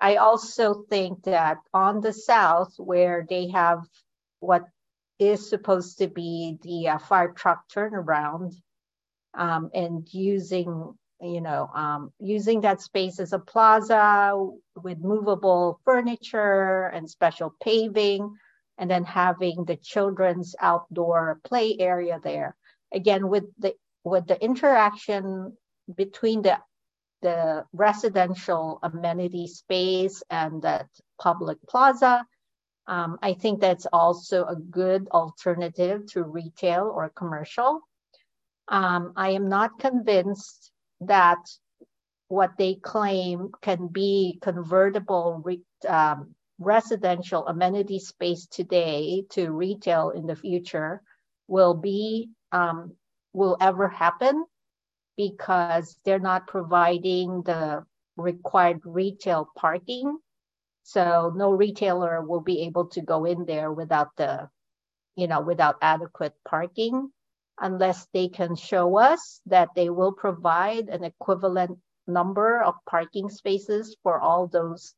I 0.00 0.16
also 0.16 0.84
think 0.88 1.24
that 1.24 1.58
on 1.74 2.00
the 2.00 2.12
south, 2.12 2.74
where 2.78 3.26
they 3.28 3.48
have 3.48 3.84
what 4.40 4.64
is 5.18 5.48
supposed 5.48 5.98
to 5.98 6.08
be 6.08 6.58
the 6.62 6.88
uh, 6.88 6.98
fire 6.98 7.32
truck 7.32 7.68
turnaround 7.68 8.54
um, 9.34 9.70
and 9.74 10.06
using 10.12 10.94
you 11.20 11.40
know 11.40 11.68
um, 11.74 12.12
using 12.20 12.60
that 12.60 12.80
space 12.80 13.18
as 13.18 13.32
a 13.32 13.38
plaza 13.38 14.34
with 14.76 14.98
movable 14.98 15.80
furniture 15.84 16.86
and 16.94 17.10
special 17.10 17.54
paving 17.62 18.36
and 18.78 18.88
then 18.88 19.04
having 19.04 19.64
the 19.64 19.76
children's 19.76 20.54
outdoor 20.60 21.40
play 21.42 21.76
area 21.80 22.20
there. 22.22 22.54
Again 22.92 23.28
with 23.28 23.44
the 23.58 23.74
with 24.04 24.28
the 24.28 24.42
interaction 24.42 25.56
between 25.96 26.42
the 26.42 26.58
the 27.22 27.64
residential 27.72 28.78
amenity 28.82 29.46
space 29.46 30.22
and 30.30 30.62
that 30.62 30.86
public 31.18 31.58
plaza 31.68 32.24
um, 32.88 33.18
I 33.20 33.34
think 33.34 33.60
that's 33.60 33.86
also 33.92 34.46
a 34.46 34.56
good 34.56 35.08
alternative 35.10 36.06
to 36.12 36.24
retail 36.24 36.90
or 36.92 37.10
commercial. 37.10 37.82
Um, 38.66 39.12
I 39.14 39.30
am 39.30 39.48
not 39.50 39.78
convinced 39.78 40.72
that 41.02 41.38
what 42.28 42.52
they 42.56 42.76
claim 42.76 43.50
can 43.60 43.88
be 43.88 44.38
convertible 44.40 45.42
re, 45.44 45.60
um, 45.86 46.34
residential 46.58 47.46
amenity 47.46 47.98
space 47.98 48.46
today 48.46 49.24
to 49.30 49.50
retail 49.50 50.10
in 50.10 50.26
the 50.26 50.36
future 50.36 51.02
will 51.46 51.74
be 51.74 52.30
um, 52.52 52.96
will 53.34 53.58
ever 53.60 53.88
happen 53.88 54.44
because 55.18 55.98
they're 56.04 56.18
not 56.18 56.46
providing 56.46 57.42
the 57.42 57.84
required 58.16 58.80
retail 58.84 59.50
parking 59.54 60.18
so 60.88 61.30
no 61.36 61.50
retailer 61.50 62.22
will 62.22 62.40
be 62.40 62.62
able 62.62 62.86
to 62.86 63.02
go 63.02 63.26
in 63.26 63.44
there 63.44 63.70
without 63.70 64.16
the, 64.16 64.48
you 65.16 65.26
know, 65.26 65.42
without 65.42 65.76
adequate 65.82 66.32
parking 66.48 67.12
unless 67.60 68.08
they 68.14 68.28
can 68.28 68.56
show 68.56 68.96
us 68.96 69.42
that 69.44 69.68
they 69.76 69.90
will 69.90 70.12
provide 70.12 70.88
an 70.88 71.04
equivalent 71.04 71.78
number 72.06 72.62
of 72.62 72.74
parking 72.88 73.28
spaces 73.28 73.98
for 74.02 74.18
all 74.18 74.46
those 74.46 74.94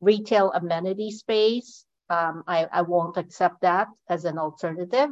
retail 0.00 0.52
amenity 0.52 1.10
space. 1.10 1.84
Um, 2.08 2.42
I, 2.46 2.64
I 2.72 2.80
won't 2.80 3.18
accept 3.18 3.60
that 3.60 3.88
as 4.08 4.24
an 4.24 4.38
alternative. 4.38 5.10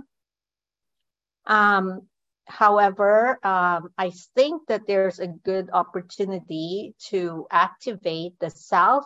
Um, 1.45 2.09
however, 2.47 3.39
um, 3.45 3.89
I 3.99 4.11
think 4.35 4.63
that 4.69 4.87
there's 4.87 5.19
a 5.19 5.29
good 5.29 5.71
opportunity 5.73 6.95
to 7.11 7.47
activate 7.51 8.39
the 8.41 8.51
South 8.51 9.05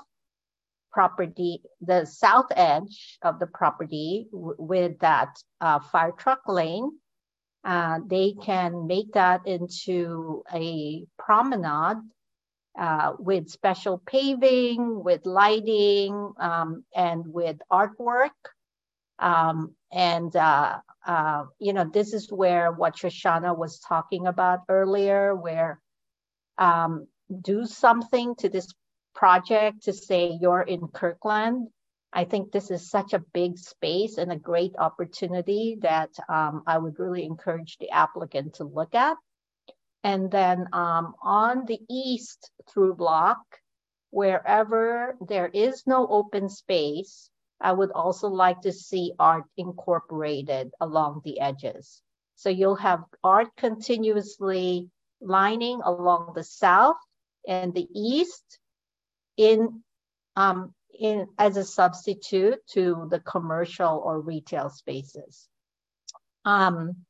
property, 0.91 1.63
the 1.81 2.05
south 2.05 2.51
edge 2.57 3.19
of 3.23 3.39
the 3.39 3.47
property 3.47 4.27
with 4.33 4.99
that 4.99 5.29
uh, 5.61 5.79
fire 5.79 6.13
truck 6.13 6.41
lane. 6.49 6.91
Uh, 7.65 7.99
they 8.07 8.35
can 8.43 8.87
make 8.87 9.13
that 9.13 9.47
into 9.47 10.43
a 10.53 11.05
promenade 11.19 11.99
uh, 12.79 13.13
with 13.19 13.49
special 13.49 14.03
paving, 14.07 15.03
with 15.03 15.27
lighting, 15.27 16.33
um, 16.41 16.85
and 16.95 17.23
with 17.27 17.59
artwork. 17.71 18.31
Um, 19.19 19.75
and, 19.93 20.35
uh, 20.35 20.79
uh, 21.07 21.45
you 21.59 21.73
know, 21.73 21.89
this 21.93 22.13
is 22.13 22.31
where 22.31 22.71
what 22.73 22.97
Shoshana 22.97 23.57
was 23.57 23.81
talking 23.81 24.27
about 24.27 24.61
earlier, 24.69 25.35
where 25.35 25.81
um, 26.59 27.07
do 27.43 27.67
something 27.67 28.35
to 28.37 28.49
this 28.49 28.73
project 29.15 29.85
to 29.85 29.93
say 29.93 30.39
you're 30.41 30.63
in 30.63 30.89
Kirkland. 30.89 31.69
I 32.13 32.25
think 32.25 32.53
this 32.53 32.71
is 32.71 32.91
such 32.91 33.13
a 33.13 33.25
big 33.35 33.59
space 33.59 34.17
and 34.19 34.33
a 34.33 34.37
great 34.37 34.75
opportunity 34.79 35.79
that 35.83 36.11
um, 36.29 36.63
I 36.67 36.79
would 36.79 36.99
really 36.99 37.25
encourage 37.25 37.77
the 37.79 37.91
applicant 37.91 38.55
to 38.55 38.65
look 38.65 38.95
at. 38.95 39.17
And 40.05 40.31
then 40.31 40.69
um, 40.73 41.15
on 41.23 41.65
the 41.67 41.81
east 41.91 42.51
through 42.71 42.95
block, 42.95 43.39
wherever 44.11 45.17
there 45.21 45.49
is 45.49 45.87
no 45.87 46.07
open 46.07 46.49
space, 46.49 47.29
I 47.61 47.73
would 47.73 47.91
also 47.93 48.29
like 48.29 48.61
to 48.63 48.73
see 48.73 49.13
art 49.19 49.45
incorporated 49.57 50.71
along 50.81 51.23
the 51.25 51.41
edges. 51.41 52.03
So 52.37 52.51
you'll 52.51 52.77
have 52.77 53.03
art 53.25 53.49
continuously 53.57 54.89
lining 55.21 55.81
along 55.85 56.33
the 56.35 56.45
south 56.45 56.97
and 57.47 57.75
the 57.75 57.89
east 57.93 58.59
in 59.37 59.83
um, 60.37 60.75
in 60.99 61.27
as 61.39 61.57
a 61.57 61.65
substitute 61.65 62.65
to 62.69 63.09
the 63.11 63.21
commercial 63.21 64.01
or 64.05 64.21
retail 64.21 64.71
spaces. 64.71 65.49
Um, 66.45 67.05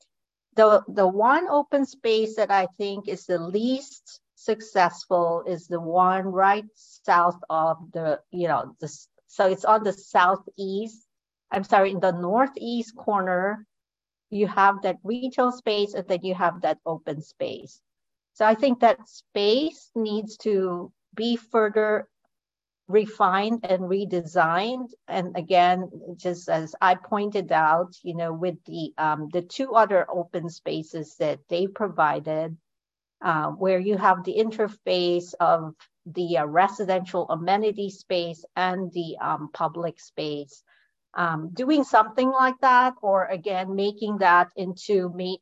the 0.57 0.83
the 0.89 1.07
one 1.07 1.47
open 1.49 1.85
space 1.85 2.37
that 2.37 2.51
I 2.51 2.67
think 2.79 3.07
is 3.07 3.27
the 3.27 3.39
least 3.39 4.21
successful 4.35 5.45
is 5.47 5.67
the 5.67 5.81
one 5.81 6.27
right 6.27 6.65
south 6.75 7.39
of 7.51 7.77
the 7.93 8.21
you 8.31 8.49
know 8.49 8.75
the 8.81 8.89
so 9.29 9.47
it's 9.47 9.65
on 9.65 9.85
the 9.85 9.93
southeast. 9.93 11.07
I'm 11.51 11.65
sorry, 11.65 11.93
in 11.93 12.01
the 12.01 12.13
northeast 12.13 12.97
corner, 12.97 13.65
you 14.31 14.47
have 14.47 14.83
that 14.83 14.97
retail 15.05 15.53
space 15.53 15.95
and 15.95 16.07
then 16.09 16.21
you 16.23 16.35
have 16.35 16.61
that 16.63 16.79
open 16.85 17.23
space. 17.23 17.81
So 18.35 18.45
I 18.45 18.55
think 18.55 18.81
that 18.81 19.09
space 19.09 19.91
needs 19.95 20.37
to 20.39 20.93
be 21.15 21.37
further 21.37 22.09
refined 22.89 23.65
and 23.65 23.83
redesigned. 23.83 24.91
And 25.09 25.37
again, 25.37 25.91
just 26.17 26.49
as 26.49 26.75
I 26.81 26.95
pointed 26.95 27.53
out, 27.53 27.97
you 28.03 28.15
know, 28.15 28.33
with 28.33 28.57
the 28.65 28.93
um, 28.97 29.29
the 29.33 29.43
two 29.43 29.75
other 29.75 30.07
open 30.11 30.49
spaces 30.49 31.17
that 31.17 31.41
they 31.49 31.67
provided, 31.67 32.57
uh, 33.23 33.51
where 33.51 33.79
you 33.79 33.97
have 33.99 34.25
the 34.25 34.37
interface 34.37 35.35
of 35.41 35.75
the 36.15 36.39
uh, 36.39 36.47
residential 36.47 37.29
amenity 37.31 37.91
space 37.91 38.45
and 38.57 38.93
the 38.93 39.17
um, 39.21 39.51
public 39.53 40.01
space. 40.01 40.63
Um, 41.15 41.51
doing 41.55 41.85
something 41.85 42.31
like 42.31 42.57
that, 42.61 42.95
or 43.03 43.27
again, 43.27 43.75
making 43.75 44.19
that 44.19 44.49
into, 44.57 45.11
me, 45.11 45.41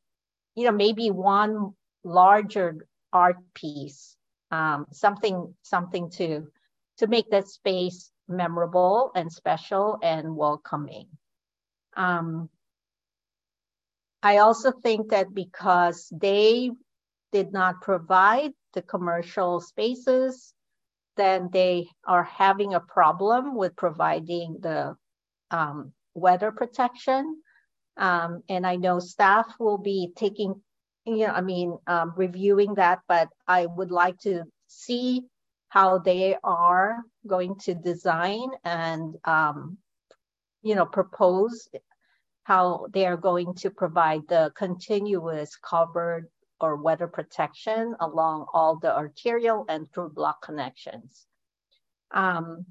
you 0.55 0.65
know, 0.65 0.73
maybe 0.73 1.11
one 1.11 1.75
larger 2.05 2.87
art 3.13 3.37
piece, 3.55 4.17
um, 4.51 4.87
something, 4.93 5.55
something 5.63 6.11
to 6.13 6.47
to 6.99 7.07
make 7.07 7.31
that 7.31 7.49
space 7.49 8.11
memorable 8.29 9.11
and 9.15 9.31
special 9.33 9.99
and 10.03 10.35
welcoming. 10.35 11.09
Um, 11.97 12.49
I 14.23 14.39
also 14.39 14.73
think 14.73 15.11
that 15.11 15.35
because 15.35 16.09
they 16.13 16.71
did 17.33 17.53
not 17.53 17.81
provide 17.83 18.53
the 18.73 18.83
commercial 18.83 19.61
spaces, 19.61 20.55
then 21.17 21.49
they 21.53 21.89
are 22.07 22.25
having 22.25 22.75
a 22.75 22.81
problem 22.81 23.55
with 23.55 23.77
providing 23.77 24.59
the 24.61 24.97
um, 25.51 25.93
weather 26.15 26.53
protection. 26.53 27.43
Um, 27.97 28.43
and 28.49 28.67
I 28.67 28.77
know 28.77 28.99
staff 28.99 29.47
will 29.59 29.79
be 29.79 30.13
taking, 30.17 30.61
you 31.07 31.27
know, 31.27 31.33
I 31.33 31.41
mean, 31.41 31.79
um, 31.87 32.13
reviewing 32.17 32.75
that, 32.75 33.01
but 33.09 33.29
I 33.49 33.67
would 33.67 33.91
like 33.91 34.19
to 34.21 34.45
see 34.67 35.23
how 35.69 35.99
they 35.99 36.37
are 36.43 36.99
going 37.27 37.57
to 37.57 37.75
design 37.75 38.49
and 38.65 39.17
um, 39.25 39.79
you 40.63 40.75
know 40.75 40.87
propose 40.87 41.69
how 42.45 42.87
they 42.93 43.07
are 43.07 43.17
going 43.17 43.55
to 43.55 43.71
provide 43.71 44.23
the 44.29 44.53
continuous 44.57 45.57
covered 45.57 46.29
or 46.61 46.77
weather 46.77 47.07
protection 47.07 47.95
along 48.01 48.47
all 48.53 48.77
the 48.77 48.95
arterial 48.95 49.65
and 49.69 49.91
through 49.93 50.11
block 50.11 50.43
connections. 50.43 51.27
Um, 52.13 52.67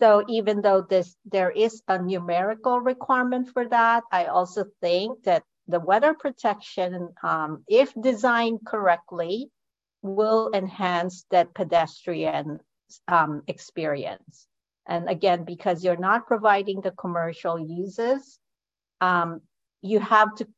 so 0.00 0.24
even 0.28 0.62
though 0.62 0.82
this 0.82 1.16
there 1.24 1.50
is 1.50 1.82
a 1.88 2.00
numerical 2.00 2.80
requirement 2.80 3.48
for 3.52 3.68
that, 3.68 4.04
I 4.12 4.26
also 4.26 4.64
think 4.80 5.24
that 5.24 5.42
the 5.66 5.80
weather 5.80 6.14
protection, 6.14 7.10
um, 7.22 7.64
if 7.68 7.92
designed 8.00 8.60
correctly, 8.64 9.50
will 10.02 10.50
enhance 10.54 11.26
that 11.30 11.52
pedestrian 11.54 12.60
um, 13.08 13.42
experience. 13.48 14.46
And 14.86 15.08
again, 15.10 15.44
because 15.44 15.84
you're 15.84 15.96
not 15.96 16.26
providing 16.26 16.80
the 16.80 16.92
commercial 16.92 17.58
uses, 17.58 18.38
um, 19.00 19.42
you 19.82 20.00
have 20.00 20.34
to 20.36 20.48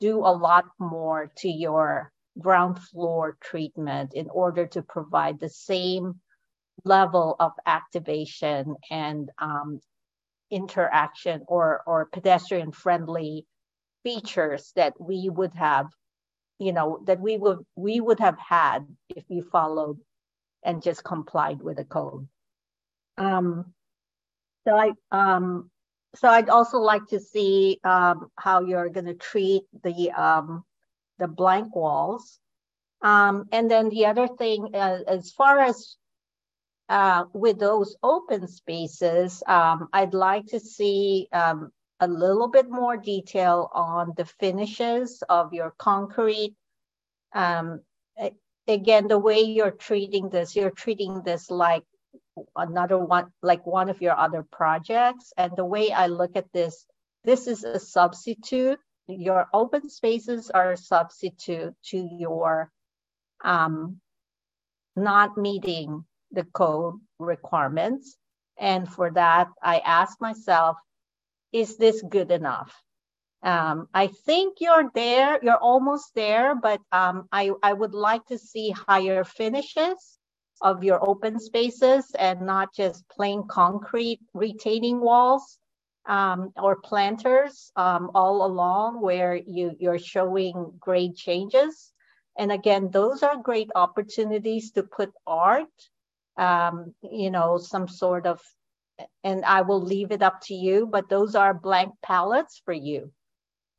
do 0.00 0.18
a 0.18 0.32
lot 0.32 0.64
more 0.78 1.32
to 1.38 1.48
your 1.48 2.12
ground 2.38 2.78
floor 2.78 3.36
treatment 3.40 4.14
in 4.14 4.28
order 4.30 4.66
to 4.66 4.82
provide 4.82 5.40
the 5.40 5.48
same 5.48 6.20
level 6.84 7.36
of 7.40 7.52
activation 7.66 8.76
and 8.90 9.30
um, 9.38 9.80
interaction 10.50 11.42
or, 11.48 11.82
or 11.86 12.06
pedestrian 12.12 12.72
friendly 12.72 13.46
features 14.04 14.72
that 14.76 14.94
we 15.00 15.28
would 15.28 15.54
have 15.54 15.86
you 16.58 16.72
know 16.72 17.00
that 17.06 17.20
we 17.20 17.36
would 17.36 17.58
we 17.76 18.00
would 18.00 18.20
have 18.20 18.38
had 18.38 18.80
if 19.08 19.24
we 19.28 19.40
followed 19.40 19.98
and 20.64 20.82
just 20.82 21.04
complied 21.04 21.62
with 21.62 21.76
the 21.76 21.84
code. 21.84 22.26
Um 23.16 23.72
so 24.66 24.74
i 24.74 24.92
um 25.12 25.70
so 26.18 26.28
I'd 26.28 26.48
also 26.48 26.78
like 26.78 27.06
to 27.08 27.20
see 27.20 27.78
um, 27.84 28.30
how 28.36 28.60
you're 28.60 28.88
going 28.88 29.06
to 29.06 29.14
treat 29.14 29.62
the 29.84 30.10
um, 30.10 30.64
the 31.18 31.28
blank 31.28 31.76
walls. 31.76 32.40
Um, 33.02 33.44
and 33.52 33.70
then 33.70 33.88
the 33.88 34.06
other 34.06 34.26
thing, 34.26 34.74
uh, 34.74 34.98
as 35.06 35.30
far 35.30 35.60
as 35.60 35.96
uh, 36.88 37.26
with 37.32 37.60
those 37.60 37.96
open 38.02 38.48
spaces, 38.48 39.44
um, 39.46 39.88
I'd 39.92 40.14
like 40.14 40.46
to 40.46 40.58
see 40.58 41.28
um, 41.32 41.70
a 42.00 42.08
little 42.08 42.48
bit 42.48 42.68
more 42.68 42.96
detail 42.96 43.70
on 43.72 44.12
the 44.16 44.24
finishes 44.24 45.22
of 45.28 45.52
your 45.52 45.72
concrete. 45.78 46.56
Um, 47.32 47.80
again, 48.66 49.06
the 49.06 49.18
way 49.18 49.42
you're 49.42 49.70
treating 49.70 50.30
this, 50.30 50.56
you're 50.56 50.70
treating 50.70 51.22
this 51.22 51.48
like 51.48 51.84
another 52.56 52.98
one, 52.98 53.26
like 53.42 53.66
one 53.66 53.88
of 53.88 54.00
your 54.00 54.16
other 54.16 54.44
projects. 54.50 55.32
And 55.36 55.52
the 55.56 55.64
way 55.64 55.92
I 55.92 56.06
look 56.06 56.36
at 56.36 56.52
this, 56.52 56.86
this 57.24 57.46
is 57.46 57.64
a 57.64 57.78
substitute. 57.78 58.78
Your 59.06 59.46
open 59.54 59.88
spaces 59.88 60.50
are 60.50 60.72
a 60.72 60.76
substitute 60.76 61.74
to 61.86 62.08
your 62.18 62.70
um, 63.42 64.00
not 64.96 65.38
meeting 65.38 66.04
the 66.32 66.44
code 66.44 66.94
requirements. 67.18 68.16
And 68.58 68.88
for 68.88 69.10
that, 69.12 69.48
I 69.62 69.78
ask 69.78 70.20
myself, 70.20 70.76
is 71.52 71.76
this 71.78 72.02
good 72.02 72.30
enough? 72.30 72.74
Um, 73.42 73.88
I 73.94 74.08
think 74.08 74.58
you're 74.60 74.90
there, 74.94 75.38
you're 75.42 75.56
almost 75.56 76.12
there, 76.14 76.56
but 76.56 76.80
um, 76.90 77.28
I, 77.30 77.52
I 77.62 77.72
would 77.72 77.94
like 77.94 78.26
to 78.26 78.38
see 78.38 78.70
higher 78.70 79.22
finishes 79.22 80.17
of 80.62 80.84
your 80.84 81.06
open 81.08 81.38
spaces 81.38 82.10
and 82.18 82.40
not 82.42 82.74
just 82.74 83.08
plain 83.08 83.44
concrete 83.48 84.20
retaining 84.34 85.00
walls 85.00 85.58
um, 86.06 86.52
or 86.56 86.76
planters 86.76 87.70
um, 87.76 88.10
all 88.14 88.44
along 88.46 89.00
where 89.00 89.36
you, 89.36 89.76
you're 89.78 89.98
showing 89.98 90.72
grade 90.80 91.14
changes. 91.16 91.92
And 92.38 92.50
again, 92.50 92.90
those 92.90 93.22
are 93.22 93.36
great 93.36 93.70
opportunities 93.74 94.72
to 94.72 94.82
put 94.82 95.12
art, 95.26 95.68
um, 96.36 96.94
you 97.02 97.30
know, 97.30 97.58
some 97.58 97.88
sort 97.88 98.26
of, 98.26 98.40
and 99.22 99.44
I 99.44 99.60
will 99.62 99.82
leave 99.82 100.12
it 100.12 100.22
up 100.22 100.40
to 100.42 100.54
you, 100.54 100.86
but 100.86 101.08
those 101.08 101.34
are 101.34 101.52
blank 101.52 101.92
palettes 102.02 102.62
for 102.64 102.72
you. 102.72 103.12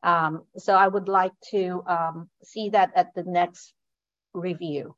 Um, 0.03 0.43
so 0.57 0.73
I 0.73 0.87
would 0.87 1.09
like 1.09 1.33
to 1.51 1.83
um, 1.87 2.29
see 2.43 2.69
that 2.69 2.91
at 2.95 3.13
the 3.15 3.23
next 3.23 3.73
review. 4.33 4.95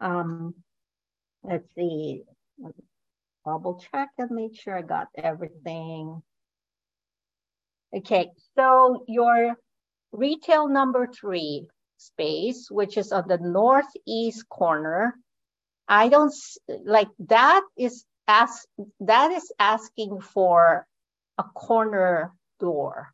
Um, 0.00 0.54
let's 1.44 1.68
see, 1.74 2.22
double 3.44 3.82
check 3.92 4.10
and 4.18 4.30
make 4.30 4.58
sure 4.58 4.76
I 4.76 4.82
got 4.82 5.08
everything. 5.14 6.22
Okay, 7.94 8.30
so 8.56 9.04
your 9.06 9.56
retail 10.12 10.68
number 10.68 11.06
three 11.06 11.66
space, 11.98 12.68
which 12.70 12.96
is 12.96 13.12
on 13.12 13.28
the 13.28 13.38
northeast 13.38 14.48
corner, 14.48 15.14
I 15.86 16.08
don't 16.08 16.34
like 16.84 17.08
that 17.28 17.62
is 17.76 18.04
ask 18.26 18.66
that 19.00 19.30
is 19.32 19.52
asking 19.58 20.20
for 20.20 20.86
a 21.38 21.42
corner 21.42 22.32
door. 22.58 23.12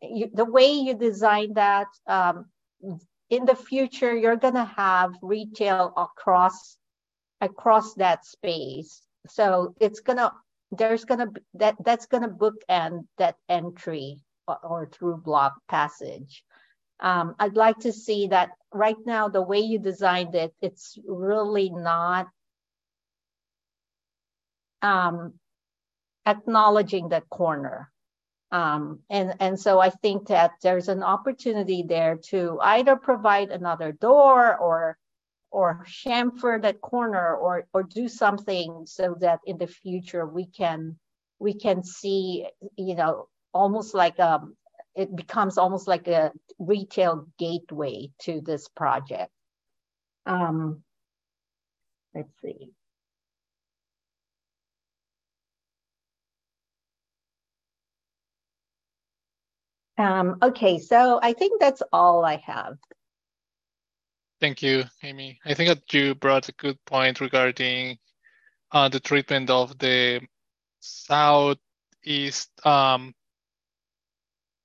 You, 0.00 0.30
the 0.32 0.44
way 0.44 0.70
you 0.70 0.94
design 0.94 1.54
that, 1.54 1.88
um, 2.06 2.46
in 3.28 3.44
the 3.44 3.56
future, 3.56 4.16
you're 4.16 4.36
gonna 4.36 4.64
have 4.64 5.14
retail 5.20 5.92
across 5.96 6.78
across 7.40 7.94
that 7.94 8.24
space. 8.24 9.02
So 9.26 9.74
it's 9.80 10.00
gonna 10.00 10.32
there's 10.72 11.04
gonna 11.04 11.28
that 11.54 11.76
that's 11.84 12.06
gonna 12.06 12.28
bookend 12.28 13.06
that 13.18 13.36
entry 13.48 14.20
or, 14.46 14.58
or 14.58 14.86
through 14.86 15.18
block 15.18 15.54
passage. 15.68 16.44
Um, 17.00 17.34
I'd 17.38 17.56
like 17.56 17.78
to 17.80 17.92
see 17.92 18.28
that 18.28 18.50
right 18.72 18.96
now 19.06 19.28
the 19.28 19.42
way 19.42 19.60
you 19.60 19.78
designed 19.78 20.34
it, 20.34 20.54
it's 20.60 20.98
really 21.06 21.70
not 21.70 22.28
um, 24.82 25.34
acknowledging 26.26 27.08
that 27.08 27.28
corner. 27.30 27.90
Um, 28.52 29.00
and, 29.08 29.34
and 29.40 29.58
so 29.58 29.78
I 29.78 29.90
think 29.90 30.28
that 30.28 30.52
there's 30.62 30.88
an 30.88 31.02
opportunity 31.02 31.84
there 31.86 32.16
to 32.30 32.58
either 32.60 32.96
provide 32.96 33.50
another 33.50 33.92
door 33.92 34.56
or 34.56 34.98
or 35.50 35.84
chamfer 35.86 36.60
that 36.62 36.80
corner 36.80 37.34
or 37.36 37.66
or 37.72 37.82
do 37.82 38.08
something 38.08 38.84
so 38.86 39.16
that 39.20 39.40
in 39.46 39.58
the 39.58 39.66
future 39.66 40.26
we 40.26 40.46
can 40.46 40.96
we 41.38 41.54
can 41.54 41.82
see 41.82 42.46
you 42.76 42.94
know 42.94 43.28
almost 43.52 43.94
like 43.94 44.18
um 44.20 44.56
it 44.94 45.14
becomes 45.14 45.58
almost 45.58 45.86
like 45.88 46.08
a 46.08 46.32
retail 46.58 47.26
gateway 47.38 48.10
to 48.20 48.40
this 48.40 48.68
project. 48.68 49.30
Um 50.26 50.82
let's 52.14 52.32
see. 52.42 52.72
Um 59.98 60.36
okay 60.42 60.78
so 60.78 61.20
i 61.22 61.32
think 61.34 61.60
that's 61.60 61.82
all 61.92 62.24
i 62.24 62.36
have 62.36 62.78
Thank 64.40 64.62
you, 64.62 64.84
Amy. 65.02 65.38
I 65.44 65.52
think 65.52 65.68
that 65.68 65.92
you 65.92 66.14
brought 66.14 66.48
a 66.48 66.52
good 66.52 66.82
point 66.86 67.20
regarding 67.20 67.98
uh, 68.72 68.88
the 68.88 69.00
treatment 69.00 69.50
of 69.50 69.78
the 69.78 70.22
southeast 70.80 72.48
um, 72.64 73.14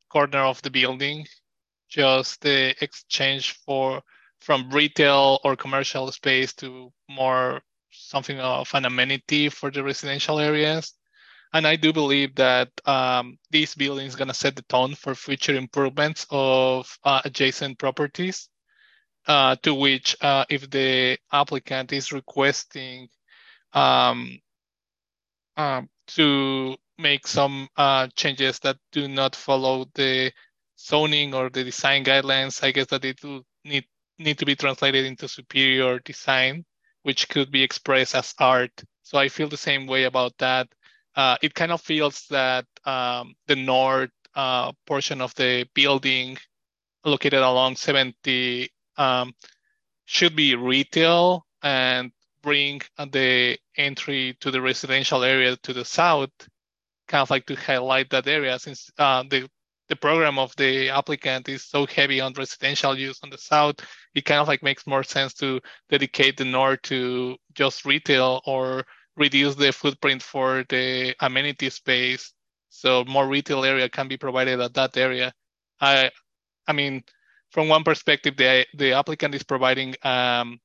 corner 0.10 0.40
of 0.40 0.62
the 0.62 0.70
building, 0.70 1.26
just 1.90 2.40
the 2.40 2.74
exchange 2.82 3.54
for 3.66 4.02
from 4.40 4.70
retail 4.70 5.40
or 5.44 5.58
commercial 5.58 6.10
space 6.12 6.54
to 6.54 6.94
more 7.10 7.62
something 7.92 8.40
of 8.40 8.70
an 8.74 8.86
amenity 8.86 9.50
for 9.50 9.72
the 9.72 9.84
residential 9.84 10.40
areas. 10.40 10.94
And 11.52 11.68
I 11.68 11.76
do 11.76 11.92
believe 11.92 12.36
that 12.36 12.70
um, 12.86 13.38
this 13.52 13.76
building 13.76 14.08
is 14.08 14.16
going 14.16 14.28
to 14.30 14.34
set 14.34 14.56
the 14.56 14.62
tone 14.64 14.96
for 14.96 15.16
future 15.16 15.56
improvements 15.56 16.26
of 16.30 16.98
uh, 17.04 17.22
adjacent 17.26 17.78
properties 17.78 18.50
uh, 19.28 19.56
to 19.64 19.74
which 19.74 20.16
uh, 20.22 20.46
if 20.50 20.70
the 20.70 21.18
applicant 21.32 21.92
is 21.94 22.12
requesting 22.12 23.08
um, 23.74 24.40
um, 25.58 25.90
to 26.08 26.76
make 26.98 27.28
some 27.28 27.68
uh, 27.78 28.08
changes 28.16 28.60
that 28.60 28.78
do 28.92 29.08
not 29.08 29.36
follow 29.36 29.86
the 29.96 30.32
zoning 30.78 31.34
or 31.34 31.50
the 31.50 31.64
design 31.64 32.04
guidelines, 32.04 32.64
I 32.64 32.72
guess 32.72 32.88
that 32.88 33.06
it 33.06 33.24
will 33.24 33.44
need, 33.64 33.86
need 34.20 34.38
to 34.40 34.46
be 34.46 34.56
translated 34.56 35.06
into 35.06 35.28
superior 35.28 36.00
design, 36.00 36.66
which 37.04 37.28
could 37.30 37.52
be 37.52 37.64
expressed 37.64 38.16
as 38.16 38.34
art. 38.40 38.72
So 39.04 39.18
I 39.18 39.30
feel 39.30 39.50
the 39.50 39.58
same 39.58 39.88
way 39.88 40.04
about 40.04 40.34
that. 40.40 40.68
Uh, 41.16 41.38
it 41.42 41.54
kind 41.54 41.72
of 41.72 41.82
feels 41.82 42.26
that 42.30 42.66
um, 42.86 43.36
the 43.48 43.56
north 43.56 44.12
uh, 44.36 44.72
portion 44.86 45.22
of 45.22 45.34
the 45.36 45.66
building 45.74 46.38
located 47.06 47.40
along 47.40 47.76
70 47.76 48.70
um, 48.98 49.34
should 50.06 50.36
be 50.36 50.56
retail 50.56 51.46
and 51.64 52.12
bring 52.42 52.82
the 53.12 53.58
entry 53.78 54.38
to 54.40 54.52
the 54.52 54.62
residential 54.62 55.24
area 55.24 55.56
to 55.58 55.74
the 55.74 55.86
south, 55.86 56.30
kind 57.08 57.22
of 57.22 57.30
like 57.30 57.46
to 57.48 57.56
highlight 57.56 58.10
that 58.12 58.28
area 58.28 58.58
since 58.60 58.92
uh, 58.98 59.24
the 59.30 59.50
the 59.88 59.96
program 59.96 60.40
of 60.40 60.56
the 60.56 60.90
applicant 60.90 61.48
is 61.48 61.64
so 61.64 61.86
heavy 61.86 62.20
on 62.20 62.34
residential 62.34 62.98
use 62.98 63.20
on 63.24 63.30
the 63.30 63.38
south, 63.38 63.76
it 64.16 64.26
kind 64.26 64.42
of 64.42 64.48
like 64.48 64.64
makes 64.64 64.88
more 64.88 65.04
sense 65.04 65.34
to 65.36 65.60
dedicate 65.90 66.38
the 66.38 66.46
north 66.46 66.82
to 66.84 67.36
just 67.54 67.86
retail 67.86 68.42
or 68.46 68.84
reduce 69.16 69.56
the 69.56 69.72
footprint 69.72 70.22
for 70.24 70.66
the 70.70 71.16
amenity 71.20 71.70
space. 71.70 72.34
So 72.70 73.06
more 73.06 73.28
retail 73.28 73.64
area 73.64 73.88
can 73.88 74.08
be 74.08 74.18
provided 74.18 74.60
at 74.60 74.74
that 74.74 74.98
area. 74.98 75.34
I, 75.80 76.10
I 76.68 76.74
mean, 76.74 77.04
from 77.56 77.70
one 77.70 77.86
perspective, 77.86 78.36
the, 78.36 78.66
the 78.74 78.92
applicant 78.92 79.34
is 79.34 79.42
providing 79.42 79.96
um, 80.04 80.60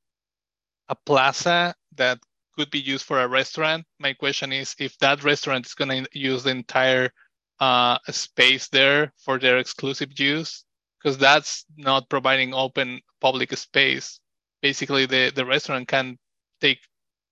a 0.88 0.96
plaza 1.06 1.72
that 1.94 2.18
could 2.58 2.68
be 2.72 2.80
used 2.80 3.04
for 3.04 3.20
a 3.20 3.28
restaurant. 3.28 3.84
My 4.00 4.12
question 4.12 4.52
is 4.52 4.74
if 4.80 4.98
that 4.98 5.22
restaurant 5.22 5.66
is 5.66 5.74
going 5.74 6.04
to 6.04 6.18
use 6.18 6.42
the 6.42 6.50
entire 6.50 7.10
uh, 7.60 7.96
space 8.08 8.66
there 8.70 9.12
for 9.24 9.38
their 9.38 9.58
exclusive 9.58 10.18
use, 10.18 10.64
because 10.98 11.16
that's 11.16 11.64
not 11.76 12.08
providing 12.08 12.52
open 12.52 13.00
public 13.20 13.56
space. 13.56 14.18
Basically, 14.60 15.06
the, 15.06 15.30
the 15.32 15.46
restaurant 15.46 15.86
can 15.86 16.18
take 16.60 16.80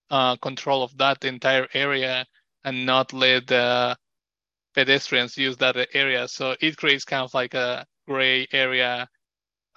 uh, 0.09 0.37
control 0.37 0.85
of 0.85 0.97
that 0.99 1.25
entire 1.25 1.67
area 1.75 2.25
and 2.63 2.87
not 2.87 3.13
let 3.13 3.49
the 3.49 3.97
pedestrians 4.77 5.37
use 5.37 5.57
that 5.57 5.89
area. 5.95 6.29
So 6.29 6.55
it 6.61 6.77
creates 6.77 7.05
kind 7.05 7.25
of 7.25 7.35
like 7.35 7.55
a 7.55 7.85
gray 8.07 8.47
area 8.53 9.09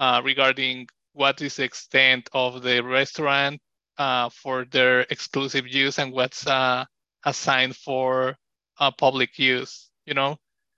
uh, 0.02 0.22
regarding 0.26 0.90
what 1.14 1.42
is 1.42 1.58
the 1.58 1.66
extent 1.66 2.30
of 2.34 2.64
the 2.64 2.82
restaurant 2.84 3.62
uh, 4.00 4.30
for 4.30 4.66
their 4.66 5.02
exclusive 5.12 5.68
use 5.68 6.00
and 6.00 6.14
what's 6.14 6.48
uh, 6.48 6.86
assigned 7.26 7.78
for 7.78 8.38
uh, 8.80 8.92
public 8.92 9.40
use. 9.40 9.92
you 10.06 10.16
know. 10.16 10.38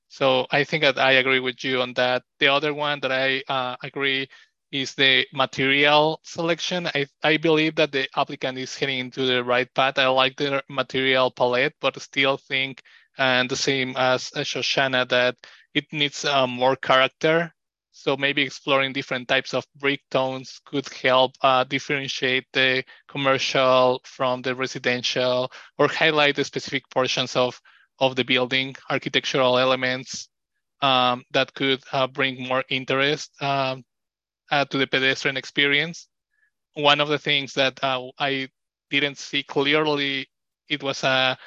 So 0.10 0.48
I 0.52 0.66
think 0.66 0.84
that 0.84 1.00
I 1.00 1.14
agree 1.14 1.40
with 1.40 1.64
you 1.66 1.82
on 1.82 1.94
that. 1.96 2.24
The 2.40 2.50
other 2.50 2.74
one 2.74 3.00
that 3.02 3.12
I 3.12 3.44
uh, 3.50 3.78
agree 3.84 4.30
is 4.72 4.96
the 4.96 5.28
material 5.34 6.20
selection. 6.24 6.88
I, 6.88 7.08
I 7.24 7.38
believe 7.38 7.76
that 7.78 7.92
the 7.94 8.08
applicant 8.16 8.58
is 8.60 8.76
heading 8.78 9.00
into 9.00 9.26
the 9.26 9.44
right 9.44 9.74
path. 9.74 10.00
I 10.00 10.08
like 10.08 10.38
the 10.38 10.64
material 10.70 11.32
palette, 11.32 11.76
but 11.82 12.02
still 12.02 12.38
think, 12.38 12.82
and 13.18 13.50
the 13.50 13.56
same 13.58 13.96
as, 13.98 14.32
Shoshana, 14.32 15.10
that 15.10 15.38
it 15.74 15.86
needs 15.94 16.26
uh, 16.26 16.48
more 16.48 16.76
character. 16.76 17.54
So 18.04 18.18
maybe 18.18 18.42
exploring 18.42 18.92
different 18.92 19.30
types 19.30 19.54
of 19.54 19.66
brick 19.78 20.02
tones 20.12 20.60
could 20.66 20.90
help 20.90 21.36
uh, 21.42 21.64
differentiate 21.64 22.44
the 22.52 22.84
commercial 23.08 24.02
from 24.04 24.42
the 24.42 24.54
residential 24.54 25.50
or 25.78 25.88
highlight 25.88 26.36
the 26.36 26.44
specific 26.44 26.84
portions 26.90 27.38
of, 27.38 27.62
of 28.00 28.18
the 28.18 28.26
building, 28.26 28.76
architectural 28.90 29.58
elements 29.58 30.28
um, 30.82 31.24
that 31.32 31.54
could 31.54 31.82
uh, 31.94 32.06
bring 32.08 32.46
more 32.46 32.66
interest 32.68 33.42
um, 33.42 33.86
uh, 34.52 34.66
to 34.66 34.78
the 34.78 34.88
pedestrian 34.88 35.38
experience. 35.38 36.10
One 36.74 37.00
of 37.00 37.08
the 37.08 37.20
things 37.20 37.54
that 37.54 37.82
uh, 37.82 38.10
I 38.20 38.50
didn't 38.90 39.18
see 39.18 39.44
clearly, 39.44 40.28
it 40.68 40.84
was 40.84 41.06
a, 41.06 41.38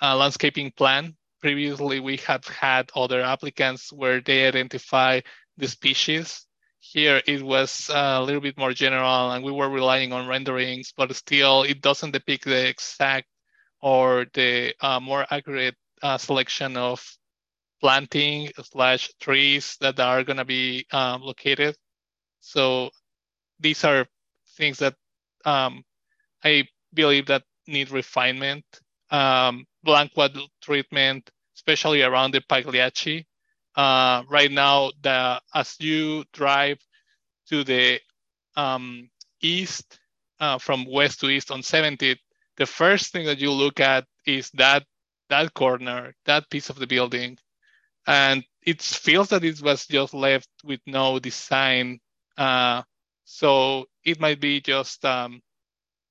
a, 0.00 0.16
landscaping 0.16 0.72
plan. 0.78 1.14
Previously, 1.42 2.00
we 2.00 2.16
have 2.26 2.46
had 2.46 2.90
other 2.96 3.20
applicants 3.20 3.92
where 3.92 4.22
they 4.22 4.48
identify 4.48 5.20
the 5.56 5.68
species. 5.68 6.46
Here, 6.78 7.20
it 7.26 7.42
was 7.42 7.90
a 7.92 8.22
little 8.22 8.40
bit 8.40 8.56
more 8.56 8.72
general 8.72 9.32
and 9.32 9.44
we 9.44 9.52
were 9.52 9.68
relying 9.68 10.12
on 10.12 10.28
renderings, 10.28 10.92
but 10.96 11.14
still 11.16 11.62
it 11.62 11.80
doesn't 11.80 12.12
depict 12.12 12.44
the 12.44 12.68
exact 12.68 13.26
or 13.80 14.26
the 14.34 14.74
uh, 14.80 15.00
more 15.00 15.26
accurate 15.30 15.74
uh, 16.02 16.18
selection 16.18 16.76
of 16.76 17.02
planting 17.80 18.50
slash 18.62 19.10
trees 19.20 19.76
that 19.80 19.98
are 20.00 20.24
going 20.24 20.38
to 20.38 20.44
be 20.44 20.86
um, 20.92 21.22
located. 21.22 21.76
So 22.40 22.90
these 23.60 23.84
are 23.84 24.06
things 24.56 24.78
that 24.78 24.94
um, 25.44 25.82
I 26.44 26.68
believe 26.94 27.26
that 27.26 27.42
need 27.66 27.90
refinement. 27.90 28.64
Um, 29.10 29.66
blank 29.82 30.12
wall 30.16 30.28
treatment, 30.62 31.30
especially 31.54 32.02
around 32.02 32.32
the 32.32 32.40
Pagliacci. 32.40 33.26
Uh, 33.76 34.22
right 34.28 34.50
now, 34.50 34.90
the 35.02 35.40
as 35.54 35.76
you 35.80 36.24
drive 36.32 36.78
to 37.48 37.64
the 37.64 38.00
um, 38.56 39.10
east, 39.42 39.98
uh, 40.40 40.58
from 40.58 40.86
west 40.90 41.20
to 41.20 41.28
east 41.28 41.50
on 41.50 41.62
70, 41.62 42.18
the 42.56 42.66
first 42.66 43.12
thing 43.12 43.26
that 43.26 43.38
you 43.38 43.50
look 43.52 43.80
at 43.80 44.06
is 44.26 44.50
that 44.54 44.84
that 45.28 45.52
corner, 45.54 46.14
that 46.24 46.48
piece 46.50 46.70
of 46.70 46.78
the 46.78 46.86
building, 46.86 47.38
and 48.06 48.44
it 48.62 48.82
feels 48.82 49.28
that 49.28 49.44
it 49.44 49.60
was 49.62 49.86
just 49.86 50.14
left 50.14 50.48
with 50.64 50.80
no 50.86 51.18
design 51.18 52.00
uh, 52.38 52.82
so 53.24 53.86
it 54.04 54.20
might 54.20 54.40
be 54.40 54.60
just 54.60 55.04
um, 55.04 55.40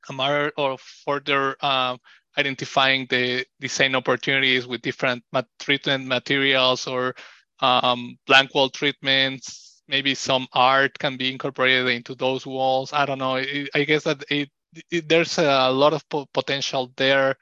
a 0.09 0.13
matter 0.13 0.51
of 0.57 0.81
further 0.81 1.55
uh, 1.61 1.97
identifying 2.37 3.07
the 3.09 3.45
design 3.59 3.95
opportunities 3.95 4.67
with 4.67 4.81
different 4.81 5.23
mat 5.31 5.47
treatment 5.59 6.05
materials 6.05 6.87
or 6.87 7.15
um, 7.59 8.17
blank 8.27 8.53
wall 8.53 8.69
treatments. 8.69 9.81
Maybe 9.87 10.15
some 10.15 10.47
art 10.53 10.97
can 10.97 11.17
be 11.17 11.31
incorporated 11.31 11.87
into 11.87 12.15
those 12.15 12.45
walls. 12.45 12.91
I 12.91 13.05
don't 13.05 13.19
know. 13.19 13.35
It, 13.35 13.69
I 13.75 13.83
guess 13.83 14.03
that 14.03 14.23
it, 14.29 14.49
it, 14.91 15.07
there's 15.07 15.37
a 15.37 15.69
lot 15.69 15.93
of 15.93 16.07
po 16.09 16.25
potential 16.33 16.91
there 16.97 17.35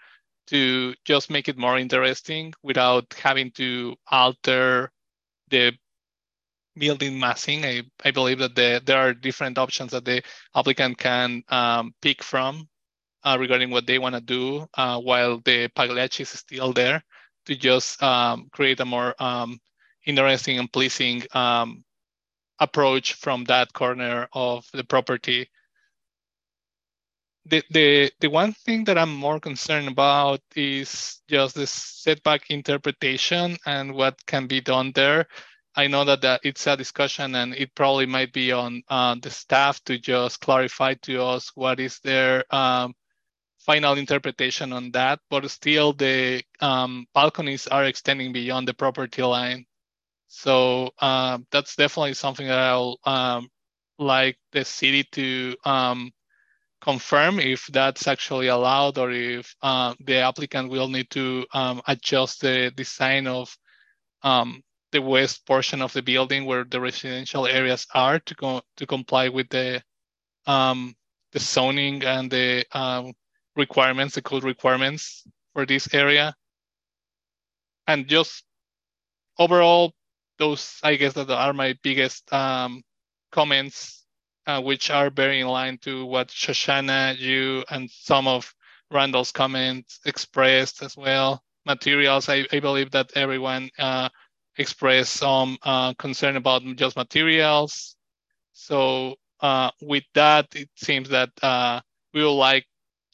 to 0.47 0.93
just 1.05 1.29
make 1.29 1.47
it 1.47 1.57
more 1.57 1.77
interesting 1.77 2.53
without 2.63 3.13
having 3.13 3.51
to 3.51 3.95
alter 4.11 4.91
the 5.49 5.73
building 6.77 7.19
massing. 7.19 7.65
I, 7.65 7.83
I 8.03 8.11
believe 8.11 8.39
that 8.39 8.55
the, 8.55 8.81
there 8.83 8.97
are 8.97 9.13
different 9.13 9.57
options 9.57 9.91
that 9.91 10.05
the 10.05 10.21
applicant 10.55 10.97
can 10.97 11.43
um, 11.49 11.93
pick 12.01 12.23
from 12.23 12.67
uh, 13.23 13.37
regarding 13.39 13.69
what 13.69 13.87
they 13.87 13.99
want 13.99 14.15
to 14.15 14.21
do 14.21 14.67
uh, 14.73 14.99
while 14.99 15.39
the 15.45 15.69
Pagliacci 15.69 16.23
is 16.23 16.29
still 16.29 16.73
there 16.73 17.03
to 17.45 17.55
just 17.55 18.01
um, 18.01 18.49
create 18.51 18.79
a 18.79 18.85
more 18.85 19.15
um, 19.19 19.59
interesting 20.05 20.59
and 20.59 20.71
pleasing 20.71 21.23
um, 21.33 21.83
approach 22.59 23.13
from 23.13 23.43
that 23.45 23.73
corner 23.73 24.27
of 24.33 24.65
the 24.73 24.83
property. 24.83 25.49
The, 27.45 27.61
the, 27.71 28.11
the 28.21 28.29
one 28.29 28.53
thing 28.53 28.85
that 28.85 28.97
I'm 28.97 29.13
more 29.13 29.39
concerned 29.39 29.89
about 29.89 30.39
is 30.55 31.19
just 31.27 31.55
the 31.55 31.67
setback 31.67 32.49
interpretation 32.49 33.57
and 33.65 33.93
what 33.93 34.25
can 34.25 34.47
be 34.47 34.61
done 34.61 34.93
there. 34.95 35.27
I 35.75 35.87
know 35.87 36.05
that, 36.05 36.21
that 36.21 36.41
it's 36.43 36.67
a 36.67 36.77
discussion 36.77 37.35
and 37.35 37.53
it 37.55 37.73
probably 37.75 38.05
might 38.05 38.31
be 38.31 38.51
on 38.51 38.83
uh, 38.87 39.15
the 39.21 39.31
staff 39.31 39.83
to 39.85 39.97
just 39.97 40.39
clarify 40.39 40.93
to 41.01 41.21
us 41.23 41.51
what 41.55 41.79
is 41.79 41.99
their 41.99 42.45
um, 42.53 42.93
final 43.65 43.95
interpretation 43.97 44.71
on 44.73 44.91
that, 44.91 45.19
but 45.29 45.49
still 45.49 45.93
the 45.93 46.43
um, 46.59 47.07
balconies 47.13 47.67
are 47.67 47.85
extending 47.85 48.31
beyond 48.33 48.67
the 48.67 48.73
property 48.73 49.23
line. 49.23 49.65
So 50.35 50.89
uh, 50.97 51.37
that's 51.51 51.75
definitely 51.75 52.15
something 52.15 52.47
that 52.47 52.57
I'll 52.57 52.97
um, 53.05 53.49
like 53.99 54.35
the 54.51 54.65
city 54.65 55.03
to 55.11 55.55
um, 55.63 56.11
confirm 56.81 57.39
if 57.39 57.67
that's 57.67 58.07
actually 58.07 58.47
allowed 58.47 58.97
or 58.97 59.11
if 59.11 59.55
uh, 59.61 59.93
the 60.03 60.17
applicant 60.17 60.71
will 60.71 60.87
need 60.87 61.11
to 61.11 61.45
um, 61.53 61.83
adjust 61.87 62.41
the 62.41 62.71
design 62.75 63.27
of 63.27 63.55
um, 64.23 64.63
the 64.91 65.03
west 65.03 65.45
portion 65.45 65.83
of 65.83 65.93
the 65.93 66.01
building 66.01 66.45
where 66.45 66.63
the 66.63 66.81
residential 66.81 67.45
areas 67.45 67.85
are 67.93 68.17
to 68.21 68.33
go 68.33 68.61
to 68.77 68.87
comply 68.87 69.29
with 69.29 69.47
the 69.49 69.83
um, 70.47 70.95
the 71.31 71.39
zoning 71.39 72.03
and 72.03 72.31
the 72.31 72.65
um, 72.71 73.13
requirements, 73.55 74.15
the 74.15 74.21
code 74.23 74.43
requirements 74.43 75.27
for 75.53 75.67
this 75.67 75.93
area. 75.93 76.33
And 77.85 78.07
just 78.07 78.43
overall, 79.37 79.93
those 80.37 80.79
I 80.83 80.95
guess 80.95 81.13
that 81.13 81.29
are 81.29 81.53
my 81.53 81.77
biggest 81.83 82.31
um, 82.33 82.83
comments, 83.31 84.05
uh, 84.47 84.61
which 84.61 84.89
are 84.89 85.09
very 85.09 85.39
in 85.41 85.47
line 85.47 85.77
to 85.79 86.05
what 86.05 86.29
Shoshana, 86.29 87.17
you, 87.17 87.63
and 87.69 87.89
some 87.89 88.27
of 88.27 88.53
Randall's 88.91 89.31
comments 89.31 89.99
expressed 90.05 90.83
as 90.83 90.95
well. 90.95 91.43
Materials, 91.65 92.29
I, 92.29 92.45
I 92.51 92.59
believe 92.59 92.91
that 92.91 93.11
everyone 93.15 93.69
uh, 93.79 94.09
express 94.57 95.09
some 95.09 95.57
uh, 95.63 95.93
concern 95.95 96.35
about 96.35 96.63
just 96.75 96.95
materials. 96.95 97.95
So 98.53 99.15
uh, 99.41 99.71
with 99.81 100.03
that, 100.13 100.47
it 100.55 100.69
seems 100.75 101.09
that 101.09 101.31
uh, 101.41 101.81
we 102.13 102.23
would 102.23 102.31
like 102.31 102.65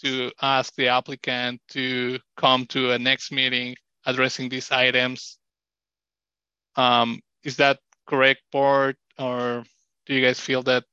to 0.01 0.31
ask 0.41 0.75
the 0.75 0.87
applicant 0.89 1.61
to 1.69 2.19
come 2.37 2.65
to 2.67 2.91
a 2.91 2.99
next 2.99 3.31
meeting 3.31 3.75
addressing 4.05 4.49
these 4.49 4.71
items. 4.71 5.38
Um, 6.75 7.19
is 7.43 7.57
that 7.57 7.79
correct, 8.07 8.41
board, 8.51 8.95
or 9.17 9.63
do 10.05 10.13
you 10.13 10.25
guys 10.25 10.39
feel 10.39 10.63
that 10.63 10.83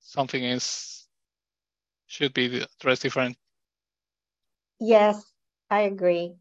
something 0.00 0.42
is 0.42 1.06
should 2.06 2.34
be 2.34 2.60
addressed 2.60 3.02
different? 3.02 3.36
Yes, 4.78 5.24
I 5.70 5.82
agree. 5.82 6.34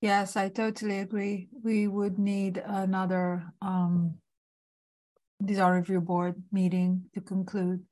Yes, 0.00 0.36
I 0.36 0.48
totally 0.48 1.00
agree. 1.00 1.48
We 1.62 1.88
would 1.88 2.18
need 2.18 2.62
another 2.64 3.52
um, 3.60 4.14
design 5.44 5.72
review 5.72 6.00
board 6.00 6.42
meeting 6.52 7.10
to 7.14 7.20
conclude. 7.20 7.84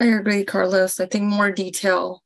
I 0.00 0.06
agree, 0.06 0.44
Carlos. 0.44 1.00
I 1.00 1.06
think 1.06 1.24
more 1.24 1.50
detail 1.50 2.22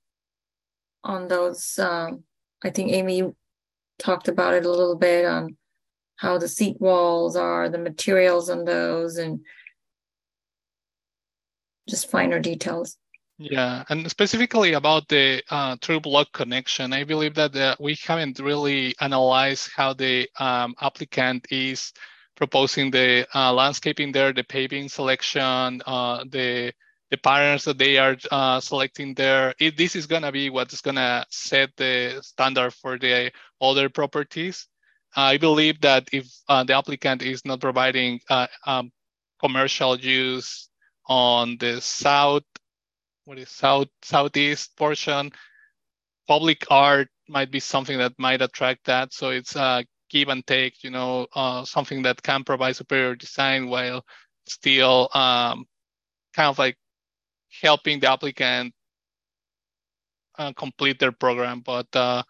on 1.05 1.29
those. 1.29 1.79
Um, 1.79 2.25
I 2.65 2.71
think 2.71 2.93
Amy 2.93 3.33
talked 4.03 4.29
about 4.29 4.55
it 4.55 4.67
a 4.67 4.71
little 4.71 4.97
bit 4.97 5.25
on 5.25 5.57
how 6.17 6.39
the 6.39 6.49
seat 6.49 6.81
walls 6.81 7.37
are, 7.37 7.69
the 7.69 7.79
materials 7.79 8.51
on 8.51 8.65
those, 8.65 9.17
and 9.17 9.41
just 11.89 12.11
finer 12.11 12.39
details. 12.39 12.99
Yeah, 13.39 13.83
and 13.89 14.09
specifically 14.09 14.75
about 14.75 15.09
the 15.09 15.43
uh, 15.51 15.77
through 15.81 16.01
block 16.01 16.33
connection, 16.33 16.93
I 16.93 17.05
believe 17.05 17.35
that 17.35 17.57
uh, 17.57 17.75
we 17.81 17.97
haven't 18.07 18.39
really 18.39 18.95
analyzed 19.01 19.71
how 19.75 19.95
the 19.95 20.29
um, 20.39 20.75
applicant 20.81 21.47
is 21.51 21.93
proposing 22.37 22.91
the 22.91 23.27
uh, 23.35 23.53
landscaping 23.53 24.13
there, 24.13 24.33
the 24.33 24.45
paving 24.45 24.89
selection, 24.89 25.83
uh, 25.87 26.25
the 26.29 26.73
the 27.13 27.19
patterns 27.19 27.65
that 27.65 27.79
they 27.79 27.99
are 27.99 28.17
uh, 28.33 28.59
selecting 28.59 29.15
there. 29.15 29.55
This 29.61 29.95
is 29.95 30.07
gonna 30.07 30.33
be 30.33 30.51
what's 30.51 30.81
gonna 30.81 31.27
set 31.31 31.71
the 31.77 32.21
standard 32.23 32.73
for 32.73 32.99
the 32.99 33.31
other 33.61 33.91
properties. 33.91 34.67
I 35.15 35.37
believe 35.37 35.83
that 35.83 36.09
if 36.11 36.27
uh, 36.49 36.65
the 36.65 36.75
applicant 36.75 37.23
is 37.23 37.45
not 37.45 37.61
providing 37.61 38.21
um, 38.67 38.91
commercial 39.39 39.99
use 39.99 40.71
on 41.07 41.59
the 41.59 41.83
south 41.83 42.45
what 43.27 43.39
is 43.39 43.51
south 43.51 43.89
southeast 44.03 44.77
portion. 44.77 45.31
Public 46.27 46.65
art 46.71 47.09
might 47.29 47.51
be 47.51 47.61
something 47.61 47.99
that 47.99 48.13
might 48.19 48.43
attract 48.43 48.85
that. 48.87 49.13
So 49.13 49.31
it's 49.31 49.55
a 49.57 49.85
give 50.11 50.29
and 50.29 50.47
take, 50.47 50.83
you 50.83 50.91
know, 50.91 51.27
uh, 51.35 51.65
something 51.65 52.03
that 52.03 52.23
can 52.23 52.45
provide 52.45 52.77
superior 52.77 53.15
design 53.17 53.69
while 53.69 54.05
still 54.47 55.09
um, 55.15 55.67
kind 56.35 56.49
of 56.49 56.59
like 56.59 56.77
helping 57.61 58.01
the 58.01 58.11
applicant 58.11 58.75
uh, 60.39 60.53
complete 60.55 60.99
their 60.99 61.13
program. 61.13 61.61
But 61.61 61.95
uh, 61.95 62.23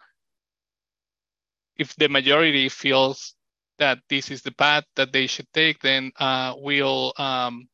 if 1.77 1.95
the 1.95 2.09
majority 2.09 2.69
feels 2.69 3.35
that 3.79 3.99
this 4.09 4.29
is 4.31 4.41
the 4.41 4.51
path 4.51 4.83
that 4.95 5.11
they 5.11 5.27
should 5.27 5.47
take, 5.53 5.81
then 5.81 6.11
uh, 6.19 6.53
we'll 6.57 7.13
um, 7.17 7.67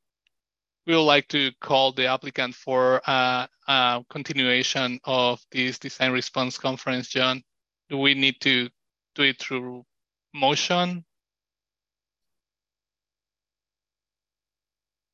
we 0.86 0.96
would 0.96 1.02
like 1.02 1.28
to 1.28 1.52
call 1.62 1.92
the 1.92 2.08
applicant 2.08 2.56
for 2.56 3.02
a, 3.06 3.48
a 3.68 4.04
continuation 4.10 5.00
of 5.04 5.40
this 5.52 5.78
design 5.78 6.12
response 6.12 6.58
conference. 6.58 7.10
John, 7.10 7.44
do 7.90 7.98
we 7.98 8.16
need 8.16 8.42
to 8.42 8.70
do 9.14 9.24
it 9.24 9.40
through 9.40 9.86
motion? 10.34 11.06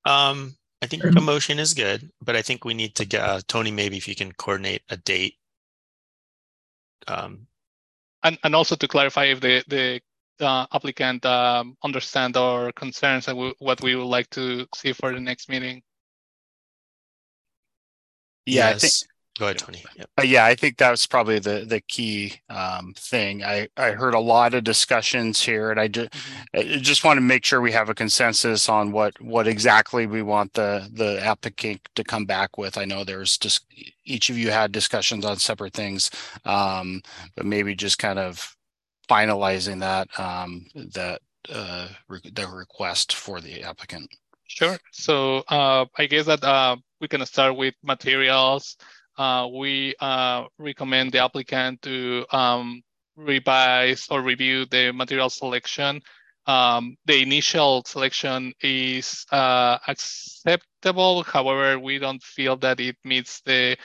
Um, 0.06 0.56
I 0.82 0.88
think 0.88 1.04
a 1.04 1.22
motion 1.22 1.58
is 1.58 1.74
good, 1.74 2.12
but 2.22 2.36
I 2.36 2.42
think 2.42 2.66
we 2.66 2.74
need 2.74 2.96
to 2.96 3.06
get 3.06 3.22
uh, 3.22 3.42
Tony. 3.48 3.72
Maybe 3.72 3.98
if 3.98 4.08
you 4.08 4.16
can 4.16 4.32
coordinate 4.34 4.84
a 4.90 4.98
date. 4.98 5.36
Um, 7.08 7.48
and 8.24 8.38
and 8.44 8.56
also 8.56 8.76
to 8.76 8.88
clarify 8.88 9.26
if 9.26 9.40
the 9.40 9.64
the 9.68 10.02
uh, 10.46 10.68
applicant 10.74 11.26
um, 11.26 11.78
understand 11.84 12.38
our 12.38 12.72
concerns 12.74 13.28
and 13.28 13.54
what 13.60 13.82
we 13.82 13.96
would 13.96 14.06
like 14.06 14.30
to 14.32 14.68
see 14.76 14.92
for 14.94 15.14
the 15.14 15.20
next 15.20 15.50
meeting. 15.50 15.82
Yeah, 18.46 18.70
yes. 18.70 18.76
I 18.76 18.80
think 18.80 19.15
Go 19.38 19.46
ahead, 19.46 19.58
Tony. 19.58 19.84
Yep. 19.98 20.10
Uh, 20.18 20.24
yeah, 20.24 20.46
I 20.46 20.56
think 20.56 20.78
that's 20.78 21.06
probably 21.06 21.40
the 21.40 21.66
the 21.68 21.82
key 21.82 22.40
um, 22.50 22.94
thing. 22.98 23.44
I 23.44 23.68
I 23.76 23.92
heard 23.92 24.14
a 24.14 24.20
lot 24.20 24.54
of 24.54 24.64
discussions 24.64 25.42
here, 25.42 25.72
and 25.72 25.80
I, 25.80 25.90
ju- 25.90 26.08
I 26.54 26.78
just 26.82 27.04
want 27.04 27.18
to 27.18 27.22
make 27.22 27.44
sure 27.44 27.60
we 27.60 27.74
have 27.74 27.90
a 27.90 27.94
consensus 27.96 28.70
on 28.70 28.94
what 28.94 29.20
what 29.22 29.46
exactly 29.46 30.08
we 30.08 30.22
want 30.22 30.54
the 30.54 30.90
the 30.94 31.22
applicant 31.22 31.82
to 31.96 32.04
come 32.06 32.26
back 32.26 32.58
with. 32.58 32.78
I 32.78 32.86
know 32.86 33.04
there's 33.04 33.38
just 33.38 33.66
each 34.06 34.30
of 34.30 34.38
you 34.38 34.52
had 34.52 34.72
discussions 34.72 35.26
on 35.26 35.36
separate 35.38 35.74
things, 35.74 36.10
um, 36.46 37.02
but 37.36 37.46
maybe 37.46 37.76
just 37.76 38.00
kind 38.00 38.20
of 38.20 38.56
finalizing 39.10 39.82
that 39.82 40.08
um, 40.18 40.66
that 40.94 41.20
uh, 41.52 41.90
re- 42.08 42.22
the 42.34 42.48
request 42.48 43.14
for 43.14 43.42
the 43.42 43.64
applicant. 43.64 44.10
Sure. 44.48 44.78
So 44.92 45.40
uh, 45.50 45.86
I 45.98 46.06
guess 46.06 46.28
that 46.28 46.44
uh, 46.44 46.78
we 47.02 47.10
can 47.10 47.26
start 47.26 47.58
with 47.58 47.74
materials. 47.84 48.78
Uh, 49.18 49.48
we 49.54 49.96
uh, 50.00 50.44
recommend 50.58 51.12
the 51.12 51.24
applicant 51.24 51.82
to 51.82 52.26
um, 52.32 52.82
revise 53.16 54.08
or 54.10 54.22
review 54.22 54.66
the 54.66 54.92
material 54.92 55.30
selection. 55.30 56.02
Um, 56.48 56.96
the 57.06 57.22
initial 57.22 57.84
selection 57.86 58.54
is 58.62 59.26
uh, 59.32 59.78
acceptable. 59.88 61.24
However, 61.24 61.80
we 61.80 61.98
don't 61.98 62.22
feel 62.22 62.58
that 62.58 62.80
it 62.80 62.98
meets 63.04 63.42
the 63.42 63.78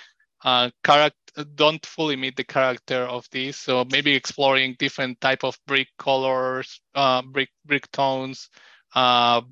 uh, 0.44 0.70
character, 0.82 1.44
don't 1.54 1.84
fully 1.86 2.16
meet 2.16 2.36
the 2.36 2.44
character 2.44 3.02
of 3.02 3.26
this. 3.30 3.56
So 3.56 3.84
maybe 3.90 4.14
exploring 4.14 4.76
different 4.78 5.20
type 5.20 5.44
of 5.44 5.58
brick 5.66 5.88
colors, 5.98 6.80
uh, 6.94 7.22
brick 7.22 7.50
brick 7.64 7.90
tones, 7.92 8.50
or 8.94 9.44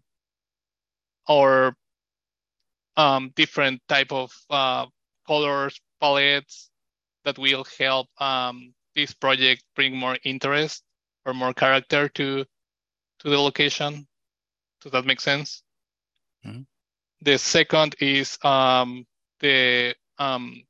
um, 2.97 3.32
different 3.36 3.81
type 3.89 4.12
of 4.12 4.32
colors 5.28 5.81
palettes 6.00 6.70
that 7.24 7.39
will 7.39 7.65
help 7.78 8.08
um, 8.20 8.74
this 8.97 9.15
project 9.15 9.65
bring 9.76 9.97
more 9.97 10.18
interest 10.24 10.84
or 11.26 11.34
more 11.34 11.55
character 11.55 12.08
to 12.10 12.44
to 13.20 13.31
the 13.31 13.39
location. 13.39 14.08
Does 14.82 14.92
that 14.92 15.07
make 15.07 15.20
sense? 15.20 15.62
Mhm. 16.44 16.66
The 17.23 17.39
second 17.39 17.97
is 18.00 18.39
um, 18.44 19.07
the 19.40 19.94
um, 20.18 20.62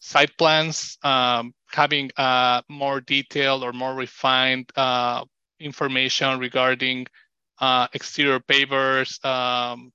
site 0.00 0.36
plans 0.38 0.98
um, 1.02 1.54
having 1.72 2.10
uh, 2.16 2.62
more 2.68 3.00
detailed 3.00 3.62
or 3.64 3.72
more 3.72 3.94
refined 3.94 4.70
uh, 4.76 5.24
information 5.60 6.38
regarding 6.40 7.06
uh, 7.60 7.88
exterior 7.94 8.40
pavers, 8.40 9.24
um, 9.24 9.92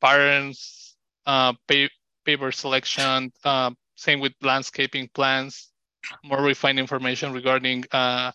patterns, 0.00 0.96
uh, 1.26 1.52
pa- 1.68 1.95
paver 2.26 2.52
selection, 2.54 3.32
uh, 3.44 3.70
same 3.96 4.20
with 4.20 4.32
landscaping 4.42 5.08
plans, 5.14 5.72
more 6.24 6.42
refined 6.42 6.78
information 6.78 7.32
regarding 7.32 7.84
uh, 7.92 8.32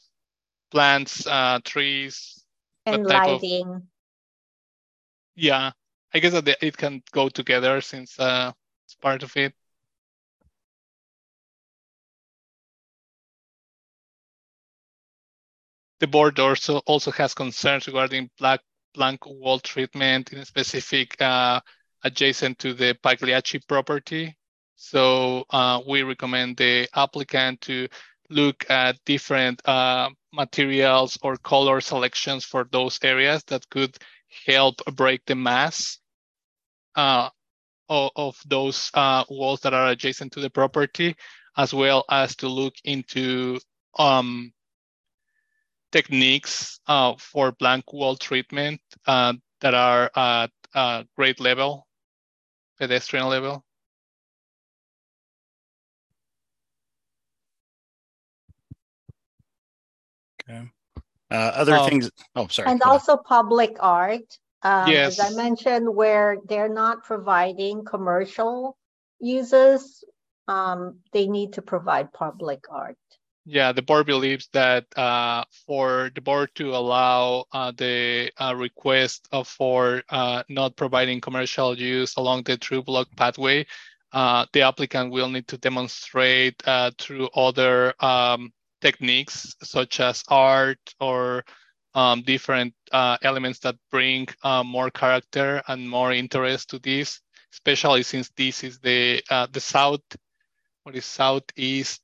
plants, 0.72 1.26
uh, 1.28 1.60
trees. 1.64 2.44
And 2.86 3.06
type 3.08 3.28
of- 3.28 3.44
lighting. 3.44 3.90
Yeah, 5.36 5.72
I 6.14 6.20
guess 6.20 6.34
that 6.34 6.48
it 6.62 6.78
can 6.78 7.02
go 7.12 7.30
together 7.30 7.82
since 7.82 8.20
uh, 8.20 8.52
it's 8.86 8.96
part 8.96 9.24
of 9.24 9.36
it. 9.38 9.54
The 16.00 16.08
board 16.08 16.40
also 16.40 16.80
also 16.80 17.12
has 17.12 17.34
concerns 17.34 17.88
regarding 17.88 18.30
black 18.38 18.62
blank 18.94 19.26
wall 19.26 19.60
treatment 19.60 20.34
in 20.34 20.40
a 20.40 20.46
specific 20.46 21.20
uh, 21.22 21.62
adjacent 22.04 22.60
to 22.60 22.74
the 22.74 22.98
Pagliacci 23.04 23.60
property. 23.68 24.36
So 24.76 25.46
uh, 25.50 25.82
we 25.88 26.04
recommend 26.04 26.58
the 26.58 26.88
applicant 26.96 27.62
to 27.62 27.88
look 28.30 28.70
at 28.70 28.98
different 29.06 29.62
uh, 29.68 30.10
materials 30.34 31.18
or 31.22 31.38
color 31.38 31.82
selections 31.82 32.46
for 32.46 32.68
those 32.72 32.98
areas 33.04 33.44
that 33.46 33.70
could 33.70 33.96
help 34.48 34.82
break 34.96 35.22
the 35.26 35.36
mass 35.36 36.00
uh, 36.96 37.30
of, 37.90 38.12
of 38.16 38.38
those 38.48 38.90
uh, 38.94 39.24
walls 39.30 39.60
that 39.62 39.74
are 39.74 39.90
adjacent 39.90 40.32
to 40.32 40.40
the 40.40 40.50
property, 40.50 41.16
as 41.58 41.74
well 41.74 42.06
as 42.10 42.36
to 42.38 42.48
look 42.48 42.74
into 42.86 43.60
um, 44.00 44.52
techniques 45.92 46.80
uh, 46.88 47.14
for 47.18 47.52
blank 47.52 47.92
wall 47.92 48.16
treatment 48.16 48.80
uh, 49.08 49.34
that 49.60 49.74
are 49.74 50.10
at 50.16 50.52
a 50.74 51.06
grade 51.18 51.40
level, 51.40 51.86
pedestrian 52.82 53.28
level. 53.28 53.64
Okay. 60.42 60.68
Uh, 61.30 61.36
other 61.36 61.76
Um, 61.76 61.90
things. 61.90 62.10
Oh, 62.36 62.48
sorry. 62.48 62.72
And 62.72 62.82
also 62.82 63.18
public 63.18 63.78
art. 63.80 64.26
Um, 64.64 64.90
as 64.90 65.20
I 65.20 65.30
mentioned, 65.30 65.94
where 65.96 66.38
they're 66.46 66.74
not 66.74 67.04
providing 67.04 67.86
commercial 67.86 68.78
uses, 69.20 70.04
um, 70.48 71.02
they 71.14 71.28
need 71.28 71.54
to 71.54 71.62
provide 71.62 72.12
public 72.14 72.66
art. 72.70 72.98
Yeah, 73.46 73.72
the 73.72 73.82
board 73.82 74.06
believes 74.06 74.48
that 74.54 74.86
uh, 74.96 75.46
for 75.66 76.12
the 76.14 76.22
board 76.22 76.52
to 76.56 76.76
allow 76.76 77.46
uh, 77.52 77.72
the 77.76 78.32
uh, 78.38 78.54
request 78.56 79.28
for 79.46 80.04
uh, 80.10 80.44
not 80.48 80.76
providing 80.76 81.22
commercial 81.22 81.76
use 81.78 82.16
along 82.18 82.44
the 82.44 82.58
through 82.58 82.84
block 82.84 83.08
pathway, 83.16 83.66
uh, 84.14 84.46
the 84.54 84.62
applicant 84.62 85.12
will 85.12 85.30
need 85.30 85.48
to 85.48 85.58
demonstrate 85.58 86.62
uh, 86.68 86.92
through 87.00 87.30
other 87.34 87.96
um, 88.00 88.54
techniques 88.80 89.56
such 89.64 90.00
as 90.00 90.24
art 90.28 90.80
or 91.00 91.44
um, 91.96 92.22
different 92.22 92.76
elements 92.94 93.60
that 93.60 93.76
bring 93.90 94.28
more 94.66 94.92
character 94.92 95.64
and 95.68 95.90
more 95.90 96.12
interest 96.14 96.70
to 96.70 96.80
this, 96.80 97.22
especially 97.54 98.04
since 98.04 98.30
this 98.38 98.64
is 98.64 98.78
the 98.80 99.24
the 99.52 99.60
south, 99.60 100.02
what 100.84 100.96
is 100.96 101.06
southeast 101.06 102.04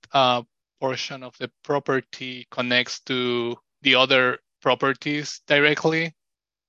portion 0.79 1.23
of 1.23 1.35
the 1.39 1.51
property 1.63 2.47
connects 2.51 2.99
to 3.01 3.55
the 3.81 3.95
other 3.95 4.39
properties 4.61 5.41
directly. 5.47 6.13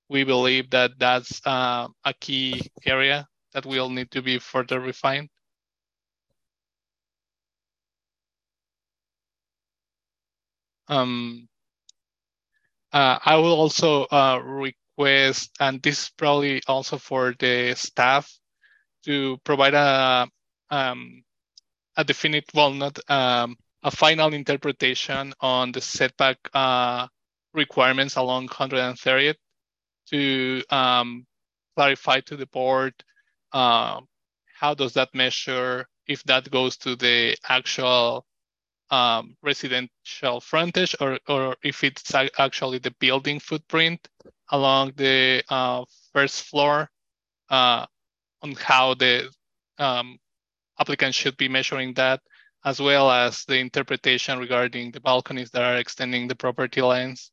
We 0.08 0.24
believe 0.24 0.70
that 0.70 0.92
that's 0.98 1.40
uh, 1.46 1.88
a 2.04 2.14
key 2.14 2.62
area 2.86 3.26
that 3.52 3.66
will 3.66 3.90
need 3.90 4.10
to 4.12 4.22
be 4.22 4.38
further 4.38 4.80
refined. 4.80 5.28
Um, 10.88 11.48
uh, 12.92 13.18
I 13.22 13.36
will 13.36 13.52
also 13.52 14.04
uh, 14.04 14.40
request, 14.42 15.50
and 15.60 15.82
this 15.82 16.04
is 16.04 16.10
probably 16.16 16.62
also 16.66 16.96
for 16.96 17.34
the 17.38 17.74
staff, 17.76 18.32
to 19.04 19.38
provide 19.44 19.74
a 19.74 20.28
um, 20.70 21.22
a 21.96 22.04
definite, 22.04 22.44
well, 22.54 22.72
not 22.72 22.98
um, 23.10 23.56
a 23.82 23.90
final 23.90 24.32
interpretation 24.34 25.32
on 25.40 25.72
the 25.72 25.80
setback 25.80 26.38
uh, 26.54 27.06
requirements 27.54 28.16
along 28.16 28.48
130th 28.48 29.36
to 30.10 30.62
um, 30.70 31.26
clarify 31.76 32.20
to 32.20 32.36
the 32.36 32.46
board 32.46 32.92
uh, 33.52 34.00
how 34.58 34.74
does 34.74 34.94
that 34.94 35.08
measure 35.14 35.86
if 36.06 36.22
that 36.24 36.50
goes 36.50 36.76
to 36.76 36.96
the 36.96 37.36
actual 37.48 38.24
um, 38.90 39.36
residential 39.42 40.40
frontage 40.40 40.94
or, 41.00 41.18
or 41.28 41.56
if 41.62 41.84
it's 41.84 42.14
actually 42.38 42.78
the 42.78 42.94
building 42.98 43.38
footprint 43.38 44.08
along 44.50 44.92
the 44.96 45.42
uh, 45.50 45.84
first 46.12 46.44
floor 46.44 46.88
uh, 47.50 47.84
on 48.42 48.52
how 48.58 48.94
the 48.94 49.28
um, 49.78 50.18
applicant 50.80 51.14
should 51.14 51.36
be 51.36 51.48
measuring 51.48 51.94
that, 51.94 52.20
as 52.64 52.80
well 52.80 53.10
as 53.10 53.44
the 53.44 53.58
interpretation 53.58 54.38
regarding 54.38 54.90
the 54.90 55.00
balconies 55.00 55.50
that 55.50 55.62
are 55.62 55.76
extending 55.76 56.28
the 56.28 56.34
property 56.36 56.82
lines. 56.82 57.30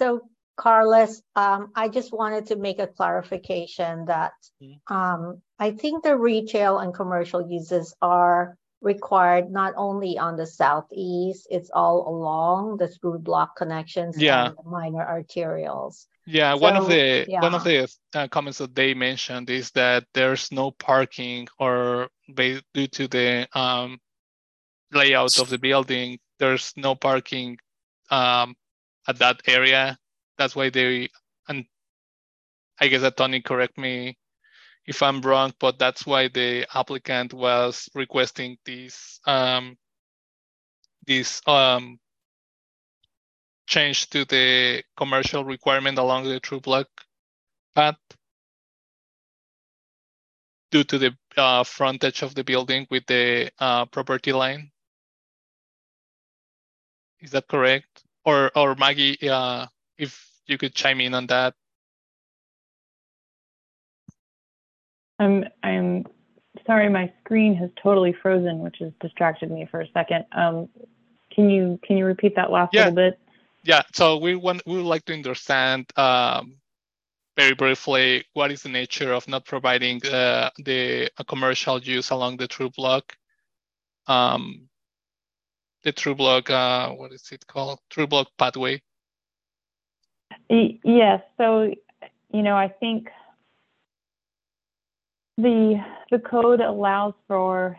So 0.00 0.28
Carlos, 0.56 1.22
um, 1.36 1.72
I 1.74 1.88
just 1.88 2.12
wanted 2.12 2.46
to 2.46 2.56
make 2.56 2.78
a 2.78 2.86
clarification 2.86 4.06
that 4.06 4.32
Mm-hmm. 4.62 4.94
um, 4.94 5.42
I 5.58 5.70
think 5.72 6.02
the 6.04 6.16
retail 6.16 6.78
and 6.78 6.92
commercial 6.94 7.50
uses 7.50 7.94
are 8.02 8.56
required 8.84 9.50
not 9.50 9.72
only 9.76 10.18
on 10.18 10.36
the 10.36 10.46
southeast, 10.46 11.48
it's 11.50 11.70
all 11.70 12.06
along 12.06 12.76
the 12.76 12.88
through 12.88 13.18
block 13.18 13.56
connections 13.56 14.20
Yeah. 14.20 14.48
and 14.48 14.56
the 14.56 14.62
minor 14.68 15.04
arterials. 15.04 16.06
Yeah, 16.26 16.54
one 16.54 16.76
of 16.76 16.84
So, 16.84 16.90
the 16.90 17.26
one 17.40 17.54
of 17.54 17.64
the 17.64 17.88
uh, 18.14 18.28
comments 18.28 18.58
that 18.58 18.74
they 18.74 18.94
mentioned 18.94 19.50
is 19.50 19.70
that 19.72 20.04
there's 20.14 20.50
no 20.52 20.70
parking 20.70 21.48
or 21.58 22.08
ba- 22.28 22.62
due 22.72 22.86
to 22.86 23.08
the 23.08 23.48
um, 23.58 24.00
layout 24.92 25.38
of 25.38 25.50
the 25.50 25.58
building, 25.58 26.18
there's 26.38 26.72
no 26.76 26.94
parking 26.94 27.58
um, 28.10 28.56
at 29.06 29.18
that 29.18 29.42
area. 29.46 29.98
That's 30.38 30.56
why 30.56 30.70
they 30.70 31.10
and 31.48 31.66
I 32.80 32.88
guess 32.88 33.02
that 33.02 33.16
Tony 33.16 33.40
correct 33.40 33.76
me 33.76 34.16
if 34.86 35.02
I'm 35.02 35.20
wrong, 35.22 35.52
but 35.58 35.78
that's 35.78 36.06
why 36.06 36.28
the 36.28 36.66
applicant 36.74 37.32
was 37.32 37.88
requesting 37.94 38.58
this 38.64 39.20
um, 39.26 39.76
this 41.06 41.40
um, 41.46 41.98
change 43.66 44.10
to 44.10 44.24
the 44.26 44.82
commercial 44.96 45.44
requirement 45.44 45.98
along 45.98 46.24
the 46.24 46.40
through 46.40 46.60
block 46.60 46.88
path 47.74 47.96
due 50.70 50.84
to 50.84 50.98
the 50.98 51.16
uh, 51.36 51.64
frontage 51.64 52.22
of 52.22 52.34
the 52.34 52.44
building 52.44 52.86
with 52.90 53.06
the 53.06 53.50
uh, 53.58 53.86
property 53.86 54.32
line. 54.32 54.70
Is 57.20 57.30
that 57.30 57.48
correct? 57.48 58.04
Or 58.24 58.50
or 58.54 58.74
Maggie, 58.74 59.28
uh, 59.28 59.66
if 59.98 60.28
you 60.46 60.58
could 60.58 60.74
chime 60.74 61.00
in 61.00 61.14
on 61.14 61.26
that. 61.28 61.54
I'm 65.18 65.44
I'm 65.62 66.04
sorry, 66.66 66.88
my 66.88 67.12
screen 67.24 67.54
has 67.56 67.70
totally 67.82 68.12
frozen, 68.12 68.60
which 68.60 68.76
has 68.80 68.92
distracted 69.00 69.50
me 69.50 69.66
for 69.70 69.80
a 69.80 69.88
second. 69.92 70.24
Um, 70.32 70.68
can 71.30 71.50
you 71.50 71.78
can 71.86 71.96
you 71.96 72.04
repeat 72.04 72.36
that 72.36 72.50
last 72.50 72.72
Yeah. 72.72 72.86
little 72.86 72.94
bit? 72.96 73.18
Yeah, 73.64 73.82
so 73.94 74.18
we 74.18 74.34
want 74.36 74.62
we 74.66 74.76
would 74.76 74.84
like 74.86 75.04
to 75.06 75.14
understand 75.14 75.86
um, 75.96 76.56
very 77.36 77.54
briefly 77.54 78.24
what 78.34 78.52
is 78.52 78.62
the 78.62 78.68
nature 78.68 79.12
of 79.12 79.26
not 79.26 79.44
providing 79.46 80.04
uh, 80.06 80.50
the 80.58 81.10
a 81.18 81.24
commercial 81.24 81.80
use 81.80 82.10
along 82.10 82.36
the 82.36 82.46
through 82.46 82.70
block. 82.70 83.16
Um, 84.06 84.68
the 85.82 85.92
through 85.92 86.16
block, 86.16 86.50
uh, 86.50 86.90
what 86.90 87.12
is 87.12 87.30
it 87.32 87.46
called? 87.46 87.78
Through 87.90 88.08
block 88.08 88.28
pathway. 88.38 88.82
Yes. 90.48 91.22
So, 91.38 91.72
you 92.32 92.42
know, 92.42 92.56
I 92.56 92.68
think 92.68 93.08
the 95.36 95.82
the 96.10 96.18
code 96.18 96.60
allows 96.60 97.14
for 97.26 97.76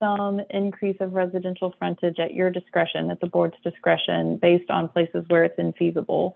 some 0.00 0.40
increase 0.50 0.96
of 1.00 1.12
residential 1.12 1.74
frontage 1.78 2.18
at 2.18 2.34
your 2.34 2.50
discretion, 2.50 3.10
at 3.10 3.20
the 3.20 3.26
board's 3.26 3.56
discretion, 3.64 4.36
based 4.36 4.70
on 4.70 4.88
places 4.88 5.24
where 5.28 5.44
it's 5.44 5.58
infeasible. 5.58 6.34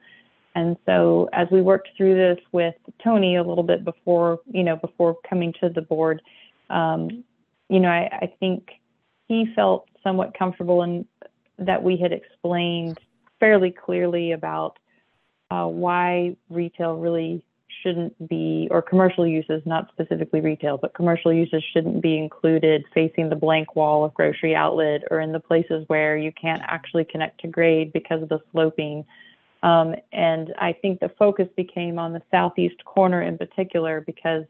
And 0.55 0.77
so, 0.85 1.29
as 1.33 1.49
we 1.51 1.63
worked 1.63 1.89
through 1.97 2.15
this 2.15 2.39
with 2.53 2.75
Tony 3.03 3.37
a 3.37 3.43
little 3.43 3.63
bit 3.63 3.85
before, 3.85 4.41
you 4.51 4.65
know, 4.65 4.77
before 4.77 5.17
coming 5.29 5.55
to 5.61 5.69
the 5.69 5.83
board, 5.83 6.21
um, 6.69 7.25
you 7.69 7.81
know, 7.81 7.89
I, 7.89 8.09
I 8.23 8.33
think 8.39 8.69
he 9.29 9.47
felt 9.55 9.89
somewhat 10.03 10.37
comfortable 10.39 10.83
in 10.83 11.07
that 11.59 11.83
we 11.83 11.97
had 11.97 12.13
explained 12.13 12.99
fairly 13.41 13.71
clearly 13.71 14.33
about 14.33 14.79
uh, 15.51 15.67
why 15.67 16.37
retail 16.51 16.97
really 16.97 17.45
shouldn't 17.83 18.29
be, 18.29 18.69
or 18.71 18.83
commercial 18.83 19.27
uses, 19.27 19.63
not 19.65 19.89
specifically 19.93 20.41
retail, 20.41 20.79
but 20.79 20.95
commercial 20.95 21.33
uses 21.33 21.63
shouldn't 21.73 22.03
be 22.03 22.19
included 22.19 22.85
facing 22.95 23.29
the 23.29 23.37
blank 23.37 23.77
wall 23.77 24.05
of 24.05 24.15
grocery 24.15 24.55
outlet 24.55 25.03
or 25.11 25.21
in 25.21 25.33
the 25.33 25.41
places 25.41 25.85
where 25.89 26.17
you 26.17 26.33
can't 26.33 26.63
actually 26.67 27.05
connect 27.05 27.41
to 27.41 27.49
grade 27.49 27.93
because 27.93 28.23
of 28.23 28.29
the 28.29 28.41
sloping. 28.53 29.05
Um, 29.63 29.95
and 30.13 30.53
I 30.59 30.73
think 30.73 31.01
the 31.01 31.11
focus 31.19 31.49
became 31.57 31.99
on 31.99 32.13
the 32.13 32.23
southeast 32.31 32.85
corner 32.85 33.23
in 33.23 33.39
particular 33.39 34.01
because 34.01 34.45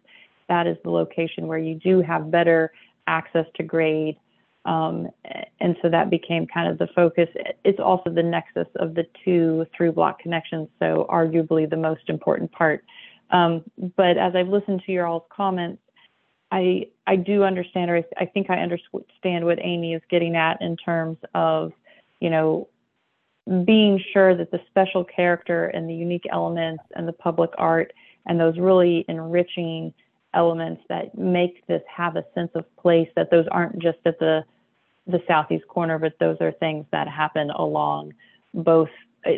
that 0.49 0.67
is 0.67 0.77
the 0.85 0.91
location 0.91 1.47
where 1.47 1.59
you 1.59 1.75
do 1.75 2.01
have 2.01 2.31
better 2.31 2.73
access 3.07 3.47
to 3.57 3.63
grade. 3.63 4.17
Um, 4.65 5.09
and 5.61 5.77
so 5.83 5.89
that 5.89 6.09
became 6.09 6.47
kind 6.47 6.69
of 6.71 6.79
the 6.79 6.87
focus. 6.95 7.29
It's 7.65 7.81
also 7.81 8.11
the 8.11 8.23
nexus 8.23 8.69
of 8.77 8.95
the 8.95 9.07
two 9.25 9.67
through 9.77 9.93
block 9.93 10.21
connections, 10.21 10.69
so 10.79 11.07
arguably 11.11 11.69
the 11.69 11.77
most 11.77 12.09
important 12.09 12.53
part. 12.53 12.85
Um, 13.33 13.65
but 13.97 14.19
as 14.19 14.35
I've 14.37 14.49
listened 14.49 14.83
to 14.87 14.93
your 14.93 15.07
all's 15.07 15.25
comments, 15.35 15.83
I 16.51 16.89
I 17.07 17.17
do 17.17 17.43
understand, 17.43 17.91
or 17.91 18.05
I, 18.19 18.27
think 18.27 18.51
I 18.51 18.59
understand 18.59 19.45
what 19.45 19.59
Amy 19.61 19.95
is 19.95 20.03
getting 20.11 20.37
at 20.37 20.61
in 20.61 20.77
terms 20.77 21.17
of, 21.35 21.73
you 22.21 22.31
know, 22.31 22.69
being 23.65 24.01
sure 24.13 24.37
that 24.37 24.51
the 24.51 24.61
special 24.69 25.03
character 25.03 25.67
and 25.69 25.89
the 25.89 25.95
unique 25.95 26.27
elements 26.31 26.85
and 26.95 27.09
the 27.09 27.13
public 27.13 27.51
art 27.59 27.93
and 28.27 28.39
those 28.39 28.57
really 28.59 29.05
enriching 29.09 29.93
elements 30.35 30.83
that 30.89 31.17
make 31.19 31.67
this 31.67 31.83
have 31.95 32.17
a 32.17 32.25
sense 32.35 32.51
of 32.55 32.65
place 32.77 33.09
that 33.17 33.31
those 33.31 33.47
aren't 33.51 33.79
just 33.81 33.99
at 34.05 34.19
the 34.19 34.45
the 35.09 35.21
southeast 35.27 35.67
corner 35.67 35.99
but 35.99 36.15
those 36.21 36.37
are 36.41 36.53
things 36.53 36.87
that 36.93 37.09
happen 37.09 37.51
along 37.51 38.15
both 38.55 38.89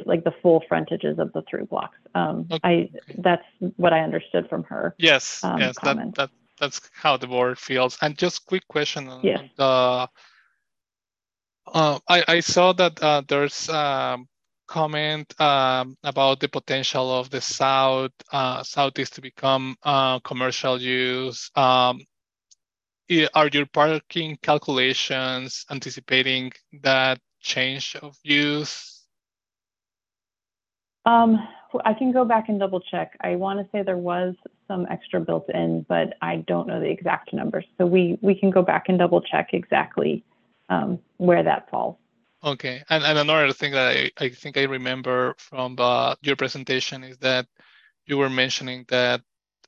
like 0.06 0.24
the 0.24 0.32
full 0.42 0.62
frontages 0.68 1.18
of 1.18 1.32
the 1.32 1.42
through 1.48 1.66
blocks 1.66 1.98
um, 2.14 2.46
Okay. 2.50 2.60
i 2.64 2.90
that's 3.18 3.44
what 3.76 3.92
i 3.92 4.00
understood 4.00 4.48
from 4.48 4.62
her 4.64 4.94
Yes, 4.98 5.40
um, 5.42 5.58
yes, 5.58 5.76
that, 5.76 5.96
comment. 5.96 6.16
that 6.16 6.30
that's 6.58 6.80
how 6.92 7.16
the 7.16 7.26
board 7.26 7.58
feels. 7.58 7.98
And 8.00 8.16
just 8.16 8.46
quick 8.46 8.66
question 8.68 9.08
on 9.08 9.24
Yes. 9.24 9.42
the 9.56 10.08
uh, 11.66 11.98
I, 12.08 12.24
I 12.28 12.40
saw 12.40 12.72
that 12.74 13.02
uh, 13.02 13.22
there's 13.26 13.68
um, 13.68 14.28
comment 14.68 15.38
um, 15.40 15.96
about 16.04 16.40
the 16.40 16.48
potential 16.48 17.10
of 17.12 17.30
the 17.30 17.40
south 17.40 18.12
uh, 18.32 18.62
southeast 18.62 19.14
to 19.14 19.20
become 19.20 19.76
uh, 19.82 20.20
commercial 20.20 20.80
use. 20.80 21.50
Um, 21.56 22.00
are 23.34 23.48
your 23.48 23.66
parking 23.66 24.38
calculations 24.42 25.66
anticipating 25.70 26.52
that 26.82 27.18
change 27.40 27.96
of 27.96 28.16
use? 28.22 28.93
Um, 31.06 31.46
I 31.84 31.92
can 31.92 32.12
go 32.12 32.24
back 32.24 32.48
and 32.48 32.58
double 32.58 32.80
check. 32.80 33.16
I 33.20 33.34
want 33.34 33.58
to 33.58 33.68
say 33.72 33.82
there 33.82 33.98
was 33.98 34.34
some 34.68 34.86
extra 34.90 35.20
built 35.20 35.48
in, 35.50 35.84
but 35.88 36.14
I 36.22 36.36
don't 36.46 36.68
know 36.68 36.80
the 36.80 36.88
exact 36.88 37.32
numbers. 37.32 37.64
So 37.78 37.86
we 37.86 38.18
we 38.22 38.34
can 38.34 38.50
go 38.50 38.62
back 38.62 38.88
and 38.88 38.98
double 38.98 39.20
check 39.20 39.50
exactly 39.52 40.24
um, 40.68 40.98
where 41.16 41.42
that 41.42 41.68
falls. 41.70 41.96
Okay, 42.42 42.82
and, 42.90 43.02
and 43.02 43.18
another 43.18 43.52
thing 43.52 43.72
that 43.72 43.96
I, 43.96 44.10
I 44.18 44.28
think 44.28 44.58
I 44.58 44.64
remember 44.64 45.34
from 45.38 45.76
your 46.22 46.36
presentation 46.36 47.02
is 47.02 47.16
that 47.18 47.46
you 48.06 48.18
were 48.18 48.28
mentioning 48.28 48.84
that 48.88 49.22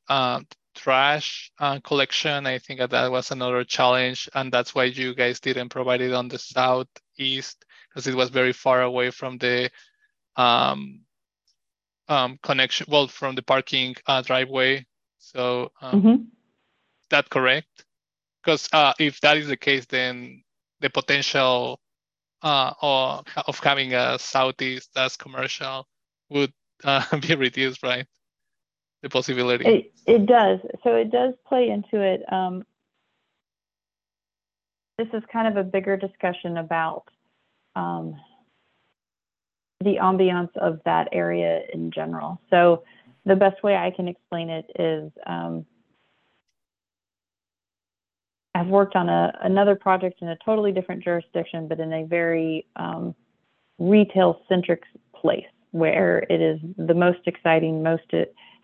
uh, 0.08 0.40
trash 0.74 1.50
uh, 1.58 1.80
collection, 1.80 2.46
I 2.46 2.58
think 2.58 2.80
that, 2.80 2.90
that 2.90 3.10
was 3.10 3.30
another 3.30 3.64
challenge, 3.64 4.28
and 4.34 4.52
that's 4.52 4.74
why 4.74 4.84
you 4.84 5.14
guys 5.14 5.40
didn't 5.40 5.70
provide 5.70 6.02
it 6.02 6.12
on 6.12 6.28
the 6.28 6.38
southeast 6.38 7.64
because 7.88 8.06
it 8.06 8.14
was 8.14 8.28
very 8.28 8.52
far 8.52 8.82
away 8.82 9.10
from 9.10 9.38
the 9.38 9.70
um, 10.36 11.00
um, 12.08 12.38
connection, 12.42 12.86
well, 12.88 13.08
from 13.08 13.34
the 13.34 13.42
parking 13.42 13.94
uh, 14.06 14.22
driveway. 14.22 14.86
So 15.18 15.70
um, 15.80 16.00
hmm 16.00 16.14
is 16.14 17.10
that 17.10 17.30
correct? 17.30 17.84
Because 18.42 18.68
uh, 18.72 18.94
if 18.98 19.20
that 19.20 19.36
is 19.36 19.48
the 19.48 19.56
case, 19.56 19.86
then 19.86 20.42
the 20.80 20.90
potential 20.90 21.80
uh, 22.42 22.72
or 22.82 23.22
of 23.46 23.58
having 23.60 23.94
a 23.94 24.18
southeast 24.18 24.90
as 24.96 25.16
commercial 25.16 25.86
would 26.30 26.52
uh, 26.84 27.04
be 27.26 27.34
reduced, 27.34 27.82
right? 27.82 28.06
The 29.02 29.10
possibility. 29.10 29.66
It 29.66 29.92
it 30.06 30.26
does. 30.26 30.60
So 30.84 30.94
it 30.94 31.10
does 31.10 31.34
play 31.46 31.70
into 31.70 32.00
it. 32.02 32.22
Um, 32.32 32.64
this 34.98 35.08
is 35.12 35.22
kind 35.32 35.48
of 35.48 35.56
a 35.56 35.64
bigger 35.68 35.96
discussion 35.96 36.56
about 36.56 37.04
um, 37.74 38.16
the 39.80 39.96
ambiance 39.96 40.54
of 40.56 40.80
that 40.84 41.08
area 41.12 41.62
in 41.72 41.90
general. 41.90 42.40
So 42.50 42.84
the 43.24 43.36
best 43.36 43.62
way 43.62 43.76
I 43.76 43.90
can 43.90 44.08
explain 44.08 44.48
it 44.48 44.70
is 44.78 45.12
um, 45.26 45.66
I've 48.54 48.68
worked 48.68 48.96
on 48.96 49.08
a, 49.08 49.36
another 49.42 49.74
project 49.74 50.22
in 50.22 50.28
a 50.28 50.36
totally 50.44 50.72
different 50.72 51.04
jurisdiction, 51.04 51.68
but 51.68 51.78
in 51.78 51.92
a 51.92 52.04
very 52.04 52.66
um, 52.76 53.14
retail 53.78 54.40
centric 54.48 54.84
place 55.14 55.44
where 55.72 56.20
it 56.30 56.40
is 56.40 56.58
the 56.78 56.94
most 56.94 57.20
exciting, 57.26 57.82
most 57.82 58.10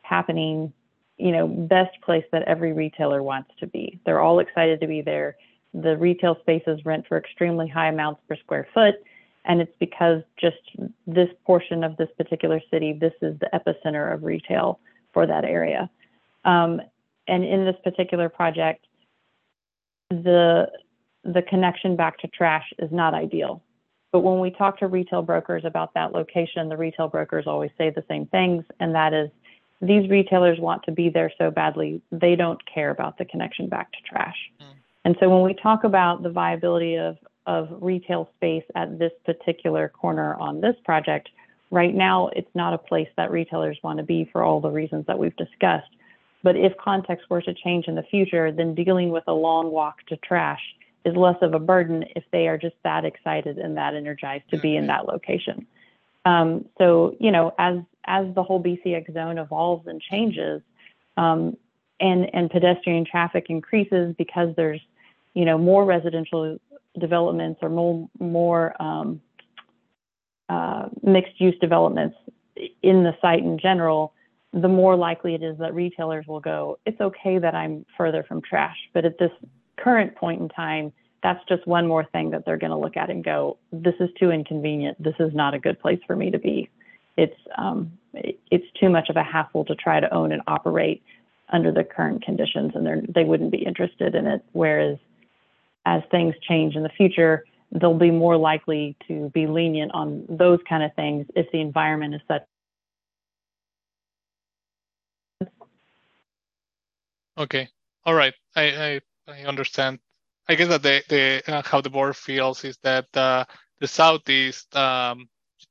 happening, 0.01 0.73
you 1.19 1.31
know, 1.31 1.47
best 1.47 1.91
place 2.03 2.25
that 2.33 2.43
every 2.45 2.73
retailer 2.73 3.23
wants 3.23 3.51
to 3.61 3.67
be. 3.67 4.01
They're 4.07 4.21
all 4.21 4.39
excited 4.39 4.81
to 4.81 4.87
be 4.87 5.03
there. 5.03 5.37
The 5.75 5.97
retail 5.99 6.39
spaces 6.41 6.81
rent 6.87 7.05
for 7.07 7.19
extremely 7.19 7.69
high 7.69 7.89
amounts 7.89 8.23
per 8.27 8.37
square 8.37 8.69
foot. 8.73 8.95
And 9.45 9.61
it's 9.61 9.73
because 9.81 10.23
just 10.41 10.57
this 11.07 11.29
portion 11.45 11.83
of 11.83 11.97
this 11.97 12.09
particular 12.17 12.61
city, 12.71 12.93
this 12.93 13.13
is 13.23 13.39
the 13.41 13.49
epicenter 13.53 14.15
of 14.15 14.23
retail 14.23 14.79
for 15.13 15.27
that 15.27 15.45
area. 15.45 15.91
Um, 16.45 16.81
and 17.29 17.45
in 17.45 17.65
this 17.65 17.77
particular 17.83 18.29
project, 18.29 18.87
the 20.11 20.67
the 21.25 21.43
connection 21.43 21.95
back 21.95 22.19
to 22.19 22.29
trash 22.29 22.65
is 22.79 22.91
not 22.91 23.15
ideal. 23.15 23.63
But 24.11 24.21
when 24.21 24.41
we 24.41 24.51
talk 24.51 24.79
to 24.81 24.89
retail 24.89 25.23
brokers 25.23 25.65
about 25.65 25.95
that 25.95 26.13
location, 26.13 26.69
the 26.69 26.77
retail 26.77 27.09
brokers 27.09 27.47
always 27.47 27.71
say 27.79 27.91
the 27.91 28.05
same 28.09 28.27
things, 28.27 28.65
and 28.81 28.95
that 28.95 29.15
is 29.15 29.31
these 29.81 30.09
retailers 30.11 30.59
want 30.61 30.83
to 30.85 30.93
be 30.93 31.09
there 31.09 31.33
so 31.39 31.51
badly, 31.51 32.01
they 32.13 32.37
don't 32.37 32.61
care 32.73 32.91
about 32.91 33.19
the 33.19 33.25
connection 33.25 33.69
back 33.69 33.91
to 33.93 33.99
trash. 34.09 34.37
Mm. 34.61 34.67
And 35.05 35.17
so 35.19 35.29
when 35.29 35.43
we 35.43 35.55
talk 35.55 35.83
about 35.85 36.23
the 36.23 36.31
viability 36.31 36.97
of, 36.97 37.17
of 37.47 37.69
retail 37.81 38.31
space 38.37 38.65
at 38.75 38.99
this 38.99 39.13
particular 39.25 39.89
corner 39.89 40.35
on 40.35 40.61
this 40.61 40.77
project, 40.85 41.29
right 41.71 41.95
now 41.95 42.29
it's 42.29 42.55
not 42.55 42.75
a 42.75 42.79
place 42.79 43.09
that 43.17 43.31
retailers 43.31 43.79
want 43.83 43.99
to 43.99 44.05
be 44.05 44.29
for 44.31 44.43
all 44.43 44.61
the 44.61 44.71
reasons 44.71 45.07
that 45.07 45.19
we've 45.19 45.37
discussed. 45.37 45.91
But 46.43 46.57
if 46.57 46.77
context 46.77 47.31
were 47.31 47.43
to 47.43 47.55
change 47.55 47.87
in 47.87 47.95
the 47.95 48.03
future, 48.03 48.53
then 48.53 48.75
dealing 48.75 49.11
with 49.11 49.25
a 49.27 49.33
long 49.33 49.71
walk 49.71 50.05
to 50.09 50.17
trash 50.19 50.61
is 51.05 51.17
less 51.17 51.37
of 51.43 51.55
a 51.55 51.59
burden 51.59 52.05
if 52.15 52.25
they 52.33 52.49
are 52.49 52.59
just 52.59 52.77
that 52.85 53.05
excited 53.05 53.59
and 53.59 53.77
that 53.77 53.95
energized 53.95 54.49
to 54.51 54.59
be 54.59 54.77
in 54.77 54.87
that 54.87 55.07
location. 55.07 55.67
Um, 56.25 56.67
so, 56.79 57.17
you 57.19 57.31
know, 57.31 57.53
as 57.59 57.79
as 58.05 58.33
the 58.35 58.43
whole 58.43 58.63
BCX 58.63 59.13
zone 59.15 59.39
evolves 59.39 59.87
and 59.87 60.01
changes, 60.01 60.63
um, 61.17 61.57
and 62.01 62.31
and 62.35 62.51
pedestrian 62.51 63.05
traffic 63.05 63.47
increases 63.49 64.15
because 64.17 64.55
there's, 64.57 64.81
you 65.35 65.45
know, 65.45 65.59
more 65.59 65.85
residential 65.85 66.59
developments 66.99 67.61
or 67.63 67.69
more 67.69 68.09
more 68.19 68.83
um, 68.83 69.21
uh, 70.49 70.89
mixed 71.03 71.41
use 71.41 71.55
developments 71.61 72.17
in 72.83 73.03
the 73.05 73.17
site 73.21 73.41
in 73.41 73.59
general, 73.59 74.13
the 74.53 74.69
more 74.69 74.97
likely 74.97 75.35
it 75.35 75.43
is 75.43 75.57
that 75.59 75.75
retailers 75.75 76.27
will 76.27 76.41
go, 76.41 76.79
it's 76.85 77.01
okay 77.01 77.39
that 77.39 77.55
I'm 77.55 77.87
further 77.97 78.23
from 78.23 78.43
trash. 78.43 78.77
But 78.93 79.05
at 79.05 79.19
this 79.19 79.31
current 79.79 80.15
point 80.15 80.43
in 80.43 80.49
time, 80.49 80.93
that's 81.23 81.43
just 81.49 81.67
one 81.67 81.87
more 81.87 82.05
thing 82.05 82.31
that 82.31 82.45
they're 82.45 82.59
going 82.59 82.71
to 82.71 82.77
look 82.77 82.97
at 82.97 83.09
and 83.09 83.25
go, 83.25 83.57
this 83.73 83.95
is 84.01 84.11
too 84.19 84.31
inconvenient. 84.31 85.03
This 85.03 85.15
is 85.21 85.33
not 85.35 85.55
a 85.55 85.59
good 85.59 85.81
place 85.81 86.01
for 86.07 86.17
me 86.17 86.31
to 86.31 86.39
be. 86.39 86.69
It's, 87.17 87.37
um, 87.57 87.93
it's 88.13 88.67
too 88.79 88.91
much 88.91 89.09
of 89.09 89.17
a 89.17 89.23
hassle 89.23 89.65
to 89.67 89.75
try 89.75 90.01
to 90.01 90.13
own 90.13 90.33
and 90.33 90.43
operate 90.47 91.03
under 91.51 91.71
the 91.71 91.85
current 91.85 92.23
conditions, 92.23 92.73
and 92.75 93.07
they 93.15 93.25
wouldn't 93.25 93.53
be 93.53 93.59
interested 93.65 94.15
in 94.15 94.27
it. 94.27 94.45
Whereas 94.53 94.99
as 95.87 96.03
things 96.11 96.35
change 96.43 96.77
in 96.77 96.83
the 96.83 96.89
future, 96.91 97.45
they'll 97.73 97.99
be 97.99 98.11
more 98.11 98.37
likely 98.37 98.97
to 99.09 99.31
be 99.31 99.47
lenient 99.47 99.93
on 99.95 100.25
those 100.29 100.59
kind 100.69 100.83
of 100.83 100.95
things 100.95 101.27
if 101.35 101.51
the 101.53 101.61
environment 101.61 102.15
is 102.15 102.21
such 102.29 102.43
Okay. 107.39 107.69
All 108.05 108.15
right. 108.15 108.35
I, 108.55 108.63
I, 108.63 109.01
I 109.33 109.45
understand. 109.45 109.99
I 110.49 110.55
guess 110.55 110.69
that 110.69 110.83
the, 110.83 111.03
the 111.09 111.43
uh, 111.47 111.63
how 111.65 111.81
the 111.81 111.91
board 111.91 112.17
feels 112.17 112.65
is 112.65 112.77
that 112.83 113.07
uh, 113.17 113.45
the 113.81 113.87
southeast, 113.87 114.75
um, 114.77 115.29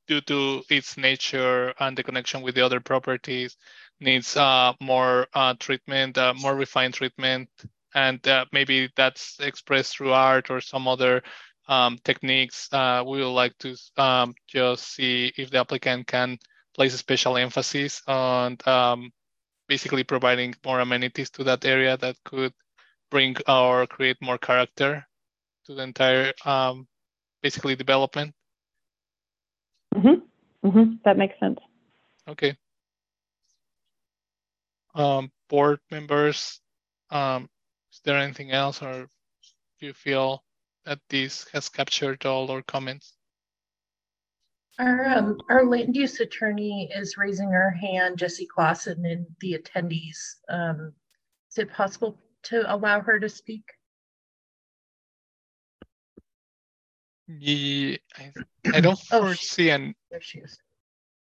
due 0.08 0.22
to 0.22 0.64
its 0.70 0.98
nature 0.98 1.74
and 1.80 1.98
the 1.98 2.04
connection 2.04 2.42
with 2.42 2.56
the 2.56 2.66
other 2.66 2.80
properties, 2.80 3.58
needs 4.00 4.36
uh, 4.38 4.74
more 4.82 5.28
uh, 5.34 5.54
treatment, 5.60 6.18
uh, 6.18 6.34
more 6.34 6.56
refined 6.56 6.94
treatment, 6.94 7.50
and 7.96 8.26
uh, 8.28 8.46
maybe 8.52 8.90
that's 8.96 9.38
expressed 9.40 9.98
through 9.98 10.14
art 10.14 10.50
or 10.50 10.62
some 10.62 10.88
other 10.88 11.22
um, 11.68 11.98
techniques. 12.04 12.70
we 12.72 13.20
would 13.20 13.28
like 13.28 13.58
to 13.60 13.76
um, 13.98 14.34
just 14.48 14.94
see 14.94 15.32
if 15.38 15.50
the 15.52 15.60
applicant 15.60 16.08
can 16.08 16.38
place 16.74 16.94
a 16.94 16.98
special 16.98 17.38
emphasis 17.38 18.02
on 18.08 18.58
um, 18.66 19.12
basically 19.68 20.04
providing 20.04 20.54
more 20.66 20.80
amenities 20.80 21.30
to 21.30 21.44
that 21.44 21.66
area 21.66 21.98
that 21.98 22.16
could 22.24 22.54
bring 23.10 23.36
or 23.48 23.86
create 23.88 24.18
more 24.22 24.38
character 24.38 25.06
to 25.66 25.76
the 25.76 25.84
entire 25.84 26.34
um, 26.46 26.88
basically 27.42 27.76
development. 27.76 28.34
Mm-hmm. 29.96 30.68
Mm-hmm. 30.68 30.94
That 31.06 31.18
makes 31.18 31.40
sense. 31.40 31.60
Okay. 32.28 32.56
Um, 34.94 35.32
board 35.50 35.80
members, 35.90 36.60
um, 37.10 37.50
there 38.04 38.18
anything 38.18 38.52
else 38.52 38.82
or 38.82 39.08
do 39.80 39.86
you 39.86 39.94
feel 39.94 40.44
that 40.86 41.00
this 41.10 41.48
has 41.54 41.70
captured 41.70 42.26
all 42.26 42.50
our 42.52 42.62
comments? 42.62 43.16
Our, 44.80 45.06
um, 45.06 45.38
our 45.50 45.66
land 45.66 45.96
use 45.96 46.20
attorney 46.20 46.90
is 46.96 47.18
raising 47.18 47.50
her 47.50 47.72
hand, 47.72 48.18
Jessie 48.18 48.48
Clawson, 48.48 49.06
and 49.06 49.26
the 49.40 49.58
attendees. 49.60 50.18
Um, 50.50 50.94
is 51.52 51.58
it 51.58 51.72
possible 51.72 52.18
to 52.44 52.74
allow 52.74 53.02
her 53.02 53.20
to 53.20 53.30
speak? 53.30 53.64
Yeah, 57.28 57.98
I, 58.18 58.32
I 58.74 58.82
don't 58.82 59.00
oh, 59.12 59.22
foresee 59.22 59.70
an. 59.70 59.96
There 60.10 60.22
she 60.22 60.40
is. 60.40 60.58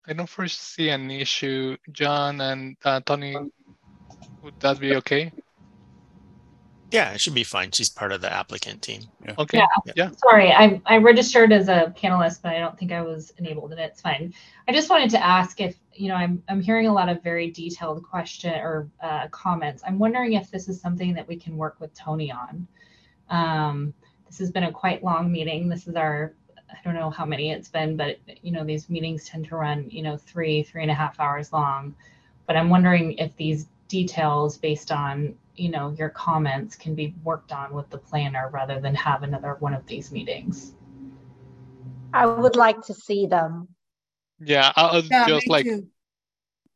I 0.07 0.13
don't 0.13 0.29
foresee 0.29 0.89
an 0.89 1.11
issue, 1.11 1.77
John 1.91 2.41
and 2.41 2.75
uh, 2.83 3.01
Tony. 3.01 3.35
Would 4.41 4.59
that 4.59 4.79
be 4.79 4.95
okay? 4.95 5.31
Yeah, 6.93 7.11
it 7.11 7.19
should 7.19 7.33
be 7.33 7.43
fine. 7.43 7.71
She's 7.71 7.89
part 7.89 8.11
of 8.11 8.21
the 8.21 8.31
applicant 8.31 8.83
team. 8.83 9.01
Yeah. 9.25 9.33
Okay. 9.39 9.57
Yeah. 9.57 9.93
yeah. 9.95 10.11
Sorry, 10.11 10.51
I, 10.51 10.79
I 10.85 10.97
registered 10.97 11.51
as 11.51 11.67
a 11.67 11.91
panelist, 11.97 12.43
but 12.43 12.53
I 12.53 12.59
don't 12.59 12.77
think 12.77 12.91
I 12.91 13.01
was 13.01 13.33
enabled 13.39 13.71
and 13.71 13.81
it's 13.81 13.99
fine. 13.99 14.31
I 14.67 14.73
just 14.73 14.91
wanted 14.91 15.09
to 15.09 15.25
ask 15.25 15.59
if, 15.59 15.75
you 15.95 16.09
know, 16.09 16.13
I'm, 16.13 16.43
I'm 16.47 16.61
hearing 16.61 16.85
a 16.85 16.93
lot 16.93 17.09
of 17.09 17.23
very 17.23 17.49
detailed 17.49 18.03
question 18.03 18.53
or 18.53 18.87
uh, 19.01 19.27
comments. 19.29 19.81
I'm 19.87 19.97
wondering 19.97 20.33
if 20.33 20.51
this 20.51 20.69
is 20.69 20.79
something 20.79 21.15
that 21.15 21.27
we 21.27 21.35
can 21.35 21.57
work 21.57 21.77
with 21.79 21.91
Tony 21.95 22.31
on. 22.31 22.67
Um, 23.27 23.95
this 24.27 24.37
has 24.37 24.51
been 24.51 24.65
a 24.65 24.71
quite 24.71 25.03
long 25.03 25.31
meeting. 25.31 25.69
This 25.69 25.87
is 25.87 25.95
our, 25.95 26.35
I 26.69 26.77
don't 26.85 26.93
know 26.93 27.09
how 27.09 27.25
many 27.25 27.51
it's 27.51 27.69
been, 27.69 27.97
but 27.97 28.19
you 28.43 28.51
know, 28.51 28.63
these 28.63 28.87
meetings 28.87 29.27
tend 29.27 29.47
to 29.47 29.55
run, 29.55 29.89
you 29.89 30.03
know, 30.03 30.15
three, 30.15 30.61
three 30.61 30.83
and 30.83 30.91
a 30.91 30.95
half 30.95 31.19
hours 31.19 31.51
long. 31.51 31.95
But 32.45 32.55
I'm 32.55 32.69
wondering 32.69 33.13
if 33.13 33.35
these 33.35 33.65
details 33.87 34.59
based 34.59 34.91
on 34.91 35.35
you 35.55 35.69
know 35.69 35.95
your 35.97 36.09
comments 36.09 36.75
can 36.75 36.95
be 36.95 37.13
worked 37.23 37.51
on 37.51 37.73
with 37.73 37.89
the 37.89 37.97
planner 37.97 38.49
rather 38.51 38.79
than 38.79 38.95
have 38.95 39.23
another 39.23 39.55
one 39.59 39.73
of 39.73 39.85
these 39.85 40.11
meetings. 40.11 40.75
I 42.13 42.25
would 42.25 42.55
like 42.55 42.81
to 42.83 42.93
see 42.93 43.25
them. 43.25 43.67
Yeah 44.39 44.71
i'll 44.75 45.01
yeah, 45.01 45.27
just 45.27 45.49
like 45.49 45.67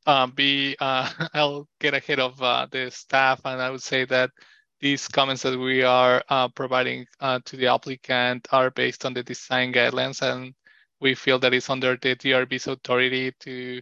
um, 0.05 0.31
be 0.31 0.75
uh, 0.79 1.09
i'll 1.33 1.67
get 1.79 1.93
ahead 1.93 2.19
of 2.19 2.41
uh, 2.41 2.67
the 2.71 2.89
staff 2.89 3.41
and 3.45 3.61
i 3.61 3.69
would 3.69 3.83
say 3.83 4.05
that 4.05 4.31
these 4.79 5.07
comments 5.07 5.41
that 5.41 5.57
we 5.57 5.83
are 5.83 6.23
uh, 6.29 6.47
providing 6.49 7.05
uh, 7.19 7.39
to 7.45 7.57
the 7.57 7.67
applicant 7.67 8.47
are 8.51 8.69
based 8.71 9.05
on 9.05 9.13
the 9.13 9.23
design 9.23 9.73
guidelines 9.73 10.21
and 10.21 10.53
we 10.99 11.13
feel 11.15 11.39
that 11.39 11.53
it's 11.53 11.69
under 11.69 11.97
the 11.97 12.15
drb's 12.15 12.67
authority 12.67 13.31
to 13.39 13.81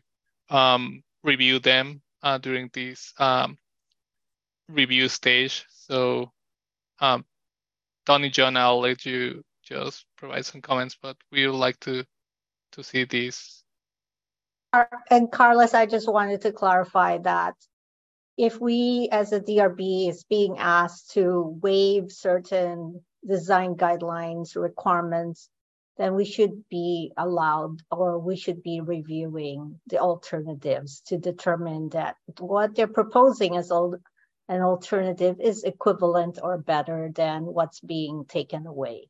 um, 0.49 1.01
review 1.23 1.59
them 1.59 2.01
uh, 2.23 2.37
during 2.37 2.69
this 2.73 3.13
um, 3.19 3.57
review 4.69 5.07
stage. 5.09 5.65
So, 5.69 6.31
um, 6.99 7.25
Tony 8.05 8.29
John, 8.29 8.57
I'll 8.57 8.79
let 8.79 9.05
you 9.05 9.43
just 9.63 10.05
provide 10.17 10.45
some 10.45 10.61
comments, 10.61 10.97
but 11.01 11.17
we 11.31 11.47
would 11.47 11.55
like 11.55 11.79
to 11.81 12.05
to 12.73 12.83
see 12.83 13.05
these. 13.05 13.63
And 15.09 15.31
Carlos, 15.31 15.73
I 15.73 15.85
just 15.85 16.11
wanted 16.11 16.41
to 16.41 16.51
clarify 16.51 17.17
that 17.19 17.55
if 18.37 18.59
we 18.59 19.07
as 19.11 19.31
a 19.31 19.39
DRB 19.39 20.09
is 20.09 20.25
being 20.25 20.57
asked 20.57 21.11
to 21.11 21.57
waive 21.61 22.11
certain 22.11 23.01
design 23.25 23.75
guidelines 23.75 24.55
requirements, 24.55 25.49
then 25.97 26.15
we 26.15 26.25
should 26.25 26.67
be 26.69 27.13
allowed 27.17 27.77
or 27.89 28.19
we 28.19 28.35
should 28.35 28.61
be 28.61 28.81
reviewing 28.81 29.79
the 29.87 29.99
alternatives 29.99 31.01
to 31.07 31.17
determine 31.17 31.89
that 31.89 32.17
what 32.39 32.75
they're 32.75 32.87
proposing 32.87 33.55
as 33.55 33.71
an 34.47 34.61
alternative 34.61 35.37
is 35.39 35.63
equivalent 35.63 36.39
or 36.41 36.57
better 36.57 37.11
than 37.13 37.45
what's 37.45 37.79
being 37.79 38.25
taken 38.25 38.67
away. 38.67 39.09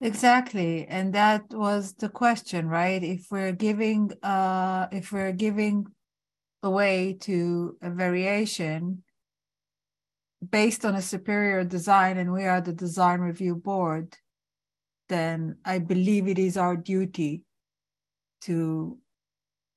Exactly. 0.00 0.86
And 0.86 1.14
that 1.14 1.44
was 1.50 1.94
the 1.94 2.08
question, 2.08 2.68
right? 2.68 3.02
If 3.02 3.26
we're 3.30 3.52
giving 3.52 4.12
uh 4.22 4.88
if 4.92 5.12
we're 5.12 5.32
giving 5.32 5.86
away 6.62 7.16
to 7.20 7.76
a 7.80 7.90
variation 7.90 9.02
based 10.50 10.84
on 10.84 10.94
a 10.94 11.02
superior 11.02 11.64
design 11.64 12.18
and 12.18 12.32
we 12.32 12.44
are 12.44 12.60
the 12.60 12.72
design 12.72 13.20
review 13.20 13.54
board, 13.54 14.16
then 15.08 15.56
I 15.64 15.78
believe 15.78 16.28
it 16.28 16.38
is 16.38 16.56
our 16.56 16.76
duty 16.76 17.42
to 18.42 18.98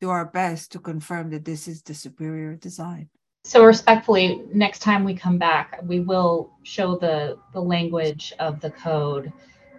do 0.01 0.09
our 0.09 0.25
best 0.25 0.71
to 0.73 0.79
confirm 0.79 1.29
that 1.31 1.45
this 1.45 1.67
is 1.67 1.81
the 1.81 1.93
superior 1.93 2.55
design. 2.55 3.09
So 3.43 3.65
respectfully, 3.65 4.43
next 4.53 4.79
time 4.79 5.03
we 5.03 5.15
come 5.15 5.37
back, 5.37 5.79
we 5.83 6.01
will 6.01 6.51
show 6.63 6.97
the, 6.97 7.37
the 7.53 7.61
language 7.61 8.33
of 8.39 8.59
the 8.59 8.71
code 8.71 9.31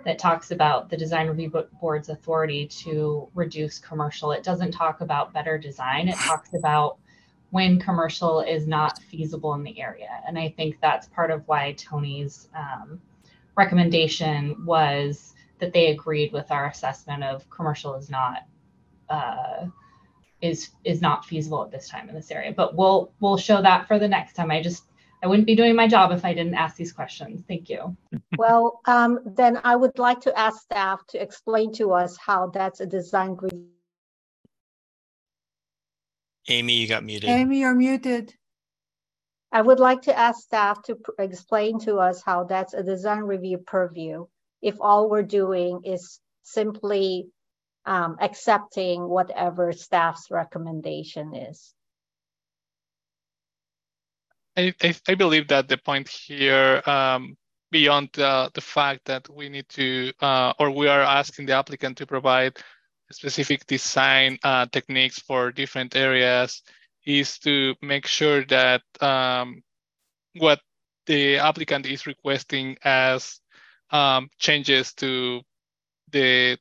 that 0.04 0.18
talks 0.18 0.50
about 0.50 0.88
the 0.88 0.96
design 0.96 1.28
review 1.28 1.52
board's 1.80 2.08
authority 2.08 2.66
to 2.66 3.28
reduce 3.34 3.78
commercial. 3.78 4.32
It 4.32 4.42
doesn't 4.42 4.72
talk 4.72 5.02
about 5.02 5.34
better 5.34 5.58
design. 5.58 6.08
It 6.08 6.16
talks 6.16 6.54
about 6.54 6.98
when 7.50 7.78
commercial 7.78 8.40
is 8.40 8.66
not 8.66 8.98
feasible 9.02 9.54
in 9.54 9.62
the 9.62 9.78
area. 9.78 10.22
And 10.26 10.38
I 10.38 10.48
think 10.56 10.78
that's 10.80 11.08
part 11.08 11.30
of 11.30 11.46
why 11.46 11.72
Tony's 11.72 12.48
um, 12.54 13.00
recommendation 13.56 14.64
was 14.64 15.34
that 15.58 15.74
they 15.74 15.88
agreed 15.88 16.32
with 16.32 16.50
our 16.50 16.68
assessment 16.68 17.22
of 17.24 17.48
commercial 17.50 17.94
is 17.94 18.08
not 18.08 18.46
uh, 19.10 19.66
is 20.42 20.70
is 20.84 21.00
not 21.00 21.24
feasible 21.24 21.62
at 21.62 21.70
this 21.70 21.88
time 21.88 22.08
in 22.08 22.14
this 22.14 22.30
area. 22.30 22.52
But 22.52 22.76
we'll 22.76 23.12
we'll 23.20 23.36
show 23.36 23.60
that 23.62 23.86
for 23.86 23.98
the 23.98 24.08
next 24.08 24.34
time. 24.34 24.50
I 24.50 24.62
just 24.62 24.84
I 25.22 25.26
wouldn't 25.26 25.46
be 25.46 25.54
doing 25.54 25.76
my 25.76 25.86
job 25.86 26.12
if 26.12 26.24
I 26.24 26.32
didn't 26.32 26.54
ask 26.54 26.76
these 26.76 26.92
questions. 26.92 27.42
Thank 27.46 27.68
you. 27.68 27.96
Well, 28.38 28.80
um, 28.86 29.18
then 29.26 29.60
I 29.64 29.76
would 29.76 29.98
like 29.98 30.20
to 30.20 30.38
ask 30.38 30.62
staff 30.62 31.06
to 31.08 31.20
explain 31.20 31.74
to 31.74 31.92
us 31.92 32.16
how 32.16 32.46
that's 32.46 32.80
a 32.80 32.86
design 32.86 33.36
review. 33.38 33.66
Amy, 36.48 36.74
you 36.74 36.88
got 36.88 37.04
muted. 37.04 37.28
Amy, 37.28 37.58
you're 37.60 37.74
muted. 37.74 38.32
I 39.52 39.60
would 39.60 39.80
like 39.80 40.02
to 40.02 40.16
ask 40.16 40.40
staff 40.40 40.82
to 40.84 40.96
explain 41.18 41.80
to 41.80 41.96
us 41.96 42.22
how 42.22 42.44
that's 42.44 42.72
a 42.72 42.82
design 42.82 43.24
review 43.24 43.58
purview 43.58 44.26
if 44.62 44.76
all 44.80 45.10
we're 45.10 45.22
doing 45.22 45.82
is 45.84 46.20
simply 46.42 47.28
um, 47.86 48.16
accepting 48.20 49.08
whatever 49.08 49.72
staff's 49.72 50.30
recommendation 50.30 51.34
is. 51.34 51.74
I, 54.56 54.74
I, 54.82 54.94
I 55.08 55.14
believe 55.14 55.48
that 55.48 55.68
the 55.68 55.78
point 55.78 56.08
here, 56.08 56.82
um, 56.86 57.36
beyond 57.70 58.18
uh, 58.18 58.50
the 58.52 58.60
fact 58.60 59.04
that 59.06 59.28
we 59.32 59.48
need 59.48 59.68
to, 59.70 60.12
uh, 60.20 60.52
or 60.58 60.70
we 60.70 60.88
are 60.88 61.02
asking 61.02 61.46
the 61.46 61.54
applicant 61.54 61.96
to 61.98 62.06
provide 62.06 62.58
specific 63.12 63.66
design 63.66 64.38
uh, 64.42 64.66
techniques 64.66 65.18
for 65.20 65.52
different 65.52 65.96
areas, 65.96 66.62
is 67.06 67.38
to 67.38 67.74
make 67.80 68.06
sure 68.06 68.44
that 68.46 68.82
um, 69.00 69.62
what 70.36 70.60
the 71.06 71.38
applicant 71.38 71.86
is 71.86 72.06
requesting 72.06 72.76
as 72.84 73.40
um, 73.90 74.28
changes 74.38 74.92
to 74.94 75.40
the 76.12 76.58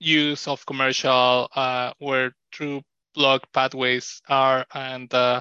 use 0.00 0.46
of 0.48 0.64
commercial 0.66 1.48
uh, 1.54 1.92
where 1.98 2.32
through 2.52 2.82
block 3.14 3.42
pathways 3.52 4.20
are 4.28 4.64
and 4.74 5.12
uh, 5.12 5.40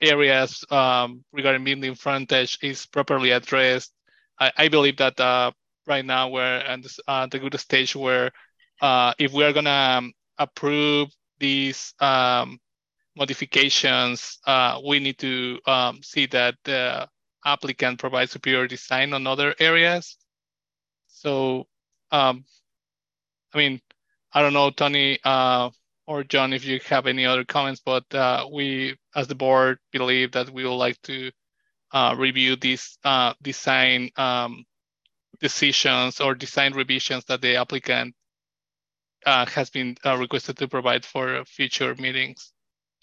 areas 0.00 0.64
um, 0.70 1.24
regarding 1.32 1.64
building 1.64 1.94
frontage 1.94 2.58
is 2.62 2.86
properly 2.86 3.30
addressed. 3.30 3.92
I, 4.40 4.52
I 4.56 4.68
believe 4.68 4.96
that 4.98 5.18
uh, 5.20 5.52
right 5.86 6.04
now 6.04 6.28
we're 6.28 6.42
at 6.58 6.80
uh, 7.06 7.26
the 7.26 7.38
good 7.38 7.58
stage 7.60 7.94
where 7.94 8.30
uh, 8.80 9.14
if 9.18 9.32
we 9.32 9.44
are 9.44 9.52
gonna 9.52 9.98
um, 9.98 10.12
approve 10.38 11.08
these 11.38 11.94
um, 12.00 12.58
modifications, 13.16 14.38
uh, 14.46 14.80
we 14.86 14.98
need 14.98 15.18
to 15.18 15.58
um, 15.66 16.00
see 16.02 16.26
that 16.26 16.56
the 16.64 17.08
applicant 17.44 17.98
provides 17.98 18.32
superior 18.32 18.66
design 18.66 19.12
on 19.12 19.26
other 19.26 19.54
areas. 19.58 20.16
So 21.08 21.66
um, 22.10 22.44
I 23.52 23.58
mean, 23.58 23.80
I 24.32 24.42
don't 24.42 24.54
know, 24.54 24.70
Tony 24.70 25.18
uh, 25.24 25.70
or 26.06 26.24
John, 26.24 26.52
if 26.52 26.64
you 26.64 26.80
have 26.86 27.06
any 27.06 27.26
other 27.26 27.44
comments, 27.44 27.82
but 27.84 28.12
uh, 28.14 28.48
we, 28.50 28.96
as 29.14 29.28
the 29.28 29.34
board, 29.34 29.78
believe 29.92 30.32
that 30.32 30.50
we 30.50 30.64
would 30.64 30.74
like 30.74 31.00
to 31.02 31.30
uh, 31.92 32.14
review 32.18 32.56
these 32.56 32.98
uh, 33.04 33.34
design 33.42 34.10
um, 34.16 34.64
decisions 35.40 36.20
or 36.20 36.34
design 36.34 36.72
revisions 36.72 37.24
that 37.26 37.42
the 37.42 37.56
applicant 37.56 38.14
uh, 39.26 39.46
has 39.46 39.70
been 39.70 39.96
uh, 40.04 40.16
requested 40.16 40.56
to 40.56 40.68
provide 40.68 41.04
for 41.04 41.44
future 41.44 41.94
meetings. 41.96 42.52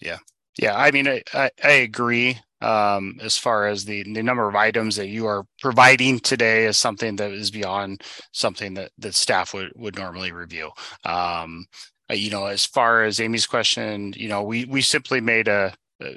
Yeah, 0.00 0.18
yeah. 0.58 0.76
I 0.76 0.90
mean, 0.90 1.08
I, 1.08 1.22
I, 1.32 1.50
I 1.62 1.70
agree 1.70 2.38
um, 2.60 3.18
as 3.22 3.38
far 3.38 3.66
as 3.66 3.84
the, 3.84 4.02
the 4.02 4.22
number 4.22 4.48
of 4.48 4.56
items 4.56 4.96
that 4.96 5.08
you 5.08 5.26
are 5.26 5.44
providing 5.60 6.18
today 6.18 6.66
is 6.66 6.76
something 6.76 7.16
that 7.16 7.30
is 7.30 7.50
beyond 7.50 8.02
something 8.32 8.74
that, 8.74 8.90
that 8.98 9.14
staff 9.14 9.54
would, 9.54 9.72
would 9.76 9.96
normally 9.96 10.32
review. 10.32 10.70
Um, 11.04 11.66
uh, 12.10 12.14
you 12.14 12.30
know, 12.30 12.46
as 12.46 12.66
far 12.66 13.04
as 13.04 13.20
Amy's 13.20 13.46
question, 13.46 14.12
you 14.16 14.28
know, 14.28 14.42
we, 14.42 14.64
we 14.64 14.82
simply 14.82 15.20
made 15.20 15.48
a, 15.48 15.72
a 16.02 16.16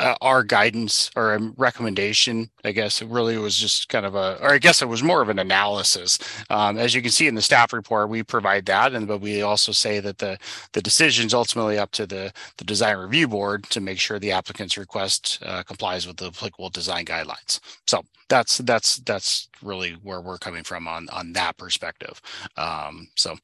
uh, 0.00 0.14
our 0.22 0.42
guidance 0.42 1.10
or 1.14 1.34
a 1.34 1.52
recommendation, 1.58 2.50
I 2.64 2.72
guess 2.72 3.02
it 3.02 3.08
really 3.08 3.36
was 3.36 3.56
just 3.56 3.88
kind 3.90 4.06
of 4.06 4.14
a, 4.14 4.38
or 4.40 4.52
I 4.54 4.58
guess 4.58 4.80
it 4.80 4.88
was 4.88 5.02
more 5.02 5.20
of 5.20 5.28
an 5.28 5.38
analysis. 5.38 6.18
Um, 6.48 6.78
as 6.78 6.94
you 6.94 7.02
can 7.02 7.10
see 7.10 7.26
in 7.26 7.34
the 7.34 7.42
staff 7.42 7.72
report, 7.72 8.08
we 8.08 8.22
provide 8.22 8.64
that, 8.66 8.94
and 8.94 9.06
but 9.06 9.20
we 9.20 9.42
also 9.42 9.72
say 9.72 10.00
that 10.00 10.18
the 10.18 10.38
the 10.72 10.82
decision 10.82 11.26
is 11.26 11.34
ultimately 11.34 11.78
up 11.78 11.90
to 11.92 12.06
the 12.06 12.32
the 12.56 12.64
design 12.64 12.96
review 12.96 13.28
board 13.28 13.64
to 13.64 13.80
make 13.80 13.98
sure 13.98 14.18
the 14.18 14.32
applicant's 14.32 14.78
request 14.78 15.38
uh, 15.44 15.62
complies 15.62 16.06
with 16.06 16.16
the 16.16 16.28
applicable 16.28 16.70
design 16.70 17.04
guidelines. 17.04 17.60
So 17.86 18.04
that's 18.30 18.58
that's 18.58 18.96
that's 18.96 19.48
really 19.62 19.92
where 20.02 20.20
we're 20.20 20.38
coming 20.38 20.62
from 20.62 20.88
on 20.88 21.08
on 21.10 21.32
that 21.34 21.58
perspective. 21.58 22.22
Um, 22.56 23.08
so 23.16 23.36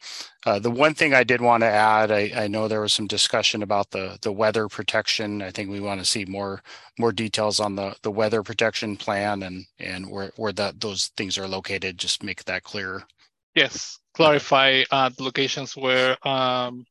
uh, 0.46 0.60
the 0.60 0.70
one 0.70 0.94
thing 0.94 1.12
I 1.12 1.24
did 1.24 1.40
want 1.40 1.62
to 1.62 1.66
add, 1.66 2.12
I, 2.12 2.30
I, 2.34 2.46
know 2.46 2.68
there 2.68 2.80
was 2.80 2.92
some 2.92 3.08
discussion 3.08 3.64
about 3.64 3.90
the 3.90 4.16
the 4.22 4.32
weather 4.32 4.68
protection. 4.68 5.42
I 5.42 5.50
think 5.50 5.68
we 5.68 5.80
want 5.80 6.00
to 6.00 6.06
see 6.06 6.24
more 6.24 6.45
more 6.98 7.12
details 7.12 7.60
on 7.60 7.76
the 7.76 7.94
the 8.02 8.10
weather 8.10 8.42
protection 8.42 8.96
plan 8.96 9.42
and 9.42 9.66
and 9.78 10.10
where 10.10 10.32
where 10.36 10.52
that 10.52 10.80
those 10.80 11.08
things 11.16 11.38
are 11.38 11.48
located. 11.48 11.98
Just 11.98 12.22
make 12.22 12.44
that 12.44 12.62
clear. 12.62 13.04
Yes, 13.54 13.98
clarify 14.14 14.84
uh, 14.90 15.08
the 15.16 15.22
locations 15.22 15.76
where 15.76 16.16
um, 16.28 16.84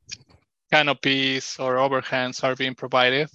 canopies 0.72 1.58
or 1.60 1.78
overhangs 1.78 2.44
are 2.44 2.56
being 2.56 2.76
provided, 2.76 3.30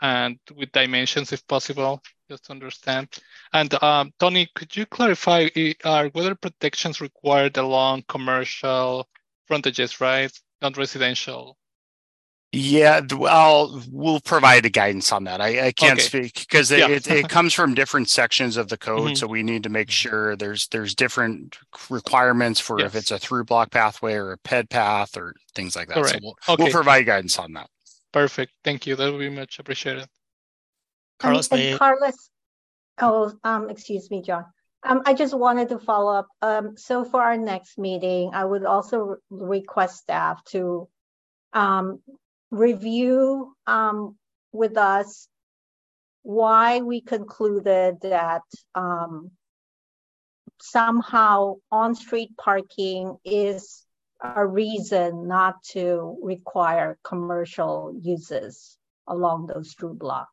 and 0.00 0.38
with 0.56 0.72
dimensions 0.72 1.32
if 1.32 1.46
possible 1.46 2.02
just 2.30 2.44
to 2.44 2.52
understand. 2.52 3.08
And 3.52 3.70
um, 3.82 4.12
Tony, 4.18 4.48
could 4.54 4.74
you 4.74 4.86
clarify, 4.86 5.48
are 5.84 6.10
weather 6.14 6.36
protections 6.36 7.00
required 7.00 7.56
along 7.56 8.04
commercial 8.08 9.08
frontages, 9.46 10.00
right? 10.00 10.32
Not 10.62 10.76
residential? 10.76 11.56
Yeah, 12.52 13.02
well, 13.16 13.80
we'll 13.92 14.20
provide 14.20 14.66
a 14.66 14.70
guidance 14.70 15.12
on 15.12 15.22
that. 15.24 15.40
I, 15.40 15.68
I 15.68 15.72
can't 15.72 16.00
okay. 16.00 16.02
speak 16.02 16.34
because 16.34 16.72
it, 16.72 16.80
yeah. 16.80 16.88
it, 16.88 17.08
it, 17.08 17.28
comes 17.28 17.54
from 17.54 17.74
different 17.74 18.08
sections 18.08 18.56
of 18.56 18.68
the 18.68 18.76
code, 18.76 19.00
mm-hmm. 19.00 19.14
so 19.14 19.28
we 19.28 19.44
need 19.44 19.62
to 19.62 19.68
make 19.68 19.88
sure 19.88 20.34
there's 20.34 20.66
there's 20.68 20.96
different 20.96 21.56
requirements 21.88 22.58
for 22.58 22.80
yes. 22.80 22.88
if 22.88 22.94
it's 22.96 23.10
a 23.12 23.20
through 23.20 23.44
block 23.44 23.70
pathway 23.70 24.14
or 24.14 24.32
a 24.32 24.38
ped 24.38 24.68
path 24.68 25.16
or 25.16 25.34
things 25.54 25.76
like 25.76 25.86
that. 25.88 25.94
Correct. 25.94 26.10
So 26.10 26.18
we'll, 26.22 26.36
okay. 26.48 26.64
we'll 26.64 26.72
provide 26.72 27.06
guidance 27.06 27.38
on 27.38 27.52
that. 27.52 27.68
Perfect. 28.12 28.52
Thank 28.64 28.84
you. 28.84 28.96
That 28.96 29.12
would 29.12 29.20
be 29.20 29.30
much 29.30 29.60
appreciated. 29.60 30.06
Carlos, 31.20 31.48
and, 31.52 31.60
and 31.60 31.78
Carlos, 31.78 32.30
oh, 33.00 33.32
um, 33.44 33.70
excuse 33.70 34.10
me, 34.10 34.22
John. 34.22 34.44
Um, 34.82 35.02
I 35.06 35.14
just 35.14 35.38
wanted 35.38 35.68
to 35.68 35.78
follow 35.78 36.12
up. 36.12 36.26
Um, 36.42 36.76
so 36.76 37.04
for 37.04 37.22
our 37.22 37.36
next 37.36 37.78
meeting, 37.78 38.30
I 38.32 38.44
would 38.44 38.64
also 38.64 39.18
re 39.30 39.60
request 39.60 39.98
staff 39.98 40.42
to 40.46 40.88
um, 41.52 42.00
review 42.50 43.54
um, 43.66 44.16
with 44.52 44.76
us 44.76 45.28
why 46.22 46.80
we 46.80 47.00
concluded 47.00 47.98
that 48.02 48.42
um, 48.74 49.30
somehow 50.60 51.56
on-street 51.70 52.36
parking 52.36 53.16
is 53.24 53.84
a 54.22 54.46
reason 54.46 55.26
not 55.26 55.62
to 55.62 56.18
require 56.22 56.98
commercial 57.02 57.94
uses 57.98 58.76
along 59.06 59.46
those 59.46 59.74
two 59.74 59.94
blocks. 59.94 60.28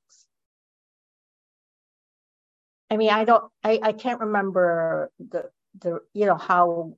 I 2.90 2.98
mean, 2.98 3.10
I 3.10 3.24
don't, 3.24 3.46
I, 3.64 3.80
I 3.82 3.92
can't 3.94 4.20
remember 4.20 5.10
the, 5.20 5.50
the, 5.80 6.00
you 6.14 6.26
know, 6.26 6.36
how 6.36 6.94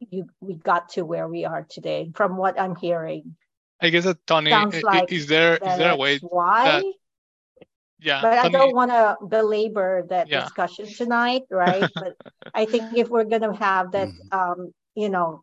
you, 0.00 0.26
we 0.40 0.54
got 0.54 0.90
to 0.90 1.02
where 1.02 1.28
we 1.28 1.44
are 1.44 1.66
today 1.68 2.10
from 2.14 2.36
what 2.36 2.60
I'm 2.60 2.76
hearing. 2.76 3.36
I 3.80 3.90
guess 3.90 4.04
that 4.04 4.26
Tony, 4.26 4.52
like 4.82 5.10
is 5.10 5.26
there, 5.26 5.56
is 5.58 5.76
there 5.76 5.90
a 5.90 5.96
way 5.96 6.20
why? 6.20 6.64
That, 6.66 6.84
yeah. 8.00 8.20
But 8.20 8.38
I 8.38 8.48
don't 8.48 8.74
want 8.74 8.90
to 8.90 9.16
belabor 9.26 10.04
that 10.08 10.30
Yeah. 10.30 10.44
discussion 10.44 10.86
tonight, 10.86 11.42
right? 11.50 11.90
But 11.98 12.16
I 12.54 12.66
think 12.66 12.92
if 12.96 13.08
we're 13.08 13.24
gonna 13.24 13.54
have 13.56 13.92
that, 13.92 14.10
um, 14.30 14.72
you 14.94 15.08
know, 15.10 15.42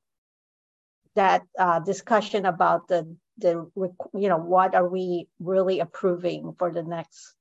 that 1.16 1.44
uh, 1.58 1.80
discussion 1.80 2.46
about 2.46 2.88
the 2.88 3.16
the 3.38 3.70
you 4.14 4.30
know 4.30 4.38
what 4.38 4.76
are 4.76 4.88
we 4.88 5.28
really 5.40 5.80
approving 5.80 6.54
for 6.58 6.72
the 6.72 6.84
next, 6.84 7.36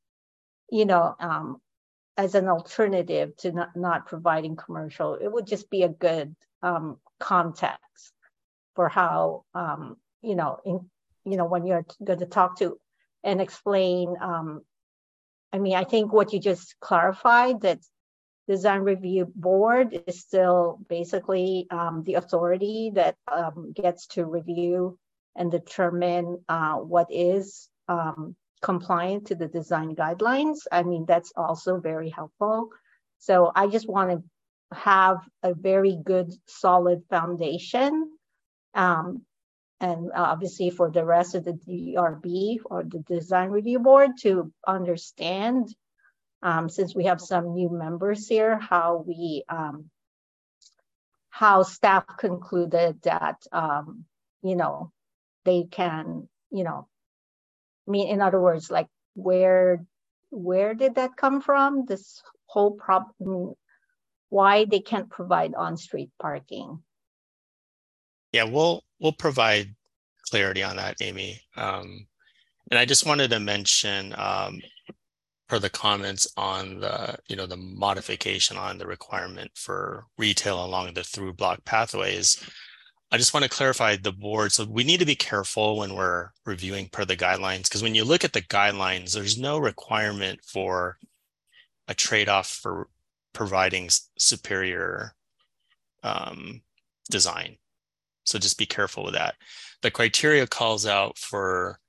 you 0.70 0.84
know, 0.86 1.14
um, 1.20 1.60
as 2.16 2.34
an 2.34 2.48
alternative 2.48 3.36
to 3.38 3.52
not 3.52 3.76
not 3.76 4.06
providing 4.06 4.56
commercial, 4.56 5.14
it 5.14 5.28
would 5.32 5.46
just 5.46 5.70
be 5.70 5.82
a 5.82 5.88
good 5.88 6.34
um, 6.62 6.98
context 7.20 8.12
for 8.74 8.88
how 8.88 9.44
um, 9.54 9.96
you 10.22 10.34
know 10.34 10.58
in 10.64 10.90
you 11.24 11.36
know 11.36 11.44
when 11.44 11.66
you're 11.66 11.84
going 12.04 12.18
to 12.18 12.26
talk 12.26 12.58
to 12.58 12.78
and 13.24 13.40
explain 13.40 14.16
um, 14.20 14.62
I 15.52 15.58
mean, 15.58 15.74
I 15.74 15.84
think 15.84 16.12
what 16.12 16.32
you 16.32 16.40
just 16.40 16.78
clarified 16.80 17.62
that 17.62 17.80
design 18.48 18.80
review 18.80 19.30
board 19.34 20.02
is 20.06 20.20
still 20.20 20.78
basically 20.88 21.66
um, 21.70 22.02
the 22.04 22.14
authority 22.14 22.92
that 22.94 23.16
um, 23.30 23.72
gets 23.72 24.06
to 24.08 24.24
review 24.24 24.98
and 25.36 25.50
determine 25.50 26.42
uh, 26.48 26.74
what 26.74 27.06
is 27.10 27.68
um, 27.88 28.36
compliant 28.62 29.28
to 29.28 29.34
the 29.34 29.48
design 29.48 29.94
guidelines. 29.94 30.58
I 30.70 30.82
mean, 30.82 31.04
that's 31.06 31.32
also 31.36 31.80
very 31.80 32.10
helpful. 32.10 32.70
So 33.18 33.52
I 33.54 33.66
just 33.66 33.88
want 33.88 34.10
to 34.10 34.76
have 34.76 35.18
a 35.42 35.54
very 35.54 35.98
good, 36.02 36.32
solid 36.46 37.02
foundation. 37.10 38.10
And 39.80 40.10
obviously 40.14 40.68
for 40.68 40.90
the 40.90 41.04
rest 41.04 41.34
of 41.34 41.44
the 41.44 41.52
DRB 41.52 42.58
or 42.66 42.84
the 42.84 42.98
design 42.98 43.48
review 43.48 43.78
board 43.78 44.10
to 44.20 44.52
understand, 44.66 45.74
um, 46.42 46.68
since 46.68 46.94
we 46.94 47.04
have 47.06 47.20
some 47.20 47.54
new 47.54 47.70
members 47.70 48.28
here, 48.28 48.58
how 48.58 49.02
we, 49.06 49.42
um, 49.48 49.90
how 51.30 51.62
staff 51.62 52.04
concluded 52.18 53.00
that, 53.02 53.36
um, 53.52 54.04
you 54.42 54.54
know, 54.54 54.92
they 55.44 55.64
can, 55.70 56.28
you 56.50 56.64
know, 56.64 56.86
I 57.88 57.90
mean, 57.90 58.08
in 58.08 58.20
other 58.20 58.40
words, 58.40 58.70
like 58.70 58.88
where, 59.14 59.82
where 60.28 60.74
did 60.74 60.96
that 60.96 61.16
come 61.16 61.40
from? 61.40 61.86
This 61.86 62.22
whole 62.46 62.72
problem, 62.72 63.54
why 64.28 64.66
they 64.66 64.80
can't 64.80 65.08
provide 65.08 65.54
on-street 65.54 66.10
parking. 66.20 66.82
Yeah, 68.32 68.44
we'll 68.44 68.82
we'll 69.00 69.12
provide 69.12 69.74
clarity 70.28 70.62
on 70.62 70.76
that, 70.76 70.96
Amy. 71.00 71.40
Um, 71.56 72.06
and 72.70 72.78
I 72.78 72.84
just 72.84 73.06
wanted 73.06 73.30
to 73.30 73.40
mention 73.40 74.14
um, 74.16 74.60
per 75.48 75.58
the 75.58 75.70
comments 75.70 76.28
on 76.36 76.78
the 76.80 77.18
you 77.28 77.34
know 77.34 77.46
the 77.46 77.56
modification 77.56 78.56
on 78.56 78.78
the 78.78 78.86
requirement 78.86 79.50
for 79.54 80.04
retail 80.16 80.64
along 80.64 80.94
the 80.94 81.02
through 81.02 81.32
block 81.32 81.64
pathways. 81.64 82.42
I 83.12 83.16
just 83.16 83.34
want 83.34 83.42
to 83.42 83.50
clarify 83.50 83.96
the 83.96 84.12
board. 84.12 84.52
So 84.52 84.64
we 84.64 84.84
need 84.84 85.00
to 85.00 85.06
be 85.06 85.16
careful 85.16 85.78
when 85.78 85.94
we're 85.94 86.30
reviewing 86.46 86.88
per 86.88 87.04
the 87.04 87.16
guidelines 87.16 87.64
because 87.64 87.82
when 87.82 87.96
you 87.96 88.04
look 88.04 88.22
at 88.22 88.32
the 88.32 88.42
guidelines, 88.42 89.12
there's 89.12 89.36
no 89.36 89.58
requirement 89.58 90.38
for 90.44 90.96
a 91.88 91.94
trade-off 91.94 92.46
for 92.46 92.86
providing 93.32 93.90
superior 94.16 95.16
um, 96.04 96.62
design. 97.10 97.56
So 98.24 98.38
just 98.38 98.58
be 98.58 98.66
careful 98.66 99.04
with 99.04 99.14
that. 99.14 99.34
The 99.82 99.90
criteria 99.90 100.46
calls 100.46 100.86
out 100.86 101.18
for 101.18 101.80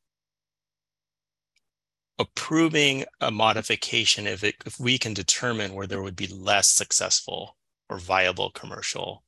approving 2.20 3.04
a 3.20 3.32
modification 3.32 4.28
if 4.28 4.44
it 4.44 4.56
if 4.66 4.80
we 4.80 4.98
can 4.98 5.14
determine 5.14 5.74
where 5.74 5.88
there 5.88 6.04
would 6.04 6.16
be 6.16 6.28
less 6.28 6.68
successful 6.68 7.58
or 7.90 7.98
viable 7.98 8.52
commercial 8.52 9.24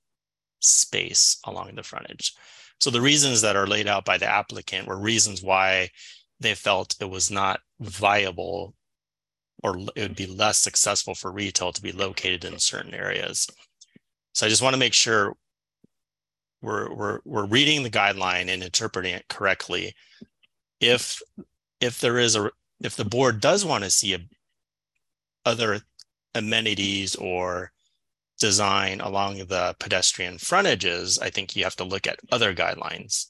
space 0.59 1.38
along 1.45 1.75
the 1.75 1.83
frontage. 1.83 2.33
So 2.80 2.90
the 2.90 3.01
reasons 3.01 3.41
that 3.41 3.56
are 3.56 3.67
laid 3.67 3.88
out 3.88 4.06
by 4.06 4.17
the 4.17 4.27
applicant 4.27 4.88
were 4.88 4.99
reasons 4.99 5.41
why 5.41 5.90
they 6.40 6.56
felt 6.56 6.95
it 6.99 7.09
was 7.09 7.32
not 7.32 7.61
viable 7.80 8.75
or 9.64 9.77
it 9.95 10.01
would 10.01 10.15
be 10.15 10.25
less 10.25 10.57
successful 10.57 11.15
for 11.15 11.32
retail 11.32 11.72
to 11.72 11.82
be 11.82 11.91
located 11.91 12.43
in 12.43 12.59
certain 12.59 12.93
areas. 12.93 13.48
So 14.33 14.45
I 14.45 14.49
just 14.49 14.61
want 14.61 14.73
to 14.73 14.80
make 14.80 14.93
sure 14.93 15.35
we're 16.64 16.92
we're 16.93 17.19
we're 17.25 17.45
reading 17.45 17.83
the 17.83 17.90
guideline 17.92 18.48
and 18.50 18.64
interpreting 18.64 19.14
it 19.14 19.27
correctly. 19.27 19.93
If 20.80 21.22
if 21.80 22.00
there 22.00 22.17
is 22.17 22.35
a 22.35 22.50
if 22.82 22.95
the 22.95 23.06
board 23.06 23.40
does 23.42 23.64
want 23.66 23.83
to 23.83 23.90
see 23.92 24.14
a, 24.14 24.19
other 25.45 25.82
amenities 26.33 27.16
or 27.16 27.72
design 28.40 29.01
along 29.01 29.38
the 29.38 29.75
pedestrian 29.80 30.38
frontages, 30.38 31.19
I 31.19 31.30
think 31.30 31.56
you 31.56 31.66
have 31.66 31.75
to 31.75 31.83
look 31.83 32.08
at 32.08 32.19
other 32.32 32.53
guidelines, 32.56 33.27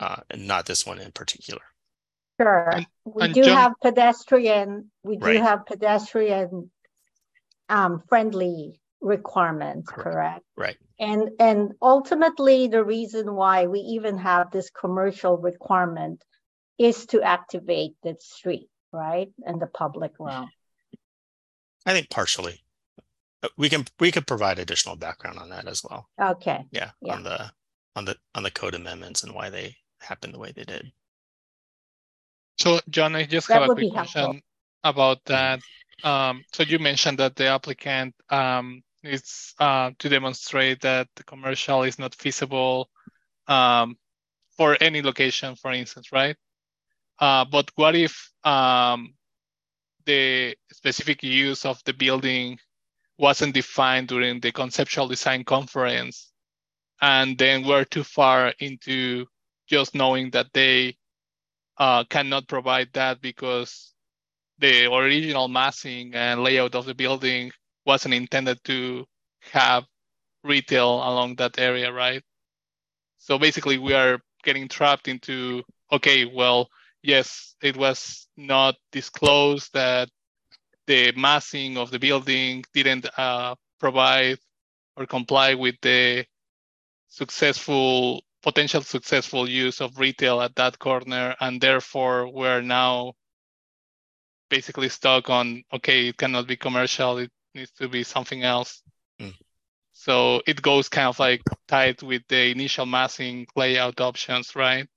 uh, 0.00 0.16
and 0.30 0.46
not 0.46 0.66
this 0.66 0.86
one 0.86 0.98
in 0.98 1.12
particular. 1.12 1.60
Sure, 2.40 2.80
we 3.04 3.24
and 3.24 3.34
do 3.34 3.42
John- 3.44 3.56
have 3.56 3.72
pedestrian, 3.82 4.90
we 5.02 5.16
do 5.16 5.26
Right. 5.26 5.40
have 5.40 5.66
pedestrian 5.66 6.70
um, 7.68 8.02
friendly 8.08 8.80
requirements, 9.02 9.90
Correct. 9.90 10.14
correct? 10.14 10.44
Right. 10.56 10.76
And, 10.98 11.30
and 11.40 11.72
ultimately, 11.82 12.68
the 12.68 12.84
reason 12.84 13.34
why 13.34 13.66
we 13.66 13.80
even 13.80 14.18
have 14.18 14.50
this 14.50 14.70
commercial 14.70 15.36
requirement 15.36 16.22
is 16.78 17.06
to 17.06 17.22
activate 17.22 17.94
the 18.02 18.16
street, 18.20 18.68
right? 18.92 19.28
And 19.44 19.60
the 19.60 19.66
public 19.66 20.12
realm. 20.18 20.50
I 21.84 21.92
think 21.92 22.08
partially. 22.10 22.62
Uh, 23.42 23.48
We 23.56 23.68
can 23.68 23.84
we 23.98 24.12
could 24.12 24.26
provide 24.26 24.58
additional 24.60 24.96
background 24.96 25.38
on 25.38 25.50
that 25.50 25.66
as 25.66 25.82
well. 25.82 26.08
Okay, 26.20 26.64
Yeah, 26.70 26.92
Yeah. 27.00 27.14
on 27.14 27.22
the 27.24 27.52
on 27.96 28.04
the 28.04 28.16
on 28.34 28.42
the 28.44 28.50
code 28.50 28.74
amendments 28.74 29.24
and 29.24 29.34
why 29.34 29.50
they 29.50 29.76
happened 30.00 30.34
the 30.34 30.38
way 30.38 30.52
they 30.52 30.64
did. 30.64 30.92
So, 32.58 32.80
John, 32.88 33.16
I 33.16 33.24
just 33.24 33.48
That 33.48 33.54
have 33.54 33.62
a 33.70 33.74
quick 33.74 33.78
be 33.78 33.90
helpful. 33.90 34.22
question 34.22 34.42
about 34.84 35.24
that. 35.24 35.60
Um, 36.04 36.44
so 36.52 36.62
you 36.62 36.78
mentioned 36.78 37.18
that 37.18 37.36
the 37.36 37.46
applicant 37.46 38.14
um, 38.30 38.82
is 39.02 39.54
uh, 39.58 39.90
to 39.98 40.08
demonstrate 40.08 40.80
that 40.82 41.08
the 41.16 41.24
commercial 41.24 41.82
is 41.82 41.98
not 41.98 42.14
feasible 42.14 42.88
um, 43.48 43.96
for 44.56 44.76
any 44.80 45.02
location, 45.02 45.56
for 45.56 45.72
instance, 45.72 46.12
right? 46.12 46.36
Uh, 47.18 47.44
but 47.44 47.70
what 47.76 47.94
if 47.94 48.30
um, 48.44 49.14
the 50.06 50.56
specific 50.72 51.22
use 51.22 51.64
of 51.64 51.80
the 51.84 51.92
building 51.92 52.58
wasn't 53.18 53.54
defined 53.54 54.08
during 54.08 54.40
the 54.40 54.52
conceptual 54.52 55.08
design 55.08 55.44
conference, 55.44 56.32
and 57.00 57.38
then 57.38 57.66
we're 57.66 57.84
too 57.84 58.04
far 58.04 58.52
into 58.58 59.26
just 59.68 59.94
knowing 59.94 60.30
that 60.30 60.46
they 60.52 60.96
uh, 61.78 62.04
cannot 62.04 62.48
provide 62.48 62.88
that 62.92 63.20
because 63.20 63.94
the 64.58 64.92
original 64.92 65.48
massing 65.48 66.14
and 66.14 66.42
layout 66.42 66.74
of 66.74 66.84
the 66.84 66.94
building 66.94 67.50
wasn't 67.86 68.14
intended 68.14 68.58
to 68.64 69.04
have 69.52 69.84
retail 70.44 70.94
along 70.94 71.36
that 71.36 71.58
area, 71.58 71.92
right? 71.92 72.22
So 73.18 73.38
basically, 73.38 73.78
we 73.78 73.94
are 73.94 74.20
getting 74.44 74.68
trapped 74.68 75.08
into 75.08 75.62
okay, 75.92 76.24
well, 76.24 76.68
yes, 77.02 77.54
it 77.62 77.76
was 77.76 78.26
not 78.36 78.76
disclosed 78.92 79.72
that 79.74 80.08
the 80.86 81.12
massing 81.16 81.76
of 81.76 81.90
the 81.90 81.98
building 81.98 82.64
didn't 82.74 83.06
uh, 83.18 83.54
provide 83.78 84.38
or 84.96 85.06
comply 85.06 85.54
with 85.54 85.76
the 85.82 86.24
successful 87.08 88.22
potential 88.42 88.82
successful 88.82 89.48
use 89.48 89.80
of 89.80 89.98
retail 89.98 90.40
at 90.40 90.54
that 90.56 90.78
corner 90.78 91.36
and 91.40 91.60
therefore 91.60 92.28
we're 92.28 92.60
now 92.60 93.12
basically 94.50 94.88
stuck 94.88 95.30
on 95.30 95.62
okay 95.72 96.08
it 96.08 96.16
cannot 96.16 96.46
be 96.46 96.56
commercial 96.56 97.18
it 97.18 97.30
needs 97.54 97.70
to 97.72 97.88
be 97.88 98.02
something 98.02 98.42
else 98.42 98.82
Mm. 99.20 99.34
so 99.92 100.42
it 100.46 100.62
goes 100.62 100.88
kind 100.88 101.08
of 101.08 101.18
like 101.18 101.42
tied 101.68 102.02
with 102.02 102.22
the 102.28 102.50
initial 102.50 102.86
massing 102.86 103.46
layout 103.56 104.00
options 104.00 104.56
right 104.56 104.88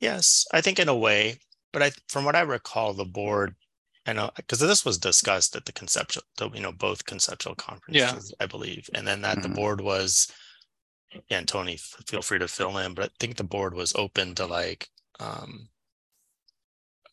Yes, 0.00 0.46
I 0.52 0.60
think 0.60 0.80
in 0.80 0.88
a 0.88 0.96
way, 0.96 1.38
but 1.72 1.80
I 1.80 1.92
from 2.08 2.24
what 2.24 2.34
I 2.34 2.40
recall, 2.40 2.92
the 2.92 3.04
board, 3.04 3.54
I 4.04 4.12
know 4.12 4.32
because 4.34 4.58
this 4.58 4.84
was 4.84 4.98
discussed 4.98 5.54
at 5.54 5.64
the 5.64 5.70
conceptual, 5.72 6.24
the, 6.38 6.50
you 6.50 6.60
know, 6.60 6.72
both 6.72 7.06
conceptual 7.06 7.54
conferences, 7.54 8.34
I 8.40 8.46
believe, 8.46 8.90
and 8.94 9.06
then 9.06 9.22
that 9.22 9.42
the 9.42 9.48
Mhm. 9.48 9.54
board 9.54 9.80
was, 9.80 10.26
and 11.30 11.46
Tony, 11.46 11.76
feel 11.76 12.20
free 12.20 12.40
to 12.40 12.48
fill 12.48 12.78
in, 12.78 12.94
but 12.94 13.04
I 13.04 13.14
think 13.20 13.36
the 13.36 13.44
board 13.44 13.74
was 13.74 13.94
open 13.94 14.34
to 14.34 14.46
like, 14.46 14.90
um, 15.20 15.68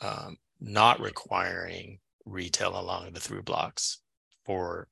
um, 0.01 0.39
not 0.59 0.99
requiring 0.99 1.99
retail 2.29 2.79
along 2.79 3.13
the 3.13 3.19
through 3.19 3.43
blocks 3.43 4.01
for 4.45 4.87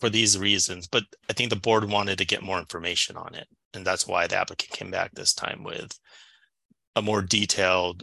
for 0.00 0.08
these 0.10 0.38
reasons, 0.38 0.88
but 0.88 1.04
I 1.28 1.34
think 1.34 1.50
the 1.50 1.56
board 1.56 1.84
wanted 1.88 2.18
to 2.18 2.24
get 2.24 2.42
more 2.42 2.58
information 2.58 3.16
on 3.16 3.34
it. 3.34 3.48
And 3.74 3.86
that's 3.86 4.06
why 4.06 4.26
the 4.26 4.36
applicant 4.36 4.72
came 4.72 4.90
back 4.90 5.12
this 5.12 5.34
time 5.34 5.62
with 5.62 5.98
a 6.96 7.02
more 7.02 7.22
detailed 7.22 8.02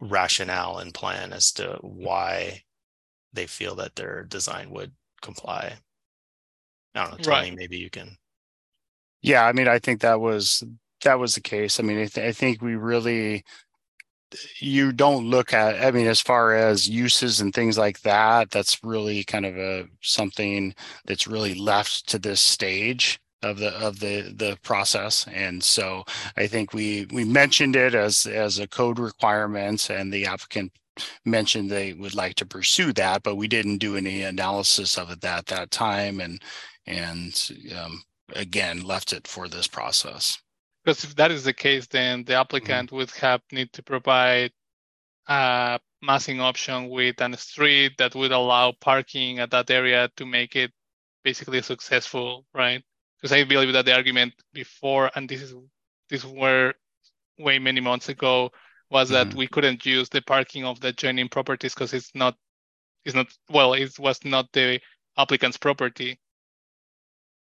rationale 0.00 0.78
and 0.78 0.94
plan 0.94 1.32
as 1.32 1.52
to 1.52 1.78
why 1.82 2.62
they 3.32 3.46
feel 3.46 3.74
that 3.76 3.96
their 3.96 4.24
design 4.24 4.70
would 4.70 4.92
comply. 5.22 5.74
I 6.94 7.02
don't 7.02 7.12
know, 7.12 7.18
Tony, 7.18 7.50
Right. 7.50 7.54
maybe 7.54 7.78
you 7.78 7.90
can. 7.90 8.16
Yeah, 9.22 9.44
I 9.46 9.52
mean, 9.52 9.68
I 9.68 9.78
think 9.78 10.00
that 10.02 10.20
was 10.20 10.62
that 11.04 11.18
was 11.18 11.34
the 11.34 11.40
case. 11.40 11.80
I 11.80 11.82
mean, 11.82 11.98
I, 11.98 12.06
th- 12.06 12.26
I 12.26 12.32
think 12.32 12.62
we 12.62 12.76
really 12.76 13.44
you 14.60 14.92
don't 14.92 15.28
look 15.28 15.52
at. 15.52 15.82
I 15.84 15.90
mean, 15.90 16.06
as 16.06 16.20
far 16.20 16.54
as 16.54 16.88
uses 16.88 17.40
and 17.40 17.54
things 17.54 17.78
like 17.78 18.00
that, 18.02 18.50
that's 18.50 18.82
really 18.84 19.24
kind 19.24 19.46
of 19.46 19.56
a 19.58 19.88
something 20.02 20.74
that's 21.06 21.26
really 21.26 21.54
left 21.54 22.08
to 22.08 22.18
this 22.18 22.40
stage 22.40 23.20
of 23.42 23.58
the 23.58 23.70
of 23.78 24.00
the 24.00 24.32
the 24.36 24.58
process. 24.62 25.26
And 25.28 25.62
so 25.62 26.04
I 26.36 26.46
think 26.46 26.72
we 26.72 27.06
we 27.12 27.24
mentioned 27.24 27.76
it 27.76 27.94
as 27.94 28.26
as 28.26 28.58
a 28.58 28.68
code 28.68 28.98
requirement, 28.98 29.90
and 29.90 30.12
the 30.12 30.26
applicant 30.26 30.72
mentioned 31.24 31.70
they 31.70 31.92
would 31.92 32.14
like 32.14 32.36
to 32.36 32.46
pursue 32.46 32.92
that, 32.94 33.22
but 33.22 33.36
we 33.36 33.48
didn't 33.48 33.78
do 33.78 33.96
any 33.96 34.22
analysis 34.22 34.98
of 34.98 35.10
it 35.10 35.24
at 35.24 35.46
that 35.46 35.70
time, 35.70 36.20
and 36.20 36.42
and 36.86 37.50
um, 37.76 38.02
again 38.34 38.82
left 38.82 39.12
it 39.12 39.26
for 39.26 39.48
this 39.48 39.66
process. 39.68 40.38
Because 40.84 41.04
if 41.04 41.16
that 41.16 41.30
is 41.30 41.44
the 41.44 41.52
case, 41.54 41.86
then 41.88 42.24
the 42.24 42.34
applicant 42.34 42.92
would 42.92 43.10
have 43.12 43.42
need 43.52 43.72
to 43.74 43.82
provide 43.82 44.52
a 45.28 45.80
massing 46.02 46.40
option 46.40 46.88
with 46.90 47.20
a 47.20 47.36
street 47.38 47.94
that 47.98 48.14
would 48.14 48.32
allow 48.32 48.72
parking 48.72 49.38
at 49.40 49.50
that 49.52 49.70
area 49.70 50.10
to 50.16 50.26
make 50.26 50.56
it 50.56 50.72
basically 51.24 51.62
successful, 51.62 52.46
right? 52.54 52.84
Because 53.18 53.32
I 53.32 53.44
believe 53.44 53.72
that 53.74 53.86
the 53.86 53.94
argument 53.94 54.34
before, 54.52 55.10
and 55.14 55.28
this 55.28 55.42
is 55.42 55.54
this 56.10 56.24
were 56.24 56.74
way 57.38 57.58
many 57.58 57.80
months 57.80 58.08
ago, 58.10 58.52
was 58.90 59.10
that 59.10 59.30
Mhm. 59.30 59.34
we 59.34 59.48
couldn't 59.48 59.86
use 59.86 60.08
the 60.10 60.22
parking 60.22 60.64
of 60.64 60.80
the 60.80 60.88
adjoining 60.88 61.28
properties 61.28 61.74
because 61.74 61.94
it's 61.94 62.14
not, 62.14 62.36
it's 63.04 63.14
not 63.14 63.28
well, 63.48 63.74
it 63.74 63.98
was 63.98 64.24
not 64.24 64.52
the 64.52 64.80
applicant's 65.16 65.58
property. 65.58 66.20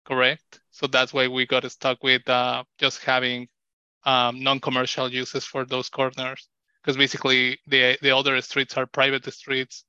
Correct. 0.06 0.60
So 0.70 0.86
that's 0.86 1.12
why 1.12 1.28
we 1.28 1.46
got 1.46 1.70
stuck 1.70 2.02
with 2.02 2.28
uh, 2.28 2.64
just 2.78 3.02
having 3.02 3.48
um, 4.04 4.40
non-commercial 4.40 5.12
uses 5.12 5.44
for 5.44 5.64
those 5.64 5.88
corners 5.88 6.48
because 6.80 6.96
basically 6.96 7.58
the 7.66 7.98
the 8.02 8.16
other 8.16 8.40
streets 8.40 8.76
are 8.76 8.86
private 8.86 9.24
streets 9.32 9.84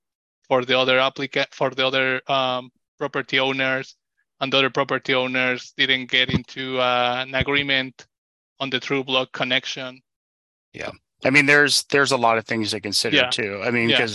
for 0.47 0.65
the 0.65 0.77
other 0.77 0.97
applicant 0.99 1.47
for 1.53 1.69
the 1.69 1.85
other 1.85 2.21
um, 2.31 2.71
property 2.97 3.37
owners 3.37 3.95
and 4.41 4.51
the 4.51 4.57
other 4.57 4.71
property 4.71 5.13
owners 5.13 5.71
didn't 5.77 6.09
get 6.09 6.31
into 6.31 6.79
uh, 6.79 7.23
an 7.27 7.35
agreement 7.35 8.07
on 8.59 8.71
the 8.71 8.79
through 8.79 9.03
block 9.03 9.31
connection 9.33 10.01
yeah 10.73 10.89
I 11.25 11.29
mean, 11.29 11.45
there's 11.45 11.83
there's 11.85 12.11
a 12.11 12.17
lot 12.17 12.37
of 12.37 12.45
things 12.45 12.71
to 12.71 12.79
consider 12.79 13.17
Yeah. 13.17 13.29
too. 13.29 13.61
I 13.63 13.71
mean, 13.71 13.89
Yeah. 13.89 14.07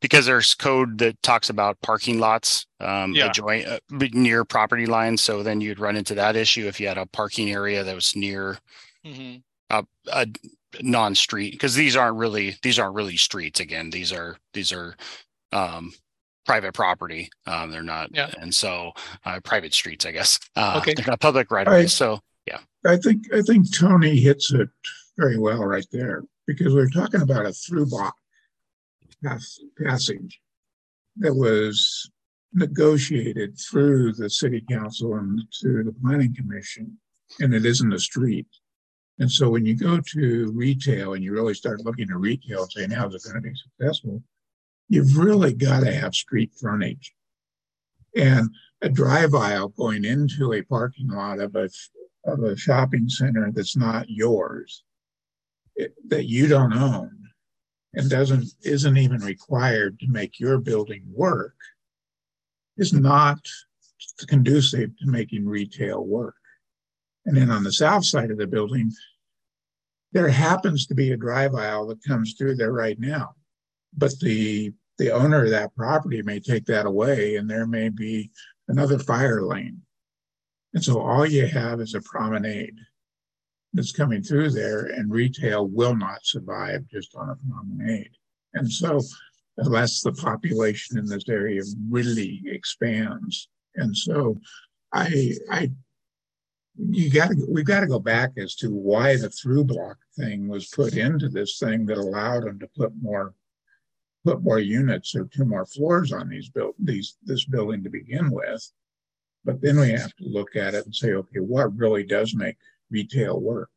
Because 0.00 0.10
because 0.10 0.26
there's 0.26 0.54
code 0.54 0.98
that 0.98 1.22
talks 1.22 1.50
about 1.50 1.80
parking 1.82 2.18
lots 2.18 2.66
um, 2.80 3.14
Yeah. 3.14 3.26
adjoin 3.26 3.64
uh, 3.66 3.78
near 4.12 4.44
property 4.44 4.86
lines. 4.86 5.20
So 5.22 5.42
then 5.42 5.60
you'd 5.60 5.78
run 5.78 5.96
into 5.96 6.14
that 6.14 6.36
issue 6.36 6.66
if 6.66 6.80
you 6.80 6.88
had 6.88 6.98
a 6.98 7.06
parking 7.06 7.50
area 7.50 7.84
that 7.84 7.94
was 7.94 8.16
near 8.16 8.58
hmm 9.04 9.36
a, 9.70 9.84
a 10.12 10.26
non-street 10.82 11.52
because 11.52 11.74
these 11.74 11.96
aren't 11.96 12.16
really 12.16 12.56
these 12.62 12.78
aren't 12.78 12.94
really 12.94 13.16
streets. 13.16 13.60
Again, 13.60 13.90
these 13.90 14.12
are 14.12 14.36
these 14.52 14.72
are 14.72 14.96
um, 15.52 15.92
private 16.44 16.74
property. 16.74 17.30
Um, 17.46 17.70
they're 17.70 17.82
not, 17.82 18.10
Yeah. 18.12 18.30
and 18.40 18.52
so 18.52 18.92
uh, 19.24 19.38
private 19.44 19.72
streets, 19.74 20.04
I 20.06 20.10
guess. 20.10 20.40
Uh, 20.56 20.78
Okay. 20.82 20.94
They're 20.94 21.06
not 21.06 21.20
public 21.20 21.50
right 21.50 21.66
away. 21.66 21.82
Right. 21.82 21.90
So 21.90 22.20
I 22.86 22.96
think, 22.96 23.26
I 23.34 23.42
think 23.42 23.76
Tony 23.76 24.18
hits 24.18 24.52
it 24.52 24.70
very 25.18 25.38
well 25.38 25.62
right 25.62 25.84
there, 25.92 26.24
because 26.46 26.72
we're 26.72 26.88
talking 26.88 27.20
about 27.20 27.44
a 27.44 27.52
through 27.52 27.84
block 27.86 28.14
pass, 29.24 29.58
passage 29.82 30.40
that 31.16 31.34
was 31.34 32.10
negotiated 32.52 33.58
through 33.58 34.12
the 34.12 34.28
city 34.28 34.64
council 34.68 35.14
and 35.14 35.40
to 35.60 35.84
the 35.84 35.94
planning 36.02 36.34
commission, 36.34 36.98
and 37.40 37.54
it 37.54 37.64
isn't 37.64 37.92
a 37.92 37.98
street. 37.98 38.46
And 39.18 39.30
so 39.30 39.50
when 39.50 39.66
you 39.66 39.76
go 39.76 40.00
to 40.00 40.50
retail 40.52 41.12
and 41.14 41.22
you 41.22 41.32
really 41.32 41.54
start 41.54 41.84
looking 41.84 42.10
at 42.10 42.16
retail 42.16 42.62
and 42.62 42.72
saying, 42.72 42.90
how's 42.90 43.14
it 43.14 43.22
gonna 43.26 43.40
be 43.40 43.52
successful? 43.54 44.22
You've 44.88 45.16
really 45.16 45.52
gotta 45.52 45.92
have 45.92 46.14
street 46.14 46.52
frontage. 46.58 47.14
And 48.16 48.50
a 48.82 48.88
drive 48.88 49.34
aisle 49.34 49.68
going 49.68 50.04
into 50.04 50.52
a 50.52 50.62
parking 50.62 51.08
lot 51.08 51.38
of 51.38 51.54
a 51.54 51.68
of 52.24 52.42
a 52.42 52.56
shopping 52.56 53.08
center 53.08 53.50
that's 53.52 53.76
not 53.76 54.10
yours, 54.10 54.82
it- 55.76 55.94
that 56.08 56.26
you 56.26 56.46
don't 56.46 56.72
own, 56.72 57.19
and 57.94 58.08
doesn't 58.08 58.46
isn't 58.62 58.96
even 58.96 59.20
required 59.20 59.98
to 60.00 60.08
make 60.08 60.38
your 60.38 60.58
building 60.58 61.02
work, 61.12 61.56
is 62.76 62.92
not 62.92 63.38
conducive 64.28 64.96
to 64.98 65.06
making 65.06 65.46
retail 65.46 66.04
work. 66.04 66.34
And 67.26 67.36
then 67.36 67.50
on 67.50 67.64
the 67.64 67.72
south 67.72 68.04
side 68.04 68.30
of 68.30 68.38
the 68.38 68.46
building, 68.46 68.92
there 70.12 70.28
happens 70.28 70.86
to 70.86 70.94
be 70.94 71.12
a 71.12 71.16
drive 71.16 71.54
aisle 71.54 71.86
that 71.88 72.04
comes 72.04 72.34
through 72.34 72.56
there 72.56 72.72
right 72.72 72.98
now, 72.98 73.34
but 73.96 74.18
the 74.20 74.72
the 74.98 75.10
owner 75.10 75.44
of 75.44 75.50
that 75.50 75.74
property 75.74 76.20
may 76.20 76.38
take 76.38 76.66
that 76.66 76.84
away, 76.84 77.36
and 77.36 77.48
there 77.48 77.66
may 77.66 77.88
be 77.88 78.30
another 78.68 78.98
fire 78.98 79.42
lane. 79.42 79.80
And 80.74 80.84
so 80.84 81.00
all 81.00 81.26
you 81.26 81.46
have 81.46 81.80
is 81.80 81.94
a 81.94 82.02
promenade 82.02 82.76
that's 83.72 83.92
coming 83.92 84.22
through 84.22 84.50
there, 84.50 84.86
and 84.86 85.10
retail 85.10 85.66
will 85.66 85.94
not 85.94 86.24
survive 86.24 86.86
just 86.90 87.14
on 87.14 87.30
a 87.30 87.36
promenade. 87.36 88.10
And 88.54 88.70
so, 88.70 89.00
unless 89.58 90.00
the 90.00 90.12
population 90.12 90.98
in 90.98 91.06
this 91.06 91.28
area 91.28 91.62
really 91.88 92.42
expands, 92.46 93.48
and 93.76 93.96
so 93.96 94.40
I, 94.92 95.34
I, 95.50 95.70
you 96.76 97.10
got 97.10 97.28
to, 97.28 97.46
we've 97.48 97.64
got 97.64 97.80
to 97.80 97.86
go 97.86 98.00
back 98.00 98.32
as 98.36 98.54
to 98.56 98.70
why 98.70 99.16
the 99.16 99.30
through 99.30 99.64
block 99.64 99.98
thing 100.16 100.48
was 100.48 100.68
put 100.68 100.96
into 100.96 101.28
this 101.28 101.58
thing 101.58 101.86
that 101.86 101.98
allowed 101.98 102.44
them 102.44 102.58
to 102.58 102.68
put 102.76 102.92
more, 103.00 103.34
put 104.24 104.42
more 104.42 104.58
units 104.58 105.14
or 105.14 105.26
two 105.26 105.44
more 105.44 105.66
floors 105.66 106.12
on 106.12 106.28
these 106.28 106.48
build 106.48 106.74
these 106.78 107.16
this 107.22 107.44
building 107.44 107.84
to 107.84 107.90
begin 107.90 108.30
with. 108.30 108.68
But 109.44 109.62
then 109.62 109.78
we 109.78 109.90
have 109.90 110.14
to 110.16 110.24
look 110.24 110.56
at 110.56 110.74
it 110.74 110.84
and 110.84 110.94
say, 110.94 111.12
okay, 111.12 111.38
what 111.38 111.76
really 111.76 112.04
does 112.04 112.34
make 112.34 112.56
retail 112.90 113.40
work? 113.40 113.70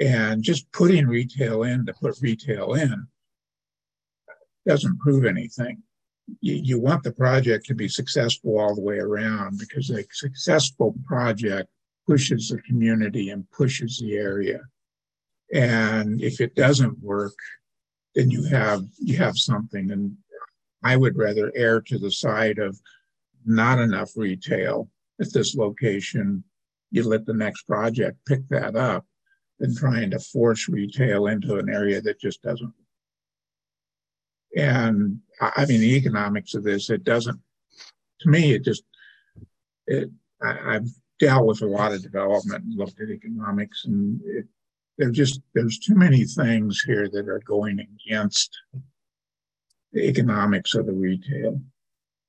And 0.00 0.42
just 0.42 0.70
putting 0.72 1.06
retail 1.06 1.64
in 1.64 1.84
to 1.86 1.92
put 1.94 2.18
retail 2.20 2.74
in 2.74 3.08
doesn't 4.66 5.00
prove 5.00 5.24
anything. 5.24 5.82
You, 6.40 6.54
you 6.62 6.80
want 6.80 7.02
the 7.02 7.12
project 7.12 7.66
to 7.66 7.74
be 7.74 7.88
successful 7.88 8.58
all 8.58 8.74
the 8.74 8.82
way 8.82 8.98
around 8.98 9.58
because 9.58 9.90
a 9.90 10.04
successful 10.12 10.94
project 11.06 11.68
pushes 12.06 12.48
the 12.48 12.58
community 12.62 13.30
and 13.30 13.50
pushes 13.50 13.98
the 13.98 14.16
area. 14.16 14.60
And 15.52 16.20
if 16.22 16.40
it 16.40 16.54
doesn't 16.54 16.98
work, 17.00 17.36
then 18.14 18.30
you 18.30 18.44
have 18.44 18.82
you 18.98 19.16
have 19.16 19.36
something. 19.36 19.90
And 19.90 20.16
I 20.82 20.96
would 20.96 21.16
rather 21.16 21.50
err 21.54 21.80
to 21.82 21.98
the 21.98 22.10
side 22.10 22.58
of 22.58 22.78
not 23.44 23.78
enough 23.78 24.12
retail 24.16 24.88
at 25.20 25.32
this 25.32 25.54
location. 25.54 26.44
You 26.90 27.04
let 27.04 27.26
the 27.26 27.34
next 27.34 27.62
project 27.62 28.18
pick 28.26 28.48
that 28.48 28.76
up 28.76 29.04
than 29.58 29.74
trying 29.74 30.10
to 30.10 30.18
force 30.18 30.68
retail 30.68 31.26
into 31.26 31.56
an 31.56 31.68
area 31.68 32.00
that 32.00 32.20
just 32.20 32.42
doesn't. 32.42 32.72
And 34.56 35.20
I 35.40 35.66
mean, 35.66 35.80
the 35.80 35.96
economics 35.96 36.54
of 36.54 36.64
this, 36.64 36.90
it 36.90 37.04
doesn't, 37.04 37.38
to 38.20 38.28
me, 38.28 38.52
it 38.52 38.64
just, 38.64 38.84
it, 39.86 40.10
I, 40.42 40.76
I've 40.76 40.88
dealt 41.18 41.46
with 41.46 41.62
a 41.62 41.66
lot 41.66 41.92
of 41.92 42.02
development 42.02 42.64
and 42.64 42.78
looked 42.78 43.00
at 43.00 43.10
economics 43.10 43.84
and 43.84 44.20
it, 44.24 44.46
there 44.96 45.10
just, 45.10 45.40
there's 45.54 45.78
too 45.78 45.94
many 45.94 46.24
things 46.24 46.82
here 46.84 47.08
that 47.08 47.28
are 47.28 47.42
going 47.44 47.78
against 47.80 48.56
the 49.92 50.08
economics 50.08 50.74
of 50.74 50.86
the 50.86 50.92
retail. 50.92 51.60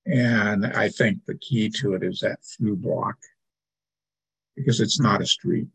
And 0.06 0.66
I 0.66 0.90
think 0.90 1.26
the 1.26 1.38
key 1.38 1.70
to 1.82 1.94
it 1.94 2.04
is 2.04 2.20
that 2.20 2.40
through 2.44 2.78
block. 2.78 3.18
Because 4.60 4.82
it's 4.82 5.00
not 5.00 5.22
a 5.22 5.26
street. 5.26 5.68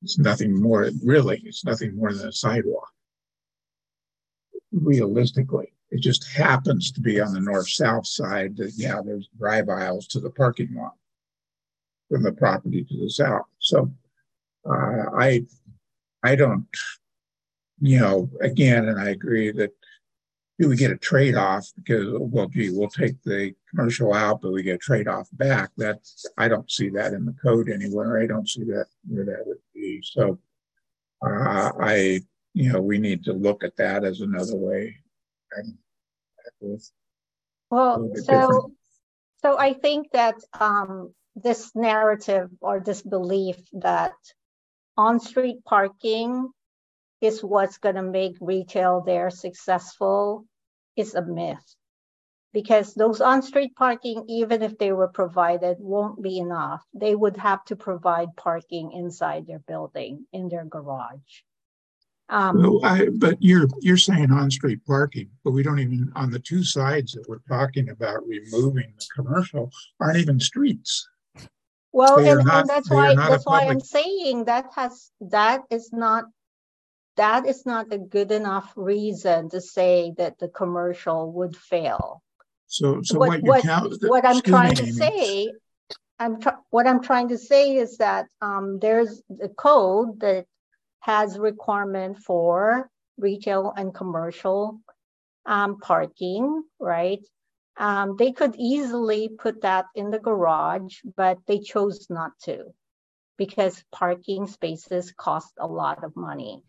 It's 0.00 0.16
nothing 0.16 0.54
more, 0.54 0.88
really, 1.04 1.42
it's 1.44 1.64
nothing 1.64 1.96
more 1.96 2.12
than 2.12 2.28
a 2.28 2.32
sidewalk. 2.32 2.88
Realistically, 4.70 5.72
it 5.90 6.00
just 6.00 6.30
happens 6.30 6.92
to 6.92 7.00
be 7.00 7.20
on 7.20 7.32
the 7.32 7.40
north-south 7.40 8.06
side 8.06 8.56
that, 8.58 8.74
yeah, 8.76 9.00
there's 9.04 9.28
drive 9.36 9.68
aisles 9.68 10.06
to 10.06 10.20
the 10.20 10.30
parking 10.30 10.72
lot 10.72 10.94
from 12.08 12.22
the 12.22 12.30
property 12.30 12.84
to 12.84 12.96
the 12.96 13.10
south. 13.10 13.46
So, 13.58 13.90
uh, 14.64 15.10
I, 15.18 15.44
I 16.22 16.36
don't, 16.36 16.66
you 17.80 17.98
know, 17.98 18.30
again, 18.40 18.88
and 18.88 19.00
I 19.00 19.10
agree 19.10 19.50
that 19.50 19.72
do 20.62 20.68
we 20.68 20.76
get 20.76 20.92
a 20.92 20.96
trade-off 20.96 21.66
because 21.76 22.06
well 22.18 22.46
gee 22.46 22.70
we'll 22.70 22.88
take 22.88 23.20
the 23.24 23.52
commercial 23.68 24.14
out 24.14 24.40
but 24.40 24.52
we 24.52 24.62
get 24.62 24.76
a 24.76 24.78
trade-off 24.78 25.28
back 25.32 25.70
that's 25.76 26.24
i 26.38 26.46
don't 26.46 26.70
see 26.70 26.88
that 26.88 27.12
in 27.12 27.24
the 27.24 27.34
code 27.42 27.68
anywhere 27.68 28.22
i 28.22 28.26
don't 28.26 28.48
see 28.48 28.62
that 28.62 28.86
where 29.08 29.24
that 29.24 29.42
would 29.44 29.58
be 29.74 30.00
so 30.02 30.38
uh, 31.26 31.72
i 31.80 32.20
you 32.54 32.72
know, 32.72 32.80
we 32.80 32.98
need 32.98 33.24
to 33.24 33.32
look 33.32 33.64
at 33.64 33.76
that 33.76 34.04
as 34.04 34.20
another 34.20 34.56
way. 34.56 34.96
And 35.52 35.74
that 36.44 36.52
was 36.60 36.92
Well, 37.70 38.10
so, 38.14 38.22
different. 38.24 38.74
so 39.42 39.58
I 39.58 39.72
think 39.74 40.10
that 40.12 40.36
um, 40.58 41.14
this 41.34 41.74
narrative 41.74 42.50
or 42.60 42.80
this 42.80 43.02
belief 43.02 43.56
that 43.74 44.12
on-street 44.96 45.64
parking 45.64 46.50
is 47.20 47.42
what's 47.42 47.78
going 47.78 47.94
to 47.94 48.02
make 48.02 48.36
retail 48.40 49.00
there 49.00 49.30
successful 49.30 50.44
is 50.96 51.14
a 51.14 51.22
myth. 51.22 51.76
Because 52.52 52.92
those 52.92 53.22
on-street 53.22 53.74
parking, 53.76 54.26
even 54.28 54.62
if 54.62 54.76
they 54.76 54.92
were 54.92 55.08
provided, 55.08 55.78
won't 55.80 56.22
be 56.22 56.36
enough. 56.38 56.84
They 56.92 57.14
would 57.14 57.38
have 57.38 57.64
to 57.66 57.76
provide 57.76 58.36
parking 58.36 58.92
inside 58.92 59.46
their 59.46 59.60
building, 59.60 60.26
in 60.34 60.50
their 60.50 60.66
garage. 60.66 61.40
Um, 62.28 62.62
Well, 62.62 62.80
I, 62.84 63.08
but 63.08 63.38
you're, 63.40 63.66
you're 63.80 63.96
saying 63.96 64.30
on-street 64.30 64.84
parking, 64.86 65.30
but 65.44 65.52
we 65.52 65.62
don't 65.62 65.78
even, 65.78 66.12
on 66.14 66.30
the 66.30 66.38
two 66.38 66.62
sides 66.62 67.12
that 67.12 67.26
we're 67.26 67.38
talking 67.48 67.88
about 67.88 68.26
removing 68.26 68.92
the 68.98 69.06
commercial 69.14 69.70
aren't 69.98 70.18
even 70.18 70.38
streets. 70.38 71.08
Well, 71.92 72.18
and, 72.18 72.40
and 72.40 72.68
that's 72.68 72.90
why, 72.90 73.14
that's 73.14 73.46
why 73.46 73.66
I'm 73.66 73.80
saying 73.80 74.44
that 74.44 74.66
has, 74.74 75.10
that 75.22 75.62
is 75.70 75.90
not, 75.90 76.24
that 77.16 77.46
is 77.46 77.66
not 77.66 77.92
a 77.92 77.98
good 77.98 78.32
enough 78.32 78.72
reason 78.76 79.50
to 79.50 79.60
say 79.60 80.12
that 80.16 80.38
the 80.38 80.48
commercial 80.48 81.32
would 81.32 81.56
fail. 81.56 82.22
So, 82.66 83.02
so 83.02 83.18
What, 83.18 83.42
what 83.42 83.62
count. 83.62 83.94
what 84.02 84.24
I'm 84.24 84.40
trying 84.40 84.74
to 84.76 84.86
say, 84.86 85.52
I'm, 86.18 86.40
tr- 86.40 86.62
what 86.70 86.86
I'm 86.86 87.02
trying 87.02 87.28
to 87.28 87.38
say 87.38 87.76
is 87.76 87.98
that, 87.98 88.26
um, 88.40 88.78
there's 88.78 89.22
a 89.42 89.48
code 89.48 90.20
that 90.20 90.46
has 91.00 91.38
requirement 91.38 92.18
for 92.18 92.88
retail 93.18 93.72
and 93.76 93.94
commercial, 93.94 94.80
um, 95.44 95.78
parking, 95.80 96.62
right? 96.78 97.20
Um, 97.76 98.16
they 98.18 98.32
could 98.32 98.54
easily 98.56 99.28
put 99.28 99.62
that 99.62 99.86
in 99.94 100.10
the 100.10 100.18
garage, 100.18 101.00
but 101.16 101.38
they 101.46 101.58
chose 101.58 102.06
not 102.08 102.32
to 102.44 102.72
because 103.36 103.82
parking 103.90 104.46
spaces 104.46 105.12
cost 105.16 105.52
a 105.58 105.66
lot 105.66 106.04
of 106.04 106.14
money. 106.16 106.62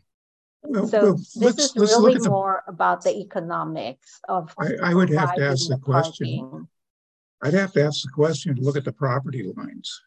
Well, 0.63 0.87
So 0.87 1.01
well, 1.03 1.13
this 1.15 1.35
let's- 1.35 1.75
is 1.75 1.75
really 1.75 2.17
the- 2.17 2.29
more 2.29 2.63
about 2.67 3.03
the 3.03 3.15
economics 3.17 4.19
of. 4.29 4.53
I, 4.59 4.75
I 4.81 4.93
would 4.93 5.09
have 5.09 5.35
to 5.35 5.45
ask 5.49 5.67
the 5.67 5.77
question. 5.77 6.39
parking. 6.39 6.67
I'd 7.41 7.53
have 7.53 7.73
to 7.73 7.83
ask 7.83 8.03
the 8.03 8.09
question 8.13 8.55
to 8.55 8.61
look 8.61 8.77
at 8.77 8.85
the 8.85 8.93
property 8.93 9.51
lines. 9.55 10.01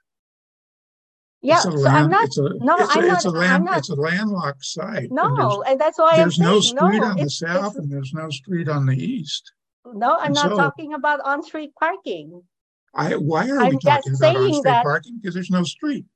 Yeah, 1.43 1.59
so 1.60 1.70
I'm 1.86 2.09
not, 2.10 2.35
a- 2.39 2.59
no, 2.60 2.76
it's 2.76 2.97
a- 2.97 2.99
I'm 2.99 3.05
It's 3.10 3.25
a 3.26 3.31
not, 3.33 3.44
I'm 3.44 3.65
not, 3.65 3.78
it's 3.78 3.91
a 3.91 3.94
landlocked 3.94 4.65
site. 4.65 5.12
no, 5.12 5.36
there's- 5.36 5.59
and 5.73 5.81
that's 5.81 5.99
why 5.99 6.12
I'm 6.12 6.17
There's 6.17 6.39
no 6.39 6.60
saying, 6.60 6.76
street 6.78 6.99
no, 7.01 7.05
on 7.09 7.17
the 7.18 7.31
south 7.31 7.76
and 7.76 7.93
there's 7.93 8.12
no 8.15 8.31
street 8.31 8.68
on 8.68 8.86
the 8.86 8.97
east. 8.97 9.52
no, 9.85 10.17
I'm 10.17 10.26
and 10.26 10.35
not 10.35 10.51
so- 10.51 10.57
talking 10.57 10.94
about 10.94 11.20
on-street 11.20 11.73
parking. 11.78 12.43
I, 12.94 13.15
why 13.17 13.49
are 13.51 13.60
I'm 13.60 13.68
we 13.75 13.78
talking 13.78 14.15
about 14.15 14.36
on-street 14.36 14.65
parking? 14.83 15.18
Because 15.20 15.35
there's 15.35 15.51
no 15.51 15.62
street. 15.62 16.07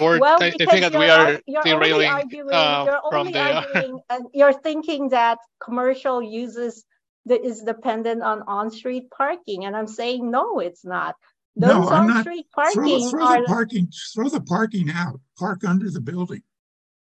Or 0.00 0.18
Well, 0.18 0.38
I, 0.40 0.46
I 0.46 0.50
because 0.50 0.80
think 0.80 0.92
that 0.92 0.98
we 0.98 1.06
you're 1.06 1.40
you're 1.64 1.76
only 1.76 1.88
derailing 1.88 2.10
arguing, 2.10 2.52
uh, 2.52 2.84
you're 2.86 3.00
from 3.10 3.18
only 3.18 3.32
the. 3.32 3.40
arguing, 3.40 4.00
and 4.10 4.26
you're 4.32 4.52
thinking 4.52 5.10
that 5.10 5.38
commercial 5.62 6.22
uses 6.22 6.84
that 7.26 7.44
is 7.44 7.62
dependent 7.62 8.22
on 8.22 8.42
on-street 8.42 9.10
parking, 9.10 9.64
and 9.64 9.76
I'm 9.76 9.86
saying, 9.86 10.30
no, 10.30 10.58
it's 10.58 10.84
not. 10.84 11.14
No, 11.56 11.88
I'm 11.88 12.06
not- 12.06 12.16
on-street 12.16 12.46
Throw, 12.72 13.10
throw 13.10 13.26
are, 13.26 13.42
the 13.42 13.46
parking, 13.46 13.88
throw 14.14 14.28
the 14.28 14.40
parking 14.40 14.90
out, 14.90 15.20
park 15.38 15.64
under 15.64 15.90
the 15.90 16.00
building. 16.00 16.42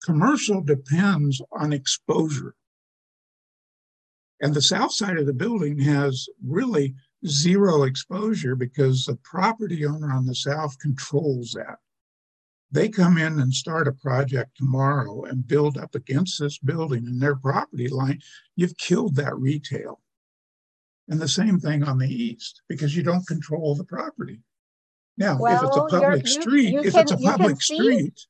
Commercial 0.04 0.60
depends 0.60 1.40
on 1.52 1.72
exposure. 1.72 2.54
And 4.40 4.52
the 4.52 4.62
south 4.62 4.92
side 4.92 5.18
of 5.18 5.26
the 5.26 5.32
building 5.32 5.78
has 5.78 6.28
really 6.44 6.96
zero 7.24 7.84
exposure 7.84 8.56
because 8.56 9.04
the 9.04 9.14
property 9.22 9.86
owner 9.86 10.12
on 10.12 10.26
the 10.26 10.34
south 10.34 10.76
controls 10.80 11.52
that. 11.52 11.78
They 12.72 12.88
come 12.88 13.18
in 13.18 13.38
and 13.38 13.52
start 13.52 13.86
a 13.86 13.92
project 13.92 14.56
tomorrow 14.56 15.24
and 15.24 15.46
build 15.46 15.76
up 15.76 15.94
against 15.94 16.40
this 16.40 16.58
building 16.58 17.06
and 17.06 17.20
their 17.20 17.36
property 17.36 17.88
line, 17.88 18.20
you've 18.56 18.78
killed 18.78 19.14
that 19.16 19.36
retail. 19.36 20.00
And 21.08 21.20
the 21.20 21.28
same 21.28 21.60
thing 21.60 21.84
on 21.84 21.98
the 21.98 22.08
east, 22.08 22.62
because 22.68 22.96
you 22.96 23.02
don't 23.02 23.26
control 23.26 23.74
the 23.74 23.84
property. 23.84 24.40
Now, 25.18 25.38
if 25.44 25.62
it's 25.62 25.76
a 25.76 25.84
public 25.84 26.24
you- 26.24 26.30
street, 26.30 26.72
you 26.72 26.80
if 26.80 26.96
it's 26.96 27.12
a 27.12 27.16
can- 27.16 27.22
you 27.22 27.28
can 27.28 27.38
public 27.38 27.60
street, 27.60 28.26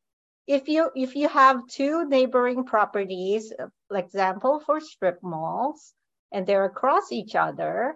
if 0.49 0.67
you, 0.67 0.91
if 0.97 1.15
you 1.15 1.29
have 1.29 1.65
two 1.69 2.09
neighboring 2.09 2.65
properties, 2.65 3.53
like 3.91 4.07
example 4.07 4.59
for 4.67 4.81
strip 4.81 5.23
malls, 5.23 5.95
and 6.33 6.45
they're 6.45 6.65
across 6.65 7.13
each 7.13 7.37
other, 7.37 7.95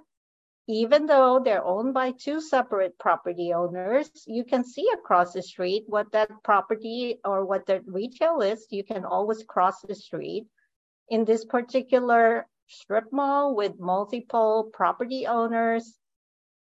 even 0.68 1.06
though 1.06 1.40
they're 1.42 1.64
owned 1.64 1.94
by 1.94 2.10
two 2.12 2.40
separate 2.40 2.98
property 2.98 3.52
owners, 3.52 4.10
you 4.26 4.44
can 4.44 4.64
see 4.64 4.88
across 4.92 5.32
the 5.32 5.42
street 5.42 5.84
what 5.86 6.10
that 6.12 6.30
property 6.42 7.20
or 7.24 7.44
what 7.44 7.66
the 7.66 7.82
retail 7.86 8.40
is. 8.40 8.66
You 8.70 8.82
can 8.82 9.04
always 9.04 9.44
cross 9.44 9.80
the 9.82 9.94
street. 9.94 10.46
In 11.08 11.24
this 11.24 11.44
particular 11.44 12.48
strip 12.66 13.12
mall 13.12 13.54
with 13.54 13.78
multiple 13.78 14.70
property 14.72 15.26
owners, 15.26 15.96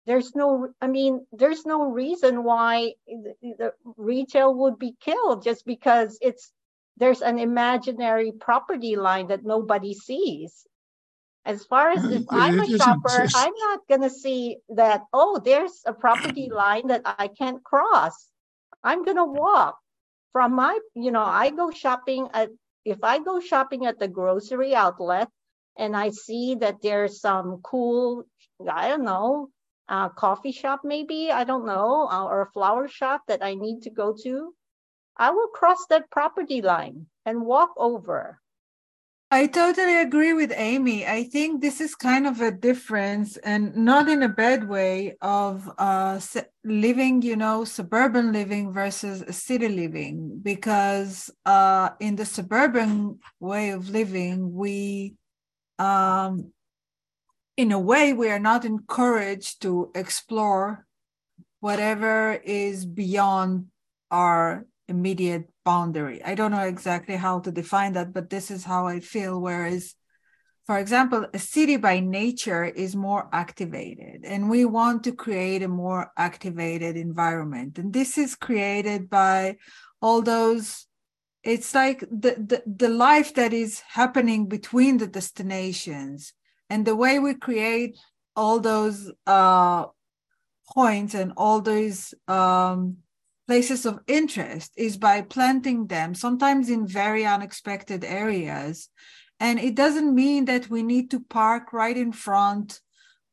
there's 0.06 0.34
no, 0.34 0.69
I 0.82 0.88
mean, 0.88 1.26
there's 1.34 1.66
no 1.66 1.92
reason 1.92 2.44
why 2.44 2.94
the, 3.06 3.36
the 3.42 3.74
retail 3.98 4.53
would 4.56 4.80
be 4.80 4.95
killed 5.02 5.44
just 5.44 5.66
because 5.66 6.18
it's 6.22 6.52
there's 6.98 7.22
an 7.22 7.38
imaginary 7.40 8.32
property 8.32 8.95
line 8.95 9.28
that 9.28 9.45
nobody 9.45 9.94
sees. 9.94 10.66
As 11.50 11.66
far 11.66 11.90
as 11.90 12.06
if 12.06 12.26
I'm 12.30 12.60
a 12.60 12.69
shopper, 12.78 13.28
I'm 13.34 13.53
not 13.58 13.80
gonna 13.90 14.11
see 14.11 14.58
that, 14.69 15.06
oh, 15.11 15.42
there's 15.44 15.82
a 15.88 15.94
property 15.94 16.48
line 16.53 16.86
that 16.90 17.02
I 17.06 17.28
can't 17.28 17.64
cross. 17.64 18.30
I'm 18.84 19.03
gonna 19.03 19.26
walk 19.26 19.80
from 20.32 20.53
my, 20.53 20.80
you 20.94 21.10
know, 21.10 21.24
I 21.24 21.50
go 21.50 21.72
shopping 21.72 22.30
at, 22.36 22.50
if 22.86 23.03
I 23.03 23.18
go 23.18 23.40
shopping 23.40 23.88
at 23.88 23.98
the 23.98 24.08
grocery 24.08 24.76
outlet 24.76 25.28
and 25.76 25.98
I 25.98 26.11
see 26.11 26.53
that 26.61 26.84
there's 26.84 27.19
some 27.19 27.61
cool, 27.64 28.26
I 28.69 28.90
don't 28.90 29.03
know, 29.03 29.50
uh, 29.88 30.10
coffee 30.10 30.52
shop 30.52 30.82
maybe, 30.84 31.32
I 31.32 31.45
don't 31.45 31.66
know, 31.66 32.08
uh, 32.11 32.26
or 32.26 32.44
a 32.44 32.52
flower 32.52 32.88
shop 32.88 33.24
that 33.28 33.44
I 33.44 33.56
need 33.56 33.82
to 33.84 33.90
go 33.90 34.14
to, 34.22 34.53
I 35.18 35.32
will 35.32 35.48
cross 35.48 35.84
that 35.90 36.11
property 36.11 36.61
line 36.61 37.08
and 37.26 37.42
walk 37.44 37.72
over. 37.76 38.40
I 39.32 39.45
totally 39.45 39.98
agree 39.98 40.33
with 40.33 40.51
Amy. 40.56 41.06
I 41.06 41.24
think 41.24 41.61
this 41.61 41.80
is 41.82 41.93
kind 41.93 42.25
of 42.25 42.41
a 42.41 42.49
difference, 42.49 43.38
and 43.38 43.75
not 43.75 44.09
in 44.09 44.24
a 44.24 44.30
bad 44.30 44.67
way, 44.67 45.17
of 45.22 45.69
uh, 45.77 46.19
living, 46.64 47.22
you 47.22 47.35
know, 47.35 47.64
suburban 47.64 48.32
living 48.32 48.74
versus 48.74 49.24
city 49.38 49.67
living. 49.67 50.40
Because 50.41 51.30
uh, 51.45 51.91
in 51.99 52.16
the 52.16 52.25
suburban 52.25 53.19
way 53.40 53.69
of 53.69 53.90
living, 53.90 54.51
we, 54.51 55.14
um, 55.77 56.51
in 57.56 57.72
a 57.72 57.80
way, 57.80 58.14
we 58.14 58.32
are 58.32 58.40
not 58.40 58.66
encouraged 58.66 59.61
to 59.61 59.91
explore 59.93 60.88
whatever 61.59 62.33
is 62.43 62.83
beyond 62.83 63.67
our 64.09 64.66
immediate 64.88 65.49
boundary. 65.70 66.18
I 66.32 66.34
don't 66.38 66.56
know 66.58 66.70
exactly 66.76 67.18
how 67.26 67.36
to 67.42 67.52
define 67.62 67.94
that, 67.94 68.10
but 68.16 68.30
this 68.30 68.50
is 68.56 68.64
how 68.72 68.82
I 68.96 68.98
feel. 69.14 69.34
Whereas, 69.48 69.84
for 70.68 70.78
example, 70.84 71.22
a 71.40 71.42
city 71.56 71.78
by 71.78 71.96
nature 72.00 72.66
is 72.86 73.06
more 73.08 73.24
activated, 73.44 74.18
and 74.32 74.50
we 74.50 74.62
want 74.80 75.04
to 75.04 75.22
create 75.26 75.62
a 75.64 75.78
more 75.84 76.04
activated 76.18 76.94
environment. 77.10 77.72
And 77.80 77.94
this 77.94 78.18
is 78.18 78.44
created 78.48 79.02
by 79.22 79.58
all 80.02 80.22
those. 80.34 80.88
It's 81.54 81.72
like 81.82 82.00
the, 82.24 82.34
the, 82.52 82.60
the 82.84 82.94
life 83.08 83.30
that 83.40 83.54
is 83.54 83.74
happening 84.00 84.42
between 84.58 84.98
the 84.98 85.12
destinations 85.20 86.34
and 86.72 86.82
the 86.84 86.98
way 87.04 87.14
we 87.20 87.34
create 87.48 87.92
all 88.36 88.60
those 88.60 88.98
uh, 89.26 89.86
points 90.74 91.14
and 91.22 91.32
all 91.38 91.62
those 91.62 92.14
um, 92.28 92.98
places 93.50 93.84
of 93.88 94.00
interest 94.06 94.72
is 94.78 94.95
by 94.95 95.24
planting 95.24 95.88
them, 95.88 96.14
sometimes 96.14 96.69
in 96.69 96.86
very 96.86 97.26
unexpected 97.26 98.03
areas. 98.03 98.90
And 99.40 99.60
it 99.60 99.74
doesn't 99.74 100.14
mean 100.14 100.45
that 100.45 100.69
we 100.69 100.84
need 100.84 101.10
to 101.10 101.19
park 101.19 101.74
right 101.74 101.98
in 101.98 102.11
front 102.11 102.80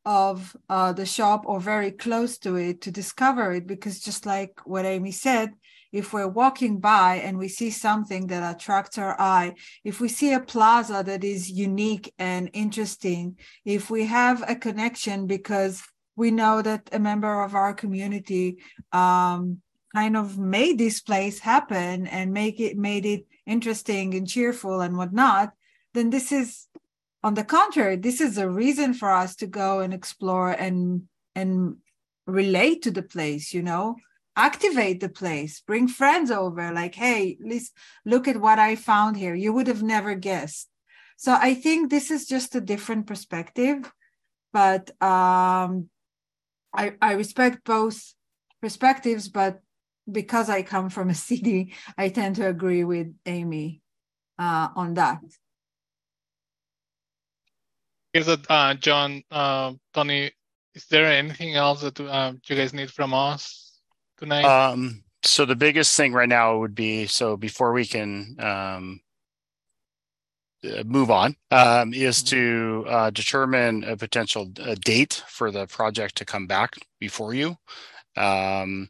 of 0.06 0.56
uh, 0.70 0.94
the 0.94 1.04
shop 1.04 1.42
or 1.44 1.60
very 1.60 1.90
close 1.90 2.38
to 2.38 2.56
it 2.56 2.80
to 2.80 2.90
discover 2.90 3.52
it, 3.52 3.66
because 3.66 4.00
just 4.00 4.24
like 4.24 4.52
what 4.64 4.86
Amy 4.86 5.10
said, 5.10 5.50
if 5.92 6.14
we're 6.14 6.36
walking 6.42 6.80
by 6.80 7.16
and 7.16 7.36
we 7.36 7.48
see 7.48 7.70
something 7.70 8.26
that 8.28 8.56
attracts 8.56 8.96
our 8.96 9.20
eye, 9.20 9.52
if 9.84 10.00
we 10.00 10.08
see 10.08 10.32
a 10.32 10.40
plaza 10.40 11.02
that 11.04 11.24
is 11.24 11.50
unique 11.50 12.10
and 12.18 12.48
interesting, 12.54 13.36
if 13.66 13.90
we 13.90 14.06
have 14.06 14.42
a 14.48 14.56
connection 14.56 15.26
because 15.26 15.82
we 16.16 16.30
know 16.30 16.62
that 16.62 16.88
a 16.92 16.98
member 16.98 17.42
of 17.42 17.54
our 17.54 17.74
community 17.74 18.56
um, 18.92 19.60
kind 19.96 20.16
of 20.16 20.38
made 20.38 20.76
this 20.78 21.00
place 21.00 21.38
happen 21.52 22.06
and 22.06 22.32
make 22.32 22.58
it 22.60 22.76
made 22.76 23.06
it 23.14 23.22
interesting 23.46 24.14
and 24.14 24.28
cheerful 24.28 24.80
and 24.80 24.96
whatnot 24.96 25.48
then 25.96 26.10
this 26.10 26.30
is 26.30 26.68
on 27.26 27.34
the 27.34 27.42
contrary, 27.42 27.96
this 27.96 28.20
is 28.20 28.38
a 28.38 28.48
reason 28.48 28.94
for 28.94 29.10
us 29.10 29.34
to 29.36 29.48
go 29.48 29.80
and 29.80 29.92
explore 29.92 30.50
and 30.50 31.08
and 31.34 31.78
relate 32.26 32.82
to 32.82 32.92
the 32.92 33.02
place, 33.02 33.52
you 33.52 33.62
know, 33.62 33.96
activate 34.36 35.00
the 35.00 35.08
place, 35.08 35.60
bring 35.60 35.88
friends 35.88 36.30
over, 36.30 36.72
like, 36.72 36.94
hey, 36.94 37.36
let's 37.44 37.72
look 38.04 38.28
at 38.28 38.40
what 38.40 38.60
I 38.60 38.76
found 38.76 39.16
here. 39.16 39.34
You 39.34 39.52
would 39.52 39.66
have 39.66 39.82
never 39.82 40.14
guessed. 40.14 40.68
So 41.16 41.32
I 41.32 41.54
think 41.54 41.90
this 41.90 42.12
is 42.12 42.26
just 42.26 42.54
a 42.54 42.60
different 42.60 43.08
perspective, 43.08 43.90
but 44.52 44.90
um, 45.02 45.88
I 46.72 46.94
I 47.02 47.14
respect 47.14 47.64
both 47.64 48.14
perspectives, 48.60 49.28
but 49.28 49.60
because 50.10 50.48
I 50.48 50.62
come 50.62 50.90
from 50.90 51.10
a 51.10 51.14
city, 51.28 51.74
I 51.96 52.08
tend 52.08 52.36
to 52.36 52.48
agree 52.48 52.84
with 52.84 53.14
Amy 53.26 53.80
uh, 54.38 54.68
on 54.74 54.94
that. 54.94 55.20
Is 58.14 58.28
it 58.28 58.46
uh, 58.48 58.74
John, 58.74 59.22
uh, 59.30 59.74
Tony? 59.92 60.30
Is 60.74 60.86
there 60.86 61.06
anything 61.06 61.54
else 61.54 61.82
that 61.82 62.00
uh, 62.00 62.32
you 62.46 62.56
guys 62.56 62.72
need 62.72 62.90
from 62.90 63.12
us 63.12 63.78
tonight? 64.18 64.44
Um, 64.44 65.04
so 65.22 65.44
the 65.44 65.56
biggest 65.56 65.96
thing 65.96 66.12
right 66.12 66.28
now 66.28 66.58
would 66.58 66.74
be 66.74 67.06
so 67.06 67.36
before 67.36 67.72
we 67.72 67.84
can 67.84 68.36
um, 68.38 69.00
uh, 70.64 70.82
move 70.84 71.10
on 71.10 71.36
um, 71.50 71.92
is 71.92 72.22
to 72.22 72.84
uh, 72.88 73.10
determine 73.10 73.84
a 73.84 73.96
potential 73.96 74.50
a 74.60 74.76
date 74.76 75.22
for 75.28 75.50
the 75.50 75.66
project 75.66 76.16
to 76.16 76.24
come 76.24 76.46
back 76.46 76.74
before 76.98 77.34
you. 77.34 77.56
Um, 78.16 78.88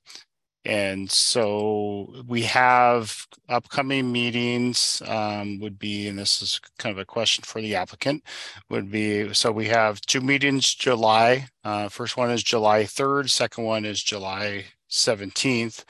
and 0.67 1.09
so 1.09 2.13
we 2.27 2.43
have 2.43 3.25
upcoming 3.49 4.11
meetings 4.11 5.01
um, 5.07 5.61
would 5.61 5.79
be, 5.79 6.09
and 6.09 6.19
this 6.19 6.43
is 6.43 6.61
kind 6.77 6.93
of 6.93 6.99
a 6.99 7.05
question 7.05 7.45
for 7.45 7.61
the 7.61 7.77
applicant, 7.77 8.25
would 8.69 8.91
be, 8.91 9.33
so 9.33 9.53
we 9.53 9.67
have 9.67 10.01
two 10.01 10.21
meetings 10.21 10.75
July. 10.75 11.47
Uh, 11.63 11.89
first 11.89 12.17
one 12.17 12.33
is 12.33 12.43
July 12.43 12.83
3rd, 12.83 13.31
second 13.31 13.63
one 13.63 13.85
is 13.85 14.03
July 14.03 14.65
17th. 14.91 15.85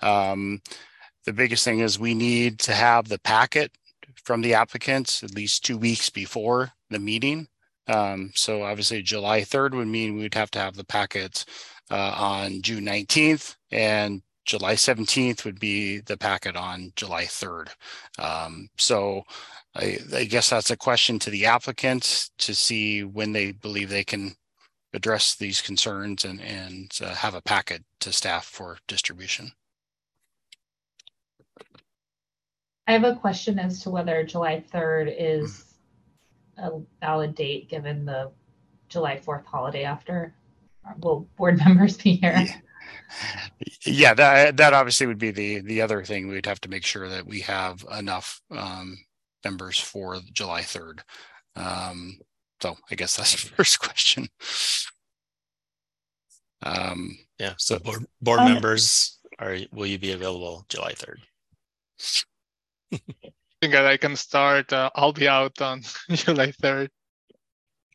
Um, 0.00 0.62
the 1.24 1.32
biggest 1.32 1.64
thing 1.64 1.80
is 1.80 1.98
we 1.98 2.14
need 2.14 2.60
to 2.60 2.72
have 2.72 3.08
the 3.08 3.18
packet 3.18 3.72
from 4.22 4.42
the 4.42 4.54
applicants 4.54 5.24
at 5.24 5.34
least 5.34 5.64
two 5.64 5.76
weeks 5.76 6.08
before 6.08 6.70
the 6.88 7.00
meeting. 7.00 7.48
Um, 7.88 8.30
so 8.36 8.62
obviously 8.62 9.02
July 9.02 9.40
3rd 9.40 9.74
would 9.74 9.88
mean 9.88 10.16
we'd 10.16 10.34
have 10.34 10.52
to 10.52 10.60
have 10.60 10.76
the 10.76 10.84
packets 10.84 11.44
uh, 11.90 12.14
on 12.16 12.62
June 12.62 12.84
19th, 12.84 13.56
and 13.70 14.22
July 14.44 14.74
17th 14.74 15.44
would 15.44 15.60
be 15.60 16.00
the 16.00 16.16
packet 16.16 16.56
on 16.56 16.92
July 16.96 17.24
3rd. 17.24 17.68
Um, 18.18 18.68
so 18.76 19.22
I, 19.74 19.98
I, 20.14 20.24
guess 20.24 20.50
that's 20.50 20.70
a 20.70 20.76
question 20.76 21.18
to 21.20 21.30
the 21.30 21.46
applicant 21.46 22.30
to 22.38 22.54
see 22.54 23.04
when 23.04 23.32
they 23.32 23.52
believe 23.52 23.90
they 23.90 24.04
can 24.04 24.34
address 24.92 25.36
these 25.36 25.60
concerns 25.60 26.24
and, 26.24 26.40
and 26.40 26.90
uh, 27.02 27.14
have 27.14 27.34
a 27.34 27.42
packet 27.42 27.84
to 28.00 28.12
staff 28.12 28.44
for 28.44 28.78
distribution. 28.88 29.52
I 32.88 32.92
have 32.92 33.04
a 33.04 33.14
question 33.14 33.60
as 33.60 33.82
to 33.84 33.90
whether 33.90 34.24
July 34.24 34.64
3rd 34.72 35.14
is 35.16 35.64
a 36.58 36.70
valid 37.00 37.36
date 37.36 37.68
given 37.68 38.04
the 38.04 38.32
July 38.88 39.16
4th 39.16 39.44
holiday 39.44 39.84
after 39.84 40.34
will 40.98 41.28
board 41.36 41.58
members 41.64 41.96
be 41.96 42.16
here? 42.16 42.46
Yeah. 42.46 42.54
yeah, 43.84 44.14
that 44.14 44.56
that 44.56 44.72
obviously 44.72 45.06
would 45.06 45.18
be 45.18 45.30
the 45.30 45.60
the 45.60 45.82
other 45.82 46.04
thing. 46.04 46.28
We'd 46.28 46.46
have 46.46 46.60
to 46.62 46.68
make 46.68 46.84
sure 46.84 47.08
that 47.08 47.26
we 47.26 47.40
have 47.40 47.84
enough 47.96 48.40
um, 48.50 48.98
members 49.44 49.78
for 49.78 50.18
July 50.32 50.62
third. 50.62 51.02
Um, 51.56 52.18
so 52.60 52.76
I 52.90 52.94
guess 52.94 53.16
that's 53.16 53.32
the 53.44 53.50
first 53.50 53.80
question. 53.80 54.28
Um, 56.62 57.18
yeah. 57.38 57.54
So 57.58 57.78
board 57.78 58.06
board 58.20 58.40
um, 58.40 58.52
members 58.52 59.18
are 59.38 59.56
will 59.72 59.86
you 59.86 59.98
be 59.98 60.12
available 60.12 60.64
July 60.68 60.92
third? 60.92 61.20
I 62.92 63.00
think 63.60 63.72
that 63.72 63.86
I 63.86 63.96
can 63.96 64.16
start. 64.16 64.72
Uh, 64.72 64.90
I'll 64.94 65.12
be 65.12 65.28
out 65.28 65.60
on 65.60 65.82
July 66.12 66.52
third. 66.52 66.90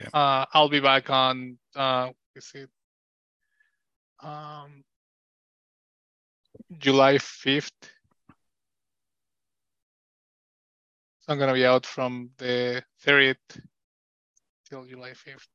Yeah. 0.01 0.09
Uh, 0.13 0.45
I'll 0.53 0.69
be 0.69 0.79
back 0.79 1.09
on. 1.09 1.57
Uh, 1.75 2.09
is 2.35 2.51
it 2.53 2.69
um, 4.25 4.83
July 6.77 7.15
5th. 7.15 7.71
So 11.21 11.33
I'm 11.33 11.37
going 11.37 11.47
to 11.47 11.53
be 11.53 11.65
out 11.65 11.85
from 11.85 12.31
the 12.37 12.83
30th 13.05 13.35
till 14.69 14.85
July 14.85 15.11
5th. 15.11 15.47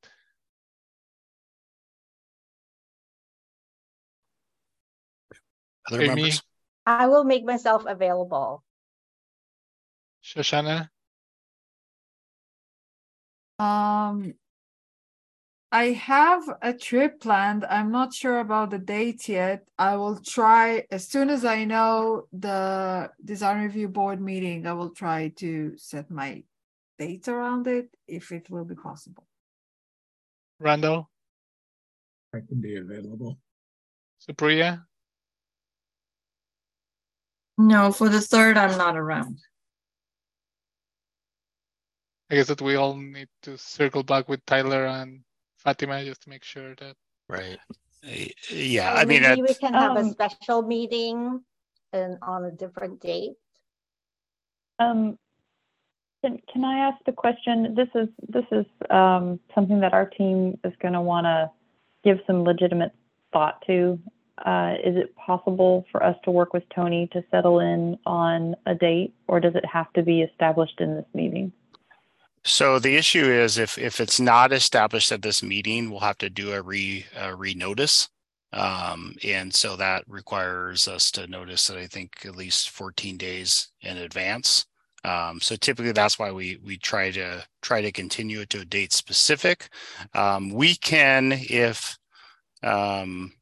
Other 5.89 6.03
Amy? 6.03 6.15
members? 6.15 6.43
I 6.87 7.07
will 7.07 7.25
make 7.25 7.45
myself 7.45 7.85
available. 7.87 8.63
Shoshana? 10.25 10.89
Um, 13.59 14.35
I 15.73 15.93
have 15.93 16.43
a 16.63 16.73
trip 16.73 17.21
planned. 17.21 17.65
I'm 17.65 17.93
not 17.93 18.13
sure 18.13 18.41
about 18.41 18.71
the 18.71 18.79
date 18.79 19.29
yet. 19.29 19.65
I 19.79 19.95
will 19.97 20.19
try 20.19 20.85
as 20.91 21.07
soon 21.07 21.31
as 21.31 21.45
I 21.45 21.65
know 21.65 22.27
the 22.33 23.11
design 23.25 23.63
review 23.63 23.89
board 23.89 24.21
meeting, 24.21 24.67
I 24.67 24.73
will 24.73 24.91
try 24.91 25.29
to 25.37 25.75
set 25.77 26.11
my 26.11 26.43
dates 26.99 27.29
around 27.29 27.69
it 27.69 27.89
if 28.09 28.33
it 28.33 28.51
will 28.51 28.65
be 28.65 28.75
possible. 28.75 29.25
Randall? 30.59 31.09
I 32.35 32.41
can 32.41 32.61
be 32.61 32.77
available. 32.77 33.39
Supriya? 34.29 34.83
No, 37.59 37.93
for 37.93 38.09
the 38.09 38.21
third, 38.21 38.57
I'm 38.57 38.77
not 38.77 38.97
around. 38.97 39.39
I 42.29 42.35
guess 42.35 42.49
that 42.49 42.61
we 42.61 42.75
all 42.75 42.97
need 42.97 43.29
to 43.43 43.57
circle 43.57 44.03
back 44.03 44.29
with 44.29 44.45
Tyler 44.47 44.87
and 44.87 45.21
Fatima, 45.63 46.05
just 46.05 46.23
to 46.23 46.31
make 46.31 46.45
sure 46.45 46.75
that. 46.77 46.97
Right. 47.29 47.59
Yeah, 48.51 48.95
I 48.95 49.05
mean, 49.05 49.23
maybe 49.23 49.43
we 49.43 49.55
can 49.55 49.75
have 49.75 49.97
um, 49.97 50.07
a 50.07 50.11
special 50.11 50.63
meeting 50.63 51.43
and 51.93 52.19
on 52.23 52.45
a 52.45 52.51
different 52.51 53.01
date. 53.01 53.35
Um, 54.79 55.19
can, 56.23 56.41
can 56.53 56.65
I 56.65 56.89
ask 56.89 56.99
the 57.05 57.13
question? 57.13 57.75
This 57.75 57.89
is 57.95 58.09
this 58.29 58.45
is 58.51 58.67
um, 58.89 59.39
something 59.55 59.81
that 59.81 59.93
our 59.93 60.07
team 60.07 60.59
is 60.65 60.73
going 60.81 60.95
to 60.95 61.01
want 61.01 61.27
to 61.27 61.51
give 62.03 62.19
some 62.27 62.43
legitimate 62.43 62.93
thought 63.33 63.63
to. 63.67 63.99
Uh, 64.45 64.75
is 64.83 64.97
it 64.97 65.15
possible 65.17 65.85
for 65.93 66.03
us 66.03 66.17
to 66.25 66.31
work 66.31 66.55
with 66.55 66.63
Tony 66.75 67.07
to 67.13 67.23
settle 67.31 67.61
in 67.61 67.99
on 68.07 68.55
a 68.65 68.75
date, 68.75 69.15
or 69.29 69.41
does 69.41 69.55
it 69.55 69.65
have 69.67 69.93
to 69.93 70.03
be 70.03 70.23
established 70.23 70.81
in 70.81 70.97
this 70.97 71.05
meeting? 71.13 71.53
So 72.45 72.79
the 72.79 72.97
issue 72.97 73.25
is 73.25 73.59
if 73.59 73.77
if 73.79 74.01
it's 74.01 74.19
not 74.21 74.53
established 74.53 75.13
at 75.13 75.23
this 75.23 75.43
meeting, 75.43 75.91
we'll 75.91 76.01
have 76.01 76.19
to 76.19 76.31
do 76.31 76.53
a 76.53 76.63
re 76.63 77.07
a 77.15 77.29
renotice. 77.29 78.09
Um, 78.53 79.15
and 79.25 79.55
so 79.55 79.77
that 79.77 80.05
requires 80.09 80.89
us 80.89 81.11
to 81.13 81.27
notice 81.29 81.67
that 81.69 81.77
I 81.79 81.87
think 81.87 82.27
at 82.27 82.35
least 82.37 82.71
14 82.71 83.17
days 83.17 83.71
in 83.81 83.97
advance. 83.99 84.67
Um, 85.05 85.41
so 85.41 85.57
typically 85.57 85.93
that's 85.93 86.19
why 86.19 86.33
we 86.33 86.59
we 86.63 86.77
try 86.77 87.11
to 87.13 87.45
try 87.63 87.81
to 87.83 87.93
continue 87.93 88.41
it 88.41 88.51
to 88.51 88.61
a 88.61 88.65
date 88.65 88.93
specific. 88.93 89.69
Um, 90.15 90.51
we 90.53 90.75
can 90.77 91.33
if 91.33 91.99
um, 92.63 93.33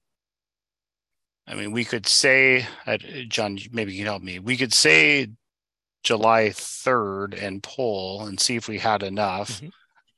I 1.46 1.54
mean 1.54 1.72
we 1.72 1.84
could 1.84 2.06
say 2.06 2.66
John 3.28 3.58
maybe 3.72 3.92
you 3.92 3.98
can 3.98 4.06
help 4.06 4.22
me. 4.22 4.38
We 4.38 4.56
could 4.56 4.72
say 4.74 5.28
July 6.02 6.48
3rd 6.48 7.42
and 7.42 7.62
poll 7.62 8.26
and 8.26 8.38
see 8.38 8.56
if 8.56 8.68
we 8.68 8.78
had 8.78 9.02
enough. 9.02 9.60
Mm-hmm. 9.60 9.68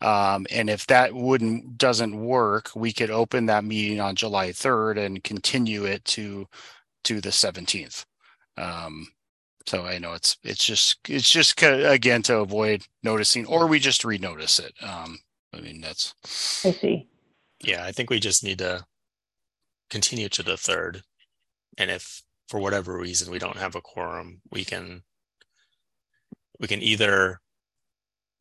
Um, 0.02 0.46
and 0.50 0.70
if 0.70 0.86
that 0.86 1.12
wouldn't 1.12 1.76
doesn't 1.76 2.18
work, 2.18 2.70
we 2.74 2.92
could 2.92 3.10
open 3.10 3.46
that 3.46 3.64
meeting 3.64 4.00
on 4.00 4.16
July 4.16 4.48
3rd 4.48 4.98
and 5.04 5.24
continue 5.24 5.84
it 5.84 6.04
to 6.06 6.46
to 7.04 7.20
the 7.20 7.30
17th. 7.30 8.04
Um, 8.56 9.08
so 9.66 9.84
I 9.84 9.98
know 9.98 10.14
it's 10.14 10.38
it's 10.42 10.64
just 10.64 10.98
it's 11.08 11.28
just 11.28 11.60
again 11.62 12.22
to 12.22 12.38
avoid 12.38 12.86
noticing, 13.02 13.46
or 13.46 13.66
we 13.66 13.78
just 13.78 14.02
renotice 14.02 14.58
it. 14.58 14.74
Um, 14.82 15.18
I 15.52 15.60
mean 15.60 15.80
that's. 15.80 16.14
I 16.64 16.72
see. 16.72 17.08
Yeah, 17.62 17.84
I 17.84 17.92
think 17.92 18.08
we 18.08 18.20
just 18.20 18.42
need 18.42 18.58
to 18.58 18.84
continue 19.90 20.30
to 20.30 20.42
the 20.42 20.56
third, 20.56 21.02
and 21.76 21.90
if 21.90 22.22
for 22.48 22.58
whatever 22.58 22.96
reason 22.96 23.30
we 23.30 23.38
don't 23.38 23.58
have 23.58 23.74
a 23.74 23.82
quorum, 23.82 24.40
we 24.50 24.64
can 24.64 25.02
we 26.60 26.68
can 26.68 26.82
either 26.82 27.40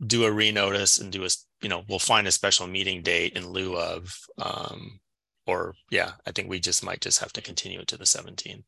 do 0.06 0.25
a 0.25 0.30
renotice 0.30 1.01
and 1.01 1.11
do 1.11 1.25
a 1.25 1.30
you 1.61 1.69
know 1.69 1.83
we'll 1.89 1.99
find 1.99 2.27
a 2.27 2.31
special 2.31 2.67
meeting 2.67 3.01
date 3.01 3.33
in 3.35 3.49
lieu 3.49 3.75
of 3.75 4.17
um 4.41 4.99
or 5.48 5.73
yeah 5.89 6.11
i 6.27 6.31
think 6.31 6.49
we 6.49 6.59
just 6.59 6.83
might 6.83 7.01
just 7.01 7.19
have 7.19 7.33
to 7.33 7.41
continue 7.41 7.80
it 7.80 7.88
to 7.88 7.98
the 7.98 8.06
17th 8.06 8.64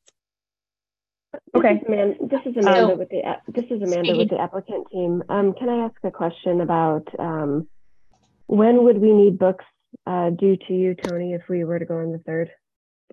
okay. 1.55 1.81
Man 1.88 2.15
this 2.19 2.41
is 2.45 2.57
amanda 2.57 2.93
oh. 2.93 2.95
with 2.95 3.09
the 3.09 3.21
this 3.47 3.65
is 3.69 3.81
amanda 3.81 4.17
with 4.17 4.30
the 4.30 4.39
applicant 4.39 4.88
team. 4.91 5.23
Um 5.30 5.53
can 5.53 5.69
i 5.69 5.85
ask 5.85 5.95
a 6.03 6.11
question 6.11 6.61
about 6.61 7.07
um 7.19 7.67
when 8.47 8.83
would 8.83 8.97
we 8.97 9.13
need 9.13 9.39
books 9.39 9.65
uh 10.05 10.31
due 10.31 10.57
to 10.67 10.73
you 10.73 10.95
tony 10.95 11.33
if 11.33 11.43
we 11.47 11.63
were 11.63 11.80
to 11.80 11.85
go 11.85 11.99
on 11.99 12.11
the 12.11 12.19
third? 12.19 12.51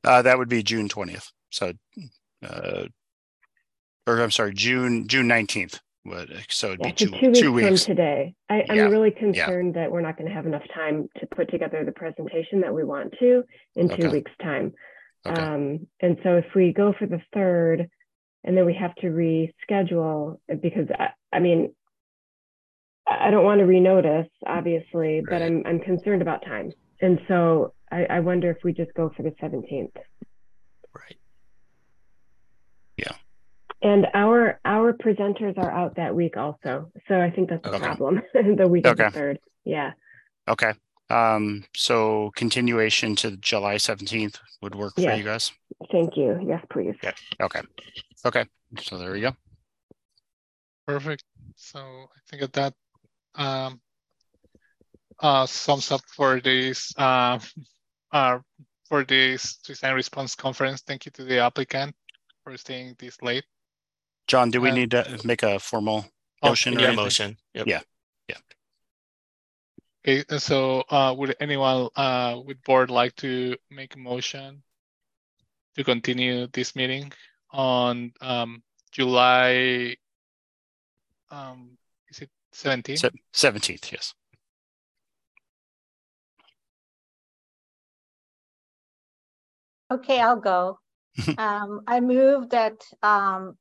Uh 0.03 0.23
that 0.23 0.39
would 0.39 0.49
be 0.49 0.63
june 0.65 0.89
20th 0.89 1.31
so 1.51 1.73
uh 2.45 2.87
or 4.09 4.21
i'm 4.21 4.33
sorry 4.33 4.53
june 4.53 5.07
june 5.07 5.29
19th 5.29 5.79
but 6.09 6.31
uh, 6.31 6.41
so 6.49 6.69
it'd 6.69 6.81
yeah, 6.81 6.87
be 6.87 6.93
two, 6.93 7.07
two, 7.11 7.27
weeks, 7.27 7.41
two 7.41 7.53
weeks. 7.53 7.85
from 7.85 7.97
today. 7.97 8.35
I, 8.49 8.65
am 8.69 8.91
really 8.91 9.11
concerned 9.11 9.75
yeah. 9.75 9.83
that 9.83 9.93
we're 9.93 10.01
not 10.01 10.17
going 10.17 10.29
to 10.29 10.35
have 10.35 10.47
enough 10.47 10.63
time 10.75 11.09
to 11.21 11.27
put 11.27 11.51
together 11.51 11.85
the 11.85 11.93
presentation 11.93 12.61
that 12.61 12.75
we 12.75 12.85
want 12.85 13.15
to 13.21 13.45
in 13.77 13.91
okay. 13.91 14.03
two 14.03 14.11
weeks' 14.11 14.33
time. 14.43 14.73
Okay. 15.27 15.41
Um, 15.41 15.87
and 16.01 16.19
so 16.23 16.37
if 16.37 16.47
we 16.55 16.73
go 16.73 16.95
for 16.99 17.07
the 17.07 17.21
third, 17.35 17.89
and 18.45 18.57
then 18.57 18.65
we 18.65 18.75
have 18.75 18.95
to 18.97 19.09
reschedule 19.09 20.39
uh, 20.51 20.55
because 20.63 20.87
I, 20.99 21.09
I 21.33 21.41
mean, 21.41 21.75
I 23.07 23.31
don't 23.31 23.45
want 23.45 23.61
to 23.61 23.67
renotice, 23.67 24.29
obviously, 24.47 25.23
but. 25.29 25.43
I'm 25.43 25.63
I'm 25.67 25.81
concerned 25.81 26.23
about 26.23 26.45
time, 26.45 26.73
and 27.01 27.19
so 27.27 27.73
I, 27.91 28.05
I 28.05 28.21
wonder 28.21 28.51
if 28.51 28.59
we 28.65 28.73
just 28.73 28.93
go 28.95 29.11
for 29.17 29.23
the 29.23 29.31
17th. 29.43 29.91
Right. 30.95 31.17
And 33.81 34.07
our 34.13 34.59
our 34.65 34.93
presenters 34.93 35.57
are 35.57 35.71
out 35.71 35.97
that 35.97 36.15
week 36.15 36.37
also, 36.37 36.91
so 37.07 37.21
I 37.21 37.31
think 37.31 37.49
that's 37.51 37.65
a 37.65 37.75
Okay. 37.75 37.79
problem. 37.79 38.23
the 38.35 38.67
week 38.67 38.87
of 38.87 38.97
the 38.97 39.11
third, 39.11 39.39
yeah. 39.65 39.93
Okay. 40.49 40.73
Um, 41.11 41.65
so 41.75 42.33
continuation 42.35 43.15
to 43.17 43.37
July 43.37 43.77
seventeenth 43.77 44.39
would 44.63 44.75
work 44.75 44.95
for 44.95 45.13
you 45.15 45.23
guys. 45.23 45.53
Thank 45.93 46.17
you. 46.17 46.41
Yes, 46.45 46.65
please. 46.71 46.97
Yeah. 47.03 47.13
Okay. 47.41 47.63
Okay. 48.27 48.45
So 48.81 48.99
there 48.99 49.13
we 49.13 49.21
go. 49.21 49.33
Perfect. 50.87 51.23
So 51.55 51.79
I 51.79 52.19
think 52.29 52.43
that 52.43 52.53
that 52.55 52.75
um, 53.37 53.81
uh, 55.21 55.47
sums 55.47 55.93
up 55.93 56.01
for 56.17 56.41
this 56.41 56.93
uh, 56.99 57.39
uh, 58.11 58.39
for 58.89 59.05
this 59.05 59.59
design 59.59 59.95
response 59.95 60.35
conference. 60.35 60.83
Thank 60.83 61.07
you 61.07 61.13
to 61.13 61.25
the 61.25 61.39
applicant 61.39 61.95
for 62.43 62.57
staying 62.57 62.97
this 62.99 63.23
late. 63.23 63.45
John, 64.29 64.51
do 64.51 64.61
we 64.61 64.71
Uh, 64.71 64.75
need 64.75 64.91
to 64.93 65.21
make 65.25 65.43
a 65.43 65.59
formal 65.59 66.05
Oh, 66.43 66.51
motion? 66.51 66.77
or 66.77 66.81
Yeah, 66.81 66.89
anything? 66.89 67.05
motion. 67.05 67.39
Yep. 67.55 67.67
Yeah. 67.67 67.81
Okay, 70.07 70.25
so 70.39 70.85
uh, 70.89 71.15
would 71.19 71.37
anyone 71.41 71.89
uh, 71.97 72.41
with 72.45 72.63
board 72.63 72.91
like 72.91 73.15
to 73.17 73.57
make 73.71 73.95
a 73.95 73.99
motion 73.99 74.63
to 75.75 75.85
continue 75.85 76.47
this 76.47 76.75
meeting 76.77 77.13
on 77.51 78.13
um, 78.21 78.63
July? 78.91 79.97
Um, 81.31 81.77
is 82.09 82.21
it 82.21 82.31
17? 82.53 82.97
Seventeenth, 83.33 83.93
yes. 83.93 84.15
Okay, 89.91 90.21
I'll 90.21 90.41
go. 90.41 90.79
Um, 91.39 91.83
I 91.87 92.01
move 92.01 92.51
that, 92.51 92.81
um, 93.03 93.57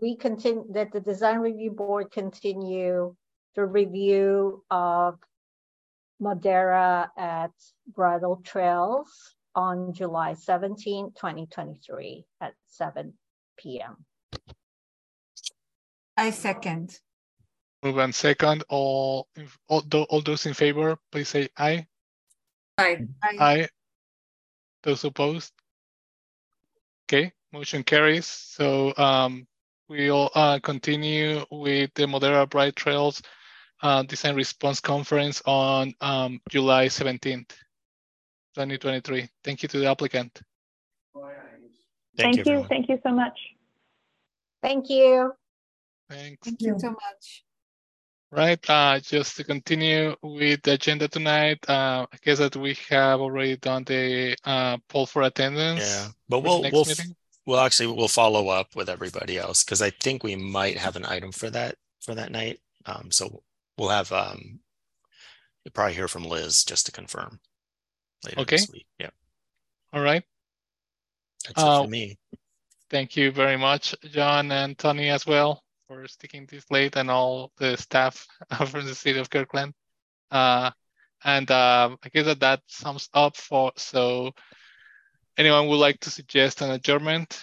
we 0.00 0.16
continue, 0.16 0.64
that 0.72 0.92
the 0.92 1.00
design 1.00 1.38
review 1.38 1.70
board 1.70 2.10
continue 2.10 3.14
the 3.54 3.64
review 3.64 4.64
of 4.70 5.18
Modera 6.22 7.08
at 7.16 7.50
Bridle 7.94 8.40
Trails 8.44 9.34
on 9.54 9.92
July 9.92 10.34
17, 10.34 11.12
2023 11.12 12.24
at 12.40 12.54
seven 12.66 13.14
PM. 13.58 14.04
I 16.16 16.30
second. 16.30 16.98
Move 17.82 17.98
on 17.98 18.12
second. 18.12 18.62
All, 18.68 19.26
all, 19.68 19.82
all 20.08 20.20
those 20.20 20.46
in 20.46 20.54
favor, 20.54 20.96
please 21.10 21.28
say 21.28 21.48
aye. 21.56 21.86
Aye. 22.78 23.06
Aye. 23.22 23.68
Those 24.82 25.04
opposed? 25.04 25.52
Okay, 27.06 27.32
motion 27.52 27.82
carries. 27.82 28.26
So 28.26 28.94
um, 28.96 29.46
we'll 29.90 30.30
uh, 30.34 30.60
continue 30.60 31.44
with 31.50 31.90
the 31.94 32.04
Modera 32.04 32.48
Bridle 32.48 32.72
Trails 32.72 33.20
uh, 33.82 34.04
Design 34.04 34.36
Response 34.36 34.80
Conference 34.80 35.42
on 35.44 35.92
um, 36.00 36.40
July 36.48 36.86
17th, 36.86 37.50
2023. 38.54 39.28
Thank 39.42 39.62
you 39.62 39.68
to 39.68 39.78
the 39.80 39.90
applicant. 39.90 40.40
Thank, 42.16 42.36
you. 42.36 42.40
everyone. 42.40 42.68
Thank 42.68 42.88
you 42.88 42.98
so 43.02 43.12
much. 43.12 43.38
Thank 44.62 44.90
you. 44.90 45.32
Thanks. 46.08 46.46
Thank 46.46 46.62
you 46.62 46.76
so 46.78 46.90
much. 46.90 47.44
Right, 48.32 48.70
uh, 48.70 49.00
just 49.00 49.36
to 49.38 49.44
continue 49.44 50.14
with 50.22 50.62
the 50.62 50.74
agenda 50.74 51.08
tonight, 51.08 51.68
uh, 51.68 52.06
I 52.12 52.16
guess 52.22 52.38
that 52.38 52.54
we 52.54 52.76
have 52.88 53.20
already 53.20 53.56
done 53.56 53.82
the 53.82 54.36
uh, 54.44 54.76
poll 54.88 55.06
for 55.06 55.22
attendance. 55.22 55.80
Yeah, 55.80 56.08
but 56.28 56.40
we'll 56.44 56.62
next 56.62 56.72
we'll 56.72 56.84
meeting. 56.84 57.16
We'll 57.50 57.60
actually 57.60 57.88
we'll 57.88 58.06
follow 58.08 58.48
up 58.48 58.76
with 58.76 58.88
everybody 58.88 59.36
else 59.36 59.64
because 59.64 59.82
I 59.82 59.90
think 59.90 60.22
we 60.22 60.36
might 60.36 60.78
have 60.78 60.94
an 60.94 61.04
item 61.04 61.32
for 61.32 61.50
that 61.50 61.74
for 62.00 62.14
that 62.14 62.30
night. 62.30 62.60
Um, 62.86 63.10
so 63.10 63.42
we'll 63.76 63.88
have 63.88 64.12
um, 64.12 64.60
you'll 65.64 65.72
probably 65.72 65.94
hear 65.94 66.06
from 66.06 66.22
Liz 66.24 66.64
just 66.64 66.86
to 66.86 66.92
confirm 66.92 67.40
later 68.24 68.40
Okay. 68.42 68.56
this 68.56 68.70
week. 68.70 68.86
Yeah, 69.00 69.10
All 69.92 70.00
right. 70.00 70.22
that's 71.44 71.60
it 71.60 71.66
Uh, 71.66 71.82
for 71.82 71.88
me. 71.88 72.16
Thank 72.88 73.16
you 73.16 73.32
very 73.32 73.56
much, 73.56 73.94
John 74.12 74.52
and 74.52 74.78
Tony 74.78 75.10
as 75.10 75.26
well 75.26 75.62
for 75.88 76.06
sticking 76.06 76.46
this 76.46 76.64
late 76.70 76.96
and 76.96 77.10
all 77.10 77.50
the 77.58 77.76
staff 77.76 78.26
from 78.68 78.86
the 78.86 78.94
city 78.94 79.18
of 79.18 79.28
Kirkland. 79.28 79.74
Uh, 80.30 80.70
and 81.24 81.50
uh, 81.50 81.96
I 82.02 82.08
guess 82.10 82.26
that 82.26 82.40
that 82.40 82.60
sums 82.68 83.08
up 83.12 83.36
for, 83.36 83.72
so 83.76 84.30
anyone 85.40 85.68
would 85.68 85.76
like 85.76 85.98
to 86.00 86.10
suggest 86.10 86.60
an 86.60 86.70
adjournment? 86.70 87.42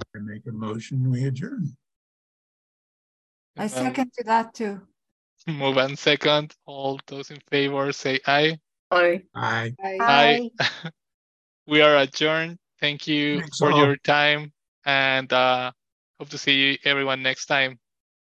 I 0.00 0.18
make 0.18 0.46
a 0.48 0.52
motion, 0.52 1.10
we 1.10 1.24
adjourn. 1.24 1.76
I 3.58 3.66
second 3.66 4.12
to 4.16 4.24
that 4.24 4.54
too. 4.54 4.80
Move 5.46 5.76
on 5.78 5.96
second. 5.96 6.54
All 6.64 6.98
those 7.06 7.30
in 7.30 7.38
favor 7.50 7.92
say 7.92 8.18
aye. 8.26 8.58
Aye. 8.90 9.22
Aye. 9.34 9.74
Aye. 9.84 10.50
We 11.68 11.82
are 11.82 11.96
adjourned. 11.96 12.58
Thank 12.80 13.08
you 13.08 13.40
Thanks 13.40 13.58
for 13.58 13.72
all. 13.72 13.78
your 13.84 13.96
time 13.96 14.52
and 14.84 15.32
uh, 15.32 15.72
hope 16.20 16.28
to 16.28 16.38
see 16.38 16.54
you 16.54 16.78
everyone 16.84 17.20
next 17.22 17.46
time. 17.46 17.80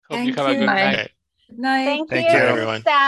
Hope 0.09 0.25
you 0.25 0.33
Thank 0.33 0.37
have 0.39 0.47
a 0.49 0.53
you. 0.53 0.59
good 0.61 0.67
Bye. 0.67 0.93
night. 0.93 1.11
Good 1.51 1.59
night. 1.59 1.85
Thank 1.85 2.11
Thank 2.11 2.33
you. 2.33 2.39
you, 2.39 2.45
everyone. 2.45 2.81
Staff. 2.81 3.07